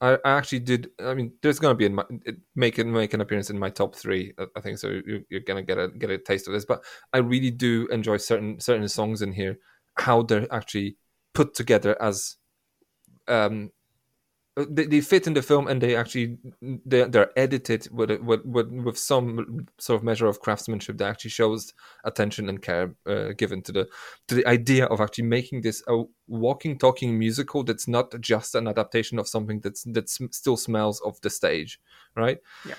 I, 0.00 0.18
I 0.24 0.32
actually 0.32 0.58
did. 0.58 0.90
I 1.00 1.14
mean, 1.14 1.32
there's 1.40 1.58
gonna 1.58 1.74
be 1.74 1.86
in 1.86 1.94
my 1.94 2.04
it, 2.26 2.36
make 2.54 2.78
it 2.78 2.84
make 2.86 3.14
an 3.14 3.22
appearance 3.22 3.48
in 3.48 3.58
my 3.58 3.70
top 3.70 3.96
three. 3.96 4.34
I- 4.56 4.60
think 4.60 4.78
so. 4.78 4.88
You, 4.88 5.24
you're 5.30 5.40
gonna 5.40 5.62
get 5.62 5.78
a 5.78 5.88
get 5.88 6.10
a 6.10 6.18
taste 6.18 6.46
of 6.48 6.52
this, 6.52 6.66
but 6.66 6.84
I 7.14 7.18
really 7.18 7.50
do 7.50 7.86
enjoy 7.90 8.18
certain 8.18 8.60
certain 8.60 8.88
songs 8.88 9.22
in 9.22 9.32
here. 9.32 9.56
How 9.96 10.20
they're 10.22 10.52
actually 10.52 10.98
put 11.32 11.54
together 11.54 11.96
as 12.02 12.36
um 13.28 13.70
they, 14.56 14.86
they 14.86 15.00
fit 15.00 15.26
in 15.26 15.34
the 15.34 15.42
film 15.42 15.66
and 15.66 15.80
they 15.80 15.96
actually 15.96 16.38
they're, 16.86 17.08
they're 17.08 17.36
edited 17.36 17.88
with, 17.90 18.10
with 18.20 18.44
with 18.44 18.68
with 18.70 18.96
some 18.98 19.66
sort 19.78 19.98
of 19.98 20.04
measure 20.04 20.26
of 20.26 20.38
craftsmanship 20.40 20.96
that 20.98 21.08
actually 21.08 21.30
shows 21.30 21.74
attention 22.04 22.48
and 22.48 22.62
care 22.62 22.94
uh, 23.06 23.32
given 23.36 23.62
to 23.62 23.72
the 23.72 23.88
to 24.28 24.36
the 24.36 24.46
idea 24.46 24.86
of 24.86 25.00
actually 25.00 25.24
making 25.24 25.62
this 25.62 25.82
a 25.88 26.02
walking 26.28 26.78
talking 26.78 27.18
musical 27.18 27.64
that's 27.64 27.88
not 27.88 28.18
just 28.20 28.54
an 28.54 28.68
adaptation 28.68 29.18
of 29.18 29.26
something 29.26 29.58
that's 29.58 29.82
that 29.84 30.08
still 30.08 30.56
smells 30.56 31.00
of 31.00 31.20
the 31.22 31.30
stage 31.30 31.80
right 32.14 32.38
Yeah. 32.64 32.74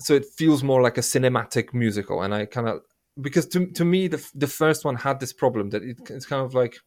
so 0.00 0.14
it 0.14 0.24
feels 0.24 0.62
more 0.64 0.80
like 0.80 0.96
a 0.96 1.02
cinematic 1.02 1.74
musical 1.74 2.22
and 2.22 2.34
i 2.34 2.46
kind 2.46 2.66
of 2.68 2.80
because 3.20 3.46
to, 3.48 3.66
to 3.66 3.84
me 3.84 4.08
the, 4.08 4.26
the 4.34 4.46
first 4.46 4.84
one 4.84 4.96
had 4.96 5.20
this 5.20 5.32
problem 5.34 5.70
that 5.70 5.82
it, 5.82 5.98
it's 6.10 6.26
kind 6.26 6.42
of 6.44 6.54
like 6.54 6.78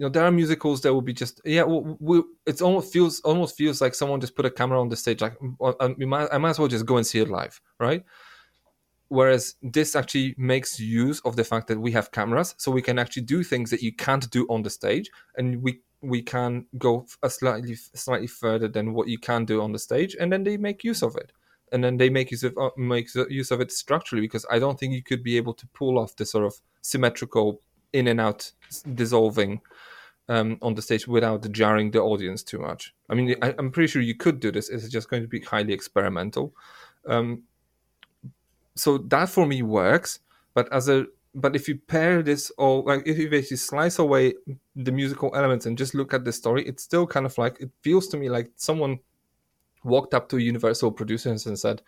you 0.00 0.06
know 0.06 0.10
there 0.10 0.24
are 0.24 0.32
musicals 0.32 0.80
that 0.80 0.94
will 0.94 1.02
be 1.02 1.12
just 1.12 1.42
yeah 1.44 1.62
well, 1.62 1.96
we, 2.00 2.22
it's 2.46 2.62
almost 2.62 2.90
feels 2.90 3.20
almost 3.20 3.54
feels 3.54 3.82
like 3.82 3.94
someone 3.94 4.18
just 4.18 4.34
put 4.34 4.46
a 4.46 4.50
camera 4.50 4.80
on 4.80 4.88
the 4.88 4.96
stage 4.96 5.20
like 5.20 5.36
well, 5.58 5.76
um, 5.78 5.94
we 5.98 6.06
might, 6.06 6.26
i 6.32 6.38
might 6.38 6.50
as 6.50 6.58
well 6.58 6.68
just 6.68 6.86
go 6.86 6.96
and 6.96 7.06
see 7.06 7.20
it 7.20 7.28
live 7.28 7.60
right? 7.78 8.02
Whereas 9.08 9.56
this 9.60 9.96
actually 9.96 10.36
makes 10.38 10.78
use 10.78 11.20
of 11.24 11.34
the 11.34 11.42
fact 11.42 11.66
that 11.66 11.80
we 11.80 11.90
have 11.90 12.12
cameras 12.12 12.54
so 12.58 12.70
we 12.70 12.80
can 12.80 12.96
actually 12.96 13.24
do 13.24 13.42
things 13.42 13.68
that 13.70 13.82
you 13.82 13.92
can't 13.92 14.30
do 14.30 14.46
on 14.48 14.62
the 14.62 14.70
stage 14.70 15.10
and 15.36 15.62
we 15.62 15.80
we 16.00 16.22
can 16.22 16.64
go 16.78 17.06
a 17.22 17.28
slightly 17.28 17.74
slightly 17.74 18.28
further 18.28 18.68
than 18.68 18.94
what 18.94 19.08
you 19.08 19.18
can 19.18 19.44
do 19.44 19.60
on 19.60 19.72
the 19.72 19.78
stage 19.78 20.16
and 20.18 20.32
then 20.32 20.44
they 20.44 20.56
make 20.56 20.82
use 20.82 21.02
of 21.02 21.14
it. 21.16 21.32
And 21.72 21.84
then 21.84 21.98
they 21.98 22.08
make 22.08 22.30
use 22.30 22.44
of 22.44 22.56
uh, 22.56 22.70
make 22.76 23.08
use 23.28 23.50
of 23.50 23.60
it 23.60 23.70
structurally 23.70 24.22
because 24.22 24.46
i 24.50 24.58
don't 24.58 24.78
think 24.78 24.92
you 24.92 25.02
could 25.02 25.22
be 25.22 25.36
able 25.36 25.54
to 25.54 25.66
pull 25.68 25.98
off 25.98 26.16
the 26.16 26.26
sort 26.26 26.44
of 26.44 26.54
symmetrical 26.80 27.60
in 27.92 28.06
and 28.06 28.20
out 28.20 28.52
dissolving 28.94 29.60
um, 30.28 30.58
on 30.62 30.74
the 30.74 30.82
stage 30.82 31.08
without 31.08 31.50
jarring 31.50 31.90
the 31.90 32.00
audience 32.00 32.42
too 32.42 32.58
much. 32.58 32.94
I 33.08 33.14
mean, 33.14 33.34
I, 33.42 33.54
I'm 33.58 33.70
pretty 33.70 33.88
sure 33.88 34.00
you 34.00 34.14
could 34.14 34.40
do 34.40 34.52
this. 34.52 34.68
It's 34.68 34.88
just 34.88 35.10
going 35.10 35.22
to 35.22 35.28
be 35.28 35.40
highly 35.40 35.72
experimental. 35.72 36.54
Um, 37.06 37.42
so 38.76 38.98
that 38.98 39.28
for 39.28 39.46
me 39.46 39.62
works. 39.62 40.20
But 40.54 40.72
as 40.72 40.88
a 40.88 41.06
but 41.34 41.54
if 41.54 41.68
you 41.68 41.78
pair 41.78 42.22
this 42.22 42.50
all 42.58 42.84
like 42.84 43.06
if 43.06 43.18
you 43.18 43.28
basically 43.30 43.56
slice 43.56 43.98
away 43.98 44.34
the 44.74 44.90
musical 44.90 45.34
elements 45.34 45.66
and 45.66 45.78
just 45.78 45.94
look 45.94 46.14
at 46.14 46.24
the 46.24 46.32
story, 46.32 46.64
it's 46.66 46.82
still 46.82 47.06
kind 47.06 47.26
of 47.26 47.36
like 47.38 47.60
it 47.60 47.70
feels 47.82 48.08
to 48.08 48.16
me 48.16 48.28
like 48.28 48.50
someone 48.56 48.98
walked 49.84 50.14
up 50.14 50.28
to 50.28 50.38
Universal 50.38 50.92
producers 50.92 51.46
and 51.46 51.58
said, 51.58 51.82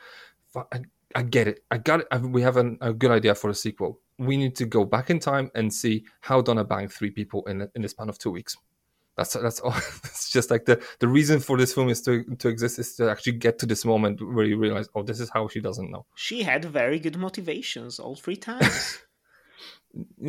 "Fu- 0.53 0.66
I, 1.14 1.22
get 1.22 1.48
it. 1.48 1.64
I 1.70 1.78
got 1.78 2.01
it. 2.01 2.06
I, 2.10 2.18
we 2.18 2.43
have 2.43 2.56
an, 2.56 2.78
a 2.80 2.93
good 2.93 3.10
idea 3.10 3.34
for 3.34 3.51
a 3.51 3.55
sequel. 3.55 4.01
We 4.18 4.36
need 4.36 4.56
to 4.56 4.66
go 4.66 4.84
back 4.84 5.10
in 5.10 5.18
time 5.18 5.51
and 5.55 5.72
see 5.72 6.05
how 6.20 6.40
Donna 6.40 6.64
banged 6.64 6.93
three 6.93 7.10
people 7.10 7.44
in 7.47 7.68
in 7.74 7.82
the 7.82 7.89
span 7.89 8.09
of 8.09 8.18
two 8.18 8.30
weeks. 8.30 8.56
That's 9.16 9.34
that's 9.34 9.60
all. 9.60 9.74
it's 10.05 10.30
just 10.30 10.51
like 10.51 10.64
the 10.64 10.82
the 11.01 11.09
reason 11.09 11.40
for 11.40 11.56
this 11.56 11.74
film 11.74 11.89
is 11.89 12.02
to 12.02 12.24
to 12.39 12.48
exist 12.48 12.78
is 12.78 12.94
to 12.97 13.10
actually 13.10 13.32
get 13.32 13.59
to 13.60 13.66
this 13.66 13.84
moment 13.84 14.20
where 14.34 14.44
you 14.44 14.59
realize, 14.59 14.89
oh, 14.94 15.02
this 15.02 15.20
is 15.20 15.30
how 15.30 15.48
she 15.48 15.60
doesn't 15.60 15.90
know. 15.90 16.06
she 16.14 16.43
had 16.43 16.64
very 16.64 16.98
good 16.98 17.16
motivations 17.16 17.98
all 17.98 18.16
three 18.16 18.36
times 18.36 18.98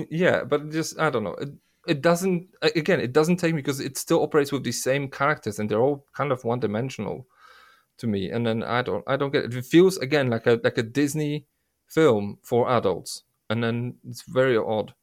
Yeah, 0.09 0.43
but 0.43 0.71
just 0.71 0.99
I 0.99 1.09
don't 1.09 1.23
know. 1.23 1.35
It, 1.35 1.49
it 1.87 2.01
doesn't 2.01 2.47
again. 2.61 2.99
It 2.99 3.13
doesn't 3.13 3.37
take 3.37 3.53
me 3.53 3.61
because 3.61 3.79
it 3.79 3.97
still 3.97 4.21
operates 4.21 4.51
with 4.51 4.63
these 4.63 4.83
same 4.83 5.09
characters 5.09 5.59
and 5.59 5.69
they're 5.69 5.81
all 5.81 6.05
kind 6.13 6.31
of 6.31 6.43
one 6.43 6.59
dimensional 6.59 7.27
to 7.97 8.07
me. 8.07 8.29
And 8.29 8.45
then 8.45 8.63
I 8.63 8.81
don't 8.81 9.03
I 9.07 9.15
don't 9.17 9.31
get 9.31 9.45
it. 9.45 9.53
It 9.55 9.65
feels 9.65 9.97
again 9.97 10.29
like 10.29 10.47
a 10.47 10.59
like 10.63 10.77
a 10.77 10.83
Disney 10.83 11.45
film 11.87 12.37
for 12.43 12.69
adults, 12.69 13.23
and 13.49 13.63
then 13.63 13.95
it's 14.07 14.23
very 14.23 14.57
odd. 14.57 14.93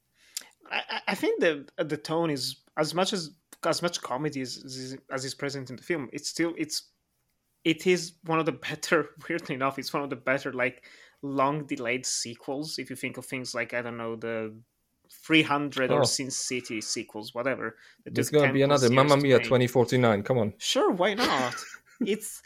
I, 0.70 1.00
I- 1.08 1.14
think 1.14 1.40
the 1.40 1.66
the 1.78 1.96
tone 1.96 2.30
is 2.30 2.56
as 2.76 2.94
much 2.94 3.12
as 3.12 3.30
as 3.66 3.82
much 3.82 4.00
comedy 4.00 4.40
as 4.40 4.62
as- 4.64 4.96
as 5.10 5.24
is 5.24 5.34
present 5.34 5.70
in 5.70 5.76
the 5.76 5.82
film. 5.82 6.08
It's 6.12 6.28
still 6.28 6.54
it's 6.56 6.84
it 7.64 7.86
is 7.86 8.12
one 8.24 8.38
of 8.38 8.46
the 8.46 8.52
better. 8.70 9.10
Weirdly 9.28 9.54
enough, 9.54 9.78
it's 9.78 9.92
one 9.92 10.02
of 10.02 10.10
the 10.10 10.16
better 10.16 10.52
like 10.52 10.84
long 11.22 11.64
delayed 11.66 12.06
sequels. 12.06 12.78
If 12.78 12.88
you 12.90 12.96
think 12.96 13.16
of 13.18 13.26
things 13.26 13.54
like 13.54 13.74
I 13.74 13.82
don't 13.82 13.96
know 13.98 14.16
the. 14.16 14.54
300 15.26 15.90
Oh. 15.90 15.96
or 15.96 16.04
Sin 16.04 16.30
City 16.30 16.80
sequels, 16.80 17.34
whatever. 17.34 17.76
There's 18.06 18.30
gonna 18.30 18.52
be 18.52 18.62
another 18.62 18.88
Mamma 18.88 19.16
Mia 19.16 19.38
2049. 19.38 20.22
Come 20.22 20.38
on. 20.38 20.54
Sure, 20.58 20.92
why 20.92 21.14
not? 21.14 21.52
it's 22.00 22.42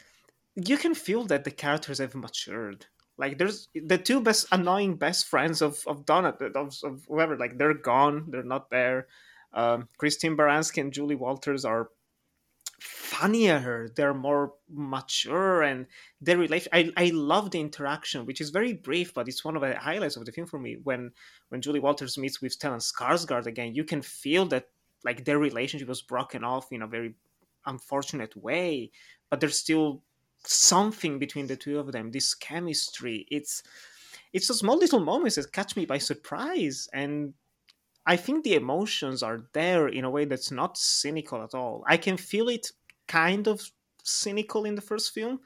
you 0.55 0.77
can 0.77 0.95
feel 0.95 1.25
that 1.25 1.43
the 1.43 1.51
characters 1.51 1.99
have 1.99 2.15
matured. 2.15 2.85
Like 3.17 3.37
there's 3.37 3.69
the 3.73 3.97
two 3.97 4.21
best 4.21 4.47
annoying 4.51 4.95
best 4.95 5.27
friends 5.27 5.61
of 5.61 5.83
of 5.87 6.05
Donna 6.05 6.35
of, 6.55 6.77
of 6.83 7.05
whoever. 7.07 7.37
Like 7.37 7.57
they're 7.57 7.73
gone. 7.73 8.25
They're 8.29 8.43
not 8.43 8.69
there. 8.69 9.07
Um, 9.53 9.87
Christine 9.97 10.35
Baranski 10.35 10.81
and 10.81 10.91
Julie 10.91 11.15
Walters 11.15 11.63
are 11.63 11.89
funnier 12.79 13.89
they're 13.95 14.13
more 14.13 14.53
mature 14.69 15.63
and 15.63 15.85
their 16.19 16.37
relation 16.37 16.69
I, 16.73 16.91
I 16.97 17.11
love 17.13 17.51
the 17.51 17.61
interaction 17.61 18.25
which 18.25 18.41
is 18.41 18.49
very 18.49 18.73
brief 18.73 19.13
but 19.13 19.29
it's 19.29 19.45
one 19.45 19.55
of 19.55 19.61
the 19.61 19.77
highlights 19.77 20.17
of 20.17 20.25
the 20.25 20.31
film 20.33 20.45
for 20.45 20.59
me 20.59 20.77
when 20.83 21.11
when 21.49 21.61
julie 21.61 21.79
walters 21.79 22.17
meets 22.17 22.41
with 22.41 22.57
stellan 22.57 22.81
skarsgård 22.81 23.45
again 23.45 23.73
you 23.73 23.85
can 23.85 24.01
feel 24.01 24.45
that 24.47 24.67
like 25.05 25.23
their 25.23 25.39
relationship 25.39 25.87
was 25.87 26.01
broken 26.01 26.43
off 26.43 26.71
in 26.71 26.81
a 26.81 26.87
very 26.87 27.15
unfortunate 27.65 28.35
way 28.35 28.91
but 29.29 29.39
they're 29.39 29.49
still 29.49 30.03
something 30.47 31.19
between 31.19 31.47
the 31.47 31.55
two 31.55 31.79
of 31.79 31.91
them 31.91 32.11
this 32.11 32.33
chemistry 32.33 33.25
it's 33.29 33.63
it's 34.33 34.47
those 34.47 34.59
small 34.59 34.77
little 34.77 34.99
moments 34.99 35.35
that 35.35 35.51
catch 35.51 35.75
me 35.75 35.85
by 35.85 35.97
surprise 35.97 36.87
and 36.93 37.33
i 38.05 38.15
think 38.15 38.43
the 38.43 38.55
emotions 38.55 39.23
are 39.23 39.45
there 39.53 39.87
in 39.87 40.05
a 40.05 40.09
way 40.09 40.25
that's 40.25 40.51
not 40.51 40.77
cynical 40.77 41.41
at 41.43 41.55
all. 41.55 41.83
I 41.87 41.97
can 41.97 42.17
feel 42.17 42.49
it 42.49 42.71
kind 43.07 43.47
of 43.47 43.71
cynical 44.03 44.65
in 44.65 44.75
the 44.75 44.81
first 44.81 45.13
film 45.13 45.39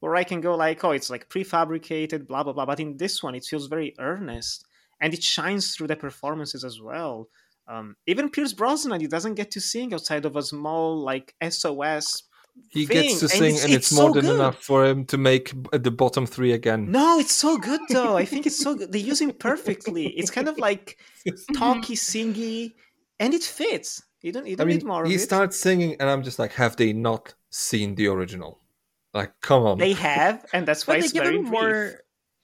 where 0.00 0.16
i 0.16 0.24
can 0.24 0.40
go 0.40 0.54
like 0.54 0.82
oh 0.84 0.90
it's 0.90 1.10
like 1.10 1.28
prefabricated 1.28 2.26
blah 2.26 2.42
blah 2.42 2.52
blah 2.52 2.66
but 2.66 2.80
in 2.80 2.96
this 2.96 3.22
one 3.22 3.34
it 3.34 3.44
feels 3.44 3.66
very 3.66 3.94
earnest 3.98 4.64
and 5.00 5.12
it 5.12 5.22
shines 5.22 5.74
through 5.74 5.88
the 5.88 5.96
performances 5.96 6.64
as 6.64 6.80
well. 6.80 7.28
Um, 7.68 7.96
even 8.06 8.30
pierce 8.30 8.52
brosnan 8.52 9.00
he 9.00 9.08
doesn't 9.08 9.34
get 9.34 9.50
to 9.50 9.60
sing 9.60 9.92
outside 9.92 10.24
of 10.24 10.36
a 10.36 10.42
small 10.42 11.02
like 11.02 11.34
sos 11.50 12.22
He 12.68 12.84
thing, 12.86 13.02
gets 13.08 13.18
to 13.20 13.24
and 13.26 13.30
sing, 13.30 13.42
it's- 13.54 13.64
and 13.64 13.72
it's, 13.72 13.90
it's 13.90 13.98
more 13.98 14.08
so 14.10 14.14
than 14.14 14.24
good. 14.26 14.34
enough 14.34 14.62
for 14.62 14.84
him 14.84 15.04
to 15.06 15.16
make 15.18 15.52
the 15.72 15.90
bottom 15.90 16.26
three 16.26 16.52
again. 16.52 16.90
No, 16.90 17.18
it's 17.18 17.32
so 17.32 17.56
good 17.56 17.80
though. 17.90 18.16
I 18.16 18.24
think 18.24 18.46
it's 18.46 18.58
so 18.62 18.74
good. 18.74 18.92
They 18.92 18.98
use 18.98 19.20
him 19.20 19.32
perfectly. 19.32 20.08
It's 20.08 20.30
kind 20.30 20.48
of 20.48 20.58
like 20.58 20.98
talky, 21.54 21.94
singy, 21.94 22.74
and 23.18 23.32
it 23.34 23.42
fits. 23.44 24.02
You 24.22 24.32
don't, 24.32 24.46
you 24.46 24.56
don't 24.56 24.66
mean, 24.66 24.78
need 24.78 24.86
more 24.86 25.04
of 25.04 25.08
he 25.08 25.14
it. 25.16 25.20
starts 25.20 25.56
singing, 25.58 25.96
and 26.00 26.10
I'm 26.10 26.22
just 26.22 26.38
like, 26.38 26.52
have 26.54 26.76
they 26.76 26.92
not 26.92 27.34
seen 27.50 27.94
the 27.94 28.08
original? 28.08 28.60
Like, 29.14 29.32
come 29.40 29.62
on. 29.62 29.78
They 29.78 29.92
have, 29.94 30.44
and 30.52 30.66
that's 30.66 30.86
why 30.86 30.94
But 30.94 31.00
they 31.00 31.04
it's 31.04 31.12
give 31.12 31.22
very 31.24 31.36
him 31.38 31.44
brief. 31.44 31.94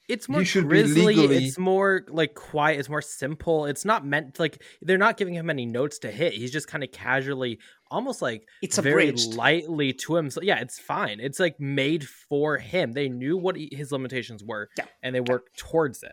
More. 0.09 0.15
It's 0.15 0.29
more 0.29 0.45
should 0.45 0.69
grisly. 0.69 1.07
legally- 1.15 1.45
It's 1.47 1.59
more 1.59 2.05
like 2.09 2.35
quiet. 2.35 2.79
It's 2.81 2.89
more 2.89 3.03
simple. 3.03 3.67
It's 3.67 3.85
not 3.85 4.05
meant 4.05 4.39
like 4.39 4.63
they're 4.83 4.99
not 4.99 5.17
giving 5.17 5.35
him 5.35 5.49
any 5.51 5.65
notes 5.67 5.99
to 6.01 6.11
hit. 6.11 6.33
He's 6.35 6.51
just 6.53 6.67
kind 6.69 6.83
of 6.85 6.91
casually, 6.93 7.59
almost 7.91 8.21
like 8.21 8.47
It's 8.63 8.79
very 8.79 9.09
abridged. 9.09 9.35
lightly 9.35 9.93
to 9.95 10.17
him. 10.17 10.31
So 10.31 10.43
yeah, 10.43 10.61
it's 10.61 10.79
fine. 10.79 11.21
It's 11.21 11.39
like 11.41 11.59
made 11.61 12.07
for 12.07 12.59
him. 12.59 12.93
They 12.93 13.09
knew 13.09 13.37
what 13.37 13.57
he, 13.57 13.69
his 13.73 13.93
limitations 13.93 14.43
were, 14.45 14.69
Yeah. 14.77 14.85
and 15.03 15.15
they 15.15 15.21
worked 15.21 15.57
towards 15.57 16.03
it. 16.03 16.13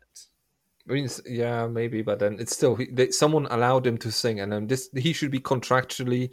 I 0.89 0.93
mean, 0.93 1.09
yeah, 1.27 1.67
maybe, 1.67 2.01
but 2.01 2.17
then 2.19 2.37
it's 2.39 2.55
still 2.55 2.75
he, 2.75 2.87
they, 2.91 3.11
someone 3.11 3.45
allowed 3.51 3.85
him 3.85 3.97
to 3.99 4.11
sing, 4.11 4.39
and 4.39 4.51
then 4.51 4.67
this 4.67 4.89
he 4.95 5.13
should 5.13 5.29
be 5.29 5.39
contractually 5.39 6.31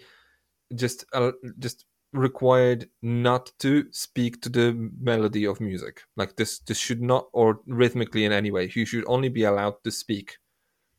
just 0.74 1.04
uh, 1.12 1.32
just 1.58 1.84
required 2.12 2.88
not 3.02 3.52
to 3.58 3.86
speak 3.92 4.40
to 4.42 4.48
the 4.48 4.90
melody 5.00 5.44
of 5.44 5.60
music. 5.60 6.02
Like 6.16 6.36
this, 6.36 6.58
this 6.60 6.78
should 6.78 7.02
not 7.02 7.28
or 7.32 7.60
rhythmically 7.66 8.24
in 8.24 8.32
any 8.32 8.50
way. 8.50 8.68
He 8.68 8.84
should 8.84 9.04
only 9.06 9.28
be 9.28 9.44
allowed 9.44 9.82
to 9.84 9.90
speak, 9.90 10.38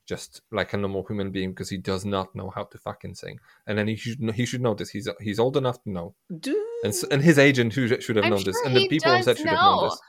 just 0.05 0.41
like 0.51 0.73
a 0.73 0.77
normal 0.77 1.05
human 1.07 1.31
being, 1.31 1.51
because 1.51 1.69
he 1.69 1.77
does 1.77 2.05
not 2.05 2.35
know 2.35 2.49
how 2.49 2.63
to 2.65 2.77
fucking 2.77 3.15
sing. 3.15 3.39
And 3.65 3.77
then 3.77 3.87
he 3.87 3.95
should 3.95 4.19
he 4.35 4.45
should 4.45 4.61
know 4.61 4.73
this. 4.73 4.89
He's 4.89 5.09
he's 5.21 5.39
old 5.39 5.57
enough 5.57 5.81
to 5.83 5.89
know, 5.89 6.15
Do 6.39 6.55
and 6.83 6.93
and 7.11 7.21
his 7.21 7.39
agent 7.39 7.73
who 7.73 7.87
should 7.99 8.15
have 8.15 8.25
I'm 8.25 8.31
known 8.31 8.43
this, 8.43 8.59
and 8.65 8.75
the 8.75 8.87
people 8.87 9.11
on 9.11 9.23
set 9.23 9.37
should 9.37 9.47
have 9.47 9.55
known 9.55 9.81
know. 9.81 9.89
this. 9.89 9.99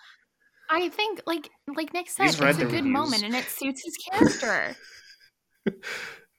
I 0.70 0.88
think, 0.90 1.22
like 1.26 1.48
like 1.74 1.94
Nick 1.94 2.10
said, 2.10 2.24
He's 2.24 2.40
it's 2.40 2.58
a 2.58 2.64
good 2.64 2.72
reviews. 2.72 2.84
moment 2.92 3.22
and 3.22 3.34
it 3.34 3.46
suits 3.46 3.82
his 3.84 3.96
character. 4.10 4.76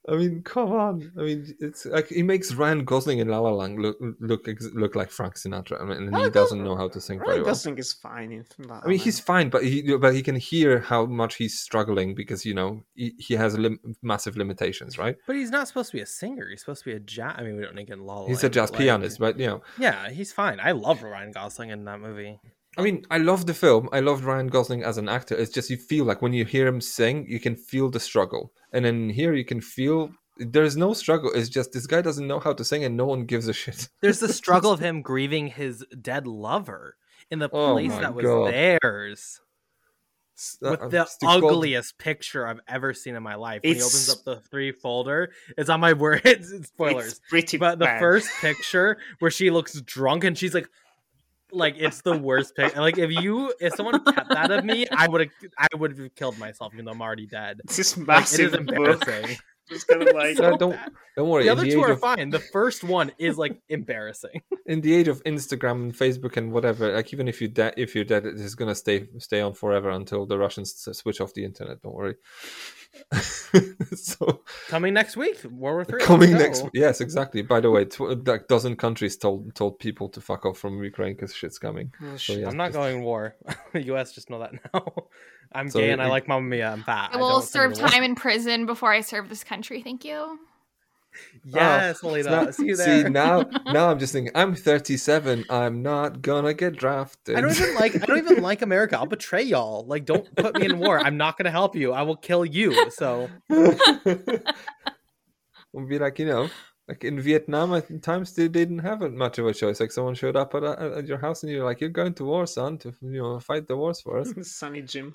I 0.10 0.16
mean, 0.16 0.42
come 0.42 0.72
on. 0.72 1.12
I 1.18 1.22
mean, 1.22 1.56
it's 1.60 1.86
like 1.86 2.08
he 2.08 2.24
makes 2.24 2.54
Ryan 2.54 2.84
Gosling 2.84 3.20
in 3.20 3.28
La 3.28 3.40
La 3.40 3.52
Land 3.52 3.80
look 3.80 3.98
look 4.20 4.48
look 4.74 4.96
like 4.96 5.12
Frank 5.12 5.36
Sinatra. 5.36 5.80
I 5.80 5.86
mean, 5.86 5.98
and 5.98 6.10
he 6.10 6.16
Ryan 6.16 6.32
doesn't 6.32 6.64
know 6.64 6.76
how 6.76 6.88
to 6.88 7.00
sing 7.00 7.20
very 7.20 7.30
Ryan 7.30 7.42
well. 7.42 7.52
Gosling 7.52 7.78
is 7.78 7.94
fine 7.94 8.32
in 8.32 8.46
La 8.68 8.82
I 8.84 8.88
mean, 8.88 8.98
he's 8.98 9.20
fine, 9.20 9.50
but 9.50 9.64
he 9.64 9.96
but 9.98 10.16
he 10.16 10.24
can 10.24 10.36
hear 10.36 10.80
how 10.80 11.06
much 11.06 11.36
he's 11.36 11.60
struggling 11.60 12.16
because 12.16 12.44
you 12.44 12.56
know 12.56 12.84
he, 12.96 13.14
he 13.20 13.36
has 13.36 13.58
lim- 13.58 13.80
massive 14.02 14.36
limitations, 14.36 14.98
right? 14.98 15.16
But 15.28 15.36
he's 15.36 15.52
not 15.52 15.68
supposed 15.68 15.92
to 15.92 15.98
be 15.98 16.02
a 16.02 16.08
singer. 16.08 16.48
He's 16.50 16.62
supposed 16.62 16.84
to 16.84 16.90
be 16.90 16.96
a 16.96 17.00
jazz. 17.00 17.36
I 17.38 17.44
mean, 17.44 17.56
we 17.56 17.62
don't 17.62 17.76
need 17.76 17.84
to 17.84 17.88
get 17.88 17.98
in 18.00 18.06
La 18.06 18.22
La 18.22 18.28
He's 18.28 18.44
a 18.44 18.50
jazz 18.50 18.72
but, 18.72 18.80
like, 18.80 18.88
pianist, 18.88 19.20
but 19.20 19.40
you 19.40 19.48
know, 19.48 19.62
Yeah, 19.78 20.10
he's 20.10 20.32
fine. 20.32 20.60
I 20.60 20.72
love 20.72 21.04
Ryan 21.04 21.32
Gosling 21.32 21.70
in 21.70 21.86
that 21.86 22.00
movie. 22.00 22.40
I 22.78 22.82
mean, 22.82 23.06
I 23.10 23.18
love 23.18 23.46
the 23.46 23.54
film. 23.54 23.90
I 23.92 24.00
love 24.00 24.26
Ryan 24.26 24.48
Gosling 24.48 24.84
as 24.84 24.98
an 24.98 25.10
actor. 25.10 25.36
It's 25.36 25.52
just 25.52 25.70
you 25.70 25.78
feel 25.78 26.06
like 26.06 26.22
when 26.22 26.34
you 26.34 26.46
hear 26.46 26.68
him 26.68 26.80
sing, 26.82 27.26
you 27.28 27.40
can 27.40 27.56
feel 27.56 27.90
the 27.90 28.00
struggle, 28.00 28.54
and 28.72 28.86
then 28.86 29.10
here 29.10 29.34
you 29.34 29.44
can 29.44 29.60
feel 29.60 30.12
there's 30.38 30.78
no 30.78 30.94
struggle. 30.94 31.32
It's 31.34 31.50
just 31.50 31.74
this 31.74 31.88
guy 31.88 32.02
doesn't 32.02 32.28
know 32.28 32.40
how 32.40 32.54
to 32.54 32.64
sing, 32.64 32.84
and 32.86 32.96
no 32.96 33.06
one 33.06 33.26
gives 33.26 33.48
a 33.48 33.54
shit. 33.54 33.90
There's 34.02 34.20
the 34.20 34.32
struggle 34.32 34.72
of 34.72 34.80
him 34.80 35.02
grieving 35.02 35.48
his 35.48 35.84
dead 36.02 36.26
lover 36.28 36.96
in 37.30 37.40
the 37.40 37.50
Oh 37.52 37.74
place 37.74 37.90
my 37.92 38.02
that 38.02 38.14
was 38.16 38.24
God. 38.26 38.54
theirs. 38.54 39.42
With 40.62 40.80
Uh, 40.82 40.88
the 40.88 41.02
it's 41.02 41.18
called- 41.18 41.44
ugliest 41.44 41.98
picture 41.98 42.48
I've 42.48 42.62
ever 42.70 42.94
seen 42.94 43.16
in 43.16 43.24
my 43.24 43.36
life. 43.36 43.60
When 43.64 43.76
he 43.76 43.82
opens 43.82 44.10
up 44.10 44.24
the 44.24 44.38
three 44.50 44.72
folder, 44.72 45.32
it's 45.58 45.70
on 45.70 45.82
my 45.82 45.92
words. 46.06 46.22
It's, 46.24 46.52
it's 46.54 46.68
spoilers. 46.70 47.08
It's 47.08 47.22
pretty 47.30 47.58
but 47.58 47.78
the 47.80 47.88
first 48.00 48.30
picture 48.40 48.98
where 49.20 49.32
she 49.32 49.50
looks 49.50 49.82
drunk 49.82 50.24
and 50.24 50.38
she's 50.38 50.54
like, 50.54 50.70
like 51.52 51.76
it's 51.78 52.02
the 52.02 52.18
worst 52.18 52.56
pick. 52.56 52.76
Like 52.76 52.98
if 52.98 53.12
you, 53.12 53.54
if 53.60 53.76
someone 53.76 54.04
kept 54.04 54.30
that 54.30 54.52
of 54.52 54.66
me, 54.66 54.86
I 54.92 55.08
would 55.08 55.22
have, 55.22 55.30
I 55.58 55.68
would 55.76 55.98
have 55.98 56.16
killed 56.16 56.38
myself, 56.38 56.74
even 56.74 56.86
though 56.86 56.92
I'm 56.92 57.02
already 57.02 57.28
dead. 57.28 57.62
This 57.66 57.98
Like, 57.98 58.04
it 58.04 58.08
massive 58.08 58.40
is 58.46 58.52
book. 58.52 58.60
embarrassing. 58.78 59.38
Just 59.70 59.88
kind 59.88 60.02
of 60.02 60.16
like 60.16 60.36
So 60.36 60.58
don't 60.58 60.76
don't 61.16 61.30
worry. 61.30 61.44
The 61.44 61.50
other 61.52 61.62
the 61.64 61.70
two 61.70 61.82
are 61.84 61.92
of- 61.92 62.00
fine. 62.00 62.32
The 62.32 62.40
first 62.40 62.84
one 62.84 63.12
is 63.20 63.38
like 63.38 63.62
embarrassing. 63.70 64.42
in 64.66 64.82
the 64.82 64.96
age 64.96 65.08
of 65.08 65.24
Instagram 65.26 65.74
and 65.84 65.94
Facebook 65.94 66.38
and 66.38 66.52
whatever, 66.52 66.92
like 66.92 67.14
even 67.14 67.28
if 67.28 67.40
you're 67.40 67.52
dead, 67.52 67.76
if 67.78 67.94
you're 67.94 68.04
dead, 68.04 68.26
it 68.26 68.40
is 68.40 68.56
gonna 68.56 68.74
stay 68.74 69.08
stay 69.20 69.42
on 69.42 69.54
forever 69.54 69.92
until 69.92 70.26
the 70.26 70.40
Russians 70.40 70.74
switch 70.94 71.22
off 71.22 71.36
the 71.36 71.46
internet. 71.46 71.84
Don't 71.84 71.94
worry. 71.94 72.16
so 73.96 74.42
Coming 74.68 74.94
next 74.94 75.16
week, 75.18 75.44
World 75.44 75.60
War 75.76 75.86
Three. 75.86 76.02
coming 76.02 76.32
let's 76.32 76.44
next, 76.44 76.62
go. 76.62 76.70
yes, 76.74 77.02
exactly. 77.02 77.42
By 77.42 77.60
the 77.60 77.70
way, 77.72 77.86
tw- 77.86 78.26
like 78.28 78.48
dozen 78.48 78.76
countries 78.76 79.18
told 79.18 79.56
told 79.56 79.80
people 79.80 80.10
to 80.10 80.22
fuck 80.22 80.46
off 80.46 80.58
from 80.58 80.84
Ukraine 80.84 81.14
because 81.14 81.34
shit's 81.34 81.58
coming. 81.60 81.92
Oh, 82.04 82.18
So 82.18 82.34
yeah, 82.34 82.48
I'm 82.50 82.58
not 82.58 82.68
just- 82.68 82.76
going 82.78 83.02
war. 83.04 83.36
the 83.74 83.84
U.S. 83.88 84.12
just 84.14 84.30
know 84.30 84.40
that 84.40 84.54
now. 84.74 84.86
I'm 85.52 85.70
So 85.70 85.80
gay 85.80 85.90
and 85.92 86.02
I 86.02 86.08
like 86.10 86.28
Mamma 86.28 86.46
Mia. 86.48 86.72
I'm 86.72 86.84
fat. 86.84 87.10
I 87.14 87.18
will 87.18 87.30
don't 87.30 87.44
serve 87.44 87.72
me 87.72 87.76
to 87.78 87.82
war. 87.82 87.90
time 87.90 88.04
in 88.04 88.14
prison 88.16 88.66
before 88.68 88.92
I 88.94 89.02
serve 89.02 89.30
this 89.30 89.44
country. 89.44 89.82
Thank 89.82 90.06
you. 90.06 90.40
Oh, 91.46 91.50
yes, 91.56 92.00
Oh, 92.04 92.08
Melita. 92.10 92.30
now- 92.46 92.52
See 92.52 92.66
you 92.68 92.76
there. 92.76 93.04
See 93.04 93.10
now, 93.10 93.44
now 93.66 93.90
I'm 93.90 94.00
just 94.00 94.14
thinking. 94.14 94.32
I'm 94.36 94.56
37. 94.56 95.46
I'm 95.50 95.82
not 95.82 96.22
gonna 96.22 96.54
get 96.54 96.76
drafted. 96.76 97.36
I 97.38 97.42
don't 97.42 97.52
even 97.52 97.76
like. 97.76 97.96
I 97.96 98.06
don't 98.06 98.18
even 98.18 98.42
like 98.50 98.62
America. 98.62 98.98
I'll 98.98 99.06
betray 99.06 99.44
y'all. 99.44 99.86
Like, 99.86 100.06
don't 100.06 100.34
put 100.36 100.58
me 100.60 100.66
in 100.66 100.80
war. 100.80 101.00
I'm 101.00 101.18
not 101.18 101.38
gonna 101.38 101.52
help 101.52 101.76
you. 101.76 101.94
I 101.94 102.02
will 102.04 102.16
kill 102.18 102.46
you. 102.46 102.92
So 102.92 103.30
We'll 105.72 105.86
be 105.88 106.00
like, 106.00 106.18
you 106.20 106.26
know, 106.26 106.50
like 106.88 107.04
in 107.04 107.20
Vietnam 107.22 107.74
at 107.76 108.02
times 108.02 108.34
they 108.34 108.48
didn't 108.48 108.80
have 108.80 109.02
much 109.14 109.38
of 109.38 109.46
a 109.46 109.54
choice. 109.54 109.80
Like 109.80 109.92
someone 109.92 110.16
showed 110.16 110.36
up 110.36 110.56
at, 110.56 110.64
at 110.64 111.06
your 111.08 111.20
house 111.20 111.44
and 111.44 111.52
you're 111.52 111.64
like, 111.64 111.80
you're 111.80 111.92
going 111.92 112.16
to 112.16 112.26
war, 112.26 112.48
son, 112.48 112.78
to 112.80 112.90
you 113.02 113.22
know 113.22 113.40
fight 113.40 113.68
the 113.68 113.78
wars 113.78 114.02
for 114.02 114.18
us. 114.18 114.34
Sunny 114.42 114.82
Jim. 114.82 115.14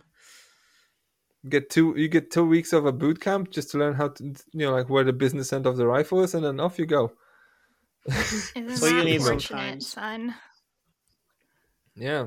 Get 1.48 1.70
two, 1.70 1.94
you 1.96 2.08
get 2.08 2.30
two 2.30 2.46
weeks 2.46 2.72
of 2.72 2.86
a 2.86 2.92
boot 2.92 3.20
camp 3.20 3.50
just 3.50 3.70
to 3.70 3.78
learn 3.78 3.94
how 3.94 4.08
to, 4.08 4.24
you 4.24 4.66
know, 4.66 4.72
like 4.72 4.88
where 4.88 5.04
the 5.04 5.12
business 5.12 5.52
end 5.52 5.66
of 5.66 5.76
the 5.76 5.86
rifle 5.86 6.22
is, 6.22 6.34
and 6.34 6.44
then 6.44 6.60
off 6.60 6.78
you 6.78 6.86
go. 6.86 7.12
So 8.10 8.86
you 8.86 9.04
need 9.04 9.22
fortunate, 9.22 9.82
sometimes. 9.82 9.86
son? 9.88 10.34
Yeah, 11.96 12.26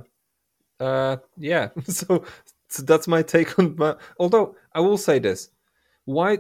uh, 0.80 1.18
yeah. 1.38 1.70
So, 1.86 2.26
so 2.70 2.84
that's 2.84 3.08
my 3.08 3.22
take 3.22 3.58
on. 3.60 3.76
My, 3.78 3.96
although 4.20 4.56
I 4.74 4.80
will 4.80 4.98
say 4.98 5.20
this, 5.20 5.50
why? 6.06 6.40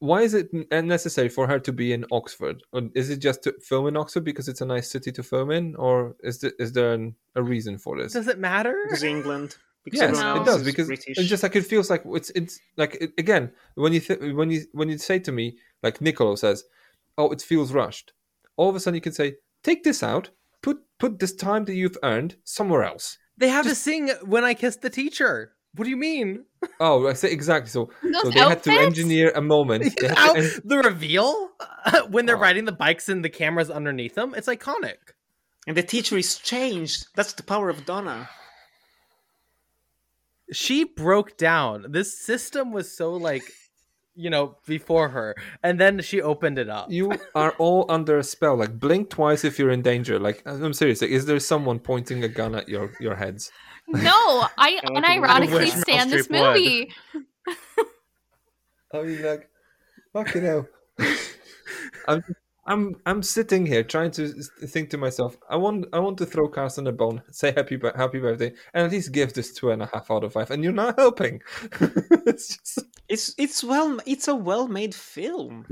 Why 0.00 0.20
is 0.20 0.34
it 0.34 0.52
necessary 0.70 1.30
for 1.30 1.46
her 1.46 1.58
to 1.60 1.72
be 1.72 1.94
in 1.94 2.04
Oxford? 2.12 2.62
Or 2.72 2.82
is 2.94 3.08
it 3.08 3.18
just 3.18 3.42
to 3.44 3.54
film 3.62 3.86
in 3.86 3.96
Oxford 3.96 4.22
because 4.22 4.48
it's 4.48 4.60
a 4.60 4.66
nice 4.66 4.90
city 4.90 5.10
to 5.12 5.22
film 5.22 5.50
in, 5.50 5.74
or 5.76 6.14
is 6.22 6.40
there, 6.40 6.52
is 6.58 6.72
there 6.72 6.92
an, 6.92 7.14
a 7.36 7.42
reason 7.42 7.78
for 7.78 7.96
this? 7.96 8.12
does 8.12 8.28
it 8.28 8.38
matter? 8.38 8.76
Because 8.84 9.02
England. 9.02 9.56
Because 9.84 10.00
Yes, 10.00 10.18
it 10.18 10.44
does 10.46 10.62
because 10.64 10.86
British. 10.86 11.18
it's 11.18 11.28
just 11.28 11.42
like 11.42 11.54
it 11.56 11.66
feels 11.66 11.90
like 11.90 12.02
it's 12.06 12.30
it's 12.30 12.58
like 12.76 12.96
it, 13.00 13.12
again 13.18 13.52
when 13.74 13.92
you 13.92 14.00
th- 14.00 14.20
when 14.34 14.50
you 14.50 14.62
when 14.72 14.88
you 14.88 14.96
say 14.98 15.18
to 15.18 15.30
me 15.32 15.58
like 15.82 15.98
Nicolò 15.98 16.38
says, 16.38 16.64
"Oh, 17.18 17.30
it 17.30 17.42
feels 17.42 17.70
rushed." 17.72 18.12
All 18.56 18.70
of 18.70 18.76
a 18.76 18.80
sudden, 18.80 18.94
you 18.94 19.00
can 19.02 19.12
say, 19.12 19.36
"Take 19.62 19.84
this 19.84 20.02
out, 20.02 20.30
put 20.62 20.78
put 20.98 21.18
this 21.18 21.34
time 21.34 21.64
that 21.66 21.74
you've 21.74 21.98
earned 22.02 22.36
somewhere 22.44 22.82
else." 22.84 23.18
They 23.36 23.48
have 23.48 23.66
to 23.66 23.74
sing 23.74 24.08
"When 24.24 24.42
I 24.44 24.54
Kissed 24.54 24.80
the 24.82 24.90
Teacher." 24.90 25.52
What 25.76 25.84
do 25.84 25.90
you 25.90 25.96
mean? 25.98 26.44
Oh, 26.80 27.06
I 27.08 27.12
say 27.12 27.30
exactly. 27.30 27.68
So, 27.68 27.90
so 28.22 28.30
they 28.30 28.40
had 28.40 28.62
to 28.62 28.70
engineer 28.72 29.32
a 29.36 29.42
moment. 29.42 29.94
They 30.00 30.08
had 30.08 30.32
to 30.32 30.38
en- 30.38 30.60
the 30.64 30.78
reveal 30.78 31.50
when 32.08 32.24
they're 32.24 32.36
Oh. 32.38 32.40
riding 32.48 32.64
the 32.64 32.72
bikes 32.72 33.10
and 33.10 33.22
the 33.22 33.28
cameras 33.28 33.68
underneath 33.70 34.14
them. 34.14 34.32
It's 34.34 34.48
iconic. 34.48 34.96
And 35.66 35.76
the 35.76 35.82
teacher 35.82 36.16
is 36.16 36.38
changed. 36.38 37.08
That's 37.16 37.34
the 37.34 37.42
power 37.42 37.68
of 37.68 37.84
Donna. 37.84 38.30
She 40.52 40.84
broke 40.84 41.36
down. 41.36 41.86
This 41.90 42.18
system 42.18 42.72
was 42.72 42.94
so 42.96 43.12
like 43.12 43.44
you 44.16 44.30
know, 44.30 44.56
before 44.66 45.08
her, 45.08 45.34
and 45.62 45.78
then 45.80 46.00
she 46.00 46.22
opened 46.22 46.58
it 46.58 46.68
up. 46.68 46.90
You 46.90 47.12
are 47.34 47.52
all 47.58 47.84
under 47.88 48.18
a 48.18 48.22
spell. 48.22 48.56
Like 48.56 48.78
blink 48.78 49.10
twice 49.10 49.44
if 49.44 49.58
you're 49.58 49.70
in 49.70 49.82
danger. 49.82 50.18
Like 50.18 50.42
I'm 50.46 50.72
serious. 50.72 51.02
Like, 51.02 51.10
is 51.10 51.26
there 51.26 51.40
someone 51.40 51.78
pointing 51.80 52.22
a 52.22 52.28
gun 52.28 52.54
at 52.54 52.68
your 52.68 52.92
your 53.00 53.16
heads? 53.16 53.50
No, 53.88 54.12
I 54.12 54.48
I 54.58 55.18
unironically 55.18 55.70
stand 55.70 56.12
this 56.12 56.30
movie. 56.30 56.92
I 58.92 59.02
mean, 59.02 59.22
like, 59.22 59.50
fucking 60.12 60.44
hell. 60.44 60.68
I'm, 62.08 62.22
I'm, 62.66 62.96
I'm 63.06 63.22
sitting 63.22 63.66
here 63.66 63.82
trying 63.82 64.10
to 64.12 64.28
think 64.66 64.90
to 64.90 64.98
myself. 64.98 65.36
I 65.50 65.56
want, 65.56 65.86
I 65.92 65.98
want 65.98 66.18
to 66.18 66.26
throw 66.26 66.48
Carson 66.48 66.86
a 66.86 66.92
bone, 66.92 67.22
say 67.30 67.52
happy, 67.54 67.78
happy 67.96 68.18
birthday, 68.20 68.52
and 68.72 68.86
at 68.86 68.90
least 68.92 69.12
give 69.12 69.34
this 69.34 69.52
two 69.52 69.70
and 69.70 69.82
a 69.82 69.86
half 69.92 70.10
out 70.10 70.24
of 70.24 70.32
five. 70.32 70.50
And 70.50 70.64
you're 70.64 70.72
not 70.72 70.98
helping. 70.98 71.42
it's 72.26 72.56
just, 72.56 72.78
It's 73.08 73.34
it's 73.38 73.62
well 73.62 74.00
it's 74.06 74.28
a 74.28 74.34
well 74.34 74.66
made 74.68 74.94
film. 74.94 75.66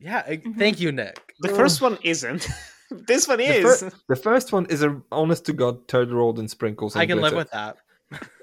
Yeah, 0.00 0.22
Mm-hmm. 0.22 0.58
thank 0.58 0.80
you, 0.80 0.92
Nick. 0.92 1.34
The 1.40 1.48
first 1.50 1.80
one 1.80 1.98
isn't. 2.02 2.46
this 2.90 3.26
one 3.28 3.38
the, 3.38 3.44
is. 3.44 3.80
fir- 3.82 3.90
the 4.08 4.16
first 4.16 4.52
one 4.52 4.66
is 4.66 4.82
a 4.82 5.00
honest 5.12 5.44
to 5.46 5.52
god 5.52 5.86
turd 5.88 6.10
rolled 6.10 6.38
in 6.38 6.48
sprinkles. 6.48 6.94
And 6.94 7.02
I 7.02 7.06
can 7.06 7.20
live 7.20 7.34
with 7.34 7.50
that. 7.50 7.76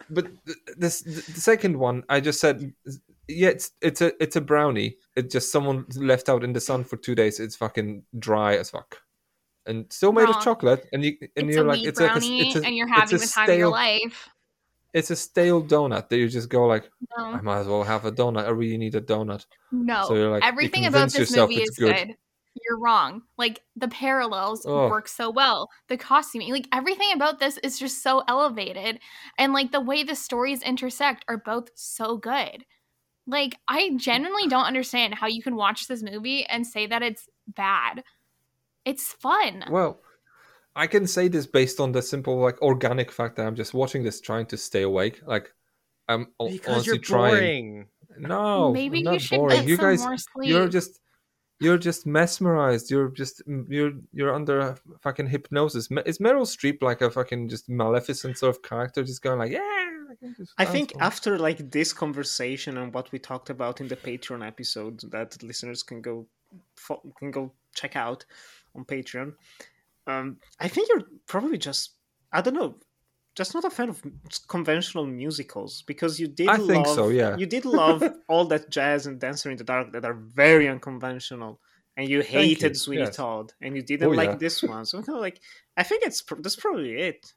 but 0.10 0.26
th- 0.46 0.58
this 0.78 1.02
the 1.02 1.40
second 1.40 1.78
one 1.78 2.04
i 2.10 2.20
just 2.20 2.40
said 2.42 2.74
yeah 3.32 3.50
it's 3.50 3.72
it's 3.82 4.02
a 4.02 4.12
it's 4.24 4.36
a 4.36 4.42
brownie 4.42 4.98
it's 5.16 5.32
just 5.34 5.52
someone 5.52 5.86
left 5.96 6.30
out 6.30 6.44
in 6.44 6.54
the 6.54 6.60
sun 6.62 6.84
for 6.84 6.98
two 6.98 7.16
days 7.16 7.40
it's 7.40 7.56
fucking 7.56 8.04
dry 8.20 8.56
as 8.58 8.70
fuck 8.70 8.98
and 9.66 9.86
still 9.92 10.12
made 10.12 10.24
Wrong. 10.24 10.36
of 10.36 10.44
chocolate 10.44 10.88
and 10.94 11.04
you 11.04 11.18
and 11.22 11.48
It's 11.48 11.56
you're 11.56 11.66
like 11.66 11.84
it's 11.84 12.00
like 12.00 12.12
a, 12.12 12.20
brownie, 12.20 12.48
it's 12.48 12.56
a, 12.56 12.64
and 12.66 12.76
you're 12.76 12.88
having 12.88 13.18
the 13.20 13.28
time 13.28 13.50
of 13.50 13.58
your 13.58 13.70
life. 13.70 14.30
it's 14.94 15.12
a 15.12 15.16
stale 15.16 15.64
donut 15.64 16.10
that 16.10 16.18
you 16.18 16.28
just 16.28 16.50
go 16.50 16.66
like 16.66 16.90
No. 17.18 17.26
i 17.26 17.42
might 17.42 17.60
as 17.60 17.68
well 17.68 17.84
have 17.84 18.06
a 18.06 18.12
donut 18.12 18.46
i 18.46 18.50
really 18.50 18.78
need 18.78 18.96
a 18.96 19.02
donut 19.02 19.46
No, 19.72 20.06
So 20.08 20.16
you're 20.16 20.30
like- 20.32 20.44
you 20.44 20.50
everything 20.50 20.86
about 20.86 21.12
this 21.12 21.36
movie 21.36 21.62
is 21.62 21.72
good. 21.78 21.96
good. 22.08 22.16
You're 22.68 22.80
wrong. 22.80 23.22
Like 23.38 23.62
the 23.78 23.88
parallels 23.88 24.66
Oh. 24.66 24.90
work 24.90 25.08
so 25.08 25.30
well. 25.30 25.70
The 25.88 25.96
costuming, 25.96 26.52
like 26.52 26.68
everything 26.74 27.08
about 27.16 27.40
this 27.40 27.58
is 27.64 27.80
just 27.80 28.04
so 28.04 28.24
elevated, 28.28 29.00
and 29.38 29.54
like 29.54 29.72
the 29.72 29.80
way 29.80 30.04
the 30.04 30.16
stories 30.18 30.62
intersect 30.62 31.24
are 31.30 31.38
both 31.38 31.70
so 31.76 32.18
good. 32.18 32.66
Like 33.28 33.56
I 33.68 33.92
genuinely 33.98 34.48
don't 34.48 34.66
understand 34.66 35.14
how 35.16 35.28
you 35.28 35.42
can 35.42 35.56
watch 35.56 35.88
this 35.88 36.02
movie 36.04 36.46
and 36.46 36.66
say 36.66 36.88
that 36.88 37.02
it's 37.02 37.28
bad. 37.48 38.04
It's 38.86 39.14
fun. 39.14 39.64
well 39.70 40.02
i 40.76 40.88
can 40.88 41.06
say 41.06 41.28
this 41.28 41.46
based 41.46 41.80
on 41.82 41.92
the 41.92 42.02
simple 42.02 42.38
like 42.40 42.60
organic 42.62 43.12
fact 43.12 43.36
that 43.36 43.46
i'm 43.46 43.56
just 43.56 43.74
watching 43.74 44.04
this 44.04 44.22
trying 44.22 44.46
to 44.46 44.56
stay 44.56 44.84
awake 44.84 45.20
like 45.28 45.54
i'm 46.08 46.28
o- 46.40 46.50
Because 46.50 46.74
honestly 46.76 46.94
you're 46.94 46.98
trying 47.04 47.34
boring. 47.34 47.88
No, 48.18 48.72
Maybe 48.72 49.00
I'm 49.00 49.04
you 49.06 49.12
not 49.12 49.22
should 49.22 49.38
boring. 49.38 49.58
get 49.60 49.68
you 49.68 49.76
some 49.76 49.86
guys, 49.86 50.00
more 50.04 50.44
you're 50.44 50.68
just, 50.70 51.00
you're 51.60 51.78
just 51.78 52.06
mesmerized. 52.06 52.90
You're 52.92 53.08
just, 53.10 53.42
you're, 53.70 53.92
you're 54.14 54.34
under 54.34 54.60
a 54.60 54.78
fucking 55.02 55.28
hypnosis. 55.28 55.90
Is 56.06 56.18
Meryl 56.20 56.46
Streep 56.46 56.82
like 56.82 57.02
a 57.02 57.10
fucking 57.12 57.48
just 57.50 57.70
maleficent 57.70 58.38
sort 58.38 58.56
of 58.56 58.62
character, 58.64 59.04
just 59.04 59.22
going 59.22 59.40
like, 59.40 59.52
yeah? 59.52 59.90
Just 60.38 60.54
I 60.58 60.66
think 60.66 60.94
fun." 60.94 61.02
after 61.02 61.38
like 61.38 61.72
this 61.72 61.94
conversation 61.94 62.78
and 62.78 62.94
what 62.94 63.12
we 63.12 63.20
talked 63.20 63.50
about 63.50 63.82
in 63.82 63.88
the 63.88 63.96
Patreon 63.96 64.46
episode 64.46 65.02
that 65.12 65.42
listeners 65.44 65.84
can 65.84 66.02
go 66.02 66.28
fo- 66.76 67.02
can 67.18 67.32
go 67.32 67.52
check 67.76 67.96
out 67.96 68.26
on 68.76 68.86
Patreon, 68.86 69.34
um, 70.08 70.38
I 70.60 70.68
think 70.68 70.90
you're 70.90 71.04
probably 71.28 71.58
just 71.58 71.92
I 72.32 72.42
don't 72.42 72.54
know, 72.54 72.76
just 73.36 73.54
not 73.54 73.66
a 73.66 73.70
fan 73.70 73.90
of 73.90 74.02
conventional 74.48 75.06
musicals 75.06 75.84
because 75.84 76.20
you 76.20 76.28
did 76.28 76.48
I 76.48 76.58
think 76.58 76.86
love, 76.88 76.96
so, 76.96 77.10
yeah. 77.10 77.36
you 77.38 77.46
did 77.46 77.66
love 77.66 78.04
all 78.30 78.46
that 78.46 78.70
jazz 78.70 79.06
and 79.08 79.20
Dancer 79.20 79.52
in 79.52 79.58
the 79.58 79.64
Dark 79.64 79.92
that 79.94 80.06
are 80.06 80.14
very 80.14 80.68
unconventional. 80.68 81.60
And 81.98 82.08
you 82.08 82.22
hated 82.22 82.70
you, 82.70 82.76
Sweeney 82.76 83.02
yes. 83.02 83.18
Todd, 83.18 83.52
and 83.62 83.76
you 83.76 83.82
didn't 83.82 84.08
Oh, 84.08 84.12
like 84.12 84.30
yeah. 84.30 84.36
this 84.36 84.64
one. 84.64 84.86
So 84.86 84.98
I'm 84.98 85.04
kind 85.04 85.18
of 85.18 85.22
like, 85.22 85.42
I 85.76 85.84
think 85.84 86.04
it's 86.04 86.22
pr- 86.22 86.36
that's 86.40 86.56
probably 86.56 86.94
it. 86.94 87.34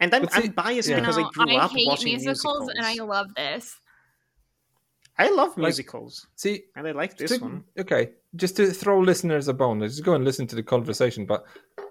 And 0.00 0.14
I'm, 0.14 0.28
see- 0.28 0.44
I'm 0.44 0.50
biased 0.52 0.88
yeah. 0.88 1.00
because 1.00 1.16
No, 1.16 1.24
I 1.26 1.30
grew 1.32 1.56
I 1.56 1.64
up 1.64 1.70
hate 1.72 1.86
watching 1.88 2.06
musicals, 2.12 2.44
musicals, 2.44 2.68
and 2.76 2.86
I 2.86 2.94
love 3.04 3.34
this. 3.34 3.76
I 5.20 5.30
love 5.30 5.48
Like- 5.50 5.58
musicals, 5.58 6.28
See, 6.36 6.62
and 6.76 6.86
I 6.86 6.92
like 6.92 7.16
this 7.16 7.32
to- 7.32 7.38
one. 7.42 7.64
Okay, 7.78 8.10
just 8.36 8.56
to 8.56 8.70
throw 8.70 9.00
listeners 9.00 9.48
a 9.48 9.52
bone, 9.54 9.80
just 9.80 10.04
go 10.04 10.14
and 10.14 10.24
listen 10.24 10.46
to 10.46 10.54
the 10.56 10.62
conversation. 10.62 11.26
But 11.26 11.44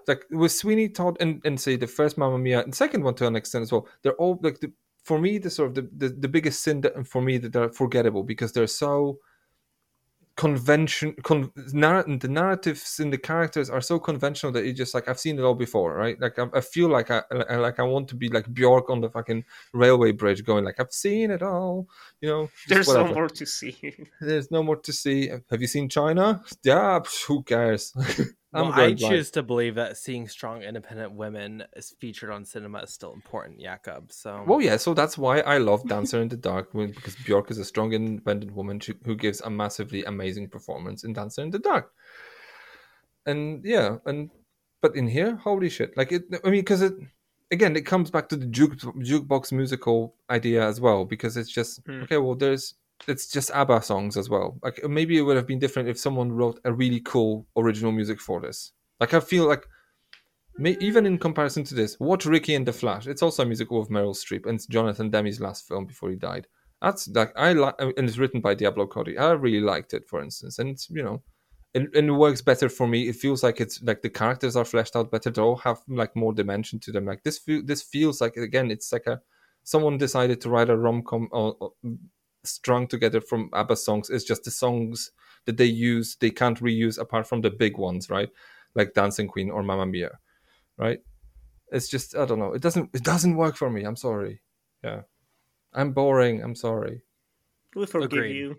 like 0.06 0.24
with 0.30 0.52
Sweeney 0.52 0.88
Todd 0.88 1.18
and, 1.20 1.42
and 1.44 1.60
say 1.60 1.76
the 1.76 1.86
first 1.86 2.16
Mamma 2.16 2.38
Mia 2.38 2.62
and 2.62 2.74
second 2.74 3.04
one 3.04 3.14
to 3.16 3.26
an 3.26 3.36
extent 3.36 3.62
as 3.64 3.72
well, 3.72 3.86
they're 4.02 4.14
all 4.14 4.38
like 4.42 4.60
the, 4.60 4.72
for 5.04 5.18
me 5.18 5.36
the 5.36 5.50
sort 5.50 5.68
of 5.68 5.74
the, 5.74 5.90
the, 5.98 6.14
the 6.14 6.28
biggest 6.28 6.62
sin 6.62 6.80
that 6.80 7.06
for 7.06 7.20
me 7.20 7.36
that 7.36 7.52
they're 7.52 7.68
forgettable 7.68 8.22
because 8.22 8.52
they're 8.52 8.66
so 8.66 9.18
convention 10.38 11.14
con, 11.24 11.50
narr- 11.72 12.04
the 12.04 12.28
narratives 12.28 13.00
and 13.00 13.12
the 13.12 13.18
characters 13.18 13.68
are 13.68 13.80
so 13.80 13.98
conventional 13.98 14.52
that 14.52 14.64
you 14.64 14.72
just 14.72 14.94
like 14.94 15.08
I've 15.08 15.18
seen 15.18 15.36
it 15.36 15.42
all 15.42 15.56
before, 15.56 15.94
right? 15.96 16.18
Like 16.20 16.38
I, 16.38 16.46
I 16.54 16.60
feel 16.60 16.88
like 16.88 17.10
I 17.10 17.22
I- 17.50 17.56
like 17.56 17.80
I 17.80 17.82
want 17.82 18.06
to 18.10 18.14
be 18.14 18.28
like 18.28 18.46
Bjork 18.54 18.88
on 18.88 19.00
the 19.00 19.10
fucking 19.10 19.44
railway 19.74 20.12
bridge, 20.12 20.44
going 20.44 20.64
like 20.64 20.78
I've 20.78 20.92
seen 20.92 21.32
it 21.32 21.42
all, 21.42 21.88
you 22.20 22.28
know. 22.28 22.48
There's 22.68 22.86
whatever. 22.86 23.08
no 23.08 23.14
more 23.14 23.28
to 23.28 23.44
see. 23.46 23.76
There's 24.20 24.50
no 24.52 24.62
more 24.62 24.76
to 24.76 24.92
see. 24.92 25.28
Have 25.50 25.60
you 25.60 25.66
seen 25.66 25.88
China? 25.88 26.40
Yeah, 26.62 27.00
who 27.26 27.42
cares? 27.42 27.92
Well, 28.52 28.72
I 28.72 28.94
choose 28.94 29.30
to 29.32 29.42
believe 29.42 29.74
that 29.74 29.98
seeing 29.98 30.26
strong, 30.26 30.62
independent 30.62 31.12
women 31.12 31.64
is 31.76 31.94
featured 32.00 32.30
on 32.30 32.44
cinema 32.46 32.78
is 32.80 32.90
still 32.92 33.12
important, 33.12 33.60
Jakub. 33.60 34.10
So, 34.10 34.42
Well, 34.46 34.60
yeah, 34.62 34.78
so 34.78 34.94
that's 34.94 35.18
why 35.18 35.40
I 35.40 35.58
love 35.58 35.86
Dancer 35.86 36.20
in 36.22 36.28
the 36.28 36.36
Dark 36.36 36.72
because 36.72 37.14
Björk 37.16 37.50
is 37.50 37.58
a 37.58 37.64
strong, 37.64 37.92
independent 37.92 38.52
woman 38.54 38.80
who- 39.04 39.16
gives 39.16 39.40
a 39.42 39.50
massively 39.50 40.02
amazing 40.04 40.48
performance 40.48 41.04
in 41.04 41.12
Dancer 41.12 41.42
in 41.42 41.50
the 41.50 41.58
Dark. 41.58 41.92
And 43.26 43.62
yeah, 43.64 43.98
and 44.06 44.30
but 44.80 44.96
in 44.96 45.08
here, 45.08 45.36
holy 45.36 45.68
shit! 45.68 45.94
Like 45.96 46.12
it, 46.12 46.22
I 46.44 46.50
mean, 46.50 46.60
because 46.60 46.80
it 46.82 46.94
again, 47.50 47.76
it 47.76 47.82
comes 47.84 48.10
back 48.10 48.28
to 48.30 48.36
the 48.36 48.46
juke 48.46 48.76
jukebox 48.78 49.52
musical 49.52 50.14
idea 50.30 50.66
as 50.66 50.80
well 50.80 51.04
because 51.04 51.36
it's 51.36 51.50
just 51.50 51.80
Hmm. 51.86 52.02
okay. 52.04 52.16
Well, 52.16 52.34
there's 52.36 52.74
it's 53.06 53.30
just 53.30 53.50
ABBA 53.52 53.82
songs 53.82 54.16
as 54.16 54.28
well. 54.28 54.58
Like 54.62 54.80
maybe 54.88 55.18
it 55.18 55.22
would 55.22 55.36
have 55.36 55.46
been 55.46 55.58
different 55.58 55.88
if 55.88 55.98
someone 55.98 56.32
wrote 56.32 56.60
a 56.64 56.72
really 56.72 57.00
cool 57.00 57.46
original 57.56 57.92
music 57.92 58.20
for 58.20 58.40
this. 58.40 58.72
Like 59.00 59.14
I 59.14 59.20
feel 59.20 59.46
like 59.46 59.66
May, 60.58 60.76
even 60.80 61.06
in 61.06 61.18
comparison 61.18 61.62
to 61.64 61.74
this, 61.74 61.98
watch 62.00 62.26
Ricki 62.26 62.56
and 62.56 62.66
the 62.66 62.72
Flash. 62.72 63.06
It's 63.06 63.22
also 63.22 63.44
a 63.44 63.46
musical 63.46 63.80
of 63.80 63.88
Meryl 63.88 64.14
Streep, 64.14 64.44
and 64.44 64.56
it's 64.56 64.66
Jonathan 64.66 65.08
Demme's 65.08 65.40
last 65.40 65.68
film 65.68 65.86
before 65.86 66.10
he 66.10 66.16
died. 66.16 66.48
That's 66.82 67.08
like 67.08 67.32
I 67.36 67.52
like, 67.52 67.76
and 67.78 68.08
it's 68.08 68.18
written 68.18 68.40
by 68.40 68.54
Diablo 68.54 68.86
Cody. 68.88 69.16
I 69.16 69.30
really 69.32 69.60
liked 69.60 69.94
it, 69.94 70.08
for 70.08 70.20
instance, 70.20 70.58
and 70.58 70.70
it's 70.70 70.90
you 70.90 71.02
know, 71.04 71.22
and, 71.74 71.88
and 71.94 72.08
it 72.08 72.12
works 72.12 72.42
better 72.42 72.68
for 72.68 72.88
me. 72.88 73.08
It 73.08 73.16
feels 73.16 73.44
like 73.44 73.60
it's 73.60 73.80
like 73.82 74.02
the 74.02 74.10
characters 74.10 74.56
are 74.56 74.64
fleshed 74.64 74.96
out 74.96 75.12
better. 75.12 75.30
They 75.30 75.42
all 75.42 75.56
have 75.56 75.78
like 75.86 76.16
more 76.16 76.32
dimension 76.32 76.80
to 76.80 76.92
them. 76.92 77.06
Like 77.06 77.22
this, 77.22 77.38
feel, 77.38 77.62
this 77.64 77.82
feels 77.82 78.20
like 78.20 78.36
again, 78.36 78.72
it's 78.72 78.92
like 78.92 79.06
a 79.06 79.20
someone 79.62 79.96
decided 79.98 80.40
to 80.40 80.50
write 80.50 80.70
a 80.70 80.76
rom 80.76 81.02
com 81.02 81.28
strung 82.44 82.86
together 82.86 83.20
from 83.20 83.50
ABBA 83.52 83.76
songs. 83.76 84.10
It's 84.10 84.24
just 84.24 84.44
the 84.44 84.50
songs 84.50 85.10
that 85.44 85.56
they 85.56 85.64
use 85.66 86.16
they 86.20 86.30
can't 86.30 86.60
reuse 86.60 86.98
apart 86.98 87.26
from 87.26 87.40
the 87.40 87.50
big 87.50 87.78
ones, 87.78 88.10
right? 88.10 88.30
Like 88.74 88.94
Dancing 88.94 89.28
Queen 89.28 89.50
or 89.50 89.62
Mamma 89.62 89.86
Mia 89.86 90.18
right 90.78 91.00
it's 91.72 91.88
just 91.88 92.16
i 92.16 92.24
don't 92.24 92.38
know 92.38 92.52
it 92.54 92.62
doesn't 92.62 92.88
it 92.94 93.02
doesn't 93.02 93.36
work 93.36 93.56
for 93.56 93.68
me 93.68 93.82
i'm 93.82 93.96
sorry 93.96 94.40
yeah 94.84 95.00
i'm 95.74 95.92
boring 95.92 96.40
i'm 96.42 96.54
sorry 96.54 97.02
We 97.74 97.84
forgive 97.84 98.12
Agreed. 98.12 98.36
you. 98.36 98.56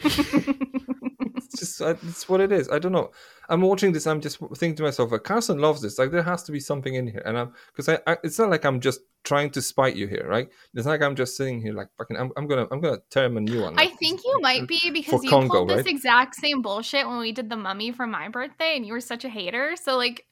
it's 1.52 1.60
just 1.60 1.82
uh, 1.82 1.94
it's 2.02 2.28
what 2.28 2.40
it 2.40 2.52
is. 2.52 2.68
I 2.70 2.78
don't 2.78 2.92
know. 2.92 3.10
I'm 3.48 3.62
watching 3.62 3.90
this 3.92 4.06
i'm 4.06 4.20
just 4.20 4.38
thinking 4.38 4.76
to 4.76 4.84
myself 4.84 5.10
like 5.10 5.24
carson 5.24 5.58
loves 5.58 5.82
this. 5.82 5.98
Like 5.98 6.12
there 6.12 6.22
has 6.22 6.44
to 6.44 6.52
be 6.52 6.60
something 6.60 6.94
in 6.94 7.08
here. 7.08 7.22
And 7.24 7.36
i'm 7.36 7.52
because 7.74 7.88
I, 7.88 7.98
I 8.06 8.16
it's 8.22 8.38
not 8.38 8.48
like 8.48 8.64
i'm 8.64 8.80
just 8.80 9.00
trying 9.24 9.50
to 9.50 9.60
spite 9.60 9.96
you 9.96 10.06
here 10.06 10.24
right? 10.26 10.48
It's 10.74 10.86
not 10.86 10.92
like 10.92 11.02
i'm 11.02 11.16
just 11.16 11.36
sitting 11.36 11.60
here 11.60 11.74
like 11.74 11.88
fucking 11.98 12.16
i'm, 12.16 12.30
I'm 12.36 12.46
gonna 12.46 12.68
i'm 12.70 12.80
gonna 12.80 12.98
tear 13.10 13.24
him 13.24 13.36
a 13.36 13.40
new 13.40 13.60
one. 13.60 13.74
I 13.78 13.86
like, 13.86 13.98
think 13.98 14.22
you 14.24 14.38
might 14.40 14.68
be 14.68 14.90
because 14.92 15.24
you 15.24 15.30
Congo, 15.30 15.48
pulled 15.48 15.70
this 15.70 15.86
exact 15.86 16.36
same 16.36 16.62
bullshit 16.62 17.06
when 17.08 17.18
we 17.18 17.32
did 17.32 17.50
the 17.50 17.56
mummy 17.56 17.90
for 17.90 18.06
my 18.06 18.28
birthday, 18.28 18.76
and 18.76 18.86
you 18.86 18.92
were 18.92 19.00
such 19.00 19.24
a 19.24 19.28
hater. 19.28 19.74
So 19.82 19.96
like, 19.96 20.24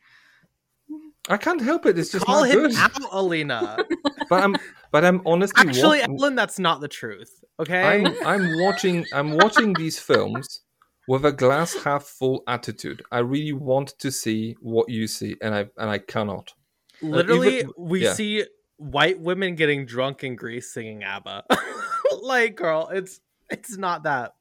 i 1.28 1.36
can't 1.36 1.60
help 1.60 1.86
it. 1.86 1.98
It's 1.98 2.12
just 2.12 2.24
call 2.24 2.42
not 2.42 2.50
him 2.50 2.62
good. 2.62 2.76
out, 2.76 2.92
Alina. 3.10 3.84
but 4.30 4.44
i'm 4.44 4.56
but 4.92 5.04
i'm 5.04 5.22
honestly 5.26 5.66
Actually, 5.66 6.00
wa- 6.00 6.16
Ellen, 6.20 6.36
that's 6.36 6.58
not 6.60 6.80
the 6.80 6.88
truth. 6.88 7.42
Okay, 7.58 7.82
I'm 7.82 8.14
I'm 8.24 8.60
watching 8.60 9.06
I'm 9.12 9.32
watching 9.32 9.74
these 9.74 9.98
films 9.98 10.60
with 11.08 11.24
a 11.24 11.32
glass 11.32 11.74
half 11.82 12.04
full 12.04 12.44
attitude. 12.46 13.02
I 13.10 13.20
really 13.20 13.54
want 13.54 13.98
to 13.98 14.12
see 14.12 14.56
what 14.60 14.88
you 14.90 15.08
see, 15.08 15.36
and 15.40 15.54
I 15.54 15.66
and 15.76 15.90
I 15.90 15.98
cannot. 15.98 16.52
literally 17.00 17.60
even- 17.60 17.72
we 17.76 18.04
yeah. 18.04 18.12
see 18.12 18.44
white 18.76 19.18
women 19.18 19.56
getting 19.56 19.86
drunk 19.86 20.22
in 20.22 20.36
Greece 20.36 20.72
singing 20.72 21.02
ABBA. 21.02 21.44
like, 22.22 22.56
girl, 22.56 22.90
it's 22.92 23.20
it's 23.50 23.76
not 23.76 24.04
that 24.04 24.34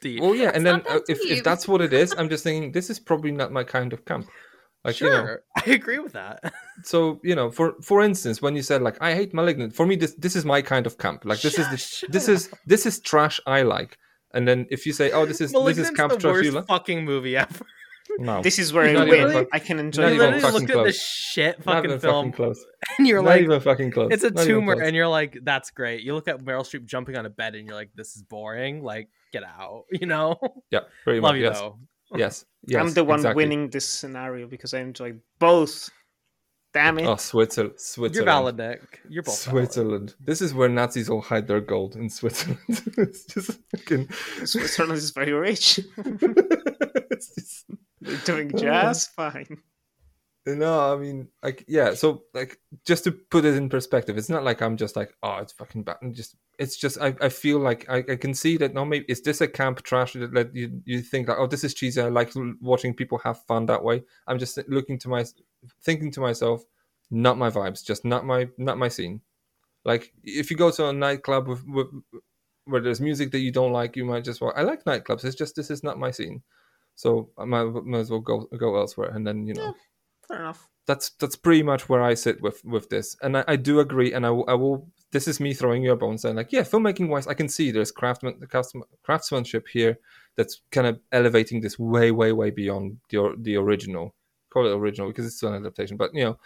deep. 0.00 0.20
Well, 0.20 0.34
yeah, 0.34 0.52
and 0.54 0.64
then 0.66 0.82
that 0.86 0.96
uh, 0.96 1.00
if 1.08 1.18
if 1.22 1.42
that's 1.42 1.66
what 1.66 1.80
it 1.80 1.92
is, 1.94 2.14
I'm 2.16 2.28
just 2.28 2.44
thinking 2.44 2.72
this 2.72 2.90
is 2.90 3.00
probably 3.00 3.32
not 3.32 3.50
my 3.50 3.64
kind 3.64 3.92
of 3.92 4.04
camp. 4.04 4.28
Like 4.84 5.00
you 5.00 5.08
know, 5.08 5.24
sure, 5.24 5.42
I 5.56 5.70
agree 5.70 6.00
with 6.00 6.12
that. 6.12 6.52
so 6.82 7.20
you 7.24 7.34
know, 7.34 7.50
for 7.50 7.74
for 7.80 8.02
instance, 8.02 8.42
when 8.42 8.54
you 8.54 8.62
said 8.62 8.82
like 8.82 9.00
I 9.00 9.14
hate 9.14 9.32
Malignant, 9.32 9.74
for 9.74 9.86
me 9.86 9.96
this 9.96 10.14
this 10.14 10.36
is 10.36 10.44
my 10.44 10.60
kind 10.60 10.86
of 10.86 10.98
camp. 10.98 11.24
Like 11.24 11.40
this 11.40 11.58
is 11.58 11.64
Shut- 11.64 11.70
the, 11.70 11.76
shut 11.78 12.12
this 12.12 12.28
is 12.28 12.50
this 12.66 12.84
is 12.84 13.00
trash 13.00 13.40
I 13.46 13.62
like. 13.62 13.96
And 14.34 14.46
then 14.48 14.66
if 14.70 14.86
you 14.86 14.92
say, 14.92 15.10
"Oh, 15.12 15.26
this 15.26 15.40
is 15.40 15.52
this 15.52 15.78
is 15.78 15.90
Camp 15.90 16.18
the 16.18 16.28
worst 16.28 16.66
fucking 16.68 17.04
movie 17.04 17.36
ever. 17.36 17.64
no, 18.18 18.42
This 18.46 18.58
is 18.58 18.72
where 18.72 18.84
I 18.96 19.04
win. 19.04 19.30
even 19.30 19.46
I 19.52 19.58
can 19.58 19.76
not 19.76 19.84
enjoy 19.86 20.08
You 20.08 20.14
even 20.14 20.18
literally 20.34 20.40
both. 20.42 20.52
fucking 20.52 20.68
looked 20.68 20.78
at 20.78 20.84
this 20.84 20.98
close. 20.98 21.06
shit 21.32 21.58
not 21.58 21.64
fucking 21.64 21.90
even 21.90 22.00
film, 22.00 22.32
fucking 22.32 22.32
close. 22.44 22.64
and 22.98 23.06
you're 23.06 23.22
not 23.22 23.28
like, 23.28 23.42
even 23.42 23.60
fucking 23.60 23.90
close. 23.90 24.08
it's 24.12 24.24
a 24.24 24.30
Not 24.30 24.44
tumor, 24.46 24.72
and 24.80 24.96
you're 24.96 25.08
like, 25.08 25.38
that's 25.42 25.70
great. 25.70 26.02
You 26.02 26.14
look 26.14 26.28
at 26.28 26.38
Meryl 26.40 26.62
Streep 26.62 26.84
jumping 26.86 27.16
on 27.16 27.26
a 27.26 27.30
bed, 27.30 27.54
and 27.54 27.66
you're 27.66 27.76
like, 27.76 27.90
this 27.94 28.16
is 28.16 28.22
boring. 28.22 28.82
Like, 28.82 29.08
get 29.32 29.44
out. 29.44 29.84
You 29.92 30.06
know? 30.06 30.36
yeah, 30.70 30.80
pretty 31.04 31.20
Love 31.20 31.32
much. 31.34 31.38
you 31.38 31.44
yes. 31.44 31.58
though. 31.60 31.78
yes, 32.16 32.44
yes. 32.66 32.80
I'm 32.80 32.92
the 32.92 33.04
one 33.04 33.20
exactly. 33.20 33.44
winning 33.44 33.70
this 33.70 33.86
scenario 33.88 34.46
because 34.46 34.74
I 34.74 34.80
enjoy 34.80 35.14
both. 35.38 35.88
Damn 36.74 36.98
it. 36.98 37.06
Oh, 37.06 37.16
Switzerland, 37.16 37.74
Switzerland. 37.78 38.14
You're 38.14 38.24
valid, 38.24 38.56
Nick. 38.56 39.00
You're 39.08 39.22
both 39.22 39.44
valid. 39.44 39.64
Switzerland. 39.66 40.14
This 40.20 40.40
is 40.40 40.54
where 40.54 40.68
Nazis 40.70 41.10
all 41.10 41.20
hide 41.20 41.46
their 41.46 41.60
gold 41.60 41.96
in 41.96 42.08
Switzerland. 42.08 42.60
it's 42.68 43.24
just 43.26 43.58
fucking. 43.76 44.08
Switzerland 44.44 44.92
is 44.94 45.10
very 45.10 45.32
rich. 45.32 45.80
just- 47.10 47.64
They're 48.00 48.16
doing 48.24 48.50
jazz 48.56 49.06
fine. 49.06 49.58
No, 50.44 50.92
I 50.92 50.96
mean, 50.96 51.28
like, 51.40 51.64
yeah. 51.68 51.94
So, 51.94 52.24
like, 52.34 52.58
just 52.84 53.04
to 53.04 53.12
put 53.12 53.44
it 53.44 53.54
in 53.54 53.68
perspective, 53.68 54.18
it's 54.18 54.28
not 54.28 54.42
like 54.42 54.60
I'm 54.60 54.76
just 54.76 54.96
like, 54.96 55.14
oh, 55.22 55.36
it's 55.36 55.52
fucking 55.52 55.84
bad. 55.84 55.98
And 56.02 56.12
just, 56.12 56.34
it's 56.58 56.76
just, 56.76 56.98
I, 57.00 57.14
I 57.20 57.28
feel 57.28 57.60
like 57.60 57.88
I, 57.88 57.98
I 57.98 58.16
can 58.16 58.34
see 58.34 58.56
that. 58.56 58.74
No, 58.74 58.84
maybe 58.84 59.04
is 59.08 59.22
this 59.22 59.40
a 59.40 59.46
camp 59.46 59.82
trash 59.82 60.14
that, 60.14 60.32
that 60.34 60.54
you 60.54 60.82
you 60.84 61.00
think 61.00 61.28
like, 61.28 61.38
oh, 61.38 61.46
this 61.46 61.62
is 61.62 61.74
cheesy. 61.74 62.00
I 62.00 62.08
like 62.08 62.32
watching 62.60 62.92
people 62.92 63.18
have 63.18 63.44
fun 63.44 63.66
that 63.66 63.84
way. 63.84 64.02
I'm 64.26 64.38
just 64.38 64.58
looking 64.68 64.98
to 65.00 65.08
my, 65.08 65.24
thinking 65.84 66.10
to 66.12 66.20
myself, 66.20 66.64
not 67.08 67.38
my 67.38 67.48
vibes, 67.50 67.84
just 67.84 68.04
not 68.04 68.26
my, 68.26 68.48
not 68.58 68.78
my 68.78 68.88
scene. 68.88 69.20
Like, 69.84 70.12
if 70.24 70.50
you 70.50 70.56
go 70.56 70.72
to 70.72 70.88
a 70.88 70.92
nightclub 70.92 71.46
with, 71.46 71.64
with 71.68 71.86
where 72.64 72.80
there's 72.80 73.00
music 73.00 73.30
that 73.30 73.40
you 73.40 73.52
don't 73.52 73.72
like, 73.72 73.94
you 73.94 74.04
might 74.04 74.24
just, 74.24 74.40
well, 74.40 74.52
I 74.56 74.62
like 74.62 74.84
nightclubs. 74.84 75.24
It's 75.24 75.36
just 75.36 75.54
this 75.54 75.70
is 75.70 75.84
not 75.84 76.00
my 76.00 76.10
scene. 76.10 76.42
So 76.94 77.30
I 77.38 77.44
might, 77.44 77.64
might 77.64 78.00
as 78.00 78.10
well 78.10 78.20
go 78.20 78.48
go 78.58 78.76
elsewhere, 78.76 79.12
and 79.14 79.26
then 79.26 79.46
you 79.46 79.54
know 79.54 79.74
Fair 80.32 80.40
enough. 80.40 80.68
that's 80.86 81.10
that's 81.20 81.36
pretty 81.36 81.62
much 81.62 81.88
where 81.90 82.02
I 82.02 82.14
sit 82.14 82.40
with 82.40 82.64
with 82.64 82.88
this, 82.88 83.16
and 83.22 83.36
I, 83.36 83.44
I 83.46 83.56
do 83.56 83.80
agree, 83.80 84.12
and 84.14 84.24
I, 84.26 84.30
will- 84.30 84.48
I 84.48 84.54
will. 84.54 84.88
This 85.10 85.28
is 85.28 85.40
me 85.40 85.52
throwing 85.52 85.82
you 85.82 85.92
a 85.92 85.96
bone, 85.96 86.16
saying 86.16 86.36
like, 86.36 86.52
yeah, 86.52 86.62
filmmaking 86.62 87.08
wise, 87.08 87.26
I 87.26 87.34
can 87.34 87.48
see 87.48 87.70
there's 87.70 87.92
craftsman, 87.92 88.40
craftsman 88.48 88.84
craftsmanship 89.02 89.68
here 89.68 89.98
that's 90.36 90.62
kind 90.70 90.86
of 90.86 90.98
elevating 91.12 91.60
this 91.60 91.78
way, 91.78 92.10
way, 92.12 92.32
way 92.32 92.50
beyond 92.50 92.96
the 93.10 93.34
the 93.38 93.56
original. 93.56 94.14
Call 94.50 94.66
it 94.66 94.74
original 94.74 95.08
because 95.08 95.26
it's 95.26 95.36
still 95.36 95.50
an 95.52 95.60
adaptation, 95.62 95.98
but 95.98 96.14
you 96.14 96.24
know, 96.24 96.38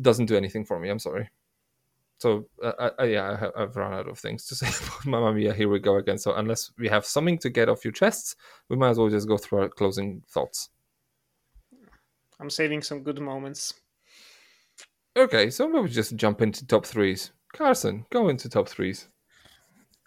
doesn't 0.00 0.26
do 0.26 0.36
anything 0.36 0.64
for 0.64 0.78
me. 0.78 0.88
I'm 0.88 0.98
sorry. 0.98 1.28
So 2.18 2.46
uh, 2.62 2.90
I, 2.98 3.04
yeah, 3.04 3.32
I 3.32 3.36
have, 3.36 3.52
I've 3.56 3.76
run 3.76 3.92
out 3.92 4.08
of 4.08 4.18
things 4.18 4.46
to 4.46 4.54
say 4.60 4.68
Mamma 5.04 5.34
Mia. 5.34 5.52
Here 5.52 5.68
we 5.68 5.78
go 5.80 5.96
again. 5.96 6.16
So 6.18 6.34
unless 6.34 6.72
we 6.78 6.88
have 6.88 7.04
something 7.04 7.38
to 7.38 7.50
get 7.50 7.68
off 7.68 7.84
your 7.84 7.92
chests, 7.92 8.36
we 8.70 8.76
might 8.76 8.90
as 8.90 8.98
well 8.98 9.10
just 9.10 9.28
go 9.28 9.36
through 9.36 9.60
our 9.62 9.68
closing 9.68 10.22
thoughts. 10.28 10.70
I'm 12.44 12.50
saving 12.50 12.82
some 12.82 13.02
good 13.02 13.18
moments. 13.22 13.72
Okay, 15.16 15.48
so 15.48 15.66
we'll 15.66 15.86
just 15.86 16.14
jump 16.16 16.42
into 16.42 16.66
top 16.66 16.84
threes. 16.84 17.30
Carson, 17.54 18.04
go 18.10 18.28
into 18.28 18.50
top 18.50 18.68
threes. 18.68 19.08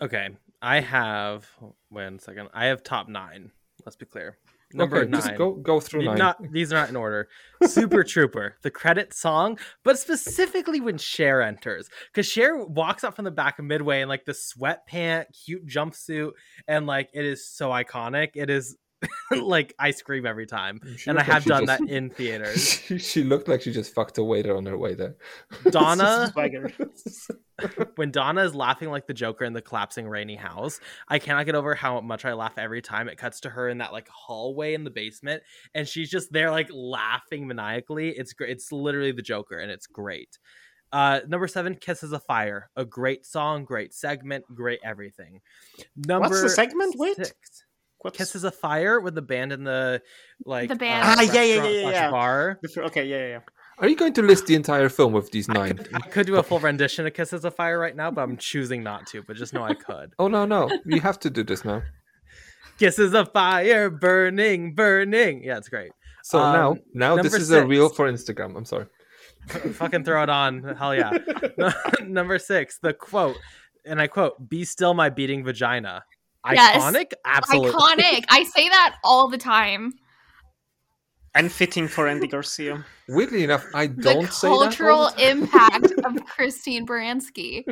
Okay, 0.03 0.29
I 0.61 0.79
have. 0.81 1.49
Wait 1.89 2.05
a 2.05 2.19
second. 2.19 2.49
I 2.53 2.65
have 2.65 2.83
top 2.83 3.09
nine. 3.09 3.49
Let's 3.83 3.95
be 3.95 4.05
clear. 4.05 4.37
Number 4.71 4.97
okay, 4.97 5.09
nine. 5.09 5.21
just 5.21 5.35
go 5.35 5.53
go 5.53 5.79
through 5.79 6.01
These 6.01 6.09
nine. 6.09 6.17
Not 6.19 6.51
these 6.51 6.71
are 6.71 6.75
not 6.75 6.89
in 6.89 6.95
order. 6.95 7.27
Super 7.65 8.03
Trooper, 8.03 8.57
the 8.61 8.69
credit 8.69 9.15
song, 9.15 9.57
but 9.83 9.97
specifically 9.97 10.79
when 10.79 10.99
Cher 10.99 11.41
enters, 11.41 11.89
because 12.13 12.27
Cher 12.27 12.63
walks 12.65 13.03
up 13.03 13.15
from 13.15 13.25
the 13.25 13.31
back 13.31 13.57
of 13.57 13.65
Midway 13.65 14.01
in 14.01 14.09
like 14.09 14.25
the 14.25 14.33
sweatpant, 14.33 15.25
cute 15.43 15.65
jumpsuit, 15.65 16.33
and 16.67 16.85
like 16.85 17.09
it 17.15 17.25
is 17.25 17.49
so 17.49 17.69
iconic. 17.69 18.31
It 18.35 18.51
is 18.51 18.77
like 19.41 19.73
ice 19.77 20.01
cream 20.01 20.25
every 20.25 20.45
time, 20.47 20.79
She 20.97 21.09
and 21.09 21.19
I 21.19 21.21
looked 21.21 21.27
like 21.29 21.33
have 21.33 21.45
done 21.45 21.65
just- 21.67 21.79
that 21.81 21.89
in 21.95 22.09
theaters. 22.09 22.63
she, 22.85 22.97
she 22.97 23.23
looked 23.23 23.47
like 23.47 23.61
she 23.61 23.71
just 23.71 23.93
fucked 23.93 24.17
a 24.17 24.23
waiter 24.23 24.55
on 24.55 24.65
her 24.65 24.77
way 24.77 24.95
there. 24.95 25.15
Donna, 25.69 26.31
when 27.95 28.11
Donna 28.11 28.43
is 28.43 28.53
laughing 28.55 28.89
like 28.89 29.07
the 29.07 29.13
Joker 29.13 29.43
in 29.45 29.53
the 29.53 29.61
collapsing 29.61 30.07
rainy 30.07 30.35
house, 30.35 30.79
I 31.07 31.19
cannot 31.19 31.45
get 31.45 31.55
over 31.55 31.75
how 31.75 31.99
much 32.01 32.25
I 32.25 32.33
laugh 32.33 32.57
every 32.57 32.81
time 32.81 33.07
it 33.09 33.17
cuts 33.17 33.39
to 33.41 33.49
her 33.49 33.67
in 33.69 33.79
that 33.79 33.91
like 33.91 34.07
hallway 34.09 34.73
in 34.73 34.83
the 34.83 34.89
basement, 34.91 35.43
and 35.73 35.87
she's 35.87 36.09
just 36.09 36.31
there 36.31 36.51
like 36.51 36.69
laughing 36.71 37.47
maniacally. 37.47 38.09
It's 38.09 38.33
great. 38.33 38.51
It's 38.51 38.71
literally 38.71 39.11
the 39.11 39.21
Joker, 39.21 39.59
and 39.59 39.71
it's 39.71 39.87
great. 39.87 40.37
Uh, 40.91 41.19
number 41.27 41.47
seven, 41.47 41.75
"Kisses 41.75 42.13
of 42.13 42.23
Fire," 42.23 42.69
a 42.75 42.85
great 42.85 43.25
song, 43.25 43.65
great 43.65 43.93
segment, 43.93 44.45
great 44.53 44.79
everything. 44.83 45.41
Number 45.95 46.29
What's 46.29 46.41
the 46.41 46.49
segment 46.49 46.95
with? 46.97 47.17
six, 47.17 47.63
What's 47.99 48.17
"Kisses 48.17 48.43
of 48.43 48.55
Fire" 48.55 48.99
with 48.99 49.15
the 49.15 49.21
band 49.21 49.51
in 49.51 49.63
the 49.63 50.01
like 50.45 50.69
The 50.69 50.75
band. 50.75 51.03
Ah, 51.05 51.21
yeah, 51.21 51.41
yeah, 51.43 51.55
yeah, 51.55 51.67
yeah, 51.67 51.89
yeah. 51.89 52.11
bar. 52.11 52.59
Okay, 52.77 53.05
yeah, 53.05 53.17
yeah, 53.17 53.27
yeah. 53.27 53.39
Are 53.79 53.87
you 53.87 53.95
going 53.95 54.13
to 54.13 54.21
list 54.23 54.47
the 54.47 54.55
entire 54.55 54.89
film 54.89 55.13
with 55.13 55.31
these 55.31 55.47
I 55.49 55.53
nine? 55.53 55.77
could, 55.77 55.95
I 55.95 55.99
could 55.99 56.25
do 56.25 56.37
a 56.37 56.43
full 56.43 56.59
rendition 56.59 57.05
of 57.05 57.13
"Kisses 57.13 57.43
of 57.45 57.55
Fire" 57.55 57.79
right 57.79 57.95
now, 57.95 58.09
but 58.11 58.21
I'm 58.21 58.37
choosing 58.37 58.83
not 58.83 59.07
to. 59.07 59.23
But 59.23 59.35
just 59.37 59.53
know 59.53 59.63
I 59.63 59.73
could. 59.73 60.13
Oh 60.19 60.27
no, 60.27 60.45
no, 60.45 60.69
you 60.85 61.01
have 61.01 61.19
to 61.21 61.29
do 61.29 61.43
this 61.43 61.63
now. 61.65 61.81
Kisses 62.79 63.15
of 63.15 63.31
fire, 63.33 63.89
burning, 63.89 64.75
burning. 64.75 65.43
Yeah, 65.43 65.57
it's 65.57 65.67
great. 65.69 65.91
So 66.23 66.39
Um, 66.39 66.53
now, 66.93 67.15
now 67.15 67.15
this 67.23 67.31
number 67.31 67.37
is 67.37 67.51
a 67.51 67.65
reel 67.65 67.89
for 67.89 68.11
Instagram. 68.11 68.55
I'm 68.55 68.65
sorry. 68.65 68.85
Fucking 69.47 70.03
throw 70.03 70.21
it 70.23 70.29
on. 70.29 70.61
Hell 70.77 70.93
yeah. 70.93 71.11
Number 72.05 72.37
six, 72.37 72.77
the 72.79 72.93
quote, 72.93 73.37
and 73.85 73.99
I 74.01 74.07
quote, 74.07 74.47
be 74.49 74.65
still 74.65 74.93
my 74.93 75.09
beating 75.09 75.43
vagina. 75.43 76.03
Yes. 76.53 76.81
Iconic? 76.81 77.13
Absolutely. 77.25 77.71
Iconic. 77.71 78.25
I 78.29 78.43
say 78.43 78.69
that 78.69 78.95
all 79.03 79.27
the 79.27 79.37
time. 79.37 79.93
And 81.35 81.51
fitting 81.51 81.87
for 81.87 82.07
Andy 82.07 82.27
Garcia. 82.27 82.83
Weirdly 83.07 83.43
enough, 83.43 83.65
I 83.73 83.87
don't 83.87 84.31
say 84.31 84.49
that. 84.49 84.57
cultural 84.57 85.11
the 85.11 85.29
impact 85.29 85.91
of 86.03 86.25
Christine 86.25 86.87
Baranski. 86.87 87.63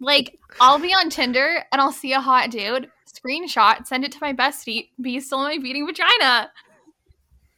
Like, 0.00 0.38
I'll 0.60 0.78
be 0.78 0.94
on 0.94 1.10
Tinder 1.10 1.64
and 1.72 1.80
I'll 1.80 1.92
see 1.92 2.12
a 2.12 2.20
hot 2.20 2.50
dude, 2.50 2.88
screenshot, 3.06 3.86
send 3.86 4.04
it 4.04 4.12
to 4.12 4.18
my 4.20 4.32
bestie, 4.32 4.90
be 5.00 5.18
still 5.18 5.42
my 5.42 5.58
beating 5.58 5.86
vagina. 5.86 6.50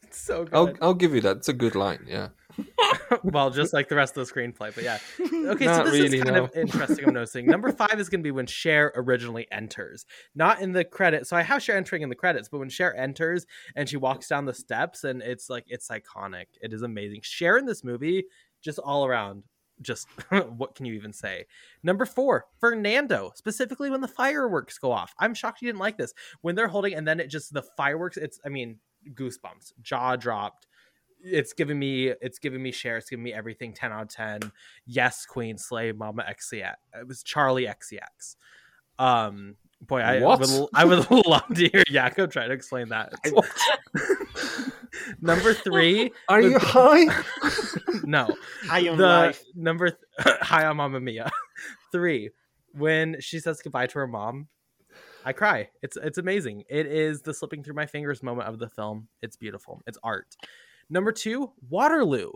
It's 0.05 0.19
So 0.19 0.45
good. 0.45 0.55
I'll 0.55 0.75
I'll 0.81 0.95
give 0.95 1.15
you 1.15 1.21
that. 1.21 1.39
It's 1.39 1.49
a 1.49 1.53
good 1.53 1.75
line. 1.75 2.07
Yeah. 2.09 2.29
well, 3.23 3.51
just 3.51 3.73
like 3.73 3.89
the 3.89 3.97
rest 3.97 4.17
of 4.17 4.27
the 4.27 4.33
screenplay, 4.33 4.75
but 4.75 4.85
yeah. 4.85 4.99
Okay, 5.51 5.65
Not 5.65 5.87
so 5.87 5.91
this 5.91 6.01
really, 6.01 6.19
is 6.19 6.25
kind 6.25 6.37
no. 6.37 6.45
of 6.45 6.57
interesting. 6.57 7.07
I'm 7.07 7.15
noticing 7.15 7.47
number 7.47 7.73
five 7.77 7.99
is 7.99 8.09
going 8.09 8.21
to 8.21 8.25
be 8.25 8.31
when 8.31 8.47
Cher 8.47 8.93
originally 8.95 9.47
enters, 9.51 10.07
not 10.35 10.61
in 10.61 10.73
the 10.73 10.85
credits. 10.85 11.31
So 11.31 11.37
I 11.37 11.43
have 11.43 11.63
Cher 11.63 11.77
entering 11.77 12.03
in 12.03 12.09
the 12.09 12.15
credits, 12.15 12.49
but 12.49 12.59
when 12.59 12.69
Cher 12.69 12.95
enters 12.97 13.47
and 13.75 13.89
she 13.89 13.97
walks 13.97 14.29
down 14.29 14.45
the 14.45 14.55
steps, 14.55 15.05
and 15.05 15.23
it's 15.23 15.49
like 15.49 15.65
it's 15.67 15.89
iconic. 15.89 16.47
It 16.61 16.73
is 16.73 16.83
amazing. 16.83 17.21
Cher 17.23 17.57
in 17.57 17.67
this 17.67 17.83
movie, 17.83 18.25
just 18.63 18.79
all 18.79 19.07
around. 19.07 19.45
Just 19.81 20.07
what 20.57 20.75
can 20.75 20.85
you 20.85 20.95
even 20.95 21.13
say? 21.13 21.47
Number 21.83 22.05
four, 22.05 22.47
Fernando, 22.59 23.33
specifically 23.35 23.89
when 23.89 24.03
the 24.03 24.09
fireworks 24.09 24.79
go 24.79 24.93
off. 24.93 25.15
I'm 25.19 25.35
shocked 25.35 25.63
you 25.63 25.69
didn't 25.69 25.81
like 25.81 25.97
this. 25.97 26.13
When 26.43 26.55
they're 26.55 26.69
holding, 26.69 26.95
and 26.95 27.09
then 27.09 27.19
it 27.19 27.29
just 27.29 27.53
the 27.55 27.63
fireworks. 27.63 28.19
It's 28.19 28.39
I 28.45 28.51
mean 28.51 28.79
goosebumps, 29.15 29.73
jaw 29.81 30.17
dropped 30.17 30.67
it's 31.23 31.53
giving 31.53 31.79
me 31.79 32.09
it's 32.21 32.39
giving 32.39 32.63
me 32.63 32.73
Cher 32.73 32.97
it's 32.97 33.11
giving 33.11 33.23
me 33.23 33.33
everything 33.33 33.73
10 33.73 33.93
out 33.93 34.03
of 34.03 34.09
10 34.09 34.41
yes 34.87 35.27
queen 35.27 35.59
slay 35.59 35.93
mama 35.93 36.25
xcx 36.31 36.75
it 36.95 37.07
was 37.07 37.23
Charli 37.23 37.69
XCX 37.69 38.37
um 38.99 39.57
boy 39.83 40.01
i 40.01 40.19
would 40.21 40.69
i 40.75 40.85
would 40.85 41.11
love 41.27 41.47
to 41.55 41.69
hear 41.69 41.85
Jakub 41.91 42.31
try 42.31 42.47
to 42.47 42.53
explain 42.53 42.89
that. 42.91 43.13
Number 45.21 45.55
three 45.55 46.11
Are 46.29 46.41
you 46.41 46.59
high? 46.59 47.07
no. 48.05 48.29
High 48.65 48.89
on 48.89 48.99
the 48.99 49.07
life. 49.07 49.43
number 49.55 49.91
th- 49.91 50.37
hi 50.43 50.67
on 50.67 50.77
Mamma 50.77 51.01
Mia. 51.01 51.31
Three 51.93 52.31
when 52.73 53.17
she 53.21 53.41
says 53.41 53.61
goodbye 53.63 53.87
to 53.87 53.95
her 54.01 54.07
mom 54.07 54.49
i 55.25 55.33
cry. 55.33 55.69
It's 55.83 55.97
it's 55.97 56.19
amazing. 56.19 56.65
It 56.69 56.87
is 56.87 57.23
the 57.23 57.35
slipping 57.35 57.63
through 57.63 57.75
my 57.75 57.87
fingers 57.87 58.23
moment 58.23 58.49
of 58.49 58.59
the 58.59 58.69
film. 58.69 59.09
It's 59.23 59.37
beautiful. 59.37 59.81
It's 59.87 59.99
art 60.03 60.35
number 60.91 61.13
two 61.13 61.53
waterloo. 61.71 62.33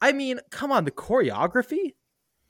I 0.00 0.12
mean 0.12 0.40
come 0.50 0.72
on 0.72 0.84
the 0.84 0.90
choreography? 0.90 1.94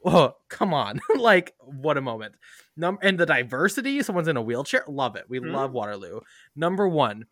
Oh 0.05 0.37
come 0.49 0.73
on. 0.73 1.01
Like 1.17 1.55
what 1.61 1.97
a 1.99 2.01
moment. 2.01 2.37
Num- 2.77 2.99
and 3.03 3.19
the 3.19 3.27
diversity 3.27 4.03
someone's 4.03 4.29
in 4.29 4.37
a 4.37 4.43
wheelchair? 4.43 4.85
Love 4.89 5.17
it. 5.17 5.25
We 5.29 5.41
Mhm. 5.41 5.53
love 5.53 5.73
waterloo. 5.73 6.21
Number 6.57 6.89
one 6.89 7.27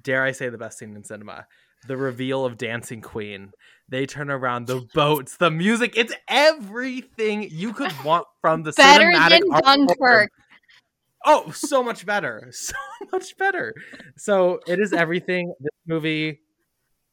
dare 0.00 0.22
i 0.22 0.30
say 0.30 0.48
the 0.48 0.58
best 0.58 0.78
scene 0.78 0.94
in 0.94 1.02
cinema 1.02 1.44
the 1.86 1.96
reveal 1.96 2.44
of 2.44 2.56
dancing 2.58 3.00
queen. 3.00 3.52
They 3.88 4.04
turn 4.04 4.30
around 4.30 4.66
the 4.66 4.86
boats 4.94 5.36
the 5.36 5.50
music 5.50 5.94
it's 5.96 6.12
everything 6.28 7.48
you 7.50 7.72
could 7.72 7.92
want 8.04 8.26
from 8.40 8.64
the 8.64 8.72
Better 8.72 9.04
cinematic 9.04 9.30
than 9.30 9.42
art 9.52 9.64
Dunkirk. 9.64 9.96
form. 9.98 10.28
oh 11.24 11.50
so 11.52 11.82
much 11.82 12.04
better. 12.06 12.50
So 12.52 12.74
much 13.12 13.36
better. 13.38 13.74
So 14.16 14.58
it 14.66 14.80
is 14.80 14.92
everything. 14.92 15.54
This 15.60 15.70
movie 15.86 16.40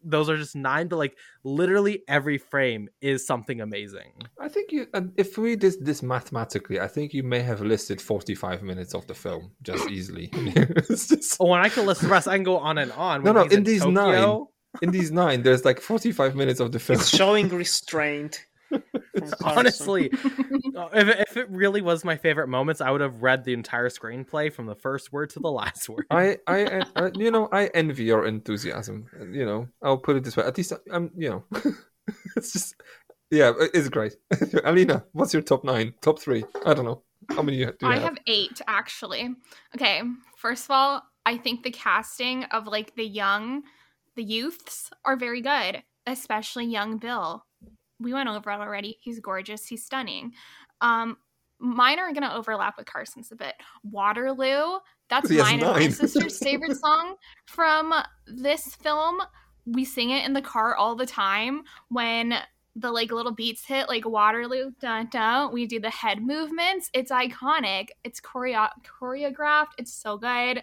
those 0.06 0.30
are 0.30 0.38
just 0.38 0.56
nine, 0.56 0.88
but 0.88 0.98
like 0.98 1.18
literally 1.44 2.03
every 2.07 2.38
frame 2.38 2.88
is 3.02 3.26
something 3.26 3.60
amazing. 3.61 4.14
I 4.40 4.48
think 4.48 4.72
you, 4.72 4.88
uh, 4.94 5.02
if 5.18 5.38
we 5.38 5.56
did 5.56 5.84
this 5.84 6.02
mathematically, 6.03 6.80
I 6.80 6.88
think 6.88 7.14
you 7.14 7.23
may 7.23 7.41
have 7.41 7.61
listed 7.61 8.02
45 8.02 8.64
minutes 8.64 8.94
of 8.94 9.07
the 9.07 9.14
film 9.14 9.52
just 9.64 9.90
easily. 9.90 10.30
it's 10.34 11.07
just... 11.07 11.38
Oh, 11.40 11.53
and 11.53 11.64
I 11.64 11.69
can 11.69 11.86
list 11.86 12.02
the 12.02 12.07
rest. 12.07 12.27
I 12.27 12.36
can 12.36 12.44
go 12.44 12.57
on 12.57 12.77
and 12.77 12.91
on. 12.94 13.23
No, 13.23 13.34
When 13.34 13.36
no, 13.36 13.44
he's 13.44 13.53
in 13.53 13.64
these 13.64 13.82
Tokyo- 13.82 14.38
nine, 14.40 14.45
in 14.82 14.91
these 14.91 15.11
nine, 15.11 15.41
there's 15.41 15.65
like 15.65 15.80
45 15.80 16.36
minutes 16.36 16.60
of 16.60 16.72
the 16.72 16.80
film. 16.80 16.99
It's 16.99 17.10
showing 17.10 17.49
restraint. 17.49 18.45
from 19.18 19.30
Carson. 19.30 19.57
Honestly, 19.57 20.11
uh, 20.76 20.89
if 20.93 21.07
it, 21.07 21.19
if 21.30 21.38
it 21.38 21.49
really 21.49 21.81
was 21.81 22.03
my 22.03 22.15
favorite 22.15 22.47
moments, 22.47 22.81
I 22.81 22.91
would 22.91 23.02
have 23.02 23.22
read 23.22 23.43
the 23.43 23.53
entire 23.53 23.89
screenplay 23.89 24.52
from 24.52 24.65
the 24.65 24.76
first 24.76 25.11
word 25.11 25.30
to 25.31 25.39
the 25.39 25.52
last 25.52 25.88
word. 25.89 26.06
I, 26.10 26.38
I, 26.47 26.84
I, 26.95 27.11
you 27.15 27.31
know, 27.31 27.49
I 27.52 27.68
envy 27.73 28.03
your 28.03 28.26
enthusiasm. 28.26 29.07
You 29.31 29.45
know, 29.45 29.68
I'll 29.81 29.97
put 29.97 30.15
it 30.15 30.23
this 30.23 30.38
way. 30.38 30.45
At 30.45 30.57
least 30.57 30.73
I'm, 30.91 31.11
you 31.15 31.30
know, 31.30 31.43
it's 32.35 32.53
just, 32.53 32.76
yeah, 33.31 33.53
it's 33.73 33.89
great. 33.89 34.15
Alina, 34.64 35.06
what's 35.14 35.34
your 35.34 35.41
top 35.41 35.64
nine, 35.64 35.93
top 36.02 36.19
three? 36.19 36.43
I 36.65 36.73
don't 36.73 36.85
know. 36.85 37.02
How 37.30 37.41
many 37.41 37.57
do 37.57 37.64
you 37.64 37.88
I 37.88 37.95
have? 37.95 38.03
have 38.03 38.18
eight 38.27 38.61
actually. 38.68 39.34
Okay, 39.76 40.02
first 40.38 40.65
of 40.65 40.72
all, 40.72 41.02
I 41.26 41.38
think 41.38 41.64
the 41.64 41.72
casting 41.72 42.43
of 42.45 42.68
like 42.68 42.95
the 42.95 43.06
young, 43.06 43.64
the 44.15 44.23
youths 44.23 44.91
are 45.03 45.18
very 45.18 45.41
good, 45.41 45.81
especially 46.06 46.65
young 46.65 46.97
Bill. 46.97 47.43
We 47.99 48.13
went 48.13 48.30
over 48.30 48.51
it 48.51 48.59
already. 48.59 48.97
He's 49.01 49.19
gorgeous. 49.19 49.65
He's 49.65 49.85
stunning. 49.85 50.34
Um, 50.81 51.17
mine 51.59 51.99
are 51.99 52.13
gonna 52.13 52.34
overlap 52.34 52.77
with 52.77 52.85
Carson's 52.88 53.31
a 53.31 53.35
bit. 53.35 53.55
Waterloo. 53.84 54.80
That's 55.09 55.30
mine 55.30 55.61
and 55.61 55.73
my 55.73 55.89
sister's 55.89 56.39
favorite 56.39 56.77
song 56.77 57.15
from 57.45 57.93
this 58.27 58.76
film. 58.76 59.22
We 59.65 59.85
sing 59.85 60.11
it 60.11 60.26
in 60.26 60.34
the 60.34 60.41
car 60.41 60.76
all 60.76 60.95
the 60.95 61.05
time 61.05 61.63
when 61.89 62.35
the 62.76 62.91
like 62.91 63.11
little 63.11 63.31
beats 63.31 63.65
hit 63.65 63.88
like 63.88 64.05
Waterloo, 64.05 64.72
dun 64.81 65.07
dun. 65.11 65.53
We 65.53 65.65
do 65.65 65.80
the 65.80 65.89
head 65.89 66.22
movements. 66.22 66.89
It's 66.93 67.11
iconic. 67.11 67.89
It's 68.03 68.19
choreo- 68.19 68.69
choreographed. 68.84 69.72
It's 69.77 69.93
so 69.93 70.17
good. 70.17 70.61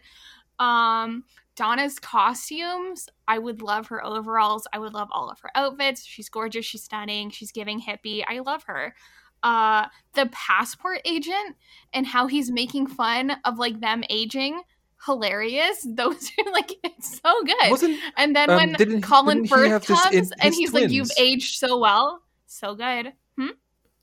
Um, 0.59 1.25
Donna's 1.57 1.99
costumes. 1.99 3.09
I 3.29 3.39
would 3.39 3.63
love 3.63 3.89
her 3.89 4.05
overalls. 4.05 4.67
I 4.73 4.79
would 4.79 4.95
love 4.95 5.09
all 5.13 5.29
of 5.31 5.41
her 5.41 5.51
outfits. 5.55 6.05
She's 6.05 6.29
gorgeous. 6.29 6.65
She's 6.65 6.83
stunning. 6.85 7.31
She's 7.31 7.53
giving 7.53 7.81
hippie. 7.81 8.25
I 8.27 8.39
love 8.41 8.65
her. 8.65 8.95
Uh, 9.43 9.87
the 10.15 10.27
passport 10.33 11.01
agent 11.05 11.57
and 11.93 12.07
how 12.07 12.27
he's 12.27 12.51
making 12.51 12.87
fun 12.87 13.33
of 13.45 13.59
like 13.59 13.81
them 13.81 14.05
aging. 14.09 14.63
Hilarious. 15.05 15.83
Those 15.89 16.31
are 16.39 16.53
like 16.53 16.73
it's 16.85 17.21
so 17.21 17.43
good. 17.45 17.71
Wasn't 17.71 17.99
and 18.17 18.37
then 18.37 18.49
um, 18.51 18.57
when 18.57 18.73
didn't- 18.75 19.03
Colin 19.03 19.43
didn't 19.43 19.49
Firth 19.51 19.87
comes 19.87 20.15
in- 20.15 20.31
and 20.41 20.55
he's 20.55 20.73
like, 20.73 20.91
"You've 20.91 21.11
aged 21.19 21.59
so 21.59 21.79
well, 21.79 22.23
so 22.47 22.75
good." 22.75 23.13
Hmm? 23.37 23.49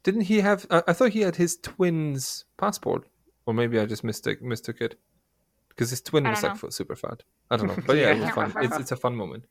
Didn't 0.03 0.21
he 0.21 0.41
have? 0.41 0.65
I 0.69 0.83
I 0.89 0.93
thought 0.93 1.11
he 1.11 1.21
had 1.21 1.37
his 1.37 1.55
twins' 1.57 2.43
passport, 2.57 3.07
or 3.45 3.53
maybe 3.53 3.79
I 3.79 3.85
just 3.85 4.03
mistook 4.03 4.41
mistook 4.41 4.81
it 4.81 4.99
because 5.69 5.89
his 5.89 6.01
twin 6.01 6.23
was 6.25 6.41
don't 6.41 6.51
like 6.53 6.63
know. 6.63 6.69
super 6.69 6.95
fat. 6.95 7.23
I 7.49 7.57
don't 7.57 7.67
know, 7.67 7.77
but 7.87 7.97
yeah, 7.97 8.11
it 8.13 8.19
was 8.19 8.29
fun. 8.31 8.53
It's 8.61 8.77
it's 8.77 8.91
a 8.91 8.95
fun 8.97 9.15
moment. 9.15 9.45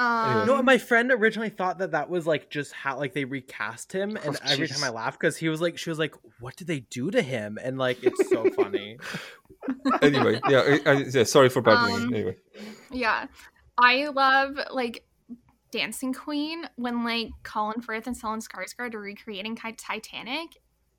Um, 0.00 0.40
You 0.40 0.46
know? 0.46 0.62
My 0.62 0.78
friend 0.78 1.10
originally 1.10 1.48
thought 1.50 1.78
that 1.78 1.90
that 1.90 2.08
was 2.08 2.26
like 2.26 2.50
just 2.50 2.72
how 2.72 2.98
like 2.98 3.14
they 3.14 3.24
recast 3.24 3.92
him, 3.92 4.16
and 4.16 4.36
Oh, 4.36 4.38
every 4.44 4.68
time 4.68 4.84
I 4.84 4.90
laugh 4.90 5.18
because 5.18 5.36
he 5.36 5.48
was 5.48 5.60
like, 5.60 5.76
she 5.78 5.90
was 5.90 5.98
like, 5.98 6.14
"What 6.40 6.54
did 6.56 6.66
they 6.68 6.80
do 6.80 7.10
to 7.10 7.20
him?" 7.22 7.58
And 7.62 7.78
like, 7.78 8.02
it's 8.04 8.28
so 8.28 8.48
funny. 8.56 8.98
Anyway, 10.02 10.40
yeah, 10.48 10.78
I, 10.86 10.90
I, 10.90 10.92
yeah. 11.12 11.24
Sorry 11.24 11.48
for 11.48 11.62
babbling. 11.62 11.94
Um, 11.94 12.14
anyway, 12.14 12.36
Yeah. 12.90 13.26
I 13.76 14.08
love 14.08 14.58
like 14.72 15.04
Dancing 15.70 16.12
Queen 16.12 16.62
when 16.76 17.04
like 17.04 17.30
Colin 17.42 17.80
Firth 17.80 18.06
and 18.06 18.16
Stellan 18.16 18.40
Skarsgård 18.46 18.94
are 18.94 19.00
recreating 19.00 19.56
Titanic. 19.56 20.50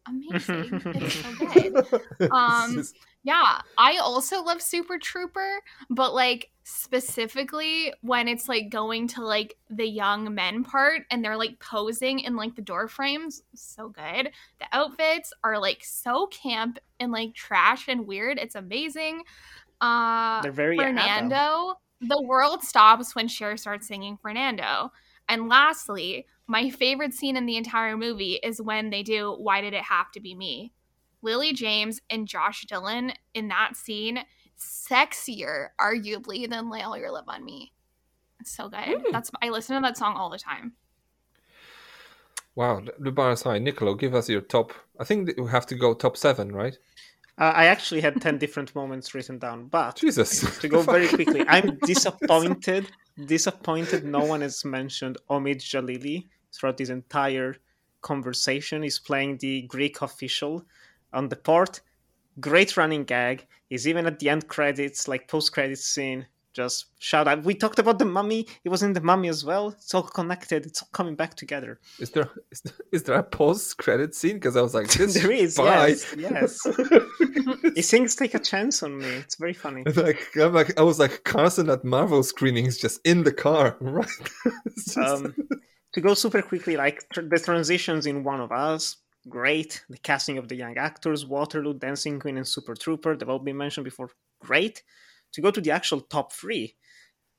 Amazing. 0.08 0.82
it's 0.86 1.14
so 1.16 1.34
good. 1.46 2.32
Um, 2.32 2.78
It's 2.80 2.92
just- 2.92 2.96
Yeah, 3.24 3.62
I 3.78 3.98
also 3.98 4.42
love 4.42 4.62
Super 4.62 4.98
Trooper, 4.98 5.60
but 5.90 6.14
like 6.14 6.52
specifically 6.64 7.94
when 8.02 8.28
it's 8.28 8.48
like 8.48 8.70
going 8.70 9.08
to 9.10 9.26
like 9.26 9.58
the 9.70 9.88
young 9.88 10.34
men 10.34 10.64
part 10.64 11.02
and 11.12 11.24
they're 11.24 11.38
like 11.38 11.60
posing 11.60 12.20
in 12.20 12.36
like 12.36 12.56
the 12.56 12.62
door 12.62 12.88
frames, 12.88 13.42
so 13.54 13.90
good. 13.90 14.32
The 14.60 14.68
outfits 14.72 15.34
are 15.44 15.60
like 15.60 15.84
so 15.84 16.28
camp 16.28 16.80
and 17.00 17.12
like 17.12 17.34
trash 17.34 17.88
and 17.88 18.08
weird. 18.08 18.38
It's 18.38 18.56
amazing. 18.56 19.24
Uh 19.82 20.42
They're 20.42 20.52
very. 20.52 20.78
Fernando, 20.78 21.76
the 22.02 22.22
world 22.22 22.64
stops 22.64 23.16
when 23.16 23.28
Cher 23.28 23.58
starts 23.58 23.88
singing 23.88 24.18
Fernando. 24.22 24.92
And 25.28 25.48
lastly, 25.50 26.26
my 26.48 26.70
favorite 26.70 27.14
scene 27.14 27.38
in 27.38 27.46
the 27.46 27.58
entire 27.58 27.98
movie 27.98 28.40
is 28.44 28.62
when 28.62 28.90
they 28.90 29.04
do 29.04 29.36
Why 29.40 29.62
Did 29.62 29.74
It 29.74 29.84
Have 29.84 30.12
to 30.14 30.20
Be 30.20 30.36
Me? 30.36 30.74
Lily 31.22 31.54
James 31.54 32.00
and 32.10 32.28
Josh 32.28 32.66
Dylan 32.66 33.14
in 33.34 33.48
that 33.50 33.76
scene, 33.76 34.20
sexier, 34.58 35.68
arguably, 35.80 36.50
than 36.50 36.70
Lay 36.70 36.82
All 36.82 36.98
Your 36.98 37.12
Love 37.12 37.26
on 37.28 37.44
Me. 37.44 37.72
It's 38.40 38.56
so 38.56 38.70
good. 38.70 39.04
That's 39.12 39.32
I 39.42 39.50
listen 39.50 39.76
to 39.76 39.82
that 39.82 39.98
song 39.98 40.16
all 40.16 40.30
the 40.30 40.38
time. 40.40 40.74
wow, 42.56 42.80
the- 42.82 42.94
the 43.00 43.12
bar 43.12 43.32
is 43.32 43.44
high. 43.44 43.60
Nicolò, 43.60 43.98
give 43.98 44.14
us 44.16 44.30
your 44.30 44.42
top. 44.42 44.74
I 45.00 45.04
think 45.04 45.28
that 45.28 45.40
we 45.40 45.50
have 45.50 45.66
to 45.68 45.76
go 45.76 45.94
top 45.94 46.18
seven, 46.18 46.52
right? 46.52 46.78
Uh, 47.38 47.54
I 47.56 47.66
actually 47.68 48.02
had 48.02 48.20
10 48.22 48.38
different 48.38 48.76
moments 48.76 49.14
written 49.16 49.40
down, 49.40 49.68
but 49.68 49.96
Jesus. 49.96 50.60
to 50.60 50.68
go 50.68 50.82
very 50.82 51.08
quickly, 51.18 51.46
I'm 51.48 51.78
disappointed. 51.86 52.92
Disappointed 53.26 54.04
no 54.04 54.26
one 54.26 54.42
has 54.42 54.66
mentioned 54.66 55.18
Omid 55.30 55.58
Djalili 55.58 56.28
throughout 56.54 56.76
this 56.78 56.90
entire 56.90 57.56
conversation. 58.02 58.84
He's 58.84 59.00
playing 59.00 59.38
the 59.38 59.62
Greek 59.64 60.02
official 60.02 60.66
on 61.14 61.30
the 61.30 61.36
port. 61.36 61.82
Great 62.40 62.78
running 62.78 63.04
gag. 63.04 63.46
He's 63.70 63.88
even 63.88 64.06
at 64.06 64.20
the 64.20 64.30
end 64.30 64.48
credits, 64.48 65.08
like 65.08 65.28
post 65.28 65.52
credits 65.52 65.84
scene. 65.86 66.26
Just 66.52 66.88
shout 67.00 67.28
out. 67.28 67.44
We 67.44 67.54
talked 67.54 67.78
about 67.78 68.00
the 68.00 68.06
mummy. 68.06 68.48
It 68.64 68.70
was 68.70 68.82
in 68.82 68.94
the 68.94 69.02
mummy 69.02 69.30
as 69.30 69.46
well. 69.46 69.70
It's 69.70 69.94
all 69.94 70.02
connected. 70.02 70.66
It's 70.66 70.82
all 70.82 70.90
coming 70.94 71.16
back 71.16 71.36
together. 71.36 71.80
Is 72.00 72.10
there 72.10 72.30
is 72.52 72.62
there, 72.62 72.74
is 72.92 73.04
there 73.04 73.16
a 73.20 73.24
post 73.24 73.78
credit 73.78 74.16
scene? 74.16 74.34
Because 74.36 74.58
I 74.58 74.62
was 74.62 74.74
like, 74.74 74.88
this 74.90 75.14
there 75.22 75.32
is, 75.32 75.58
bye. 75.58 75.90
yes, 75.90 76.16
yes. 76.18 76.68
he 77.76 77.82
sings 77.84 78.16
"Take 78.16 78.34
a 78.34 78.40
Chance 78.40 78.82
on 78.82 78.98
Me." 78.98 79.06
It's 79.06 79.36
very 79.36 79.54
funny. 79.54 79.84
like 79.96 80.28
I'm 80.42 80.54
like 80.54 80.78
I 80.80 80.84
was 80.84 80.98
like 81.00 81.24
Carson 81.24 81.70
at 81.70 81.84
Marvel 81.86 82.24
screenings 82.24 82.80
just 82.80 83.00
in 83.06 83.24
the 83.24 83.32
car, 83.34 83.78
right? 83.82 84.10
Just- 84.76 84.98
um, 84.98 85.36
to 85.94 86.02
go 86.02 86.14
super 86.16 86.42
quickly, 86.42 86.76
like 86.78 87.08
tr- 87.14 87.22
the 87.22 87.38
transitions 87.40 88.08
in 88.08 88.24
One 88.24 88.42
of 88.42 88.52
Us, 88.52 88.98
great. 89.30 89.84
The 89.90 89.98
casting 89.98 90.38
of 90.38 90.48
the 90.48 90.56
young 90.56 90.78
actors, 90.78 91.26
Waterloo, 91.26 91.74
Dancing 91.74 92.20
Queen, 92.20 92.38
and 92.38 92.48
Super 92.48 92.76
Trooper, 92.76 93.16
they've 93.16 93.30
all 93.30 93.40
been 93.40 93.58
mentioned 93.58 93.86
before, 93.86 94.12
great. 94.40 94.84
To 95.34 95.42
go 95.42 95.52
to 95.52 95.62
the 95.62 95.72
actual 95.72 96.02
top 96.02 96.34
three, 96.34 96.76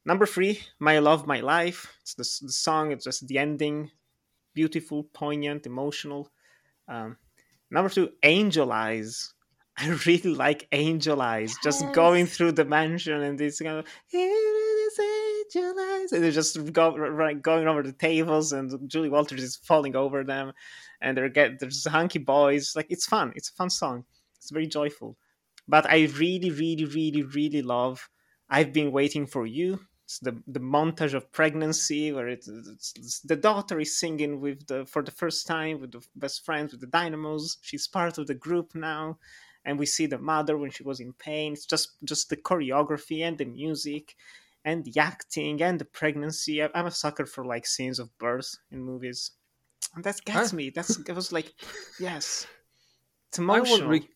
number 0.04 0.26
three, 0.26 0.60
My 0.78 0.98
Love, 0.98 1.26
My 1.26 1.40
Life. 1.40 1.92
It's 2.02 2.14
the, 2.14 2.46
the 2.46 2.52
song, 2.52 2.92
it's 2.92 3.04
just 3.04 3.26
the 3.26 3.38
ending, 3.38 3.90
beautiful, 4.54 5.04
poignant, 5.12 5.66
emotional. 5.66 6.30
Um, 6.88 7.16
number 7.70 7.90
two, 7.90 8.10
Angel 8.22 8.70
Eyes. 8.70 9.34
I 9.76 9.88
really 10.06 10.34
like 10.34 10.68
Angel 10.72 11.20
Eyes, 11.20 11.54
just 11.62 11.84
going 11.92 12.26
through 12.26 12.52
the 12.52 12.64
mansion 12.64 13.22
and 13.22 13.38
this 13.38 13.60
kind 13.60 13.78
of 13.78 13.86
And 15.54 16.22
they're 16.22 16.30
just 16.30 16.72
go, 16.72 16.96
right, 16.96 17.40
going 17.40 17.68
over 17.68 17.82
the 17.82 17.92
tables, 17.92 18.52
and 18.52 18.88
Julie 18.88 19.08
Walters 19.08 19.42
is 19.42 19.56
falling 19.56 19.96
over 19.96 20.24
them, 20.24 20.52
and 21.00 21.16
they're 21.16 21.28
get 21.28 21.58
there's 21.60 21.86
hunky 21.86 22.18
boys. 22.18 22.74
Like 22.76 22.86
it's 22.90 23.06
fun. 23.06 23.32
It's 23.36 23.50
a 23.50 23.54
fun 23.54 23.70
song. 23.70 24.04
It's 24.36 24.50
very 24.50 24.66
joyful. 24.66 25.16
But 25.68 25.86
I 25.88 26.06
really, 26.18 26.50
really, 26.50 26.84
really, 26.84 27.22
really 27.22 27.62
love. 27.62 28.08
I've 28.48 28.72
been 28.72 28.90
waiting 28.92 29.26
for 29.26 29.46
you. 29.46 29.80
It's 30.04 30.18
the 30.18 30.42
the 30.46 30.60
montage 30.60 31.14
of 31.14 31.30
pregnancy 31.32 32.12
where 32.12 32.28
it's, 32.28 32.48
it's, 32.48 32.92
it's- 32.96 33.20
the 33.20 33.36
daughter 33.36 33.78
is 33.78 33.96
singing 33.98 34.40
with 34.40 34.66
the 34.66 34.84
for 34.86 35.02
the 35.02 35.12
first 35.12 35.46
time 35.46 35.80
with 35.80 35.92
the 35.92 36.04
best 36.16 36.44
friends 36.44 36.72
with 36.72 36.80
the 36.80 36.88
dynamos. 36.88 37.58
She's 37.62 37.86
part 37.86 38.18
of 38.18 38.26
the 38.26 38.34
group 38.34 38.74
now, 38.74 39.18
and 39.64 39.78
we 39.78 39.86
see 39.86 40.06
the 40.06 40.18
mother 40.18 40.56
when 40.58 40.70
she 40.70 40.82
was 40.82 41.00
in 41.00 41.12
pain. 41.12 41.52
It's 41.52 41.66
just 41.66 41.96
just 42.04 42.28
the 42.28 42.36
choreography 42.36 43.20
and 43.22 43.38
the 43.38 43.44
music, 43.44 44.16
and 44.64 44.84
the 44.84 44.98
acting 45.00 45.62
and 45.62 45.78
the 45.80 45.84
pregnancy. 45.84 46.62
I- 46.62 46.70
I'm 46.74 46.86
a 46.86 46.90
sucker 46.90 47.26
for 47.26 47.44
like 47.44 47.66
scenes 47.66 47.98
of 47.98 48.16
birth 48.18 48.56
in 48.70 48.82
movies, 48.82 49.32
and 49.94 50.04
that 50.04 50.24
gets 50.24 50.52
Huh? 50.52 50.56
me. 50.56 50.70
That's 50.70 50.98
it 50.98 51.12
was 51.14 51.32
like, 51.32 51.54
yes, 51.98 52.46
it's 53.28 53.38
I 53.38 53.60
want. 53.60 53.84
Rick, 53.86 54.08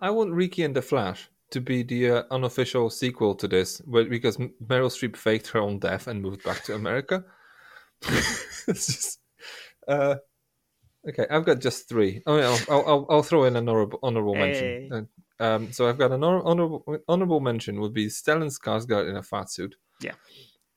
I 0.00 0.10
want 0.10 0.32
Ricki 0.32 0.64
and 0.64 0.74
the 0.74 0.82
Flash 0.82 1.28
to 1.50 1.60
be 1.60 1.82
the 1.82 2.10
uh, 2.10 2.22
unofficial 2.30 2.90
sequel 2.90 3.34
to 3.36 3.48
this, 3.48 3.78
where, 3.86 4.04
because 4.04 4.36
Meryl 4.36 4.90
Streep 4.90 5.16
faked 5.16 5.48
her 5.48 5.60
own 5.60 5.78
death 5.78 6.06
and 6.06 6.22
moved 6.22 6.42
back 6.44 6.62
to 6.64 6.74
America. 6.74 7.24
it's 8.68 8.86
just, 8.86 9.20
uh, 9.88 10.16
okay. 11.08 11.26
I've 11.30 11.44
got 11.44 11.60
just 11.60 11.88
three. 11.88 12.22
Oh, 12.26 12.36
yeah, 12.38 12.56
I'll, 12.68 12.84
I'll, 12.86 13.06
I'll 13.10 13.22
throw 13.22 13.44
in 13.44 13.56
an 13.56 13.68
honorable, 13.68 13.98
honorable 14.02 14.34
Hey. 14.34 14.88
mention. 14.90 14.92
Uh, 14.92 15.02
Um, 15.44 15.72
so 15.72 15.88
I've 15.88 15.96
got 15.98 16.12
an 16.12 16.22
honor, 16.22 16.42
honorable 16.44 16.84
honorable 17.08 17.40
mention 17.40 17.80
would 17.80 17.94
be 17.94 18.08
Stellan 18.08 18.50
Skarsgård 18.52 19.08
in 19.08 19.16
a 19.16 19.22
fat 19.22 19.48
suit. 19.50 19.74
Yeah. 20.00 20.12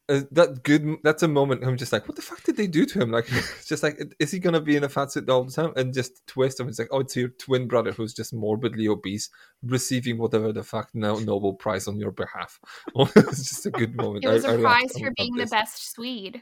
uh, 0.09 0.21
that 0.31 0.63
good 0.63 0.97
that's 1.03 1.23
a 1.23 1.27
moment 1.27 1.63
i'm 1.63 1.77
just 1.77 1.93
like 1.93 2.07
what 2.07 2.17
the 2.17 2.21
fuck 2.21 2.43
did 2.43 2.57
they 2.57 2.67
do 2.67 2.85
to 2.85 2.99
him? 3.01 3.09
Like 3.11 3.25
just 3.65 3.83
like 3.83 3.97
is 4.19 4.31
he 4.31 4.39
gonna 4.39 4.59
be 4.59 4.75
in 4.75 4.83
a 4.83 4.89
fat 4.89 5.11
suit 5.11 5.29
all 5.29 5.43
the 5.45 5.51
time? 5.51 5.71
And 5.75 5.93
just 5.93 6.25
twist 6.27 6.59
him. 6.59 6.67
It's 6.67 6.79
like 6.79 6.89
oh 6.91 6.99
it's 6.99 7.15
your 7.15 7.29
twin 7.29 7.67
brother 7.67 7.91
who's 7.91 8.13
just 8.13 8.33
morbidly 8.33 8.87
obese 8.87 9.29
receiving 9.63 10.17
whatever 10.17 10.51
the 10.51 10.63
fuck 10.63 10.89
no 10.93 11.19
nobel 11.19 11.53
prize 11.53 11.87
on 11.87 11.99
your 11.99 12.11
behalf. 12.11 12.59
It's 13.15 13.47
just 13.49 13.65
a 13.65 13.71
good 13.71 13.95
moment. 13.95 14.25
It 14.25 14.27
was 14.27 14.45
a 14.45 14.57
a 14.57 14.61
prize 14.61 14.91
for 14.99 15.11
being 15.15 15.35
the 15.35 15.45
best 15.47 15.93
Swede. 15.93 16.41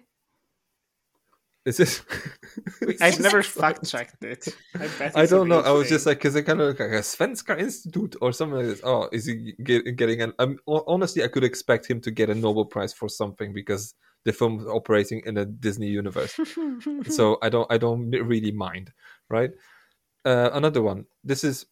Is 1.66 1.78
this 1.78 2.02
I've 3.02 3.20
never 3.20 3.44
fact 3.44 3.88
checked 3.88 4.24
it. 4.24 4.48
I, 4.76 5.12
I 5.16 5.26
don't 5.26 5.48
know. 5.48 5.60
I 5.60 5.72
was 5.72 5.90
just 5.90 6.06
like, 6.06 6.18
because 6.18 6.36
it 6.36 6.44
kind 6.44 6.60
of 6.60 6.68
looked 6.68 6.80
like 6.80 6.90
a 6.90 7.02
Svenska 7.02 7.58
Institute 7.60 8.16
or 8.22 8.32
something 8.32 8.58
like 8.58 8.68
this. 8.68 8.82
Oh, 8.84 9.08
is 9.12 9.26
he 9.26 9.54
get, 9.64 9.96
getting 9.96 10.22
an? 10.22 10.34
Um, 10.40 10.58
honestly, 10.68 11.24
I 11.24 11.28
could 11.28 11.44
expect 11.44 11.90
him 11.90 12.02
to 12.02 12.12
get 12.12 12.30
a 12.30 12.36
Nobel 12.36 12.66
Prize 12.66 12.94
for 12.94 13.08
something 13.10 13.54
because 13.54 13.94
the 14.26 14.34
film 14.34 14.60
is 14.60 14.68
operating 14.68 15.22
in 15.26 15.38
a 15.38 15.46
Disney 15.46 15.88
universe. 15.88 16.40
so 17.10 17.38
I 17.42 17.50
don't, 17.50 17.72
I 17.72 17.78
don't 17.78 18.10
really 18.10 18.52
mind, 18.52 18.92
right? 19.30 19.52
Uh, 20.26 20.50
another 20.54 20.82
one. 20.82 21.06
This 21.24 21.44
is 21.44 21.66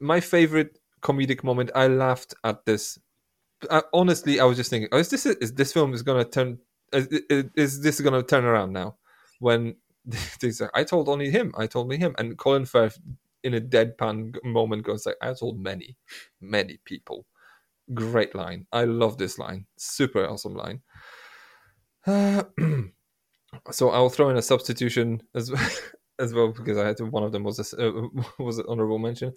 my 0.00 0.20
favorite 0.20 0.78
comedic 1.02 1.42
moment. 1.44 1.70
I 1.74 1.88
laughed 1.88 2.34
at 2.44 2.64
this. 2.66 2.98
Uh, 3.68 3.82
honestly, 3.92 4.40
I 4.40 4.44
was 4.44 4.56
just 4.56 4.70
thinking, 4.70 4.88
oh, 4.92 4.98
is 4.98 5.10
this 5.10 5.26
is 5.26 5.52
this 5.54 5.72
film 5.72 5.92
is 5.92 6.02
gonna 6.02 6.24
turn? 6.24 6.58
Is, 6.92 7.06
is, 7.28 7.44
is 7.54 7.80
this 7.82 8.00
gonna 8.00 8.22
turn 8.22 8.44
around 8.44 8.72
now? 8.72 8.96
When 9.40 9.74
they 10.40 10.50
say, 10.50 10.68
I 10.74 10.84
told 10.84 11.08
only 11.08 11.30
him. 11.30 11.52
I 11.56 11.66
told 11.66 11.88
me 11.88 11.96
him. 11.96 12.14
And 12.18 12.38
Colin 12.38 12.64
Firth, 12.64 12.98
in 13.42 13.54
a 13.54 13.60
deadpan 13.60 14.36
moment, 14.44 14.84
goes 14.84 15.06
like, 15.06 15.16
I 15.20 15.32
told 15.34 15.58
many, 15.58 15.96
many 16.40 16.78
people. 16.84 17.26
Great 17.92 18.34
line. 18.34 18.66
I 18.72 18.84
love 18.84 19.18
this 19.18 19.38
line. 19.38 19.66
Super 19.76 20.26
awesome 20.26 20.54
line. 20.54 20.82
Uh, 22.06 22.44
so 23.70 23.90
I'll 23.90 24.10
throw 24.10 24.30
in 24.30 24.36
a 24.36 24.42
substitution 24.42 25.22
as 25.34 25.50
well, 25.50 25.68
as 26.18 26.32
well 26.34 26.52
because 26.52 26.78
I 26.78 26.86
had 26.86 26.96
to, 26.98 27.06
one 27.06 27.24
of 27.24 27.32
them 27.32 27.44
was 27.44 27.58
a, 27.58 27.88
uh, 27.88 28.08
was 28.38 28.58
an 28.58 28.66
honorable 28.68 28.98
mention. 28.98 29.34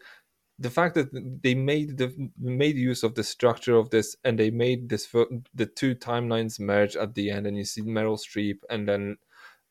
The 0.59 0.69
fact 0.69 0.93
that 0.95 1.09
they 1.41 1.55
made 1.55 1.97
the 1.97 2.29
made 2.37 2.77
use 2.77 3.01
of 3.01 3.15
the 3.15 3.23
structure 3.23 3.75
of 3.75 3.89
this 3.89 4.15
and 4.23 4.37
they 4.37 4.51
made 4.51 4.87
this 4.87 5.07
the 5.55 5.65
two 5.65 5.95
timelines 5.95 6.59
merge 6.59 6.95
at 6.95 7.15
the 7.15 7.31
end 7.31 7.47
and 7.47 7.57
you 7.57 7.65
see 7.65 7.81
Meryl 7.81 8.19
Streep 8.19 8.59
and 8.69 8.87
then 8.87 9.17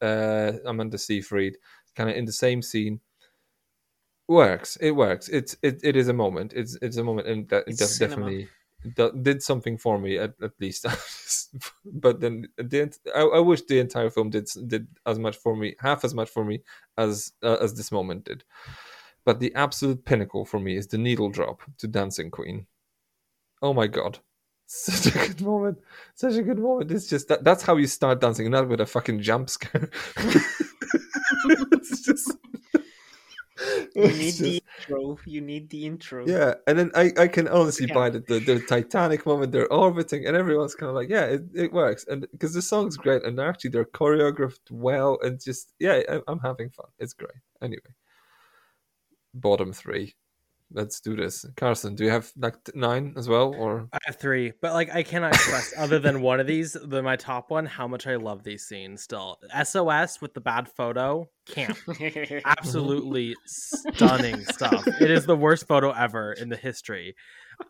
uh, 0.02 0.52
Amanda 0.66 0.98
Seyfried 0.98 1.56
kind 1.94 2.10
of 2.10 2.16
in 2.16 2.24
the 2.24 2.32
same 2.32 2.62
scene 2.62 3.00
works. 4.28 4.76
It 4.76 4.92
works. 4.92 5.28
It's 5.28 5.56
it, 5.62 5.80
it 5.82 5.96
is 5.96 6.08
a 6.08 6.12
moment. 6.12 6.52
It's 6.54 6.76
it's 6.82 6.96
a 6.96 7.04
moment, 7.04 7.28
and 7.28 7.48
that 7.48 7.66
def- 7.66 7.98
definitely 7.98 8.48
did 9.22 9.42
something 9.42 9.78
for 9.78 9.98
me 9.98 10.18
at, 10.18 10.34
at 10.42 10.52
least. 10.60 10.86
but 11.84 12.20
then 12.20 12.48
the 12.56 12.92
I, 13.14 13.20
I 13.20 13.38
wish 13.38 13.62
the 13.62 13.78
entire 13.78 14.10
film 14.10 14.30
did 14.30 14.48
did 14.66 14.88
as 15.06 15.18
much 15.18 15.36
for 15.36 15.56
me, 15.56 15.76
half 15.78 16.04
as 16.04 16.14
much 16.14 16.30
for 16.30 16.44
me 16.44 16.62
as 16.98 17.32
uh, 17.42 17.58
as 17.60 17.74
this 17.74 17.92
moment 17.92 18.24
did. 18.24 18.44
But 19.24 19.38
the 19.38 19.54
absolute 19.54 20.04
pinnacle 20.04 20.44
for 20.44 20.58
me 20.58 20.76
is 20.76 20.88
the 20.88 20.98
needle 20.98 21.28
drop 21.28 21.62
to 21.78 21.86
Dancing 21.86 22.30
Queen. 22.30 22.66
Oh 23.60 23.72
my 23.72 23.86
god. 23.86 24.18
Such 24.66 25.14
a 25.14 25.18
good 25.28 25.40
moment. 25.42 25.78
Such 26.14 26.34
a 26.34 26.42
good 26.42 26.58
moment. 26.58 26.90
It's 26.90 27.06
just 27.06 27.28
that 27.28 27.44
that's 27.44 27.62
how 27.62 27.76
you 27.76 27.86
start 27.86 28.20
dancing, 28.20 28.50
not 28.50 28.68
with 28.68 28.80
a 28.80 28.86
fucking 28.86 29.20
jump 29.20 29.50
scare. 29.50 29.90
it's 31.72 32.00
just 32.00 32.36
You 33.94 34.02
need 34.12 34.34
the 34.34 34.62
intro. 34.78 35.18
You 35.26 35.40
need 35.40 35.68
the 35.70 35.86
intro. 35.86 36.26
yeah, 36.26 36.54
and 36.66 36.78
then 36.78 36.90
I, 36.94 37.12
I 37.18 37.28
can 37.28 37.48
honestly 37.48 37.86
Yeah. 37.86 37.94
buy 37.94 38.10
that 38.10 38.26
the, 38.26 38.38
the 38.40 38.60
Titanic 38.60 39.26
moment 39.26 39.52
they're 39.52 39.72
orbiting 39.72 40.26
and 40.26 40.36
everyone's 40.36 40.74
kind 40.74 40.88
of 40.90 40.96
like 40.96 41.08
yeah 41.10 41.24
it, 41.26 41.42
it 41.54 41.72
works 41.72 42.06
and 42.08 42.26
because 42.32 42.54
the 42.54 42.62
song's 42.62 42.96
great 42.96 43.24
and 43.24 43.38
actually 43.40 43.70
they're 43.70 43.84
choreographed 43.84 44.70
well 44.70 45.18
and 45.22 45.40
just 45.42 45.72
yeah 45.78 46.00
I, 46.08 46.20
I'm 46.28 46.38
having 46.40 46.70
fun 46.70 46.86
it's 46.98 47.12
great 47.12 47.30
anyway 47.60 47.92
bottom 49.34 49.72
three 49.72 50.14
let's 50.72 51.00
do 51.00 51.14
this 51.16 51.44
Carson 51.56 51.94
do 51.94 52.04
you 52.04 52.10
have 52.10 52.32
like 52.36 52.56
nine 52.74 53.14
as 53.16 53.28
well 53.28 53.54
or 53.54 53.88
I 53.92 53.98
have 54.04 54.16
three, 54.16 54.52
but 54.60 54.72
like 54.72 54.94
I 54.94 55.02
cannot 55.02 55.34
express 55.34 55.74
other 55.76 55.98
than 55.98 56.22
one 56.22 56.40
of 56.40 56.46
these, 56.46 56.72
the 56.72 57.02
my 57.02 57.16
top 57.16 57.50
one, 57.50 57.66
how 57.66 57.86
much 57.86 58.06
I 58.06 58.16
love 58.16 58.42
these 58.42 58.64
scenes 58.64 59.02
still. 59.02 59.38
SOS 59.62 60.20
with 60.20 60.32
the 60.34 60.40
bad 60.40 60.68
photo, 60.68 61.28
camp. 61.46 61.76
Absolutely 62.44 63.36
stunning 63.46 64.42
stuff. 64.44 64.86
It 65.00 65.10
is 65.10 65.26
the 65.26 65.36
worst 65.36 65.66
photo 65.66 65.90
ever 65.90 66.32
in 66.32 66.48
the 66.48 66.56
history. 66.56 67.14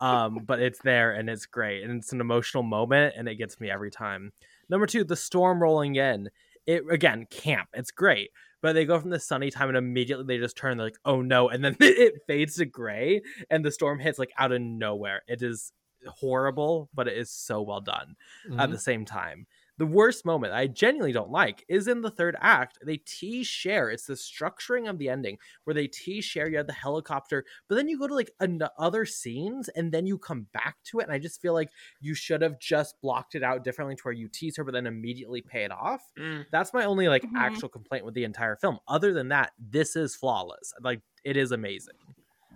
Um, 0.00 0.40
but 0.46 0.60
it's 0.60 0.78
there 0.80 1.12
and 1.12 1.28
it's 1.28 1.46
great. 1.46 1.82
And 1.82 1.98
it's 1.98 2.12
an 2.12 2.20
emotional 2.20 2.62
moment 2.62 3.14
and 3.16 3.28
it 3.28 3.34
gets 3.34 3.60
me 3.60 3.70
every 3.70 3.90
time. 3.90 4.32
Number 4.68 4.86
two, 4.86 5.04
the 5.04 5.16
storm 5.16 5.60
rolling 5.60 5.96
in. 5.96 6.30
It 6.66 6.84
again, 6.88 7.26
camp. 7.30 7.68
It's 7.74 7.90
great. 7.90 8.30
But 8.62 8.74
they 8.74 8.84
go 8.84 8.98
from 8.98 9.10
the 9.10 9.20
sunny 9.20 9.50
time 9.50 9.68
and 9.68 9.76
immediately 9.76 10.24
they 10.24 10.38
just 10.38 10.56
turn, 10.56 10.76
they're 10.76 10.86
like, 10.86 10.98
oh 11.04 11.20
no. 11.20 11.48
And 11.48 11.64
then 11.64 11.76
it 11.80 12.14
fades 12.26 12.56
to 12.56 12.64
gray 12.64 13.20
and 13.50 13.64
the 13.64 13.72
storm 13.72 13.98
hits 13.98 14.18
like 14.18 14.32
out 14.38 14.52
of 14.52 14.60
nowhere. 14.62 15.22
It 15.26 15.42
is 15.42 15.72
horrible, 16.06 16.88
but 16.94 17.08
it 17.08 17.16
is 17.16 17.30
so 17.30 17.60
well 17.60 17.80
done 17.80 18.16
at 18.46 18.50
mm-hmm. 18.52 18.72
the 18.72 18.78
same 18.78 19.04
time. 19.04 19.46
The 19.78 19.86
worst 19.86 20.24
moment 20.26 20.52
I 20.52 20.66
genuinely 20.66 21.12
don't 21.12 21.30
like 21.30 21.64
is 21.68 21.88
in 21.88 22.02
the 22.02 22.10
third 22.10 22.36
act. 22.40 22.78
They 22.84 22.98
tease 22.98 23.46
Cher. 23.46 23.90
It's 23.90 24.06
the 24.06 24.14
structuring 24.14 24.88
of 24.88 24.98
the 24.98 25.08
ending 25.08 25.38
where 25.64 25.72
they 25.74 25.86
tease 25.86 26.24
Cher. 26.24 26.46
You 26.48 26.58
have 26.58 26.66
the 26.66 26.72
helicopter, 26.74 27.44
but 27.68 27.76
then 27.76 27.88
you 27.88 27.98
go 27.98 28.06
to 28.06 28.14
like 28.14 28.30
an- 28.40 28.60
other 28.78 29.06
scenes 29.06 29.68
and 29.70 29.90
then 29.90 30.06
you 30.06 30.18
come 30.18 30.46
back 30.52 30.76
to 30.84 31.00
it. 31.00 31.04
And 31.04 31.12
I 31.12 31.18
just 31.18 31.40
feel 31.40 31.54
like 31.54 31.70
you 32.00 32.14
should 32.14 32.42
have 32.42 32.60
just 32.60 33.00
blocked 33.00 33.34
it 33.34 33.42
out 33.42 33.64
differently 33.64 33.96
to 33.96 34.02
where 34.02 34.12
you 34.14 34.28
tease 34.28 34.56
her, 34.58 34.64
but 34.64 34.72
then 34.72 34.86
immediately 34.86 35.40
pay 35.40 35.64
it 35.64 35.72
off. 35.72 36.02
Mm. 36.18 36.44
That's 36.52 36.72
my 36.74 36.84
only 36.84 37.08
like 37.08 37.22
Mhm. 37.22 37.36
actual 37.36 37.68
complaint 37.70 38.04
with 38.04 38.14
the 38.14 38.24
entire 38.24 38.56
film. 38.56 38.78
Other 38.86 39.12
than 39.14 39.28
that, 39.28 39.52
this 39.58 39.96
is 39.96 40.14
flawless. 40.14 40.74
Like 40.82 41.00
it 41.24 41.36
is 41.36 41.50
amazing. 41.52 41.94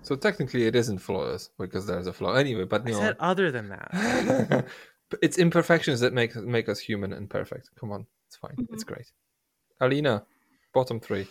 so 0.02 0.14
technically 0.14 0.66
it 0.66 0.76
isn't 0.76 0.98
flawless 0.98 1.50
because 1.58 1.86
there's 1.86 2.06
a 2.06 2.12
flaw 2.12 2.34
anyway 2.34 2.64
but 2.64 2.82
I 2.86 2.90
no 2.90 2.98
said 3.00 3.16
other 3.18 3.50
than 3.50 3.70
that. 3.70 4.66
It's 5.22 5.38
imperfections 5.38 6.00
that 6.00 6.12
make 6.12 6.34
make 6.36 6.68
us 6.68 6.78
human 6.78 7.12
and 7.12 7.30
perfect 7.30 7.70
come 7.78 7.92
on 7.92 8.06
it's 8.26 8.36
fine 8.36 8.54
it's 8.72 8.84
mm-hmm. 8.84 8.94
great 8.94 9.12
Alina 9.80 10.24
bottom 10.72 11.00
three 11.00 11.26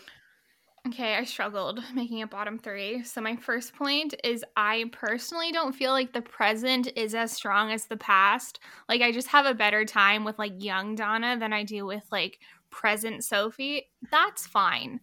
Okay, 0.88 1.16
I 1.16 1.24
struggled 1.24 1.84
making 1.96 2.22
a 2.22 2.28
bottom 2.28 2.60
three. 2.60 3.04
So 3.04 3.20
my 3.20 3.36
first 3.36 3.74
point 3.74 4.14
is 4.24 4.46
I 4.56 4.86
personally 4.92 5.52
don't 5.52 5.74
feel 5.74 5.92
like 5.92 6.14
the 6.14 6.22
present 6.22 6.92
is 6.96 7.16
as 7.16 7.32
strong 7.32 7.72
as 7.72 7.86
the 7.86 7.98
past. 7.98 8.60
Like 8.88 9.02
I 9.02 9.12
just 9.12 9.28
have 9.30 9.48
a 9.48 9.56
better 9.56 9.84
time 9.84 10.24
with 10.24 10.38
like 10.38 10.64
young 10.64 10.94
Donna 10.94 11.38
than 11.40 11.54
I 11.54 11.64
do 11.64 11.88
with 11.88 12.04
like 12.12 12.40
present 12.70 13.24
Sophie. 13.24 13.90
That's 14.12 14.46
fine. 14.46 15.00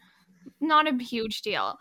Not 0.60 0.86
a 0.86 1.02
huge 1.02 1.42
deal. 1.42 1.78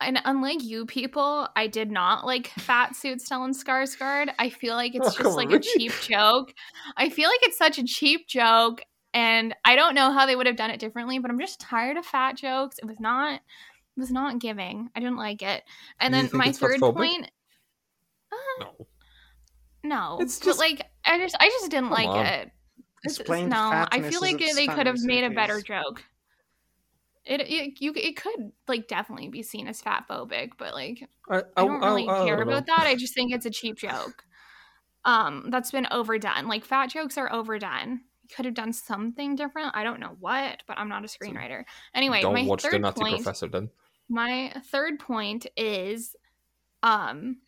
And 0.00 0.20
unlike 0.26 0.62
you 0.62 0.84
people, 0.84 1.48
I 1.56 1.66
did 1.68 1.90
not 1.90 2.26
like 2.26 2.48
fat 2.58 2.94
suit 2.94 3.18
Stellan 3.20 3.54
Skarsgård. 3.54 4.30
I 4.38 4.50
feel 4.50 4.74
like 4.74 4.94
it's 4.94 5.08
Oh, 5.08 5.22
just 5.22 5.36
like 5.36 5.48
on, 5.48 5.54
a 5.54 5.56
really? 5.58 5.72
cheap 5.78 5.92
joke. 6.02 6.52
I 6.96 7.08
feel 7.08 7.28
like 7.30 7.40
it's 7.42 7.56
such 7.56 7.78
a 7.78 7.84
cheap 7.84 8.28
joke 8.28 8.82
and 9.14 9.54
I 9.64 9.74
don't 9.76 9.94
know 9.94 10.12
how 10.12 10.26
they 10.26 10.36
would 10.36 10.46
have 10.46 10.56
done 10.56 10.70
it 10.70 10.80
differently, 10.80 11.18
but 11.18 11.30
I'm 11.30 11.40
just 11.40 11.60
tired 11.60 11.96
of 11.96 12.04
fat 12.04 12.36
jokes. 12.36 12.78
It 12.78 12.84
was 12.84 13.00
not 13.00 13.34
it 13.34 14.00
was 14.00 14.10
not 14.10 14.38
giving. 14.38 14.90
I 14.94 15.00
didn't 15.00 15.16
like 15.16 15.40
it. 15.40 15.62
And 15.98 16.12
Do 16.12 16.20
then 16.20 16.30
my 16.34 16.46
it's 16.48 16.58
third 16.58 16.78
fatphobic? 16.80 16.96
point 16.96 17.30
uh, 18.32 18.36
no 18.64 18.86
no. 19.82 20.18
It's 20.20 20.38
but 20.38 20.44
just- 20.44 20.58
like 20.58 20.82
I 21.06 21.18
just 21.18 21.36
I 21.40 21.48
just 21.48 21.70
didn't 21.70 21.88
Come 21.88 21.92
like 21.92 22.08
on. 22.08 22.26
it. 22.26 22.50
It's 23.04 23.18
It's- 23.20 23.48
no, 23.48 23.86
I 23.90 24.02
feel 24.02 24.20
like 24.20 24.38
they 24.38 24.66
could 24.66 24.86
have 24.86 24.98
made 25.00 25.24
a 25.24 25.30
better 25.30 25.62
joke. 25.62 26.04
It, 27.26 27.40
it 27.40 27.80
you 27.80 27.92
it 27.96 28.16
could 28.16 28.52
like 28.68 28.86
definitely 28.86 29.28
be 29.28 29.42
seen 29.42 29.66
as 29.66 29.82
fat 29.82 30.04
phobic, 30.08 30.52
but 30.58 30.74
like 30.74 31.08
I, 31.28 31.42
I 31.56 31.66
don't 31.66 31.80
really 31.80 32.08
I- 32.08 32.24
care 32.24 32.36
don't 32.36 32.48
about 32.48 32.66
that. 32.66 32.84
I 32.86 32.94
just 32.94 33.14
think 33.14 33.32
it's 33.32 33.46
a 33.46 33.50
cheap 33.50 33.78
joke. 33.78 34.24
Um, 35.04 35.48
that's 35.50 35.70
been 35.70 35.86
overdone. 35.90 36.46
Like 36.48 36.64
fat 36.64 36.90
jokes 36.90 37.18
are 37.18 37.32
overdone. 37.32 38.00
You 38.22 38.34
could 38.34 38.44
have 38.44 38.54
done 38.54 38.72
something 38.72 39.36
different. 39.36 39.70
I 39.74 39.84
don't 39.84 40.00
know 40.00 40.16
what, 40.18 40.62
but 40.66 40.78
I'm 40.78 40.88
not 40.88 41.04
a 41.04 41.08
screenwriter. 41.08 41.64
Anyway, 41.94 42.22
don't 42.22 42.34
my 42.34 42.44
watch 42.44 42.62
third 42.62 42.74
the 42.74 42.78
Nutty 42.80 43.00
point. 43.00 43.16
Professor 43.16 43.48
then 43.48 43.70
My 44.08 44.52
third 44.66 44.98
point 44.98 45.46
is 45.56 46.14
um 46.82 47.38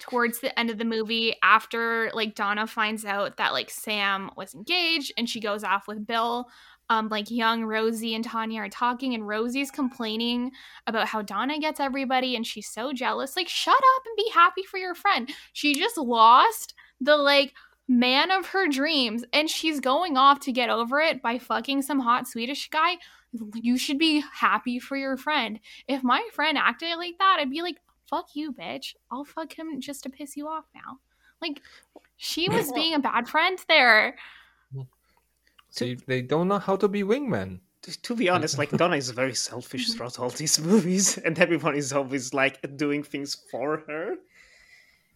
towards 0.00 0.40
the 0.40 0.56
end 0.58 0.70
of 0.70 0.78
the 0.78 0.84
movie 0.84 1.34
after 1.42 2.10
like 2.14 2.34
Donna 2.34 2.66
finds 2.66 3.04
out 3.04 3.38
that 3.38 3.52
like 3.52 3.70
Sam 3.70 4.30
was 4.36 4.54
engaged 4.54 5.12
and 5.16 5.28
she 5.28 5.40
goes 5.40 5.64
off 5.64 5.88
with 5.88 6.06
Bill 6.06 6.48
um 6.90 7.08
like 7.08 7.30
young 7.30 7.64
Rosie 7.64 8.14
and 8.14 8.24
Tanya 8.24 8.60
are 8.60 8.68
talking 8.68 9.14
and 9.14 9.26
Rosie's 9.26 9.70
complaining 9.70 10.52
about 10.86 11.08
how 11.08 11.22
Donna 11.22 11.58
gets 11.58 11.80
everybody 11.80 12.36
and 12.36 12.46
she's 12.46 12.68
so 12.68 12.92
jealous 12.92 13.36
like 13.36 13.48
shut 13.48 13.74
up 13.74 14.02
and 14.06 14.16
be 14.16 14.30
happy 14.32 14.62
for 14.62 14.78
your 14.78 14.94
friend 14.94 15.30
she 15.52 15.74
just 15.74 15.96
lost 15.96 16.74
the 17.00 17.16
like 17.16 17.54
man 17.86 18.30
of 18.30 18.46
her 18.46 18.66
dreams 18.66 19.24
and 19.32 19.50
she's 19.50 19.78
going 19.78 20.16
off 20.16 20.40
to 20.40 20.52
get 20.52 20.70
over 20.70 21.00
it 21.00 21.20
by 21.20 21.38
fucking 21.38 21.82
some 21.82 22.00
hot 22.00 22.26
Swedish 22.26 22.68
guy 22.70 22.96
you 23.54 23.76
should 23.76 23.98
be 23.98 24.22
happy 24.32 24.78
for 24.78 24.96
your 24.96 25.16
friend 25.16 25.58
if 25.88 26.02
my 26.02 26.22
friend 26.32 26.56
acted 26.56 26.96
like 26.96 27.18
that, 27.18 27.38
I'd 27.40 27.50
be 27.50 27.62
like, 27.62 27.78
fuck 28.08 28.28
you, 28.34 28.52
bitch. 28.52 28.94
I'll 29.10 29.24
fuck 29.24 29.58
him 29.58 29.80
just 29.80 30.02
to 30.04 30.10
piss 30.10 30.36
you 30.36 30.48
off 30.48 30.64
now. 30.74 30.98
Like, 31.42 31.60
she 32.16 32.48
was 32.48 32.72
being 32.72 32.94
a 32.94 32.98
bad 32.98 33.28
friend 33.28 33.58
there. 33.68 34.16
See, 35.76 35.96
they 36.06 36.22
don't 36.22 36.48
know 36.48 36.58
how 36.58 36.76
to 36.76 36.88
be 36.88 37.02
wingmen. 37.02 37.60
To, 37.82 38.02
to 38.02 38.14
be 38.16 38.28
honest, 38.28 38.58
like 38.58 38.70
Donna 38.70 38.96
is 38.96 39.10
very 39.10 39.34
selfish 39.34 39.84
throughout 39.92 40.18
all 40.20 40.30
these 40.30 40.58
movies, 40.60 41.18
and 41.18 41.38
everyone 41.38 41.74
is 41.74 41.92
always 41.92 42.32
like 42.32 42.56
doing 42.76 43.02
things 43.02 43.36
for 43.50 43.82
her. 43.88 44.14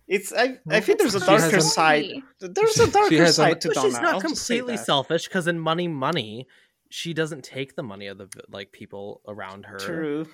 It's 0.07 0.33
I, 0.33 0.59
I 0.71 0.81
think 0.81 0.99
there's 0.99 1.15
a 1.15 1.21
darker 1.21 1.57
has 1.57 1.67
a- 1.67 1.71
side. 1.71 2.07
There's 2.41 2.79
a 2.79 2.87
She 2.87 2.91
darker 2.91 3.17
has 3.19 3.31
a- 3.39 3.43
side 3.43 3.61
to 3.63 3.69
But 3.69 3.75
Donna. 3.75 3.89
she's 3.89 4.01
not 4.01 4.15
I'll 4.15 4.21
completely 4.21 4.77
selfish 4.77 5.25
because 5.29 5.47
in 5.47 5.59
Money 5.61 5.87
Money, 5.89 6.49
she 6.91 7.13
doesn't 7.15 7.45
take 7.45 7.77
the 7.77 7.83
money 7.83 8.07
of 8.07 8.19
the 8.19 8.29
like 8.51 8.73
people 8.73 9.21
around 9.29 9.67
her. 9.67 9.79
True. 9.79 10.27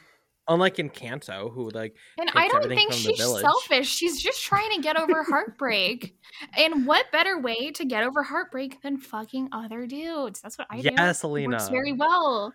Unlike 0.47 0.79
in 0.79 0.91
Kanto, 0.91 1.49
who 1.49 1.71
like 1.71 1.97
And 2.19 2.31
I 2.35 2.49
don't 2.49 2.69
think 2.69 2.93
she's 2.93 3.19
selfish. 3.19 3.89
She's 3.89 4.23
just 4.23 4.43
trying 4.43 4.71
to 4.73 4.83
get 4.83 4.99
over 4.99 5.23
heartbreak. 5.23 6.17
and 6.59 6.87
what 6.87 7.11
better 7.13 7.41
way 7.41 7.71
to 7.71 7.85
get 7.85 8.05
over 8.05 8.23
heartbreak 8.23 8.83
than 8.83 8.99
fucking 8.99 9.49
other 9.53 9.87
dudes? 9.87 10.41
That's 10.43 10.59
what 10.59 10.67
I 10.71 10.83
do. 10.83 10.91
Yes, 10.97 11.25
It 11.25 11.49
Works 11.49 11.69
very 11.71 11.93
well. 11.93 12.53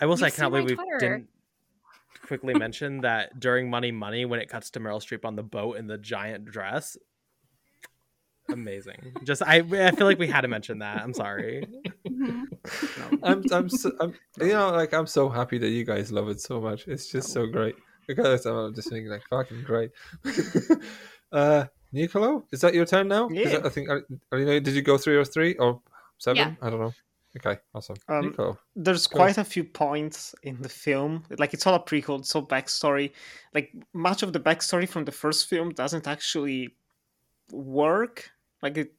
I 0.00 0.06
will 0.06 0.16
say, 0.16 0.26
I 0.26 0.30
cannot 0.30 0.52
believe 0.52 0.78
we 0.78 0.98
didn't 1.00 1.28
quickly 2.22 2.54
mention 2.54 3.00
that 3.00 3.40
during 3.40 3.68
Money 3.68 3.90
Money, 3.90 4.24
when 4.24 4.38
it 4.38 4.48
cuts 4.48 4.70
to 4.70 4.80
Meryl 4.80 5.02
Streep 5.02 5.24
on 5.24 5.34
the 5.34 5.42
boat 5.42 5.76
in 5.76 5.88
the 5.88 5.98
giant 5.98 6.44
dress, 6.44 6.96
amazing. 8.50 9.14
Just 9.24 9.42
I, 9.42 9.56
I 9.58 9.90
feel 9.92 10.06
like 10.06 10.18
we 10.18 10.26
had 10.26 10.42
to 10.42 10.48
mention 10.48 10.78
that. 10.80 11.02
I'm 11.02 11.14
sorry. 11.14 11.66
Mhm. 12.06 12.46
I'm, 13.22 13.42
I'm, 13.52 13.68
so, 13.68 13.92
I'm, 14.00 14.14
you 14.40 14.52
know, 14.52 14.70
like 14.70 14.92
I'm 14.92 15.06
so 15.06 15.28
happy 15.28 15.58
that 15.58 15.68
you 15.68 15.84
guys 15.84 16.12
love 16.12 16.28
it 16.28 16.40
so 16.40 16.60
much. 16.60 16.86
It's 16.88 17.10
just 17.10 17.30
so 17.30 17.46
great 17.46 17.76
because 18.06 18.46
I'm 18.46 18.74
just 18.74 18.88
thinking 18.88 19.10
like 19.10 19.22
fucking 19.28 19.62
great. 19.62 19.90
uh, 21.32 21.64
Nicolò, 21.94 22.42
is 22.52 22.60
that 22.60 22.74
your 22.74 22.84
turn 22.84 23.08
now? 23.08 23.28
Yeah. 23.30 23.60
I 23.64 23.68
think. 23.68 23.88
Are, 23.88 24.06
are 24.32 24.38
you 24.38 24.46
know, 24.46 24.60
did 24.60 24.74
you 24.74 24.82
go 24.82 24.98
three 24.98 25.16
or 25.16 25.24
three 25.24 25.54
or 25.54 25.80
seven? 26.18 26.36
Yeah. 26.36 26.54
I 26.60 26.70
don't 26.70 26.80
know. 26.80 26.92
Okay, 27.36 27.60
awesome. 27.74 27.96
Um, 28.08 28.32
Nicolò. 28.32 28.56
there's 28.74 29.06
Go. 29.06 29.16
quite 29.16 29.38
a 29.38 29.44
few 29.44 29.62
points 29.62 30.34
in 30.42 30.60
the 30.60 30.68
film. 30.68 31.24
Like 31.38 31.54
it's 31.54 31.66
all 31.66 31.74
a 31.74 31.80
prequel, 31.80 32.20
it's 32.20 32.34
all 32.34 32.46
backstory. 32.46 33.12
Like 33.54 33.72
much 33.92 34.22
of 34.22 34.32
the 34.32 34.40
backstory 34.40 34.88
from 34.88 35.04
the 35.04 35.12
first 35.12 35.46
film 35.46 35.70
doesn't 35.70 36.06
actually 36.08 36.74
work. 37.52 38.30
Like 38.62 38.76
it, 38.76 38.92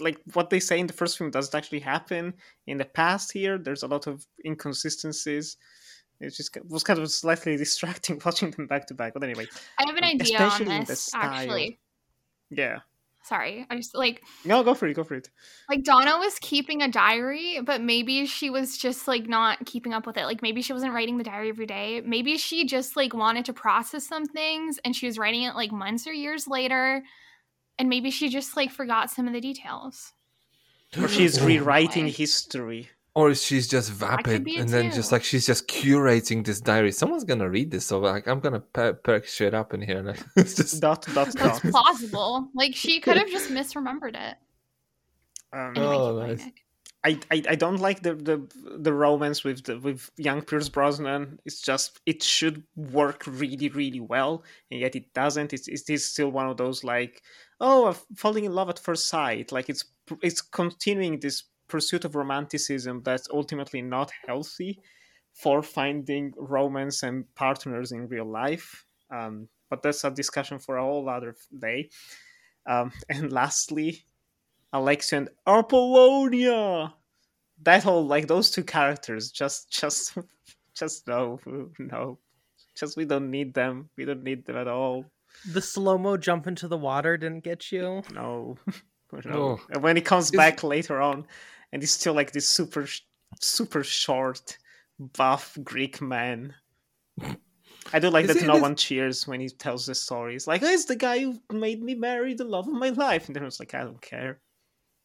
like 0.00 0.18
what 0.32 0.48
they 0.50 0.60
say 0.60 0.78
in 0.80 0.86
the 0.86 0.92
first 0.94 1.18
film 1.18 1.30
doesn't 1.30 1.54
actually 1.54 1.80
happen 1.80 2.34
in 2.66 2.78
the 2.78 2.84
past. 2.86 3.32
Here, 3.32 3.58
there's 3.58 3.82
a 3.82 3.86
lot 3.88 4.06
of 4.06 4.26
inconsistencies. 4.44 5.56
It 6.20 6.30
just 6.30 6.56
it 6.56 6.68
was 6.68 6.82
kind 6.84 6.98
of 6.98 7.10
slightly 7.10 7.56
distracting 7.64 8.20
watching 8.24 8.52
them 8.52 8.66
back 8.66 8.86
to 8.86 8.94
back. 8.94 9.12
But 9.14 9.24
anyway, 9.24 9.46
I 9.78 9.84
have 9.86 9.96
an 9.96 10.04
Um, 10.04 10.10
idea 10.10 10.38
on 10.38 10.46
especially 10.46 10.74
in 10.74 10.80
the 10.80 10.86
this, 10.86 11.10
actually. 11.14 11.78
yeah. 12.50 12.78
Sorry. 13.24 13.66
I 13.70 13.76
just 13.76 13.94
like 13.94 14.22
No, 14.44 14.64
go 14.64 14.74
for 14.74 14.88
it. 14.88 14.94
Go 14.94 15.04
for 15.04 15.14
it. 15.14 15.28
like 15.68 15.84
Donna 15.84 16.18
was 16.18 16.38
keeping 16.40 16.82
a 16.82 16.88
diary, 16.88 17.60
but 17.64 17.80
maybe 17.80 18.26
she 18.26 18.50
was 18.50 18.76
just 18.76 19.06
like 19.06 19.28
not 19.28 19.64
keeping 19.64 19.92
up 19.94 20.06
with 20.06 20.16
it. 20.16 20.24
Like 20.24 20.42
maybe 20.42 20.60
she 20.62 20.72
wasn't 20.72 20.92
writing 20.92 21.18
the 21.18 21.24
diary 21.24 21.48
every 21.50 21.66
day. 21.66 22.00
Maybe 22.04 22.36
she 22.36 22.64
just 22.66 22.96
like 22.96 23.14
wanted 23.14 23.44
to 23.44 23.52
process 23.52 24.04
some 24.06 24.24
things 24.26 24.80
and 24.84 24.96
she 24.96 25.06
was 25.06 25.18
writing 25.18 25.42
it 25.42 25.54
like 25.54 25.70
months 25.70 26.06
or 26.08 26.12
years 26.12 26.48
later. 26.48 27.04
And 27.78 27.88
maybe 27.88 28.10
she 28.10 28.28
just 28.28 28.56
like 28.56 28.70
forgot 28.70 29.10
some 29.10 29.26
of 29.26 29.32
the 29.32 29.40
details. 29.40 30.12
Or 31.00 31.08
she's 31.08 31.40
Oh. 31.40 31.46
rewriting 31.46 32.04
Way. 32.04 32.10
history. 32.10 32.90
Or 33.14 33.34
she's 33.34 33.68
just 33.68 33.90
vapid, 33.92 34.46
and 34.46 34.68
then 34.70 34.88
too. 34.88 34.96
just 34.96 35.12
like 35.12 35.22
she's 35.22 35.46
just 35.46 35.68
curating 35.68 36.46
this 36.46 36.60
diary. 36.62 36.92
Someone's 36.92 37.24
gonna 37.24 37.48
read 37.48 37.70
this, 37.70 37.84
so 37.84 37.98
like 37.98 38.26
I'm 38.26 38.40
gonna 38.40 38.60
per- 38.60 38.94
perk 38.94 39.26
shit 39.26 39.52
up 39.52 39.74
in 39.74 39.82
here. 39.82 40.02
Like 40.02 40.20
it's 40.36 40.54
just 40.54 40.80
Dot 40.80 41.04
dot 41.14 41.28
That's 41.34 41.60
dot. 41.60 41.72
plausible. 41.72 42.48
Like 42.54 42.74
she 42.74 43.00
could 43.00 43.18
have 43.18 43.28
just 43.28 43.50
misremembered 43.50 44.14
it. 44.16 44.36
Um, 45.52 45.72
Anyway, 45.76 45.94
Oh, 45.94 46.18
nice. 46.26 46.42
I, 47.04 47.18
I, 47.32 47.42
I 47.50 47.54
don't 47.56 47.80
like 47.80 48.02
the, 48.02 48.14
the 48.14 48.48
the 48.78 48.92
romance 48.94 49.42
with 49.44 49.64
the, 49.64 49.78
with 49.78 50.08
young 50.16 50.40
Pierce 50.40 50.68
Brosnan. 50.68 51.38
It's 51.44 51.60
just 51.60 52.00
it 52.06 52.22
should 52.22 52.62
work 52.76 53.24
really 53.26 53.68
really 53.70 54.00
well, 54.00 54.44
and 54.70 54.80
yet 54.80 54.94
it 54.96 55.12
doesn't. 55.12 55.52
It's 55.52 55.66
it 55.68 55.90
is 55.90 56.08
still 56.08 56.30
one 56.30 56.48
of 56.48 56.56
those 56.56 56.84
like 56.84 57.22
oh 57.62 57.96
falling 58.16 58.44
in 58.44 58.52
love 58.52 58.68
at 58.68 58.78
first 58.78 59.06
sight. 59.06 59.52
Like 59.52 59.70
it's 59.70 59.84
it's 60.22 60.42
continuing 60.42 61.20
this 61.20 61.44
pursuit 61.68 62.04
of 62.04 62.14
romanticism 62.14 63.02
that's 63.02 63.28
ultimately 63.32 63.80
not 63.80 64.12
healthy 64.26 64.78
for 65.32 65.62
finding 65.62 66.34
romance 66.36 67.02
and 67.02 67.24
partners 67.34 67.92
in 67.92 68.08
real 68.08 68.30
life. 68.30 68.84
Um, 69.10 69.48
but 69.70 69.82
that's 69.82 70.04
a 70.04 70.10
discussion 70.10 70.58
for 70.58 70.76
a 70.76 70.82
whole 70.82 71.08
other 71.08 71.34
day. 71.58 71.88
Um, 72.66 72.92
and 73.08 73.32
lastly, 73.32 74.04
Alexia 74.72 75.20
and 75.20 75.28
Apollonia. 75.46 76.92
That 77.62 77.84
whole 77.84 78.04
like 78.06 78.26
those 78.26 78.50
two 78.50 78.64
characters 78.64 79.30
just 79.30 79.70
just 79.70 80.18
just 80.74 81.06
no 81.06 81.38
no 81.78 82.18
just 82.74 82.96
we 82.96 83.04
don't 83.04 83.30
need 83.30 83.54
them 83.54 83.88
we 83.96 84.04
don't 84.04 84.24
need 84.24 84.44
them 84.46 84.56
at 84.56 84.66
all 84.66 85.04
The 85.52 85.60
slow 85.62 85.98
mo 85.98 86.16
jump 86.16 86.46
into 86.46 86.68
the 86.68 86.76
water 86.78 87.16
didn't 87.16 87.44
get 87.44 87.72
you. 87.72 88.02
no 88.12 88.56
no 89.24 89.32
Oh. 89.34 89.60
and 89.70 89.82
when 89.82 89.96
he 89.96 90.02
comes 90.02 90.26
Is- 90.26 90.30
back 90.36 90.62
later 90.62 91.00
on 91.02 91.26
and 91.72 91.82
he's 91.82 91.92
still 91.92 92.14
like 92.14 92.32
this 92.32 92.48
super 92.48 92.86
super 93.40 93.84
short 93.84 94.56
buff 94.98 95.58
Greek 95.62 96.00
man 96.00 96.54
I 97.92 97.98
do 97.98 98.08
like 98.10 98.24
Is 98.26 98.34
that 98.34 98.42
it 98.44 98.46
no 98.46 98.54
this- 98.54 98.62
one 98.62 98.76
cheers 98.76 99.26
when 99.26 99.40
he 99.40 99.48
tells 99.48 99.86
the 99.86 99.94
story. 99.94 100.36
It's 100.36 100.46
like, 100.46 100.62
oh, 100.62 100.66
it's 100.68 100.84
the 100.86 100.96
guy 100.96 101.18
who 101.18 101.38
made 101.52 101.82
me 101.82 101.94
marry 101.94 102.32
the 102.32 102.44
love 102.44 102.68
of 102.68 102.74
my 102.74 102.90
life. 102.90 103.26
And 103.26 103.34
then 103.36 103.44
it's 103.44 103.58
like, 103.58 103.74
I 103.74 103.82
don't 103.82 104.00
care. 104.00 104.38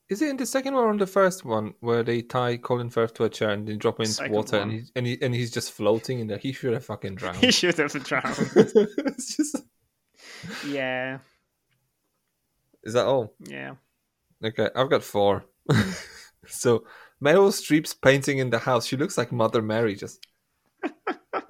Is 0.09 0.21
it 0.21 0.29
in 0.29 0.37
the 0.37 0.45
second 0.45 0.75
one 0.75 0.83
or 0.85 0.91
in 0.91 0.97
the 0.97 1.07
first 1.07 1.43
one 1.43 1.73
where 1.81 2.03
they 2.03 2.21
tie 2.21 2.55
Colin 2.55 2.89
Firth 2.91 3.13
to 3.15 3.23
a 3.25 3.29
chair 3.29 3.49
and 3.49 3.67
then 3.67 3.77
drop 3.79 3.97
him 3.99 4.03
into 4.03 4.13
Second 4.13 4.31
water 4.33 4.59
one. 4.59 4.69
and 4.69 4.71
he, 4.79 4.83
and 4.95 5.07
he 5.07 5.21
and 5.21 5.33
he's 5.35 5.51
just 5.51 5.71
floating 5.73 6.19
in 6.19 6.27
there? 6.27 6.37
He 6.37 6.53
should 6.53 6.73
have 6.73 6.85
fucking 6.85 7.15
drowned. 7.15 7.37
He 7.43 7.51
should 7.51 7.77
have 7.77 7.91
drowned. 8.03 8.37
it's 8.55 9.35
just 9.35 9.57
yeah, 10.67 11.19
is 12.83 12.93
that 12.93 13.05
all? 13.05 13.33
yeah. 13.45 13.75
Okay, 14.43 14.69
I've 14.75 14.89
got 14.89 15.03
four. 15.03 15.45
so 16.47 16.83
Meryl 17.23 17.51
Streep's 17.51 17.93
painting 17.93 18.37
in 18.37 18.49
the 18.51 18.59
house. 18.59 18.85
She 18.85 18.95
looks 18.97 19.17
like 19.17 19.31
Mother 19.31 19.61
Mary. 19.61 19.95
Just 19.95 20.25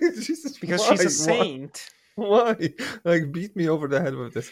Jesus, 0.00 0.58
Because 0.58 0.80
why? 0.80 0.96
she's 0.96 1.00
a 1.00 1.30
Why? 1.32 1.36
saint. 1.38 1.90
Why? 2.16 2.56
Like, 3.04 3.32
beat 3.32 3.56
me 3.56 3.68
over 3.68 3.88
the 3.88 4.00
head 4.00 4.14
with 4.14 4.34
this. 4.34 4.50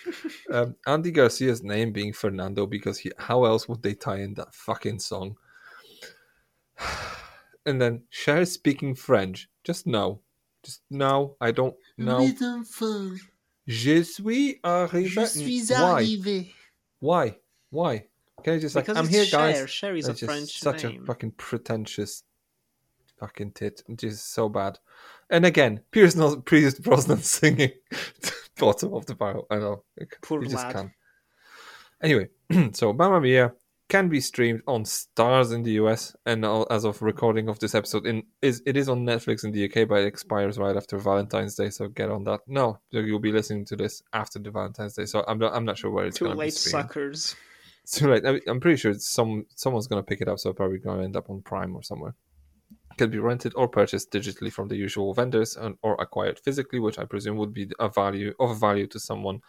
Um, 0.51 0.75
Andy 0.87 1.11
Garcia's 1.13 1.63
name 1.63 1.93
being 1.93 2.13
Fernando 2.13 2.67
because 2.67 2.99
he, 2.99 3.13
how 3.19 3.45
else 3.45 3.69
would 3.69 3.83
they 3.83 3.95
tie 3.95 4.19
in 4.21 4.35
that 4.35 4.55
fucking 4.55 4.99
song? 5.01 5.37
And 7.65 7.81
then 7.81 8.03
Cher 8.11 8.45
speaking 8.45 8.97
French. 8.97 9.49
Just 9.63 9.87
no. 9.87 10.23
Just 10.65 10.83
no. 10.91 11.37
I 11.41 11.51
don't 11.53 11.75
know. 11.99 12.27
Je 13.67 14.03
suis 14.03 14.59
arrivé. 14.65 15.31
Why? 15.75 16.53
Why? 17.01 17.37
Why? 17.71 18.07
Can 18.43 18.55
I 18.55 18.59
just 18.59 18.75
like 18.75 18.87
Because 18.87 18.99
I'm 18.99 19.05
it's 19.07 19.15
here, 19.15 19.25
Cher. 19.25 19.53
guys? 19.53 19.71
Cher 19.71 19.95
is 19.97 20.05
a 20.07 20.09
That's 20.09 20.21
just 20.21 20.33
French 20.33 20.59
such 20.59 20.85
name. 20.85 21.03
a 21.03 21.07
fucking 21.07 21.33
pretentious 21.33 22.25
fucking 23.19 23.53
tit. 23.53 23.83
Just 23.97 24.33
so 24.33 24.49
bad. 24.49 24.79
And 25.31 25.47
again, 25.47 25.81
Pierce, 25.93 26.17
Nos- 26.17 26.43
Pierce 26.45 26.79
Brosnan 26.79 27.19
singing 27.23 27.71
bottom 28.59 28.95
of 28.95 29.07
the 29.07 29.15
barrel. 29.15 29.47
I 29.51 29.57
know. 29.59 29.85
Poor 30.23 30.43
you 30.43 30.49
just 30.49 30.65
lad. 30.65 30.75
can't. 30.75 30.91
Anyway, 32.03 32.29
so 32.73 32.93
Mamma 32.93 33.21
Mia 33.21 33.53
can 33.89 34.09
be 34.09 34.21
streamed 34.21 34.63
on 34.67 34.85
Starz 34.85 35.53
in 35.53 35.63
the 35.63 35.73
US, 35.73 36.17
and 36.25 36.45
as 36.71 36.85
of 36.85 37.03
recording 37.03 37.49
of 37.49 37.59
this 37.59 37.75
episode, 37.75 38.07
in 38.07 38.23
is 38.41 38.63
it 38.65 38.77
is 38.77 38.89
on 38.89 39.05
Netflix 39.05 39.45
in 39.45 39.53
the 39.53 39.65
UK, 39.65 39.87
but 39.89 40.01
it 40.01 40.07
expires 40.07 40.59
right 40.59 40.77
after 40.77 40.99
Valentine's 40.99 41.55
Day. 41.57 41.69
So 41.71 41.89
get 41.89 42.11
on 42.11 42.25
that. 42.25 42.41
No, 42.47 42.79
you'll 42.91 43.19
be 43.19 43.33
listening 43.33 43.65
to 43.67 43.77
this 43.77 44.03
after 44.13 44.39
the 44.39 44.51
Valentine's 44.51 44.95
Day. 44.95 45.05
So 45.07 45.25
I'm 45.29 45.39
not, 45.39 45.53
I'm 45.55 45.65
not 45.65 45.77
sure 45.79 45.91
where 45.91 46.07
it's 46.07 46.19
Too 46.19 46.25
going 46.27 46.37
to 46.37 46.41
be 46.41 46.47
late, 46.47 46.55
suckers. 46.55 47.37
It's 47.83 47.99
too 47.99 48.09
late. 48.11 48.25
I- 48.25 48.41
I'm 48.49 48.61
pretty 48.61 48.77
sure 48.79 48.95
some 48.95 49.47
someone's 49.57 49.89
gonna 49.89 50.03
pick 50.05 50.21
it 50.21 50.29
up, 50.29 50.39
so 50.39 50.53
probably 50.53 50.79
gonna 50.79 51.03
end 51.03 51.17
up 51.17 51.29
on 51.29 51.43
Prime 51.43 51.75
or 51.77 51.83
somewhere. 51.83 52.15
Can 52.97 53.11
be 53.11 53.19
rented 53.19 53.53
or 53.57 53.69
purchased 53.69 54.11
digitally 54.13 54.53
from 54.53 54.69
the 54.69 54.77
usual 54.77 55.15
vendors, 55.15 55.57
and, 55.57 55.77
or 55.83 55.97
acquired 56.01 56.39
physically, 56.39 56.79
which 56.79 56.99
I 56.99 57.05
presume 57.05 57.37
would 57.39 57.53
be 57.53 57.71
a 57.81 57.89
value 57.89 58.35
of 58.39 58.61
value 58.61 58.87
to 58.89 59.01
someone 59.01 59.41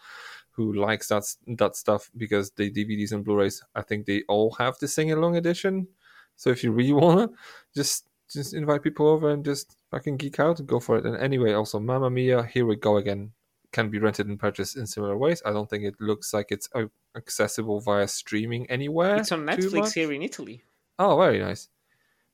who 0.54 0.72
likes 0.72 1.08
that 1.08 1.24
that 1.58 1.76
stuff 1.76 2.10
because 2.16 2.50
the 2.52 2.70
DVDs 2.70 3.12
and 3.12 3.24
Blu-rays, 3.24 3.62
I 3.74 3.82
think 3.82 4.06
they 4.06 4.22
all 4.28 4.52
have 4.52 4.78
the 4.78 4.88
sing 4.88 5.12
along 5.12 5.36
edition. 5.36 5.88
So 6.36 6.50
if 6.50 6.62
you 6.64 6.72
really 6.72 6.92
wanna, 7.02 7.28
just 7.74 8.06
just 8.30 8.54
invite 8.54 8.82
people 8.82 9.08
over 9.08 9.30
and 9.30 9.44
just 9.44 9.76
fucking 9.90 10.16
geek 10.16 10.40
out, 10.40 10.58
and 10.58 10.68
go 10.68 10.80
for 10.80 10.96
it. 10.96 11.04
And 11.04 11.16
anyway, 11.16 11.52
also 11.52 11.78
Mamma 11.78 12.10
Mia, 12.10 12.44
here 12.44 12.66
we 12.66 12.76
go 12.76 12.96
again 12.96 13.32
can 13.72 13.90
be 13.90 13.98
rented 13.98 14.28
and 14.28 14.38
purchased 14.38 14.76
in 14.76 14.86
similar 14.86 15.18
ways. 15.18 15.42
I 15.44 15.50
don't 15.50 15.68
think 15.68 15.82
it 15.82 15.96
looks 15.98 16.32
like 16.32 16.52
it's 16.52 16.68
uh, 16.76 16.84
accessible 17.16 17.80
via 17.80 18.06
streaming 18.06 18.70
anywhere. 18.70 19.16
It's 19.16 19.32
on 19.32 19.44
Netflix 19.44 19.92
here 19.92 20.12
in 20.12 20.22
Italy. 20.22 20.62
Oh, 20.96 21.18
very 21.18 21.40
nice. 21.40 21.68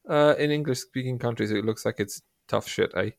Uh, 0.07 0.35
in 0.39 0.51
English 0.51 0.81
speaking 0.81 1.19
countries, 1.19 1.51
it 1.51 1.65
looks 1.65 1.87
like 1.87 1.99
it's 1.99 2.21
tough 2.47 2.69
shit, 2.69 2.93
eh? 2.95 3.13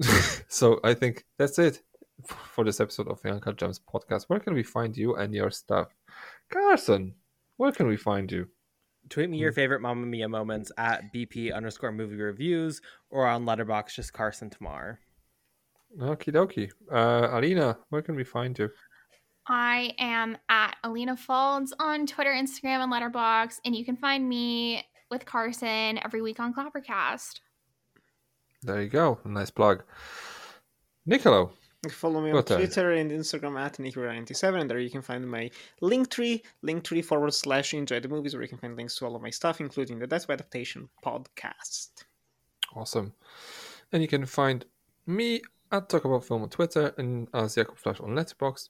so 0.48 0.80
I 0.82 0.94
think 0.94 1.26
that's 1.36 1.58
it 1.58 1.82
for 2.26 2.64
this 2.64 2.80
episode 2.80 3.08
of 3.08 3.20
the 3.22 3.30
Uncut 3.30 3.56
Gems 3.56 3.80
podcast. 3.80 4.24
Where 4.28 4.40
can 4.40 4.54
we 4.54 4.62
find 4.62 4.96
you 4.96 5.16
and 5.16 5.34
your 5.34 5.50
stuff? 5.50 5.88
Carson, 6.50 7.14
where 7.56 7.72
can 7.72 7.86
we 7.86 7.96
find 7.96 8.30
you? 8.30 8.48
Tweet 9.08 9.30
me 9.30 9.38
your 9.38 9.52
favorite 9.52 9.80
Mamma 9.80 10.06
Mia 10.06 10.28
moments 10.28 10.70
at 10.76 11.12
BP 11.12 11.54
underscore 11.54 11.92
movie 11.92 12.16
reviews 12.16 12.80
or 13.10 13.26
on 13.26 13.44
Letterboxd 13.44 13.94
just 13.94 14.12
Carson 14.12 14.50
Timar. 14.50 15.00
Okie 15.98 16.32
dokie. 16.32 16.70
Uh, 16.90 17.36
Alina, 17.36 17.78
where 17.88 18.02
can 18.02 18.14
we 18.14 18.24
find 18.24 18.58
you? 18.58 18.70
I 19.48 19.94
am 19.98 20.38
at 20.48 20.76
Alina 20.84 21.16
Faulds 21.16 21.70
on 21.80 22.06
Twitter, 22.06 22.30
Instagram, 22.30 22.84
and 22.84 22.92
Letterboxd, 22.92 23.58
and 23.64 23.74
you 23.74 23.84
can 23.84 23.96
find 23.96 24.28
me 24.28 24.84
with 25.10 25.24
Carson 25.26 25.98
every 26.04 26.22
week 26.22 26.38
on 26.38 26.54
Clappercast. 26.54 27.40
There 28.62 28.82
you 28.82 28.88
go. 28.88 29.18
Nice 29.24 29.50
plug. 29.50 29.82
Nicolò. 31.08 31.50
Follow 31.88 32.20
me 32.20 32.30
on 32.30 32.44
Twitter 32.44 32.92
and 32.92 33.10
Instagram 33.10 33.58
at 33.58 33.78
Nickura97. 33.78 34.60
and 34.60 34.70
There 34.70 34.78
you 34.78 34.90
can 34.90 35.00
find 35.00 35.26
my 35.26 35.50
link 35.80 36.10
tree, 36.10 36.42
link 36.60 36.84
tree 36.84 37.00
forward 37.00 37.32
slash 37.32 37.72
enjoy 37.72 38.00
the 38.00 38.08
movies, 38.08 38.34
where 38.34 38.42
you 38.42 38.48
can 38.48 38.58
find 38.58 38.76
links 38.76 38.96
to 38.96 39.06
all 39.06 39.16
of 39.16 39.22
my 39.22 39.30
stuff, 39.30 39.60
including 39.60 39.98
the 39.98 40.06
Death 40.06 40.26
by 40.26 40.34
Adaptation 40.34 40.90
podcast. 41.02 42.04
Awesome. 42.76 43.14
And 43.92 44.02
you 44.02 44.08
can 44.08 44.26
find 44.26 44.66
me 45.06 45.40
at 45.72 45.88
Talk 45.88 46.04
About 46.04 46.24
Film 46.24 46.42
on 46.42 46.50
Twitter 46.50 46.92
and 46.98 47.28
as 47.32 47.56
Jakub 47.56 47.80
Flasz 47.80 48.02
on 48.02 48.10
Letterboxd. 48.10 48.68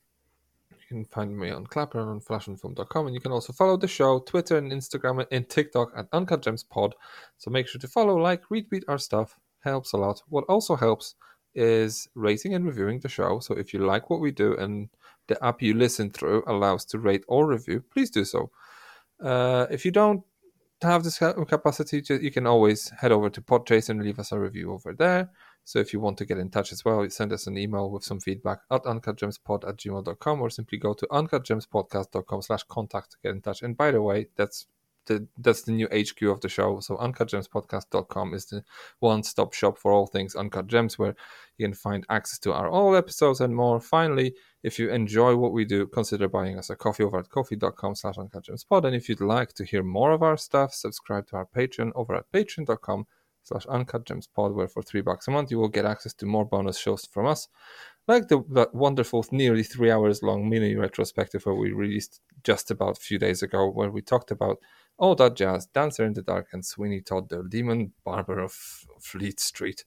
You 0.71 0.77
can 0.87 1.05
find 1.05 1.37
me 1.37 1.51
on 1.51 1.67
Clapper 1.67 2.01
on 2.01 2.21
flashandfilm.com 2.21 3.07
and 3.07 3.15
you 3.15 3.21
can 3.21 3.33
also 3.33 3.53
follow 3.53 3.77
the 3.77 3.89
show, 3.89 4.21
Twitter 4.21 4.57
and 4.57 4.71
Instagram 4.71 5.27
and 5.33 5.49
TikTok 5.49 5.93
at 5.97 6.07
Uncut 6.13 6.43
Gems 6.43 6.63
Pod. 6.63 6.95
So 7.39 7.51
make 7.51 7.67
sure 7.67 7.81
to 7.81 7.89
follow, 7.89 8.17
like, 8.17 8.45
retweet 8.53 8.85
our 8.87 8.99
stuff. 8.99 9.37
Helps 9.65 9.93
a 9.93 9.97
lot. 9.97 10.23
What 10.29 10.45
also 10.49 10.77
helps 10.77 11.17
is 11.55 12.09
rating 12.15 12.55
and 12.55 12.67
reviewing 12.67 13.01
the 13.01 13.09
show. 13.09 13.41
So 13.41 13.55
if 13.55 13.73
you 13.73 13.85
like 13.85 14.11
what 14.11 14.21
we 14.21 14.31
do 14.31 14.57
and 14.57 14.89
the 15.27 15.43
app 15.45 15.63
you 15.63 15.75
listen 15.75 16.11
through 16.11 16.45
allows 16.47 16.85
to 16.87 16.99
rate 16.99 17.25
or 17.29 17.47
review, 17.47 17.83
please 17.93 18.11
do 18.11 18.25
so. 18.25 18.51
Uh, 19.23 19.67
if 19.71 19.85
you 19.85 19.91
don't 19.91 20.23
have 20.83 21.05
this 21.05 21.19
capacity, 21.19 22.03
you 22.09 22.31
can 22.31 22.47
always 22.47 22.91
head 22.91 23.13
over 23.13 23.29
to 23.31 23.41
Podchaser 23.43 23.91
and 23.91 24.03
leave 24.03 24.19
us 24.19 24.33
a 24.33 24.39
review 24.39 24.73
over 24.73 24.95
there. 24.95 25.31
So 25.65 25.79
if 25.79 25.93
you 25.93 26.01
want 26.01 26.19
to 26.19 26.25
get 26.25 26.39
in 26.39 26.51
touch 26.51 26.73
as 26.73 26.85
well, 26.85 27.09
send 27.11 27.33
us 27.33 27.47
an 27.47 27.59
email 27.59 27.91
with 27.91 28.03
some 28.03 28.19
feedback 28.19 28.61
at 28.71 28.85
uncutgemspod 28.85 29.69
at 29.69 29.77
gmail.com 29.77 30.41
or 30.41 30.51
simply 30.51 30.79
go 30.79 30.95
to 30.95 31.07
uncutgemspodcast.com 31.07 32.43
slash 32.43 32.63
contact 32.65 33.13
to 33.13 33.17
get 33.23 33.33
in 33.33 33.43
touch. 33.43 33.63
And 33.63 33.77
by 33.77 33.91
the 33.91 34.03
way, 34.03 34.29
that's 34.37 34.67
the 35.07 35.27
that's 35.39 35.63
the 35.63 35.73
new 35.73 35.89
HQ 35.89 36.23
of 36.23 36.41
the 36.41 36.49
show. 36.49 36.81
So 36.81 36.97
uncutgemspodcast.com 36.97 38.35
is 38.35 38.47
the 38.47 38.63
one-stop 39.01 39.53
shop 39.55 39.79
for 39.79 39.93
all 39.93 40.07
things 40.07 40.35
Uncut 40.35 40.67
Gems, 40.67 40.99
where 40.99 41.15
you 41.59 41.67
can 41.67 41.75
find 41.75 42.05
access 42.09 42.39
to 42.41 42.53
our 42.53 42.69
all 42.69 42.97
episodes 42.97 43.41
and 43.41 43.55
more. 43.55 43.81
Finally, 43.81 44.35
if 44.63 44.79
you 44.79 44.91
enjoy 44.91 45.37
what 45.37 45.53
we 45.53 45.65
do, 45.65 45.87
consider 45.87 46.29
buying 46.29 46.59
us 46.59 46.71
a 46.71 46.77
coffee 46.77 47.05
over 47.05 47.19
at 47.19 47.31
ko-fi.com 47.31 47.95
slash 47.95 48.17
uncutgemspod. 48.17 48.85
And 48.85 48.95
if 48.95 49.09
you'd 49.09 49.21
like 49.21 49.53
to 49.55 49.65
hear 49.65 49.83
more 49.83 50.13
of 50.13 50.23
our 50.23 50.37
stuff, 50.37 50.75
subscribe 50.75 51.27
to 51.29 51.37
our 51.37 51.47
Patreon 51.47 51.93
over 51.95 52.15
at 52.15 52.31
patreon.com 52.33 53.07
slash 53.43 53.67
uncutgemspod, 53.67 54.55
where 54.55 54.69
for 54.69 54.83
three 54.83 55.01
bucks 55.01 55.29
a 55.29 55.31
month 55.31 55.51
you 55.51 55.59
will 55.59 55.69
get 55.69 55.85
access 55.85 56.13
to 56.15 56.27
more 56.27 56.45
bonus 56.45 56.79
shows 56.79 57.07
from 57.07 57.27
us, 57.27 57.49
like 58.07 58.29
the, 58.29 58.43
the 58.49 58.69
wonderful, 58.73 59.25
nearly 59.31 59.63
three 59.63 59.91
hours 59.91 60.23
long 60.23 60.49
mini 60.49 60.77
retrospective 60.77 61.45
where 61.45 61.55
we 61.55 61.73
released 61.73 62.21
just 62.45 62.71
about 62.71 62.99
a 62.99 63.01
few 63.01 63.19
days 63.19 63.43
ago, 63.43 63.69
where 63.71 63.91
we 63.91 64.03
talked 64.03 64.31
about 64.31 64.59
all 65.01 65.15
that 65.17 65.35
jazz, 65.35 65.67
Dancer 65.67 66.05
in 66.05 66.13
the 66.13 66.23
Dark, 66.23 66.49
and 66.53 66.65
Sweeney 66.65 67.01
Todd, 67.01 67.31
the 67.31 67.43
demon 67.49 67.93
barber 68.05 68.39
of 68.39 68.53
Fleet 69.01 69.41
Street. 69.41 69.85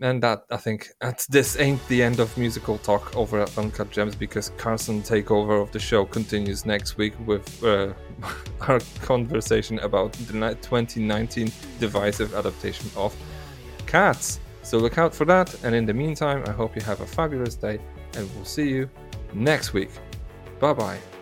And 0.00 0.20
that, 0.24 0.42
I 0.50 0.56
think, 0.56 0.88
at 1.00 1.24
this 1.30 1.56
ain't 1.60 1.86
the 1.86 2.02
end 2.02 2.18
of 2.18 2.36
musical 2.36 2.78
talk 2.78 3.16
over 3.16 3.40
at 3.40 3.56
Uncut 3.56 3.92
Gems 3.92 4.16
because 4.16 4.50
Carson 4.56 5.00
takeover 5.00 5.62
of 5.62 5.70
the 5.70 5.78
show 5.78 6.04
continues 6.04 6.66
next 6.66 6.96
week 6.96 7.14
with 7.24 7.62
uh, 7.62 7.92
our 8.62 8.80
conversation 9.02 9.78
about 9.78 10.12
the 10.14 10.32
2019 10.60 11.52
divisive 11.78 12.34
adaptation 12.34 12.90
of 12.96 13.14
Cats. 13.86 14.40
So 14.62 14.78
look 14.78 14.98
out 14.98 15.14
for 15.14 15.24
that. 15.26 15.54
And 15.62 15.72
in 15.72 15.86
the 15.86 15.94
meantime, 15.94 16.42
I 16.48 16.50
hope 16.50 16.74
you 16.74 16.82
have 16.82 17.00
a 17.00 17.06
fabulous 17.06 17.54
day 17.54 17.78
and 18.16 18.28
we'll 18.34 18.44
see 18.44 18.68
you 18.68 18.90
next 19.34 19.72
week. 19.72 19.90
Bye 20.58 20.72
bye. 20.72 21.21